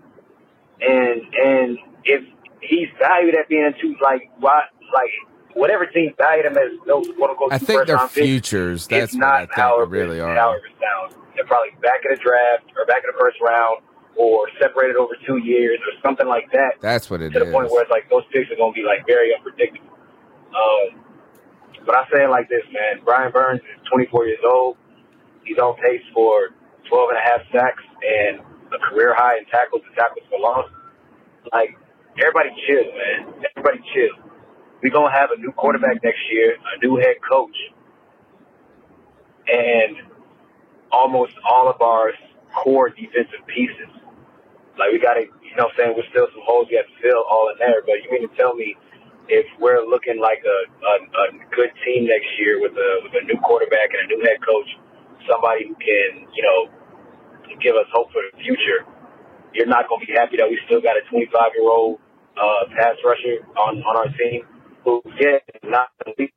and 0.81 1.21
and 1.35 1.77
if 2.05 2.23
he's 2.61 2.87
valued 2.99 3.35
at 3.35 3.47
being 3.49 3.71
two, 3.81 3.95
like 4.01 4.29
why, 4.39 4.63
like 4.93 5.09
whatever 5.53 5.85
team 5.85 6.13
valued 6.17 6.45
him 6.45 6.57
as 6.57 6.71
those 6.87 7.07
quote 7.17 7.31
unquote 7.31 7.53
I 7.53 7.57
think 7.57 7.79
first 7.79 7.87
they're 7.87 7.95
round 7.97 8.11
picks, 8.11 8.25
futures. 8.25 8.87
That's 8.87 9.13
what 9.13 9.23
I 9.23 9.39
not 9.41 9.49
how 9.51 9.77
they 9.77 9.83
it 9.83 9.89
really 9.89 10.19
how 10.19 10.51
are. 10.51 10.57
it 10.57 10.63
sounds. 10.79 11.15
They're 11.35 11.45
probably 11.45 11.71
back 11.81 12.01
in 12.05 12.11
the 12.11 12.21
draft 12.21 12.71
or 12.75 12.85
back 12.85 13.03
in 13.03 13.11
the 13.13 13.19
first 13.19 13.37
round 13.41 13.83
or 14.17 14.47
separated 14.59 14.95
over 14.97 15.15
two 15.25 15.37
years 15.37 15.79
or 15.79 15.93
something 16.03 16.27
like 16.27 16.51
that. 16.51 16.75
That's 16.81 17.09
what 17.09 17.21
it 17.21 17.31
to 17.31 17.39
the 17.39 17.51
point 17.51 17.71
where 17.71 17.81
it's 17.81 17.91
like 17.91 18.09
those 18.09 18.23
picks 18.31 18.51
are 18.51 18.55
going 18.55 18.73
to 18.73 18.75
be 18.75 18.85
like 18.85 19.05
very 19.07 19.33
unpredictable. 19.33 19.87
Um, 20.51 20.99
but 21.85 21.95
I 21.95 22.03
say 22.11 22.23
it 22.25 22.29
like 22.29 22.49
this, 22.49 22.63
man. 22.71 23.03
Brian 23.03 23.31
Burns 23.31 23.61
is 23.61 23.87
24 23.89 24.25
years 24.27 24.39
old. 24.45 24.77
He's 25.43 25.57
on 25.57 25.75
pace 25.77 26.03
for 26.13 26.49
12 26.89 27.09
and 27.09 27.17
a 27.17 27.21
half 27.21 27.41
sacks 27.51 27.83
and 28.03 28.41
a 28.73 28.79
career 28.89 29.13
high 29.15 29.37
in 29.37 29.45
tackles 29.45 29.81
and 29.85 29.95
tackles 29.95 30.25
for 30.29 30.39
loss. 30.39 30.69
Like, 31.51 31.75
everybody 32.19 32.49
chill, 32.67 32.85
man. 32.93 33.43
Everybody 33.55 33.79
chill. 33.93 34.15
We're 34.83 34.91
going 34.91 35.11
to 35.11 35.17
have 35.17 35.31
a 35.31 35.37
new 35.37 35.51
quarterback 35.51 36.03
next 36.03 36.21
year, 36.31 36.55
a 36.57 36.85
new 36.85 36.97
head 36.97 37.17
coach, 37.21 37.55
and 39.47 39.97
almost 40.91 41.33
all 41.47 41.69
of 41.69 41.81
our 41.81 42.11
core 42.63 42.89
defensive 42.89 43.45
pieces. 43.47 43.89
Like, 44.79 44.91
we 44.93 44.99
got 44.99 45.15
to, 45.15 45.21
you 45.21 45.53
know 45.57 45.69
what 45.69 45.75
I'm 45.75 45.77
saying, 45.77 45.93
we're 45.97 46.09
still 46.09 46.27
some 46.33 46.43
holes 46.45 46.67
we 46.69 46.77
have 46.77 46.87
to 46.87 46.97
fill 47.01 47.23
all 47.29 47.51
in 47.53 47.57
there. 47.59 47.81
But 47.85 48.01
you 48.03 48.09
mean 48.11 48.27
to 48.29 48.33
tell 48.35 48.55
me 48.55 48.75
if 49.27 49.45
we're 49.59 49.85
looking 49.85 50.19
like 50.19 50.41
a, 50.43 50.57
a, 50.67 50.93
a 51.05 51.25
good 51.55 51.71
team 51.85 52.07
next 52.07 52.27
year 52.39 52.59
with 52.61 52.73
a, 52.73 52.91
with 53.03 53.13
a 53.15 53.23
new 53.25 53.37
quarterback 53.43 53.93
and 53.93 54.01
a 54.03 54.15
new 54.15 54.21
head 54.25 54.39
coach, 54.41 54.67
somebody 55.29 55.67
who 55.67 55.75
can, 55.75 56.25
you 56.33 56.43
know, 56.43 56.71
give 57.59 57.75
us 57.75 57.87
hope 57.93 58.11
for 58.11 58.21
the 58.31 58.37
future, 58.43 58.87
you're 59.53 59.67
not 59.67 59.89
going 59.89 60.01
to 60.01 60.07
be 60.07 60.13
happy 60.13 60.37
that 60.37 60.49
we 60.49 60.59
still 60.65 60.81
got 60.81 60.97
a 60.97 61.03
25 61.09 61.31
year 61.57 61.69
old 61.69 61.99
uh, 62.37 62.65
pass 62.77 62.95
rusher 63.05 63.43
on, 63.57 63.79
on 63.83 63.95
our 63.97 64.09
team 64.17 64.43
who, 64.85 65.01
yeah, 65.19 65.37
is 65.55 65.61
not 65.65 65.89
elite. 66.07 66.33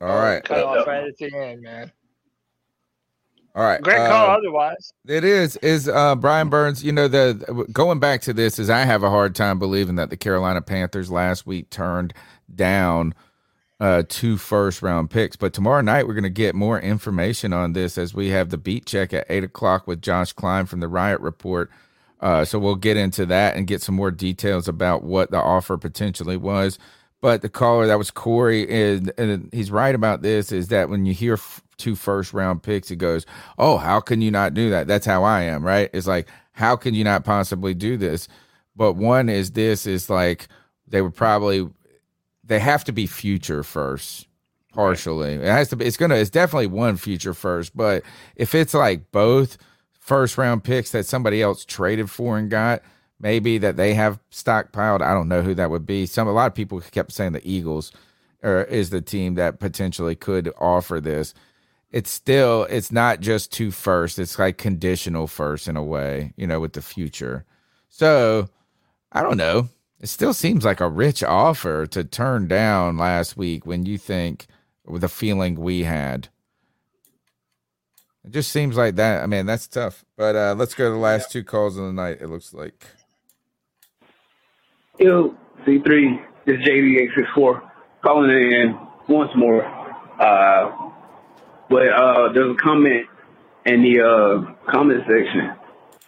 All 0.00 0.08
right. 0.16 0.44
Cut 0.44 0.62
off 0.62 0.86
right 0.86 1.04
at 1.08 1.16
the 1.18 1.34
end, 1.36 1.62
man. 1.62 1.92
All 3.54 3.64
right. 3.64 3.82
Great 3.82 4.04
call. 4.04 4.30
uh, 4.30 4.36
otherwise, 4.38 4.92
It 5.08 5.24
is 5.24 5.56
is 5.58 5.88
uh, 5.88 6.14
Brian 6.16 6.48
Burns. 6.48 6.84
You 6.84 6.92
know 6.92 7.08
the 7.08 7.66
going 7.72 8.00
back 8.00 8.22
to 8.22 8.32
this 8.34 8.58
is 8.58 8.70
I 8.70 8.80
have 8.84 9.02
a 9.02 9.10
hard 9.10 9.34
time 9.34 9.58
believing 9.58 9.96
that 9.96 10.10
the 10.10 10.16
Carolina 10.16 10.62
Panthers 10.62 11.10
last 11.10 11.46
week 11.46 11.70
turned 11.70 12.14
down 12.54 13.14
uh, 13.80 14.02
two 14.08 14.36
first 14.36 14.82
round 14.82 15.10
picks. 15.10 15.36
But 15.36 15.52
tomorrow 15.52 15.80
night 15.82 16.06
we're 16.06 16.14
going 16.14 16.24
to 16.24 16.30
get 16.30 16.54
more 16.54 16.80
information 16.80 17.52
on 17.52 17.72
this 17.72 17.98
as 17.98 18.14
we 18.14 18.30
have 18.30 18.50
the 18.50 18.58
beat 18.58 18.86
check 18.86 19.12
at 19.12 19.26
eight 19.28 19.44
o'clock 19.44 19.86
with 19.86 20.02
Josh 20.02 20.32
Klein 20.32 20.66
from 20.66 20.80
the 20.80 20.88
Riot 20.88 21.20
Report. 21.20 21.70
Uh, 22.20 22.44
so 22.44 22.58
we'll 22.58 22.76
get 22.76 22.96
into 22.96 23.26
that 23.26 23.56
and 23.56 23.66
get 23.66 23.82
some 23.82 23.94
more 23.94 24.10
details 24.10 24.68
about 24.68 25.02
what 25.02 25.30
the 25.30 25.38
offer 25.38 25.76
potentially 25.76 26.36
was. 26.36 26.78
But 27.20 27.42
the 27.42 27.48
caller 27.48 27.86
that 27.86 27.98
was 27.98 28.10
Corey, 28.10 28.68
and, 28.70 29.12
and 29.18 29.50
he's 29.52 29.70
right 29.70 29.94
about 29.94 30.22
this 30.22 30.52
is 30.52 30.68
that 30.68 30.88
when 30.88 31.06
you 31.06 31.12
hear 31.12 31.34
f- 31.34 31.62
two 31.76 31.94
first 31.94 32.32
round 32.32 32.62
picks, 32.62 32.90
it 32.90 32.96
goes, 32.96 33.26
Oh, 33.58 33.76
how 33.76 34.00
can 34.00 34.20
you 34.22 34.30
not 34.30 34.54
do 34.54 34.70
that? 34.70 34.86
That's 34.86 35.06
how 35.06 35.24
I 35.24 35.42
am, 35.42 35.64
right? 35.64 35.90
It's 35.92 36.06
like, 36.06 36.28
how 36.52 36.76
can 36.76 36.94
you 36.94 37.04
not 37.04 37.24
possibly 37.24 37.74
do 37.74 37.96
this? 37.96 38.28
But 38.76 38.94
one 38.94 39.28
is 39.28 39.52
this 39.52 39.86
is 39.86 40.08
like 40.08 40.48
they 40.86 41.02
would 41.02 41.14
probably 41.14 41.68
they 42.46 42.60
have 42.60 42.84
to 42.84 42.92
be 42.92 43.06
future 43.06 43.62
first, 43.62 44.26
partially. 44.72 45.34
It 45.34 45.44
has 45.44 45.68
to 45.68 45.76
be 45.76 45.84
it's 45.84 45.96
gonna 45.96 46.16
it's 46.16 46.30
definitely 46.30 46.68
one 46.68 46.96
future 46.96 47.34
first, 47.34 47.76
but 47.76 48.02
if 48.36 48.54
it's 48.54 48.74
like 48.74 49.10
both 49.12 49.58
first 49.92 50.38
round 50.38 50.64
picks 50.64 50.92
that 50.92 51.06
somebody 51.06 51.42
else 51.42 51.64
traded 51.64 52.10
for 52.10 52.38
and 52.38 52.50
got, 52.50 52.82
maybe 53.20 53.58
that 53.58 53.76
they 53.76 53.94
have 53.94 54.20
stockpiled. 54.30 55.02
I 55.02 55.12
don't 55.12 55.28
know 55.28 55.42
who 55.42 55.54
that 55.54 55.70
would 55.70 55.86
be. 55.86 56.06
Some 56.06 56.28
a 56.28 56.32
lot 56.32 56.46
of 56.46 56.54
people 56.54 56.80
kept 56.80 57.12
saying 57.12 57.32
the 57.32 57.48
Eagles 57.48 57.92
or 58.42 58.62
is 58.64 58.90
the 58.90 59.00
team 59.00 59.34
that 59.34 59.58
potentially 59.58 60.14
could 60.14 60.52
offer 60.58 61.00
this. 61.00 61.34
It's 61.90 62.10
still 62.10 62.64
it's 62.64 62.92
not 62.92 63.20
just 63.20 63.52
two 63.52 63.70
first. 63.70 64.18
It's 64.18 64.38
like 64.38 64.58
conditional 64.58 65.26
first 65.26 65.68
in 65.68 65.76
a 65.76 65.82
way, 65.82 66.32
you 66.36 66.46
know, 66.46 66.60
with 66.60 66.74
the 66.74 66.82
future. 66.82 67.44
So 67.88 68.48
I 69.12 69.22
don't 69.22 69.36
know. 69.38 69.68
It 70.00 70.08
still 70.08 70.34
seems 70.34 70.64
like 70.64 70.80
a 70.80 70.88
rich 70.88 71.22
offer 71.22 71.86
to 71.86 72.04
turn 72.04 72.48
down 72.48 72.98
last 72.98 73.36
week 73.36 73.64
when 73.64 73.86
you 73.86 73.96
think 73.96 74.46
with 74.84 75.00
the 75.00 75.08
feeling 75.08 75.54
we 75.54 75.84
had. 75.84 76.28
It 78.24 78.32
just 78.32 78.50
seems 78.52 78.76
like 78.76 78.96
that. 78.96 79.22
I 79.22 79.26
mean, 79.26 79.46
that's 79.46 79.66
tough. 79.66 80.04
But 80.16 80.36
uh 80.36 80.54
let's 80.58 80.74
go 80.74 80.84
to 80.86 80.90
the 80.90 80.96
last 80.96 81.30
two 81.30 81.44
calls 81.44 81.78
of 81.78 81.86
the 81.86 81.92
night, 81.92 82.18
it 82.20 82.28
looks 82.28 82.52
like. 82.52 82.86
Yo, 84.98 85.34
C3, 85.66 86.24
this 86.44 86.56
is 86.58 86.64
JD864 86.64 87.70
calling 88.02 88.30
in 88.30 88.78
once 89.08 89.30
more. 89.36 89.64
Uh, 90.20 90.90
but 91.68 91.88
uh, 91.88 92.32
there's 92.32 92.54
a 92.54 92.62
comment 92.62 93.06
in 93.66 93.82
the 93.82 94.00
uh, 94.00 94.70
comment 94.70 95.02
section, 95.06 95.52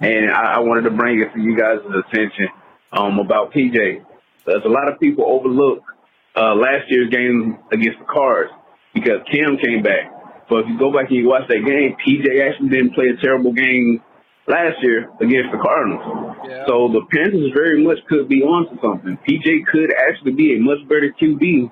and 0.01 0.31
I, 0.31 0.55
I 0.55 0.59
wanted 0.61 0.83
to 0.83 0.91
bring 0.91 1.21
it 1.21 1.35
to 1.35 1.41
you 1.41 1.57
guys' 1.57 1.81
attention 1.85 2.49
um, 2.93 3.19
about 3.19 3.53
PJ. 3.53 4.05
There's 4.47 4.65
a 4.65 4.69
lot 4.69 4.91
of 4.91 4.99
people 4.99 5.25
overlook 5.27 5.83
uh, 6.37 6.55
last 6.55 6.89
year's 6.89 7.11
game 7.11 7.59
against 7.73 7.99
the 7.99 8.07
Cards 8.07 8.51
because 8.95 9.21
Cam 9.31 9.59
came 9.59 9.83
back. 9.83 10.13
But 10.49 10.61
if 10.61 10.69
you 10.69 10.79
go 10.79 10.93
back 10.93 11.09
and 11.09 11.17
you 11.17 11.29
watch 11.29 11.47
that 11.49 11.65
game, 11.67 11.97
PJ 12.01 12.25
actually 12.41 12.71
didn't 12.71 12.95
play 12.95 13.09
a 13.09 13.21
terrible 13.21 13.53
game 13.53 14.01
last 14.47 14.81
year 14.83 15.11
against 15.21 15.53
the 15.53 15.61
Cardinals. 15.61 16.37
So 16.67 16.89
the 16.89 17.05
Panthers 17.13 17.53
very 17.55 17.85
much 17.85 17.99
could 18.09 18.29
be 18.29 18.43
onto 18.43 18.81
something. 18.81 19.19
PJ 19.29 19.67
could 19.71 19.93
actually 20.09 20.33
be 20.33 20.57
a 20.57 20.59
much 20.59 20.81
better 20.89 21.13
QB 21.21 21.71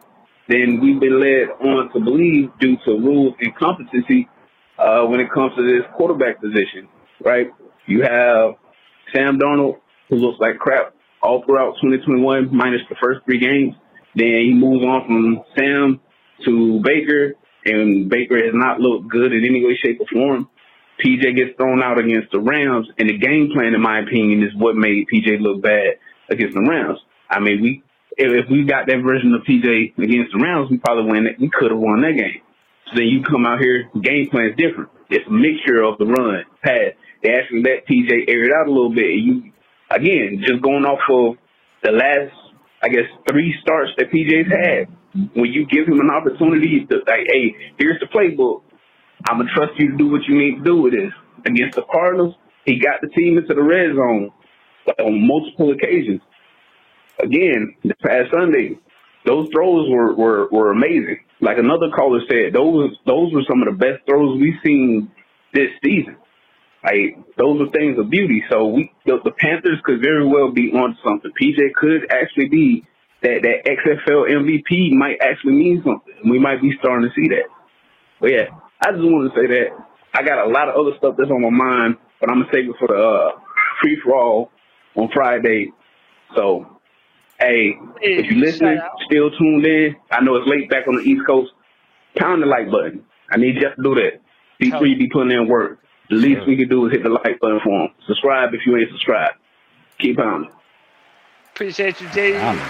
than 0.49 0.81
we've 0.81 1.01
been 1.01 1.19
led 1.19 1.49
on 1.61 1.91
to 1.93 2.01
believe 2.01 2.51
due 2.61 2.77
to 2.85 2.93
Rhule's 3.01 3.35
and 3.41 3.55
competency 3.57 4.29
uh, 4.79 5.03
when 5.05 5.21
it 5.21 5.33
comes 5.33 5.53
to 5.57 5.63
this 5.63 5.83
quarterback 5.97 6.41
position, 6.41 6.89
right? 7.25 7.49
You 7.87 8.03
have 8.03 8.55
Sam 9.15 9.39
Darnold, 9.39 9.81
who 10.11 10.17
looks 10.17 10.39
like 10.39 10.59
crap 10.59 10.95
all 11.23 11.43
throughout 11.45 11.75
2021, 11.83 12.55
minus 12.55 12.81
the 12.89 12.97
first 13.03 13.25
three 13.25 13.39
games. 13.39 13.75
Then 14.15 14.33
he 14.33 14.53
moves 14.55 14.85
on 14.85 15.07
from 15.07 15.45
Sam 15.57 16.01
to 16.45 16.81
Baker, 16.83 17.35
and 17.65 18.09
Baker 18.09 18.37
has 18.37 18.55
not 18.55 18.81
looked 18.81 19.09
good 19.09 19.33
in 19.33 19.45
any 19.45 19.65
way, 19.65 19.77
shape, 19.83 20.01
or 20.01 20.07
form. 20.13 20.49
PJ 21.05 21.37
gets 21.37 21.57
thrown 21.57 21.83
out 21.83 21.99
against 21.99 22.33
the 22.33 22.41
Rams, 22.41 22.89
and 22.99 23.09
the 23.09 23.19
game 23.19 23.51
plan, 23.53 23.75
in 23.75 23.83
my 23.83 24.01
opinion, 24.01 24.43
is 24.43 24.55
what 24.57 24.77
made 24.77 25.07
PJ 25.13 25.41
look 25.41 25.63
bad 25.63 26.01
against 26.31 26.55
the 26.55 26.63
Rams. 26.63 26.99
I 27.29 27.41
mean, 27.41 27.61
we 27.63 27.83
if, 28.17 28.49
we 28.51 28.65
got 28.65 28.87
that 28.87 29.03
version 29.05 29.35
of 29.35 29.43
PJ 29.43 29.99
against 29.99 30.33
the 30.33 30.41
Rams, 30.41 30.71
we 30.71 30.79
probably 30.79 31.11
win. 31.11 31.25
That, 31.25 31.39
we 31.39 31.51
could 31.53 31.71
have 31.71 31.81
won 31.81 32.01
that 32.03 32.17
game. 32.17 32.41
So 32.89 32.97
then 32.97 33.07
you 33.07 33.23
come 33.23 33.45
out 33.45 33.61
here, 33.61 33.91
game 34.01 34.31
plan 34.31 34.51
is 34.51 34.57
different. 34.57 34.91
It's 35.11 35.27
a 35.27 35.33
mixture 35.33 35.83
of 35.83 35.99
the 35.99 36.07
run, 36.07 36.45
pass. 36.65 36.97
They 37.23 37.31
actually 37.35 37.63
let 37.63 37.87
PJ 37.87 38.29
air 38.29 38.45
it 38.45 38.53
out 38.53 38.69
a 38.69 38.73
little 38.73 38.95
bit. 38.95 39.21
You 39.21 39.53
again, 39.91 40.43
just 40.47 40.63
going 40.63 40.85
off 40.85 41.01
of 41.11 41.37
the 41.83 41.93
last, 41.93 42.35
I 42.83 42.89
guess, 42.89 43.07
three 43.31 43.55
starts 43.63 43.93
that 43.99 44.11
PJ's 44.11 44.51
had. 44.51 44.89
When 45.35 45.51
you 45.53 45.67
give 45.67 45.89
him 45.89 46.01
an 46.01 46.11
opportunity 46.11 46.87
to 46.91 46.97
like, 47.07 47.27
hey, 47.29 47.55
here's 47.79 48.01
the 48.01 48.07
playbook. 48.07 48.63
I'm 49.29 49.39
gonna 49.39 49.51
trust 49.55 49.73
you 49.79 49.93
to 49.93 49.97
do 49.97 50.09
what 50.11 50.23
you 50.29 50.37
need 50.39 50.59
to 50.59 50.65
do 50.65 50.83
with 50.83 50.93
this. 50.93 51.13
Against 51.47 51.77
the 51.77 51.85
Cardinals, 51.91 52.35
he 52.65 52.79
got 52.79 53.01
the 53.01 53.09
team 53.09 53.39
into 53.39 53.55
the 53.55 53.63
red 53.63 53.95
zone 53.97 54.31
on 55.01 55.27
multiple 55.27 55.73
occasions. 55.73 56.21
Again, 57.23 57.77
this 57.85 57.97
past 58.05 58.31
Sunday, 58.33 58.79
those 59.25 59.49
throws 59.55 59.89
were, 59.91 60.15
were, 60.15 60.49
were 60.51 60.73
amazing. 60.73 61.19
Like 61.41 61.59
another 61.59 61.91
caller 61.95 62.21
said, 62.31 62.55
those 62.55 62.93
those 63.07 63.33
were 63.35 63.43
some 63.49 63.63
of 63.63 63.69
the 63.69 63.79
best 63.79 64.07
throws 64.07 64.41
we've 64.41 64.61
seen 64.65 65.11
this 65.55 65.71
season. 65.85 66.17
Like 66.87 67.19
those 67.37 67.61
are 67.61 67.71
things 67.73 67.99
of 67.99 68.11
beauty. 68.11 68.45
So 68.49 68.67
we 68.67 68.93
the, 69.05 69.19
the 69.25 69.33
Panthers 69.33 69.81
could 69.85 70.01
very 70.01 70.25
well 70.25 70.53
be 70.53 70.71
on 70.71 70.97
something. 71.05 71.33
PJ 71.35 71.75
could 71.75 72.07
actually 72.13 72.49
be 72.49 72.87
that 73.23 73.43
that 73.43 73.67
XFL 73.67 74.31
MVP 74.31 74.93
might 74.93 75.19
actually 75.21 75.55
mean 75.55 75.83
something. 75.85 76.15
We 76.31 76.39
might 76.39 76.63
be 76.63 76.71
starting 76.79 77.09
to 77.09 77.15
see 77.21 77.29
that. 77.35 77.51
But 78.21 78.31
yeah, 78.31 78.47
I 78.81 78.93
just 78.93 79.03
wanted 79.03 79.35
to 79.35 79.41
say 79.41 79.47
that 79.49 79.69
I 80.15 80.23
got 80.23 80.47
a 80.47 80.49
lot 80.49 80.69
of 80.69 80.77
other 80.77 80.97
stuff 80.97 81.17
that's 81.19 81.31
on 81.31 81.43
my 81.43 81.51
mind, 81.51 81.97
but 82.21 82.31
I'm 82.31 82.43
gonna 82.43 82.53
save 82.55 82.71
it 82.71 82.77
for 82.79 82.89
the 82.89 82.95
uh, 82.95 83.41
free 83.83 83.99
for 84.05 84.15
all 84.15 84.51
on 84.95 85.11
Friday. 85.13 85.73
So, 86.37 86.67
hey, 87.41 87.75
if 88.01 88.27
you're 88.31 88.39
listening, 88.39 88.79
still 89.11 89.31
tuned 89.33 89.67
in. 89.67 89.97
I 90.11 90.21
know 90.23 90.37
it's 90.37 90.49
late 90.49 90.71
back 90.71 90.87
on 90.87 90.97
the 90.97 91.03
East 91.03 91.23
Coast. 91.27 91.51
Pound 92.17 92.43
the 92.43 92.47
like 92.47 92.71
button. 92.71 93.05
I 93.31 93.39
need 93.39 93.57
you 93.57 93.63
to 93.63 93.83
do 93.83 93.95
that. 93.97 94.23
B3 94.63 94.99
be 94.99 95.09
putting 95.13 95.33
in 95.33 95.49
work. 95.49 95.81
The 96.11 96.17
least 96.17 96.47
we 96.47 96.57
can 96.57 96.69
do 96.69 96.87
is 96.87 96.93
hit 96.93 97.03
the 97.05 97.11
like 97.11 97.41
button 97.41 97.61
for 97.65 97.81
them. 97.81 97.89
Subscribe 98.07 98.55
if 98.55 98.61
you 98.67 98.77
ain't 98.77 98.91
subscribed. 98.91 99.37
Keep 100.01 100.19
on. 100.21 100.51
Appreciate 101.55 102.01
you, 102.01 102.09
J. 102.09 102.61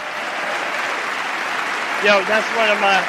Yo, 2.01 2.25
that's 2.25 2.53
one 2.53 2.71
of 2.71 2.79
my 2.79 3.07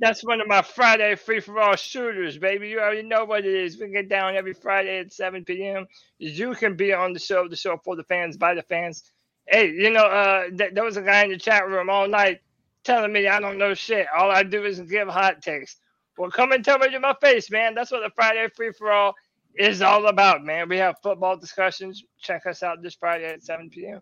that's 0.00 0.24
one 0.24 0.40
of 0.40 0.48
my 0.48 0.62
Friday 0.62 1.14
free 1.16 1.40
for 1.40 1.60
all 1.60 1.76
shooters, 1.76 2.38
baby. 2.38 2.70
You 2.70 2.80
already 2.80 3.04
know 3.04 3.24
what 3.24 3.44
it 3.46 3.54
is. 3.54 3.78
We 3.78 3.90
get 3.90 4.08
down 4.08 4.36
every 4.36 4.54
Friday 4.54 4.98
at 5.00 5.12
7 5.12 5.44
p.m. 5.44 5.86
You 6.18 6.54
can 6.56 6.76
be 6.76 6.92
on 6.94 7.12
the 7.12 7.20
show, 7.20 7.48
the 7.48 7.56
show 7.56 7.78
for 7.84 7.96
the 7.96 8.04
fans, 8.04 8.36
by 8.38 8.54
the 8.54 8.62
fans. 8.64 9.04
Hey, 9.46 9.70
you 9.70 9.90
know, 9.90 10.06
uh, 10.06 10.44
th- 10.56 10.74
there 10.74 10.84
was 10.84 10.96
a 10.96 11.02
guy 11.02 11.24
in 11.24 11.30
the 11.30 11.38
chat 11.38 11.68
room 11.68 11.90
all 11.90 12.08
night 12.08 12.40
telling 12.84 13.12
me 13.12 13.28
I 13.28 13.40
don't 13.40 13.58
know 13.58 13.74
shit. 13.74 14.06
All 14.16 14.30
I 14.32 14.42
do 14.42 14.64
is 14.64 14.80
give 14.80 15.08
hot 15.08 15.42
takes. 15.42 15.76
Well, 16.18 16.30
come 16.32 16.52
and 16.52 16.64
tell 16.64 16.78
me 16.80 16.90
to 16.90 17.00
my 17.00 17.14
face, 17.20 17.50
man. 17.52 17.74
That's 17.76 17.92
what 17.92 18.02
the 18.02 18.10
Friday 18.16 18.48
free 18.56 18.72
for 18.72 18.90
all 18.92 19.14
is 19.56 19.82
all 19.82 20.06
about, 20.06 20.44
man. 20.44 20.68
We 20.68 20.78
have 20.78 20.96
football 21.02 21.36
discussions. 21.36 22.02
Check 22.20 22.46
us 22.46 22.62
out 22.62 22.82
this 22.82 22.94
Friday 22.94 23.26
at 23.26 23.42
7 23.42 23.70
p.m. 23.70 24.00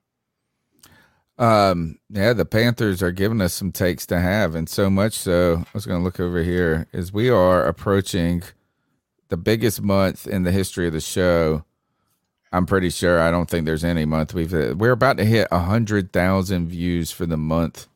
Um, 1.38 1.98
yeah, 2.10 2.32
the 2.32 2.44
Panthers 2.44 3.02
are 3.02 3.12
giving 3.12 3.40
us 3.40 3.54
some 3.54 3.70
takes 3.70 4.06
to 4.06 4.18
have, 4.18 4.54
and 4.54 4.68
so 4.68 4.90
much 4.90 5.14
so. 5.14 5.62
I 5.64 5.70
was 5.72 5.86
going 5.86 6.00
to 6.00 6.04
look 6.04 6.18
over 6.18 6.42
here 6.42 6.88
is 6.92 7.12
we 7.12 7.30
are 7.30 7.64
approaching 7.64 8.42
the 9.28 9.36
biggest 9.36 9.80
month 9.80 10.26
in 10.26 10.42
the 10.42 10.52
history 10.52 10.86
of 10.88 10.92
the 10.92 11.00
show. 11.00 11.64
I'm 12.52 12.66
pretty 12.66 12.90
sure. 12.90 13.20
I 13.20 13.30
don't 13.30 13.48
think 13.48 13.66
there's 13.66 13.84
any 13.84 14.04
month 14.04 14.34
we've 14.34 14.52
we're 14.52 14.92
about 14.92 15.18
to 15.18 15.24
hit 15.24 15.48
a 15.52 15.60
hundred 15.60 16.12
thousand 16.12 16.68
views 16.68 17.12
for 17.12 17.26
the 17.26 17.36
month 17.36 17.86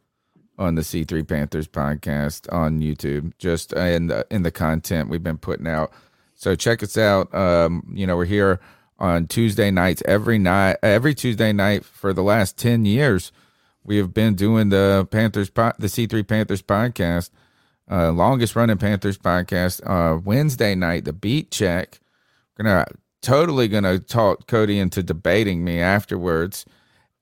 on 0.58 0.74
the 0.76 0.82
C3 0.82 1.26
Panthers 1.26 1.66
podcast 1.66 2.52
on 2.52 2.80
YouTube. 2.80 3.32
Just 3.38 3.72
in 3.72 4.08
the 4.08 4.26
in 4.30 4.42
the 4.42 4.50
content 4.52 5.08
we've 5.08 5.22
been 5.22 5.38
putting 5.38 5.66
out. 5.66 5.92
So 6.42 6.56
check 6.56 6.82
us 6.82 6.98
out. 6.98 7.32
Um, 7.32 7.86
you 7.94 8.04
know, 8.04 8.16
we're 8.16 8.24
here 8.24 8.58
on 8.98 9.28
Tuesday 9.28 9.70
nights 9.70 10.02
every 10.06 10.38
night, 10.38 10.76
every 10.82 11.14
Tuesday 11.14 11.52
night 11.52 11.84
for 11.84 12.12
the 12.12 12.24
last 12.24 12.58
10 12.58 12.84
years. 12.84 13.30
We 13.84 13.98
have 13.98 14.12
been 14.12 14.34
doing 14.34 14.70
the 14.70 15.06
Panthers, 15.12 15.50
the 15.50 15.86
C3 15.86 16.26
Panthers 16.26 16.60
podcast, 16.60 17.30
uh, 17.88 18.10
longest 18.10 18.56
running 18.56 18.78
Panthers 18.78 19.18
podcast. 19.18 19.88
Uh, 19.88 20.18
Wednesday 20.18 20.74
night, 20.74 21.04
the 21.04 21.12
beat 21.12 21.52
check. 21.52 22.00
Gonna 22.58 22.86
totally 23.22 23.68
gonna 23.68 24.00
talk 24.00 24.48
Cody 24.48 24.80
into 24.80 25.00
debating 25.04 25.62
me 25.62 25.78
afterwards, 25.78 26.66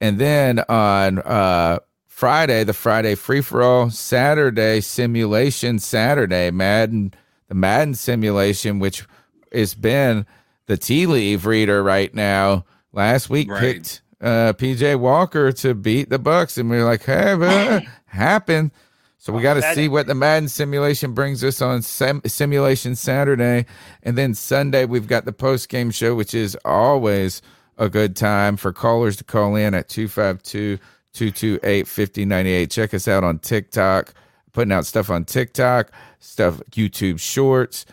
and 0.00 0.18
then 0.18 0.60
on 0.60 1.18
uh, 1.18 1.78
Friday, 2.06 2.64
the 2.64 2.72
Friday 2.72 3.14
free 3.16 3.42
for 3.42 3.62
all, 3.62 3.90
Saturday 3.90 4.80
simulation, 4.80 5.78
Saturday 5.78 6.50
Madden, 6.50 7.12
the 7.50 7.54
Madden 7.56 7.94
simulation, 7.94 8.78
which 8.78 9.04
has 9.52 9.74
been 9.74 10.24
the 10.66 10.78
tea 10.78 11.04
leaf 11.04 11.44
reader 11.44 11.82
right 11.82 12.14
now. 12.14 12.64
Last 12.92 13.28
week 13.28 13.50
Right. 13.50 13.60
picked 13.60 14.00
uh, 14.22 14.52
PJ 14.54 14.98
Walker 14.98 15.50
to 15.52 15.74
beat 15.74 16.08
the 16.10 16.18
Bucks, 16.18 16.56
and 16.56 16.70
we 16.70 16.76
are 16.78 16.84
like, 16.84 17.04
"Hey, 17.04 17.32
uh, 17.32 17.80
happened." 18.06 18.70
So 19.18 19.32
we 19.34 19.42
got 19.42 19.54
to 19.54 19.74
see 19.74 19.86
what 19.88 20.06
the 20.06 20.14
Madden 20.14 20.48
simulation 20.48 21.12
brings 21.12 21.44
us 21.44 21.60
on 21.60 21.82
sim- 21.82 22.22
simulation 22.24 22.94
Saturday, 22.96 23.66
and 24.02 24.16
then 24.16 24.32
Sunday 24.34 24.86
we've 24.86 25.06
got 25.06 25.24
the 25.26 25.32
post 25.32 25.68
game 25.68 25.90
show, 25.90 26.14
which 26.14 26.32
is 26.34 26.56
always 26.64 27.42
a 27.78 27.88
good 27.88 28.14
time 28.16 28.56
for 28.56 28.72
callers 28.72 29.16
to 29.16 29.24
call 29.24 29.56
in 29.56 29.74
at 29.74 29.88
252 29.88 30.78
228 31.12 31.86
5098. 31.88 32.70
Check 32.70 32.94
us 32.94 33.08
out 33.08 33.24
on 33.24 33.38
TikTok, 33.40 34.14
putting 34.52 34.72
out 34.72 34.86
stuff 34.86 35.10
on 35.10 35.24
TikTok, 35.24 35.92
stuff 36.18 36.60
YouTube 36.70 37.20
Shorts, 37.20 37.86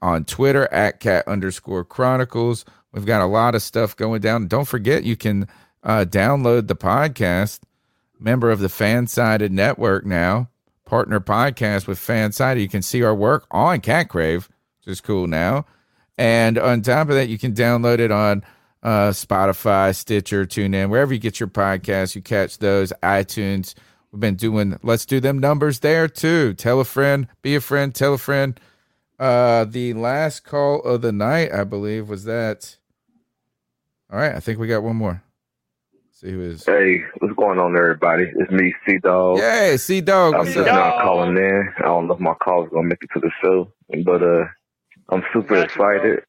on 0.00 0.24
Twitter 0.24 0.72
at 0.72 1.00
cat 1.00 1.26
underscore 1.28 1.84
chronicles. 1.84 2.64
We've 2.92 3.06
got 3.06 3.22
a 3.22 3.26
lot 3.26 3.54
of 3.54 3.62
stuff 3.62 3.96
going 3.96 4.20
down. 4.20 4.48
Don't 4.48 4.68
forget, 4.68 5.04
you 5.04 5.16
can 5.16 5.48
uh, 5.82 6.04
download 6.08 6.66
the 6.66 6.76
podcast, 6.76 7.60
member 8.18 8.50
of 8.50 8.58
the 8.58 8.68
Fansided 8.68 9.50
Network 9.50 10.04
now, 10.04 10.48
partner 10.84 11.20
podcast 11.20 11.86
with 11.86 11.98
Fansided. 11.98 12.60
You 12.60 12.68
can 12.68 12.82
see 12.82 13.02
our 13.02 13.14
work 13.14 13.46
on 13.50 13.80
Cat 13.80 14.08
Crave, 14.08 14.48
which 14.80 14.92
is 14.92 15.00
cool 15.00 15.26
now. 15.26 15.64
And 16.18 16.58
on 16.58 16.82
top 16.82 17.08
of 17.08 17.14
that, 17.14 17.28
you 17.28 17.38
can 17.38 17.54
download 17.54 17.98
it 17.98 18.10
on 18.10 18.44
uh, 18.82 19.10
Spotify, 19.10 19.94
Stitcher, 19.94 20.44
TuneIn, 20.44 20.90
wherever 20.90 21.14
you 21.14 21.20
get 21.20 21.40
your 21.40 21.48
podcasts. 21.48 22.14
You 22.14 22.22
catch 22.22 22.58
those, 22.58 22.92
iTunes. 23.02 23.74
We've 24.12 24.20
been 24.20 24.34
doing, 24.36 24.78
let's 24.82 25.06
do 25.06 25.20
them 25.20 25.38
numbers 25.38 25.80
there 25.80 26.06
too. 26.06 26.52
Tell 26.54 26.80
a 26.80 26.84
friend, 26.84 27.28
be 27.40 27.54
a 27.54 27.60
friend, 27.62 27.94
tell 27.94 28.12
a 28.14 28.18
friend. 28.18 28.60
Uh, 29.18 29.64
the 29.64 29.94
last 29.94 30.44
call 30.44 30.80
of 30.82 31.00
the 31.00 31.12
night, 31.12 31.50
I 31.52 31.64
believe, 31.64 32.08
was 32.10 32.24
that. 32.24 32.76
All 34.12 34.18
right, 34.18 34.34
I 34.34 34.40
think 34.40 34.58
we 34.58 34.68
got 34.68 34.82
one 34.82 34.96
more. 34.96 35.22
See 36.10 36.30
who 36.30 36.42
is. 36.42 36.66
Hey, 36.66 37.02
what's 37.18 37.34
going 37.34 37.58
on, 37.58 37.74
everybody? 37.76 38.30
It's 38.36 38.50
me, 38.52 38.74
C 38.86 38.98
Dog. 38.98 39.38
Yay, 39.38 39.76
C 39.78 40.02
Dog. 40.02 40.34
I'm 40.34 40.40
What's 40.40 40.54
just 40.54 40.68
up? 40.68 40.74
not 40.74 41.02
calling 41.02 41.36
in. 41.38 41.68
I 41.78 41.82
don't 41.82 42.06
know 42.06 42.14
if 42.14 42.20
my 42.20 42.34
call 42.34 42.64
is 42.64 42.70
gonna 42.70 42.88
make 42.88 43.02
it 43.02 43.10
to 43.14 43.20
the 43.20 43.30
show, 43.42 43.72
but 44.04 44.22
uh, 44.22 44.44
I'm 45.08 45.22
super 45.32 45.56
excited. 45.56 46.20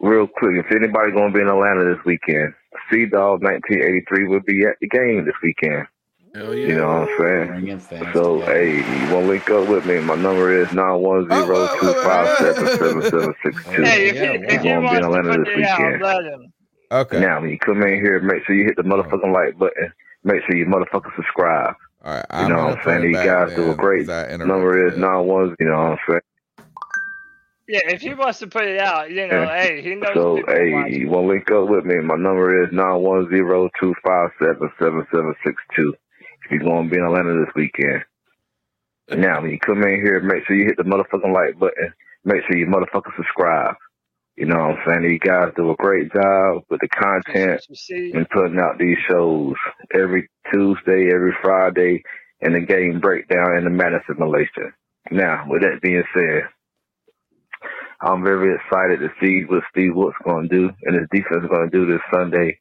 Real 0.00 0.26
quick, 0.26 0.64
if 0.64 0.72
anybody 0.74 1.12
gonna 1.12 1.32
be 1.32 1.40
in 1.40 1.48
Atlanta 1.48 1.84
this 1.84 2.02
weekend, 2.06 2.54
C 2.90 3.04
Dog 3.04 3.42
1983 3.42 4.28
will 4.28 4.40
be 4.46 4.64
at 4.64 4.76
the 4.80 4.88
game 4.88 5.24
this 5.26 5.34
weekend. 5.42 5.86
Hell 6.34 6.54
You 6.54 6.76
know 6.76 6.88
what 6.88 7.08
I'm 7.08 7.08
saying? 7.18 7.80
So, 8.12 8.40
hey, 8.46 8.76
you 8.76 9.14
want 9.14 9.24
to 9.26 9.30
link 9.30 9.50
up 9.50 9.68
with 9.68 9.86
me? 9.86 9.98
My 10.00 10.14
number 10.16 10.62
is 10.62 10.68
nine 10.72 11.00
one 11.00 11.26
zero 11.28 11.68
two 11.80 11.94
five 12.02 12.28
seven 12.38 12.68
seven 12.78 13.02
seven 13.10 13.34
six 13.44 13.56
two. 13.76 13.82
Hey, 13.82 14.08
if 14.08 14.16
he, 14.18 14.26
if 14.26 14.62
he 14.62 14.68
We're 14.68 14.74
gonna 14.76 14.88
be 14.88 14.96
in 14.96 15.02
wants 15.02 15.16
to 15.16 15.20
Atlanta 15.20 15.38
put 15.38 15.46
this 15.46 15.56
it 15.56 15.64
out, 15.64 15.80
weekend. 15.80 16.02
Okay. 16.92 17.20
Now, 17.20 17.40
when 17.40 17.50
you 17.50 17.58
come 17.58 17.82
in 17.82 17.94
here, 18.04 18.20
make 18.20 18.44
sure 18.46 18.54
you 18.54 18.64
hit 18.64 18.76
the 18.76 18.82
motherfucking 18.82 19.32
like 19.32 19.58
button. 19.58 19.92
Make 20.24 20.42
sure 20.46 20.56
you 20.56 20.66
motherfucking 20.66 21.16
subscribe. 21.16 21.74
All 22.04 22.14
right, 22.14 22.26
You 22.32 22.44
I'm 22.44 22.48
know 22.50 22.56
what 22.68 22.78
I'm 22.78 22.84
saying? 22.86 23.02
These 23.12 23.16
guys 23.24 23.48
do 23.56 23.62
a 23.62 23.66
then, 23.68 23.76
great. 23.76 24.06
'cause 24.06 24.08
I 24.10 24.22
interrupted 24.24 24.48
Number 24.48 24.88
is 24.88 24.98
nine 24.98 25.24
one. 25.26 25.56
You 25.60 25.66
know 25.66 25.76
what 25.78 25.92
I'm 25.92 25.98
saying? 26.08 26.20
Yeah, 27.68 27.80
if 27.84 28.00
he 28.00 28.14
wants 28.14 28.38
to 28.40 28.46
put 28.46 28.64
it 28.64 28.80
out, 28.80 29.10
you 29.10 29.26
know, 29.26 29.42
Yeah. 29.44 29.62
hey, 29.62 29.82
he 29.82 29.94
knows 29.94 30.14
So, 30.14 30.42
hey, 30.48 30.70
you 30.90 31.08
want 31.10 31.24
to 31.24 31.28
link 31.28 31.50
up 31.50 31.68
with 31.68 31.84
me? 31.84 31.96
My 32.00 32.16
number 32.16 32.64
is 32.64 32.72
nine 32.72 33.00
one 33.02 33.28
zero 33.28 33.68
two 33.80 33.94
five 34.04 34.30
seven 34.40 34.70
seven 34.80 35.06
seven 35.12 35.34
six 35.44 35.56
two. 35.76 35.94
Going 36.50 36.88
to 36.88 36.90
be 36.90 36.96
in 36.96 37.04
Atlanta 37.04 37.44
this 37.44 37.54
weekend. 37.54 38.04
Now, 39.10 39.40
when 39.42 39.50
you 39.50 39.58
come 39.58 39.82
in 39.82 40.00
here, 40.02 40.20
make 40.20 40.46
sure 40.46 40.56
you 40.56 40.66
hit 40.66 40.76
the 40.76 40.82
motherfucking 40.82 41.32
like 41.32 41.58
button. 41.58 41.92
Make 42.24 42.42
sure 42.46 42.56
you 42.58 42.66
motherfucking 42.66 43.16
subscribe. 43.16 43.74
You 44.36 44.46
know 44.46 44.56
what 44.56 44.78
I'm 44.78 44.78
saying? 44.86 45.08
These 45.08 45.20
guys 45.20 45.52
do 45.56 45.70
a 45.70 45.76
great 45.76 46.12
job 46.12 46.62
with 46.70 46.80
the 46.80 46.88
content 46.88 47.60
and 48.14 48.28
putting 48.30 48.58
out 48.58 48.78
these 48.78 48.96
shows 49.08 49.54
every 49.94 50.28
Tuesday, 50.52 51.10
every 51.12 51.32
Friday, 51.42 52.02
and 52.40 52.54
the 52.54 52.60
game 52.60 53.00
breakdown 53.00 53.56
and 53.56 53.66
the 53.66 53.70
Madden 53.70 54.00
simulation. 54.06 54.72
Now, 55.10 55.44
with 55.48 55.62
that 55.62 55.80
being 55.82 56.04
said, 56.14 56.42
I'm 58.00 58.22
very 58.22 58.54
excited 58.54 59.00
to 59.00 59.08
see 59.20 59.44
what 59.46 59.64
Steve 59.70 59.94
Wilks 59.94 60.16
going 60.24 60.48
to 60.48 60.54
do 60.54 60.70
and 60.84 60.94
his 60.94 61.08
defense 61.10 61.42
is 61.42 61.50
going 61.50 61.68
to 61.70 61.76
do 61.76 61.86
this 61.86 62.00
Sunday. 62.12 62.58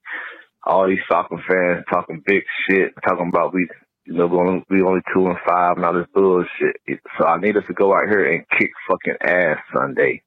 All 0.67 0.87
these 0.87 0.99
soccer 1.09 1.37
fans 1.47 1.85
talking 1.91 2.21
big 2.25 2.43
shit, 2.67 2.93
talking 3.07 3.29
about 3.29 3.53
we, 3.53 3.67
you 4.05 4.13
know, 4.13 4.27
we 4.27 4.37
only, 4.37 4.63
we 4.69 4.81
only 4.81 5.01
two 5.13 5.27
and 5.27 5.37
five 5.47 5.77
and 5.77 5.85
all 5.85 5.93
this 5.93 6.07
bullshit. 6.13 6.99
So 7.17 7.25
I 7.25 7.39
need 7.39 7.57
us 7.57 7.63
to 7.67 7.73
go 7.73 7.93
out 7.93 8.09
here 8.09 8.33
and 8.33 8.45
kick 8.59 8.71
fucking 8.87 9.17
ass 9.21 9.57
Sunday. 9.73 10.23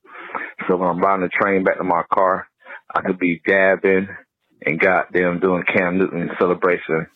So 0.66 0.76
when 0.76 0.88
I'm 0.88 1.00
riding 1.00 1.26
the 1.26 1.28
train 1.28 1.64
back 1.64 1.78
to 1.78 1.84
my 1.84 2.02
car, 2.12 2.46
I 2.94 3.02
could 3.02 3.18
be 3.18 3.40
dabbing 3.46 4.08
and 4.64 4.80
goddamn 4.80 5.40
doing 5.40 5.64
Cam 5.64 5.98
Newton 5.98 6.30
celebration 6.38 7.06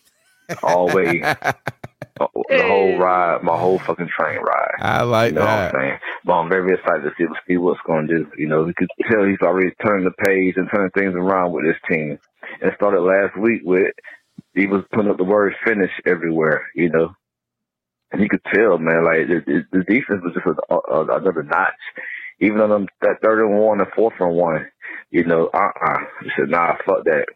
all 0.63 0.89
the 0.89 0.95
way, 0.95 1.21
the 2.51 2.63
whole 2.65 2.97
ride, 2.99 3.43
my 3.43 3.59
whole 3.59 3.79
fucking 3.81 4.09
train 4.17 4.39
ride. 4.41 4.81
I 4.81 5.03
like 5.05 5.33
You 5.33 5.37
know 5.37 5.47
that. 5.47 5.75
what 5.75 5.81
I'm 5.81 5.89
saying? 5.89 5.99
But 6.25 6.33
I'm 6.35 6.49
very 6.51 6.75
excited 6.75 7.03
to 7.05 7.13
see 7.19 7.27
what 7.27 7.39
Steve 7.45 7.63
what's 7.63 7.81
going 7.87 8.09
to 8.09 8.19
do. 8.19 8.33
You 8.39 8.49
know, 8.49 8.65
we 8.65 8.75
could 8.75 8.89
tell 9.11 9.25
he's 9.25 9.41
already 9.43 9.73
turned 9.85 10.07
the 10.07 10.13
page 10.27 10.55
and 10.57 10.69
turning 10.75 10.91
things 10.93 11.15
around 11.17 11.53
with 11.53 11.65
this 11.67 11.81
team. 11.91 12.19
And 12.61 12.73
it 12.73 12.77
started 12.77 13.01
last 13.03 13.37
week 13.39 13.63
with 13.65 13.93
he 14.55 14.67
was 14.67 14.85
putting 14.93 15.11
up 15.11 15.19
the 15.19 15.25
word 15.25 15.55
finish 15.67 15.93
everywhere. 16.07 16.67
You 16.75 16.91
know, 16.91 17.15
and 18.13 18.23
you 18.23 18.29
could 18.29 18.45
tell, 18.55 18.79
man, 18.79 19.05
like 19.05 19.29
the, 19.29 19.65
defense 19.85 20.23
was 20.25 20.35
just 20.35 20.47
a, 20.47 20.75
a, 20.75 21.19
another 21.19 21.43
notch. 21.43 21.75
Even 22.41 22.61
on 22.61 22.71
them, 22.71 22.89
that 23.03 23.21
third 23.23 23.45
and 23.47 23.59
one 23.59 23.81
and 23.81 23.89
fourth 23.97 24.15
and 24.21 24.35
one, 24.35 24.67
you 25.11 25.25
know, 25.25 25.49
uh 25.55 25.59
uh 25.59 25.99
I 25.99 26.29
said, 26.37 26.51
nah, 26.51 26.77
fuck 26.87 27.05
that. 27.05 27.27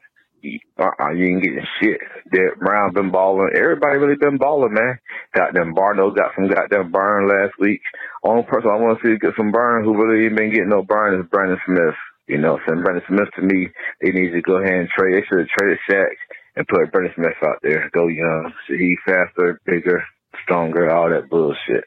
Uh 0.78 0.90
uh 1.00 1.10
you 1.10 1.26
ain't 1.26 1.42
getting 1.42 1.66
shit. 1.80 2.00
Derrick 2.32 2.58
Brown 2.60 2.94
been 2.94 3.10
balling. 3.10 3.50
Everybody 3.54 3.98
really 3.98 4.16
been 4.16 4.38
balling, 4.38 4.74
man. 4.74 4.98
Goddamn 5.34 5.74
Barno 5.74 6.14
got 6.14 6.32
some 6.34 6.48
goddamn 6.48 6.92
burn 6.92 7.28
last 7.28 7.54
week. 7.58 7.80
Only 8.22 8.44
person 8.44 8.70
I 8.70 8.76
want 8.76 9.00
to 9.00 9.06
see 9.06 9.18
get 9.18 9.34
some 9.36 9.52
burn 9.52 9.84
who 9.84 9.96
really 9.96 10.26
ain't 10.26 10.36
been 10.36 10.52
getting 10.52 10.68
no 10.68 10.82
burn 10.82 11.18
is 11.18 11.26
Brandon 11.30 11.58
Smith. 11.66 11.94
You 12.28 12.38
know, 12.38 12.58
so 12.66 12.74
Brandon 12.74 13.02
Smith 13.08 13.28
to 13.36 13.42
me, 13.42 13.68
they 14.00 14.10
need 14.10 14.32
to 14.32 14.42
go 14.42 14.56
ahead 14.56 14.74
and 14.74 14.88
trade. 14.90 15.14
They 15.14 15.26
should 15.26 15.38
have 15.40 15.48
traded 15.58 15.78
Shaq 15.90 16.14
and 16.56 16.68
put 16.68 16.92
Brandon 16.92 17.12
Smith 17.16 17.38
out 17.44 17.58
there. 17.62 17.90
Go 17.92 18.08
young. 18.08 18.52
So 18.68 18.74
he 18.74 18.96
faster, 19.06 19.60
bigger, 19.64 20.04
stronger, 20.44 20.90
all 20.90 21.10
that 21.10 21.30
bullshit. 21.30 21.84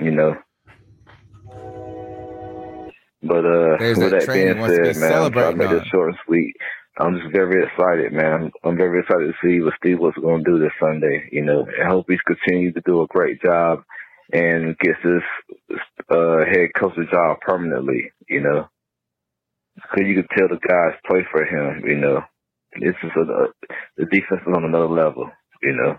You 0.00 0.12
know. 0.12 0.36
But 3.22 3.46
uh, 3.46 3.76
There's 3.78 3.98
with 3.98 4.10
that 4.10 4.26
that 4.26 4.32
being 4.32 4.54
he 4.54 4.60
wants 4.60 4.76
to 4.76 4.82
be 4.82 4.92
said, 4.94 5.00
man, 5.00 5.12
I'm 5.12 5.32
trying 5.32 5.52
to 5.52 5.58
make 5.58 5.68
on. 5.68 5.78
this 5.78 5.86
short 5.92 6.08
and 6.08 6.18
sweet. 6.26 6.54
I'm 6.98 7.18
just 7.18 7.32
very 7.32 7.64
excited, 7.64 8.12
man. 8.12 8.52
I'm, 8.64 8.76
very 8.76 9.00
excited 9.00 9.26
to 9.32 9.34
see 9.42 9.60
what 9.62 9.74
Steve 9.78 9.98
was 9.98 10.14
going 10.20 10.44
to 10.44 10.50
do 10.52 10.58
this 10.60 10.72
Sunday. 10.80 11.28
You 11.32 11.42
know, 11.42 11.66
I 11.84 11.88
hope 11.88 12.06
he's 12.08 12.20
continued 12.22 12.74
to 12.74 12.82
do 12.86 13.02
a 13.02 13.06
great 13.08 13.42
job 13.42 13.82
and 14.32 14.78
gets 14.78 14.98
this 15.04 15.78
uh, 16.10 16.38
head 16.46 16.70
coaching 16.78 17.08
job 17.10 17.38
permanently. 17.40 18.12
You 18.28 18.42
know, 18.42 18.68
because 19.76 20.06
you 20.08 20.14
can 20.16 20.28
tell 20.36 20.48
the 20.48 20.60
guys 20.68 20.98
play 21.08 21.22
for 21.32 21.44
him. 21.44 21.84
You 21.86 21.96
know, 21.96 22.20
this 22.80 22.94
is 23.02 23.10
a, 23.16 23.46
the 23.96 24.06
defense 24.06 24.42
is 24.46 24.54
on 24.54 24.64
another 24.64 24.88
level. 24.88 25.30
You 25.62 25.74
know, 25.74 25.98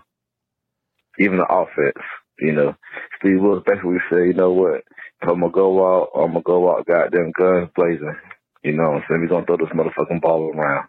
even 1.18 1.38
the 1.38 1.46
offense. 1.52 2.04
You 2.40 2.52
know, 2.52 2.74
Steve 3.20 3.40
Wilks 3.40 3.64
basically 3.66 3.98
said, 4.10 4.26
you 4.26 4.34
know 4.34 4.52
what, 4.52 4.82
if 5.22 5.28
I'm 5.28 5.40
gonna 5.40 5.52
go 5.52 5.86
out, 5.86 6.10
I'm 6.16 6.32
gonna 6.32 6.42
go 6.42 6.70
out, 6.76 6.86
goddamn 6.86 7.32
guns 7.38 7.70
blazing. 7.76 8.16
You 8.64 8.72
know 8.72 8.90
what 8.90 8.96
I'm 8.96 9.04
saying? 9.08 9.20
We're 9.20 9.28
gonna 9.28 9.46
throw 9.46 9.56
this 9.58 9.68
motherfucking 9.74 10.20
ball 10.20 10.50
around. 10.54 10.88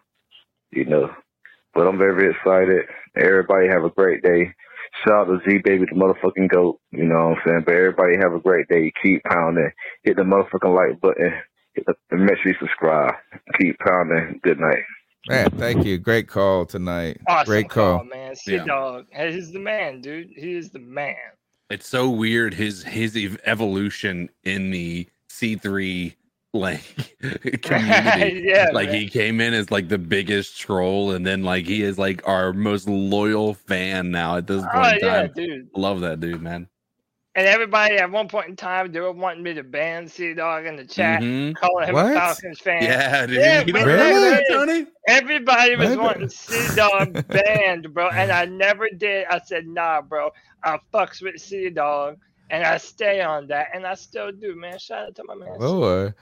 You 0.72 0.86
know, 0.86 1.10
but 1.74 1.86
I'm 1.86 1.98
very, 1.98 2.14
very 2.14 2.30
excited. 2.34 2.86
Everybody 3.16 3.68
have 3.68 3.84
a 3.84 3.90
great 3.90 4.22
day. 4.22 4.52
Shout 5.04 5.28
out 5.28 5.44
to 5.44 5.50
Z 5.50 5.58
Baby, 5.64 5.84
the 5.90 5.96
motherfucking 5.96 6.48
goat. 6.48 6.80
You 6.90 7.04
know 7.04 7.28
what 7.30 7.38
I'm 7.38 7.42
saying? 7.46 7.62
But 7.66 7.74
everybody 7.74 8.16
have 8.16 8.32
a 8.32 8.40
great 8.40 8.66
day. 8.68 8.92
Keep 9.02 9.24
pounding. 9.24 9.70
Hit 10.04 10.16
the 10.16 10.22
motherfucking 10.22 10.74
like 10.74 11.00
button. 11.00 11.32
The, 11.76 11.94
and 12.10 12.24
make 12.24 12.38
sure 12.38 12.52
you 12.52 12.58
subscribe. 12.58 13.14
Keep 13.60 13.78
pounding. 13.80 14.40
Good 14.42 14.58
night. 14.58 14.82
Man, 15.28 15.50
thank 15.50 15.84
you. 15.84 15.98
Great 15.98 16.28
call 16.28 16.64
tonight. 16.64 17.20
Awesome 17.28 17.46
Great 17.50 17.68
call. 17.68 18.04
man. 18.04 18.34
Sea 18.36 18.54
Yeah. 18.56 18.64
Dog. 18.64 19.06
He's 19.14 19.52
the 19.52 19.58
man, 19.58 20.00
dude. 20.00 20.30
He 20.34 20.54
is 20.54 20.70
the 20.70 20.78
man. 20.78 21.16
It's 21.68 21.88
so 21.88 22.08
weird 22.08 22.54
his 22.54 22.84
his 22.84 23.16
evolution 23.44 24.30
in 24.44 24.70
the 24.70 25.08
C 25.28 25.56
three 25.56 26.14
like 26.58 26.82
community. 27.62 28.42
Yeah, 28.44 28.70
like 28.72 28.88
man. 28.90 29.00
he 29.00 29.08
came 29.08 29.40
in 29.40 29.54
as 29.54 29.70
like 29.70 29.88
the 29.88 29.98
biggest 29.98 30.58
troll, 30.58 31.10
and 31.12 31.24
then 31.26 31.42
like 31.42 31.66
he 31.66 31.82
is 31.82 31.98
like 31.98 32.26
our 32.26 32.52
most 32.52 32.88
loyal 32.88 33.54
fan 33.54 34.10
now 34.10 34.36
at 34.36 34.46
this 34.46 34.62
point 34.62 34.74
Oh, 34.74 34.90
in 34.90 34.98
yeah, 35.02 35.26
dude. 35.26 35.68
Love 35.74 36.00
that 36.00 36.20
dude, 36.20 36.40
man. 36.42 36.68
And 37.34 37.46
everybody 37.46 37.96
at 37.96 38.10
one 38.10 38.28
point 38.28 38.48
in 38.48 38.56
time, 38.56 38.90
they 38.92 39.00
were 39.00 39.12
wanting 39.12 39.42
me 39.42 39.52
to 39.52 39.62
ban 39.62 40.08
C 40.08 40.32
Dog 40.32 40.64
in 40.64 40.74
the 40.76 40.86
chat, 40.86 41.20
Mhm. 41.20 41.54
calling 41.54 41.88
him 41.88 41.94
What? 41.94 42.12
a 42.12 42.14
Falcons 42.14 42.60
fan. 42.60 42.82
Yeah, 42.82 43.26
dude. 43.26 43.36
Yeah, 43.36 43.60
You 43.66 43.72
but 43.74 43.78
don't 43.80 43.88
remember 43.88 44.20
that. 44.30 44.44
Tony? 44.50 44.86
Everybody 45.06 45.76
was 45.76 45.88
Maybe. 45.90 46.00
wanting 46.00 46.28
C 46.30 46.74
Dog 46.74 47.26
banned, 47.28 47.92
bro, 47.92 48.08
and 48.08 48.32
I 48.32 48.46
never 48.46 48.88
did. 48.88 49.26
I 49.28 49.40
said, 49.44 49.66
nah, 49.66 50.00
bro. 50.00 50.30
I 50.64 50.78
fucks 50.94 51.20
with 51.20 51.38
C 51.38 51.68
Dog, 51.68 52.16
and 52.48 52.64
I 52.64 52.78
stay 52.78 53.20
on 53.20 53.48
that, 53.48 53.68
and 53.74 53.86
I 53.86 53.92
still 53.96 54.32
do, 54.32 54.56
man. 54.56 54.78
Shout 54.78 55.08
out 55.08 55.14
to 55.16 55.24
my 55.24 55.34
man. 55.34 55.58
Lord. 55.58 56.14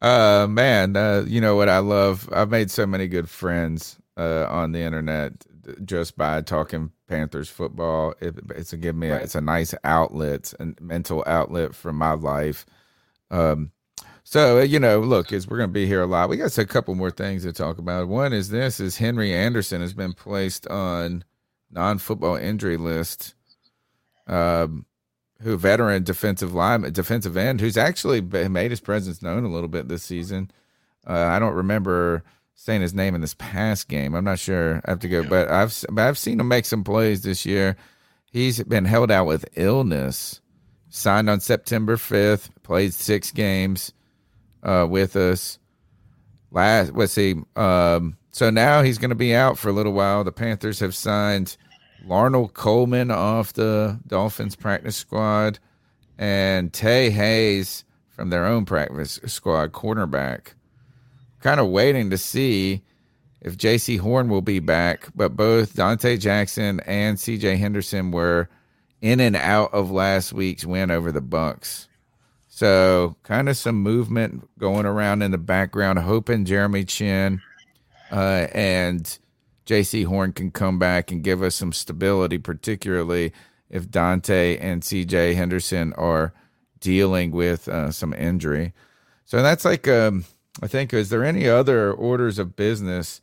Uh 0.00 0.46
man, 0.48 0.96
uh, 0.96 1.24
you 1.26 1.40
know 1.40 1.56
what 1.56 1.68
I 1.68 1.78
love? 1.78 2.28
I've 2.32 2.50
made 2.50 2.70
so 2.70 2.86
many 2.86 3.06
good 3.08 3.28
friends 3.28 3.98
uh 4.16 4.46
on 4.48 4.72
the 4.72 4.80
internet 4.80 5.44
just 5.84 6.16
by 6.16 6.40
talking 6.42 6.92
Panthers 7.08 7.48
football. 7.48 8.14
It, 8.20 8.36
it's 8.56 8.72
a 8.72 8.76
give 8.76 8.96
me 8.96 9.08
a, 9.08 9.16
it's 9.16 9.34
a 9.34 9.40
nice 9.40 9.74
outlet 9.84 10.54
and 10.58 10.80
mental 10.80 11.22
outlet 11.26 11.74
for 11.74 11.92
my 11.92 12.12
life. 12.12 12.66
Um 13.30 13.72
so 14.24 14.60
you 14.60 14.78
know, 14.78 15.00
look, 15.00 15.32
as 15.32 15.48
we're 15.48 15.56
going 15.56 15.70
to 15.70 15.72
be 15.72 15.86
here 15.86 16.02
a 16.02 16.06
lot, 16.06 16.28
we 16.28 16.36
got 16.36 16.56
a 16.56 16.66
couple 16.66 16.94
more 16.94 17.10
things 17.10 17.42
to 17.42 17.52
talk 17.52 17.78
about. 17.78 18.08
One 18.08 18.32
is 18.32 18.50
this: 18.50 18.78
is 18.78 18.98
Henry 18.98 19.34
Anderson 19.34 19.80
has 19.80 19.94
been 19.94 20.12
placed 20.12 20.68
on 20.68 21.24
non-football 21.70 22.36
injury 22.36 22.76
list. 22.76 23.34
Um, 24.26 24.86
who 25.42 25.56
veteran 25.56 26.02
defensive 26.02 26.54
line 26.54 26.82
defensive 26.92 27.36
end 27.36 27.60
who's 27.60 27.76
actually 27.76 28.20
made 28.20 28.70
his 28.70 28.80
presence 28.80 29.22
known 29.22 29.44
a 29.44 29.50
little 29.50 29.68
bit 29.68 29.88
this 29.88 30.02
season. 30.02 30.50
Uh, 31.06 31.24
I 31.26 31.38
don't 31.38 31.54
remember 31.54 32.22
saying 32.54 32.82
his 32.82 32.92
name 32.92 33.14
in 33.14 33.22
this 33.22 33.34
past 33.34 33.88
game. 33.88 34.14
I'm 34.14 34.24
not 34.24 34.38
sure. 34.38 34.82
I 34.84 34.90
have 34.90 35.00
to 35.00 35.08
go, 35.08 35.24
but 35.24 35.48
I've 35.48 35.84
but 35.90 36.06
I've 36.06 36.18
seen 36.18 36.38
him 36.40 36.48
make 36.48 36.66
some 36.66 36.84
plays 36.84 37.22
this 37.22 37.46
year. 37.46 37.76
He's 38.30 38.62
been 38.62 38.84
held 38.84 39.10
out 39.10 39.26
with 39.26 39.46
illness. 39.56 40.40
Signed 40.90 41.30
on 41.30 41.40
September 41.40 41.96
5th. 41.96 42.50
Played 42.62 42.92
six 42.92 43.30
games 43.30 43.92
uh, 44.62 44.86
with 44.88 45.16
us. 45.16 45.58
Last, 46.50 46.92
let's 46.94 47.12
see. 47.12 47.36
Um, 47.56 48.16
so 48.32 48.50
now 48.50 48.82
he's 48.82 48.98
going 48.98 49.10
to 49.10 49.16
be 49.16 49.34
out 49.34 49.58
for 49.58 49.68
a 49.68 49.72
little 49.72 49.92
while. 49.92 50.22
The 50.24 50.32
Panthers 50.32 50.80
have 50.80 50.94
signed 50.94 51.56
Larnel 52.06 52.52
Coleman 52.52 53.10
off 53.10 53.52
the 53.52 53.98
Dolphins 54.06 54.56
practice 54.56 54.96
squad 54.96 55.58
and 56.18 56.72
Tae 56.72 57.10
Hayes 57.10 57.84
from 58.08 58.30
their 58.30 58.44
own 58.44 58.64
practice 58.64 59.18
squad, 59.26 59.72
cornerback. 59.72 60.54
Kind 61.40 61.60
of 61.60 61.68
waiting 61.68 62.10
to 62.10 62.18
see 62.18 62.82
if 63.40 63.56
Jaycee 63.56 63.98
Horn 63.98 64.28
will 64.28 64.42
be 64.42 64.58
back, 64.58 65.08
but 65.14 65.36
both 65.36 65.74
Donte 65.74 66.20
Jackson 66.20 66.80
and 66.80 67.18
C.J. 67.18 67.56
Henderson 67.56 68.10
were 68.10 68.50
in 69.00 69.20
and 69.20 69.36
out 69.36 69.72
of 69.72 69.90
last 69.90 70.34
week's 70.34 70.66
win 70.66 70.90
over 70.90 71.10
the 71.10 71.22
Bucks. 71.22 71.88
So, 72.48 73.16
kind 73.22 73.48
of 73.48 73.56
some 73.56 73.76
movement 73.76 74.46
going 74.58 74.84
around 74.84 75.22
in 75.22 75.30
the 75.30 75.38
background, 75.38 75.98
hoping 76.00 76.44
Jeremy 76.44 76.84
Chinn 76.84 77.40
uh, 78.12 78.48
and 78.52 79.18
Jaycee 79.70 80.04
Horn 80.04 80.32
can 80.32 80.50
come 80.50 80.80
back 80.80 81.12
and 81.12 81.22
give 81.22 81.44
us 81.44 81.54
some 81.54 81.72
stability, 81.72 82.38
particularly 82.38 83.32
if 83.68 83.88
Donte 83.88 84.58
and 84.60 84.82
C.J. 84.82 85.34
Henderson 85.34 85.92
are 85.92 86.32
dealing 86.80 87.30
with 87.30 87.68
uh, 87.68 87.92
some 87.92 88.12
injury. 88.14 88.72
So 89.26 89.42
that's 89.44 89.64
like, 89.64 89.86
um, 89.86 90.24
I 90.60 90.66
think, 90.66 90.92
is 90.92 91.08
there 91.10 91.22
any 91.22 91.48
other 91.48 91.92
orders 91.92 92.40
of 92.40 92.56
business 92.56 93.20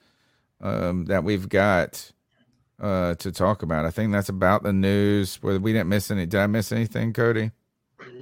um, 0.61 1.06
that 1.08 1.26
we've 1.26 1.50
got 1.50 2.14
uh, 2.80 3.16
to 3.16 3.30
talk 3.34 3.61
about? 3.61 3.85
I 3.85 3.92
think 3.92 4.14
that's 4.14 4.30
about 4.30 4.64
the 4.64 4.72
news. 4.72 5.43
Whether 5.43 5.59
we 5.59 5.74
didn't 5.74 5.90
miss 5.90 6.09
any, 6.09 6.26
did 6.26 6.40
I 6.40 6.48
miss 6.48 6.72
anything, 6.72 7.11
Cody? 7.11 7.51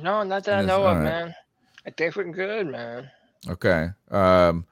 No, 0.02 0.24
not 0.24 0.46
that 0.46 0.60
I 0.60 0.62
know 0.66 0.84
of, 0.84 0.98
right. 0.98 1.04
man. 1.04 1.36
I 1.86 1.92
think 1.92 2.16
we're 2.16 2.24
good, 2.32 2.66
man. 2.66 3.12
Okay. 3.48 3.90
Um, 4.10 4.66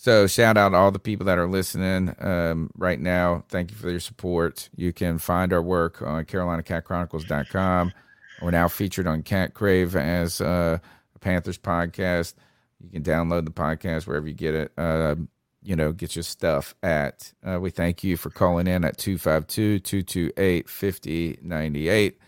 so 0.00 0.28
shout 0.28 0.56
out 0.56 0.68
to 0.68 0.76
all 0.76 0.92
the 0.92 1.00
people 1.00 1.26
that 1.26 1.38
are 1.38 1.48
listening 1.48 2.14
um, 2.20 2.70
right 2.76 3.00
now. 3.00 3.42
Thank 3.48 3.72
you 3.72 3.76
for 3.76 3.90
your 3.90 3.98
support. 3.98 4.68
You 4.76 4.92
can 4.92 5.18
find 5.18 5.52
our 5.52 5.60
work 5.60 6.00
on 6.02 6.24
CarolinaCatChronicles.com. 6.24 7.92
We're 8.40 8.52
now 8.52 8.68
featured 8.68 9.08
on 9.08 9.24
Cat 9.24 9.54
Crave 9.54 9.96
as 9.96 10.40
uh, 10.40 10.78
a 11.16 11.18
Panthers 11.18 11.58
podcast. 11.58 12.34
You 12.80 12.90
can 12.90 13.02
download 13.02 13.44
the 13.44 13.50
podcast 13.50 14.06
wherever 14.06 14.28
you 14.28 14.34
get 14.34 14.54
it. 14.54 14.72
Um, 14.78 15.28
you 15.64 15.74
know, 15.74 15.90
get 15.90 16.14
your 16.14 16.22
stuff 16.22 16.76
at. 16.84 17.32
Uh, 17.44 17.58
we 17.60 17.70
thank 17.70 18.04
you 18.04 18.16
for 18.16 18.30
calling 18.30 18.68
in 18.68 18.84
at 18.84 18.98
252 18.98 19.80
228 19.80 20.68
5098. 20.68 22.20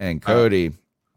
And 0.00 0.20
Cody. 0.20 0.72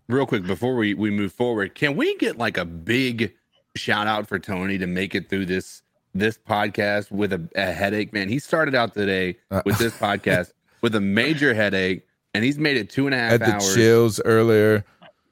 Real 0.08 0.26
quick 0.26 0.48
before 0.48 0.78
we, 0.78 0.94
we 0.94 1.11
move 1.11 1.34
forward, 1.34 1.76
can 1.76 1.98
we 1.98 2.16
get 2.16 2.38
like 2.38 2.58
a 2.58 2.64
big 2.64 3.34
shout 3.76 4.08
out 4.08 4.28
for 4.28 4.40
Tony 4.40 4.78
to 4.78 4.88
make 4.88 5.14
it 5.14 5.30
through 5.30 5.45
this 5.45 5.84
this 6.14 6.38
podcast 6.38 7.12
with 7.12 7.34
a, 7.34 7.50
a 7.56 7.72
headache? 7.72 8.14
Man, 8.14 8.30
he 8.30 8.40
started 8.40 8.76
out 8.76 8.94
today 8.94 9.38
Uh, 9.52 9.62
with 9.66 9.78
this 9.78 9.94
podcast 10.00 10.52
with 10.82 10.96
a 10.96 11.02
major 11.02 11.54
headache, 11.54 12.06
and 12.34 12.44
he's 12.44 12.58
made 12.58 12.78
it 12.78 12.90
two 12.90 13.06
and 13.06 13.14
a 13.14 13.18
half 13.18 13.32
Had 13.32 13.42
the 13.42 13.54
hours. 13.54 13.76
chills 13.76 14.22
earlier. 14.26 14.86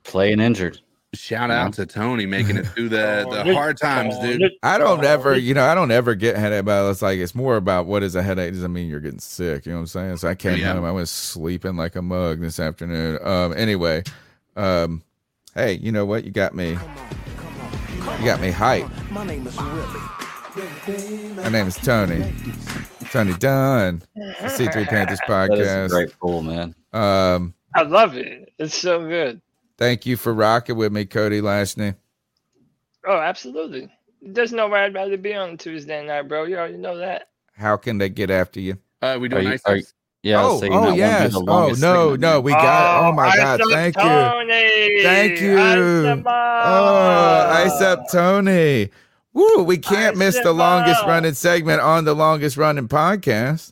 Playing 0.04 0.40
injured. 0.40 0.80
Shout 1.14 1.50
out 1.50 1.74
to 1.74 1.86
Tony 1.86 2.26
making 2.26 2.58
it 2.58 2.68
through 2.68 2.90
the, 2.90 3.26
the 3.32 3.54
hard 3.54 3.78
times, 3.78 4.20
dude. 4.20 4.52
I 4.62 4.78
don't 4.78 5.04
ever, 5.04 5.36
you 5.38 5.54
know, 5.54 5.64
I 5.66 5.74
don't 5.74 5.90
ever 5.90 6.16
get 6.16 6.36
headache, 6.36 6.66
but 6.66 6.90
it's 6.92 7.02
like 7.02 7.18
it's 7.18 7.34
more 7.34 7.56
about 7.56 7.86
what 7.88 8.04
is 8.04 8.14
a 8.16 8.22
headache 8.22 8.54
doesn't 8.54 8.74
mean 8.74 8.90
you're 8.90 9.00
getting 9.00 9.20
sick. 9.20 9.66
You 9.66 9.72
know 9.72 9.78
what 9.78 9.82
I'm 9.84 9.88
saying? 9.88 10.18
So 10.18 10.28
I 10.28 10.36
came 10.36 10.60
Yeah. 10.60 10.74
home, 10.74 10.84
I 10.84 10.92
was 10.92 11.10
sleeping 11.10 11.78
like 11.78 11.96
a 11.96 12.02
mug 12.02 12.42
this 12.42 12.60
afternoon. 12.60 13.20
Um, 13.26 13.54
anyway, 13.56 14.04
um, 14.58 15.02
hey, 15.56 15.74
you 15.74 15.92
know 15.94 16.06
what? 16.06 16.26
You 16.26 16.32
got 16.32 16.54
me. 16.54 16.78
You 18.20 18.26
got 18.26 18.42
me 18.42 18.52
hype. 18.52 18.88
My 19.12 19.26
name 19.26 19.48
is 19.48 19.56
Willie. 19.58 20.02
My 20.58 21.50
name 21.50 21.68
is 21.68 21.76
Tony. 21.76 22.34
Tony 23.12 23.34
Dunn. 23.36 24.02
C3 24.18 24.88
Panthers 24.88 25.20
That 25.28 25.52
is 25.52 25.60
a 25.60 25.64
podcast. 25.64 25.90
great 25.90 26.20
pool, 26.20 26.42
man. 26.42 26.74
Um, 26.94 27.54
I 27.76 27.84
love 27.84 28.18
it. 28.18 28.52
It's 28.58 28.76
so 28.76 29.08
good. 29.08 29.40
thank 29.78 30.08
you 30.08 30.18
for 30.18 30.34
rocking 30.34 30.76
with 30.76 30.92
me, 30.92 31.06
Cody 31.06 31.42
Lashney. 31.42 31.96
Oh, 33.06 33.18
absolutely. 33.20 33.92
There's 34.24 34.52
no 34.52 34.68
way 34.68 34.80
I'd 34.80 34.96
rather 34.96 35.16
be 35.18 35.36
on 35.36 35.58
Tuesday 35.58 36.04
night, 36.06 36.24
bro. 36.24 36.46
You 36.46 36.58
already 36.58 36.78
know 36.78 36.98
that. 36.98 37.30
How 37.56 37.78
can 37.78 38.00
they 38.00 38.10
get 38.10 38.32
after 38.32 38.60
you? 38.60 38.80
Uh, 39.04 39.18
we 39.22 39.30
Are 39.30 39.42
nice. 39.44 39.62
are 39.66 39.78
you- 39.78 39.84
yeah, 40.24 40.44
oh, 40.44 40.60
so 40.60 40.66
oh 40.66 40.70
not 40.70 40.80
wanna 40.82 40.92
be 40.94 40.98
yes. 40.98 41.36
Oh 41.36 41.40
longest 41.40 41.82
no, 41.82 41.94
segment, 42.14 42.22
no, 42.22 42.42
we 42.42 42.52
got. 42.52 43.08
Oh, 43.08 43.12
my 43.14 43.28
Ice 43.28 43.38
God! 43.38 43.62
Up 43.62 43.68
Thank 43.70 43.96
you, 43.96 45.04
thank 45.04 45.40
you. 45.40 45.58
Ice 45.60 46.08
Up 46.08 46.24
Oh, 46.26 47.50
ice 47.54 47.82
up, 47.82 48.04
Tony. 48.12 48.90
Woo! 49.38 49.62
We 49.62 49.78
can't 49.78 50.16
Ice 50.16 50.18
miss 50.18 50.40
the 50.40 50.52
longest 50.52 51.02
up. 51.02 51.08
running 51.08 51.36
segment 51.36 51.80
on 51.80 52.06
the 52.06 52.16
longest 52.16 52.58
running 52.58 52.88
podcast. 52.88 53.72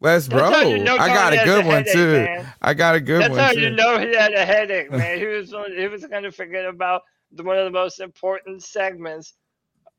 Let's 0.00 0.26
roll. 0.28 0.64
you 0.64 0.82
know 0.82 0.96
I 0.96 1.06
got 1.06 1.32
a 1.32 1.36
good 1.44 1.64
a 1.64 1.68
one 1.68 1.76
headache, 1.84 1.92
too. 1.92 2.12
man. 2.14 2.52
I 2.60 2.74
got 2.74 2.96
a 2.96 3.00
good 3.00 3.20
That's 3.22 3.30
one 3.30 3.38
That's 3.38 3.54
how 3.54 3.54
too. 3.54 3.60
you 3.60 3.70
know 3.70 3.98
he 4.00 4.12
had 4.16 4.32
a 4.32 4.44
headache, 4.44 4.90
man. 4.90 5.20
He 5.20 5.26
was 5.26 5.54
he 5.76 5.86
was 5.86 6.04
gonna 6.06 6.32
forget 6.32 6.66
about 6.66 7.02
the, 7.30 7.44
one 7.44 7.56
of 7.58 7.64
the 7.64 7.70
most 7.70 8.00
important 8.00 8.64
segments 8.64 9.34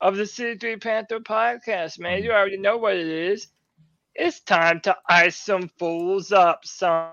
of 0.01 0.17
the 0.17 0.23
C3 0.23 0.81
Panther 0.81 1.21
podcast, 1.21 1.97
man. 1.99 2.21
You 2.21 2.33
already 2.33 2.57
know 2.57 2.75
what 2.75 2.97
it 2.97 3.07
is. 3.07 3.47
It's 4.15 4.41
time 4.41 4.81
to 4.81 4.97
ice 5.07 5.37
some 5.37 5.69
fools 5.79 6.33
up, 6.33 6.65
son. 6.65 7.11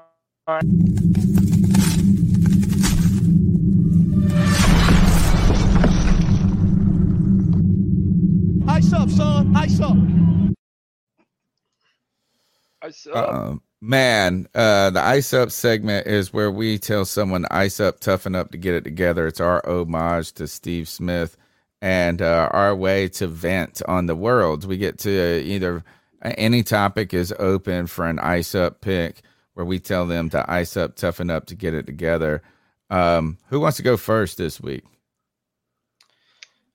Ice 12.91 13.07
up. 13.07 13.33
Uh, 13.33 13.55
man, 13.81 14.49
uh, 14.52 14.91
the 14.91 15.01
ice 15.01 15.33
up 15.33 15.52
segment 15.52 16.09
is 16.09 16.33
where 16.33 16.51
we 16.51 16.77
tell 16.77 17.05
someone 17.05 17.47
ice 17.52 17.78
up, 17.78 18.01
toughen 18.01 18.35
up 18.35 18.51
to 18.51 18.59
get 18.59 18.75
it 18.75 18.83
together. 18.83 19.28
It's 19.28 19.39
our 19.39 19.62
homage 19.65 20.33
to 20.33 20.49
Steve 20.49 20.89
Smith 20.89 21.36
and 21.81 22.20
uh, 22.20 22.49
our 22.51 22.75
way 22.75 23.07
to 23.10 23.28
vent 23.28 23.81
on 23.86 24.07
the 24.07 24.17
world. 24.17 24.65
We 24.65 24.77
get 24.77 24.99
to 25.01 25.41
either 25.41 25.85
any 26.23 26.65
topic 26.65 27.15
is 27.15 27.33
open 27.39 27.86
for 27.86 28.09
an 28.09 28.19
ice 28.19 28.57
up 28.57 28.81
pick 28.81 29.23
where 29.55 29.65
we 29.65 29.78
tell 29.78 30.05
them 30.05 30.31
to 30.31 30.51
ice 30.51 30.77
up, 30.77 30.97
toughen 30.97 31.31
up 31.31 31.47
to 31.47 31.55
get 31.55 31.73
it 31.73 31.86
together. 31.86 32.43
Um, 32.91 33.39
who 33.51 33.60
wants 33.60 33.77
to 33.77 33.85
go 33.85 33.97
first 33.97 34.36
this 34.36 34.60
week? 34.60 34.83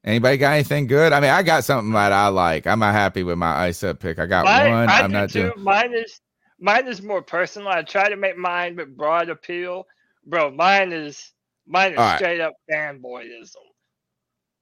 Anybody 0.06 0.38
got 0.38 0.54
anything 0.54 0.86
good? 0.86 1.14
I 1.14 1.20
mean, 1.20 1.32
I 1.32 1.42
got 1.42 1.64
something 1.64 1.92
that 1.94 2.14
I 2.14 2.28
like. 2.28 2.68
I'm 2.68 2.80
not 2.80 2.94
happy 2.94 3.24
with 3.24 3.40
my 3.40 3.54
ice 3.56 3.84
up 3.84 4.00
pick. 4.00 4.20
I 4.20 4.28
got 4.28 4.46
mine, 4.46 4.72
one. 4.72 4.90
I 4.90 5.00
I'm 5.02 5.10
do 5.10 5.14
not 5.14 5.30
too. 5.32 5.52
doing. 5.54 5.64
Mine 5.64 5.94
is 5.96 6.22
mine 6.60 6.88
is 6.88 7.02
more 7.02 7.24
personal. 7.24 7.70
I 7.70 7.82
try 7.82 8.10
to 8.10 8.16
make 8.16 8.38
mine 8.38 8.76
with 8.76 8.96
broad 8.96 9.30
appeal, 9.30 9.88
bro. 10.28 10.52
Mine 10.52 10.94
is 10.94 11.34
mine 11.68 11.94
is 11.94 11.98
All 11.98 12.06
right. 12.06 12.18
straight 12.18 12.40
up 12.40 12.54
fanboyism. 12.72 13.56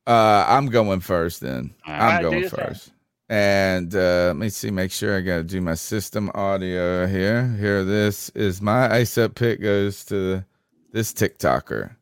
Uh, 0.07 0.45
I'm 0.47 0.67
going 0.67 1.01
first 1.01 1.41
then. 1.41 1.75
All 1.85 1.93
I'm 1.93 2.01
right, 2.01 2.21
going 2.21 2.43
thing. 2.43 2.49
first. 2.49 2.91
And 3.29 3.93
uh, 3.95 4.25
let 4.27 4.35
me 4.37 4.49
see, 4.49 4.69
make 4.71 4.91
sure 4.91 5.17
I 5.17 5.21
got 5.21 5.37
to 5.37 5.43
do 5.43 5.59
my 5.61 5.75
system 5.75 6.29
audio 6.35 7.07
here. 7.07 7.47
Here, 7.59 7.83
this 7.83 8.29
is 8.29 8.61
my 8.61 8.93
ice 8.93 9.17
up 9.17 9.35
pick 9.35 9.61
goes 9.61 10.05
to 10.05 10.43
this 10.91 11.13
TikToker. 11.13 11.95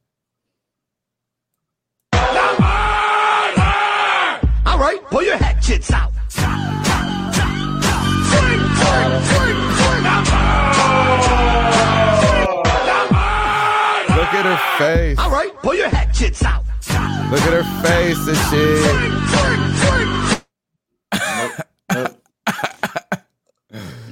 Pull 5.72 5.86
your 5.86 5.90
hatchets 5.90 5.92
out. 5.92 6.12
Look 14.10 14.34
at 14.34 14.46
her 14.46 14.58
face. 14.78 15.18
All 15.18 15.32
right, 15.32 15.54
pull 15.62 15.76
your 15.76 15.90
hatchets 15.90 16.44
out. 16.44 16.66
Look 17.32 17.42
at 17.42 17.54
her 17.54 17.64
face 17.82 18.28
and 18.28 18.38
shit. 18.50 18.82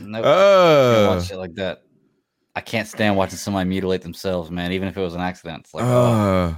Nope. 0.06 0.26
Oh. 0.26 0.94
Can't 0.96 1.18
watch 1.18 1.28
shit 1.28 1.38
like 1.38 1.56
that. 1.56 1.84
I 2.56 2.62
can't 2.62 2.88
stand 2.88 3.16
watching 3.16 3.38
somebody 3.38 3.70
mutilate 3.70 4.02
themselves, 4.02 4.50
man. 4.50 4.72
Even 4.72 4.88
if 4.88 4.98
it 4.98 5.02
was 5.02 5.14
an 5.14 5.22
accident, 5.22 5.62
it's 5.62 5.74
like, 5.74 5.84
oh, 5.84 6.58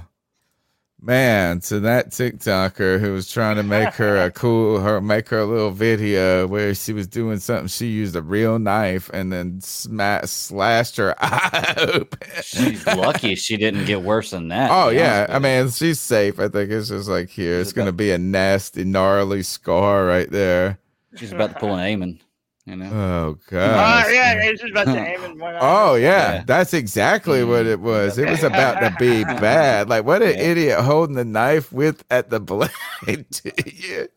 man, 1.02 1.60
to 1.60 1.80
that 1.80 2.10
TikToker 2.10 3.00
who 3.00 3.12
was 3.12 3.30
trying 3.30 3.56
to 3.56 3.62
make 3.62 3.94
her 3.94 4.16
a 4.24 4.30
cool 4.42 4.80
her 4.80 5.00
make 5.00 5.28
her 5.30 5.40
a 5.40 5.44
little 5.44 5.72
video 5.72 6.46
where 6.46 6.74
she 6.74 6.92
was 6.92 7.06
doing 7.06 7.38
something, 7.38 7.66
she 7.66 7.88
used 7.88 8.14
a 8.16 8.22
real 8.22 8.58
knife 8.58 9.10
and 9.12 9.32
then 9.32 9.60
sma- 9.60 10.26
slashed 10.26 10.96
her 10.96 11.14
eye 11.22 11.74
open. 11.76 12.18
she's 12.42 12.86
lucky 12.86 13.34
she 13.34 13.56
didn't 13.56 13.84
get 13.84 14.02
worse 14.02 14.30
than 14.30 14.48
that. 14.48 14.70
Oh 14.70 14.88
yeah, 14.90 15.26
I 15.28 15.38
mean 15.38 15.70
she's 15.70 16.00
safe. 16.00 16.38
I 16.38 16.48
think 16.48 16.70
it's 16.70 16.88
just 16.88 17.08
like 17.08 17.28
here, 17.28 17.60
it's 17.60 17.72
gonna 17.72 17.92
be 17.92 18.12
a 18.12 18.18
nasty, 18.18 18.84
gnarly 18.84 19.42
scar 19.42 20.06
right 20.06 20.30
there. 20.30 20.78
she's 21.16 21.32
about 21.32 21.54
to 21.54 21.58
pull 21.58 21.74
an 21.74 21.80
Eamon. 22.00 22.20
You 22.64 22.76
know. 22.76 22.90
Oh 22.92 23.26
Oh 23.28 23.38
god. 23.50 24.06
yeah, 24.12 24.34
it's 24.44 24.60
just 24.60 24.70
about 24.72 24.84
to 24.84 24.96
aim 24.98 25.24
in. 25.24 25.32
Oh 25.60 25.94
yeah, 25.96 26.44
that's 26.46 26.72
exactly 26.74 27.42
what 27.42 27.66
it 27.66 27.80
was. 27.80 28.18
It 28.18 28.30
was 28.30 28.44
about 28.44 28.80
to 28.80 28.94
be 29.00 29.24
bad. 29.24 29.88
Like 29.88 30.04
what 30.04 30.22
an 30.22 30.38
idiot 30.38 30.78
holding 30.80 31.16
the 31.16 31.24
knife 31.24 31.72
with 31.72 32.04
at 32.10 32.30
the 32.30 32.38
blade 32.40 32.70
to. 33.32 34.08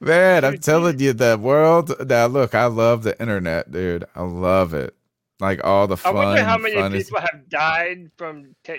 Man, 0.00 0.44
I'm 0.44 0.58
telling 0.58 0.98
you, 0.98 1.12
the 1.12 1.38
world. 1.40 1.92
Now 2.08 2.26
look, 2.26 2.54
I 2.54 2.64
love 2.66 3.02
the 3.02 3.20
internet, 3.20 3.70
dude. 3.70 4.04
I 4.14 4.22
love 4.22 4.72
it. 4.74 4.94
Like 5.38 5.62
all 5.62 5.86
the 5.86 5.96
fun. 5.98 6.16
I 6.16 6.24
wonder 6.24 6.44
how 6.44 6.58
many 6.58 6.74
fun 6.74 6.94
is- 6.94 7.04
people 7.04 7.20
have 7.20 7.48
died 7.50 8.10
from 8.16 8.54
ta- 8.64 8.74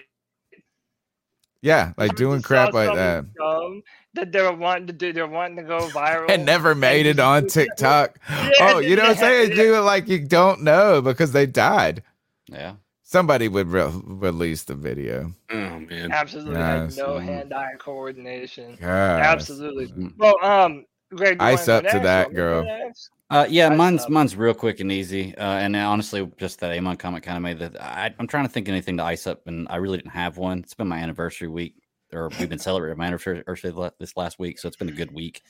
yeah, 1.62 1.94
like 1.98 2.16
doing 2.16 2.42
crap 2.42 2.74
like 2.74 2.94
that, 2.96 3.34
dumb 3.34 3.84
that 4.14 4.32
they 4.32 4.42
were 4.42 4.54
wanting 4.56 4.88
to 4.88 4.94
do. 4.94 5.14
They're 5.14 5.28
wanting 5.28 5.58
to 5.58 5.64
go 5.64 5.80
viral. 5.90 6.30
and 6.30 6.46
never 6.46 6.74
made 6.76 7.06
it 7.06 7.20
on 7.20 7.48
TikTok. 7.48 8.20
Yeah, 8.30 8.52
oh, 8.62 8.80
you 8.80 8.96
know 8.96 9.04
what 9.04 9.12
I'm 9.12 9.18
saying? 9.18 9.50
yeah. 9.52 9.56
Do 9.56 9.76
it 9.76 9.80
like 9.82 10.08
you 10.08 10.20
don't 10.20 10.62
know 10.64 11.02
because 11.02 11.32
they 11.32 11.46
died. 11.46 12.04
Yeah. 12.48 12.74
Somebody 13.04 13.48
would 13.48 13.68
re- 13.70 13.92
release 14.04 14.64
the 14.64 14.76
video. 14.76 15.34
Oh 15.52 15.80
man. 15.80 16.12
Absolutely 16.12 16.56
Yes. 16.60 16.96
had 16.96 17.08
no 17.08 17.18
hand-eye 17.20 17.74
coordination. 17.80 18.78
Yes. 18.80 18.84
Absolutely. 19.26 20.12
Well, 20.18 20.36
um, 20.44 20.86
Greg, 21.16 21.40
do 21.40 21.46
Ice 21.46 21.68
up 21.68 21.84
to 21.86 21.94
next? 22.00 22.04
that 22.04 22.28
Want 22.28 22.34
me 22.34 22.36
to 22.36 22.42
go 22.42 22.62
girl. 22.64 22.92
Uh, 23.32 23.46
yeah, 23.50 23.70
Ice 23.70 23.78
mine's 23.78 24.04
up. 24.04 24.10
mine's 24.10 24.36
real 24.36 24.54
quick 24.54 24.80
and 24.80 24.92
easy. 24.92 25.36
Uh, 25.36 25.44
and 25.44 25.76
honestly, 25.76 26.28
just 26.38 26.60
that 26.60 26.72
Amon 26.78 26.98
comment 26.98 27.24
kind 27.24 27.38
of 27.38 27.42
made 27.44 27.60
that. 27.60 27.82
I, 27.82 28.14
I'm 28.20 28.28
trying 28.28 28.46
to 28.46 28.50
think 28.50 28.68
of 28.68 28.74
anything 28.74 28.98
to 28.98 29.04
ice 29.04 29.26
up, 29.28 29.48
and 29.48 29.68
I 29.70 29.78
really 29.78 29.98
didn't 29.98 30.12
have 30.12 30.38
one. 30.38 30.60
It's 30.60 30.74
been 30.76 30.88
my 30.88 30.98
anniversary 31.00 31.48
week, 31.48 31.76
or 32.14 32.30
we've 32.40 32.50
been 32.50 32.60
celebrating 32.60 32.98
my 32.98 33.06
anniversary 33.06 33.74
this 34.00 34.18
last 34.18 34.40
week, 34.40 34.60
so 34.60 34.68
it's 34.68 34.78
been 34.78 34.90
a 34.90 34.94
good 34.94 35.12
week. 35.12 35.42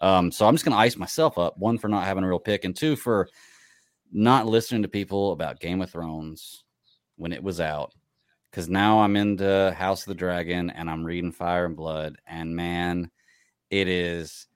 Um, 0.00 0.30
so 0.30 0.46
I'm 0.46 0.54
just 0.54 0.64
gonna 0.64 0.76
ice 0.76 0.96
myself 0.96 1.38
up. 1.38 1.56
One 1.58 1.78
for 1.78 1.88
not 1.88 2.04
having 2.04 2.24
a 2.24 2.28
real 2.28 2.38
pick, 2.38 2.64
and 2.64 2.76
two 2.76 2.96
for 2.96 3.28
not 4.12 4.46
listening 4.46 4.82
to 4.82 4.88
people 4.88 5.32
about 5.32 5.60
Game 5.60 5.82
of 5.82 5.90
Thrones 5.90 6.64
when 7.16 7.32
it 7.32 7.42
was 7.42 7.60
out. 7.60 7.92
Because 8.50 8.68
now 8.68 9.00
I'm 9.00 9.16
into 9.16 9.74
House 9.76 10.02
of 10.02 10.08
the 10.08 10.14
Dragon 10.14 10.70
and 10.70 10.88
I'm 10.88 11.04
reading 11.04 11.32
Fire 11.32 11.66
and 11.66 11.76
Blood, 11.76 12.16
and 12.26 12.54
man, 12.54 13.10
it 13.70 13.88
is 13.88 14.46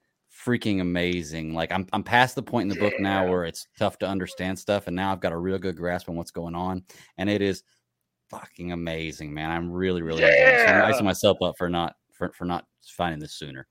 freaking 0.44 0.80
amazing. 0.80 1.54
Like 1.54 1.72
I'm 1.72 1.86
I'm 1.92 2.02
past 2.02 2.34
the 2.34 2.42
point 2.42 2.70
in 2.70 2.76
the 2.76 2.80
book 2.80 2.98
now 2.98 3.28
where 3.28 3.44
it's 3.44 3.66
tough 3.78 3.98
to 3.98 4.08
understand 4.08 4.58
stuff, 4.58 4.86
and 4.86 4.96
now 4.96 5.12
I've 5.12 5.20
got 5.20 5.32
a 5.32 5.38
real 5.38 5.58
good 5.58 5.76
grasp 5.76 6.08
on 6.08 6.16
what's 6.16 6.30
going 6.30 6.54
on, 6.54 6.84
and 7.18 7.28
it 7.28 7.42
is 7.42 7.62
fucking 8.30 8.72
amazing, 8.72 9.34
man. 9.34 9.50
I'm 9.50 9.70
really 9.70 10.02
really. 10.02 10.20
So 10.20 10.26
I'm 10.26 10.32
Yeah. 10.32 10.86
icing 10.86 11.04
myself 11.04 11.38
up 11.42 11.56
for 11.58 11.68
not 11.68 11.96
for, 12.12 12.32
for 12.32 12.44
not 12.44 12.66
finding 12.96 13.20
this 13.20 13.34
sooner. 13.34 13.66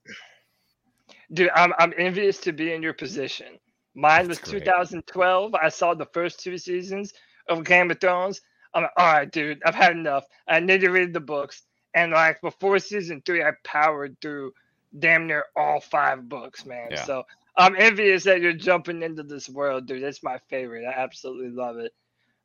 Dude, 1.32 1.50
I'm 1.54 1.72
I'm 1.78 1.94
envious 1.96 2.38
to 2.38 2.52
be 2.52 2.72
in 2.72 2.82
your 2.82 2.92
position. 2.92 3.58
Mine 3.94 4.28
was 4.28 4.38
great. 4.38 4.60
2012. 4.64 5.54
I 5.54 5.68
saw 5.68 5.94
the 5.94 6.06
first 6.06 6.40
two 6.40 6.58
seasons 6.58 7.12
of 7.48 7.64
Game 7.64 7.90
of 7.90 8.00
Thrones. 8.00 8.40
I'm 8.74 8.82
like, 8.82 8.92
all 8.96 9.12
right, 9.12 9.30
dude, 9.30 9.60
I've 9.64 9.74
had 9.74 9.92
enough. 9.92 10.24
I 10.46 10.60
need 10.60 10.80
to 10.82 10.90
read 10.90 11.12
the 11.12 11.20
books. 11.20 11.62
And 11.94 12.12
like 12.12 12.40
before 12.40 12.78
season 12.78 13.20
three, 13.26 13.42
I 13.42 13.50
powered 13.64 14.16
through 14.20 14.52
damn 14.98 15.26
near 15.26 15.46
all 15.56 15.80
five 15.80 16.28
books, 16.28 16.64
man. 16.64 16.88
Yeah. 16.92 17.02
So 17.04 17.24
I'm 17.56 17.74
envious 17.76 18.22
that 18.24 18.40
you're 18.40 18.52
jumping 18.52 19.02
into 19.02 19.24
this 19.24 19.48
world, 19.48 19.86
dude. 19.86 20.02
It's 20.04 20.22
my 20.22 20.38
favorite. 20.48 20.86
I 20.86 20.92
absolutely 20.92 21.50
love 21.50 21.78
it. 21.78 21.92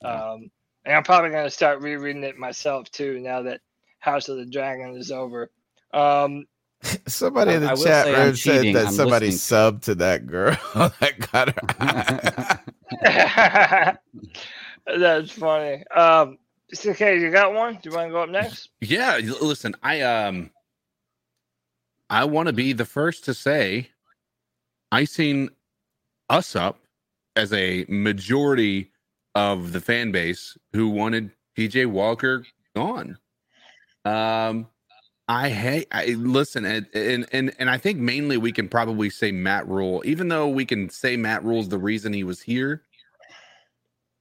Um, 0.03 0.49
and 0.85 0.95
I'm 0.95 1.03
probably 1.03 1.31
gonna 1.31 1.49
start 1.49 1.81
rereading 1.81 2.23
it 2.23 2.37
myself 2.37 2.89
too 2.91 3.19
now 3.19 3.43
that 3.43 3.61
House 3.99 4.29
of 4.29 4.37
the 4.37 4.45
Dragon 4.45 4.95
is 4.97 5.11
over. 5.11 5.51
Um, 5.93 6.45
Somebody 7.07 7.53
in 7.53 7.61
the 7.61 7.71
I 7.71 7.75
chat 7.75 8.07
I'm 8.07 8.27
room 8.27 8.35
said 8.35 8.61
cheating. 8.61 8.73
that 8.75 8.87
I'm 8.87 8.93
somebody 8.93 9.29
subbed 9.29 9.81
to 9.83 9.95
that 9.95 10.27
girl 10.27 10.57
that 10.75 11.31
got 11.31 11.49
her. 11.55 12.59
That's 14.87 15.31
funny. 15.31 15.83
Um, 15.87 16.37
so, 16.73 16.91
okay, 16.91 17.19
you 17.19 17.31
got 17.31 17.53
one? 17.53 17.79
Do 17.81 17.89
you 17.89 17.95
want 17.95 18.09
to 18.09 18.11
go 18.11 18.21
up 18.23 18.29
next? 18.29 18.69
Yeah, 18.81 19.19
listen, 19.41 19.75
I 19.81 20.01
um 20.01 20.51
I 22.09 22.25
want 22.25 22.47
to 22.47 22.53
be 22.53 22.73
the 22.73 22.85
first 22.85 23.25
to 23.25 23.33
say 23.33 23.89
I 24.91 25.05
seen 25.05 25.49
us 26.29 26.55
up 26.55 26.79
as 27.35 27.51
a 27.53 27.85
majority 27.89 28.91
of 29.35 29.71
the 29.73 29.81
fan 29.81 30.11
base 30.11 30.57
who 30.73 30.89
wanted 30.89 31.31
PJ 31.57 31.85
Walker 31.87 32.45
gone. 32.75 33.17
Um 34.05 34.67
I 35.27 35.49
hate 35.49 35.87
I 35.91 36.05
listen 36.17 36.65
and 36.65 36.87
and 36.93 37.51
and, 37.57 37.69
I 37.69 37.77
think 37.77 37.99
mainly 37.99 38.37
we 38.37 38.51
can 38.51 38.69
probably 38.69 39.09
say 39.09 39.31
Matt 39.31 39.67
Rhule, 39.67 40.03
even 40.05 40.27
though 40.27 40.47
we 40.47 40.65
can 40.65 40.89
say 40.89 41.17
Matt 41.17 41.43
Rhule's 41.43 41.67
the 41.67 41.79
reason 41.79 42.13
he 42.13 42.23
was 42.23 42.41
here. 42.41 42.83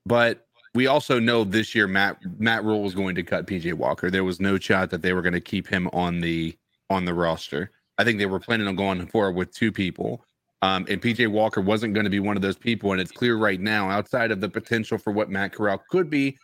But 0.06 0.46
we 0.74 0.86
also 0.86 1.20
know 1.20 1.44
this 1.44 1.74
year 1.74 1.86
Matt 1.86 2.18
Matt 2.38 2.64
Rhule 2.64 2.82
was 2.82 2.94
going 2.94 3.14
to 3.16 3.22
cut 3.22 3.46
PJ 3.46 3.74
Walker. 3.74 4.10
There 4.10 4.24
was 4.24 4.40
no 4.40 4.58
shot 4.58 4.90
that 4.90 5.02
they 5.02 5.12
were 5.12 5.22
going 5.22 5.34
to 5.34 5.40
keep 5.40 5.68
him 5.68 5.88
on 5.92 6.20
the 6.20 6.56
on 6.90 7.04
the 7.04 7.14
roster. 7.14 7.70
I 7.98 8.04
think 8.04 8.18
they 8.18 8.26
were 8.26 8.40
planning 8.40 8.66
on 8.66 8.76
going 8.76 9.06
forward 9.06 9.36
with 9.36 9.52
two 9.52 9.72
people. 9.72 10.24
Um, 10.64 10.86
and 10.88 10.98
PJ 10.98 11.30
Walker 11.30 11.60
wasn't 11.60 11.92
going 11.92 12.04
to 12.04 12.10
be 12.10 12.20
one 12.20 12.36
of 12.36 12.42
those 12.42 12.56
people. 12.56 12.92
And 12.92 13.00
it's 13.00 13.10
clear 13.10 13.36
right 13.36 13.60
now, 13.60 13.90
outside 13.90 14.30
of 14.30 14.40
the 14.40 14.48
potential 14.48 14.96
for 14.96 15.12
what 15.12 15.28
Matt 15.28 15.52
Corral 15.52 15.82
could 15.90 16.08
be, 16.08 16.38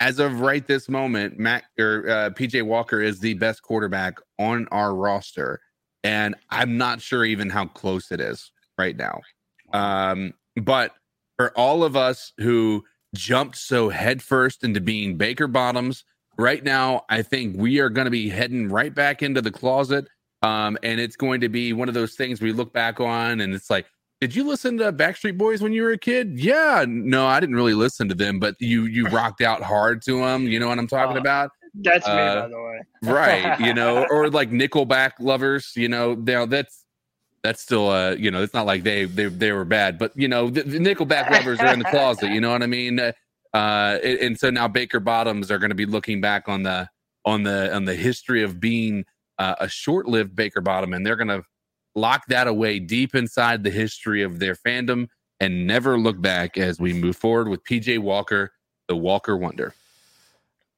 as 0.00 0.18
of 0.18 0.40
right 0.40 0.66
this 0.66 0.88
moment, 0.88 1.38
Matt 1.38 1.62
or 1.78 2.08
uh, 2.08 2.30
PJ 2.30 2.64
Walker 2.64 3.00
is 3.00 3.20
the 3.20 3.34
best 3.34 3.62
quarterback 3.62 4.18
on 4.40 4.66
our 4.72 4.92
roster, 4.92 5.60
and 6.02 6.34
I'm 6.50 6.76
not 6.76 7.00
sure 7.00 7.24
even 7.24 7.48
how 7.48 7.66
close 7.66 8.10
it 8.10 8.20
is 8.20 8.50
right 8.76 8.96
now. 8.96 9.20
Um, 9.72 10.34
but 10.56 10.90
for 11.36 11.56
all 11.56 11.84
of 11.84 11.94
us 11.94 12.32
who 12.38 12.82
jumped 13.14 13.56
so 13.56 13.88
headfirst 13.88 14.64
into 14.64 14.80
being 14.80 15.16
Baker 15.16 15.46
Bottoms, 15.46 16.02
right 16.36 16.64
now, 16.64 17.04
I 17.08 17.22
think 17.22 17.54
we 17.56 17.78
are 17.78 17.88
going 17.88 18.06
to 18.06 18.10
be 18.10 18.28
heading 18.28 18.68
right 18.68 18.92
back 18.92 19.22
into 19.22 19.40
the 19.40 19.52
closet. 19.52 20.08
Um, 20.44 20.76
and 20.82 21.00
it's 21.00 21.16
going 21.16 21.40
to 21.40 21.48
be 21.48 21.72
one 21.72 21.88
of 21.88 21.94
those 21.94 22.14
things 22.14 22.40
we 22.40 22.52
look 22.52 22.72
back 22.72 23.00
on 23.00 23.40
and 23.40 23.54
it's 23.54 23.70
like, 23.70 23.86
did 24.20 24.34
you 24.34 24.44
listen 24.46 24.78
to 24.78 24.92
Backstreet 24.92 25.36
Boys 25.36 25.60
when 25.60 25.72
you 25.72 25.82
were 25.82 25.90
a 25.90 25.98
kid? 25.98 26.38
Yeah, 26.38 26.84
no, 26.88 27.26
I 27.26 27.40
didn't 27.40 27.56
really 27.56 27.74
listen 27.74 28.08
to 28.08 28.14
them, 28.14 28.38
but 28.38 28.54
you 28.58 28.84
you 28.84 29.06
rocked 29.08 29.42
out 29.42 29.62
hard 29.62 30.00
to 30.02 30.20
them. 30.20 30.46
You 30.46 30.60
know 30.60 30.68
what 30.68 30.78
I'm 30.78 30.86
talking 30.86 31.16
Uh, 31.16 31.20
about? 31.20 31.50
That's 31.74 32.06
me, 32.06 32.12
Uh, 32.12 32.42
by 32.42 32.48
the 32.48 32.62
way. 32.62 32.80
right 33.02 33.60
you 33.60 33.74
know 33.74 34.06
or 34.10 34.30
like 34.30 34.50
nickelback 34.50 35.12
lovers 35.18 35.72
you 35.76 35.88
know 35.88 36.14
now 36.14 36.46
that's 36.46 36.84
that's 37.42 37.60
still 37.60 37.90
uh 37.90 38.12
you 38.12 38.30
know 38.30 38.42
it's 38.42 38.54
not 38.54 38.64
like 38.64 38.82
they 38.82 39.04
they, 39.04 39.26
they 39.26 39.52
were 39.52 39.64
bad 39.64 39.98
but 39.98 40.10
you 40.16 40.26
know 40.28 40.48
the, 40.48 40.62
the 40.62 40.78
nickelback 40.78 41.30
lovers 41.30 41.58
are 41.60 41.72
in 41.72 41.80
the 41.80 41.84
closet 41.86 42.30
you 42.30 42.40
know 42.40 42.50
what 42.50 42.62
i 42.62 42.66
mean 42.66 42.98
uh 43.00 43.12
and, 43.52 44.18
and 44.20 44.38
so 44.38 44.48
now 44.48 44.66
baker 44.66 45.00
bottoms 45.00 45.50
are 45.50 45.58
going 45.58 45.70
to 45.70 45.74
be 45.74 45.84
looking 45.84 46.20
back 46.20 46.48
on 46.48 46.62
the 46.62 46.88
on 47.26 47.42
the 47.42 47.74
on 47.74 47.84
the 47.84 47.94
history 47.94 48.42
of 48.42 48.58
being 48.60 49.04
uh, 49.38 49.54
a 49.60 49.68
short-lived 49.68 50.34
baker 50.34 50.60
bottom 50.60 50.92
and 50.92 51.04
they're 51.06 51.16
going 51.16 51.28
to 51.28 51.42
lock 51.94 52.22
that 52.28 52.46
away 52.46 52.78
deep 52.78 53.14
inside 53.14 53.62
the 53.62 53.70
history 53.70 54.22
of 54.22 54.38
their 54.38 54.54
fandom 54.54 55.08
and 55.40 55.66
never 55.66 55.98
look 55.98 56.20
back 56.20 56.56
as 56.58 56.80
we 56.80 56.92
move 56.92 57.16
forward 57.16 57.48
with 57.48 57.64
pj 57.64 57.98
walker 57.98 58.52
the 58.88 58.96
walker 58.96 59.36
wonder 59.36 59.74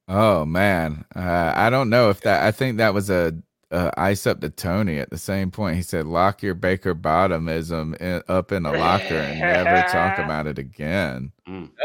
Oh 0.09 0.44
man, 0.44 1.05
uh, 1.17 1.52
I 1.57 1.68
don't 1.68 1.91
know 1.91 2.10
if 2.10 2.20
that. 2.20 2.44
I 2.44 2.52
think 2.52 2.76
that 2.76 2.94
was 2.94 3.10
a, 3.10 3.35
a 3.73 3.93
ice 3.97 4.25
up 4.25 4.41
to 4.41 4.51
Tony 4.51 5.01
at 5.01 5.10
the 5.10 5.18
same 5.18 5.51
point. 5.51 5.75
He 5.76 5.83
said, 5.83 6.07
"Lock 6.07 6.44
your 6.44 6.55
Baker 6.55 6.94
Bottomism 6.94 8.01
in, 8.01 8.23
up 8.28 8.52
in 8.52 8.67
a 8.67 8.73
locker 8.73 9.17
and 9.17 9.41
never 9.41 9.85
talk 9.89 10.18
about 10.25 10.47
it 10.47 10.60
again." 10.60 11.33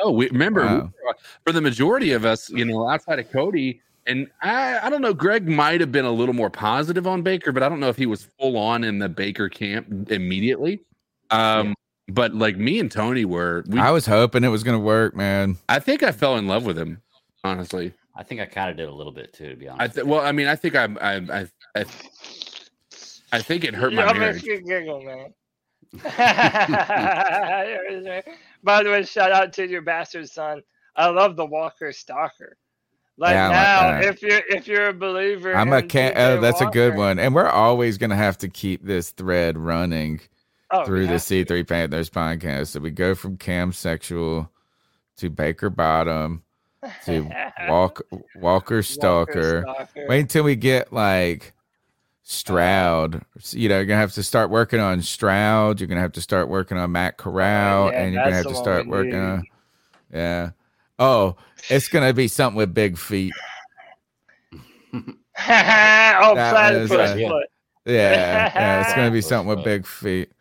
Oh, 0.04 0.12
we 0.12 0.30
remember 0.30 0.68
we- 0.68 1.14
for 1.44 1.52
the 1.52 1.62
majority 1.62 2.12
of 2.12 2.24
us, 2.24 2.48
you 2.52 2.64
know, 2.64 2.88
outside 2.88 3.18
of 3.18 3.32
Cody, 3.32 3.82
and 4.08 4.28
I, 4.42 4.80
I 4.80 4.90
don't 4.90 5.02
know, 5.02 5.14
Greg 5.14 5.48
might 5.48 5.80
have 5.82 5.92
been 5.92 6.06
a 6.06 6.12
little 6.12 6.34
more 6.34 6.50
positive 6.50 7.06
on 7.08 7.22
Baker, 7.22 7.52
but 7.52 7.64
I 7.64 7.70
don't 7.70 7.80
know 7.80 7.90
if 7.90 7.98
he 7.98 8.06
was 8.06 8.24
full 8.40 8.58
on 8.58 8.84
in 8.84 9.00
the 9.00 9.10
Baker 9.10 9.50
camp 9.50 10.12
immediately. 10.12 10.82
Um, 11.30 11.76
but 12.08 12.34
like 12.34 12.58
me 12.58 12.80
and 12.80 12.92
Tony 12.92 13.26
were, 13.26 13.64
we, 13.68 13.80
I 13.80 13.92
was 13.92 14.06
hoping 14.06 14.44
it 14.44 14.50
was 14.50 14.64
going 14.64 14.78
to 14.78 14.84
work, 14.84 15.16
man. 15.16 15.58
I 15.70 15.80
think 15.80 16.04
I 16.04 16.12
fell 16.12 16.38
in 16.38 16.48
love 16.48 16.66
with 16.66 16.78
him, 16.78 17.02
honestly. 17.44 17.94
I 18.16 18.24
think 18.24 18.42
I 18.42 18.46
kind 18.46 18.70
of 18.70 18.76
did 18.76 18.90
a 18.90 18.94
little 18.94 19.14
bit 19.14 19.34
too, 19.34 19.50
to 19.50 19.56
be 19.56 19.68
honest. 19.68 19.82
I 19.82 19.88
th- 19.94 20.06
well, 20.06 20.20
I 20.22 20.32
mean, 20.32 20.48
I 20.48 20.56
think 20.56 20.76
I, 20.76 20.86
I, 21.00 21.16
I, 21.16 21.48
I, 21.76 21.86
I 23.32 23.42
think 23.42 23.64
it 23.64 23.74
hurt 23.74 23.94
my 23.94 24.04
Y'all 24.06 24.14
marriage. 24.14 24.44
make 24.44 24.64
me 24.64 24.70
giggle, 24.70 25.02
man. 25.04 25.34
By 28.64 28.84
the 28.84 28.92
way, 28.92 29.04
shout 29.04 29.32
out 29.32 29.54
to 29.54 29.68
your 29.68 29.82
bastard 29.82 30.30
son. 30.30 30.62
I 30.96 31.08
love 31.08 31.36
the 31.36 31.46
Walker 31.46 31.92
Stalker. 31.92 32.58
Like 33.22 33.36
Yeah, 33.36 33.50
I 33.50 33.92
like 33.94 34.04
now, 34.04 34.10
if 34.10 34.22
you're 34.24 34.42
if 34.50 34.68
you're 34.68 34.88
a 34.88 34.94
believer, 34.94 35.56
I'm 35.56 35.72
a 35.72 35.84
can. 35.84 36.14
Oh, 36.16 36.42
that's 36.42 36.60
a 36.60 36.66
good 36.66 36.96
one. 36.96 37.20
And 37.20 37.36
we're 37.36 37.48
always 37.48 38.00
going 38.00 38.10
to 38.10 38.16
have 38.16 38.36
to 38.40 38.50
keep 38.50 38.84
this 38.84 39.12
thread 39.12 39.60
running 39.60 40.22
Oh, 40.72 40.86
through 40.86 41.02
we 41.02 41.08
the 41.08 41.14
C3 41.16 41.68
Panthers 41.68 42.10
podcast. 42.10 42.68
So 42.68 42.80
we 42.80 42.90
go 42.90 43.14
from 43.14 43.38
Cam 43.38 43.74
Sexual 43.74 44.50
to 45.18 45.30
Baker 45.30 45.70
Bottom 45.70 46.42
to 47.06 47.30
Walk 47.68 48.02
Walker 48.36 48.82
Stalker. 48.82 49.66
Stalker. 49.68 50.06
Wait 50.08 50.22
until 50.22 50.44
we 50.44 50.56
get 50.56 50.92
like 50.92 51.44
uh-huh. 51.44 51.52
Stroud. 52.24 53.24
you 53.52 53.70
know, 53.70 53.76
you're 53.76 53.86
gonna 53.86 54.00
have 54.00 54.14
to 54.14 54.24
start 54.24 54.50
working 54.50 54.80
on 54.80 55.00
Stroud. 55.04 55.80
You're 55.80 55.88
gonna 55.88 56.02
have 56.02 56.14
to 56.14 56.22
start 56.22 56.48
working 56.48 56.78
on 56.80 56.92
Matt 56.92 57.18
oh, 57.20 57.22
Corral, 57.22 57.84
Oh, 57.84 57.92
yeah, 57.92 58.02
and 58.02 58.14
you're 58.16 58.24
gonna 58.24 58.36
have 58.36 58.48
to 58.48 58.56
start 58.56 58.88
working 58.88 59.14
on. 59.14 59.44
Yeah. 60.12 60.52
Oh, 61.02 61.36
it's 61.72 61.88
gonna 61.88 62.14
be 62.14 62.28
something 62.28 62.58
with 62.58 62.76
big 62.76 62.96
feet. 62.96 63.34
oh, 64.94 66.36
was, 66.36 66.92
uh, 66.92 67.16
foot. 67.28 67.48
Yeah, 67.86 68.52
yeah, 68.54 68.82
it's 68.82 68.94
gonna 68.94 69.10
be 69.10 69.22
something 69.22 69.50
with 69.56 69.66
big 69.66 69.88
feet. 69.88 70.32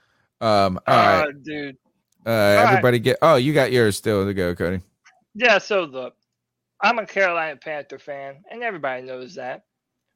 Um, 0.42 0.78
all 0.86 0.97
right, 0.97 1.24
Oh, 1.28 1.32
dude. 1.32 1.78
uh, 2.26 2.30
everybody 2.30 2.98
get. 2.98 3.16
Oh, 3.22 3.36
you 3.36 3.55
got 3.55 3.72
yours 3.72 3.97
still 3.97 4.26
to 4.26 4.34
go, 4.34 4.55
Cody. 4.55 4.82
Yeah, 5.34 5.56
so 5.56 5.84
look, 5.84 6.14
I'm 6.82 6.98
a 6.98 7.06
Carolina 7.06 7.56
Panther 7.56 7.98
fan, 7.98 8.42
and 8.50 8.62
everybody 8.62 9.00
knows 9.00 9.36
that. 9.36 9.64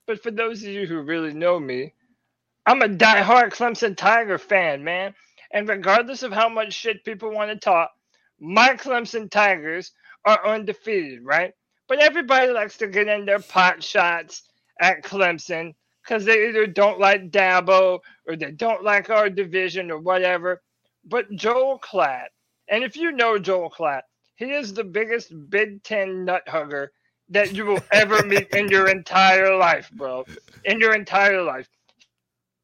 But 0.06 0.22
for 0.22 0.30
those 0.30 0.62
of 0.62 0.68
you 0.68 0.86
who 0.86 1.00
really 1.00 1.32
know 1.32 1.58
me, 1.58 1.94
I'm 2.66 2.82
a 2.82 2.88
diehard 2.88 3.54
Clemson 3.54 3.96
Tiger 3.96 4.36
fan, 4.36 4.84
man. 4.84 5.14
And 5.52 5.66
regardless 5.66 6.22
of 6.22 6.32
how 6.32 6.50
much 6.50 6.74
shit 6.74 7.02
people 7.02 7.30
want 7.30 7.50
to 7.50 7.56
talk, 7.56 7.92
my 8.38 8.74
Clemson 8.74 9.30
Tigers 9.30 9.92
are 10.24 10.46
undefeated, 10.46 11.24
right? 11.24 11.52
But 11.88 11.98
everybody 12.00 12.50
likes 12.52 12.76
to 12.78 12.86
get 12.86 13.08
in 13.08 13.26
their 13.26 13.40
pot 13.40 13.82
shots 13.82 14.42
at 14.80 15.02
Clemson 15.02 15.74
because 16.02 16.24
they 16.24 16.48
either 16.48 16.66
don't 16.66 16.98
like 17.00 17.30
Dabo 17.30 18.00
or 18.26 18.36
they 18.36 18.52
don't 18.52 18.82
like 18.82 19.10
our 19.10 19.28
division 19.30 19.90
or 19.90 19.98
whatever. 19.98 20.62
But 21.04 21.30
Joel 21.34 21.78
Klatt, 21.78 22.28
and 22.68 22.82
if 22.82 22.96
you 22.96 23.12
know 23.12 23.38
Joel 23.38 23.70
Klatt, 23.70 24.02
he 24.36 24.52
is 24.52 24.72
the 24.72 24.84
biggest 24.84 25.32
Big 25.50 25.82
Ten 25.82 26.24
nut 26.24 26.42
hugger 26.46 26.92
that 27.28 27.52
you 27.52 27.66
will 27.66 27.82
ever 27.92 28.22
meet 28.26 28.48
in 28.50 28.68
your 28.68 28.88
entire 28.88 29.56
life, 29.56 29.90
bro. 29.94 30.24
In 30.64 30.80
your 30.80 30.94
entire 30.94 31.42
life. 31.42 31.68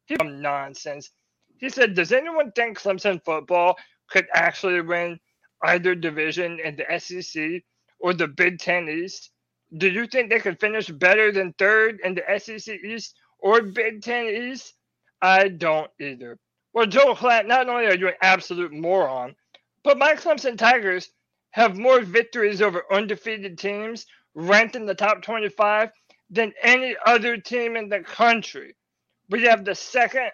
He's 0.05 0.17
some 0.19 0.41
nonsense. 0.41 1.09
He 1.57 1.69
said, 1.69 1.93
Does 1.93 2.11
anyone 2.11 2.51
think 2.51 2.79
Clemson 2.79 3.23
football 3.23 3.77
could 4.09 4.27
actually 4.33 4.81
win 4.81 5.19
either 5.63 5.95
division 5.95 6.59
in 6.59 6.77
the 6.77 6.99
SEC 6.99 7.63
or 7.99 8.13
the 8.13 8.27
Big 8.27 8.59
Ten 8.59 8.89
East? 8.89 9.31
Do 9.77 9.89
you 9.89 10.07
think 10.07 10.29
they 10.29 10.39
could 10.39 10.59
finish 10.59 10.87
better 10.87 11.31
than 11.31 11.53
third 11.53 11.99
in 12.03 12.15
the 12.15 12.23
SEC 12.39 12.75
East 12.83 13.15
or 13.39 13.61
Big 13.61 14.01
Ten 14.01 14.25
East? 14.27 14.73
I 15.21 15.49
don't 15.49 15.91
either. 15.99 16.37
Well, 16.73 16.87
Joe 16.87 17.15
Klatt, 17.15 17.47
not 17.47 17.69
only 17.69 17.85
are 17.85 17.95
you 17.95 18.09
an 18.09 18.15
absolute 18.21 18.73
moron, 18.73 19.35
but 19.83 19.97
my 19.97 20.13
Clemson 20.15 20.57
Tigers 20.57 21.09
have 21.51 21.77
more 21.77 22.01
victories 22.01 22.61
over 22.61 22.83
undefeated 22.91 23.57
teams 23.57 24.05
ranked 24.35 24.75
in 24.75 24.85
the 24.85 24.95
top 24.95 25.21
25 25.21 25.91
than 26.29 26.53
any 26.63 26.95
other 27.05 27.37
team 27.37 27.75
in 27.75 27.89
the 27.89 27.99
country. 28.01 28.75
We 29.29 29.43
have 29.43 29.65
the 29.65 29.75
second 29.75 30.31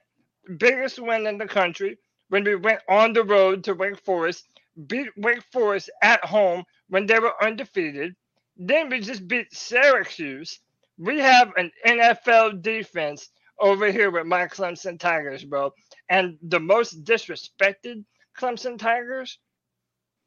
biggest 0.57 0.99
win 0.99 1.27
in 1.27 1.37
the 1.37 1.47
country 1.47 1.97
when 2.29 2.43
we 2.43 2.55
went 2.55 2.81
on 2.89 3.13
the 3.13 3.23
road 3.23 3.63
to 3.65 3.73
Wake 3.73 3.99
Forest, 3.99 4.47
beat 4.85 5.09
Wake 5.17 5.43
Forest 5.51 5.89
at 6.01 6.23
home 6.23 6.63
when 6.89 7.05
they 7.05 7.19
were 7.19 7.33
undefeated. 7.41 8.15
Then 8.55 8.89
we 8.89 8.99
just 8.99 9.27
beat 9.27 9.53
Syracuse. 9.53 10.59
We 10.97 11.19
have 11.19 11.51
an 11.57 11.71
NFL 11.85 12.61
defense 12.61 13.29
over 13.59 13.91
here 13.91 14.11
with 14.11 14.25
my 14.25 14.47
Clemson 14.47 14.99
Tigers, 14.99 15.43
bro. 15.43 15.73
And 16.09 16.37
the 16.41 16.59
most 16.59 17.03
disrespected 17.03 18.03
Clemson 18.37 18.77
Tigers, 18.77 19.39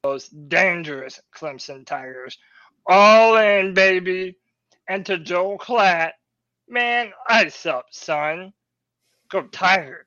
most 0.05 0.49
dangerous 0.49 1.20
Clemson 1.35 1.87
Tigers. 1.87 2.39
All 2.87 3.37
in, 3.37 3.75
baby. 3.75 4.37
And 4.89 5.07
to 5.07 5.19
Joel 5.19 5.59
Klatt, 5.59 6.12
man, 6.69 7.12
ice 7.29 7.67
up, 7.67 7.87
son. 7.91 8.53
Go 9.29 9.43
Tigers. 9.43 10.07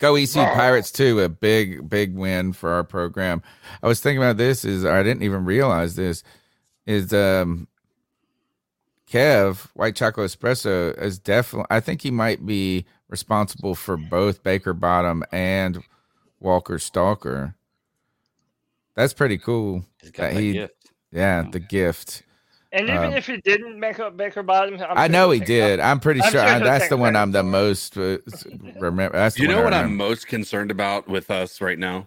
Go 0.00 0.16
EC 0.16 0.32
Pirates 0.32 0.90
too. 0.90 1.20
A 1.20 1.28
big, 1.28 1.88
big 1.88 2.14
win 2.14 2.54
for 2.54 2.70
our 2.72 2.82
program. 2.82 3.42
I 3.82 3.86
was 3.86 4.00
thinking 4.00 4.22
about 4.22 4.38
this. 4.38 4.64
Is 4.64 4.84
I 4.84 5.02
didn't 5.02 5.22
even 5.22 5.44
realize 5.44 5.94
this. 5.94 6.24
Is 6.86 7.12
um, 7.12 7.68
Kev 9.08 9.68
White 9.74 9.94
Chocolate 9.94 10.30
Espresso 10.30 10.98
is 11.00 11.18
definitely. 11.18 11.66
I 11.70 11.80
think 11.80 12.00
he 12.00 12.10
might 12.10 12.44
be 12.44 12.86
responsible 13.08 13.74
for 13.74 13.98
both 13.98 14.42
Baker 14.42 14.72
Bottom 14.72 15.22
and 15.30 15.84
Walker 16.40 16.78
Stalker. 16.78 17.54
That's 18.94 19.12
pretty 19.12 19.36
cool. 19.36 19.84
that 20.02 20.14
that 20.14 20.32
he, 20.32 20.52
gift. 20.54 20.90
yeah, 21.12 21.42
the 21.42 21.60
gift. 21.60 22.22
And 22.72 22.88
even 22.90 22.98
Um, 23.08 23.14
if 23.14 23.26
he 23.26 23.38
didn't 23.38 23.78
make 23.80 24.00
up 24.00 24.16
Baker 24.16 24.42
Bottom, 24.42 24.74
I'm 24.88 24.96
I 24.96 25.02
sure 25.02 25.12
know 25.12 25.30
he'll 25.30 25.32
he 25.32 25.40
take 25.40 25.52
it 25.54 25.60
up. 25.60 25.68
did. 25.68 25.80
I'm 25.80 26.00
pretty 26.00 26.22
I'm 26.22 26.30
sure. 26.32 26.40
sure 26.40 26.48
I, 26.48 26.60
that's 26.60 26.88
the 26.88 26.96
one 26.96 27.16
I'm 27.16 27.32
the 27.32 27.42
most 27.42 27.96
uh, 27.98 28.18
remember. 28.78 29.16
That's 29.18 29.38
You 29.38 29.48
know 29.48 29.62
what 29.62 29.74
I'm 29.74 29.96
most 29.96 30.26
concerned 30.28 30.70
about 30.70 31.08
with 31.08 31.30
us 31.30 31.60
right 31.60 31.78
now? 31.78 32.06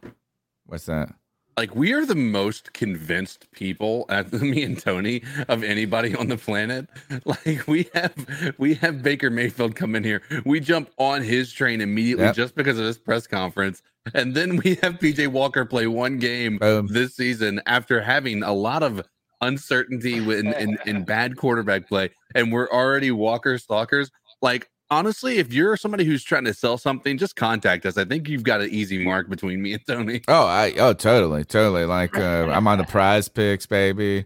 What's 0.65 0.85
that? 0.87 1.13
Like 1.57 1.75
we 1.75 1.93
are 1.93 2.05
the 2.05 2.15
most 2.15 2.73
convinced 2.73 3.51
people 3.51 4.05
at 4.09 4.31
me 4.41 4.63
and 4.63 4.79
Tony 4.79 5.21
of 5.49 5.63
anybody 5.63 6.15
on 6.15 6.27
the 6.27 6.37
planet. 6.37 6.89
Like 7.25 7.67
we 7.67 7.89
have 7.93 8.55
we 8.57 8.75
have 8.75 9.03
Baker 9.03 9.29
Mayfield 9.29 9.75
come 9.75 9.95
in 9.95 10.03
here. 10.03 10.21
We 10.45 10.59
jump 10.59 10.89
on 10.97 11.21
his 11.21 11.51
train 11.53 11.81
immediately 11.81 12.29
Yep. 12.29 12.35
just 12.35 12.55
because 12.55 12.79
of 12.79 12.85
this 12.85 12.97
press 12.97 13.27
conference. 13.27 13.83
And 14.13 14.35
then 14.35 14.57
we 14.57 14.75
have 14.83 14.95
PJ 14.99 15.27
Walker 15.29 15.65
play 15.65 15.87
one 15.87 16.17
game 16.19 16.59
this 16.89 17.15
season 17.15 17.61
after 17.67 18.01
having 18.01 18.43
a 18.43 18.53
lot 18.53 18.83
of 18.83 19.03
uncertainty 19.43 20.17
in, 20.17 20.53
in 20.53 20.77
in 20.85 21.03
bad 21.05 21.37
quarterback 21.37 21.87
play, 21.87 22.09
and 22.35 22.51
we're 22.51 22.69
already 22.69 23.11
Walker 23.11 23.57
stalkers. 23.57 24.11
Like 24.41 24.69
honestly, 24.89 25.39
if 25.39 25.53
you're 25.53 25.77
somebody 25.77 26.05
who's 26.05 26.23
trying 26.23 26.45
to 26.45 26.53
sell 26.53 26.77
something, 26.77 27.17
just 27.17 27.35
contact 27.35 27.85
us. 27.85 27.97
I 27.97 28.05
think 28.05 28.29
you've 28.29 28.43
got 28.43 28.61
an 28.61 28.69
easy 28.69 29.03
mark 29.03 29.29
between 29.29 29.61
me 29.61 29.73
and 29.73 29.85
Tony. 29.85 30.21
Oh, 30.27 30.45
I 30.45 30.73
oh 30.77 30.93
totally, 30.93 31.43
totally. 31.43 31.85
Like 31.85 32.17
uh, 32.17 32.49
I'm 32.51 32.67
on 32.67 32.77
the 32.77 32.85
prize 32.85 33.27
picks, 33.27 33.65
baby. 33.65 34.25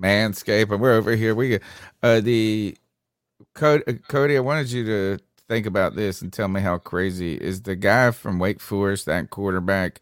Manscape, 0.00 0.70
and 0.70 0.80
we're 0.80 0.92
over 0.94 1.16
here. 1.16 1.34
We 1.34 1.58
uh 2.02 2.20
the 2.20 2.76
Cody, 3.54 3.84
uh, 3.86 3.92
Cody, 4.08 4.36
I 4.36 4.40
wanted 4.40 4.70
you 4.70 4.84
to 4.84 5.18
think 5.48 5.66
about 5.66 5.96
this 5.96 6.22
and 6.22 6.32
tell 6.32 6.48
me 6.48 6.60
how 6.60 6.78
crazy 6.78 7.34
is 7.34 7.62
the 7.62 7.76
guy 7.76 8.10
from 8.10 8.38
Wake 8.38 8.60
Forest, 8.60 9.06
that 9.06 9.30
quarterback, 9.30 10.00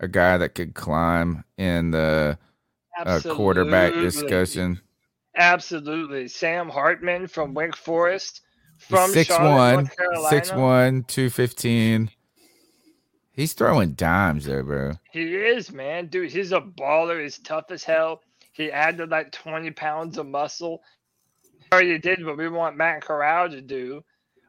a 0.00 0.08
guy 0.08 0.36
that 0.38 0.54
could 0.54 0.74
climb 0.74 1.44
in 1.56 1.92
the 1.92 2.38
uh, 3.04 3.20
quarterback 3.20 3.94
discussion. 3.94 4.80
Absolutely. 5.36 6.28
Sam 6.28 6.68
Hartman 6.68 7.26
from 7.26 7.52
Wake 7.54 7.76
Forest, 7.76 8.42
from 8.78 9.10
Six 9.10 9.30
one, 9.30 9.90
six 10.28 10.52
one, 10.52 11.04
two 11.04 11.30
fifteen. 11.30 12.10
He's 13.36 13.52
throwing 13.52 13.92
dimes 13.92 14.46
there, 14.46 14.62
bro. 14.62 14.92
He 15.12 15.36
is, 15.36 15.70
man. 15.70 16.06
Dude, 16.06 16.32
he's 16.32 16.52
a 16.52 16.60
baller. 16.60 17.22
He's 17.22 17.38
tough 17.38 17.70
as 17.70 17.84
hell. 17.84 18.22
He 18.52 18.72
added 18.72 19.10
like 19.10 19.30
20 19.30 19.72
pounds 19.72 20.16
of 20.16 20.26
muscle. 20.26 20.82
He 21.42 21.66
already 21.70 21.98
did 21.98 22.24
what 22.24 22.38
we 22.38 22.48
want 22.48 22.78
Matt 22.78 23.02
Corral 23.02 23.50
to 23.50 23.60
do. 23.60 24.02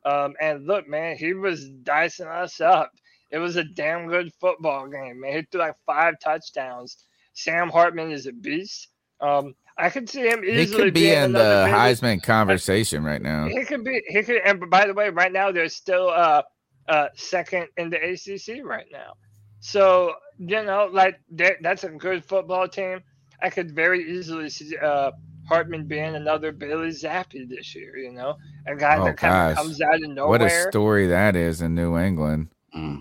Um, 0.06 0.35
and 0.40 0.66
look, 0.66 0.88
man, 0.88 1.17
he 1.17 1.34
was 1.34 1.67
dicing 1.67 2.27
us 2.27 2.61
up. 2.61 2.93
It 3.30 3.40
was 3.40 3.58
a 3.58 3.66
damn 3.66 4.08
good 4.08 4.32
football 4.40 4.88
game, 4.88 5.19
man. 5.19 5.34
He 5.34 5.42
threw 5.51 5.59
like 5.59 5.76
five 5.85 6.14
touchdowns. 6.24 7.03
Sam 7.38 7.69
Hartman 7.69 8.11
is 8.11 8.25
a 8.25 8.33
beast. 8.33 8.88
Um, 9.22 9.53
I 9.77 9.91
could 9.91 10.09
see 10.09 10.27
him 10.27 10.43
easily. 10.43 10.66
He 10.66 10.74
could 10.74 10.93
be 10.93 11.11
in 11.11 11.33
the 11.33 11.67
Heisman 11.69 12.24
conversation 12.24 13.03
right 13.03 13.22
now. 13.22 13.48
He 13.48 13.64
could 13.64 13.83
be. 13.83 14.01
He 14.07 14.24
could. 14.24 14.41
And 14.43 14.69
by 14.72 14.88
the 14.88 14.93
way, 14.95 15.09
right 15.09 15.32
now 15.32 15.51
they're 15.51 15.69
still 15.69 16.09
uh 16.09 16.41
uh 16.90 17.09
second 17.16 17.67
in 17.77 17.91
the 17.91 17.98
ACC 17.98 18.66
right 18.66 18.88
now. 18.91 19.14
So 19.59 20.14
you 20.40 20.64
know, 20.64 20.90
like 20.91 21.19
that's 21.61 21.83
a 21.83 21.90
good 21.90 22.25
football 22.25 22.67
team. 22.67 23.01
I 23.40 23.51
could 23.51 23.75
very 23.75 24.17
easily 24.17 24.49
see 24.49 24.75
uh 24.77 25.11
Hartman 25.48 25.88
being 25.88 26.16
another 26.16 26.51
Bailey 26.51 26.90
Zappe 26.90 27.48
this 27.48 27.75
year. 27.75 27.98
You 27.98 28.14
know, 28.14 28.35
a 28.66 28.75
guy 28.75 28.98
Oh 28.98 29.06
that 29.06 29.17
kind 29.17 29.51
of 29.51 29.57
comes 29.57 29.80
out 29.80 30.01
of 30.01 30.09
nowhere. 30.09 30.27
what 30.27 30.41
a 30.41 30.69
story 30.72 31.06
that 31.07 31.35
is 31.35 31.61
in 31.61 31.75
New 31.75 31.99
England. 31.99 32.48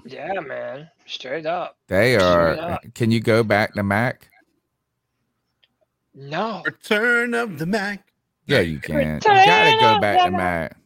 Yeah, 0.06 0.40
man, 0.40 0.88
straight 1.06 1.46
up. 1.46 1.76
They 1.88 2.16
are. 2.16 2.58
up. 2.58 2.80
Can 2.94 3.10
you 3.10 3.20
go 3.20 3.42
back 3.42 3.74
to 3.74 3.82
Mac? 3.82 4.30
No. 6.14 6.62
Return 6.64 7.34
of 7.34 7.58
the 7.58 7.66
Mac. 7.66 8.06
Yeah, 8.46 8.60
you 8.60 8.78
can. 8.78 9.14
You 9.16 9.20
gotta 9.20 9.76
go 9.80 10.00
back 10.00 10.24
to 10.24 10.30
Mac. 10.30 10.76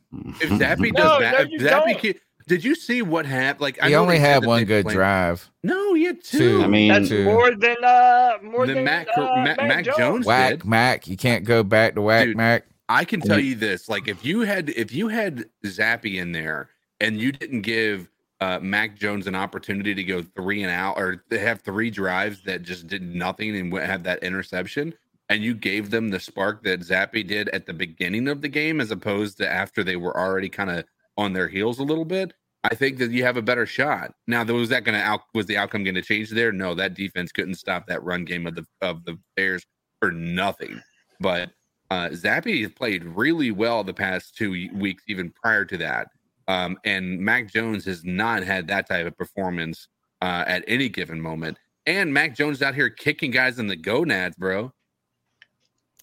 If 0.41 0.51
Zappe 0.51 0.79
No, 0.93 1.03
does 1.03 1.21
that, 1.21 1.33
no, 1.51 1.55
if 1.55 1.63
Zappe 1.63 1.99
can, 2.01 2.15
did 2.49 2.65
you 2.65 2.75
see 2.75 3.01
what 3.03 3.27
happened? 3.27 3.61
Like 3.61 3.81
I 3.83 3.87
He 3.87 3.93
know 3.93 4.03
only 4.03 4.17
they 4.17 4.21
had 4.25 4.45
one 4.45 4.65
good 4.65 4.85
played- 4.87 4.95
drive. 4.97 5.49
No, 5.63 5.95
he 5.95 6.05
had 6.05 6.25
two. 6.25 6.39
Two. 6.39 6.63
I 6.65 6.67
mean, 6.67 6.89
That's 6.89 7.09
two. 7.11 7.25
more 7.25 7.55
than 7.55 7.77
uh 7.85 8.39
more 8.43 8.67
The 8.67 8.75
than 8.75 8.85
Mac- 8.85 9.07
uh, 9.17 9.21
Mac- 9.37 9.59
Mac, 9.59 9.69
Mac 9.69 9.85
Jones. 9.85 9.97
Jones 9.99 10.27
Whack 10.27 10.51
did. 10.51 10.65
Mac. 10.65 11.07
You 11.07 11.17
can't 11.17 11.45
go 11.45 11.63
back 11.63 11.95
to 11.95 12.03
Whack 12.03 12.25
Dude, 12.27 12.37
Mac. 12.37 12.65
I 12.89 13.05
can 13.05 13.21
tell 13.21 13.39
you 13.39 13.55
this: 13.55 13.89
like 13.89 14.09
if 14.09 14.25
you 14.25 14.41
had 14.41 14.71
if 14.71 14.93
you 14.93 15.07
had 15.09 15.45
Zappe 15.65 16.13
in 16.13 16.33
there 16.33 16.71
and 17.01 17.21
you 17.21 17.31
didn't 17.31 17.61
give 17.61 18.09
uh, 18.41 18.59
Mac 18.61 18.97
Jones 18.97 19.27
an 19.27 19.35
opportunity 19.35 19.95
to 19.95 20.03
go 20.03 20.23
three 20.23 20.63
and 20.63 20.71
out 20.71 20.97
or 20.97 21.25
have 21.31 21.61
three 21.61 21.91
drives 21.91 22.43
that 22.45 22.63
just 22.63 22.87
did 22.87 23.03
nothing 23.03 23.57
and 23.57 23.73
have 23.79 24.03
that 24.05 24.23
interception, 24.23 24.95
and 25.29 25.43
you 25.43 25.55
gave 25.55 25.91
them 25.91 26.09
the 26.09 26.21
spark 26.21 26.63
that 26.65 26.81
Zappe 26.81 27.27
did 27.27 27.49
at 27.51 27.67
the 27.67 27.75
beginning 27.75 28.29
of 28.29 28.41
the 28.41 28.49
game 28.49 28.81
as 28.81 28.91
opposed 28.91 29.39
to 29.39 29.51
after 29.51 29.85
they 29.85 29.97
were 29.97 30.19
already 30.19 30.49
kind 30.49 30.71
of 30.71 30.85
on 31.17 31.33
their 31.33 31.49
heels 31.49 31.79
a 31.79 31.85
little 31.85 32.05
bit. 32.05 32.33
I 32.65 32.75
think 32.75 32.99
that 32.99 33.11
you 33.11 33.25
have 33.25 33.37
a 33.37 33.43
better 33.43 33.65
shot. 33.65 34.13
Now, 34.27 34.45
was 34.45 34.69
that 34.69 34.85
going 34.85 34.99
to 34.99 35.05
out? 35.05 35.21
Was 35.35 35.47
the 35.47 35.57
outcome 35.57 35.85
going 35.85 35.95
to 35.95 36.03
change 36.03 36.31
there? 36.31 36.53
No, 36.53 36.75
that 36.75 36.95
defense 36.95 37.33
couldn't 37.33 37.55
stop 37.55 37.87
that 37.87 38.03
run 38.03 38.25
game 38.25 38.47
of 38.47 38.55
the 38.55 38.67
of 38.83 39.05
the 39.05 39.19
Bears 39.37 39.65
for 40.01 40.11
nothing. 40.11 40.81
But 41.21 41.51
uh, 41.91 42.09
Zappe 42.11 42.75
played 42.77 43.05
really 43.05 43.51
well 43.51 43.83
the 43.83 43.95
past 43.95 44.37
two 44.37 44.69
weeks, 44.75 45.05
even 45.09 45.31
prior 45.31 45.65
to 45.65 45.77
that. 45.79 46.09
Um, 46.51 46.79
and 46.85 47.19
Mac 47.21 47.53
Jones 47.53 47.85
has 47.85 48.05
not 48.05 48.43
had 48.43 48.67
that 48.69 48.89
type 48.89 49.07
of 49.07 49.17
performance 49.17 49.87
uh, 50.21 50.45
at 50.47 50.65
any 50.67 50.89
given 50.89 51.21
moment. 51.21 51.59
And 51.87 52.13
Mac 52.13 52.35
Jones 52.35 52.61
out 52.63 52.75
here 52.75 52.91
kicking 52.91 53.31
guys 53.31 53.59
in 53.59 53.67
the 53.67 53.77
gonads, 53.77 54.37
bro. 54.37 54.73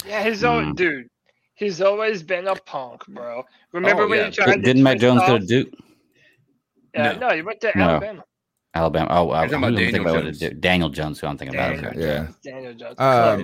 Yeah, 0.05 0.23
he's 0.23 0.43
always 0.43 0.67
Hmm. 0.67 0.73
dude. 0.73 1.07
He's 1.55 1.81
always 1.81 2.21
been 2.23 2.47
a 2.47 2.55
punk, 2.55 3.05
bro. 3.07 3.43
Remember 3.73 4.03
Oh, 4.03 4.07
when 4.07 4.19
yeah. 4.19 4.25
he 4.27 4.31
tried 4.31 4.61
Didn't 4.63 4.83
Mac 4.83 4.99
Jones 4.99 5.21
off? 5.21 5.27
go 5.27 5.39
to 5.39 5.45
Duke? 5.45 5.69
Yeah, 6.93 7.13
No. 7.13 7.29
no. 7.29 7.35
he 7.35 7.41
went 7.41 7.59
to 7.61 7.71
No. 7.75 7.83
Alabama. 7.89 8.23
Alabama. 8.75 9.07
Oh, 9.09 9.31
I, 9.31 9.41
You're 9.41 9.49
talking 9.49 9.57
about 9.57 9.67
I'm 9.67 9.75
Daniel 9.75 10.01
about 10.01 10.23
Jones. 10.23 10.41
what 10.41 10.51
it- 10.51 10.61
Daniel 10.61 10.89
Jones, 10.89 11.19
who 11.19 11.27
I'm 11.27 11.37
thinking 11.37 11.55
about. 11.55 11.73
Daniel 11.81 11.89
Okay. 11.91 11.99
Yeah. 11.99 12.27
Daniel 12.43 12.73
Jones. 12.75 12.95
Um, 12.99 13.43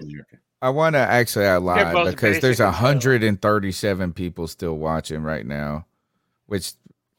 I 0.61 0.69
want 0.69 0.93
to 0.93 0.99
actually 0.99 1.47
I 1.47 1.57
lied 1.57 2.05
because 2.05 2.39
there's 2.39 2.59
137 2.61 4.13
people 4.13 4.47
still 4.47 4.77
watching 4.77 5.23
right 5.23 5.45
now, 5.45 5.87
which, 6.45 6.73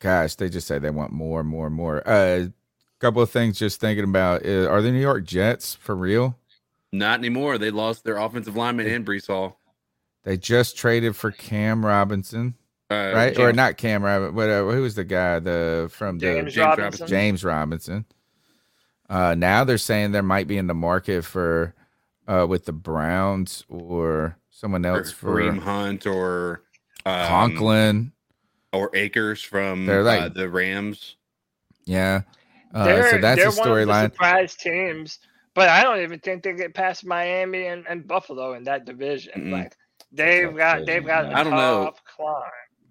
gosh, 0.05 0.35
they 0.35 0.51
just 0.51 0.67
say 0.67 0.79
they 0.79 0.91
want 0.91 1.13
more, 1.13 1.41
and 1.41 1.49
more, 1.49 1.67
and 1.67 1.75
more. 1.75 2.03
A 2.05 2.43
uh, 2.43 2.47
couple 3.01 3.23
of 3.23 3.31
things 3.31 3.59
just 3.59 3.81
thinking 3.81 4.05
about 4.05 4.45
uh, 4.45 4.69
are 4.69 4.83
the 4.83 4.93
New 4.93 5.01
York 5.01 5.25
Jets 5.25 5.75
for 5.75 5.97
real? 5.97 6.39
Not 6.93 7.19
anymore. 7.19 7.57
They 7.57 7.71
lost 7.71 8.05
their 8.05 8.19
offensive 8.19 8.55
lineman 8.55 8.87
and 8.87 9.07
Breece 9.07 9.29
Hall. 9.29 9.59
They 10.23 10.37
just 10.37 10.77
traded 10.77 11.17
for 11.17 11.31
Cam 11.31 11.85
Robinson, 11.85 12.55
Uh, 12.91 13.13
right? 13.15 13.39
Or 13.39 13.53
not 13.55 13.79
Cam 13.79 14.05
Robinson, 14.05 14.37
but 14.37 14.51
uh, 14.51 14.65
who 14.65 14.83
was 14.83 14.95
the 14.95 15.05
guy 15.05 15.39
the 15.39 15.89
from 15.91 16.19
the 16.19 16.27
James 16.27 16.55
James 16.55 16.57
Robinson. 16.57 16.83
Robinson. 16.85 17.07
James 17.09 17.45
Robinson. 17.45 18.05
Uh, 19.09 19.35
now 19.35 19.65
they're 19.65 19.79
saying 19.79 20.13
there 20.13 20.23
might 20.23 20.47
be 20.47 20.59
in 20.59 20.67
the 20.67 20.75
market 20.75 21.25
for 21.25 21.75
uh, 22.29 22.47
with 22.47 22.67
the 22.67 22.73
Browns 22.73 23.65
or 23.69 24.37
someone 24.51 24.85
or 24.85 24.99
else 24.99 25.11
for 25.11 25.41
Kareem 25.41 25.59
Hunt 25.61 26.07
or 26.07 26.63
um, 27.07 27.27
Conklin. 27.29 28.13
Or 28.75 28.91
Akers 28.95 29.43
from 29.43 29.87
They're 29.87 30.03
like- 30.03 30.21
uh, 30.23 30.29
the 30.31 30.49
Rams. 30.49 31.17
Yeah. 31.85 32.23
Uh, 32.73 32.85
they're, 32.85 33.11
so 33.13 33.19
that's 33.19 33.39
they're 33.41 33.49
a 33.49 33.53
one 33.53 33.59
of 33.81 33.87
the 33.87 33.93
storyline. 33.93 34.03
surprise 34.13 34.55
teams, 34.57 35.19
but 35.55 35.69
I 35.69 35.83
don't 35.85 36.01
even 36.01 36.19
think 36.19 36.43
they 36.43 36.53
get 36.55 36.75
past 36.75 37.07
Miami 37.07 37.67
and, 37.67 37.87
and 37.89 38.07
Buffalo 38.07 38.55
in 38.55 38.65
that 38.65 38.85
division. 38.85 39.33
Mm-mm. 39.37 39.53
Like 39.53 39.77
they've 40.11 40.55
got 40.57 40.85
they've 40.85 41.07
got 41.07 41.27
a 41.27 41.37
I 41.37 41.45
don't 41.45 41.53
know. 41.53 41.85
tough 41.85 42.03
climb. 42.05 42.43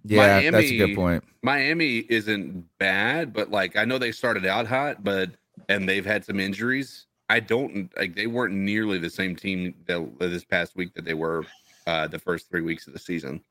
Yeah, 0.05 0.49
that's 0.51 0.71
a 0.71 0.77
good 0.77 0.95
point. 0.95 1.23
Miami 1.41 1.97
isn't 2.09 2.65
bad, 2.77 3.33
but 3.33 3.51
like 3.51 3.75
I 3.75 3.83
know 3.83 3.97
they 3.97 4.13
started 4.13 4.45
out 4.45 4.67
hot, 4.67 5.03
but 5.03 5.31
and 5.67 5.87
they've 5.87 6.05
had 6.05 6.23
some 6.23 6.39
injuries. 6.39 7.07
I 7.29 7.41
don't 7.41 7.91
like 7.97 8.15
they 8.15 8.27
weren't 8.27 8.53
nearly 8.53 8.99
the 8.99 9.09
same 9.09 9.35
team 9.35 9.73
that 9.87 10.19
this 10.19 10.45
past 10.45 10.77
week 10.77 10.93
that 10.93 11.03
they 11.03 11.13
were 11.13 11.45
uh, 11.87 12.07
the 12.07 12.19
first 12.19 12.49
three 12.49 12.61
weeks 12.61 12.87
of 12.87 12.93
the 12.93 12.99
season. 12.99 13.41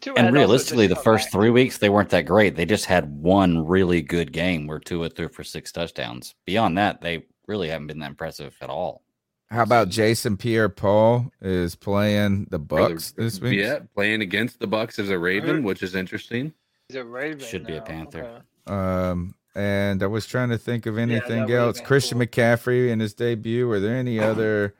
Tua 0.00 0.16
had 0.16 0.26
And 0.26 0.34
realistically, 0.34 0.86
the 0.86 0.96
first 0.96 1.26
back. 1.26 1.32
three 1.32 1.50
weeks 1.50 1.78
they 1.78 1.88
weren't 1.88 2.10
that 2.10 2.22
great. 2.22 2.56
They 2.56 2.66
just 2.66 2.86
had 2.86 3.10
one 3.20 3.66
really 3.66 4.02
good 4.02 4.32
game 4.32 4.66
where 4.66 4.78
Tua 4.78 5.10
threw 5.10 5.28
for 5.28 5.44
six 5.44 5.72
touchdowns. 5.72 6.34
Beyond 6.44 6.78
that, 6.78 7.00
they 7.00 7.24
really 7.46 7.68
haven't 7.68 7.88
been 7.88 7.98
that 8.00 8.10
impressive 8.10 8.56
at 8.60 8.70
all. 8.70 9.02
How 9.50 9.62
about 9.62 9.88
Jason 9.88 10.36
Pierre 10.36 10.68
Paul 10.68 11.30
is 11.40 11.76
playing 11.76 12.48
the 12.50 12.58
Bucks 12.58 13.12
this 13.12 13.40
week? 13.40 13.58
Yeah, 13.58 13.80
playing 13.94 14.22
against 14.22 14.58
the 14.58 14.66
Bucks 14.66 14.98
as 14.98 15.10
a 15.10 15.18
Raven, 15.18 15.62
which 15.62 15.82
is 15.82 15.94
interesting. 15.94 16.52
He's 16.88 16.96
a 16.96 17.04
Raven. 17.04 17.38
Should 17.38 17.66
be 17.66 17.74
a 17.74 17.80
now. 17.80 17.84
Panther. 17.84 18.42
Um, 18.66 19.34
and 19.54 20.02
I 20.02 20.06
was 20.06 20.26
trying 20.26 20.48
to 20.48 20.58
think 20.58 20.86
of 20.86 20.98
anything 20.98 21.40
that 21.40 21.48
would've 21.48 21.56
else. 21.56 21.78
been 21.78 21.86
Christian 21.86 22.18
McCaffrey 22.18 22.90
in 22.90 22.98
his 23.00 23.14
debut. 23.14 23.68
Were 23.68 23.80
there 23.80 23.96
any 23.96 24.18
other? 24.18 24.74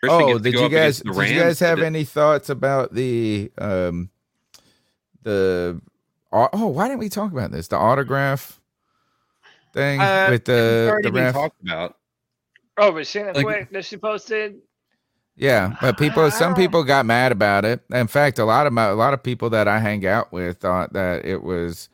Christian 0.00 0.22
oh, 0.22 0.38
did 0.38 0.54
you 0.54 0.68
guys 0.68 1.00
did 1.00 1.14
you 1.14 1.40
guys 1.40 1.58
have 1.60 1.78
today. 1.78 1.86
any 1.86 2.04
thoughts 2.04 2.50
about 2.50 2.94
the 2.94 3.50
um 3.58 4.10
the 5.22 5.80
oh 6.32 6.66
why 6.68 6.86
didn't 6.88 7.00
we 7.00 7.08
talk 7.08 7.32
about 7.32 7.50
this 7.50 7.68
the 7.68 7.76
autograph 7.76 8.60
thing 9.72 10.00
Uh, 10.00 10.28
with 10.30 10.44
the 10.44 10.98
the 11.02 11.12
ref? 11.12 11.34
talked 11.34 11.60
about. 11.62 11.96
Oh, 12.76 12.92
but 12.92 13.06
Shannon 13.06 13.34
Like- 13.34 13.44
Quick 13.44 13.70
that 13.72 13.84
she 13.84 13.96
posted. 13.96 14.56
Yeah, 15.40 15.76
but 15.80 15.96
people, 15.98 16.24
Ah. 16.24 16.30
some 16.30 16.56
people 16.56 16.82
got 16.82 17.06
mad 17.06 17.30
about 17.30 17.64
it. 17.64 17.80
In 17.92 18.08
fact, 18.08 18.40
a 18.40 18.44
lot 18.44 18.66
of 18.66 18.72
my, 18.72 18.86
a 18.86 18.94
lot 18.96 19.14
of 19.14 19.22
people 19.22 19.50
that 19.50 19.68
I 19.68 19.78
hang 19.78 20.04
out 20.04 20.32
with 20.32 20.58
thought 20.58 20.92
that 20.94 21.24
it 21.24 21.44
was 21.44 21.88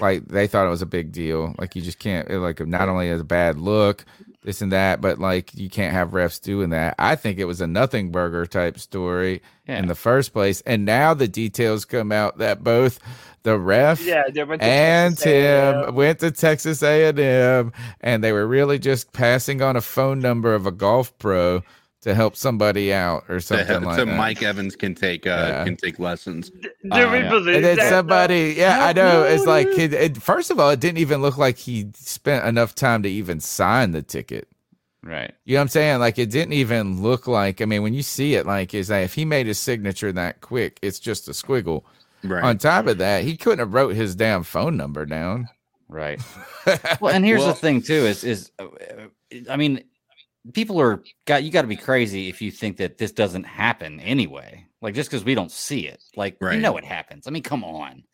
like 0.00 0.28
they 0.28 0.46
thought 0.46 0.64
it 0.66 0.70
was 0.70 0.82
a 0.82 0.86
big 0.86 1.10
deal. 1.10 1.54
Like 1.58 1.74
you 1.74 1.82
just 1.82 1.98
can't, 1.98 2.28
it, 2.30 2.38
like 2.38 2.64
not 2.64 2.88
only 2.88 3.08
is 3.08 3.20
a 3.20 3.24
bad 3.24 3.58
look, 3.58 4.04
this 4.44 4.60
and 4.60 4.72
that, 4.72 5.00
but 5.00 5.18
like 5.18 5.54
you 5.54 5.68
can't 5.70 5.92
have 5.92 6.10
refs 6.10 6.40
doing 6.40 6.70
that. 6.70 6.94
I 6.98 7.16
think 7.16 7.38
it 7.38 7.46
was 7.46 7.60
a 7.60 7.66
nothing 7.66 8.10
burger 8.12 8.46
type 8.46 8.78
story 8.78 9.42
in 9.66 9.86
the 9.86 9.94
first 9.94 10.32
place, 10.32 10.60
and 10.60 10.84
now 10.84 11.14
the 11.14 11.26
details 11.26 11.84
come 11.84 12.12
out 12.12 12.38
that 12.38 12.62
both 12.62 13.00
the 13.42 13.58
ref 13.58 14.04
Yeah, 14.04 14.22
they 14.32 14.44
went 14.44 14.62
to 14.62 14.68
and 14.68 15.16
Tim 15.16 15.94
went 15.94 16.20
to 16.20 16.30
Texas 16.30 16.82
A&M, 16.82 17.72
and 18.00 18.24
they 18.24 18.32
were 18.32 18.46
really 18.46 18.78
just 18.78 19.12
passing 19.12 19.62
on 19.62 19.76
a 19.76 19.80
phone 19.80 20.20
number 20.20 20.54
of 20.54 20.66
a 20.66 20.72
golf 20.72 21.16
pro 21.18 21.62
to 22.04 22.14
help 22.14 22.36
somebody 22.36 22.92
out 22.92 23.24
or 23.28 23.40
So, 23.40 23.56
something 23.56 23.82
like 23.82 23.98
so 23.98 24.04
that. 24.04 24.16
Mike 24.16 24.42
Evans 24.42 24.76
can 24.76 24.94
take 24.94 25.26
uh, 25.26 25.30
Yeah. 25.30 25.64
can 25.64 25.76
take 25.76 25.98
lessons. 25.98 26.50
Do 26.50 26.70
Uh, 26.90 27.10
we 27.12 27.28
believe 27.28 27.56
and 27.56 27.64
then 27.64 27.76
that? 27.76 27.88
somebody, 27.90 28.54
yeah, 28.56 28.86
I 28.86 28.92
know. 28.92 29.24
It's 29.24 29.44
like, 29.46 29.66
it, 29.68 29.92
it- 29.92 30.16
first 30.22 30.50
of 30.50 30.58
all, 30.60 30.70
it 30.70 30.80
didn't 30.80 30.98
even 30.98 31.20
look 31.22 31.36
like 31.36 31.58
he 31.58 31.90
spent 31.94 32.46
enough 32.46 32.74
time 32.74 33.02
to 33.02 33.08
even 33.10 33.40
sign 33.40 33.92
the 33.92 34.02
ticket. 34.02 34.48
Right. 35.02 35.32
You 35.44 35.54
know 35.54 35.58
what 35.58 35.62
I'm 35.64 35.68
saying? 35.68 35.98
Like, 36.00 36.18
it 36.18 36.30
didn't 36.30 36.54
even 36.54 37.02
look 37.02 37.26
like. 37.26 37.60
I 37.60 37.66
mean, 37.66 37.82
when 37.82 37.92
you 37.92 38.02
see 38.02 38.36
it, 38.36 38.46
like, 38.46 38.72
is 38.72 38.88
that 38.88 39.00
if 39.02 39.12
he 39.14 39.26
made 39.26 39.46
his 39.46 39.58
signature 39.58 40.10
that 40.12 40.40
quick, 40.40 40.78
it's 40.80 40.98
just 40.98 41.28
a 41.28 41.32
squiggle. 41.32 41.82
Right. 42.22 42.42
On 42.42 42.56
top 42.56 42.86
of 42.86 42.96
that, 42.98 43.22
he 43.24 43.36
couldn't 43.36 43.58
have 43.58 43.74
wrote 43.74 43.94
his 43.94 44.14
damn 44.14 44.44
phone 44.44 44.78
number 44.78 45.04
down. 45.04 45.48
Right. 45.90 46.20
well, 47.00 47.12
and 47.14 47.22
here's 47.24 47.40
Well- 47.40 47.48
the 47.48 47.54
thing 47.60 47.82
too: 47.82 48.06
is 48.06 48.24
is 48.24 48.50
uh, 48.58 48.66
I 49.50 49.56
mean, 49.58 49.84
people 50.52 50.80
are 50.80 51.02
got 51.26 51.42
you 51.44 51.50
got 51.50 51.62
to 51.62 51.68
be 51.68 51.76
crazy 51.76 52.28
if 52.28 52.42
you 52.42 52.50
think 52.50 52.76
that 52.78 52.98
this 52.98 53.12
doesn't 53.12 53.44
happen 53.44 54.00
anyway. 54.00 54.66
Like 54.82 54.94
just 54.94 55.10
because 55.10 55.24
we 55.24 55.34
don't 55.34 55.50
see 55.50 55.86
it, 55.86 56.02
like 56.16 56.36
Right. 56.40 56.56
you 56.56 56.60
know 56.60 56.76
it 56.76 56.84
happens. 56.84 57.26
I 57.26 57.30
mean, 57.30 57.42
come 57.42 57.64
on. 57.64 58.04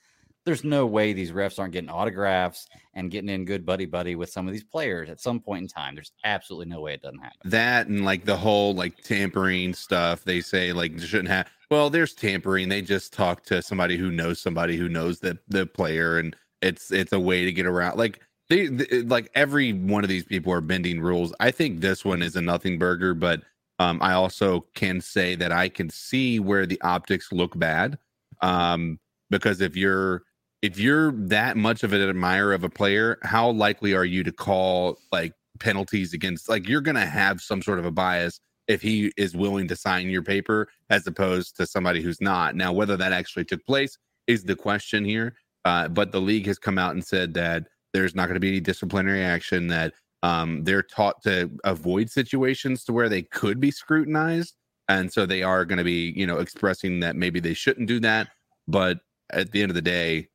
There's 0.47 0.65
no 0.65 0.86
way 0.86 1.12
these 1.12 1.33
refs 1.33 1.59
aren't 1.59 1.75
getting 1.75 1.91
autographs 1.91 2.67
and 2.94 3.10
getting 3.10 3.28
in 3.28 3.44
good 3.44 3.67
buddy 3.67 3.84
buddy 3.84 4.15
with 4.15 4.31
some 4.31 4.47
of 4.47 4.52
these 4.55 4.65
players 4.65 5.10
at 5.10 5.20
some 5.20 5.39
point 5.39 5.62
in 5.62 5.68
time. 5.68 5.94
There's 5.94 6.12
absolutely 6.25 6.70
no 6.70 6.81
way 6.81 6.94
it 6.94 7.02
doesn't 7.02 7.18
happen. 7.18 7.50
that 7.50 7.89
and 7.89 8.05
like 8.07 8.25
the 8.25 8.36
whole 8.36 8.75
like 8.75 8.97
tampering 9.02 9.75
stuff 9.75 10.25
they 10.25 10.41
say 10.41 10.73
like 10.73 10.99
shouldn't 10.99 11.28
have 11.28 11.47
well 11.70 11.91
there's 11.91 12.15
tampering 12.15 12.68
they 12.70 12.81
just 12.81 13.12
talk 13.12 13.44
to 13.44 13.60
somebody 13.60 13.97
who 13.99 14.10
knows 14.10 14.41
somebody 14.41 14.76
who 14.76 14.89
knows 14.89 15.20
the 15.20 15.39
the 15.49 15.67
player 15.67 16.18
and 16.18 16.34
it's 16.62 16.91
it's 16.91 17.12
a 17.12 17.20
way 17.20 17.44
to 17.44 17.52
get 17.52 17.67
around 17.67 17.99
like 17.99 18.20
they, 18.51 18.67
they 18.67 19.03
like 19.03 19.31
every 19.35 19.73
one 19.73 20.05
of 20.05 20.11
these 20.11 20.25
people 20.25 20.53
are 20.53 20.61
bending 20.61 21.01
rules. 21.01 21.33
I 21.41 21.51
think 21.53 21.81
this 21.81 22.05
one 22.05 22.23
is 22.23 22.37
a 22.37 22.43
nothing 22.43 22.79
burger 22.79 23.15
but 23.15 23.43
um 23.81 23.99
i 24.03 24.12
also 24.12 24.67
can 24.75 25.01
say 25.01 25.35
that 25.35 25.53
i 25.53 25.69
can 25.69 25.91
see 25.91 26.39
where 26.39 26.67
the 26.67 26.81
optics 26.83 27.33
look 27.33 27.59
bad 27.59 27.99
um 28.43 29.01
because 29.31 29.61
if 29.61 29.77
you're 29.77 30.23
if 30.62 30.79
you're 30.79 31.12
that 31.12 31.57
much 31.57 31.83
of 31.83 31.93
an 31.95 32.03
admirer 32.03 32.53
of 32.53 32.65
a 32.65 32.69
player 32.69 33.19
how 33.23 33.51
likely 33.51 33.95
are 33.95 34.05
you 34.05 34.23
to 34.23 34.33
call 34.33 34.99
like 35.12 35.33
penalties 35.61 36.12
against 36.12 36.49
like 36.49 36.69
you're 36.69 36.81
to 36.83 37.01
have 37.01 37.41
some 37.41 37.62
sort 37.62 37.79
of 37.79 37.87
a 37.87 37.91
bias 37.91 38.41
if 38.69 38.83
he 38.83 39.12
is 39.17 39.37
willing 39.37 39.69
to 39.69 39.77
sign 39.77 40.09
your 40.09 40.23
paper 40.23 40.69
as 40.91 41.07
opposed 41.07 41.57
to 41.57 41.67
somebody 41.67 42.01
who's 42.01 42.20
not. 42.20 42.55
Now 42.55 42.73
whether 42.73 42.97
that 42.97 43.12
actually 43.12 43.45
took 43.45 43.65
place 43.67 43.99
is 44.29 44.45
the 44.45 44.57
question 44.57 45.05
here 45.05 45.35
uh, 45.65 45.89
but 45.89 46.12
the 46.12 46.20
league 46.20 46.47
has 46.47 46.59
come 46.59 46.79
out 46.79 46.93
and 46.93 47.05
said 47.05 47.35
that 47.35 47.65
there's 47.93 48.15
not 48.15 48.27
going 48.27 48.35
to 48.35 48.41
be 48.41 48.49
any 48.49 48.60
disciplinary 48.60 49.25
action 49.25 49.67
that 49.69 49.93
um, 50.23 50.65
they're 50.65 50.83
taught 50.83 51.23
to 51.23 51.51
avoid 51.65 52.10
situations 52.10 52.85
to 52.85 52.93
where 52.93 53.09
they 53.09 53.23
could 53.23 53.59
be 53.60 53.70
scrutinized 53.70 54.55
and 54.89 55.12
so 55.12 55.25
they 55.27 55.43
are 55.43 55.65
going 55.65 55.78
to 55.78 55.85
be 55.85 56.12
you 56.17 56.27
know 56.27 56.39
expressing 56.39 57.01
that 57.01 57.17
maybe 57.17 57.41
they 57.41 57.55
shouldn't 57.55 57.89
do 57.89 58.01
that 58.01 58.28
but 58.69 58.99
at 59.31 59.51
the 59.52 59.62
end 59.62 59.70
of 59.70 59.75
the 59.75 59.83
day 59.83 60.28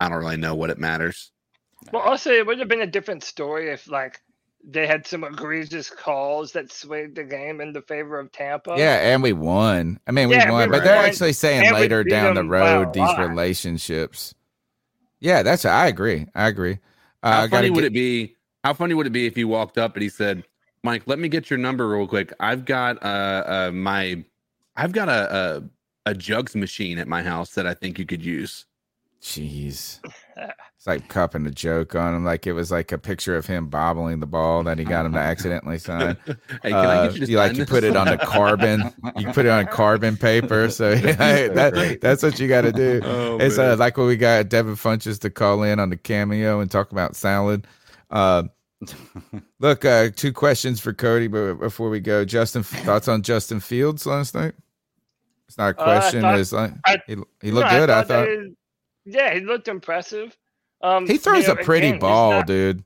i 0.00 0.08
don't 0.08 0.18
really 0.18 0.36
know 0.36 0.54
what 0.54 0.70
it 0.70 0.78
matters 0.78 1.32
Well, 1.92 2.02
also, 2.02 2.30
it 2.30 2.46
would 2.46 2.58
have 2.60 2.68
been 2.68 2.82
a 2.82 2.86
different 2.86 3.24
story 3.24 3.68
if, 3.70 3.88
like, 3.88 4.20
they 4.64 4.86
had 4.86 5.04
some 5.04 5.24
egregious 5.24 5.90
calls 5.90 6.52
that 6.52 6.70
swayed 6.70 7.16
the 7.16 7.24
game 7.24 7.60
in 7.60 7.72
the 7.72 7.82
favor 7.82 8.20
of 8.20 8.30
Tampa. 8.30 8.76
Yeah, 8.78 9.00
and 9.12 9.20
we 9.20 9.32
won. 9.32 9.98
I 10.06 10.12
mean, 10.12 10.30
Yeah, 10.30 10.44
we 10.44 10.52
we 10.52 10.52
won, 10.52 10.70
but 10.70 10.84
they're 10.84 11.04
actually 11.04 11.32
saying 11.32 11.66
and 11.66 11.74
later 11.74 12.04
down 12.04 12.36
the 12.36 12.44
road 12.44 12.90
a 12.90 12.92
these 12.92 13.00
lot. 13.00 13.18
relationships. 13.28 14.32
Yeah, 15.22 15.44
that's. 15.44 15.64
I 15.64 15.86
agree. 15.86 16.26
I 16.34 16.48
agree. 16.48 16.80
Uh, 17.22 17.42
How 17.42 17.48
funny 17.48 17.70
would 17.70 17.82
get- 17.82 17.86
it 17.86 17.94
be? 17.94 18.36
How 18.64 18.74
funny 18.74 18.94
would 18.94 19.06
it 19.06 19.10
be 19.10 19.26
if 19.26 19.36
he 19.36 19.44
walked 19.44 19.78
up 19.78 19.94
and 19.94 20.02
he 20.02 20.08
said, 20.08 20.42
"Mike, 20.82 21.04
let 21.06 21.20
me 21.20 21.28
get 21.28 21.48
your 21.48 21.58
number 21.60 21.88
real 21.88 22.08
quick. 22.08 22.32
I've 22.40 22.64
got 22.64 23.00
uh, 23.04 23.44
uh 23.46 23.70
my, 23.72 24.24
I've 24.76 24.92
got 24.92 25.08
a, 25.08 25.62
a 26.06 26.10
a 26.10 26.14
jugs 26.14 26.56
machine 26.56 26.98
at 26.98 27.06
my 27.06 27.22
house 27.22 27.54
that 27.54 27.66
I 27.68 27.74
think 27.74 28.00
you 28.00 28.04
could 28.04 28.24
use." 28.24 28.66
Jeez. 29.22 30.00
It's 30.76 30.86
like 30.88 31.08
cupping 31.08 31.46
a 31.46 31.50
joke 31.52 31.94
on 31.94 32.12
him, 32.12 32.24
like 32.24 32.44
it 32.44 32.54
was 32.54 32.72
like 32.72 32.90
a 32.90 32.98
picture 32.98 33.36
of 33.36 33.46
him 33.46 33.68
bobbling 33.68 34.18
the 34.18 34.26
ball 34.26 34.64
that 34.64 34.80
he 34.80 34.84
got 34.84 35.06
him 35.06 35.12
to 35.12 35.18
accidentally 35.20 35.78
sign. 35.78 36.16
Hey, 36.26 36.70
can 36.70 36.74
I 36.74 36.96
Uh, 36.96 37.06
get 37.06 37.14
you 37.20 37.26
to 37.26 37.32
you 37.32 37.38
like 37.38 37.56
you 37.56 37.64
put 37.64 37.84
it 37.84 37.94
on 37.94 38.08
the 38.08 38.16
carbon, 38.18 38.92
you 39.16 39.28
put 39.28 39.46
it 39.46 39.50
on 39.50 39.66
carbon 39.66 40.16
paper. 40.16 40.68
So 40.70 40.90
yeah, 40.90 41.46
that, 41.48 41.98
that's 42.00 42.24
what 42.24 42.40
you 42.40 42.48
got 42.48 42.62
to 42.62 42.72
do. 42.72 43.00
Oh, 43.04 43.38
it's 43.38 43.58
uh, 43.58 43.76
like 43.78 43.96
when 43.96 44.08
we 44.08 44.16
got 44.16 44.48
Devin 44.48 44.74
Funchess 44.74 45.20
to 45.20 45.30
call 45.30 45.62
in 45.62 45.78
on 45.78 45.90
the 45.90 45.96
cameo 45.96 46.58
and 46.58 46.68
talk 46.68 46.90
about 46.90 47.14
salad. 47.14 47.68
Uh, 48.10 48.44
look, 49.60 49.84
uh, 49.84 50.08
two 50.16 50.32
questions 50.32 50.80
for 50.80 50.92
Cody, 50.92 51.28
but 51.28 51.54
before 51.60 51.90
we 51.90 52.00
go, 52.00 52.24
Justin, 52.24 52.64
thoughts 52.64 53.06
on 53.06 53.22
Justin 53.22 53.60
Fields 53.60 54.04
last 54.04 54.34
night? 54.34 54.54
It's 55.46 55.58
not 55.58 55.76
a 55.76 55.80
Uh, 55.80 55.84
question. 55.84 56.22
thought- 56.22 56.38
it's 56.40 56.52
like 56.52 56.72
I- 56.86 56.98
he, 57.06 57.16
he 57.40 57.50
No, 57.50 57.56
looked 57.58 57.70
good. 57.70 57.88
I 57.90 58.02
thought. 58.02 58.24
they- 58.26 58.50
yeah, 59.04 59.34
he 59.34 59.40
looked 59.40 59.68
impressive. 59.68 60.36
Um, 60.82 61.06
He 61.06 61.16
throws 61.18 61.46
you 61.46 61.54
know, 61.54 61.60
a 61.60 61.64
pretty 61.64 61.88
again, 61.88 62.00
ball, 62.00 62.30
not- 62.32 62.46
dude. 62.46 62.84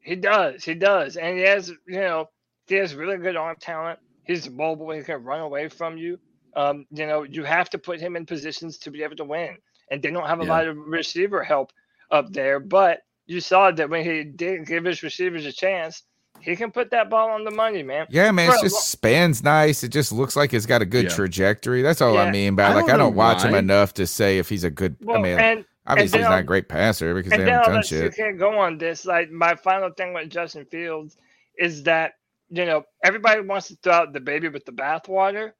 He 0.00 0.16
does. 0.16 0.64
He 0.64 0.74
does. 0.74 1.16
And 1.16 1.36
he 1.36 1.44
has, 1.44 1.68
you 1.86 2.00
know, 2.00 2.30
he 2.66 2.76
has 2.76 2.94
really 2.94 3.18
good 3.18 3.36
arm 3.36 3.56
talent. 3.60 3.98
He's 4.24 4.48
mobile. 4.48 4.90
He 4.90 5.02
can 5.02 5.22
run 5.24 5.40
away 5.40 5.68
from 5.68 5.98
you. 5.98 6.18
Um, 6.56 6.86
you 6.90 7.06
know, 7.06 7.22
you 7.24 7.44
have 7.44 7.68
to 7.70 7.78
put 7.78 8.00
him 8.00 8.16
in 8.16 8.24
positions 8.24 8.78
to 8.78 8.90
be 8.90 9.02
able 9.02 9.16
to 9.16 9.24
win. 9.24 9.56
And 9.90 10.02
they 10.02 10.10
don't 10.10 10.26
have 10.26 10.40
a 10.40 10.44
Yeah. 10.44 10.50
lot 10.50 10.66
of 10.66 10.76
receiver 10.76 11.42
help 11.42 11.72
up 12.10 12.30
there. 12.32 12.58
But 12.60 13.02
you 13.26 13.40
saw 13.40 13.70
that 13.70 13.90
when 13.90 14.04
he 14.04 14.24
did 14.24 14.66
give 14.66 14.84
his 14.84 15.02
receivers 15.02 15.44
a 15.46 15.52
chance, 15.52 16.02
he 16.40 16.56
can 16.56 16.70
put 16.70 16.90
that 16.90 17.10
ball 17.10 17.30
on 17.30 17.44
the 17.44 17.50
money, 17.50 17.82
man. 17.82 18.06
Yeah, 18.10 18.30
man, 18.30 18.50
it 18.50 18.58
a 18.58 18.62
just 18.62 18.90
spans 18.90 19.42
nice. 19.42 19.82
It 19.84 19.88
just 19.88 20.12
looks 20.12 20.36
like 20.36 20.54
it's 20.54 20.66
got 20.66 20.82
a 20.82 20.86
good 20.86 21.04
Yeah. 21.04 21.14
trajectory. 21.14 21.82
That's 21.82 22.00
all 22.00 22.16
I 22.18 22.30
mean 22.30 22.54
by 22.56 22.64
I 22.64 22.74
like 22.74 22.86
don't 22.86 22.94
I 22.94 22.96
don't 22.98 23.12
know 23.12 23.16
watch 23.16 23.42
him 23.42 23.54
enough 23.54 23.94
to 23.94 24.06
say 24.06 24.38
if 24.38 24.48
he's 24.48 24.64
a 24.64 24.70
good. 24.70 24.96
Well, 25.00 25.18
I 25.18 25.22
mean, 25.22 25.38
and- 25.38 25.64
obviously 25.86 26.18
and 26.18 26.26
he's 26.26 26.30
not 26.30 26.40
a 26.40 26.44
great 26.44 26.68
passer 26.68 27.14
because 27.14 27.30
they 27.30 27.38
then 27.38 27.48
haven't 27.48 27.66
done 27.66 27.74
let 27.76 27.90
you 27.90 28.10
can't 28.10 28.38
go 28.38 28.58
on 28.58 28.78
this. 28.78 29.04
Like 29.04 29.30
my 29.30 29.54
final 29.54 29.90
thing 29.90 30.12
with 30.14 30.30
Justin 30.30 30.64
Fields 30.66 31.16
is 31.58 31.82
that 31.84 32.14
you 32.50 32.64
know 32.64 32.84
everybody 33.04 33.40
wants 33.40 33.68
to 33.68 33.76
throw 33.82 33.92
out 33.94 34.12
the 34.12 34.20
baby 34.20 34.48
with 34.48 34.64
the 34.64 34.72
bathwater. 34.72 35.52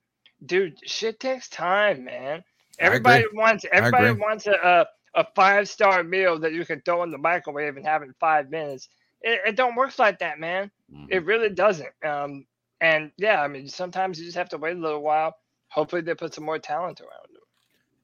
Dude, 0.45 0.79
shit 0.89 1.19
takes 1.19 1.49
time, 1.49 2.05
man. 2.05 2.45
Everybody 2.79 3.25
wants 3.33 3.65
everybody 3.73 4.13
wants 4.13 4.47
a, 4.47 4.53
a 4.53 4.87
a 5.15 5.27
five 5.35 5.69
star 5.69 6.05
meal 6.05 6.39
that 6.39 6.53
you 6.53 6.65
can 6.65 6.81
throw 6.83 7.03
in 7.03 7.11
the 7.11 7.19
microwave 7.19 7.77
and 7.77 7.85
have 7.85 8.03
in 8.03 8.15
five 8.21 8.51
minutes. 8.51 8.89
It, 9.23 9.41
it 9.49 9.57
don't 9.57 9.75
work 9.75 9.99
like 9.99 10.19
that, 10.21 10.39
man. 10.39 10.71
It 11.09 11.25
really 11.25 11.51
doesn't. 11.51 11.93
Um, 12.05 12.47
and 12.81 13.11
yeah, 13.17 13.43
I 13.43 13.49
mean 13.49 13.69
sometimes 13.69 14.19
you 14.19 14.25
just 14.25 14.37
have 14.37 14.49
to 14.51 14.59
wait 14.59 14.77
a 14.77 14.81
little 14.81 15.03
while. 15.03 15.35
Hopefully 15.69 16.03
they 16.03 16.15
put 16.15 16.35
some 16.35 16.45
more 16.45 16.59
talent 16.59 17.01
around 17.01 17.31
him. 17.31 17.43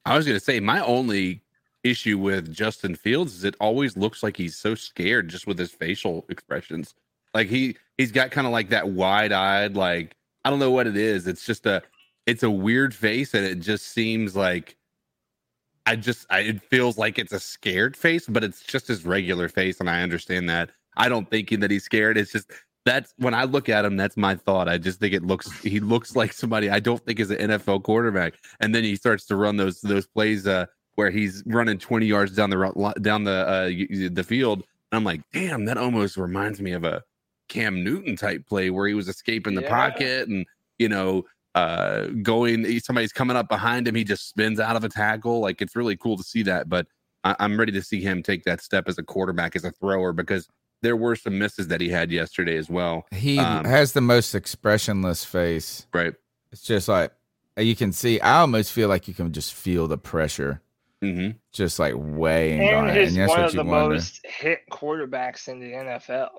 I 0.05 0.15
was 0.15 0.25
going 0.25 0.37
to 0.37 0.43
say 0.43 0.59
my 0.59 0.81
only 0.81 1.41
issue 1.83 2.17
with 2.17 2.53
Justin 2.53 2.95
Fields 2.95 3.35
is 3.35 3.43
it 3.43 3.55
always 3.59 3.95
looks 3.95 4.23
like 4.23 4.37
he's 4.37 4.57
so 4.57 4.75
scared 4.75 5.29
just 5.29 5.47
with 5.47 5.57
his 5.57 5.71
facial 5.71 6.25
expressions. 6.29 6.95
Like 7.33 7.47
he 7.47 7.77
he's 7.97 8.11
got 8.11 8.31
kind 8.31 8.47
of 8.47 8.53
like 8.53 8.69
that 8.69 8.89
wide-eyed 8.89 9.75
like 9.75 10.15
I 10.43 10.49
don't 10.49 10.59
know 10.59 10.71
what 10.71 10.87
it 10.87 10.97
is. 10.97 11.27
It's 11.27 11.45
just 11.45 11.65
a 11.65 11.81
it's 12.25 12.43
a 12.43 12.49
weird 12.49 12.93
face 12.93 13.33
and 13.33 13.45
it 13.45 13.59
just 13.59 13.87
seems 13.87 14.35
like 14.35 14.77
I 15.85 15.95
just 15.95 16.25
I, 16.29 16.39
it 16.39 16.63
feels 16.63 16.97
like 16.97 17.19
it's 17.19 17.33
a 17.33 17.39
scared 17.39 17.95
face, 17.95 18.27
but 18.27 18.43
it's 18.43 18.63
just 18.63 18.87
his 18.87 19.05
regular 19.05 19.47
face 19.47 19.79
and 19.79 19.89
I 19.89 20.01
understand 20.01 20.49
that. 20.49 20.71
I 20.97 21.09
don't 21.09 21.29
think 21.29 21.49
that 21.59 21.71
he's 21.71 21.83
scared. 21.83 22.17
It's 22.17 22.31
just 22.31 22.51
that's 22.85 23.13
when 23.17 23.33
I 23.33 23.45
look 23.45 23.67
at 23.69 23.83
him, 23.83 23.97
that's 23.97 24.15
my 24.15 24.35
thought. 24.35 24.67
I 24.69 24.77
just 24.77 24.99
think 24.99 25.13
it 25.13 25.23
looks 25.25 25.51
he 25.61 25.79
looks 25.79 26.15
like 26.15 26.31
somebody 26.33 26.69
I 26.69 26.79
don't 26.79 27.03
think 27.05 27.19
is 27.19 27.31
an 27.31 27.37
NFL 27.49 27.83
quarterback. 27.83 28.33
And 28.59 28.73
then 28.75 28.83
he 28.83 28.95
starts 28.95 29.25
to 29.27 29.35
run 29.35 29.57
those 29.57 29.81
those 29.81 30.07
plays 30.07 30.45
uh 30.47 30.65
where 30.95 31.09
he's 31.09 31.43
running 31.47 31.77
20 31.77 32.05
yards 32.05 32.33
down 32.35 32.49
the 32.49 32.93
down 33.01 33.23
the 33.23 33.31
uh 33.31 34.09
the 34.13 34.23
field. 34.23 34.59
And 34.91 34.97
I'm 34.97 35.03
like, 35.03 35.21
damn, 35.33 35.65
that 35.65 35.77
almost 35.77 36.15
reminds 36.17 36.61
me 36.61 36.71
of 36.73 36.83
a 36.83 37.03
Cam 37.49 37.83
Newton 37.83 38.15
type 38.15 38.45
play 38.47 38.69
where 38.69 38.87
he 38.87 38.93
was 38.93 39.07
escaping 39.07 39.55
the 39.55 39.61
Yeah. 39.61 39.69
pocket 39.69 40.27
and 40.29 40.45
you 40.79 40.89
know 40.89 41.23
uh 41.55 42.07
going 42.21 42.79
somebody's 42.81 43.13
coming 43.13 43.37
up 43.37 43.47
behind 43.47 43.87
him 43.87 43.95
he 43.95 44.03
just 44.03 44.27
spins 44.27 44.59
out 44.59 44.75
of 44.75 44.83
a 44.83 44.89
tackle 44.89 45.39
like 45.39 45.61
it's 45.61 45.75
really 45.75 45.95
cool 45.95 46.17
to 46.17 46.23
see 46.23 46.43
that 46.43 46.67
but 46.67 46.85
I, 47.23 47.33
i'm 47.39 47.57
ready 47.57 47.71
to 47.71 47.81
see 47.81 48.01
him 48.01 48.21
take 48.21 48.43
that 48.43 48.61
step 48.61 48.89
as 48.89 48.97
a 48.97 49.03
quarterback 49.03 49.55
as 49.55 49.63
a 49.63 49.71
thrower 49.71 50.11
because 50.11 50.49
there 50.85 50.95
were 50.95 51.15
some 51.15 51.37
misses 51.37 51.67
that 51.67 51.81
he 51.81 51.89
had 51.89 52.11
yesterday 52.11 52.57
as 52.57 52.69
well 52.69 53.05
He 53.11 53.39
Um, 53.39 53.65
has 53.65 53.91
the 53.93 54.01
most 54.01 54.35
expressionless 54.35 55.25
face. 55.25 55.87
right 55.93 56.13
It's 56.51 56.61
just 56.61 56.87
like 56.87 57.11
you 57.57 57.75
can 57.75 57.91
see. 57.93 58.19
I 58.19 58.39
almost 58.39 58.71
feel 58.73 58.89
like 58.89 59.07
you 59.07 59.13
can 59.13 59.31
just 59.31 59.53
feel 59.53 59.87
the 59.87 59.97
pressure, 59.97 60.61
mm-hmm. 61.01 61.37
just 61.53 61.79
like 61.79 61.93
weighing 61.95 62.61
and 62.61 62.75
on 62.75 62.89
it, 62.89 62.97
he's 62.97 63.15
and 63.15 63.21
that's 63.21 63.29
one 63.29 63.39
what 63.39 63.47
of 63.47 63.53
you 63.53 63.63
the 63.63 63.69
wonder. 63.69 63.95
most 63.95 64.19
hit 64.25 64.59
quarterbacks 64.71 65.47
in 65.47 65.59
the 65.61 65.71
NFL. 65.71 66.29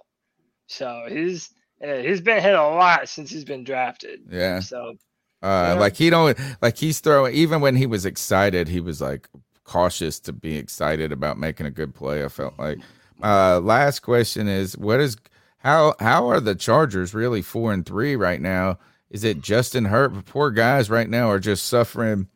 So 0.69 1.05
he's 1.09 1.51
uh, 1.83 1.97
he's 1.97 2.21
been 2.21 2.43
hit 2.43 2.55
a 2.55 2.63
lot 2.63 3.09
since 3.09 3.31
he's 3.31 3.45
been 3.45 3.65
drafted. 3.65 4.21
Yeah. 4.31 4.61
So 4.61 4.97
Uh, 5.43 5.73
Yeah. 5.75 5.81
like 5.81 5.97
he 5.97 6.11
don't 6.11 6.39
like 6.61 6.77
he's 6.77 7.01
throwing 7.01 7.35
even 7.35 7.61
when 7.63 7.77
he 7.77 7.87
was 7.87 8.05
excited, 8.05 8.69
he 8.69 8.81
was 8.81 9.01
like 9.01 9.29
cautious 9.65 10.21
to 10.21 10.33
be 10.33 10.57
excited 10.57 11.13
about 11.13 11.39
making 11.39 11.67
a 11.67 11.71
good 11.71 11.95
play. 11.95 12.25
I 12.25 12.29
felt 12.29 12.59
like. 12.59 12.79
Uh, 13.23 13.61
last 13.61 14.01
question 14.01 14.47
is 14.49 14.77
what 14.77 15.01
is 15.01 15.17
how 15.59 15.95
how 16.01 16.29
are 16.29 16.41
the 16.41 16.55
Chargers 16.55 17.15
really 17.15 17.43
four 17.43 17.73
and 17.73 17.85
three 17.87 18.17
right 18.17 18.41
now? 18.41 18.79
is 19.09 19.23
it 19.23 19.41
Justin 19.41 19.85
Herbert? 19.87 20.25
Poor 20.27 20.51
guys 20.51 20.91
right 20.91 21.09
now 21.09 21.31
are 21.31 21.39
just 21.39 21.67
suffering 21.69 22.27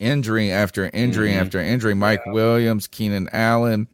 injury 0.00 0.50
after 0.50 0.90
injury 0.92 1.30
Mhm. 1.30 1.40
after 1.40 1.60
injury. 1.60 1.94
Mike 1.94 2.26
Williams, 2.26 2.88
Keenan 2.88 3.28
Allen 3.32 3.86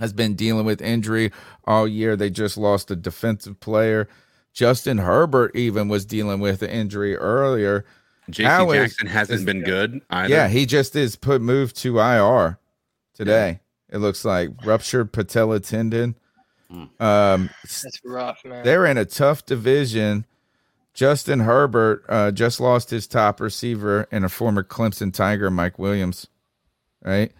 has 0.00 0.14
been 0.14 0.34
dealing 0.34 0.64
with 0.64 0.80
injury 0.80 1.30
all 1.66 1.86
year. 1.86 2.16
They 2.16 2.30
just 2.30 2.56
lost 2.56 2.90
a 2.90 2.96
defensive 2.96 3.60
player. 3.60 4.08
Justin 4.54 4.96
Herbert 4.98 5.54
even 5.54 5.88
was 5.88 6.06
dealing 6.06 6.40
with 6.40 6.62
an 6.62 6.70
injury 6.70 7.14
earlier. 7.16 7.84
JC 8.30 8.44
Now 8.44 8.70
is- 8.70 8.90
Jackson 8.92 9.06
hasn't 9.08 9.38
is- 9.40 9.44
been 9.44 9.62
good 9.62 10.00
either. 10.10 10.32
Yeah, 10.34 10.48
he 10.48 10.64
just 10.64 10.96
is 10.96 11.16
put 11.16 11.42
moved 11.42 11.76
to 11.82 11.98
IR 12.00 12.58
today. 13.14 13.60
It 13.90 13.98
looks 13.98 14.24
like 14.24 14.50
ruptured 14.64 15.12
patella 15.12 15.60
tendon. 15.60 16.16
Um, 17.00 17.50
That's 17.62 18.00
rough, 18.04 18.44
man. 18.44 18.64
they're 18.64 18.86
in 18.86 18.96
a 18.96 19.04
tough 19.04 19.44
division. 19.44 20.24
Justin 20.94 21.40
Herbert 21.40 22.04
uh, 22.08 22.30
just 22.30 22.60
lost 22.60 22.90
his 22.90 23.06
top 23.06 23.40
receiver 23.40 24.06
and 24.12 24.24
a 24.24 24.28
former 24.28 24.62
Clemson 24.62 25.12
Tiger, 25.12 25.50
Mike 25.50 25.78
Williams, 25.78 26.28
right? 27.02 27.32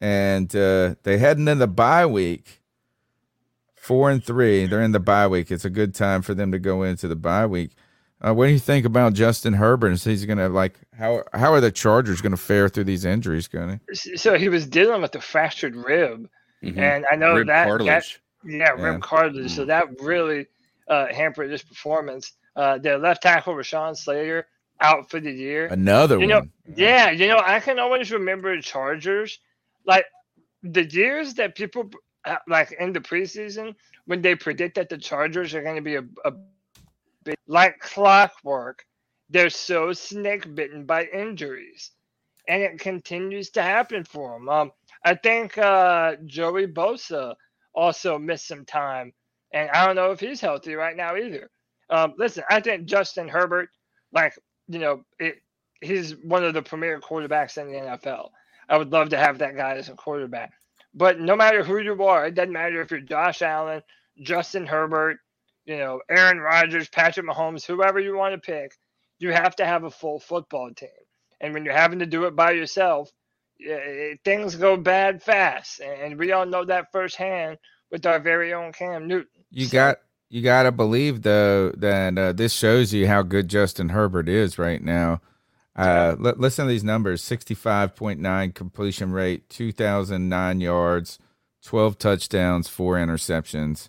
And 0.00 0.54
uh, 0.54 0.94
they 1.02 1.18
heading 1.18 1.48
in 1.48 1.58
the 1.58 1.66
bye 1.66 2.06
week, 2.06 2.60
four 3.74 4.10
and 4.10 4.22
three. 4.22 4.66
They're 4.66 4.82
in 4.82 4.92
the 4.92 5.00
bye 5.00 5.26
week. 5.26 5.50
It's 5.50 5.64
a 5.64 5.70
good 5.70 5.94
time 5.94 6.22
for 6.22 6.34
them 6.34 6.52
to 6.52 6.58
go 6.60 6.82
into 6.84 7.08
the 7.08 7.16
bye 7.16 7.46
week. 7.46 7.72
Uh, 8.20 8.34
what 8.34 8.46
do 8.46 8.52
you 8.52 8.58
think 8.58 8.84
about 8.84 9.12
Justin 9.12 9.52
Herbert? 9.54 9.92
Is 9.92 10.04
he's 10.04 10.24
gonna 10.24 10.48
like 10.48 10.74
how 10.96 11.22
how 11.32 11.52
are 11.52 11.60
the 11.60 11.70
Chargers 11.70 12.20
gonna 12.20 12.36
fare 12.36 12.68
through 12.68 12.84
these 12.84 13.04
injuries, 13.04 13.46
Gunny? 13.48 13.78
so 13.92 14.36
he 14.36 14.48
was 14.48 14.66
dealing 14.66 15.00
with 15.02 15.14
a 15.14 15.20
fractured 15.20 15.76
rib, 15.76 16.28
Mhm. 16.62 16.78
and 16.78 17.06
I 17.10 17.16
know 17.16 17.36
Rib 17.36 17.46
that, 17.46 17.64
that 17.64 17.68
cartilage. 17.68 18.20
yeah, 18.44 18.56
Yeah. 18.76 18.82
rib 18.82 19.02
cartilage. 19.02 19.52
So 19.52 19.64
that 19.66 19.86
really 20.00 20.46
uh, 20.88 21.06
hampered 21.12 21.50
his 21.50 21.62
performance. 21.62 22.32
Uh, 22.56 22.78
their 22.78 22.98
left 22.98 23.22
tackle 23.22 23.54
Rashawn 23.54 23.96
Slater 23.96 24.46
out 24.80 25.10
for 25.10 25.20
the 25.20 25.30
year. 25.30 25.66
Another 25.66 26.18
you 26.18 26.26
know, 26.26 26.38
one. 26.40 26.50
yeah, 26.76 27.10
you 27.10 27.28
know, 27.28 27.40
I 27.44 27.60
can 27.60 27.78
always 27.78 28.10
remember 28.10 28.56
the 28.56 28.62
Chargers, 28.62 29.38
like 29.84 30.06
the 30.62 30.84
years 30.84 31.34
that 31.34 31.54
people 31.54 31.90
uh, 32.24 32.36
like 32.48 32.72
in 32.80 32.92
the 32.92 33.00
preseason 33.00 33.74
when 34.06 34.22
they 34.22 34.34
predict 34.34 34.74
that 34.76 34.88
the 34.88 34.98
Chargers 34.98 35.54
are 35.54 35.62
going 35.62 35.76
to 35.76 35.82
be 35.82 35.94
a, 35.96 36.04
a 36.24 36.32
like 37.46 37.78
clockwork. 37.80 38.84
They're 39.30 39.50
so 39.50 39.92
snake 39.92 40.54
bitten 40.54 40.86
by 40.86 41.04
injuries, 41.06 41.92
and 42.48 42.62
it 42.62 42.80
continues 42.80 43.50
to 43.50 43.62
happen 43.62 44.04
for 44.04 44.34
them. 44.38 44.48
Um, 44.48 44.72
I 45.04 45.14
think 45.14 45.58
uh, 45.58 46.16
Joey 46.26 46.66
Bosa 46.66 47.34
also 47.74 48.18
missed 48.18 48.48
some 48.48 48.64
time, 48.64 49.12
and 49.52 49.70
I 49.70 49.86
don't 49.86 49.96
know 49.96 50.12
if 50.12 50.20
he's 50.20 50.40
healthy 50.40 50.74
right 50.74 50.96
now 50.96 51.16
either. 51.16 51.50
Um, 51.90 52.14
listen, 52.18 52.44
I 52.50 52.60
think 52.60 52.86
Justin 52.86 53.28
Herbert, 53.28 53.70
like 54.12 54.34
you 54.68 54.78
know, 54.78 55.04
it, 55.18 55.36
he's 55.82 56.16
one 56.16 56.44
of 56.44 56.54
the 56.54 56.62
premier 56.62 57.00
quarterbacks 57.00 57.58
in 57.58 57.68
the 57.72 57.78
NFL. 57.78 58.30
I 58.68 58.78
would 58.78 58.92
love 58.92 59.10
to 59.10 59.18
have 59.18 59.38
that 59.38 59.56
guy 59.56 59.76
as 59.76 59.88
a 59.88 59.94
quarterback. 59.94 60.52
But 60.94 61.20
no 61.20 61.36
matter 61.36 61.62
who 61.64 61.78
you 61.78 62.02
are, 62.04 62.26
it 62.26 62.34
doesn't 62.34 62.52
matter 62.52 62.80
if 62.82 62.90
you're 62.90 63.00
Josh 63.00 63.42
Allen, 63.42 63.82
Justin 64.22 64.66
Herbert, 64.66 65.18
you 65.68 65.78
know, 65.78 66.02
Aaron 66.10 66.40
Rodgers, 66.40 66.90
Patrick 66.90 67.26
Mahomes, 67.26 67.66
whoever 67.66 68.00
you 68.00 68.16
want 68.16 68.34
to 68.34 68.40
pick, 68.40 68.76
you 69.20 69.32
have 69.32 69.56
to 69.58 69.66
have 69.66 69.84
a 69.84 69.92
full 69.92 70.20
football 70.20 70.72
team. 70.74 70.90
And 71.40 71.54
when 71.54 71.66
you're 71.66 71.74
having 71.74 72.00
to 72.00 72.06
do 72.06 72.26
it 72.26 72.36
by 72.36 72.52
yourself, 72.52 73.12
it- 73.60 74.20
things 74.24 74.56
go 74.56 74.78
bad 74.78 75.22
fast. 75.22 75.80
And 75.82 76.18
we 76.18 76.32
all 76.32 76.46
know 76.46 76.66
that 76.66 76.92
firsthand 76.92 77.58
with 77.92 78.06
our 78.06 78.20
very 78.20 78.54
own 78.54 78.72
Cam 78.74 79.08
Newton. 79.08 79.28
You 79.50 79.68
got 79.68 79.98
you 80.30 80.42
got 80.42 80.64
to 80.64 80.72
believe 80.72 81.22
though 81.22 81.72
that 81.72 82.18
uh, 82.18 82.32
this 82.32 82.52
shows 82.52 82.92
you 82.94 83.08
how 83.08 83.22
good 83.22 83.48
Justin 83.48 83.90
Herbert 83.90 84.28
is 84.28 84.58
right 84.58 84.82
now. 84.82 85.22
Uh, 85.76 86.16
li- 86.18 86.34
listen 86.36 86.66
to 86.66 86.70
these 86.70 86.84
numbers: 86.84 87.22
sixty-five 87.24 87.96
point 87.96 88.20
nine 88.20 88.52
completion 88.52 89.12
rate, 89.12 89.48
two 89.50 89.72
thousand 89.72 90.28
nine 90.28 90.60
yards, 90.60 91.18
twelve 91.64 91.98
touchdowns, 91.98 92.68
four 92.68 92.96
interceptions. 92.96 93.88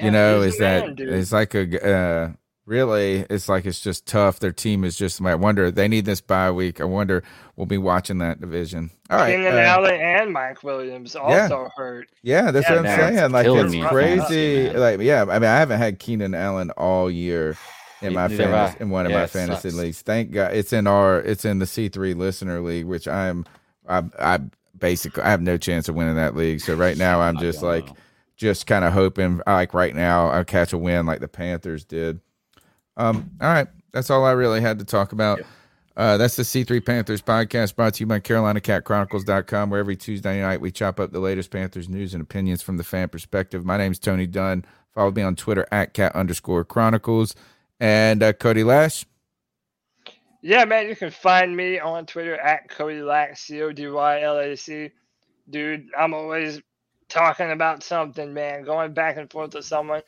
You 0.00 0.10
know, 0.10 0.42
is 0.42 0.58
that 0.58 0.84
man, 0.84 0.96
it's 0.98 1.32
like 1.32 1.54
a 1.54 1.94
uh, 1.94 2.32
really? 2.66 3.26
It's 3.30 3.48
like 3.48 3.66
it's 3.66 3.80
just 3.80 4.06
tough. 4.06 4.40
Their 4.40 4.52
team 4.52 4.84
is 4.84 4.96
just. 4.96 5.20
I 5.22 5.34
wonder 5.34 5.70
they 5.70 5.88
need 5.88 6.04
this 6.04 6.20
bye 6.20 6.50
week. 6.50 6.80
I 6.80 6.84
wonder 6.84 7.22
we'll 7.56 7.66
be 7.66 7.78
watching 7.78 8.18
that 8.18 8.40
division. 8.40 8.90
All 9.10 9.18
right, 9.18 9.36
Keenan 9.36 9.46
uh, 9.46 9.58
Allen 9.58 10.00
and 10.00 10.32
Mike 10.32 10.62
Williams 10.62 11.16
also 11.16 11.70
hurt. 11.76 12.08
yeah, 12.22 12.50
that's 12.50 12.68
Yeah, 12.68 12.76
what 12.76 12.78
I'm 12.78 12.84
man. 12.84 13.14
saying. 13.16 13.32
Like 13.32 13.44
killing 13.44 13.70
it's 13.70 13.72
me 13.72 13.88
crazy. 13.88 14.18
fantasy, 14.18 14.70
like 14.70 15.00
yeah, 15.00 15.22
I 15.28 15.38
mean, 15.38 15.50
I 15.50 15.58
haven't 15.58 15.78
had 15.78 15.98
Keenan 15.98 16.34
Allen 16.34 16.70
all 16.72 17.10
year 17.10 17.58
in 18.00 18.14
my 18.14 18.28
Neither 18.28 18.38
have 18.38 18.52
I. 18.52 18.74
fantasy, 18.74 18.78
in 18.80 18.90
one 18.90 19.06
of 19.06 19.10
Yeah, 19.10 19.12
my 19.12 19.26
fantasy 19.26 19.70
sucks. 19.70 19.76
leagues. 19.76 20.02
Thank 20.02 20.32
God, 20.32 20.54
it's 20.54 20.72
in 20.72 20.86
our 20.86 21.20
it's 21.20 21.44
in 21.44 21.58
the 21.60 21.66
C 21.66 21.88
three 21.88 22.14
listener 22.14 22.60
league, 22.60 22.86
which 22.86 23.08
I'm 23.08 23.46
I 23.88 24.04
I 24.18 24.40
basically 24.78 25.22
I 25.22 25.30
have 25.30 25.42
no 25.42 25.56
chance 25.58 25.88
of 25.88 25.94
winning 25.94 26.16
that 26.16 26.36
league. 26.36 26.60
So 26.60 26.74
right 26.74 26.96
now 26.96 27.20
I'm 27.20 27.38
just 27.38 27.62
like 27.62 27.92
just 28.42 28.66
kind 28.66 28.84
of 28.84 28.92
hoping 28.92 29.40
like 29.46 29.72
right 29.72 29.94
now 29.94 30.26
I'll 30.28 30.44
catch 30.44 30.72
a 30.72 30.78
win 30.78 31.06
like 31.06 31.20
the 31.20 31.28
Panthers 31.28 31.84
did. 31.84 32.20
Um, 32.96 33.30
all 33.40 33.48
right, 33.48 33.68
that's 33.92 34.10
all 34.10 34.24
I 34.24 34.32
really 34.32 34.60
had 34.60 34.80
to 34.80 34.84
talk 34.84 35.12
about. 35.12 35.40
Uh, 35.96 36.16
that's 36.16 36.36
the 36.36 36.42
C3 36.42 36.84
Panthers 36.84 37.22
podcast 37.22 37.76
brought 37.76 37.94
to 37.94 38.00
you 38.00 38.06
by 38.06 38.18
CarolinaCatChronicles.com, 38.18 39.70
where 39.70 39.78
every 39.78 39.94
Tuesday 39.94 40.40
night 40.40 40.60
we 40.60 40.72
chop 40.72 40.98
up 40.98 41.12
the 41.12 41.20
latest 41.20 41.50
Panthers 41.50 41.88
news 41.88 42.14
and 42.14 42.22
opinions 42.22 42.62
from 42.62 42.78
the 42.78 42.84
fan 42.84 43.08
perspective. 43.08 43.64
My 43.64 43.76
name's 43.76 43.98
Tony 43.98 44.26
Dunn. 44.26 44.64
Follow 44.92 45.12
me 45.12 45.22
on 45.22 45.36
Twitter 45.36 45.66
at 45.70 45.94
cat 45.94 46.16
underscore 46.16 46.64
chronicles. 46.64 47.36
And 47.78 48.22
uh, 48.22 48.32
Cody 48.32 48.64
Lash. 48.64 49.06
Yeah, 50.42 50.64
man, 50.64 50.88
you 50.88 50.96
can 50.96 51.10
find 51.10 51.56
me 51.56 51.78
on 51.78 52.06
Twitter 52.06 52.36
at 52.36 52.68
Cody 52.68 53.02
Lack, 53.02 53.36
C 53.36 53.62
O 53.62 53.70
D 53.70 53.86
Y 53.86 54.22
L 54.22 54.38
A 54.38 54.56
C. 54.56 54.90
Dude, 55.48 55.86
I'm 55.96 56.14
always 56.14 56.60
talking 57.12 57.50
about 57.50 57.82
something, 57.82 58.32
man, 58.32 58.64
going 58.64 58.94
back 58.94 59.16
and 59.18 59.30
forth 59.30 59.54
with 59.54 59.64
someone, 59.64 60.02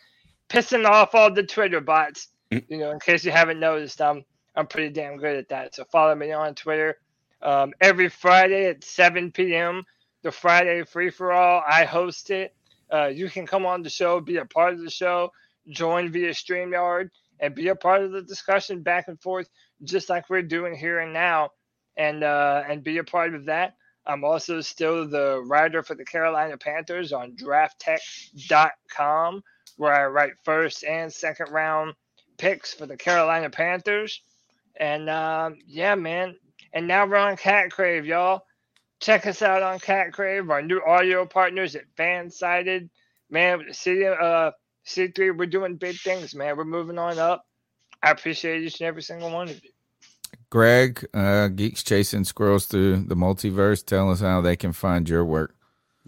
pissing 0.48 0.86
off 0.86 1.14
all 1.14 1.32
the 1.32 1.42
Twitter 1.42 1.80
bots. 1.80 2.28
You 2.68 2.78
know, 2.78 2.90
in 2.90 3.00
case 3.00 3.24
you 3.24 3.30
haven't 3.30 3.60
noticed, 3.60 4.00
I'm 4.00 4.24
I'm 4.56 4.66
pretty 4.66 4.90
damn 4.90 5.18
good 5.18 5.36
at 5.36 5.48
that. 5.50 5.74
So 5.74 5.84
follow 5.84 6.14
me 6.14 6.32
on 6.32 6.54
Twitter. 6.54 6.98
Um, 7.42 7.72
every 7.80 8.08
Friday 8.08 8.66
at 8.66 8.84
7 8.84 9.32
p.m., 9.32 9.84
the 10.22 10.30
Friday 10.30 10.82
free 10.84 11.10
for 11.10 11.32
all, 11.32 11.62
I 11.66 11.84
host 11.84 12.30
it. 12.30 12.54
Uh, 12.92 13.06
you 13.06 13.28
can 13.28 13.46
come 13.46 13.66
on 13.66 13.82
the 13.82 13.90
show, 13.90 14.20
be 14.20 14.36
a 14.36 14.44
part 14.44 14.72
of 14.72 14.80
the 14.80 14.90
show, 14.90 15.32
join 15.68 16.10
via 16.10 16.30
StreamYard, 16.30 17.10
and 17.40 17.54
be 17.54 17.68
a 17.68 17.74
part 17.74 18.02
of 18.02 18.12
the 18.12 18.22
discussion 18.22 18.82
back 18.82 19.08
and 19.08 19.20
forth, 19.20 19.48
just 19.82 20.08
like 20.08 20.30
we're 20.30 20.42
doing 20.42 20.74
here 20.74 21.00
and 21.00 21.12
now, 21.12 21.50
and 21.96 22.22
uh, 22.22 22.62
and 22.68 22.84
be 22.84 22.98
a 22.98 23.04
part 23.04 23.34
of 23.34 23.46
that. 23.46 23.74
I'm 24.06 24.24
also 24.24 24.60
still 24.60 25.08
the 25.08 25.42
writer 25.46 25.82
for 25.82 25.94
the 25.94 26.04
Carolina 26.04 26.58
Panthers 26.58 27.12
on 27.12 27.36
DraftTek.com, 27.36 29.42
where 29.76 29.94
I 29.94 30.06
write 30.06 30.32
first 30.44 30.84
and 30.84 31.12
second 31.12 31.52
round 31.52 31.94
picks 32.36 32.74
for 32.74 32.86
the 32.86 32.96
Carolina 32.96 33.50
Panthers. 33.50 34.20
And 34.76 35.08
um, 35.08 35.58
yeah, 35.66 35.94
man. 35.94 36.36
And 36.72 36.88
now 36.88 37.06
we're 37.06 37.16
on 37.16 37.36
Cat 37.36 37.70
Crave, 37.70 38.04
y'all. 38.04 38.42
Check 39.00 39.26
us 39.26 39.42
out 39.42 39.62
on 39.62 39.78
Cat 39.78 40.12
Crave, 40.12 40.50
our 40.50 40.62
new 40.62 40.80
audio 40.80 41.26
partners 41.26 41.76
at 41.76 41.84
Fansided. 41.96 42.88
Man, 43.30 43.72
city, 43.72 44.06
uh, 44.06 44.50
C3, 44.86 45.36
we're 45.36 45.46
doing 45.46 45.76
big 45.76 45.96
things, 45.96 46.34
man. 46.34 46.56
We're 46.56 46.64
moving 46.64 46.98
on 46.98 47.18
up. 47.18 47.44
I 48.02 48.10
appreciate 48.10 48.62
each 48.62 48.80
and 48.80 48.88
every 48.88 49.02
single 49.02 49.30
one 49.30 49.48
of 49.48 49.62
you. 49.62 49.70
Greg, 50.58 51.04
uh, 51.12 51.48
Geeks 51.48 51.82
Chasing 51.82 52.22
Squirrels 52.22 52.66
Through 52.66 53.06
the 53.08 53.16
Multiverse. 53.16 53.84
Tell 53.84 54.08
us 54.12 54.20
how 54.20 54.40
they 54.40 54.54
can 54.54 54.72
find 54.72 55.08
your 55.08 55.24
work. 55.24 55.56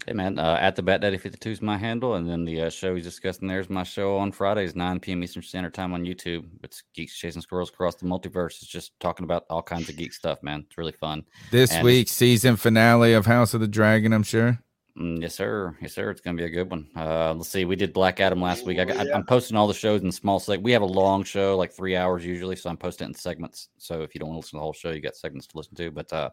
Hey 0.05 0.13
man, 0.13 0.39
uh, 0.39 0.57
at 0.61 0.77
the 0.77 0.83
Bat 0.83 1.01
Daddy 1.01 1.17
52 1.17 1.49
is 1.49 1.61
my 1.61 1.75
handle, 1.77 2.13
and 2.13 2.29
then 2.29 2.45
the 2.45 2.61
uh, 2.61 2.69
show 2.69 2.95
he's 2.95 3.03
discussing 3.03 3.49
there 3.49 3.59
is 3.59 3.69
my 3.69 3.83
show 3.83 4.15
on 4.15 4.31
Fridays, 4.31 4.73
9 4.73 5.01
p.m. 5.01 5.21
Eastern 5.21 5.43
Standard 5.43 5.73
Time 5.73 5.91
on 5.93 6.05
YouTube. 6.05 6.45
It's 6.63 6.81
Geeks 6.93 7.17
Chasing 7.17 7.41
Squirrels 7.41 7.71
Across 7.71 7.95
the 7.95 8.05
Multiverse. 8.05 8.61
It's 8.61 8.67
just 8.67 8.97
talking 9.01 9.25
about 9.25 9.43
all 9.49 9.61
kinds 9.61 9.89
of 9.89 9.97
geek 9.97 10.13
stuff, 10.13 10.41
man. 10.41 10.63
It's 10.65 10.77
really 10.77 10.93
fun. 10.93 11.25
This 11.51 11.73
And- 11.73 11.83
week, 11.83 12.07
season 12.07 12.55
finale 12.55 13.11
of 13.11 13.25
House 13.25 13.53
of 13.53 13.59
the 13.59 13.67
Dragon, 13.67 14.13
I'm 14.13 14.23
sure. 14.23 14.59
Mm, 14.97 15.21
yes, 15.21 15.35
sir. 15.35 15.77
Yes, 15.79 15.93
sir. 15.93 16.09
It's 16.09 16.21
gonna 16.21 16.37
be 16.37 16.45
a 16.45 16.49
good 16.49 16.71
one. 16.71 16.87
Uh, 16.95 17.33
let's 17.35 17.49
see. 17.49 17.65
We 17.65 17.75
did 17.75 17.93
Black 17.93 18.19
Adam 18.19 18.41
last 18.41 18.65
week. 18.65 18.79
I 18.79 18.85
got, 18.85 19.05
yeah. 19.05 19.15
I'm 19.15 19.25
posting 19.25 19.55
all 19.55 19.67
the 19.67 19.73
shows 19.73 20.01
in 20.01 20.11
small 20.11 20.39
seg. 20.39 20.61
We 20.61 20.71
have 20.71 20.81
a 20.81 20.85
long 20.85 21.23
show, 21.23 21.55
like 21.55 21.71
three 21.71 21.95
hours 21.95 22.25
usually, 22.25 22.55
so 22.55 22.69
I'm 22.69 22.77
posting 22.77 23.05
it 23.05 23.09
in 23.09 23.13
segments. 23.13 23.69
So 23.77 24.01
if 24.01 24.15
you 24.15 24.19
don't 24.19 24.29
want 24.29 24.37
to 24.37 24.39
listen 24.39 24.51
to 24.51 24.55
the 24.57 24.63
whole 24.63 24.73
show, 24.73 24.89
you 24.89 25.01
got 25.01 25.15
segments 25.15 25.45
to 25.47 25.57
listen 25.57 25.75
to. 25.75 25.91
But 25.91 26.11
uh, 26.11 26.29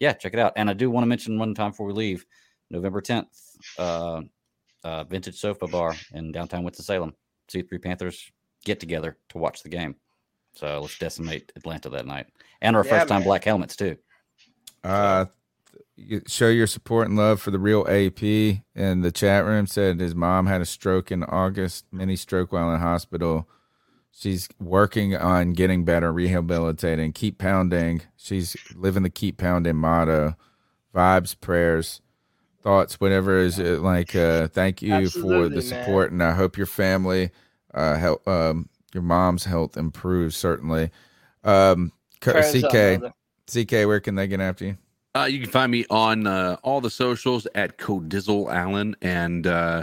yeah, 0.00 0.12
check 0.14 0.32
it 0.32 0.40
out. 0.40 0.52
And 0.56 0.68
I 0.68 0.72
do 0.72 0.90
want 0.90 1.04
to 1.04 1.08
mention 1.08 1.38
one 1.38 1.54
time 1.54 1.70
before 1.70 1.86
we 1.86 1.92
leave, 1.92 2.26
November 2.70 3.00
10th, 3.00 3.26
uh, 3.78 4.22
uh, 4.82 5.04
Vintage 5.04 5.38
Sofa 5.38 5.68
Bar 5.68 5.94
in 6.12 6.32
downtown 6.32 6.64
Winston 6.64 6.84
Salem. 6.84 7.14
C3 7.48 7.80
Panthers 7.82 8.30
get 8.64 8.80
together 8.80 9.16
to 9.30 9.38
watch 9.38 9.62
the 9.62 9.68
game. 9.68 9.94
So 10.54 10.80
let's 10.80 10.98
decimate 10.98 11.52
Atlanta 11.54 11.88
that 11.90 12.04
night, 12.06 12.26
and 12.62 12.74
our 12.74 12.84
Yeah, 12.84 12.90
first 12.90 13.08
time 13.08 13.20
man. 13.20 13.28
black 13.28 13.44
helmets 13.44 13.76
too. 13.76 13.96
Uh, 14.82 15.26
you 15.28 15.32
show 16.26 16.48
your 16.48 16.66
support 16.66 17.08
and 17.08 17.16
love 17.16 17.40
for 17.40 17.50
the 17.50 17.58
real 17.58 17.86
AP 17.88 18.22
in 18.22 19.00
the 19.02 19.12
chat 19.12 19.44
room. 19.44 19.66
Said 19.66 20.00
his 20.00 20.14
mom 20.14 20.46
had 20.46 20.60
a 20.60 20.66
stroke 20.66 21.10
in 21.10 21.24
August, 21.24 21.86
mini 21.92 22.16
stroke 22.16 22.52
while 22.52 22.72
in 22.72 22.80
hospital. 22.80 23.48
She's 24.10 24.48
working 24.58 25.14
on 25.16 25.52
getting 25.52 25.84
better, 25.84 26.12
rehabilitating, 26.12 27.12
keep 27.12 27.38
pounding. 27.38 28.02
She's 28.16 28.56
living 28.74 29.04
the 29.04 29.10
keep 29.10 29.38
pounding 29.38 29.76
motto. 29.76 30.36
Vibes, 30.94 31.38
prayers, 31.38 32.00
thoughts, 32.62 33.00
whatever 33.00 33.38
is 33.38 33.58
it, 33.58 33.80
like. 33.80 34.16
Uh, 34.16 34.48
thank 34.48 34.82
you 34.82 34.90
for 34.90 34.96
Absolutely, 34.96 35.60
the 35.60 35.74
man. 35.74 35.84
support, 35.84 36.12
and 36.12 36.22
I 36.22 36.32
hope 36.32 36.56
your 36.56 36.66
family, 36.66 37.30
uh, 37.74 37.96
help, 37.96 38.26
um, 38.26 38.68
your 38.92 39.02
mom's 39.02 39.44
health 39.44 39.76
improves. 39.76 40.36
Certainly, 40.36 40.90
um, 41.44 41.92
Prayers 42.20 42.52
CK. 42.52 43.12
CK, 43.46 43.86
where 43.86 44.00
can 44.00 44.14
they 44.16 44.26
get 44.26 44.40
after 44.40 44.64
you? 44.64 44.78
Uh, 45.18 45.24
you 45.24 45.40
can 45.40 45.50
find 45.50 45.72
me 45.72 45.84
on 45.90 46.28
uh, 46.28 46.56
all 46.62 46.80
the 46.80 46.88
socials 46.88 47.44
at 47.56 47.76
Codizzle 47.76 48.52
Allen, 48.52 48.94
and 49.02 49.48
uh, 49.48 49.82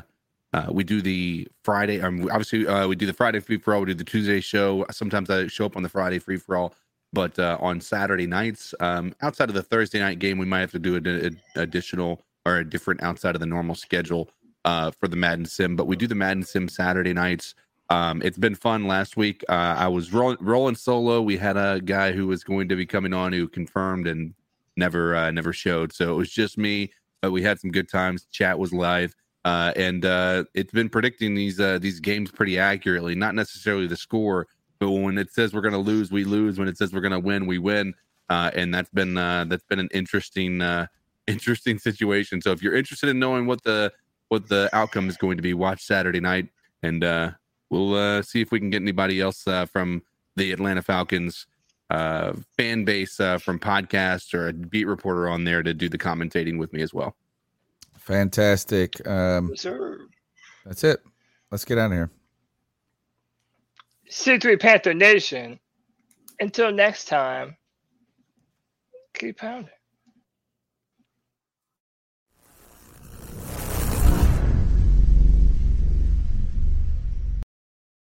uh, 0.53 0.67
we 0.71 0.81
do 0.85 1.01
the 1.01 1.45
Friday. 1.61 1.99
Um, 1.99 2.29
obviously, 2.31 2.65
uh, 2.65 2.87
we 2.87 2.95
do 2.95 3.05
the 3.05 3.11
Friday 3.11 3.41
free 3.41 3.57
for 3.57 3.73
all. 3.73 3.81
We 3.81 3.87
do 3.87 3.95
the 3.95 4.05
Tuesday 4.05 4.39
show. 4.39 4.85
Sometimes 4.91 5.29
I 5.29 5.47
show 5.47 5.65
up 5.65 5.75
on 5.75 5.83
the 5.83 5.89
Friday 5.89 6.19
free 6.19 6.37
for 6.37 6.55
all, 6.55 6.73
but 7.11 7.37
uh, 7.37 7.57
on 7.59 7.81
Saturday 7.81 8.27
nights, 8.27 8.73
um, 8.79 9.13
outside 9.21 9.49
of 9.49 9.55
the 9.55 9.61
Thursday 9.61 9.99
night 9.99 10.19
game, 10.19 10.37
we 10.37 10.45
might 10.45 10.61
have 10.61 10.71
to 10.71 10.79
do 10.79 10.95
an 10.95 11.37
additional 11.57 12.23
or 12.45 12.59
a 12.59 12.69
different 12.69 13.03
outside 13.03 13.35
of 13.35 13.41
the 13.41 13.45
normal 13.45 13.75
schedule 13.75 14.29
for 14.63 15.09
the 15.09 15.17
Madden 15.17 15.45
Sim. 15.45 15.75
But 15.75 15.85
we 15.85 15.97
do 15.97 16.07
the 16.07 16.15
Madden 16.15 16.43
Sim 16.43 16.69
Saturday 16.69 17.11
nights. 17.11 17.55
Um, 17.89 18.21
it's 18.21 18.37
been 18.37 18.55
fun. 18.55 18.87
Last 18.87 19.17
week, 19.17 19.43
I 19.49 19.89
was 19.89 20.13
roll- 20.13 20.37
rolling 20.39 20.75
solo. 20.75 21.21
We 21.21 21.35
had 21.35 21.57
a 21.57 21.81
guy 21.81 22.13
who 22.13 22.25
was 22.25 22.45
going 22.45 22.69
to 22.69 22.77
be 22.77 22.85
coming 22.85 23.13
on 23.13 23.33
who 23.33 23.49
confirmed 23.49 24.07
and 24.07 24.33
never 24.77 25.15
uh, 25.15 25.31
never 25.31 25.53
showed. 25.53 25.93
So 25.93 26.11
it 26.11 26.15
was 26.15 26.31
just 26.31 26.57
me, 26.57 26.91
but 27.21 27.31
we 27.31 27.41
had 27.41 27.59
some 27.59 27.71
good 27.71 27.89
times. 27.89 28.25
Chat 28.31 28.57
was 28.59 28.73
live, 28.73 29.15
uh, 29.45 29.73
and 29.75 30.05
uh, 30.05 30.45
it's 30.53 30.71
been 30.71 30.89
predicting 30.89 31.35
these 31.35 31.59
uh, 31.59 31.79
these 31.79 31.99
games 31.99 32.31
pretty 32.31 32.59
accurately. 32.59 33.15
Not 33.15 33.35
necessarily 33.35 33.87
the 33.87 33.97
score, 33.97 34.47
but 34.79 34.91
when 34.91 35.17
it 35.17 35.31
says 35.31 35.53
we're 35.53 35.61
going 35.61 35.73
to 35.73 35.77
lose, 35.77 36.11
we 36.11 36.23
lose. 36.23 36.59
When 36.59 36.67
it 36.67 36.77
says 36.77 36.93
we're 36.93 37.01
going 37.01 37.11
to 37.11 37.19
win, 37.19 37.45
we 37.45 37.57
win. 37.57 37.93
Uh, 38.29 38.51
and 38.55 38.73
that's 38.73 38.89
been 38.89 39.17
uh, 39.17 39.45
that's 39.45 39.63
been 39.65 39.79
an 39.79 39.89
interesting 39.93 40.61
uh, 40.61 40.87
interesting 41.27 41.79
situation. 41.79 42.41
So 42.41 42.51
if 42.51 42.61
you're 42.61 42.75
interested 42.75 43.09
in 43.09 43.19
knowing 43.19 43.45
what 43.45 43.63
the 43.63 43.91
what 44.29 44.49
the 44.49 44.69
outcome 44.73 45.07
is 45.07 45.17
going 45.17 45.37
to 45.37 45.43
be, 45.43 45.53
watch 45.53 45.83
Saturday 45.83 46.19
night, 46.19 46.49
and 46.81 47.03
uh, 47.03 47.31
we'll 47.69 47.93
uh, 47.93 48.21
see 48.21 48.41
if 48.41 48.51
we 48.51 48.59
can 48.59 48.69
get 48.69 48.81
anybody 48.81 49.21
else 49.21 49.43
from 49.71 50.01
the 50.35 50.51
Atlanta 50.51 50.81
Falcons 50.81 51.45
uh, 51.89 52.33
fan 52.57 52.83
base 52.85 53.19
uh, 53.19 53.37
from 53.37 53.59
podcasts 53.59 54.33
or 54.33 54.47
a 54.49 54.53
beat 54.53 54.85
reporter 54.85 55.29
on 55.29 55.43
there 55.43 55.61
to 55.63 55.73
do 55.73 55.87
the 55.89 55.97
commentating 55.97 56.57
with 56.57 56.73
me 56.73 56.81
as 56.81 56.93
well. 56.93 57.15
Fantastic. 57.99 59.05
Um, 59.07 59.49
Yes, 59.49 59.61
sir. 59.61 59.99
that's 60.65 60.83
it. 60.83 61.01
Let's 61.51 61.65
get 61.65 61.77
out 61.77 61.87
of 61.87 61.91
here. 61.93 62.09
C3 64.09 64.59
Panther 64.59 64.93
Nation. 64.93 65.59
Until 66.39 66.71
next 66.71 67.05
time, 67.05 67.55
keep 69.13 69.37
pounding. 69.37 69.69